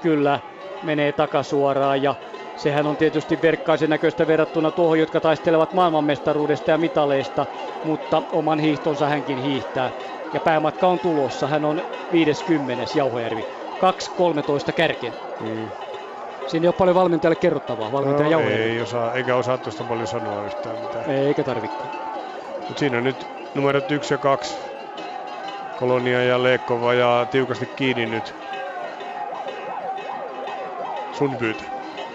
kyllä 0.00 0.40
menee 0.82 1.12
takasuoraan 1.12 2.02
ja 2.02 2.14
Sehän 2.56 2.86
on 2.86 2.96
tietysti 2.96 3.38
verkkaisen 3.42 3.90
näköistä 3.90 4.26
verrattuna 4.26 4.70
tuohon, 4.70 4.98
jotka 4.98 5.20
taistelevat 5.20 5.72
maailmanmestaruudesta 5.72 6.70
ja 6.70 6.78
mitaleista, 6.78 7.46
mutta 7.82 8.22
oman 8.32 8.58
hiihtonsa 8.58 9.08
hänkin 9.08 9.38
hiihtää. 9.38 9.90
Ja 10.32 10.40
päämatka 10.40 10.86
on 10.86 10.98
tulossa, 11.00 11.46
hän 11.46 11.64
on 11.64 11.82
50. 12.12 12.84
Jauhojärvi. 12.94 13.42
2.13 13.42 14.72
kärkeen. 14.76 15.14
Mm. 15.40 15.70
Siinä 16.46 16.64
ei 16.64 16.68
ole 16.68 16.74
paljon 16.78 16.94
valmentajalle 16.94 17.36
kerrottavaa, 17.36 17.92
valmentaja 17.92 18.38
no, 18.38 18.48
ei 18.48 18.80
osaa, 18.80 19.14
eikä 19.14 19.36
osaa 19.36 19.58
tuosta 19.58 19.84
paljon 19.84 20.06
sanoa 20.06 20.44
yhtään 20.44 20.78
mitään. 20.78 21.10
Eikä 21.10 21.44
tarvikaan. 21.44 21.90
Mut 22.68 22.78
siinä 22.78 22.98
on 22.98 23.04
nyt 23.04 23.26
numerot 23.54 23.90
1 23.90 24.14
ja 24.14 24.18
2. 24.18 24.71
Kolonia 25.74 26.24
ja 26.24 26.42
Leekova 26.42 26.94
ja 26.94 27.26
tiukasti 27.30 27.66
kiinni 27.76 28.06
nyt. 28.06 28.34
Sun 31.10 31.36
pyytä. 31.38 31.64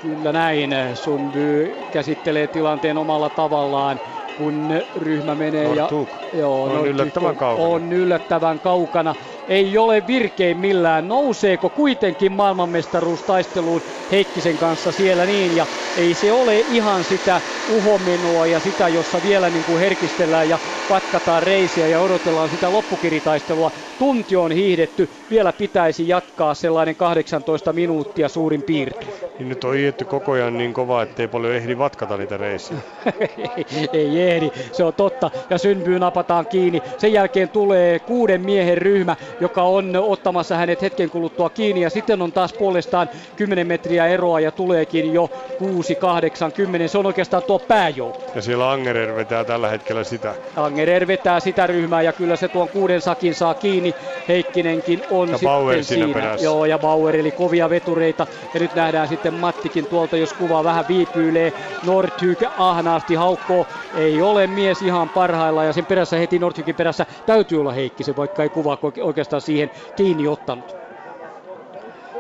Kyllä 0.02 0.32
näin. 0.32 0.69
Sundby 0.94 1.88
käsittelee 1.92 2.48
tilanteen 2.48 2.98
omalla 2.98 3.30
tavallaan 3.30 4.00
kun 4.36 4.69
ryhmä 4.95 5.36
menee. 5.36 5.76
Ja, 5.76 5.90
joo, 6.34 6.64
on 6.64 6.88
yllättävän 6.88 7.38
kaukana. 7.38 7.68
On 7.69 7.92
yllättävän 7.94 8.60
kaukana. 8.60 9.16
Ei 9.48 9.77
ole 9.77 10.08
virkein 10.08 10.58
millään. 10.58 11.08
Nouseeko 11.08 11.69
kuitenkin 11.69 12.32
maailmanmestaruustaisteluun 12.32 13.82
Heikkisen 14.11 14.58
kanssa 14.58 14.92
siellä 14.92 15.26
niin 15.26 15.53
ja 15.53 15.68
ei 15.95 16.14
se 16.16 16.32
ole 16.32 16.60
ihan 16.60 17.03
sitä 17.03 17.42
uhomenoa 17.70 18.48
ja 18.48 18.60
sitä, 18.60 18.88
jossa 18.88 19.18
vielä 19.24 19.50
niin 19.50 19.64
kuin 19.66 19.80
herkistellään 19.80 20.50
ja 20.50 20.60
patkataan 20.90 21.44
reisiä 21.44 21.88
ja 21.88 22.00
odotellaan 22.00 22.50
sitä 22.50 22.72
loppukiritaistelua. 22.72 23.72
Tunti 24.00 24.36
on 24.36 24.52
hiihdetty, 24.52 25.10
vielä 25.30 25.54
pitäisi 25.54 26.08
jatkaa 26.08 26.54
sellainen 26.54 26.96
18 26.96 27.74
minuuttia 27.74 28.30
suurin 28.30 28.64
piirtein. 28.64 29.12
Niin 29.40 29.50
nyt 29.50 29.64
on 29.64 29.74
hiihdetty 29.74 30.06
koko 30.06 30.32
ajan 30.32 30.58
niin 30.58 30.74
kova, 30.74 31.04
ettei 31.04 31.28
paljon 31.28 31.54
ehdi 31.54 31.78
vatkata 31.78 32.18
niitä 32.18 32.38
reisiä. 32.38 32.78
ei, 33.58 33.88
ei 33.94 34.22
ehdi, 34.22 34.52
se 34.72 34.84
on 34.84 34.94
totta. 34.94 35.32
Ja 35.50 35.58
synbyy 35.58 36.00
napataan 36.00 36.48
kiinni. 36.48 36.82
Sen 36.98 37.14
jälkeen 37.14 37.50
tulee 37.50 38.00
kuuden 38.00 38.42
miehen 38.42 38.78
ryhmä, 38.78 39.16
joka 39.40 39.64
on 39.64 39.96
ottamassa 39.96 40.56
hänet 40.56 40.82
hetken 40.82 41.10
kuluttua 41.10 41.50
kiinni. 41.50 41.82
Ja 41.82 41.90
sitten 41.90 42.22
on 42.22 42.32
taas 42.32 42.54
puolestaan 42.54 43.10
10 43.36 43.68
metriä 43.68 44.08
eroa 44.08 44.40
ja 44.40 44.52
tuleekin 44.52 45.14
jo 45.14 45.30
6, 45.60 45.96
8, 45.96 46.52
10. 46.52 46.90
Se 46.90 46.98
on 46.98 47.06
oikeastaan 47.06 47.44
tuo 47.44 47.57
pääjoukko. 47.60 48.32
Ja 48.36 48.42
siellä 48.42 48.72
Angerer 48.72 49.16
vetää 49.16 49.44
tällä 49.44 49.69
hetkellä 49.69 50.03
sitä. 50.03 50.36
Angerer 50.56 51.08
vetää 51.08 51.40
sitä 51.40 51.68
ryhmää 51.68 52.02
ja 52.02 52.14
kyllä 52.14 52.36
se 52.36 52.48
tuon 52.48 52.69
kuuden 52.69 53.02
sakin 53.02 53.36
saa 53.36 53.53
kiinni. 53.53 53.95
Heikkinenkin 54.27 55.02
on 55.11 55.30
ja 55.30 55.38
sitten 55.38 55.50
Bauer 55.50 55.84
siinä. 55.84 56.14
Perässä. 56.14 56.45
Joo, 56.45 56.66
ja 56.66 56.80
Bauer 56.80 57.16
eli 57.16 57.32
kovia 57.32 57.69
vetureita. 57.69 58.27
Ja 58.53 58.60
nyt 58.60 58.76
nähdään 58.76 59.08
sitten 59.08 59.34
Mattikin 59.34 59.86
tuolta, 59.86 60.18
jos 60.18 60.34
kuva 60.34 60.64
vähän 60.64 60.86
viipyilee. 60.88 61.53
Nordhyk 61.86 62.44
ahnaasti 62.58 63.16
haukkoo. 63.16 63.68
Ei 63.95 64.22
ole 64.22 64.48
mies 64.48 64.82
ihan 64.82 65.10
parhailla 65.10 65.64
ja 65.64 65.74
sen 65.74 65.86
perässä 65.86 66.18
heti 66.18 66.40
Nordhykin 66.40 66.76
perässä 66.76 67.06
täytyy 67.26 67.60
olla 67.61 67.72
Heikkisen, 67.72 68.18
vaikka 68.18 68.44
ei 68.44 68.50
kuva 68.50 68.77
oikeastaan 69.02 69.42
siihen 69.42 69.72
kiinni 69.95 70.27
ottanut. 70.27 70.86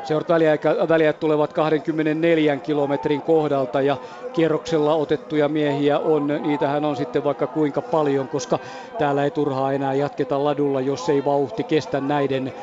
Seuraavat 0.07 0.29
väliajat, 0.29 0.61
väliajat 0.89 1.19
tulevat 1.19 1.53
24 1.53 2.57
kilometrin 2.57 3.21
kohdalta 3.21 3.81
ja 3.81 3.97
kierroksella 4.33 4.95
otettuja 4.95 5.49
miehiä 5.49 5.99
on, 5.99 6.27
niitähän 6.27 6.85
on 6.85 6.95
sitten 6.95 7.23
vaikka 7.23 7.47
kuinka 7.47 7.81
paljon, 7.81 8.27
koska 8.27 8.59
täällä 8.99 9.23
ei 9.23 9.31
turhaa 9.31 9.73
enää 9.73 9.93
jatketa 9.93 10.43
ladulla, 10.43 10.81
jos 10.81 11.09
ei 11.09 11.25
vauhti 11.25 11.63
kestä 11.63 12.01
näiden 12.01 12.53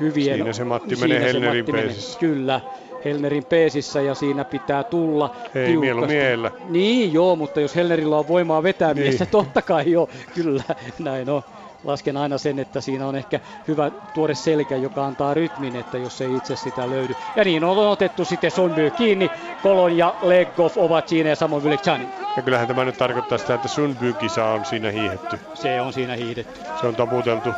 hyvien... 0.00 0.36
Siinä 0.36 0.52
se 0.52 0.64
Matti 0.64 0.96
menee 0.96 1.20
Helnerin 1.20 1.64
peesissä. 1.64 2.18
Kyllä, 2.18 2.60
Helnerin 3.04 3.44
peesissä 3.44 4.00
ja 4.00 4.14
siinä 4.14 4.44
pitää 4.44 4.84
tulla 4.84 5.34
Ei 5.54 5.76
miellä. 5.76 6.50
Niin 6.68 7.12
joo, 7.12 7.36
mutta 7.36 7.60
jos 7.60 7.76
Helnerillä 7.76 8.18
on 8.18 8.28
voimaa 8.28 8.62
vetää 8.62 8.94
niin. 8.94 9.06
miestä, 9.06 9.26
totta 9.26 9.62
kai 9.62 9.90
joo, 9.90 10.08
kyllä 10.34 10.62
näin 10.98 11.30
on. 11.30 11.42
Lasken 11.84 12.16
aina 12.16 12.38
sen, 12.38 12.58
että 12.58 12.80
siinä 12.80 13.06
on 13.06 13.16
ehkä 13.16 13.40
hyvä 13.68 13.90
tuore 14.12 14.34
selkä, 14.34 14.76
joka 14.76 15.06
antaa 15.06 15.34
rytmin, 15.34 15.76
että 15.76 15.98
jos 15.98 16.20
ei 16.20 16.36
itse 16.36 16.56
sitä 16.56 16.90
löydy. 16.90 17.14
Ja 17.36 17.44
niin 17.44 17.64
on 17.64 17.78
otettu 17.78 18.24
sitten 18.24 18.50
Sunby 18.50 18.90
kiinni, 18.90 19.30
Kolon 19.62 19.96
ja 19.96 20.14
Legov 20.22 20.70
ovat 20.76 21.08
siinä 21.08 21.28
ja 21.28 21.36
samoin 21.36 21.64
Vilekchani. 21.64 22.08
Ja 22.36 22.42
kyllähän 22.42 22.68
tämä 22.68 22.84
nyt 22.84 22.96
tarkoittaa 22.96 23.38
sitä, 23.38 23.54
että 23.54 23.68
Sunby-kisa 23.68 24.44
on 24.44 24.64
siinä 24.64 24.90
hiihetty. 24.90 25.38
Se 25.54 25.80
on 25.80 25.92
siinä 25.92 26.16
hiihdetty. 26.16 26.60
Se 26.80 26.86
on 26.86 26.96
taputeltu 26.96 27.54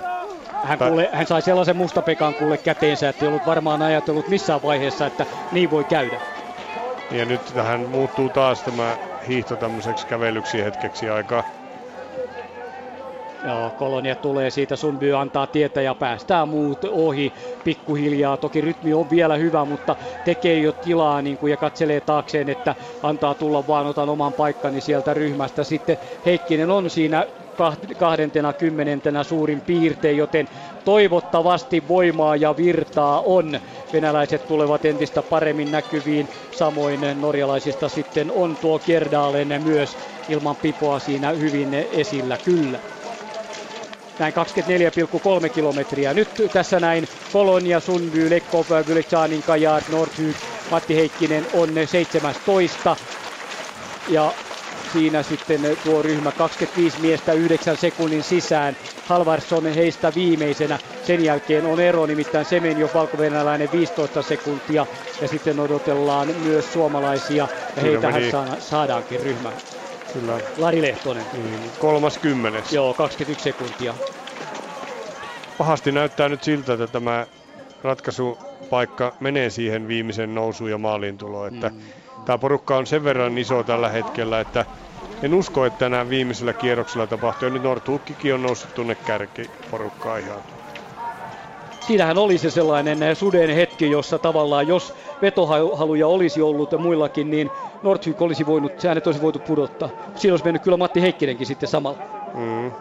hän, 0.64 0.78
kuule, 0.78 1.08
hän 1.12 1.26
sai 1.26 1.42
sellaisen 1.42 1.76
mustapekan 1.76 2.34
kuule 2.34 2.58
käteensä, 2.58 3.08
että 3.08 3.24
ei 3.24 3.28
ollut 3.28 3.46
varmaan 3.46 3.82
ajatellut 3.82 4.28
missään 4.28 4.62
vaiheessa, 4.62 5.06
että 5.06 5.26
niin 5.52 5.70
voi 5.70 5.84
käydä. 5.84 6.20
Ja 7.10 7.24
nyt 7.24 7.40
tähän 7.54 7.80
muuttuu 7.80 8.28
taas 8.28 8.62
tämä 8.62 8.96
hiihto 9.28 9.56
tämmöiseksi 9.56 10.06
kävelyksi 10.06 10.64
hetkeksi 10.64 11.08
aikaa. 11.08 11.42
Joo, 13.46 13.70
Kolonia 13.76 14.16
tulee 14.16 14.50
siitä, 14.50 14.76
Sunby 14.76 15.12
antaa 15.16 15.46
tietä 15.46 15.82
ja 15.82 15.94
päästää 15.94 16.46
muut 16.46 16.84
ohi 16.84 17.34
pikkuhiljaa. 17.64 18.36
Toki 18.36 18.60
rytmi 18.60 18.92
on 18.94 19.10
vielä 19.10 19.36
hyvä, 19.36 19.64
mutta 19.64 19.96
tekee 20.24 20.58
jo 20.58 20.72
tilaa 20.72 21.22
niin 21.22 21.38
kuin, 21.38 21.50
ja 21.50 21.56
katselee 21.56 22.00
taakseen, 22.00 22.48
että 22.48 22.76
antaa 23.02 23.34
tulla 23.34 23.66
vaan, 23.66 23.86
otan 23.86 24.08
oman 24.08 24.34
paikkani 24.34 24.80
sieltä 24.80 25.14
ryhmästä. 25.14 25.64
Sitten 25.64 25.98
Heikkinen 26.24 26.70
on 26.70 26.90
siinä 26.90 27.26
kahdentena 27.96 28.52
kymmenentenä 28.52 29.24
suurin 29.24 29.62
piirtein, 29.62 30.16
joten 30.16 30.48
toivottavasti 30.84 31.88
voimaa 31.88 32.36
ja 32.36 32.56
virtaa 32.56 33.20
on. 33.22 33.60
Venäläiset 33.92 34.46
tulevat 34.46 34.84
entistä 34.84 35.22
paremmin 35.22 35.70
näkyviin, 35.70 36.30
samoin 36.50 37.00
norjalaisista 37.14 37.88
sitten 37.88 38.30
on 38.32 38.58
tuo 38.58 38.78
Kierdaalen 38.78 39.62
myös 39.62 39.98
ilman 40.28 40.56
pipoa 40.56 40.98
siinä 40.98 41.30
hyvin 41.32 41.74
esillä 41.74 42.38
kyllä 42.38 42.80
näin 44.18 44.34
24,3 45.44 45.50
kilometriä. 45.50 46.14
Nyt 46.14 46.28
tässä 46.52 46.80
näin 46.80 47.08
Polonia, 47.32 47.80
Sundby, 47.80 48.30
Lekkov, 48.30 48.66
Güleksanin, 48.86 49.42
Kajat, 49.46 49.88
Nordhyk, 49.88 50.36
Matti 50.70 50.96
Heikkinen 50.96 51.46
on 51.52 51.68
17. 51.86 52.96
Ja 54.08 54.32
siinä 54.92 55.22
sitten 55.22 55.60
tuo 55.84 56.02
ryhmä 56.02 56.32
25 56.32 57.00
miestä 57.00 57.32
9 57.32 57.76
sekunnin 57.76 58.22
sisään. 58.22 58.76
Halvarsson 59.04 59.66
heistä 59.66 60.12
viimeisenä. 60.14 60.78
Sen 61.02 61.24
jälkeen 61.24 61.66
on 61.66 61.80
ero, 61.80 62.06
nimittäin 62.06 62.46
jo 62.78 62.90
valkovenäläinen 62.94 63.68
15 63.72 64.22
sekuntia. 64.22 64.86
Ja 65.20 65.28
sitten 65.28 65.60
odotellaan 65.60 66.28
myös 66.36 66.72
suomalaisia 66.72 67.48
ja 67.76 67.82
heitähän 67.82 68.22
saadaankin 68.58 69.20
ryhmään. 69.20 69.56
Kyllä. 70.14 70.40
Lari 70.58 70.82
Lehtonen. 70.82 71.24
Niin, 71.32 71.70
kolmas 71.78 72.18
kymmenes. 72.18 72.72
Joo, 72.72 72.94
21 72.94 73.44
sekuntia. 73.44 73.94
Pahasti 75.58 75.92
näyttää 75.92 76.28
nyt 76.28 76.42
siltä, 76.42 76.72
että 76.72 76.86
tämä 76.86 77.26
ratkaisupaikka 77.82 79.12
menee 79.20 79.50
siihen 79.50 79.88
viimeisen 79.88 80.34
nousuun 80.34 80.70
ja 80.70 80.78
maaliin 80.78 81.18
tuloon. 81.18 81.54
Että 81.54 81.68
mm. 81.68 81.80
Tämä 82.24 82.38
porukka 82.38 82.76
on 82.76 82.86
sen 82.86 83.04
verran 83.04 83.38
iso 83.38 83.62
tällä 83.62 83.88
hetkellä, 83.88 84.40
että 84.40 84.66
en 85.22 85.34
usko, 85.34 85.64
että 85.64 85.88
nämä 85.88 86.08
viimeisellä 86.08 86.52
kierroksella 86.52 87.06
tapahtuu. 87.06 87.48
Ja 87.48 87.54
nyt 87.54 87.62
Nordhukkikin 87.62 88.34
on 88.34 88.42
noussut 88.42 88.74
tuonne 88.74 88.94
kärkiporukkaan 88.94 90.20
ihan. 90.20 90.38
Siinähän 91.80 92.18
oli 92.18 92.38
se 92.38 92.50
sellainen 92.50 93.16
suden 93.16 93.50
hetki, 93.50 93.90
jossa 93.90 94.18
tavallaan 94.18 94.68
jos 94.68 94.94
vetohaluja 95.22 96.06
olisi 96.06 96.42
ollut 96.42 96.72
ja 96.72 96.78
muillakin, 96.78 97.30
niin 97.30 97.50
Nordhyk 97.84 98.22
olisi 98.22 98.46
voinut, 98.46 98.80
se 98.80 98.88
äänet 98.88 99.06
olisi 99.06 99.22
voitu 99.22 99.38
pudottaa. 99.38 99.88
Siinä 100.14 100.32
olisi 100.32 100.44
mennyt 100.44 100.62
kyllä 100.62 100.76
Matti 100.76 101.02
Heikkinenkin 101.02 101.46
sitten 101.46 101.68
samalla. 101.68 101.98
Mm. 102.34 102.72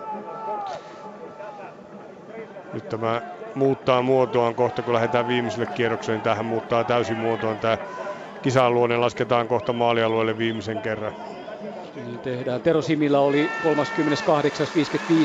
Nyt 2.74 2.90
tämä 2.90 3.22
muuttaa 3.56 4.02
muotoaan 4.02 4.56
kohta, 4.56 4.82
kun 4.82 4.94
lähdetään 4.94 5.28
viimeiselle 5.28 5.66
kierrokselle, 5.66 6.18
niin 6.18 6.24
tähän 6.24 6.46
muuttaa 6.46 6.84
täysin 6.84 7.18
muotoon. 7.18 7.58
Tämä 7.58 7.78
kisan 8.42 8.74
luonne 8.74 8.98
lasketaan 8.98 9.48
kohta 9.48 9.74
maalialueelle 9.74 10.38
viimeisen 10.38 10.78
kerran. 10.82 11.14
Niin 11.96 12.20
tehdään. 12.20 12.62
Tero 12.62 12.82
Simillä 12.82 13.20
oli 13.20 13.50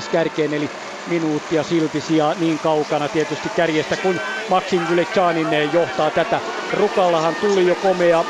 38.55 0.04 0.10
kärkeen, 0.10 0.54
eli 0.54 0.70
minuuttia 1.06 1.62
silti 1.62 2.00
sija 2.00 2.34
niin 2.34 2.58
kaukana 2.58 3.08
tietysti 3.08 3.48
kärjestä, 3.48 3.96
kun 3.96 4.20
Maxim 4.48 4.82
Gülekchanin 4.82 5.72
johtaa 5.72 6.10
tätä. 6.10 6.40
Rukallahan 6.72 7.36
tuli 7.36 7.66
jo 7.66 7.74
komea 7.74 8.24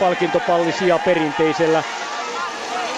palkintopallisia 0.00 0.98
perinteisellä. 0.98 1.82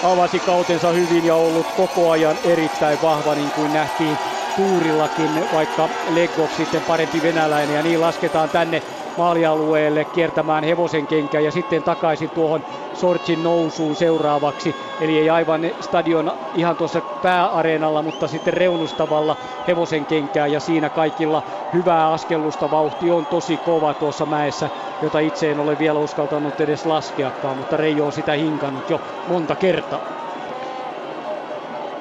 Avasi 0.03 0.39
kautensa 0.39 0.89
hyvin 0.89 1.25
ja 1.25 1.35
ollut 1.35 1.67
koko 1.77 2.11
ajan 2.11 2.37
erittäin 2.43 3.01
vahva, 3.01 3.35
niin 3.35 3.51
kuin 3.51 3.73
nähtiin 3.73 4.17
tuurillakin, 4.55 5.29
vaikka 5.53 5.89
Legov 6.09 6.49
sitten 6.57 6.81
parempi 6.81 7.21
venäläinen. 7.23 7.75
Ja 7.75 7.83
niin 7.83 8.01
lasketaan 8.01 8.49
tänne 8.49 8.81
maalialueelle 9.19 10.05
kiertämään 10.05 10.63
hevosen 10.63 11.07
kenkä 11.07 11.39
ja 11.39 11.51
sitten 11.51 11.83
takaisin 11.83 12.31
tuohon 12.31 12.63
Sortsin 12.93 13.43
nousuun 13.43 13.95
seuraavaksi. 13.95 14.75
Eli 14.99 15.17
ei 15.17 15.29
aivan 15.29 15.61
stadion 15.79 16.31
ihan 16.53 16.77
tuossa 16.77 17.01
pääareenalla, 17.21 18.01
mutta 18.01 18.27
sitten 18.27 18.53
reunustavalla 18.53 19.37
hevosen 19.67 20.05
kenkää 20.05 20.47
ja 20.47 20.59
siinä 20.59 20.89
kaikilla 20.89 21.43
hyvää 21.73 22.11
askellusta. 22.11 22.69
Vauhti 22.71 23.11
on 23.11 23.27
tosi 23.27 23.57
kova 23.57 23.93
tuossa 23.93 24.25
mäessä, 24.25 24.69
jota 25.01 25.19
itse 25.19 25.51
en 25.51 25.59
ole 25.59 25.77
vielä 25.77 25.99
uskaltanut 25.99 26.59
edes 26.59 26.85
laskeakaan, 26.85 27.57
mutta 27.57 27.77
Reijo 27.77 28.05
on 28.05 28.13
sitä 28.13 28.33
hinkannut 28.33 28.89
jo 28.89 29.01
monta 29.25 29.55
kertaa 29.55 30.07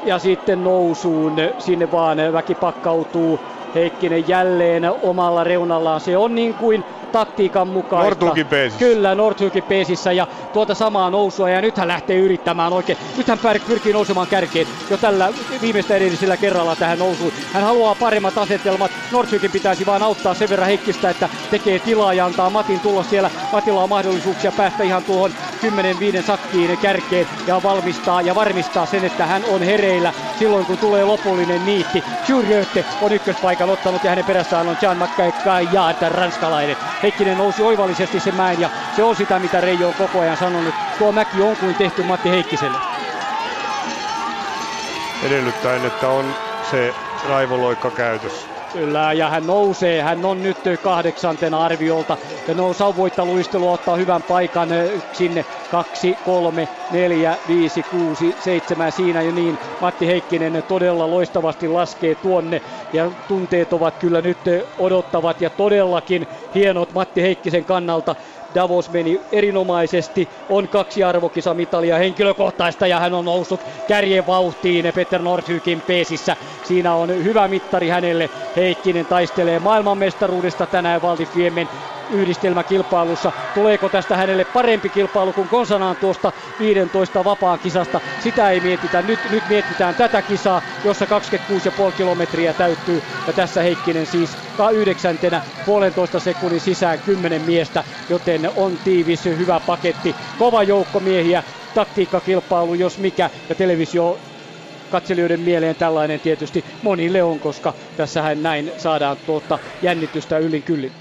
ja 0.02 0.18
sitten 0.18 0.62
nousuun 0.62 1.36
sinne 1.58 1.90
vaan 1.90 2.18
väki 2.32 2.54
pakkautuu. 2.54 3.44
Heikkinen 3.74 4.28
jälleen 4.28 4.82
omalla 5.02 5.44
reunallaan. 5.44 6.00
Se 6.00 6.16
on 6.16 6.34
niin 6.34 6.54
kuin 6.54 6.84
taktiikan 7.12 7.68
mukaista. 7.68 8.04
Nordhukin 8.04 8.46
peesissä. 8.46 8.78
Kyllä, 8.84 9.14
Nordhukin 9.14 9.62
peesissä 9.62 10.12
ja 10.12 10.26
tuota 10.52 10.74
samaa 10.74 11.10
nousua 11.10 11.50
ja 11.50 11.60
nyt 11.60 11.76
hän 11.76 11.88
lähtee 11.88 12.18
yrittämään 12.18 12.72
oikein. 12.72 12.98
Nyt 13.16 13.28
hän 13.28 13.38
pyrkii 13.66 13.92
nousemaan 13.92 14.26
kärkeen 14.26 14.66
jo 14.90 14.96
tällä 14.96 15.28
viimeistä 15.62 15.96
edellisellä 15.96 16.36
kerralla 16.36 16.76
tähän 16.76 16.98
nousuun. 16.98 17.32
Hän 17.52 17.62
haluaa 17.62 17.94
paremmat 17.94 18.38
asetelmat. 18.38 18.90
Nordhukin 19.12 19.50
pitäisi 19.50 19.86
vain 19.86 20.02
auttaa 20.02 20.34
sen 20.34 20.50
verran 20.50 20.68
Heikkistä, 20.68 21.10
että 21.10 21.28
tekee 21.50 21.78
tilaa 21.78 22.14
ja 22.14 22.26
antaa 22.26 22.50
Matin 22.50 22.80
tulla 22.80 23.02
siellä. 23.02 23.30
Matilla 23.52 23.82
on 23.82 23.88
mahdollisuuksia 23.88 24.52
päästä 24.52 24.82
ihan 24.82 25.04
tuohon 25.04 25.30
10-5 26.20 26.22
sakkiin 26.22 26.78
kärkeen 26.78 27.26
ja 27.46 27.60
valmistaa 27.62 28.22
ja 28.22 28.34
varmistaa 28.34 28.86
sen, 28.86 29.04
että 29.04 29.26
hän 29.26 29.42
on 29.52 29.62
hereillä 29.62 30.12
silloin 30.38 30.66
kun 30.66 30.78
tulee 30.78 31.04
lopullinen 31.04 31.66
niitti. 31.66 32.04
Jurjötte 32.28 32.84
on 33.02 33.12
ykköspaikan 33.12 33.67
ottanut 33.70 34.04
ja 34.04 34.10
hänen 34.10 34.24
perässään 34.24 34.68
on 34.68 34.76
Jan 34.82 34.96
Makkaja, 34.96 35.32
ranskalainen. 36.08 36.76
Heikkinen 37.02 37.38
nousi 37.38 37.62
oivallisesti 37.62 38.20
sen 38.20 38.34
mäen 38.34 38.60
ja 38.60 38.70
se 38.96 39.02
on 39.02 39.16
sitä, 39.16 39.38
mitä 39.38 39.60
Reijo 39.60 39.88
on 39.88 39.94
koko 39.94 40.20
ajan 40.20 40.36
sanonut. 40.36 40.74
Tuo 40.98 41.12
mäki 41.12 41.42
on 41.42 41.56
kuin 41.56 41.74
tehty 41.74 42.02
Matti 42.02 42.30
Heikkiselle. 42.30 42.78
Edellyttäen, 45.22 45.84
että 45.84 46.08
on 46.08 46.34
se 46.70 46.94
raivoloikka 47.28 47.90
käytössä. 47.90 48.47
Kyllä, 48.72 49.12
ja 49.12 49.28
hän 49.30 49.46
nousee. 49.46 50.02
Hän 50.02 50.24
on 50.24 50.42
nyt 50.42 50.58
kahdeksantena 50.80 51.64
arviolta. 51.64 52.18
Ja 52.46 52.54
no 52.54 52.72
sauvoittaluistelu 52.74 53.70
ottaa 53.72 53.96
hyvän 53.96 54.22
paikan 54.22 54.68
sinne. 55.12 55.46
Kaksi, 55.68 56.16
kolme, 56.22 56.68
neljä, 56.88 57.38
viisi, 57.46 57.84
kuusi, 57.84 58.34
seitsemän. 58.38 58.92
Siinä 58.92 59.22
jo 59.22 59.32
niin. 59.32 59.58
Matti 59.80 60.06
Heikkinen 60.06 60.62
todella 60.68 61.10
loistavasti 61.10 61.68
laskee 61.68 62.14
tuonne. 62.14 62.62
Ja 62.92 63.12
tunteet 63.26 63.72
ovat 63.72 63.98
kyllä 63.98 64.22
nyt 64.22 64.40
odottavat 64.78 65.40
ja 65.40 65.50
todellakin 65.50 66.26
hienot 66.54 66.92
Matti 66.92 67.22
Heikkisen 67.22 67.64
kannalta. 67.64 68.16
Davos 68.58 68.90
meni 68.90 69.26
erinomaisesti, 69.32 70.30
on 70.48 70.68
kaksi 70.68 71.02
arvokisamitalia 71.04 71.98
henkilökohtaista 71.98 72.86
ja 72.86 73.00
hän 73.00 73.14
on 73.14 73.24
noussut 73.24 73.64
kärjen 73.86 74.26
vauhtiin 74.26 74.84
Peter 74.94 75.22
Nordhykin 75.22 75.82
peesissä. 75.82 76.36
Siinä 76.62 76.94
on 76.94 77.10
hyvä 77.10 77.48
mittari 77.48 77.88
hänelle. 77.88 78.30
Heikkinen 78.56 79.06
taistelee 79.06 79.58
maailmanmestaruudesta 79.58 80.66
tänään 80.66 81.02
Valdifiemen 81.02 81.68
yhdistelmäkilpailussa. 82.10 83.32
Tuleeko 83.54 83.88
tästä 83.88 84.16
hänelle 84.16 84.44
parempi 84.44 84.88
kilpailu 84.88 85.32
kuin 85.32 85.48
konsanaan 85.48 85.96
tuosta 85.96 86.32
15 86.58 87.24
vapaan 87.24 87.58
kisasta? 87.58 88.00
Sitä 88.22 88.50
ei 88.50 88.60
mietitä. 88.60 89.02
Nyt, 89.02 89.20
nyt 89.30 89.48
mietitään 89.48 89.94
tätä 89.94 90.22
kisaa, 90.22 90.62
jossa 90.84 91.04
26,5 91.04 91.92
kilometriä 91.96 92.52
täyttyy. 92.52 93.02
Ja 93.26 93.32
tässä 93.32 93.62
Heikkinen 93.62 94.06
siis 94.06 94.38
yhdeksäntenä 94.72 95.42
puolentoista 95.66 96.20
sekunnin 96.20 96.60
sisään 96.60 96.98
kymmenen 96.98 97.42
miestä, 97.42 97.84
joten 98.08 98.50
on 98.56 98.78
tiivis, 98.84 99.24
hyvä 99.24 99.60
paketti. 99.60 100.16
Kova 100.38 100.62
joukko 100.62 101.00
miehiä, 101.00 101.42
taktiikkakilpailu 101.74 102.74
jos 102.74 102.98
mikä, 102.98 103.30
ja 103.48 103.54
televisio 103.54 104.18
katselijoiden 104.90 105.40
mieleen 105.40 105.76
tällainen 105.76 106.20
tietysti 106.20 106.64
monille 106.82 107.22
on, 107.22 107.40
koska 107.40 107.74
tässähän 107.96 108.42
näin 108.42 108.72
saadaan 108.76 109.16
tuota 109.26 109.58
jännitystä 109.82 110.38
yllin 110.38 110.62
kyllin. 110.62 110.92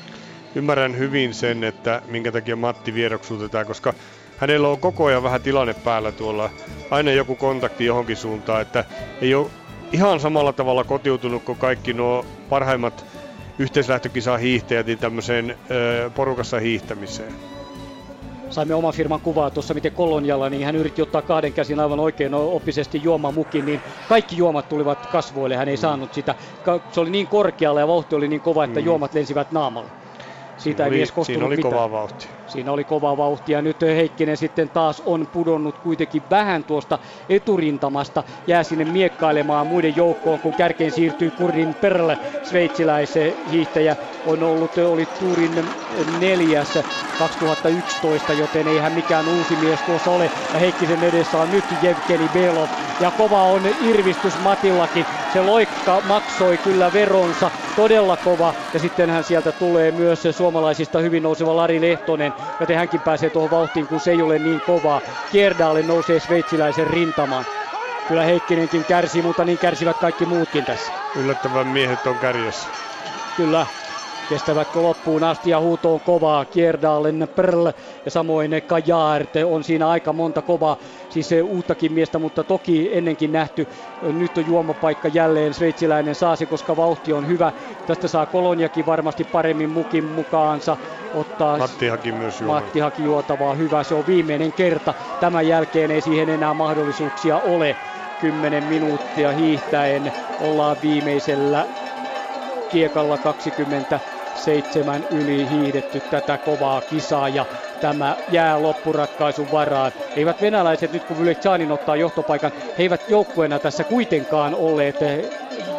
Ymmärrän 0.57 0.97
hyvin 0.97 1.33
sen, 1.33 1.63
että 1.63 2.01
minkä 2.07 2.31
takia 2.31 2.55
Matti 2.55 2.93
vieroksutetaan, 2.93 3.65
koska 3.65 3.93
hänellä 4.37 4.67
on 4.67 4.79
koko 4.79 5.05
ajan 5.05 5.23
vähän 5.23 5.41
tilanne 5.41 5.73
päällä 5.73 6.11
tuolla, 6.11 6.49
aina 6.91 7.11
joku 7.11 7.35
kontakti 7.35 7.85
johonkin 7.85 8.17
suuntaan, 8.17 8.61
että 8.61 8.85
ei 9.21 9.35
ole 9.35 9.47
ihan 9.91 10.19
samalla 10.19 10.53
tavalla 10.53 10.83
kotiutunut 10.83 11.43
kuin 11.43 11.57
kaikki 11.57 11.93
nuo 11.93 12.25
parhaimmat 12.49 13.05
yhteislähtökisa 13.59 14.37
hiihtäjät 14.37 14.85
niin 14.85 14.97
tämmöiseen 14.97 15.55
ö, 15.71 16.09
porukassa 16.15 16.59
hiihtämiseen 16.59 17.33
saimme 18.49 18.75
oman 18.75 18.93
firman 18.93 19.21
kuvaa 19.21 19.49
tuossa, 19.49 19.73
miten 19.73 19.91
Kolonjalla, 19.91 20.49
niin 20.49 20.65
hän 20.65 20.75
yritti 20.75 21.01
ottaa 21.01 21.21
kahden 21.21 21.53
käsin 21.53 21.79
aivan 21.79 21.99
oikein 21.99 22.33
oppisesti 22.33 23.01
juomamukin, 23.03 23.65
niin 23.65 23.81
kaikki 24.09 24.37
juomat 24.37 24.69
tulivat 24.69 25.05
kasvoille, 25.05 25.55
hän 25.55 25.69
ei 25.69 25.75
mm. 25.75 25.79
saanut 25.79 26.13
sitä. 26.13 26.35
Se 26.91 26.99
oli 26.99 27.09
niin 27.09 27.27
korkealla 27.27 27.79
ja 27.79 27.87
vauhti 27.87 28.15
oli 28.15 28.27
niin 28.27 28.41
kova, 28.41 28.63
että 28.63 28.79
mm. 28.79 28.85
juomat 28.85 29.13
lensivät 29.13 29.51
naamalle. 29.51 30.06
Siitä 30.57 30.83
ei 30.83 30.87
oli, 30.87 30.97
mies 30.97 31.13
Siinä 31.25 31.45
oli 31.45 31.55
mitään. 31.55 31.73
kova 31.73 31.91
vauhti. 31.91 32.27
Siinä 32.47 32.71
oli 32.71 32.83
kova 32.83 33.17
vauhti 33.17 33.51
ja 33.51 33.61
nyt 33.61 33.81
Heikkinen 33.81 34.37
sitten 34.37 34.69
taas 34.69 35.01
on 35.05 35.27
pudonnut 35.31 35.77
kuitenkin 35.79 36.23
vähän 36.29 36.63
tuosta 36.63 36.99
eturintamasta. 37.29 38.23
Jää 38.47 38.63
sinne 38.63 38.85
miekkailemaan 38.85 39.67
muiden 39.67 39.95
joukkoon, 39.95 40.39
kun 40.39 40.53
kärkeen 40.53 40.91
siirtyy 40.91 41.31
Kurin 41.31 41.75
Perle, 41.75 42.17
sveitsiläisen 42.43 43.33
hiihtäjä. 43.51 43.95
On 44.25 44.43
ollut, 44.43 44.77
oli 44.77 45.05
Turin 45.05 45.71
neljäs 46.19 46.73
2011, 47.17 48.33
joten 48.33 48.67
ei 48.67 48.77
hän 48.77 48.93
mikään 48.93 49.27
uusi 49.27 49.55
mies 49.55 49.83
tuossa 49.83 50.11
ole. 50.11 50.31
Ja 50.53 50.59
Heikkisen 50.59 51.03
edessä 51.03 51.37
on 51.37 51.51
nyt 51.51 51.65
Jevgeni 51.81 52.29
Belov. 52.33 52.67
Ja 53.01 53.11
kova 53.11 53.43
on 53.43 53.61
irvistys 53.81 54.39
Matillakin. 54.43 55.05
Se 55.33 55.41
loikka 55.41 56.01
maksoi 56.07 56.57
kyllä 56.57 56.93
veronsa 56.93 57.51
todella 57.75 58.17
kova. 58.17 58.53
Ja 58.73 58.79
sittenhän 58.79 59.23
sieltä 59.23 59.51
tulee 59.51 59.91
myös 59.91 60.23
suomalaisista 60.31 60.99
hyvin 60.99 61.23
nouseva 61.23 61.55
Lari 61.55 61.81
Lehtonen, 61.81 62.33
joten 62.59 62.77
hänkin 62.77 63.01
pääsee 63.01 63.29
tuohon 63.29 63.49
vauhtiin, 63.49 63.87
kun 63.87 63.99
se 64.01 64.11
ei 64.11 64.21
ole 64.21 64.39
niin 64.39 64.61
kovaa. 64.61 65.01
Kierdalle 65.29 65.83
nousee 65.83 66.19
sveitsiläisen 66.19 66.87
rintamaan. 66.87 67.45
Kyllä 68.05 68.23
Heikkinenkin 68.23 68.85
kärsii, 68.85 69.21
mutta 69.21 69.45
niin 69.45 69.59
kärsivät 69.59 69.99
kaikki 69.99 70.25
muutkin 70.25 70.65
tässä. 70.65 70.93
Yllättävän 71.15 71.67
miehet 71.67 72.07
on 72.07 72.19
kärjessä. 72.19 72.71
Kyllä, 73.35 73.67
kestävätkö 74.27 74.81
loppuun 74.81 75.23
asti 75.23 75.49
ja 75.49 75.59
huuto 75.59 75.93
on 75.93 76.01
kovaa. 76.01 76.45
Kierdalen 76.45 77.27
Perl 77.35 77.67
ja 78.05 78.11
samoin 78.11 78.51
Kajaert 78.67 79.29
on 79.45 79.63
siinä 79.63 79.89
aika 79.89 80.13
monta 80.13 80.41
kovaa, 80.41 80.77
siis 81.09 81.29
uuttakin 81.43 81.93
miestä, 81.93 82.19
mutta 82.19 82.43
toki 82.43 82.89
ennenkin 82.93 83.31
nähty. 83.31 83.67
Nyt 84.01 84.37
on 84.37 84.45
juomapaikka 84.45 85.07
jälleen, 85.07 85.53
sveitsiläinen 85.53 86.15
saa 86.15 86.35
se, 86.35 86.45
koska 86.45 86.75
vauhti 86.75 87.13
on 87.13 87.27
hyvä. 87.27 87.53
Tästä 87.85 88.07
saa 88.07 88.25
Koloniakin 88.25 88.85
varmasti 88.85 89.23
paremmin 89.23 89.69
mukin 89.69 90.03
mukaansa. 90.05 90.77
Ottaa 91.13 91.57
Matti 91.57 91.87
haki 91.87 92.11
myös 92.11 92.41
juomaa. 92.41 92.61
Matti 92.61 92.79
haki 92.79 93.03
juotavaa, 93.03 93.53
hyvä. 93.55 93.83
Se 93.83 93.95
on 93.95 94.05
viimeinen 94.07 94.53
kerta. 94.53 94.93
Tämän 95.19 95.47
jälkeen 95.47 95.91
ei 95.91 96.01
siihen 96.01 96.29
enää 96.29 96.53
mahdollisuuksia 96.53 97.39
ole. 97.39 97.77
10 98.17 98.63
minuuttia 98.63 99.31
hiihtäen 99.31 100.13
ollaan 100.39 100.77
viimeisellä 100.81 101.67
kiekalla 102.67 103.17
20 103.17 103.99
seitsemän 104.37 105.03
yli 105.09 105.49
hiidetty 105.49 106.01
tätä 106.01 106.37
kovaa 106.37 106.81
kisaa 106.81 107.29
ja 107.29 107.45
tämä 107.79 108.17
jää 108.27 108.61
loppuratkaisun 108.61 109.51
varaan. 109.51 109.91
Eivät 110.15 110.41
venäläiset 110.41 110.91
nyt 110.91 111.03
kun 111.03 111.19
Vyleksanin 111.19 111.71
ottaa 111.71 111.95
johtopaikan, 111.95 112.51
he 112.77 112.83
eivät 112.83 113.09
joukkueena 113.09 113.59
tässä 113.59 113.83
kuitenkaan 113.83 114.55
olleet 114.55 115.01
eh, 115.01 115.31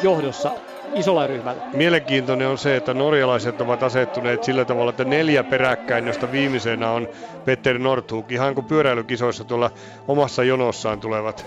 johdossa 0.02 0.52
isolla 0.94 1.26
ryhmällä. 1.26 1.62
Mielenkiintoinen 1.72 2.48
on 2.48 2.58
se, 2.58 2.76
että 2.76 2.94
norjalaiset 2.94 3.60
ovat 3.60 3.82
asettuneet 3.82 4.44
sillä 4.44 4.64
tavalla, 4.64 4.90
että 4.90 5.04
neljä 5.04 5.44
peräkkäin, 5.44 6.06
josta 6.06 6.32
viimeisenä 6.32 6.90
on 6.90 7.08
Petter 7.44 7.78
Northug, 7.78 8.32
ihan 8.32 8.54
kuin 8.54 8.64
pyöräilykisoissa 8.64 9.44
tuolla 9.44 9.70
omassa 10.08 10.44
jonossaan 10.44 11.00
tulevat 11.00 11.46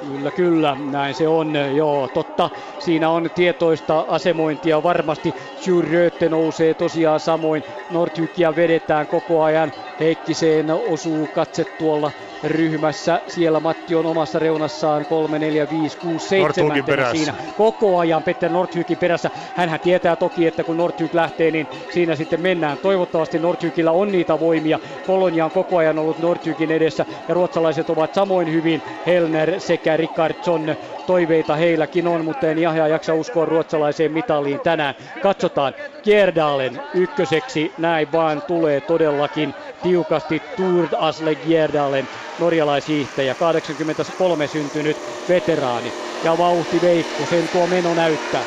Kyllä, 0.00 0.32
kyllä, 0.32 0.76
näin 0.90 1.14
se 1.14 1.28
on. 1.28 1.52
Joo, 1.74 2.08
totta. 2.08 2.50
Siinä 2.78 3.10
on 3.10 3.30
tietoista 3.34 4.04
asemointia 4.08 4.82
varmasti. 4.82 5.34
Jyrötte 5.66 6.28
nousee 6.28 6.74
tosiaan 6.74 7.20
samoin. 7.20 7.64
Nordhykia 7.88 8.56
vedetään 8.56 9.06
koko 9.06 9.42
ajan. 9.42 9.72
Heikkiseen 10.00 10.70
osuu 10.70 11.28
katse 11.28 11.64
tuolla 11.64 12.12
ryhmässä. 12.42 13.22
Siellä 13.26 13.60
Matti 13.60 13.94
on 13.94 14.06
omassa 14.06 14.38
reunassaan 14.38 15.06
3, 15.06 15.38
4, 15.38 15.68
5, 15.68 15.98
6, 15.98 16.28
7 16.28 16.82
siinä 17.10 17.34
koko 17.54 17.98
ajan 17.98 18.22
Petter 18.22 18.50
Nordhykin 18.50 18.98
perässä. 18.98 19.30
Hänhän 19.54 19.80
tietää 19.80 20.16
toki, 20.16 20.46
että 20.46 20.64
kun 20.64 20.76
Nordhyk 20.76 21.14
lähtee, 21.14 21.50
niin 21.50 21.68
siinä 21.88 22.16
sitten 22.16 22.40
mennään. 22.40 22.78
Toivottavasti 22.78 23.38
Nordhykillä 23.38 23.92
on 23.92 24.10
niitä 24.10 24.40
voimia. 24.40 24.78
Kolonia 25.04 25.44
on 25.44 25.50
koko 25.50 25.76
ajan 25.76 25.98
ollut 25.98 26.18
Nordhykin 26.18 26.70
edessä 26.70 27.06
ja 27.28 27.34
ruotsalaiset 27.34 27.90
ovat 27.90 28.14
samoin 28.14 28.52
hyvin. 28.52 28.82
Helner 29.06 29.60
sekä 29.60 29.96
Rickardson 29.96 30.76
toiveita 31.10 31.56
heilläkin 31.56 32.08
on, 32.08 32.24
mutta 32.24 32.46
en 32.46 32.58
ihan 32.58 32.90
jaksa 32.90 33.14
uskoa 33.14 33.44
ruotsalaiseen 33.44 34.12
mitaliin 34.12 34.60
tänään. 34.60 34.94
Katsotaan, 35.22 35.74
Gjerdalen 36.02 36.82
ykköseksi, 36.94 37.72
näin 37.78 38.12
vaan 38.12 38.42
tulee 38.42 38.80
todellakin 38.80 39.54
tiukasti 39.82 40.42
Tour 40.56 40.88
Asle 40.98 41.34
Gjerdalen 41.34 42.08
norjalaishiihtäjä, 42.40 43.34
83 43.34 44.46
syntynyt 44.46 44.96
veteraani 45.28 45.92
ja 46.24 46.38
vauhti 46.38 46.80
Veikko, 46.82 47.26
sen 47.26 47.48
tuo 47.48 47.66
meno 47.66 47.94
näyttää. 47.94 48.44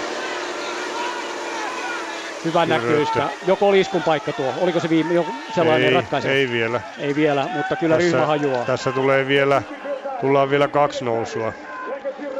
Hyvän 2.45 2.69
näköistä. 2.69 3.29
Joko 3.47 3.67
oli 3.67 3.79
iskun 3.79 4.03
paikka 4.03 4.33
tuo? 4.33 4.53
Oliko 4.61 4.79
se 4.79 4.89
viime, 4.89 5.13
joku 5.13 5.31
sellainen 5.55 5.87
ei, 5.87 5.93
ratkaisu? 5.93 6.27
Ei 6.27 6.51
vielä. 6.51 6.81
Ei 6.99 7.15
vielä, 7.15 7.47
mutta 7.55 7.75
kyllä 7.75 7.95
tässä, 7.95 8.11
ryhmä 8.11 8.25
hajuaa. 8.25 8.65
Tässä 8.65 8.91
tulee 8.91 9.27
vielä, 9.27 9.61
tullaan 10.21 10.49
vielä 10.49 10.67
kaksi 10.67 11.05
nousua. 11.05 11.53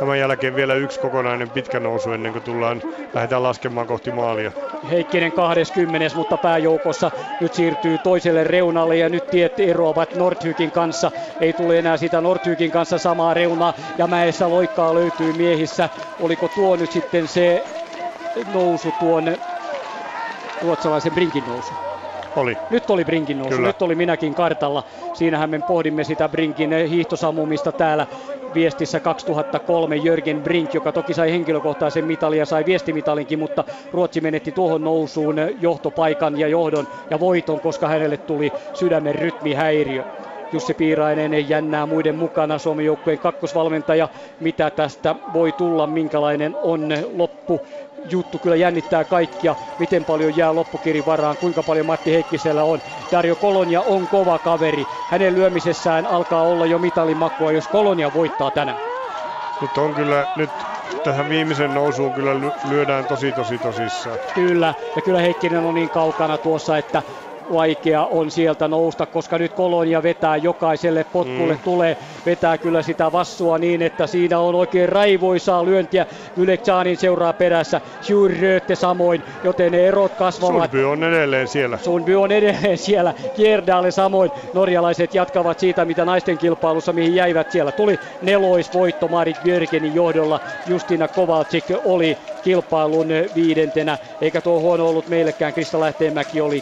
Tämän 0.04 0.20
jälkeen 0.20 0.56
vielä 0.56 0.76
yksi 0.76 1.00
kokonainen 1.00 1.50
pitkä 1.50 1.80
nousu 1.80 2.12
ennen 2.12 2.32
kuin 2.32 2.44
tullaan, 2.44 2.82
lähdetään 3.14 3.44
laskemaan 3.44 3.88
kohti 3.88 4.12
maalia. 4.12 4.52
Heikkinen 4.90 5.34
20, 5.34 6.16
mutta 6.16 6.38
pääjoukossa 6.38 7.12
nyt 7.40 7.54
siirtyy 7.54 7.98
toiselle 7.98 8.44
reunalle 8.44 8.98
ja 8.98 9.10
nyt 9.10 9.30
tiet 9.30 9.60
eroavat 9.60 10.16
Nordhykin 10.16 10.72
kanssa. 10.72 11.12
Ei 11.40 11.54
tule 11.54 11.80
enää 11.80 11.98
sitä 11.98 12.22
Nordhykin 12.22 12.72
kanssa 12.72 12.98
samaa 12.98 13.34
reunaa 13.34 13.74
ja 13.98 14.08
mäessä 14.08 14.50
loikkaa 14.50 14.94
löytyy 14.94 15.34
miehissä. 15.34 15.90
Oliko 16.20 16.48
tuo 16.50 16.76
nyt 16.76 16.92
sitten 16.92 17.28
se 17.28 17.68
nousu 18.46 18.92
tuon 18.92 19.38
ruotsalaisen 20.62 21.14
Brinkin 21.14 21.46
nousu? 21.46 21.74
Oli. 22.36 22.58
Nyt 22.70 22.90
oli 22.90 23.06
Brinkin 23.06 23.38
nousu, 23.38 23.56
Kyllä. 23.56 23.68
nyt 23.70 23.82
oli 23.82 23.96
minäkin 23.96 24.36
kartalla. 24.36 24.84
Siinähän 25.14 25.50
me 25.50 25.60
pohdimme 25.60 26.04
sitä 26.04 26.30
Brinkin 26.30 26.72
hiihtosammumista 26.90 27.72
täällä 27.72 28.08
viestissä 28.54 29.00
2003 29.00 29.98
Jörgen 29.98 30.44
Brink, 30.44 30.74
joka 30.74 30.92
toki 30.94 31.14
sai 31.14 31.32
henkilökohtaisen 31.32 32.06
mitalin 32.06 32.40
ja 32.40 32.46
sai 32.46 32.66
viestimitalinkin, 32.66 33.40
mutta 33.40 33.64
Ruotsi 33.92 34.22
menetti 34.22 34.52
tuohon 34.52 34.84
nousuun 34.84 35.36
johtopaikan 35.60 36.38
ja 36.38 36.48
johdon 36.48 36.88
ja 37.10 37.20
voiton, 37.20 37.62
koska 37.62 37.88
hänelle 37.88 38.18
tuli 38.18 38.54
sydämen 38.74 39.16
rytmihäiriö. 39.16 40.06
Jussi 40.52 40.74
Piirainen 40.74 41.50
jännää 41.50 41.86
muiden 41.86 42.16
mukana 42.16 42.58
Suomen 42.60 42.86
joukkueen 42.86 43.20
kakkosvalmentaja. 43.20 44.10
Mitä 44.40 44.72
tästä 44.72 45.16
voi 45.34 45.52
tulla, 45.52 45.88
minkälainen 45.88 46.56
on 46.62 46.90
loppu 47.14 47.62
juttu 48.12 48.40
kyllä 48.40 48.56
jännittää 48.56 49.06
kaikkia, 49.06 49.56
miten 49.80 50.06
paljon 50.06 50.36
jää 50.36 50.56
loppukirin 50.56 51.06
varaan, 51.06 51.38
kuinka 51.38 51.64
paljon 51.64 51.86
Matti 51.86 52.12
Heikkisellä 52.12 52.64
on. 52.64 52.82
Dario 53.12 53.36
Kolonia 53.36 53.82
on 53.82 54.08
kova 54.08 54.40
kaveri. 54.40 54.88
Hänen 55.08 55.36
lyömisessään 55.36 56.06
alkaa 56.08 56.44
olla 56.44 56.66
jo 56.66 56.80
mitalimakua, 56.80 57.52
jos 57.52 57.68
Kolonia 57.68 58.14
voittaa 58.14 58.52
tänään. 58.52 58.80
Nyt 59.60 59.78
on 59.78 59.94
kyllä, 59.94 60.28
nyt 60.36 60.68
tähän 61.04 61.30
viimeisen 61.30 61.74
nousuun 61.74 62.14
kyllä 62.14 62.32
lyödään 62.64 63.06
tosi 63.08 63.34
tosi 63.34 63.60
tosissaan. 63.60 64.20
Kyllä, 64.34 64.76
ja 64.96 65.02
kyllä 65.02 65.20
Heikkinen 65.20 65.66
on 65.66 65.74
niin 65.74 65.90
kaukana 65.90 66.38
tuossa, 66.38 66.78
että 66.78 67.04
vaikea 67.54 68.06
on 68.06 68.32
sieltä 68.32 68.68
nousta, 68.68 69.06
koska 69.06 69.38
nyt 69.38 69.54
Kolonia 69.54 70.04
vetää 70.04 70.38
jokaiselle 70.38 71.04
potkulle, 71.04 71.54
mm. 71.54 71.60
tulee, 71.60 71.98
vetää 72.26 72.58
kyllä 72.58 72.82
sitä 72.82 73.12
vassua 73.12 73.58
niin, 73.58 73.82
että 73.82 74.08
siinä 74.08 74.40
on 74.40 74.56
oikein 74.56 74.90
raivoisaa 74.90 75.66
lyöntiä. 75.66 76.06
Yleksanin 76.38 76.98
seuraa 76.98 77.34
perässä, 77.34 77.82
Röte 78.42 78.76
samoin, 78.76 79.24
joten 79.44 79.72
ne 79.72 79.88
erot 79.88 80.16
kasvavat. 80.16 80.72
Sunby 80.72 80.84
on 80.84 81.04
edelleen 81.04 81.48
siellä. 81.48 81.78
Sunby 81.78 82.16
on 82.16 82.32
edelleen 82.32 82.78
siellä, 82.78 83.14
Kierdalle 83.36 83.92
samoin. 83.92 84.32
Norjalaiset 84.54 85.16
jatkavat 85.16 85.60
siitä, 85.60 85.86
mitä 85.86 86.06
naisten 86.06 86.38
kilpailussa, 86.38 86.94
mihin 86.94 87.16
jäivät 87.16 87.52
siellä. 87.52 87.72
Tuli 87.72 88.00
neloisvoitto 88.22 89.08
Marit 89.08 89.44
Björkenin 89.44 89.96
johdolla. 89.96 90.40
Justina 90.68 91.08
Kovalcik 91.08 91.66
oli 91.86 92.18
kilpailun 92.44 93.08
viidentenä, 93.36 93.98
eikä 94.22 94.42
tuo 94.42 94.60
huono 94.60 94.90
ollut 94.90 95.08
meillekään. 95.08 95.54
Krista 95.54 95.80
Lähteenmäki 95.80 96.42
oli 96.42 96.62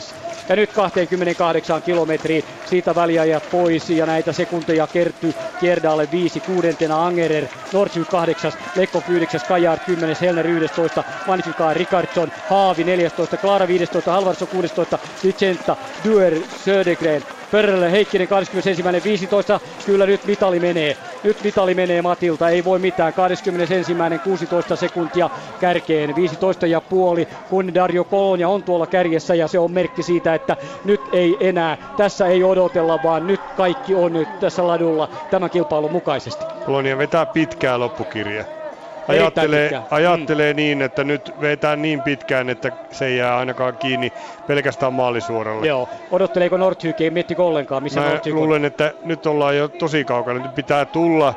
kahdeksas. 0.00 0.30
Ja 0.48 0.56
nyt 0.56 0.72
28 0.72 1.82
kilometriin 1.82 2.44
siitä 2.64 2.94
väliajat 2.94 3.50
pois 3.50 3.90
ja 3.90 4.06
näitä 4.06 4.32
sekunteja 4.32 4.86
kertyy 4.86 5.34
Kierdalle 5.58 6.08
5, 6.10 6.40
kuudentena 6.40 7.06
Angerer, 7.06 7.48
Nordsjö 7.72 8.04
8, 8.04 8.52
Lekko 8.74 9.04
9, 9.08 9.40
Kajar 9.48 9.78
10, 9.80 10.16
Helner 10.20 10.46
11, 10.46 11.04
Manifika 11.26 11.74
Rikardsson, 11.74 12.32
Haavi 12.48 12.84
14, 12.84 13.36
Klara 13.36 13.66
15, 13.66 14.12
Halvarsson 14.12 14.48
16, 14.48 14.98
Vicenta, 15.22 15.76
Duer, 16.04 16.34
Södergren, 16.48 17.39
Pörrelle 17.50 17.92
Heikkinen 17.92 18.28
21.15. 18.28 19.60
Kyllä 19.84 20.06
nyt 20.06 20.24
mitali 20.24 20.60
menee. 20.60 20.96
Nyt 21.22 21.42
mitali 21.42 21.74
menee 21.74 22.02
Matilta. 22.02 22.48
Ei 22.50 22.64
voi 22.64 22.78
mitään. 22.78 23.14
21. 23.14 23.94
16 24.22 24.76
sekuntia 24.76 25.30
kärkeen. 25.58 26.14
15 26.14 26.66
ja 26.66 26.80
puoli, 26.80 27.28
kun 27.48 27.74
Dario 27.74 28.04
Kolonia 28.04 28.48
on 28.48 28.64
tuolla 28.64 28.86
kärjessä 28.86 29.34
ja 29.34 29.48
se 29.48 29.58
on 29.58 29.72
merkki 29.72 30.02
siitä, 30.02 30.34
että 30.34 30.56
nyt 30.84 31.08
ei 31.12 31.36
enää. 31.40 31.78
Tässä 31.96 32.26
ei 32.26 32.42
odotella, 32.44 33.02
vaan 33.02 33.26
nyt 33.26 33.42
kaikki 33.54 33.94
on 33.94 34.12
nyt 34.12 34.38
tässä 34.38 34.66
ladulla 34.66 35.08
tämän 35.30 35.50
kilpailun 35.50 35.92
mukaisesti. 35.92 36.46
Kolonia 36.62 36.98
vetää 36.98 37.26
pitkää 37.26 37.78
loppukirjaa 37.78 38.59
ajattelee, 39.08 39.82
ajattelee 39.90 40.52
mm. 40.52 40.56
niin, 40.56 40.82
että 40.82 41.04
nyt 41.04 41.32
vetää 41.40 41.76
niin 41.76 42.02
pitkään, 42.02 42.50
että 42.50 42.72
se 42.90 43.06
ei 43.06 43.16
jää 43.16 43.36
ainakaan 43.36 43.76
kiinni 43.76 44.12
pelkästään 44.46 44.92
maalisuoralle. 44.92 45.66
Joo. 45.66 45.88
Odotteleeko 46.10 46.56
Nordhyk, 46.56 47.00
ei 47.00 47.10
miettikö 47.10 47.42
ollenkaan, 47.42 47.82
missä 47.82 48.00
Mä 48.00 48.20
luulen, 48.32 48.64
että 48.64 48.92
nyt 49.04 49.26
ollaan 49.26 49.56
jo 49.56 49.68
tosi 49.68 50.04
kaukana. 50.04 50.42
Nyt 50.42 50.54
pitää 50.54 50.84
tulla 50.84 51.34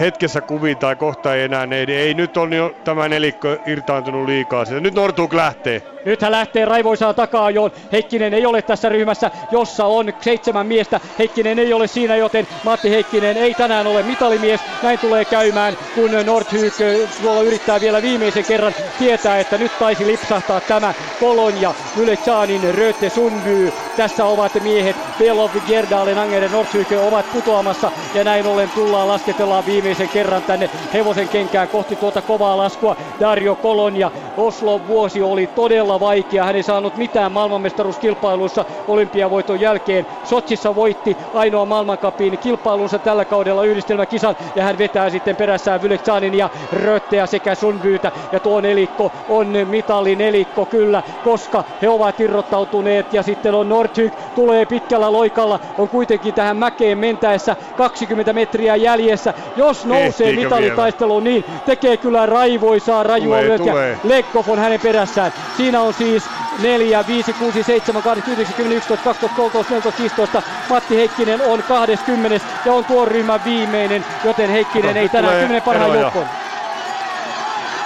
hetkessä 0.00 0.40
kuviin 0.40 0.76
tai 0.78 0.96
kohta 0.96 1.34
ei 1.34 1.42
enää 1.42 1.66
ne. 1.66 1.76
Ei 1.76 2.14
nyt 2.14 2.36
on 2.36 2.52
jo 2.52 2.74
tämä 2.84 3.08
nelikko 3.08 3.48
irtaantunut 3.66 4.26
liikaa 4.28 4.64
siitä. 4.64 4.80
Nyt 4.80 4.94
Nortuk 4.94 5.32
lähtee. 5.34 5.91
Nyt 6.04 6.22
hän 6.22 6.32
lähtee 6.32 6.64
raivoisaa 6.64 7.14
takaa 7.14 7.50
jo. 7.50 7.70
Heikkinen 7.92 8.34
ei 8.34 8.46
ole 8.46 8.62
tässä 8.62 8.88
ryhmässä, 8.88 9.30
jossa 9.50 9.84
on 9.84 10.12
seitsemän 10.20 10.66
miestä. 10.66 11.00
Heikkinen 11.18 11.58
ei 11.58 11.72
ole 11.72 11.86
siinä, 11.86 12.16
joten 12.16 12.46
Matti 12.64 12.90
Heikkinen 12.90 13.36
ei 13.36 13.54
tänään 13.54 13.86
ole 13.86 14.02
mitalimies. 14.02 14.60
Näin 14.82 14.98
tulee 14.98 15.24
käymään, 15.24 15.76
kun 15.94 16.10
Nordhyk 16.26 16.74
tuolla 17.22 17.42
yrittää 17.42 17.80
vielä 17.80 18.02
viimeisen 18.02 18.44
kerran 18.44 18.74
tietää, 18.98 19.38
että 19.38 19.58
nyt 19.58 19.78
taisi 19.78 20.06
lipsahtaa 20.06 20.60
tämä 20.60 20.94
Kolonja, 21.20 21.74
Yletsaanin, 21.96 22.74
Röte, 22.74 23.08
Sundby. 23.08 23.72
Tässä 23.96 24.24
ovat 24.24 24.52
miehet 24.62 24.96
Belov, 25.18 25.50
Gerdalen, 25.68 26.18
Angeren, 26.18 26.52
Nordhyk 26.52 26.88
ovat 26.92 27.32
putoamassa 27.32 27.90
ja 28.14 28.24
näin 28.24 28.46
ollen 28.46 28.70
tullaan 28.70 29.08
lasketellaan 29.08 29.66
viimeisen 29.66 30.08
kerran 30.08 30.42
tänne 30.42 30.70
hevosen 30.92 31.28
kenkään 31.28 31.68
kohti 31.68 31.96
tuota 31.96 32.22
kovaa 32.22 32.56
laskua. 32.56 32.96
Dario 33.20 33.54
Kolonja, 33.54 34.10
Oslo 34.36 34.80
vuosi 34.88 35.22
oli 35.22 35.46
todella 35.46 35.91
todella 35.92 36.00
vaikea. 36.00 36.44
Hän 36.44 36.56
ei 36.56 36.62
saanut 36.62 36.96
mitään 36.96 37.32
maailmanmestaruuskilpailuissa 37.32 38.64
olympiavoiton 38.88 39.60
jälkeen. 39.60 40.06
Sotsissa 40.24 40.74
voitti 40.74 41.16
ainoa 41.34 41.66
maailmankapin 41.66 42.38
kilpailunsa 42.38 42.98
tällä 42.98 43.24
kaudella 43.24 43.64
yhdistelmäkisan 43.64 44.36
ja 44.54 44.62
hän 44.62 44.78
vetää 44.78 45.10
sitten 45.10 45.36
perässään 45.36 45.82
Vyleksanin 45.82 46.34
ja 46.34 46.50
Rötteä 46.72 47.26
sekä 47.26 47.54
Sunbyytä 47.54 48.12
ja 48.32 48.40
tuo 48.40 48.60
nelikko 48.60 49.12
on 49.28 49.46
mitalin 49.64 50.18
nelikko 50.18 50.66
kyllä, 50.66 51.02
koska 51.24 51.64
he 51.82 51.88
ovat 51.88 52.20
irrottautuneet 52.20 53.12
ja 53.12 53.22
sitten 53.22 53.54
on 53.54 53.68
Nordhyk 53.68 54.12
tulee 54.34 54.66
pitkällä 54.66 55.12
loikalla, 55.12 55.60
on 55.78 55.88
kuitenkin 55.88 56.34
tähän 56.34 56.56
mäkeen 56.56 56.98
mentäessä 56.98 57.56
20 57.76 58.32
metriä 58.32 58.76
jäljessä. 58.76 59.34
Jos 59.56 59.86
nousee 59.86 60.32
mitalitaisteluun, 60.32 61.24
niin 61.24 61.44
tekee 61.64 61.96
kyllä 61.96 62.26
raivoisaa 62.26 63.02
rajua 63.02 63.40
lyöntiä. 63.42 63.74
Lekkov 64.04 64.48
on 64.48 64.58
hänen 64.58 64.80
perässään. 64.80 65.32
Siinä 65.56 65.81
on 65.82 65.94
siis 65.94 66.22
4, 66.62 67.06
5, 67.06 67.32
6, 67.32 67.62
7, 67.62 68.02
8, 68.02 68.32
9, 68.32 68.54
10, 68.54 68.76
11, 68.76 69.04
12, 69.04 69.36
13, 69.36 69.74
14, 69.74 70.02
15. 70.02 70.42
Matti 70.68 70.96
Heikkinen 70.96 71.40
on 71.40 71.62
20 71.62 72.40
ja 72.64 72.72
on 72.72 72.84
tuon 72.84 73.08
ryhmän 73.08 73.44
viimeinen, 73.44 74.04
joten 74.24 74.50
Heikkinen 74.50 74.96
ei 74.96 75.08
tänään 75.08 75.40
10 75.40 75.62
parhaan 75.62 76.00
joukkoon. 76.00 76.26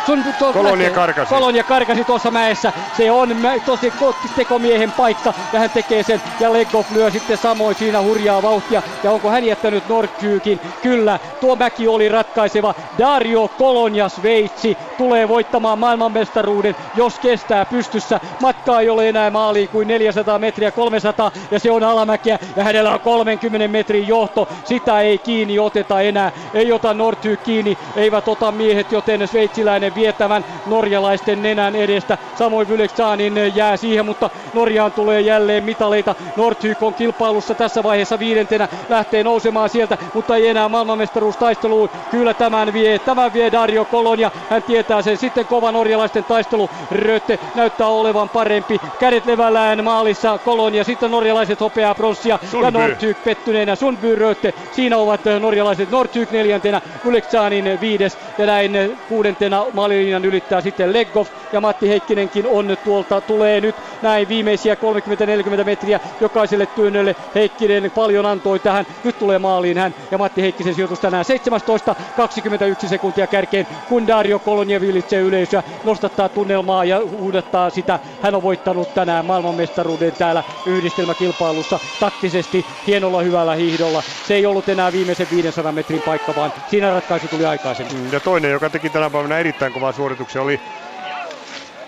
Sun, 0.06 0.24
to, 0.38 0.52
Kolonia 0.52 0.90
karkasi. 0.90 1.34
Kolonia 1.34 1.64
karkasi 1.64 2.04
tuossa 2.04 2.30
mäessä. 2.30 2.72
Se 2.96 3.10
on 3.10 3.36
tosi 3.66 3.92
tekomiehen 4.36 4.92
paikka 4.92 5.34
ja 5.52 5.58
hän 5.58 5.70
tekee 5.70 6.02
sen. 6.02 6.22
Ja 6.40 6.52
Legov 6.52 6.84
lyö 6.94 7.10
sitten 7.10 7.38
samoin 7.38 7.76
siinä 7.76 8.02
hurjaa 8.02 8.42
vauhtia. 8.42 8.82
Ja 9.02 9.10
onko 9.10 9.30
hän 9.30 9.44
jättänyt 9.44 9.88
Nordkyykin? 9.88 10.60
Kyllä, 10.82 11.18
tuo 11.40 11.56
mäki 11.56 11.88
oli 11.88 12.08
ratkaiseva. 12.08 12.74
Dario 12.98 13.48
Kolonia 13.48 14.08
Sveitsi 14.08 14.76
tulee 14.98 15.28
voittamaan 15.28 15.78
maailmanmestaruuden, 15.78 16.76
jos 16.96 17.18
kestää 17.18 17.64
pystyssä. 17.64 18.20
Matka 18.40 18.80
ei 18.80 18.90
ole 18.90 19.08
enää 19.08 19.30
maaliin 19.30 19.68
kuin 19.68 19.88
400 19.88 20.38
metriä, 20.38 20.70
300 20.70 21.30
ja 21.50 21.58
se 21.58 21.70
on 21.70 21.84
alamäkiä 21.84 22.38
ja 22.56 22.64
hänellä 22.64 22.92
on 22.92 23.00
30 23.00 23.68
metrin 23.68 24.08
johto. 24.08 24.48
Sitä 24.64 25.00
ei 25.00 25.18
kiinni 25.18 25.58
oteta 25.58 26.00
enää. 26.00 26.32
Ei 26.54 26.72
ota 26.72 26.94
Nordhyk 26.94 27.42
kiinni, 27.42 27.78
eivät 27.96 28.28
ota 28.28 28.52
miehet, 28.52 28.92
joten 28.92 29.28
sveitsiläinen 29.28 29.95
vietävän 29.96 30.44
norjalaisten 30.66 31.42
nenän 31.42 31.76
edestä. 31.76 32.18
Samoin 32.34 32.68
Vyleksanin 32.68 33.34
jää 33.54 33.76
siihen, 33.76 34.06
mutta 34.06 34.30
Norjaan 34.54 34.92
tulee 34.92 35.20
jälleen 35.20 35.64
mitaleita. 35.64 36.14
Nordhyk 36.36 36.82
on 36.82 36.94
kilpailussa 36.94 37.54
tässä 37.54 37.82
vaiheessa 37.82 38.18
viidentenä, 38.18 38.68
lähtee 38.88 39.24
nousemaan 39.24 39.68
sieltä, 39.68 39.98
mutta 40.14 40.36
ei 40.36 40.48
enää 40.48 40.68
maailmanmestaruustaisteluun. 40.68 41.90
Kyllä 42.10 42.34
tämän 42.34 42.72
vie, 42.72 42.98
tämän 42.98 43.32
vie 43.32 43.52
Dario 43.52 43.84
Kolonia. 43.84 44.30
Hän 44.50 44.62
tietää 44.62 45.02
sen 45.02 45.16
sitten 45.16 45.46
kova 45.46 45.72
norjalaisten 45.72 46.24
taistelu. 46.24 46.70
Rötte 46.90 47.38
näyttää 47.54 47.86
olevan 47.88 48.28
parempi. 48.28 48.80
Kädet 48.98 49.26
levällään 49.26 49.84
maalissa 49.84 50.38
Kolonia, 50.38 50.84
sitten 50.84 51.10
norjalaiset 51.10 51.60
hopeaa 51.60 51.94
pronssia 51.94 52.38
ja 52.62 52.70
Nordhyk 52.70 53.24
pettyneenä. 53.24 53.76
Sundby 53.76 54.14
Rötte, 54.14 54.54
siinä 54.72 54.96
ovat 54.98 55.20
norjalaiset 55.40 55.90
Nordhyk 55.90 56.30
neljäntenä, 56.30 56.80
Vyleksanin 57.04 57.80
viides 57.80 58.18
ja 58.38 58.46
näin 58.46 58.98
kuudentena 59.08 59.66
maalilinjan 59.86 60.24
ylittää 60.24 60.60
sitten 60.60 60.92
Leggov 60.92 61.26
ja 61.52 61.60
Matti 61.60 61.88
Heikkinenkin 61.88 62.46
on 62.46 62.76
tuolta, 62.84 63.20
tulee 63.20 63.60
nyt 63.60 63.74
näin 64.02 64.28
viimeisiä 64.28 64.74
30-40 64.74 65.64
metriä 65.64 66.00
jokaiselle 66.20 66.66
työnnölle. 66.66 67.16
Heikkinen 67.34 67.90
paljon 67.90 68.26
antoi 68.26 68.58
tähän, 68.58 68.86
nyt 69.04 69.18
tulee 69.18 69.38
maaliin 69.38 69.78
hän 69.78 69.94
ja 70.10 70.18
Matti 70.18 70.42
Heikkisen 70.42 70.74
sijoitus 70.74 71.00
tänään 71.00 71.24
17, 71.24 71.94
21 72.16 72.88
sekuntia 72.88 73.26
kärkeen, 73.26 73.66
kun 73.88 74.06
Dario 74.06 74.38
Koloniev 74.38 74.82
ylitsee 74.82 75.20
yleisöä, 75.20 75.62
nostattaa 75.84 76.28
tunnelmaa 76.28 76.84
ja 76.84 77.00
huudattaa 77.18 77.70
sitä. 77.70 77.98
Hän 78.22 78.34
on 78.34 78.42
voittanut 78.42 78.94
tänään 78.94 79.24
maailmanmestaruuden 79.24 80.12
täällä 80.12 80.44
yhdistelmäkilpailussa 80.66 81.80
taktisesti, 82.00 82.66
hienolla 82.86 83.22
hyvällä 83.22 83.54
hiihdolla. 83.54 84.02
Se 84.26 84.34
ei 84.34 84.46
ollut 84.46 84.68
enää 84.68 84.92
viimeisen 84.92 85.26
500 85.30 85.72
metrin 85.72 86.02
paikka, 86.02 86.34
vaan 86.36 86.52
siinä 86.70 86.90
ratkaisu 86.90 87.28
tuli 87.28 87.44
aikaisemmin. 87.44 88.12
Ja 88.12 88.20
toinen, 88.20 88.50
joka 88.50 88.70
teki 88.70 88.90
tänä 88.90 89.10
päivänä 89.10 89.38
erittäin 89.38 89.72
kovaa 89.76 89.92
suorituksia, 89.92 90.42
oli 90.42 90.60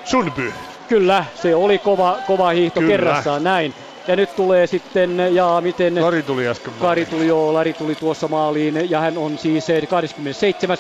Sundby. 0.05 0.53
Kyllä, 0.89 1.25
se 1.35 1.55
oli 1.55 1.79
kova, 1.79 2.17
kova 2.27 2.49
hiihto 2.49 2.81
Kyllä. 2.81 2.93
kerrassaan 2.93 3.45
näin. 3.45 3.75
Ja 4.09 4.17
nyt 4.17 4.37
tulee 4.37 4.67
sitten, 4.67 5.35
ja 5.35 5.61
miten... 5.61 6.03
Lari 6.03 6.23
tuli 6.23 6.49
äsken 6.49 6.73
Kari 6.81 7.07
tuli, 7.07 7.27
joo, 7.27 7.55
Lari 7.55 7.73
tuli 7.73 7.95
tuossa 7.95 8.29
maaliin, 8.29 8.91
ja 8.91 9.01
hän 9.01 9.19
on 9.19 9.39
siis 9.39 9.67
27. 9.91 10.79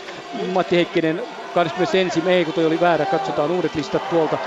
Matti 0.52 0.76
Heikkinen 0.76 1.22
21. 1.54 2.22
ei 2.26 2.44
kun 2.44 2.54
toi 2.54 2.66
oli 2.66 2.80
väärä, 2.80 3.06
katsotaan 3.06 3.50
uudet 3.50 3.74
listat 3.74 4.10
tuolta. 4.10 4.38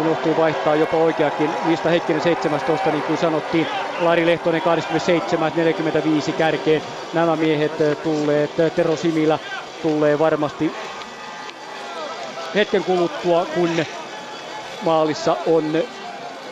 Unohtui 0.00 0.36
vaihtaa 0.36 0.74
jopa 0.74 0.96
oikeakin. 0.96 1.50
Lista 1.68 1.88
Heikkinen 1.88 2.22
17, 2.22 2.90
niin 2.90 3.02
kuin 3.02 3.18
sanottiin. 3.18 3.66
Lari 4.00 4.26
Lehtonen 4.26 4.62
27, 4.62 5.52
45 5.56 6.32
kärkeen. 6.32 6.82
Nämä 7.14 7.36
miehet 7.36 7.72
tulleet, 8.02 8.50
Tero 8.76 8.96
Similä 8.96 9.38
tulee 9.82 10.18
varmasti 10.18 10.72
hetken 12.56 12.84
kuluttua, 12.84 13.46
kun 13.54 13.84
maalissa 14.82 15.36
on 15.46 15.82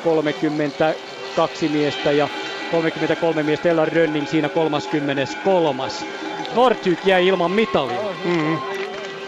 32 0.05 1.69
miestä 1.69 2.13
ja 2.13 2.29
33 2.71 3.43
miestä. 3.43 3.69
Ella 3.69 3.85
Rönning 3.85 4.29
siinä 4.29 4.49
33. 4.49 5.83
Nordtyk 6.55 6.99
jäi 7.07 7.27
ilman 7.27 7.51
mitalia. 7.51 8.01
Mm-hmm. 8.25 8.59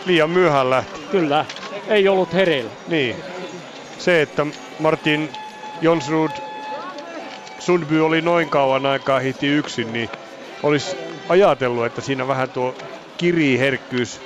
Liian 0.06 0.30
myöhään 0.30 0.70
lähti. 0.70 1.00
Kyllä, 1.10 1.44
ei 1.88 2.08
ollut 2.08 2.32
hereillä. 2.32 2.70
Niin. 2.88 3.16
Se, 3.98 4.22
että 4.22 4.46
Martin 4.78 5.32
Jonsrud 5.80 6.30
Sundby 7.58 8.00
oli 8.00 8.20
noin 8.22 8.48
kauan 8.48 8.86
aikaa 8.86 9.18
hitti 9.18 9.46
yksin, 9.46 9.92
niin 9.92 10.08
olisi 10.62 10.96
ajatellut, 11.28 11.86
että 11.86 12.00
siinä 12.00 12.28
vähän 12.28 12.50
tuo 12.50 12.74
kiriherkkyys 13.16 14.20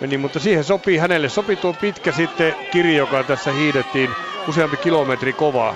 meni, 0.00 0.18
mutta 0.18 0.40
siihen 0.40 0.64
sopii, 0.64 0.98
hänelle 0.98 1.28
sopii 1.28 1.56
tuo 1.56 1.72
pitkä 1.72 2.12
sitten 2.12 2.54
kiri, 2.72 2.96
joka 2.96 3.24
tässä 3.24 3.52
hiidettiin 3.52 4.10
useampi 4.48 4.76
kilometri 4.76 5.32
kovaa. 5.32 5.74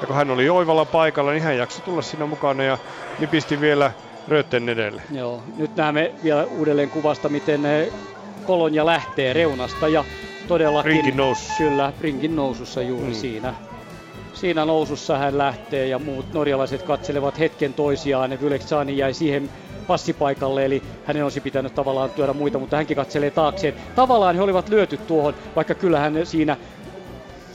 Ja 0.00 0.06
kun 0.06 0.16
hän 0.16 0.30
oli 0.30 0.48
oivalla 0.48 0.84
paikalla, 0.84 1.30
niin 1.30 1.42
hän 1.42 1.56
jaksoi 1.56 1.84
tulla 1.84 2.02
siinä 2.02 2.26
mukana 2.26 2.62
ja 2.62 2.78
nipisti 3.18 3.60
vielä 3.60 3.92
Rötten 4.28 4.68
edelle. 4.68 5.02
Joo, 5.10 5.42
nyt 5.56 5.76
näemme 5.76 6.12
vielä 6.24 6.44
uudelleen 6.44 6.90
kuvasta, 6.90 7.28
miten 7.28 7.60
Kolonia 8.46 8.86
lähtee 8.86 9.32
reunasta 9.32 9.88
ja 9.88 10.04
todellakin... 10.48 10.92
Rinkin 10.92 11.16
nousussa. 11.16 11.54
Kyllä, 11.58 11.92
rinkin 12.00 12.36
nousussa 12.36 12.82
juuri 12.82 13.06
mm. 13.06 13.14
siinä. 13.14 13.54
Siinä 14.34 14.64
nousussa 14.64 15.18
hän 15.18 15.38
lähtee 15.38 15.86
ja 15.86 15.98
muut 15.98 16.32
norjalaiset 16.32 16.82
katselevat 16.82 17.38
hetken 17.38 17.74
toisiaan. 17.74 18.38
Vyleksani 18.42 18.96
jäi 18.96 19.14
siihen 19.14 19.50
passipaikalle, 19.86 20.64
eli 20.64 20.82
hänen 21.04 21.22
olisi 21.22 21.40
pitänyt 21.40 21.74
tavallaan 21.74 22.10
työdä 22.10 22.32
muita, 22.32 22.58
mutta 22.58 22.76
hänkin 22.76 22.96
katselee 22.96 23.30
taakseen. 23.30 23.74
Tavallaan 23.94 24.36
he 24.36 24.42
olivat 24.42 24.68
lyöty 24.68 24.96
tuohon, 24.96 25.34
vaikka 25.56 25.74
kyllähän 25.74 26.26
siinä 26.26 26.56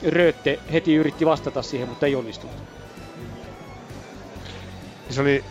Rötte 0.07 0.59
heti 0.73 0.95
yritti 0.95 1.25
vastata 1.25 1.61
siihen, 1.61 1.89
mutta 1.89 2.05
ei 2.05 2.15
onnistunut. 2.15 2.55
Se 5.09 5.21
oli 5.21 5.43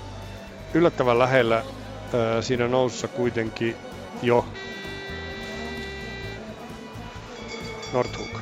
yllättävän 0.74 1.18
lähellä 1.18 1.64
siinä 2.40 2.68
nousussa 2.68 3.08
kuitenkin 3.08 3.76
jo 4.22 4.46
Nordhug. 7.92 8.38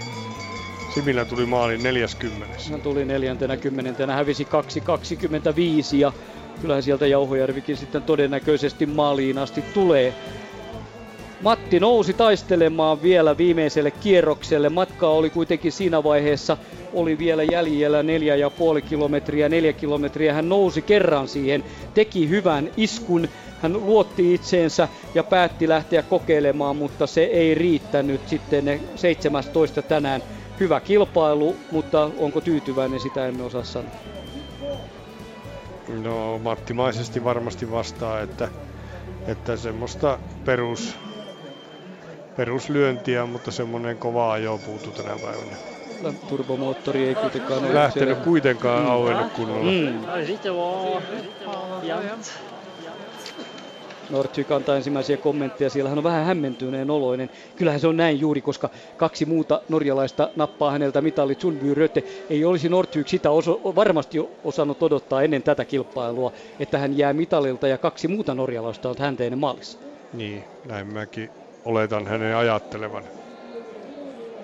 Simillä 0.95 1.25
tuli 1.25 1.47
maali 1.47 1.79
40. 1.79 2.57
Hän 2.71 2.81
tuli 2.81 3.05
neljäntenä 3.05 3.57
kymmenentenä, 3.57 4.15
hävisi 4.15 4.45
2.25 4.45 5.97
ja 5.97 6.13
kyllähän 6.61 6.83
sieltä 6.83 7.07
Jauhojärvikin 7.07 7.77
sitten 7.77 8.03
todennäköisesti 8.03 8.87
maaliin 8.87 9.39
asti 9.39 9.65
tulee. 9.75 10.15
Matti 11.45 11.81
nousi 11.81 12.13
taistelemaan 12.13 13.03
vielä 13.03 13.37
viimeiselle 13.37 13.91
kierrokselle. 13.91 14.69
Matka 14.69 15.09
oli 15.09 15.31
kuitenkin 15.31 15.73
siinä 15.73 16.03
vaiheessa, 16.03 16.57
oli 16.93 17.19
vielä 17.19 17.43
jäljellä 17.43 18.03
neljä 18.03 18.37
ja 18.37 18.51
puoli 18.51 18.83
kilometriä, 18.83 19.49
neljä 19.49 19.73
kilometriä. 19.73 20.35
Hän 20.35 20.49
nousi 20.49 20.83
kerran 20.83 21.29
siihen, 21.29 21.65
teki 21.95 22.29
hyvän 22.29 22.71
iskun. 22.77 23.29
Hän 23.63 23.73
luotti 23.73 24.35
itseensä 24.35 24.89
ja 25.15 25.25
päätti 25.25 25.69
lähteä 25.69 26.03
kokeilemaan, 26.03 26.77
mutta 26.77 27.07
se 27.07 27.25
ei 27.25 27.55
riittänyt 27.55 28.29
sitten 28.29 28.81
17 28.97 29.83
tänään. 29.83 30.23
Hyvä 30.61 30.81
kilpailu, 30.81 31.57
mutta 31.71 32.11
onko 32.19 32.41
tyytyväinen, 32.41 33.01
sitä 33.01 33.27
emme 33.27 33.43
osaa 33.43 33.65
sanoa. 33.65 34.24
No 35.89 36.39
Mattimaisesti 36.39 37.25
varmasti 37.25 37.71
vastaa, 37.71 38.21
että, 38.21 38.49
että 39.27 39.57
semmoista 39.57 40.19
perus, 40.45 40.97
peruslyöntiä, 42.37 43.27
mutta 43.27 43.51
semmoinen 43.51 43.99
kova 43.99 44.33
ajo 44.33 44.59
puuttu 44.59 44.91
tänä 44.93 45.19
päivänä. 45.19 45.57
Turbomoottori 46.29 47.09
ei 47.09 47.15
kuitenkaan 47.15 47.65
ole 47.65 47.75
lähtenyt 47.75 48.09
siellä. 48.09 48.25
kuitenkaan 48.25 48.83
mm. 48.83 48.91
auennut 48.91 49.33
kunnolla. 49.33 49.71
Mm. 49.71 50.05
Nordhyk 54.09 54.51
antaa 54.51 54.77
ensimmäisiä 54.77 55.17
kommentteja, 55.17 55.71
siellä 55.71 55.89
hän 55.89 55.99
on 55.99 56.05
vähän 56.05 56.25
hämmentyneen 56.25 56.91
oloinen. 56.91 57.31
Kyllähän 57.57 57.81
se 57.81 57.87
on 57.87 57.97
näin 57.97 58.21
juuri, 58.21 58.43
koska 58.43 58.71
kaksi 58.97 59.25
muuta 59.25 59.63
norjalaista 59.69 60.31
nappaa 60.37 60.71
häneltä 60.71 61.01
mitallit 61.01 61.41
Sundby 61.41 61.75
Rötte. 61.75 62.05
Ei 62.31 62.45
olisi 62.45 62.69
Nordhyk 62.69 63.09
sitä 63.09 63.31
oso- 63.31 63.61
varmasti 63.75 64.19
osannut 64.45 64.83
odottaa 64.83 65.23
ennen 65.23 65.43
tätä 65.43 65.65
kilpailua, 65.65 66.33
että 66.59 66.79
hän 66.79 66.99
jää 66.99 67.13
mitalilta 67.13 67.69
ja 67.69 67.79
kaksi 67.79 68.09
muuta 68.09 68.35
norjalaista 68.35 68.89
on 68.91 68.97
häntä 68.99 69.25
ennen 69.25 69.39
maalissa. 69.39 69.79
Niin, 70.13 70.45
näin 70.65 70.87
mäkin 70.87 71.31
oletan 71.65 72.07
hänen 72.07 72.37
ajattelevan. 72.37 73.05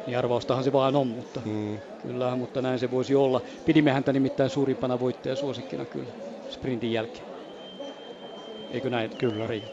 Niin 0.06 0.18
arvaustahan 0.18 0.64
se 0.64 0.72
vaan 0.72 0.96
on, 0.96 1.06
mutta 1.06 1.40
mm. 1.44 1.78
kyllä, 2.02 2.36
mutta 2.36 2.62
näin 2.62 2.78
se 2.78 2.90
voisi 2.90 3.14
olla. 3.14 3.40
Pidimme 3.64 3.92
häntä 3.92 4.12
nimittäin 4.12 4.50
suurimpana 4.50 5.00
voittajasuosikkina 5.00 5.86
kyllä 5.86 6.10
sprintin 6.48 6.92
jälkeen. 6.92 7.29
Eikö 8.72 8.90
näin? 8.90 9.10
Kyllä. 9.18 9.46
Rii? 9.46 9.64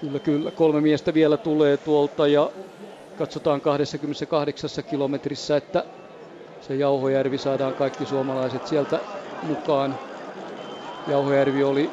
Kyllä, 0.00 0.20
kyllä. 0.20 0.50
Kolme 0.50 0.80
miestä 0.80 1.14
vielä 1.14 1.36
tulee 1.36 1.76
tuolta 1.76 2.26
ja 2.26 2.50
katsotaan 3.18 3.60
28 3.60 4.70
kilometrissä, 4.90 5.56
että 5.56 5.84
se 6.60 6.74
Jauhojärvi 6.74 7.38
saadaan 7.38 7.74
kaikki 7.74 8.06
suomalaiset 8.06 8.66
sieltä 8.66 9.00
mukaan. 9.42 9.98
Jauhojärvi 11.08 11.62
oli 11.62 11.90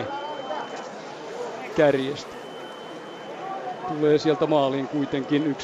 54.403 0.00 0.04
kärjestä. 1.76 2.36
Tulee 3.88 4.18
sieltä 4.18 4.46
maaliin 4.46 4.88
kuitenkin 4.88 5.56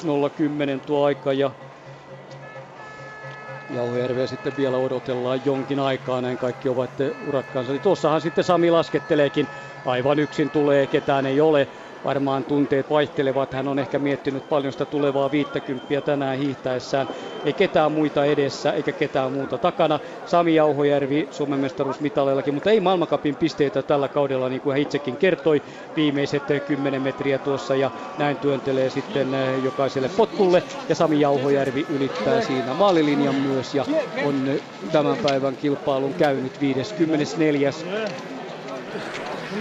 1.010 0.81 0.87
tuo 0.87 1.05
aika 1.05 1.33
ja 1.33 1.51
Jauhojärveä 3.75 4.27
sitten 4.27 4.57
vielä 4.57 4.79
odotellaan 4.79 5.45
jonkin 5.45 5.79
aikaa, 5.79 6.21
näin 6.21 6.39
kaikki 6.39 6.69
ovat 6.69 6.93
urakkaansa. 7.21 7.73
Eli 7.73 7.81
tuossahan 7.81 8.21
sitten 8.21 8.45
Sami 8.45 8.71
lasketteleekin, 8.71 9.51
aivan 9.85 10.19
yksin 10.19 10.51
tulee, 10.51 10.87
ketään 10.87 11.27
ei 11.27 11.41
ole. 11.41 11.69
Varmaan 12.05 12.45
tunteet 12.45 12.91
vaihtelevat, 12.91 13.53
hän 13.55 13.69
on 13.69 13.79
ehkä 13.79 13.99
miettinyt 13.99 14.49
paljon 14.49 14.73
sitä 14.73 14.87
tulevaa 14.87 15.31
50 15.31 16.03
tänään 16.05 16.39
hiihtäessään. 16.39 17.09
Ei 17.45 17.55
ketään 17.55 17.93
muita 17.93 18.25
edessä 18.25 18.73
eikä 18.73 18.93
ketään 18.93 19.33
muuta 19.33 19.59
takana. 19.59 20.01
Sami 20.25 20.55
Jauhojärvi 20.55 21.27
Suomen 21.31 21.61
mestaruusmitaleillakin, 21.61 22.55
mutta 22.55 22.71
ei 22.71 22.81
maailmankapin 22.81 23.37
pisteitä 23.37 23.83
tällä 23.83 24.09
kaudella, 24.09 24.49
niin 24.49 24.61
kuin 24.61 24.73
hän 24.73 24.81
itsekin 24.83 25.19
kertoi 25.19 25.63
viimeiset 25.97 26.45
10 26.65 27.03
metriä 27.03 27.39
tuossa 27.39 27.77
ja 27.77 27.91
näin 28.17 28.39
työntelee 28.39 28.91
sitten 28.91 29.29
jokaiselle 29.63 30.09
potkulle. 30.09 30.63
Ja 30.89 30.95
Sami 30.95 31.21
Jauhojärvi 31.21 31.87
ylittää 31.89 32.41
siinä 32.41 32.75
maalilinjan 32.75 33.35
myös 33.35 33.75
ja 33.75 33.87
on 34.23 34.45
tämän 34.91 35.19
päivän 35.19 35.57
kilpailun 35.57 36.15
käynyt 36.15 36.61
54 36.61 37.71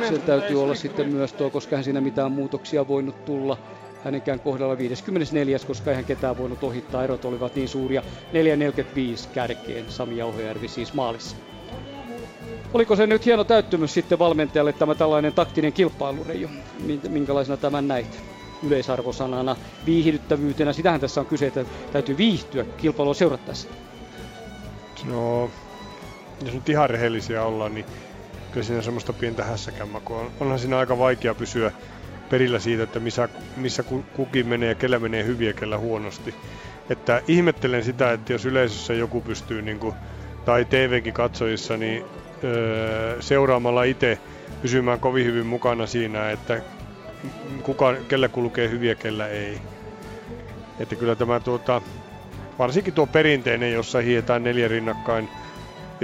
sen 0.09 0.21
täytyy 0.21 0.63
olla 0.63 0.75
sitten 0.75 1.09
myös 1.09 1.33
tuo, 1.33 1.49
koska 1.49 1.75
hän 1.75 1.83
siinä 1.83 2.01
mitään 2.01 2.31
muutoksia 2.31 2.87
voinut 2.87 3.25
tulla 3.25 3.57
hänenkään 4.03 4.39
kohdalla 4.39 4.77
54, 4.77 5.57
koska 5.67 5.89
eihän 5.91 6.05
ketään 6.05 6.37
voinut 6.37 6.63
ohittaa. 6.63 7.03
Erot 7.03 7.25
olivat 7.25 7.55
niin 7.55 7.69
suuria. 7.69 8.01
4.45 8.01 9.29
kärkeen 9.33 9.85
Sami 9.91 10.17
Jauhojärvi 10.17 10.67
siis 10.67 10.93
maalissa. 10.93 11.35
Oliko 12.73 12.95
se 12.95 13.07
nyt 13.07 13.25
hieno 13.25 13.43
täyttymys 13.43 13.93
sitten 13.93 14.19
valmentajalle 14.19 14.73
tämä 14.73 14.95
tällainen 14.95 15.33
taktinen 15.33 15.73
kilpailureijo? 15.73 16.49
Minkälaisena 17.09 17.57
tämän 17.57 17.87
näit? 17.87 18.23
Yleisarvosanana, 18.63 19.55
viihdyttävyytenä, 19.85 20.73
sitähän 20.73 20.99
tässä 20.99 21.21
on 21.21 21.27
kyse, 21.27 21.47
että 21.47 21.65
täytyy 21.91 22.17
viihtyä 22.17 22.65
kilpailua 22.77 23.13
seurattaessa. 23.13 23.69
No, 25.05 25.49
jos 26.45 26.53
nyt 26.53 26.69
ihan 26.69 26.89
rehellisiä 26.89 27.43
ollaan, 27.43 27.73
niin 27.73 27.85
kyllä 28.53 28.65
siinä 28.65 28.81
semmoista 28.81 29.13
pientä 29.13 29.43
hässäkämmakua 29.43 30.19
on. 30.19 30.31
Onhan 30.39 30.59
siinä 30.59 30.77
aika 30.77 30.97
vaikea 30.97 31.35
pysyä 31.35 31.71
perillä 32.29 32.59
siitä, 32.59 32.83
että 32.83 32.99
missä, 32.99 33.29
missä 33.57 33.83
kukin 34.13 34.47
menee 34.47 34.69
ja 34.69 34.75
kellä 34.75 34.99
menee 34.99 35.23
hyvin 35.23 35.47
ja 35.47 35.53
kellä 35.53 35.77
huonosti. 35.77 36.35
Että 36.89 37.21
ihmettelen 37.27 37.83
sitä, 37.83 38.11
että 38.11 38.33
jos 38.33 38.45
yleisössä 38.45 38.93
joku 38.93 39.21
pystyy, 39.21 39.61
niin 39.61 39.79
kuin, 39.79 39.95
tai 40.45 40.65
TVkin 40.65 41.13
katsojissa, 41.13 41.77
niin 41.77 42.03
öö, 42.43 43.21
seuraamalla 43.21 43.83
itse 43.83 44.19
pysymään 44.61 44.99
kovin 44.99 45.25
hyvin 45.25 45.45
mukana 45.45 45.87
siinä, 45.87 46.31
että 46.31 46.61
kuka, 47.63 47.95
kellä 48.07 48.27
kulkee 48.27 48.69
hyvin 48.69 48.89
ja 48.89 48.95
kellä 48.95 49.27
ei. 49.27 49.61
Että 50.79 50.95
kyllä 50.95 51.15
tämä 51.15 51.39
tuota, 51.39 51.81
varsinkin 52.59 52.93
tuo 52.93 53.07
perinteinen, 53.07 53.73
jossa 53.73 53.99
hietään 53.99 54.43
neljä 54.43 54.67
rinnakkain– 54.67 55.29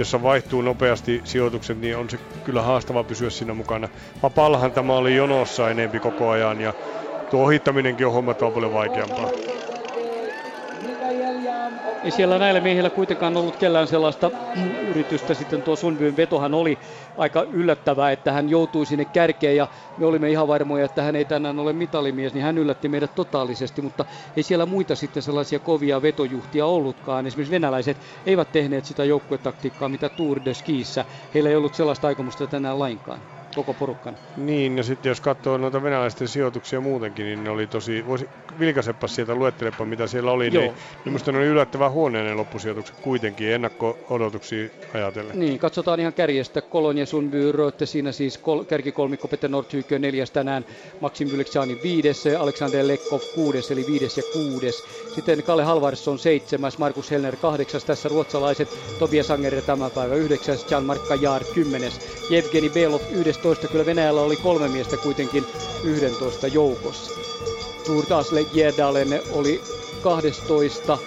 jossa 0.00 0.22
vaihtuu 0.22 0.62
nopeasti 0.62 1.20
sijoitukset, 1.24 1.80
niin 1.80 1.96
on 1.96 2.10
se 2.10 2.18
kyllä 2.44 2.62
haastava 2.62 3.04
pysyä 3.04 3.30
siinä 3.30 3.54
mukana. 3.54 3.88
Vapallahan 4.22 4.72
tämä 4.72 4.92
oli 4.92 5.16
jonossa 5.16 5.70
enempi 5.70 6.00
koko 6.00 6.30
ajan 6.30 6.60
ja 6.60 6.74
tuo 7.30 7.44
ohittaminenkin 7.44 8.06
on 8.06 8.12
huomattavan 8.12 8.52
paljon 8.52 8.72
vaikeampaa. 8.72 9.30
Ei 12.02 12.10
siellä 12.10 12.38
näillä 12.38 12.60
miehillä 12.60 12.90
kuitenkaan 12.90 13.36
ollut 13.36 13.56
kellään 13.56 13.86
sellaista 13.88 14.30
yritystä. 14.88 15.34
Sitten 15.34 15.62
tuo 15.62 15.76
Sunbyn 15.76 16.16
vetohan 16.16 16.54
oli 16.54 16.78
aika 17.16 17.42
yllättävää, 17.42 18.12
että 18.12 18.32
hän 18.32 18.48
joutui 18.48 18.86
sinne 18.86 19.04
kärkeen 19.04 19.56
ja 19.56 19.68
me 19.96 20.06
olimme 20.06 20.30
ihan 20.30 20.48
varmoja, 20.48 20.84
että 20.84 21.02
hän 21.02 21.16
ei 21.16 21.24
tänään 21.24 21.58
ole 21.58 21.72
mitalimies, 21.72 22.34
niin 22.34 22.42
hän 22.44 22.58
yllätti 22.58 22.88
meidät 22.88 23.14
totaalisesti, 23.14 23.82
mutta 23.82 24.04
ei 24.36 24.42
siellä 24.42 24.66
muita 24.66 24.96
sitten 24.96 25.22
sellaisia 25.22 25.58
kovia 25.58 26.02
vetojuhtia 26.02 26.66
ollutkaan. 26.66 27.26
Esimerkiksi 27.26 27.54
venäläiset 27.54 28.00
eivät 28.26 28.52
tehneet 28.52 28.84
sitä 28.84 29.04
joukkuetaktiikkaa, 29.04 29.88
mitä 29.88 30.08
Tour 30.08 30.40
de 30.44 30.54
Skiissä. 30.54 31.04
Heillä 31.34 31.50
ei 31.50 31.56
ollut 31.56 31.74
sellaista 31.74 32.06
aikomusta 32.06 32.46
tänään 32.46 32.78
lainkaan. 32.78 33.39
Koko 33.54 33.74
porukkan. 33.74 34.16
Niin, 34.36 34.76
ja 34.76 34.82
sitten 34.84 35.10
jos 35.10 35.20
katsoo 35.20 35.58
noita 35.58 35.82
venäläisten 35.82 36.28
sijoituksia 36.28 36.80
muutenkin, 36.80 37.24
niin 37.24 37.44
ne 37.44 37.50
oli 37.50 37.66
tosi, 37.66 38.06
voisi 38.06 38.28
vilkaisepa 38.58 39.06
sieltä, 39.06 39.34
luettelepa 39.34 39.84
mitä 39.84 40.06
siellä 40.06 40.32
oli, 40.32 40.50
Joo. 40.54 40.62
niin 40.62 40.74
minusta 41.04 41.32
ne 41.32 41.38
oli 41.38 41.46
yllättävän 41.46 41.92
huoneen 41.92 42.26
ne 42.26 42.34
loppusijoitukset 42.34 42.96
kuitenkin, 43.00 43.52
ennakko-odotuksia 43.52 44.68
ajatellen. 44.94 45.38
Niin, 45.38 45.58
katsotaan 45.58 46.00
ihan 46.00 46.12
kärjestä. 46.12 46.60
Kolonia 46.62 47.06
sun 47.06 47.30
Rötte, 47.50 47.86
siinä 47.86 48.12
siis 48.12 48.38
kol- 48.38 48.64
kärkikolmikko 48.64 49.28
Peter 49.28 49.50
Nordhykö 49.50 49.98
neljäs 49.98 50.30
tänään, 50.30 50.64
Maxim 51.00 51.28
Yleksani 51.30 51.78
viides, 51.82 52.24
Alexander 52.38 52.86
Lekkov 52.86 53.20
kuudes, 53.34 53.70
eli 53.70 53.86
viides 53.86 54.16
ja 54.16 54.22
kuudes. 54.22 54.84
Sitten 55.10 55.42
Kalle 55.42 55.64
Halvarsson 55.64 56.18
seitsemäs, 56.18 56.78
Markus 56.78 57.10
Helner 57.10 57.36
kahdeksas, 57.36 57.84
tässä 57.84 58.08
ruotsalaiset, 58.08 58.68
Tobias 58.98 59.30
Anger 59.30 59.62
tämä 59.62 59.90
päivä 59.90 60.14
yhdeksäs, 60.14 60.66
Jan-Mark 60.70 61.06
Kajar 61.06 61.44
kymmenes, 61.44 62.00
Evgeni 62.30 62.70
Belov 62.70 63.00
11, 63.40 63.68
kyllä 63.68 63.86
Venäjällä 63.86 64.20
oli 64.22 64.36
kolme 64.36 64.68
miestä 64.68 64.96
kuitenkin 64.96 65.46
11 65.82 66.46
joukossa. 66.46 67.12
Turtas 67.86 68.30
Jedalen 68.52 69.22
oli 69.30 69.64
12, 70.00 70.98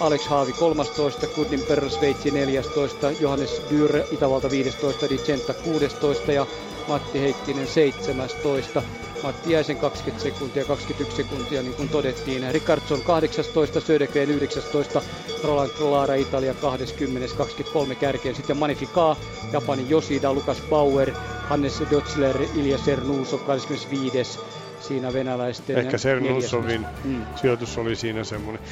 Alex 0.00 0.26
Haavi 0.26 0.52
13, 0.52 1.26
Kurdin 1.26 1.62
Per 1.62 1.90
Sveitsi 1.90 2.30
14, 2.30 3.10
Johannes 3.10 3.62
Dyr 3.70 4.02
Itävalta 4.10 4.50
15, 4.50 5.08
Dicenta 5.08 5.54
16 5.54 6.32
ja 6.32 6.46
Matti 6.88 7.20
Heikkinen 7.20 7.66
17. 7.66 8.82
Matti 9.22 9.52
Jäisen 9.52 9.76
20 9.76 10.22
sekuntia, 10.22 10.64
21 10.64 11.16
sekuntia 11.16 11.62
niin 11.62 11.74
kuin 11.74 11.88
todettiin. 11.88 12.52
Rickardson 12.52 13.02
18, 13.02 13.80
Södergren 13.80 14.30
19, 14.30 15.02
Roland 15.44 15.70
Lara 15.80 16.14
Italia 16.14 16.54
20, 16.54 17.36
23 17.36 17.94
kärkeen. 17.94 18.34
Sitten 18.34 18.56
Magnifica, 18.56 19.16
Japani 19.52 19.86
Yoshida, 19.90 20.32
Lukas 20.32 20.62
Bauer, 20.70 21.10
Hannes 21.48 21.82
Dotzler, 21.90 22.42
Ilja 22.56 22.78
Sernusov 22.78 23.40
25 23.40 24.38
siinä 24.80 25.12
venäläisten 25.12 25.78
Ehkä 25.78 25.98
Sernusovin 25.98 26.86
mm. 27.04 27.26
sijoitus 27.36 27.78
oli 27.78 27.96
siinä 27.96 28.24
semmoinen. 28.24 28.62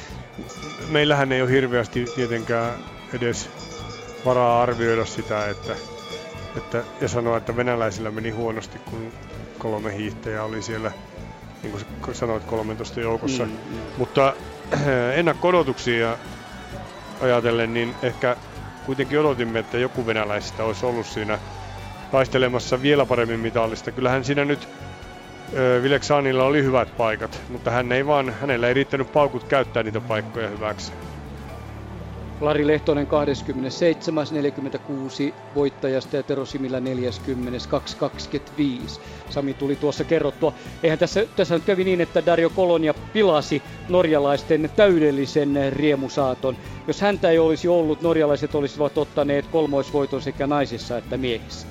Meillähän 0.89 1.31
ei 1.31 1.41
ole 1.41 1.51
hirveästi 1.51 2.05
tietenkään 2.15 2.73
edes 3.13 3.49
varaa 4.25 4.61
arvioida 4.61 5.05
sitä, 5.05 5.49
että, 5.49 5.75
että, 6.57 6.83
ja 7.01 7.07
sanoa, 7.07 7.37
että 7.37 7.55
venäläisillä 7.55 8.11
meni 8.11 8.29
huonosti, 8.29 8.79
kun 8.79 9.11
kolme 9.57 9.95
hiihtäjää 9.95 10.43
oli 10.43 10.61
siellä, 10.61 10.91
niin 11.63 11.73
kuin 12.01 12.15
sanoit, 12.15 12.43
13 12.43 13.01
joukossa. 13.01 13.45
Mm, 13.45 13.51
mm. 13.51 13.79
Mutta 13.97 14.33
ennakko-odotuksia 15.15 16.17
ajatellen, 17.21 17.73
niin 17.73 17.95
ehkä 18.01 18.35
kuitenkin 18.85 19.19
odotimme, 19.19 19.59
että 19.59 19.77
joku 19.77 20.05
venäläisistä 20.05 20.63
olisi 20.63 20.85
ollut 20.85 21.05
siinä 21.05 21.39
taistelemassa 22.11 22.81
vielä 22.81 23.05
paremmin 23.05 23.39
mitallista. 23.39 23.91
Kyllähän 23.91 24.23
siinä 24.23 24.45
nyt 24.45 24.69
Vileksanilla 25.83 26.43
oli 26.43 26.63
hyvät 26.63 26.97
paikat, 26.97 27.41
mutta 27.49 27.71
hän 27.71 27.91
ei 27.91 28.05
vaan, 28.05 28.33
hänellä 28.41 28.67
ei 28.67 28.73
riittänyt 28.73 29.11
paukut 29.11 29.43
käyttää 29.43 29.83
niitä 29.83 30.01
paikkoja 30.01 30.49
hyväksi. 30.49 30.93
Lari 32.39 32.67
Lehtonen 32.67 33.07
27, 33.07 34.27
46 34.31 35.35
voittajasta 35.55 36.15
ja 36.15 36.23
Tero 36.23 36.45
Simillä 36.45 36.79
40, 36.79 37.67
225. 37.69 39.01
Sami 39.29 39.53
tuli 39.53 39.75
tuossa 39.75 40.03
kerrottua. 40.03 40.53
Eihän 40.83 40.99
tässä, 40.99 41.25
tässä 41.35 41.55
nyt 41.55 41.63
kävi 41.63 41.83
niin, 41.83 42.01
että 42.01 42.25
Dario 42.25 42.49
Kolonia 42.49 42.93
pilasi 43.13 43.61
norjalaisten 43.89 44.69
täydellisen 44.75 45.55
riemusaaton. 45.69 46.57
Jos 46.87 47.01
häntä 47.01 47.29
ei 47.29 47.39
olisi 47.39 47.67
ollut, 47.67 48.01
norjalaiset 48.01 48.55
olisivat 48.55 48.97
ottaneet 48.97 49.47
kolmoisvoiton 49.47 50.21
sekä 50.21 50.47
naisissa 50.47 50.97
että 50.97 51.17
miehissä. 51.17 51.67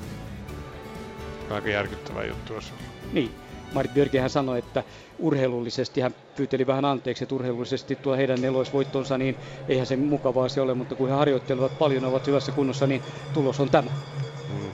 Aika 1.50 1.68
järkyttävä 1.68 2.24
juttu 2.24 2.54
olisi. 2.54 2.72
Niin. 3.12 3.45
Marit 3.74 3.94
Björkehän 3.94 4.30
sanoi, 4.30 4.58
että 4.58 4.84
urheilullisesti 5.18 6.00
hän 6.00 6.14
pyyteli 6.36 6.66
vähän 6.66 6.84
anteeksi, 6.84 7.24
että 7.24 7.34
urheilullisesti 7.34 7.96
tuo 7.96 8.16
heidän 8.16 8.40
neloisvoittonsa, 8.40 9.18
niin 9.18 9.38
eihän 9.68 9.86
se 9.86 9.96
mukavaa 9.96 10.48
se 10.48 10.60
ole, 10.60 10.74
mutta 10.74 10.94
kun 10.96 11.08
he 11.08 11.14
harjoittelevat 11.14 11.78
paljon, 11.78 12.04
ovat 12.04 12.26
hyvässä 12.26 12.52
kunnossa, 12.52 12.86
niin 12.86 13.02
tulos 13.32 13.60
on 13.60 13.70
tämä. 13.70 13.90
Mm. 14.48 14.72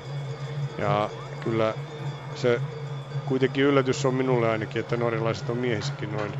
Ja 0.79 1.11
kyllä 1.41 1.75
se 2.35 2.61
kuitenkin 3.25 3.65
yllätys 3.65 4.05
on 4.05 4.15
minulle 4.15 4.49
ainakin, 4.51 4.81
että 4.81 4.97
norjalaiset 4.97 5.51
on 5.51 5.57
miehissäkin 5.57 6.13
noin 6.13 6.33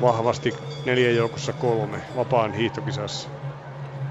vahvasti 0.00 0.52
neljän 0.84 1.14
joukossa 1.16 1.52
kolme 1.52 2.02
vapaan 2.14 2.54
hiihtokisassa. 2.54 3.28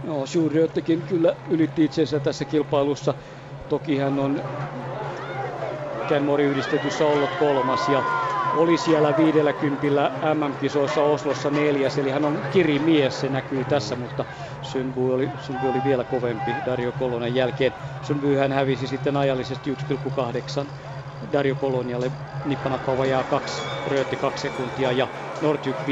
No, 0.04 0.26
Sjurjöttekin 0.26 1.04
kyllä 1.04 1.36
ylitti 1.48 1.84
itsensä 1.86 2.20
tässä 2.20 2.46
kilpailussa. 2.46 3.14
Toki 3.70 3.98
hän 3.98 4.20
on 4.20 4.44
Kenmori 6.08 6.44
yhdistetyssä 6.44 7.06
ollut 7.06 7.36
kolmas 7.36 7.90
ja 7.90 8.04
oli 8.54 8.78
siellä 8.78 9.18
50 9.18 10.12
MM-kisoissa 10.34 11.02
Oslossa 11.02 11.52
neljäs, 11.52 11.98
eli 11.98 12.10
hän 12.10 12.26
on 12.26 12.46
kirimies, 12.50 13.20
se 13.20 13.30
näkyy 13.30 13.66
tässä, 13.66 13.96
mutta 13.96 14.26
Symbu 14.62 15.12
oli, 15.12 15.32
Symbu 15.38 15.68
oli 15.68 15.84
vielä 15.84 16.04
kovempi 16.04 16.62
Dario 16.66 16.94
Kolonen 16.94 17.36
jälkeen. 17.36 17.74
Symbu 18.02 18.36
hän 18.36 18.52
hävisi 18.52 18.88
sitten 18.88 19.18
ajallisesti 19.18 19.74
1,8 19.74 20.72
Dario 21.32 21.56
Kolonialle, 21.56 22.12
Nippanakova 22.44 23.06
jää 23.06 23.24
2, 23.24 23.64
Röötti 23.86 24.18
2 24.18 24.42
sekuntia 24.42 24.92
ja 24.92 25.08
Nortyk 25.40 25.84
5,2 25.84 25.86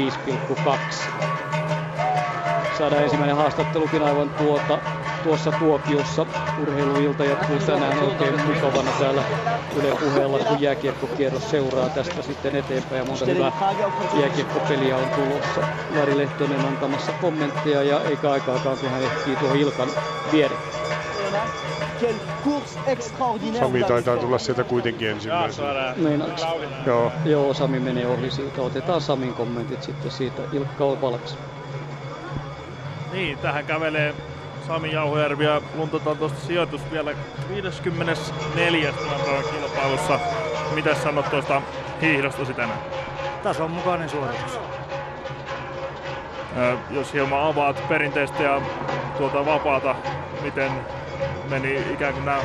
saada 2.78 3.00
ensimmäinen 3.00 3.36
haastattelukin 3.36 4.02
aivan 4.02 4.30
tuota, 4.30 4.78
tuossa 5.22 5.52
tuokiossa. 5.52 6.26
Urheiluilta 6.62 7.24
jatkuu 7.24 7.58
tänään 7.58 7.98
oikein 7.98 8.40
mukavana 8.40 8.90
täällä 8.98 9.22
Yle 9.76 9.96
puheella, 10.00 10.38
kun 10.38 10.60
jääkiekkokierros 10.60 11.50
seuraa 11.50 11.88
tästä 11.88 12.22
sitten 12.22 12.56
eteenpäin. 12.56 12.98
Ja 12.98 13.04
monta 13.04 13.26
hyvää 13.26 13.52
jääkiekkopeliä 14.20 14.96
on 14.96 15.10
tulossa. 15.10 15.60
Lari 15.96 16.16
Lehtonen 16.16 16.64
antamassa 16.64 17.12
kommentteja 17.12 17.82
ja 17.82 18.00
eikä 18.00 18.30
aikaakaan, 18.30 18.78
kun 18.78 18.90
hän 18.90 19.02
ehtii 19.02 19.36
tuohon 19.36 19.56
Ilkan 19.56 19.88
viereen. 20.32 20.60
Sami 23.60 23.84
taitaa 23.84 24.16
tulla 24.16 24.38
sieltä 24.38 24.64
kuitenkin 24.64 25.08
ensimmäisenä. 25.08 25.94
Joo. 26.86 27.12
Joo, 27.24 27.54
Sami 27.54 27.80
menee 27.80 28.06
ohi 28.06 28.30
siitä. 28.30 28.62
Otetaan 28.62 29.00
Samin 29.00 29.34
kommentit 29.34 29.82
sitten 29.82 30.10
siitä. 30.10 30.42
Ilkka 30.52 30.84
on 30.84 31.00
valmis. 31.00 31.38
Niin, 33.14 33.38
tähän 33.38 33.66
kävelee 33.66 34.14
Sami 34.66 34.92
Jauhojärvi 34.92 35.44
ja 35.44 35.60
luntataan 35.74 36.18
tuosta 36.18 36.46
sijoitus 36.46 36.80
vielä 36.92 37.10
54. 37.48 38.92
päivän 38.92 39.44
kilpailussa. 39.52 40.20
Mitä 40.74 40.94
sanot 40.94 41.30
tuosta 41.30 41.62
hiihdostasi 42.00 42.54
tänään? 42.54 42.78
Tason 43.42 43.70
mukainen 43.70 44.08
suoritus. 44.08 44.58
Jos 46.90 47.12
hieman 47.12 47.42
avaat 47.42 47.88
perinteistä 47.88 48.42
ja 48.42 48.60
tuota 49.18 49.46
vapaata, 49.46 49.94
miten 50.42 50.72
meni 51.48 51.92
ikään 51.92 52.14
kuin 52.14 52.24
nämä 52.24 52.40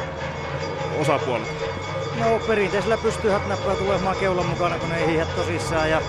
osapuolet? 1.01 1.47
No 2.19 2.39
perinteisellä 2.47 2.97
pystyy 2.97 3.31
hatnappaa 3.31 3.75
tulemaan 3.75 4.15
keulan 4.15 4.45
mukana, 4.45 4.75
kun 4.77 4.89
ne 4.89 4.97
ei 4.97 5.07
hiihä 5.07 5.25
tosissaan 5.25 5.89
ja 5.89 6.01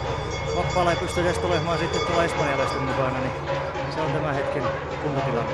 vapaalla 0.56 0.90
ei 0.90 0.96
pysty 0.96 1.20
edes 1.20 1.38
tulemaan 1.38 1.78
sitten 1.78 2.00
tuolla 2.06 2.24
espanjalaisten 2.24 2.82
mukana, 2.82 3.18
niin 3.18 3.69
se 4.00 4.06
on 4.06 4.12
tämän 4.12 4.34
hetken 4.34 4.62
kuntotilanne. 5.02 5.52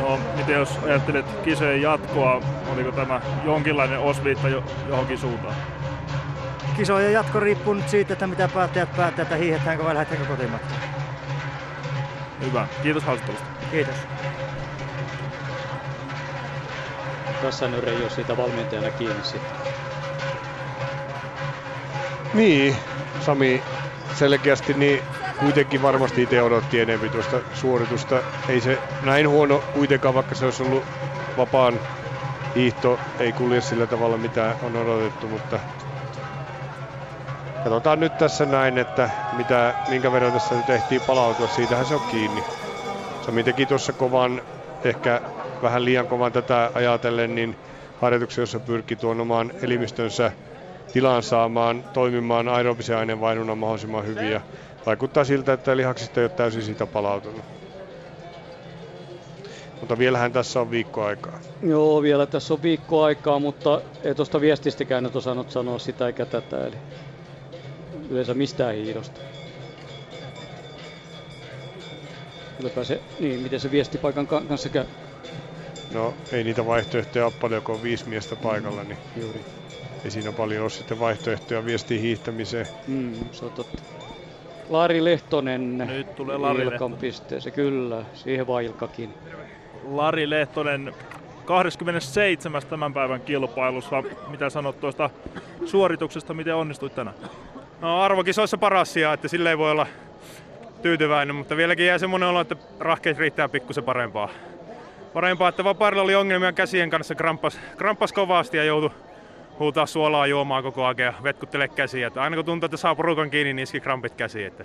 No, 0.00 0.18
miten 0.36 0.54
jos 0.54 0.78
ajattelet 0.84 1.26
kisojen 1.44 1.82
jatkoa, 1.82 2.42
oliko 2.72 2.92
tämä 2.92 3.20
jonkinlainen 3.44 3.98
osviitta 3.98 4.48
jo, 4.48 4.64
johonkin 4.88 5.18
suuntaan? 5.18 5.54
Kisojen 6.76 7.12
jatko 7.12 7.40
riippuu 7.40 7.74
nyt 7.74 7.88
siitä, 7.88 8.12
että 8.12 8.26
mitä 8.26 8.48
päättäjät 8.48 8.96
päättää, 8.96 9.22
että 9.22 9.36
hiihetäänkö 9.36 9.84
vai 9.84 9.94
lähdetäänkö 9.94 10.26
kotimatkaan. 10.26 10.80
Hyvä. 12.40 12.66
Kiitos 12.82 13.04
haastattelusta. 13.04 13.46
Kiitos. 13.70 13.94
Tässä 17.42 17.68
Nöre 17.68 17.90
ei 17.90 18.02
ole 18.02 18.10
siitä 18.10 18.36
valmentajana 18.36 18.90
kiinni 18.90 19.24
sitten. 19.24 19.72
Niin, 22.34 22.76
Sami 23.20 23.62
selkeästi 24.14 24.74
niin 24.74 25.02
kuitenkin 25.38 25.82
varmasti 25.82 26.22
itse 26.22 26.42
odotti 26.42 26.78
enemmän 26.80 27.10
tuosta 27.10 27.42
suoritusta. 27.52 28.22
Ei 28.48 28.60
se 28.60 28.82
näin 29.00 29.28
huono 29.28 29.64
kuitenkaan, 29.72 30.14
vaikka 30.14 30.34
se 30.34 30.44
olisi 30.44 30.62
ollut 30.62 30.86
vapaan 31.36 31.80
hiihto, 32.54 33.00
ei 33.18 33.32
kulje 33.32 33.60
sillä 33.60 33.86
tavalla 33.86 34.18
mitä 34.18 34.56
on 34.62 34.76
odotettu, 34.76 35.28
mutta 35.28 35.60
katsotaan 37.60 38.00
nyt 38.00 38.16
tässä 38.16 38.46
näin, 38.46 38.78
että 38.78 39.10
mitä, 39.32 39.74
minkä 39.86 40.12
verran 40.12 40.32
tässä 40.32 40.54
nyt 40.54 40.70
ehtii 40.70 41.00
palautua, 41.00 41.48
siitähän 41.48 41.86
se 41.86 41.94
on 41.94 42.02
kiinni. 42.06 42.46
Sami 43.20 43.44
teki 43.44 43.66
tuossa 43.66 43.92
kovan, 43.92 44.42
ehkä 44.84 45.20
vähän 45.62 45.84
liian 45.84 46.08
kovan 46.08 46.32
tätä 46.32 46.70
ajatellen, 46.74 47.34
niin 47.34 47.56
harjoituksen, 47.96 48.42
jossa 48.42 48.60
pyrki 48.60 48.96
tuon 48.96 49.20
oman 49.20 49.52
elimistönsä 49.62 50.32
tilan 50.92 51.22
saamaan 51.22 51.84
toimimaan 51.92 52.48
aerobisen 52.48 52.96
aineenvaihdunnan 52.96 53.58
mahdollisimman 53.58 54.06
hyvin. 54.06 54.30
Ja 54.30 54.40
vaikuttaa 54.88 55.24
siltä, 55.24 55.52
että 55.52 55.76
lihaksista 55.76 56.20
ei 56.20 56.24
ole 56.24 56.30
täysin 56.30 56.62
siitä 56.62 56.86
palautunut. 56.86 57.44
Mutta 59.80 59.98
vielähän 59.98 60.32
tässä 60.32 60.60
on 60.60 60.70
viikko 60.70 61.04
aikaa. 61.04 61.38
Joo, 61.62 62.02
vielä 62.02 62.26
tässä 62.26 62.54
on 62.54 62.62
viikko 62.62 63.02
aikaa, 63.02 63.38
mutta 63.38 63.80
ei 64.04 64.14
tuosta 64.14 64.40
viestistäkään 64.40 65.02
nyt 65.04 65.16
osannut 65.16 65.50
sanoa 65.50 65.78
sitä 65.78 66.06
eikä 66.06 66.26
tätä. 66.26 66.66
Eli 66.66 66.76
yleensä 68.10 68.34
mistään 68.34 68.74
hiidosta. 68.74 69.20
Kylläpä 72.56 72.84
se, 72.84 73.00
niin, 73.20 73.40
miten 73.40 73.60
se 73.60 73.70
viestipaikan 73.70 74.26
kanssa 74.26 74.68
käy. 74.68 74.84
No 75.94 76.14
ei 76.32 76.44
niitä 76.44 76.66
vaihtoehtoja 76.66 77.24
ole 77.24 77.32
paljon, 77.40 77.62
kun 77.62 77.74
on 77.74 77.82
viisi 77.82 78.08
miestä 78.08 78.36
paikalla, 78.36 78.84
niin 78.84 78.98
Juuri. 79.16 79.40
ei 80.04 80.10
siinä 80.10 80.32
paljon 80.32 80.62
ole 80.62 80.70
sitten 80.70 81.00
vaihtoehtoja 81.00 81.64
viestiin 81.64 82.00
hiihtämiseen. 82.00 82.68
Mm, 82.86 83.14
se 83.32 83.44
on 83.44 83.50
totta. 83.52 83.97
Lari 84.68 85.04
Lehtonen. 85.04 85.78
Nyt 85.78 86.16
tulee 86.16 86.36
Lari 86.36 86.58
Ilkan 86.58 86.70
Lehtonen. 86.70 86.98
pisteeseen, 86.98 87.54
kyllä. 87.54 88.04
Siihen 88.14 88.46
vaan 88.46 88.64
Ilkakin. 88.64 89.14
Lari 89.90 90.30
Lehtonen 90.30 90.94
27. 91.44 92.62
tämän 92.70 92.94
päivän 92.94 93.20
kilpailussa. 93.20 94.02
Mitä 94.28 94.50
sanot 94.50 94.80
tuosta 94.80 95.10
suorituksesta, 95.66 96.34
miten 96.34 96.54
onnistuit 96.54 96.94
tänään? 96.94 97.16
No 97.80 98.02
arvokisoissa 98.02 98.58
paras 98.58 98.92
sija, 98.92 99.12
että 99.12 99.28
sille 99.28 99.50
ei 99.50 99.58
voi 99.58 99.70
olla 99.70 99.86
tyytyväinen, 100.82 101.36
mutta 101.36 101.56
vieläkin 101.56 101.86
jää 101.86 101.98
semmoinen 101.98 102.28
olo, 102.28 102.40
että 102.40 102.56
rahkeet 102.80 103.18
riittää 103.18 103.48
pikkusen 103.48 103.84
parempaa. 103.84 104.28
Parempaa, 105.12 105.48
että 105.48 105.64
vapailla 105.64 106.02
oli 106.02 106.14
ongelmia 106.14 106.52
käsien 106.52 106.90
kanssa, 106.90 107.14
kramppas, 107.14 107.60
kramppas 107.76 108.12
kovasti 108.12 108.56
ja 108.56 108.64
joutui 108.64 108.90
huutaa 109.58 109.86
suolaa 109.86 110.26
juomaan 110.26 110.62
koko 110.62 110.86
ajan 110.86 110.98
ja 110.98 111.14
vetkuttele 111.22 111.68
käsiä. 111.68 112.06
Että 112.06 112.22
aina 112.22 112.36
kun 112.36 112.44
tuntuu, 112.44 112.66
että 112.66 112.76
saa 112.76 112.94
porukan 112.94 113.30
kiinni, 113.30 113.52
niin 113.52 113.62
iski 113.62 113.80
krampit 113.80 114.14
käsiin. 114.14 114.46
Että 114.46 114.64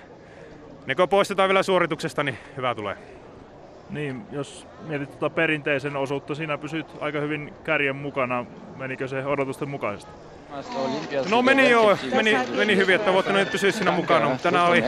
ne 0.85 0.95
kun 0.95 1.09
poistetaan 1.09 1.49
vielä 1.49 1.63
suorituksesta, 1.63 2.23
niin 2.23 2.37
hyvä 2.57 2.75
tulee. 2.75 2.97
Niin, 3.89 4.21
jos 4.31 4.67
mietit 4.87 5.09
tuota 5.09 5.35
perinteisen 5.35 5.95
osuutta, 5.95 6.35
siinä 6.35 6.57
pysyt 6.57 6.85
aika 7.01 7.19
hyvin 7.19 7.53
kärjen 7.63 7.95
mukana. 7.95 8.45
Menikö 8.75 9.07
se 9.07 9.25
odotusten 9.25 9.69
mukaisesti? 9.69 10.11
No 11.29 11.41
meni 11.41 11.69
joo, 11.69 11.97
meni, 12.15 12.37
meni 12.57 12.75
hyvin, 12.75 12.95
että 12.95 13.05
tavoitteena 13.05 13.39
nyt 13.39 13.51
pysyä 13.51 13.71
siinä 13.71 13.91
mukana, 13.91 14.29
mutta 14.29 14.43
tänään 14.43 14.67
oli 14.67 14.83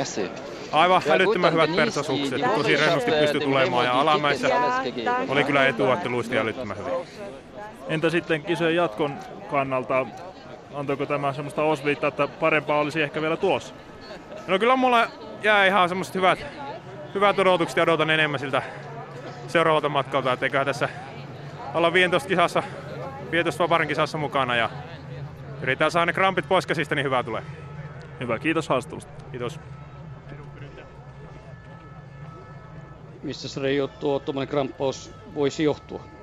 aivan 0.72 1.02
älyttömän 1.10 1.54
hyvät 1.54 1.76
persasukset. 1.76 2.42
Tosi 2.56 2.76
rennosti 2.76 3.12
pystyi 3.12 3.42
tulemaan 3.42 3.86
ja 3.86 4.00
alamäissä 4.00 4.50
oli 5.28 5.44
kyllä 5.44 5.68
etua, 5.68 5.94
että 5.94 6.10
luisti 6.10 6.38
älyttömän 6.38 6.78
hyvin. 6.78 6.94
Entä 7.88 8.10
sitten 8.10 8.44
kisojen 8.44 8.76
jatkon 8.76 9.16
kannalta, 9.52 10.06
antoiko 10.74 11.06
tämä 11.06 11.34
semmoista 11.34 11.64
osviittaa, 11.64 12.08
että 12.08 12.28
parempaa 12.28 12.80
olisi 12.80 13.02
ehkä 13.02 13.22
vielä 13.22 13.38
tulossa? 13.38 13.74
No 14.48 14.60
kyllä 14.60 14.76
mulla 14.76 15.08
jää 15.44 15.66
ihan 15.66 15.90
semmoiset 15.90 16.16
hyvät, 16.16 16.46
hyvät 17.14 17.40
odotukset 17.40 17.78
ja 17.78 17.84
odotan 17.84 18.10
enemmän 18.10 18.40
siltä 18.40 18.62
seuraavalta 19.48 19.90
matkalta, 19.90 20.34
että 20.34 20.46
eiköhän 20.46 20.66
tässä 20.66 20.90
olla 21.74 21.94
15 21.94 22.30
kisassa, 22.30 22.64
15 23.32 23.64
vaparin 23.64 23.88
kisassa 23.88 24.18
mukana 24.18 24.56
ja 24.56 24.70
yritetään 25.62 25.92
saada 25.92 26.06
ne 26.06 26.14
krampit 26.14 26.48
pois 26.48 26.66
käsistä, 26.66 26.96
niin 26.96 27.06
hyvää 27.06 27.24
tulee. 27.24 27.44
Hyvä, 28.20 28.40
kiitos 28.40 28.70
haastattelusta. 28.70 29.12
Kiitos. 29.32 29.60
Missä 33.24 33.62
Reijo 33.62 33.88
tuo 33.88 34.20
tuommoinen 34.20 34.52
kramppaus 34.52 35.12
voisi 35.36 35.64
johtua? 35.64 36.15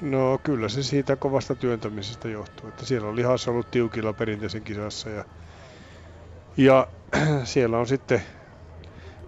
No 0.00 0.38
kyllä 0.42 0.68
se 0.68 0.82
siitä 0.82 1.16
kovasta 1.16 1.56
työntämisestä 1.56 2.28
johtuu, 2.28 2.68
että 2.68 2.86
siellä 2.86 3.08
on 3.08 3.16
lihas 3.16 3.48
ollut 3.48 3.70
tiukilla 3.70 4.12
perinteisen 4.12 4.64
kisassa 4.64 5.10
ja, 5.10 5.24
ja 6.56 6.86
siellä 7.44 7.78
on 7.78 7.86
sitten 7.86 8.22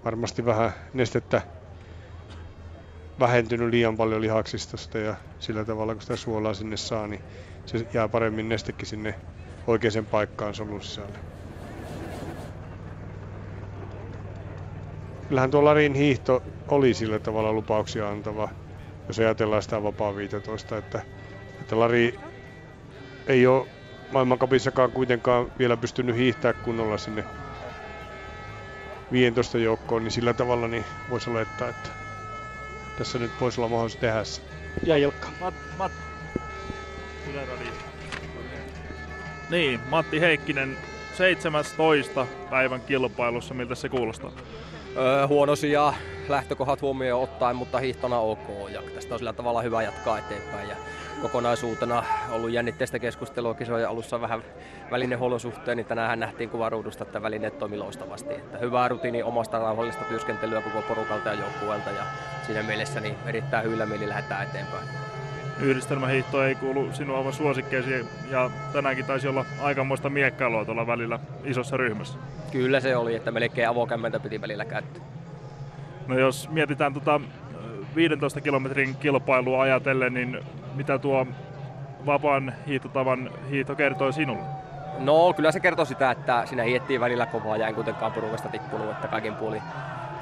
varmasti 0.05 0.45
vähän 0.45 0.73
nestettä 0.93 1.43
vähentynyt 3.21 3.71
liian 3.71 3.97
paljon 3.97 4.21
lihaksistosta 4.21 4.99
ja 4.99 5.15
sillä 5.39 5.65
tavalla 5.65 5.95
kun 5.95 6.03
sitä 6.03 6.17
suolaa 6.17 6.55
sinne 6.55 6.77
saa, 6.77 7.07
niin 7.07 7.21
se 7.67 7.87
jää 7.95 8.09
paremmin 8.09 8.49
nestekin 8.49 8.87
sinne 8.87 9.15
oikeaan 9.67 10.07
paikkaan 10.11 10.55
solun 10.55 10.83
sisälle. 10.83 11.19
Kyllähän 15.29 15.51
tuo 15.51 15.65
Larin 15.65 15.95
hiihto 15.95 16.43
oli 16.69 16.95
sillä 16.95 17.19
tavalla 17.19 17.53
lupauksia 17.53 18.09
antava, 18.09 18.49
jos 19.09 19.19
ajatellaan 19.19 19.63
sitä 19.63 19.83
vapaa 19.83 20.17
15, 20.17 20.77
että, 20.77 21.03
että 21.61 21.79
Lari 21.79 22.19
ei 23.27 23.47
ole 23.47 23.67
maailmankapissakaan 24.13 24.93
kuitenkaan 24.93 25.53
vielä 25.59 25.77
pystynyt 25.77 26.17
hiihtää 26.17 26.53
kunnolla 26.53 26.99
sinne 26.99 27.25
15 29.13 29.59
joukkoon, 29.59 30.05
niin 30.05 30.13
sillä 30.13 30.35
tavalla 30.35 30.69
niin 30.69 30.85
voisi 31.11 31.31
olettaa, 31.31 31.69
että 31.69 31.89
tässä 32.99 33.19
nyt 33.19 33.31
voisi 33.41 33.61
olla 33.61 33.69
mahdollisuus 33.69 34.01
tehdä 34.01 34.25
se. 34.25 34.43
Ja 34.83 34.97
Ilkka. 34.97 35.29
Mat, 35.41 35.55
Mat... 35.79 35.93
Niin, 39.51 39.81
Matti 39.91 40.21
Heikkinen 40.21 40.77
17 41.15 42.27
päivän 42.51 42.81
kilpailussa, 42.81 43.55
miltä 43.55 43.75
se 43.75 43.89
kuulostaa? 43.89 44.33
Öö, 44.97 45.27
huono 45.27 45.57
sija 45.57 45.95
lähtökohdat 46.29 46.83
huomioon 46.83 47.23
ottaen, 47.23 47.57
mutta 47.57 47.79
hiihtona 47.79 48.19
ok 48.19 48.71
ja 48.73 48.83
tästä 48.95 49.15
on 49.15 49.19
sillä 49.19 49.33
tavalla 49.33 49.63
hyvä 49.63 49.83
jatkaa 49.83 50.19
eteenpäin. 50.19 50.69
Ja 50.69 50.77
kokonaisuutena 51.23 52.05
ollut 52.31 52.51
jännitteistä 52.51 52.99
keskustelua 52.99 53.55
kisojen 53.55 53.89
alussa 53.89 54.21
vähän 54.21 54.43
välinehuollon 54.91 55.41
niin 55.75 55.87
tänään 55.87 56.21
nähtiin 56.21 56.51
kuvaruudusta, 56.51 57.05
että 57.05 57.23
välineet 57.23 57.59
toimi 57.59 57.77
loistavasti. 57.77 58.35
Että 58.35 58.59
hyvää 58.59 58.89
rutiini 58.89 59.23
omasta 59.23 59.59
rauhallista 59.59 60.05
työskentelyä 60.05 60.61
koko 60.61 60.83
porukalta 60.83 61.29
ja 61.29 61.35
joukkueelta 61.35 61.91
ja 61.91 62.05
siinä 62.47 62.63
mielessä 62.63 63.01
niin 63.01 63.17
erittäin 63.27 63.65
hyvillä 63.65 63.87
mieli 63.87 64.09
lähdetään 64.09 64.43
eteenpäin. 64.49 65.12
Yhdistelmähiihto 65.61 66.45
ei 66.45 66.55
kuulu 66.55 66.89
sinun 66.93 67.19
aivan 67.19 67.33
suosikkeisiin 67.33 68.09
ja 68.31 68.51
tänäänkin 68.73 69.05
taisi 69.05 69.29
olla 69.29 69.45
aikamoista 69.63 70.11
miekkailua 70.11 70.65
tuolla 70.65 70.87
välillä 70.87 71.19
isossa 71.45 71.77
ryhmässä. 71.77 72.19
Kyllä 72.53 72.81
se 72.81 72.97
oli, 72.97 73.15
että 73.15 73.31
melkein 73.31 73.69
avokämmentä 73.69 74.21
piti 74.21 74.41
välillä 74.41 74.65
käyttää. 74.65 75.03
No 76.07 76.19
jos 76.19 76.49
mietitään 76.49 76.95
tota 76.95 77.21
15 77.97 78.41
kilometrin 78.41 78.97
kilpailua 78.97 79.63
ajatellen, 79.63 80.15
niin 80.15 80.39
mitä 80.75 80.99
tuo 80.99 81.27
vapaan 82.07 82.55
hiihtotavan 82.67 83.31
hiihto 83.51 83.75
kertoo 83.75 84.13
sinulle? 84.13 84.45
No 84.99 85.33
kyllä 85.33 85.53
se 85.53 85.61
kertoo 85.61 85.85
sitä, 85.85 86.11
että 86.11 86.47
siinä 86.47 86.63
hiettiin 86.63 87.01
välillä 87.01 87.27
kovaa 87.27 87.57
ja 87.57 87.69
en 87.69 87.75
kuitenkaan 87.75 88.13
porukasta 88.13 88.49
tippunut, 88.49 88.91
että 88.91 89.09
kaiken 89.09 89.35
puolin, 89.35 89.63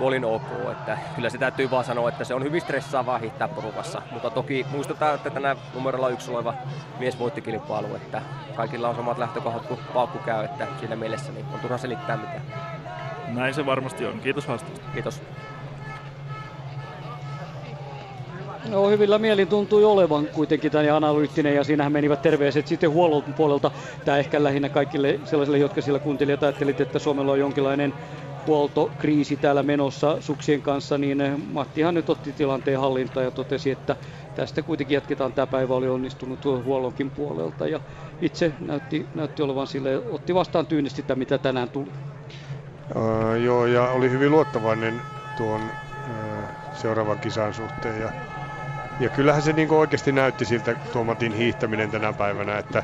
puolin 0.00 0.24
ok. 0.24 0.42
Että 0.72 0.98
kyllä 1.16 1.30
se 1.30 1.38
täytyy 1.38 1.70
vaan 1.70 1.84
sanoa, 1.84 2.08
että 2.08 2.24
se 2.24 2.34
on 2.34 2.42
hyvin 2.42 2.60
stressaavaa 2.60 3.18
hiihtää 3.18 3.48
porukassa. 3.48 4.02
Mutta 4.10 4.30
toki 4.30 4.66
muistetaan, 4.70 5.14
että 5.14 5.30
tänä 5.30 5.56
numerolla 5.74 6.08
yksi 6.08 6.30
oleva 6.30 6.54
mies 6.98 7.18
voitti 7.18 7.42
kilpailu, 7.42 7.94
että 7.94 8.22
kaikilla 8.54 8.88
on 8.88 8.96
samat 8.96 9.18
lähtökohdat 9.18 9.66
kun 9.66 9.78
paukku 9.94 10.18
käy, 10.18 10.44
että 10.44 10.66
siinä 10.80 10.96
mielessä 10.96 11.32
niin 11.32 11.46
on 11.54 11.60
turha 11.60 11.78
selittää 11.78 12.16
mitään. 12.16 12.42
Näin 13.28 13.54
se 13.54 13.66
varmasti 13.66 14.06
on. 14.06 14.20
Kiitos 14.20 14.46
haastattelusta. 14.46 14.92
Kiitos. 14.92 15.22
No 18.68 18.88
hyvillä 18.88 19.18
mielin 19.18 19.48
tuntui 19.48 19.84
olevan 19.84 20.26
kuitenkin 20.26 20.72
tämä 20.72 20.96
analyyttinen 20.96 21.54
ja 21.54 21.64
siinähän 21.64 21.92
menivät 21.92 22.22
terveiset 22.22 22.66
sitten 22.66 22.90
huollon 22.90 23.22
puolelta. 23.22 23.70
Tämä 24.04 24.18
ehkä 24.18 24.44
lähinnä 24.44 24.68
kaikille 24.68 25.20
sellaisille, 25.24 25.58
jotka 25.58 25.80
siellä 25.80 25.98
kuuntelijat 25.98 26.42
ajattelivat, 26.42 26.80
että 26.80 26.98
Suomella 26.98 27.32
on 27.32 27.38
jonkinlainen 27.38 27.94
huoltokriisi 28.50 29.36
täällä 29.36 29.62
menossa 29.62 30.16
suksien 30.20 30.62
kanssa, 30.62 30.98
niin 30.98 31.18
Mattihan 31.52 31.94
nyt 31.94 32.10
otti 32.10 32.32
tilanteen 32.32 32.80
hallintaan 32.80 33.24
ja 33.24 33.30
totesi, 33.30 33.70
että 33.70 33.96
tästä 34.34 34.62
kuitenkin 34.62 34.94
jatketaan. 34.94 35.32
Tämä 35.32 35.46
päivä 35.46 35.74
oli 35.74 35.88
onnistunut 35.88 36.44
huollonkin 36.44 37.10
puolelta 37.10 37.66
ja 37.66 37.80
itse 38.20 38.52
näytti, 38.60 39.06
näytti 39.14 39.42
olevan 39.42 39.66
sille, 39.66 39.98
otti 40.10 40.34
vastaan 40.34 40.66
tyynesti 40.66 41.02
sitä, 41.02 41.14
mitä 41.14 41.38
tänään 41.38 41.68
tuli. 41.68 41.90
Uh, 42.96 43.34
joo, 43.44 43.66
ja 43.66 43.90
oli 43.90 44.10
hyvin 44.10 44.30
luottavainen 44.30 45.00
tuon 45.36 45.60
uh, 45.60 46.44
seuraavan 46.72 47.18
kisan 47.18 47.54
suhteen. 47.54 48.00
Ja, 48.00 48.12
ja 49.00 49.08
kyllähän 49.08 49.42
se 49.42 49.52
niin 49.52 49.70
oikeasti 49.70 50.12
näytti 50.12 50.44
siltä 50.44 50.76
tuo 50.92 51.04
Matin 51.04 51.32
hiihtäminen 51.32 51.90
tänä 51.90 52.12
päivänä, 52.12 52.58
että 52.58 52.82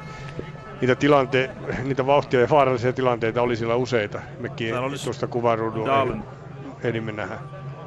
niitä, 0.80 0.94
tilante, 0.94 1.50
niitä 1.84 2.06
vauhtia 2.06 2.40
ja 2.40 2.50
vaarallisia 2.50 2.92
tilanteita 2.92 3.42
oli 3.42 3.56
siellä 3.56 3.74
useita. 3.74 4.20
Mekin 4.40 4.74
tuosta 5.05 5.26
kuvaruudun 5.26 6.22
ehdimme 6.82 7.12
nähdä. 7.12 7.38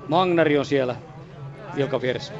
Magnari 0.08 0.58
on 0.58 0.66
siellä 0.66 0.95
Ilkan 1.77 2.01
vieressä. 2.01 2.34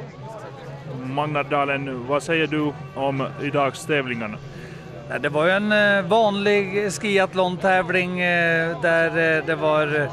Magnar 1.04 1.50
Dalen, 1.50 2.08
vad 2.08 2.22
säger 2.22 2.50
du 2.50 2.74
om 2.96 3.26
idagstävlingarna? 3.40 4.38
Det 5.20 5.28
var 5.28 5.46
ju 5.46 5.52
en 5.52 5.72
eh, 5.72 6.02
vanlig 6.02 6.92
skiathlon-tävling 6.92 8.20
eh, 8.20 8.80
där 8.82 9.06
eh, 9.06 9.44
det 9.46 9.54
var 9.54 10.10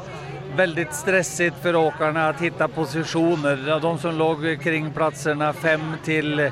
väldigt 0.56 0.94
stressigt 0.94 1.56
för 1.62 1.76
åkarna 1.76 2.28
att 2.28 2.40
hitta 2.40 2.68
positioner. 2.68 3.80
De 3.80 3.98
som 3.98 4.14
låg 4.18 4.60
kring 4.60 4.92
platserna 4.92 5.52
5 5.52 5.80
till 6.04 6.50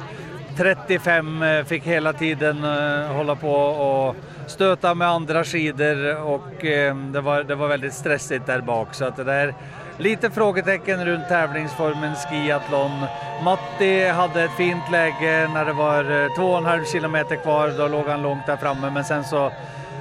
35 0.56 1.42
eh, 1.42 1.64
fick 1.64 1.84
hela 1.84 2.12
tiden 2.12 2.64
eh, 2.64 3.16
hålla 3.16 3.36
på 3.36 3.52
och 3.52 4.16
stöta 4.46 4.94
med 4.94 5.08
andra 5.08 5.44
skidor 5.44 6.22
och 6.22 6.64
eh, 6.64 6.96
det 6.96 7.20
var, 7.20 7.42
det 7.42 7.54
var 7.54 7.68
väldigt 7.68 7.94
stressigt 7.94 8.46
där 8.46 8.60
bak. 8.60 8.94
Så 8.94 9.04
att 9.04 9.16
det 9.16 9.24
där 9.24 9.54
lite 9.98 10.30
frågetecken 10.30 11.04
runt 11.04 11.28
tävlingsformen 11.28 12.14
skiathlon. 12.14 13.06
Matti 13.44 14.08
hade 14.08 14.42
ett 14.42 14.56
fint 14.56 14.90
läge 14.92 15.50
när 15.54 15.64
det 15.64 15.72
var 15.72 16.22
eh, 16.22 16.34
två 16.36 16.44
och 16.44 16.58
en 16.58 16.64
halv 16.64 16.84
kilometer 16.84 17.36
kvar, 17.36 17.74
då 17.78 17.88
låg 17.88 18.06
han 18.06 18.22
långt 18.22 18.46
där 18.46 18.56
framme 18.56 18.90
men 18.90 19.04
sen 19.04 19.24
så 19.24 19.52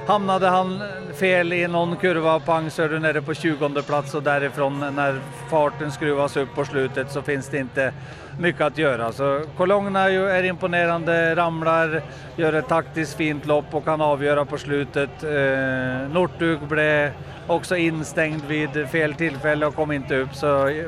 hamnade 0.06 0.48
han 0.48 0.82
fel 1.14 1.52
i 1.52 1.68
någon 1.68 1.96
kurva, 1.96 2.34
och 2.34 2.44
pang 2.44 2.70
så 2.70 2.82
är 2.82 2.88
du 2.88 2.98
nere 2.98 3.22
på 3.22 3.34
20 3.34 3.82
plats 3.82 4.14
och 4.14 4.22
därifrån 4.22 4.94
när 4.94 5.20
farten 5.50 5.92
skruvas 5.92 6.36
upp 6.36 6.54
på 6.54 6.64
slutet 6.64 7.12
så 7.12 7.22
finns 7.22 7.48
det 7.48 7.58
inte 7.58 7.92
mycket 8.38 8.60
att 8.60 8.78
göra. 8.78 9.12
Så 9.12 9.42
Cologna 9.56 10.10
är 10.10 10.42
imponerande, 10.42 11.36
ramlar, 11.36 12.02
gör 12.36 12.52
ett 12.52 12.68
taktiskt 12.68 13.16
fint 13.16 13.46
lopp 13.46 13.74
och 13.74 13.84
kan 13.84 14.00
avgöra 14.00 14.44
på 14.44 14.58
slutet. 14.58 15.22
Eh, 15.22 16.10
Northug 16.12 16.60
blev 16.68 17.10
också 17.46 17.76
instängd 17.76 18.44
vid 18.44 18.88
fel 18.88 19.14
tillfälle 19.14 19.66
och 19.66 19.74
kom 19.74 19.92
inte 19.92 20.16
upp. 20.16 20.34
Så 20.34 20.68
eh, 20.68 20.84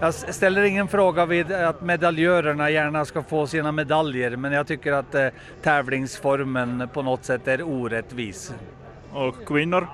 jag 0.00 0.14
ställer 0.14 0.62
ingen 0.62 0.88
fråga 0.88 1.26
vid 1.26 1.52
att 1.52 1.82
medaljörerna 1.82 2.70
gärna 2.70 3.04
ska 3.04 3.22
få 3.22 3.46
sina 3.46 3.72
medaljer, 3.72 4.36
men 4.36 4.52
jag 4.52 4.66
tycker 4.66 4.92
att 4.92 5.14
eh, 5.14 5.28
tävlingsformen 5.62 6.88
på 6.92 7.02
något 7.02 7.24
sätt 7.24 7.48
är 7.48 7.62
orättvis. 7.62 8.54
Och 9.12 9.46
kvinnor? 9.46 9.88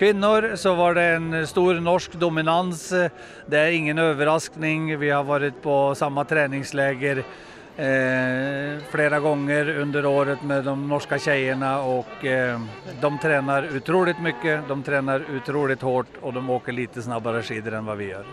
Kvinnor 0.00 0.56
så 0.56 0.74
var 0.74 0.94
det 0.94 1.02
en 1.02 1.46
stor 1.46 1.74
norsk 1.74 2.12
dominans. 2.12 2.92
Det 3.46 3.58
är 3.58 3.70
ingen 3.70 3.98
överraskning. 3.98 4.98
Vi 4.98 5.10
har 5.10 5.24
varit 5.24 5.62
på 5.62 5.94
samma 5.94 6.24
träningsläger 6.24 7.16
eh, 7.76 8.82
flera 8.90 9.20
gånger 9.20 9.78
under 9.78 10.06
året 10.06 10.42
med 10.42 10.64
de 10.64 10.88
norska 10.88 11.18
tjejerna 11.18 11.82
och 11.82 12.24
eh, 12.24 12.60
de 13.00 13.18
tränar 13.18 13.76
otroligt 13.76 14.20
mycket, 14.20 14.68
de 14.68 14.82
tränar 14.82 15.24
otroligt 15.36 15.82
hårt 15.82 16.16
och 16.20 16.32
de 16.32 16.50
åker 16.50 16.72
lite 16.72 17.02
snabbare 17.02 17.42
skidor 17.42 17.74
än 17.74 17.86
vad 17.86 17.96
vi 17.96 18.08
gör. 18.08 18.24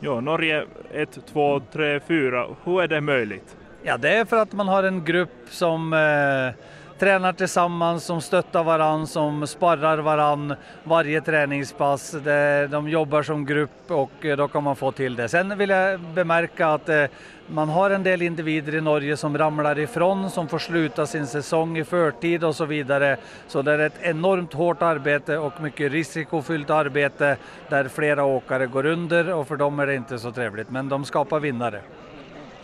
Ja, 0.00 0.20
Norge 0.20 0.64
1, 0.92 1.18
2, 1.32 1.60
3, 1.72 2.00
4. 2.00 2.46
Hur 2.64 2.82
är 2.82 2.88
det 2.88 3.00
möjligt? 3.00 3.56
Ja, 3.82 3.96
det 3.96 4.14
är 4.14 4.24
för 4.24 4.36
att 4.36 4.52
man 4.52 4.68
har 4.68 4.82
en 4.82 5.04
grupp 5.04 5.46
som 5.50 5.92
eh, 5.92 6.64
tränar 7.02 7.32
tillsammans, 7.32 8.04
som 8.04 8.20
stöttar 8.20 8.64
varann, 8.64 9.06
som 9.06 9.46
sparrar 9.46 9.98
varann 9.98 10.54
varje 10.84 11.20
träningspass. 11.20 12.14
De 12.70 12.88
jobbar 12.88 13.22
som 13.22 13.46
grupp 13.46 13.90
och 13.90 14.24
eh, 14.24 14.36
då 14.36 14.48
kan 14.48 14.62
man 14.62 14.76
få 14.76 14.92
till 14.92 15.16
det. 15.16 15.28
Sen 15.28 15.58
vill 15.58 15.70
jag 15.70 16.00
bemärka 16.00 16.68
att 16.68 16.88
eh, 16.88 17.04
man 17.46 17.68
har 17.68 17.90
en 17.90 18.02
del 18.02 18.22
individer 18.22 18.74
i 18.74 18.80
Norge 18.80 19.16
som 19.16 19.38
ramlar 19.38 19.78
ifrån, 19.78 20.30
som 20.30 20.48
får 20.48 20.58
sluta 20.58 21.06
sin 21.06 21.26
säsong 21.26 21.78
i 21.78 21.84
förtid 21.84 22.44
och 22.44 22.56
så 22.56 22.64
vidare. 22.64 23.16
Så 23.48 23.62
det 23.62 23.72
är 23.72 23.78
ett 23.78 24.02
enormt 24.02 24.52
hårt 24.52 24.82
arbete 24.82 25.38
och 25.38 25.60
mycket 25.60 25.92
riskofyllt 25.92 26.70
arbete 26.70 27.36
där 27.68 27.88
flera 27.88 28.24
åkare 28.24 28.66
går 28.66 28.86
under 28.86 29.34
och 29.34 29.48
för 29.48 29.56
dem 29.56 29.80
är 29.80 29.86
det 29.86 29.94
inte 29.94 30.18
så 30.18 30.32
trevligt, 30.32 30.70
men 30.70 30.88
de 30.88 31.04
skapar 31.04 31.40
vinnare. 31.40 31.80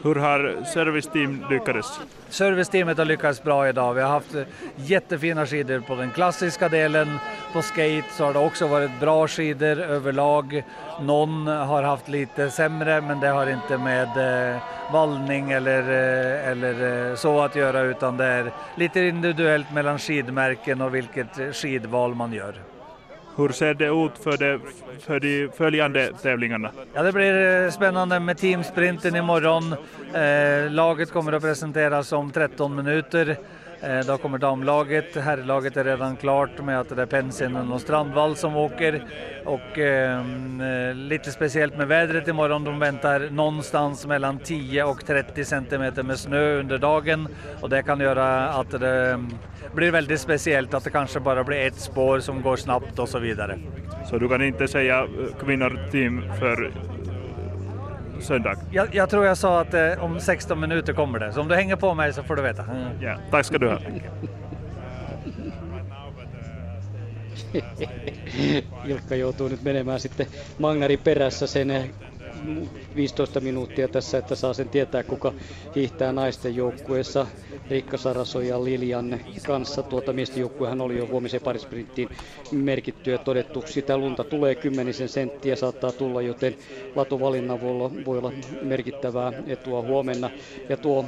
Hur 0.03 0.15
har 0.15 0.65
serviceteam 0.65 1.45
lyckats? 1.51 2.01
Serviceteamet 2.29 2.99
har 2.99 3.05
lyckats 3.05 3.43
bra 3.43 3.69
idag. 3.69 3.95
Vi 3.95 4.01
har 4.01 4.09
haft 4.09 4.35
jättefina 4.77 5.47
skidor 5.47 5.81
på 5.81 5.95
den 5.95 6.11
klassiska 6.11 6.69
delen. 6.69 7.19
På 7.53 7.63
skate 7.63 8.05
så 8.11 8.25
har 8.25 8.33
det 8.33 8.39
också 8.39 8.67
varit 8.67 9.01
bra 9.01 9.29
skidor 9.29 9.81
överlag. 9.81 10.63
Någon 11.01 11.47
har 11.47 11.83
haft 11.83 12.09
lite 12.09 12.51
sämre 12.51 13.01
men 13.01 13.21
det 13.21 13.29
har 13.29 13.47
inte 13.47 13.79
med 13.79 14.53
eh, 14.55 14.63
vallning 14.93 15.51
eller, 15.51 15.83
eh, 15.83 16.49
eller 16.49 17.09
eh, 17.11 17.15
så 17.15 17.41
att 17.41 17.57
göra 17.57 17.81
utan 17.81 18.17
det 18.17 18.25
är 18.25 18.53
lite 18.75 19.01
individuellt 19.01 19.73
mellan 19.73 19.99
skidmärken 19.99 20.81
och 20.81 20.95
vilket 20.95 21.57
skidval 21.57 22.15
man 22.15 22.33
gör. 22.33 22.78
Hur 23.39 23.49
ser 23.49 23.75
det 23.75 23.87
ut 23.87 24.19
för 24.19 24.37
de, 24.37 24.61
för 25.01 25.21
de 25.21 25.49
följande 25.57 26.13
tävlingarna? 26.23 26.71
Ja, 26.95 27.03
det 27.03 27.13
blir 27.13 27.65
eh, 27.65 27.71
spännande 27.71 28.21
med 28.21 28.39
teamsprinten 28.39 29.17
imorgon. 29.17 29.73
Eh, 30.15 30.71
laget 30.71 31.13
kommer 31.13 31.33
att 31.33 31.43
presenteras 31.43 32.13
om 32.13 32.31
13 32.31 32.77
minuter. 32.77 33.37
Eh, 33.83 34.01
då 34.07 34.19
kommer 34.19 34.39
damlaget, 34.39 35.17
herrlaget 35.17 35.77
är 35.77 35.85
redan 35.85 36.17
klart 36.17 36.65
med 36.65 36.81
att 36.81 36.89
det 36.89 37.03
är 37.03 37.07
Pensinen 37.07 37.73
och 37.73 37.81
Strandvall 37.81 38.37
som 38.37 38.57
åker. 38.57 39.05
Och 39.45 39.79
ehm, 39.79 40.61
eh, 40.61 40.95
lite 40.95 41.31
speciellt 41.31 41.77
med 41.77 41.89
vädret 41.89 42.29
imorgon, 42.29 42.65
de 42.65 42.79
väntar 42.79 43.31
någonstans 43.31 44.07
mellan 44.07 44.39
10 44.39 44.85
och 44.85 45.07
30 45.07 45.45
centimeter 45.45 46.03
med 46.03 46.19
snö 46.19 46.59
under 46.59 46.79
dagen 46.79 47.29
och 47.61 47.71
det 47.71 47.83
kan 47.83 48.01
göra 48.01 48.49
att 48.49 48.71
det 48.71 49.11
ehm, 49.11 49.29
blir 49.75 49.91
väldigt 49.91 50.21
speciellt 50.21 50.75
att 50.75 50.85
det 50.85 50.91
kanske 50.91 51.21
bara 51.21 51.45
blir 51.45 51.67
ett 51.67 51.81
spår 51.81 52.21
som 52.21 52.43
går 52.43 52.57
snabbt 52.57 52.99
och 52.99 53.09
så 53.09 53.19
vidare. 53.19 53.59
Så 54.11 54.19
du 54.19 54.29
kan 54.29 54.45
inte 54.45 54.69
säga 54.69 54.99
eh, 55.01 55.07
kvinnor-team 55.45 56.23
för 56.39 56.73
söndag? 58.21 58.57
Jag, 58.71 58.95
jag, 58.95 59.11
tror 59.11 59.27
jag 59.27 59.37
sa 59.37 59.61
att 59.61 59.75
eh, 59.75 60.05
om 60.05 60.21
16 60.21 60.61
minuter 60.61 60.93
kommer 60.93 61.19
det, 61.19 61.33
så 61.33 61.41
om 61.41 61.49
du 61.49 61.55
hänger 61.55 61.77
på 61.77 61.95
mig 61.95 62.13
så 62.13 62.23
får 62.23 62.37
du 62.37 62.43
veta. 62.43 62.63
Mm. 62.63 63.03
Ja, 63.03 63.17
tack 63.31 63.47
ska 63.47 63.59
du 63.59 63.69
ha. 63.69 63.79
Ilkka 68.85 69.15
joutuu 69.15 69.49
nyt 69.49 69.63
menemään 69.63 70.01
sitten 70.01 70.27
Magnari 70.59 70.97
perässä 70.97 71.47
sen 71.47 71.71
15 72.97 73.41
minuuttia 73.41 73.89
tässä, 73.89 74.19
että 74.19 74.35
saa 74.35 74.53
sen 74.53 74.69
tietää, 74.69 75.03
kuka 75.03 75.33
hiihtää 75.75 76.13
naisten 76.13 76.57
joukkueessa. 76.57 77.27
Riikka 77.71 77.97
Saraso 77.97 78.41
ja 78.41 78.65
Lilian 78.65 79.21
kanssa. 79.47 79.83
Tuota 79.83 80.13
miesten 80.13 80.41
joukkuehan 80.41 80.81
oli 80.81 80.99
jo 80.99 81.07
huomisen 81.07 81.41
parisprinttiin 81.41 82.09
merkitty 82.53 83.11
ja 83.11 83.19
todettu. 83.19 83.63
Sitä 83.67 83.97
lunta 83.97 84.25
tulee 84.25 84.55
kymmenisen 84.55 85.09
senttiä 85.09 85.57
saattaa 85.57 85.93
tulla, 85.93 86.23
joten 86.23 86.57
latuvalinnan 86.95 87.61
voi 88.07 88.19
olla 88.19 88.33
merkittävää 88.63 89.33
etua 89.47 89.83
huomenna. 89.83 90.31
Ja 90.69 90.77
tuo 90.77 91.05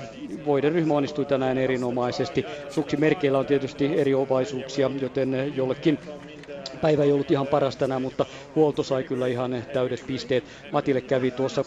voideryhmä 0.46 0.94
onnistui 0.94 1.24
tänään 1.24 1.58
erinomaisesti. 1.58 2.44
Suksimerkeillä 2.70 3.38
on 3.38 3.46
tietysti 3.46 3.86
eri 3.86 4.14
ovaisuuksia, 4.14 4.90
joten 5.00 5.52
jollekin 5.56 5.98
päivä 6.80 7.04
ei 7.04 7.12
ollut 7.12 7.30
ihan 7.30 7.46
paras 7.46 7.76
tänään, 7.76 8.02
mutta 8.02 8.26
huolto 8.54 8.82
sai 8.82 9.04
kyllä 9.04 9.26
ihan 9.26 9.64
täydet 9.72 10.06
pisteet. 10.06 10.44
Matille 10.72 11.00
kävi 11.00 11.30
tuossa 11.30 11.62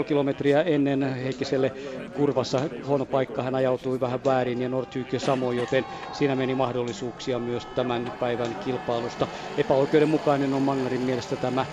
2,5 0.00 0.04
kilometriä 0.04 0.62
ennen 0.62 1.02
Heikkiselle 1.02 1.72
kurvassa 2.14 2.60
huono 2.86 3.06
paikka. 3.06 3.42
Hän 3.42 3.54
ajautui 3.54 4.00
vähän 4.00 4.24
väärin 4.24 4.62
ja 4.62 4.68
Nordhykö 4.68 5.18
samoin, 5.18 5.58
joten 5.58 5.86
siinä 6.12 6.36
meni 6.36 6.54
mahdollisuuksia 6.54 7.38
myös 7.38 7.66
tämän 7.66 8.12
päivän 8.18 8.54
kilpailusta. 8.54 9.28
Epäoikeudenmukainen 9.56 10.54
on 10.54 10.62
Mangarin 10.62 11.00
mielestä 11.00 11.36
tämä 11.36 11.66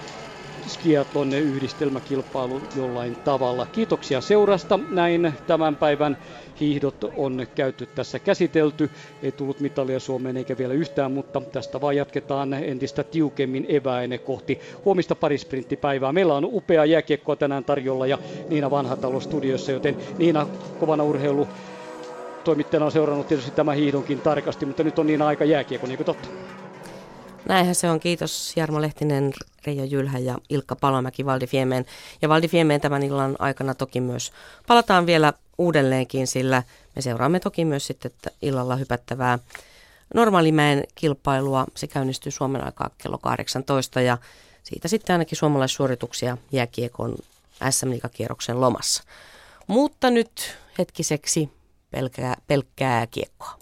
skiatlon 0.67 1.33
yhdistelmäkilpailu 1.33 2.61
jollain 2.75 3.15
tavalla. 3.15 3.65
Kiitoksia 3.71 4.21
seurasta. 4.21 4.79
Näin 4.89 5.33
tämän 5.47 5.75
päivän 5.75 6.17
hiihdot 6.59 7.03
on 7.15 7.47
käyty 7.55 7.85
tässä 7.85 8.19
käsitelty. 8.19 8.91
Ei 9.21 9.31
tullut 9.31 9.59
mitalia 9.59 9.99
Suomeen 9.99 10.37
eikä 10.37 10.57
vielä 10.57 10.73
yhtään, 10.73 11.11
mutta 11.11 11.41
tästä 11.51 11.81
vaan 11.81 11.95
jatketaan 11.95 12.53
entistä 12.53 13.03
tiukemmin 13.03 13.65
eväine 13.69 14.17
kohti 14.17 14.59
huomista 14.85 15.15
parisprinttipäivää. 15.15 16.13
Meillä 16.13 16.33
on 16.35 16.45
upea 16.45 16.85
jääkiekkoa 16.85 17.35
tänään 17.35 17.65
tarjolla 17.65 18.07
ja 18.07 18.17
Niina 18.49 18.71
Vanhatalo 18.71 19.19
studiossa, 19.19 19.71
joten 19.71 19.97
Niina 20.17 20.47
kovana 20.77 21.03
urheilu 21.03 21.49
toimittajana 22.43 22.85
on 22.85 22.91
seurannut 22.91 23.27
tietysti 23.27 23.51
tämän 23.51 23.75
hiihdonkin 23.75 24.21
tarkasti, 24.21 24.65
mutta 24.65 24.83
nyt 24.83 24.99
on 24.99 25.07
niin 25.07 25.21
aika 25.21 25.45
jääkiekko, 25.45 25.87
niin 25.87 25.97
kuin 25.97 26.05
totta. 26.05 26.29
Näinhän 27.47 27.75
se 27.75 27.89
on. 27.89 27.99
Kiitos 27.99 28.53
Jarmo 28.55 28.81
Lehtinen, 28.81 29.33
Reija 29.65 29.85
Jylhä 29.85 30.19
ja 30.19 30.37
Ilkka 30.49 30.75
Palomäki 30.75 31.25
Valdi 31.25 31.47
Fiemeen. 31.47 31.85
Ja 32.21 32.29
Valdi 32.29 32.47
Fiemeen 32.47 32.81
tämän 32.81 33.03
illan 33.03 33.35
aikana 33.39 33.75
toki 33.75 34.01
myös 34.01 34.31
palataan 34.67 35.05
vielä 35.05 35.33
uudelleenkin, 35.57 36.27
sillä 36.27 36.63
me 36.95 37.01
seuraamme 37.01 37.39
toki 37.39 37.65
myös 37.65 37.87
sitten 37.87 38.11
illalla 38.41 38.75
hypättävää 38.75 39.39
normaalimäen 40.13 40.83
kilpailua. 40.95 41.65
Se 41.75 41.87
käynnistyy 41.87 42.31
Suomen 42.31 42.65
aikaa 42.65 42.89
kello 42.97 43.17
18 43.17 44.01
ja 44.01 44.17
siitä 44.63 44.87
sitten 44.87 45.13
ainakin 45.13 45.37
suomalaissuorituksia 45.37 46.37
jääkiekon 46.51 47.15
sm 47.69 47.91
kierroksen 48.13 48.61
lomassa. 48.61 49.03
Mutta 49.67 50.09
nyt 50.09 50.57
hetkiseksi 50.77 51.49
pelkkää, 51.91 52.35
pelkkää 52.47 53.07
kiekkoa. 53.07 53.59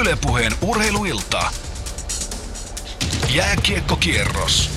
Ylepuheen 0.00 0.52
urheiluilta. 0.62 1.63
Jääkiekkokierros. 3.32 4.70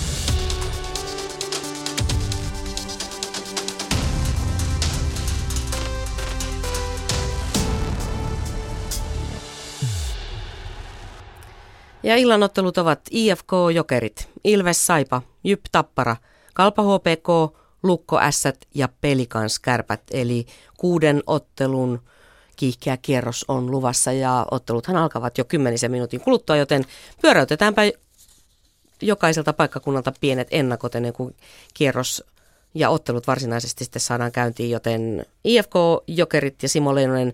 Ja 12.03 12.16
illanottelut 12.16 12.77
ovat 12.77 13.00
IFK 13.11 13.51
Jokerit, 13.74 14.30
Ilves 14.43 14.85
Saipa, 14.88 15.22
Jyp 15.43 15.61
Tappara, 15.72 16.16
Kalpa 16.53 16.84
HPK, 16.84 17.58
Lukko 17.84 18.19
Ässät 18.19 18.58
ja 18.76 18.90
Pelikans 19.01 19.59
Kärpät. 19.59 20.01
Eli 20.11 20.45
kuuden 20.77 21.24
ottelun 21.27 22.01
kiihkeä 22.56 22.98
kierros 22.98 23.45
on 23.48 23.72
luvassa 23.72 24.11
ja 24.11 24.45
otteluthan 24.51 24.95
alkavat 24.95 25.38
jo 25.38 25.45
kymmenisen 25.45 25.92
minuutin 25.92 26.22
kuluttua, 26.22 26.56
joten 26.56 26.85
pyöräytetäänpä 27.22 27.82
jokaiselta 29.01 29.53
paikkakunnalta 29.53 30.14
pienet 30.22 30.48
ennakot 30.51 30.95
ennen 30.95 31.14
kuin 31.14 31.35
kierros 31.74 32.24
ja 32.74 32.90
ottelut 32.90 33.27
varsinaisesti 33.27 33.84
sitten 33.84 34.00
saadaan 34.00 34.32
käyntiin, 34.32 34.69
joten 34.69 35.26
IFK, 35.43 35.74
Jokerit 36.08 36.64
ja 36.64 36.69
Simo 36.69 36.95
Leinonen 36.95 37.34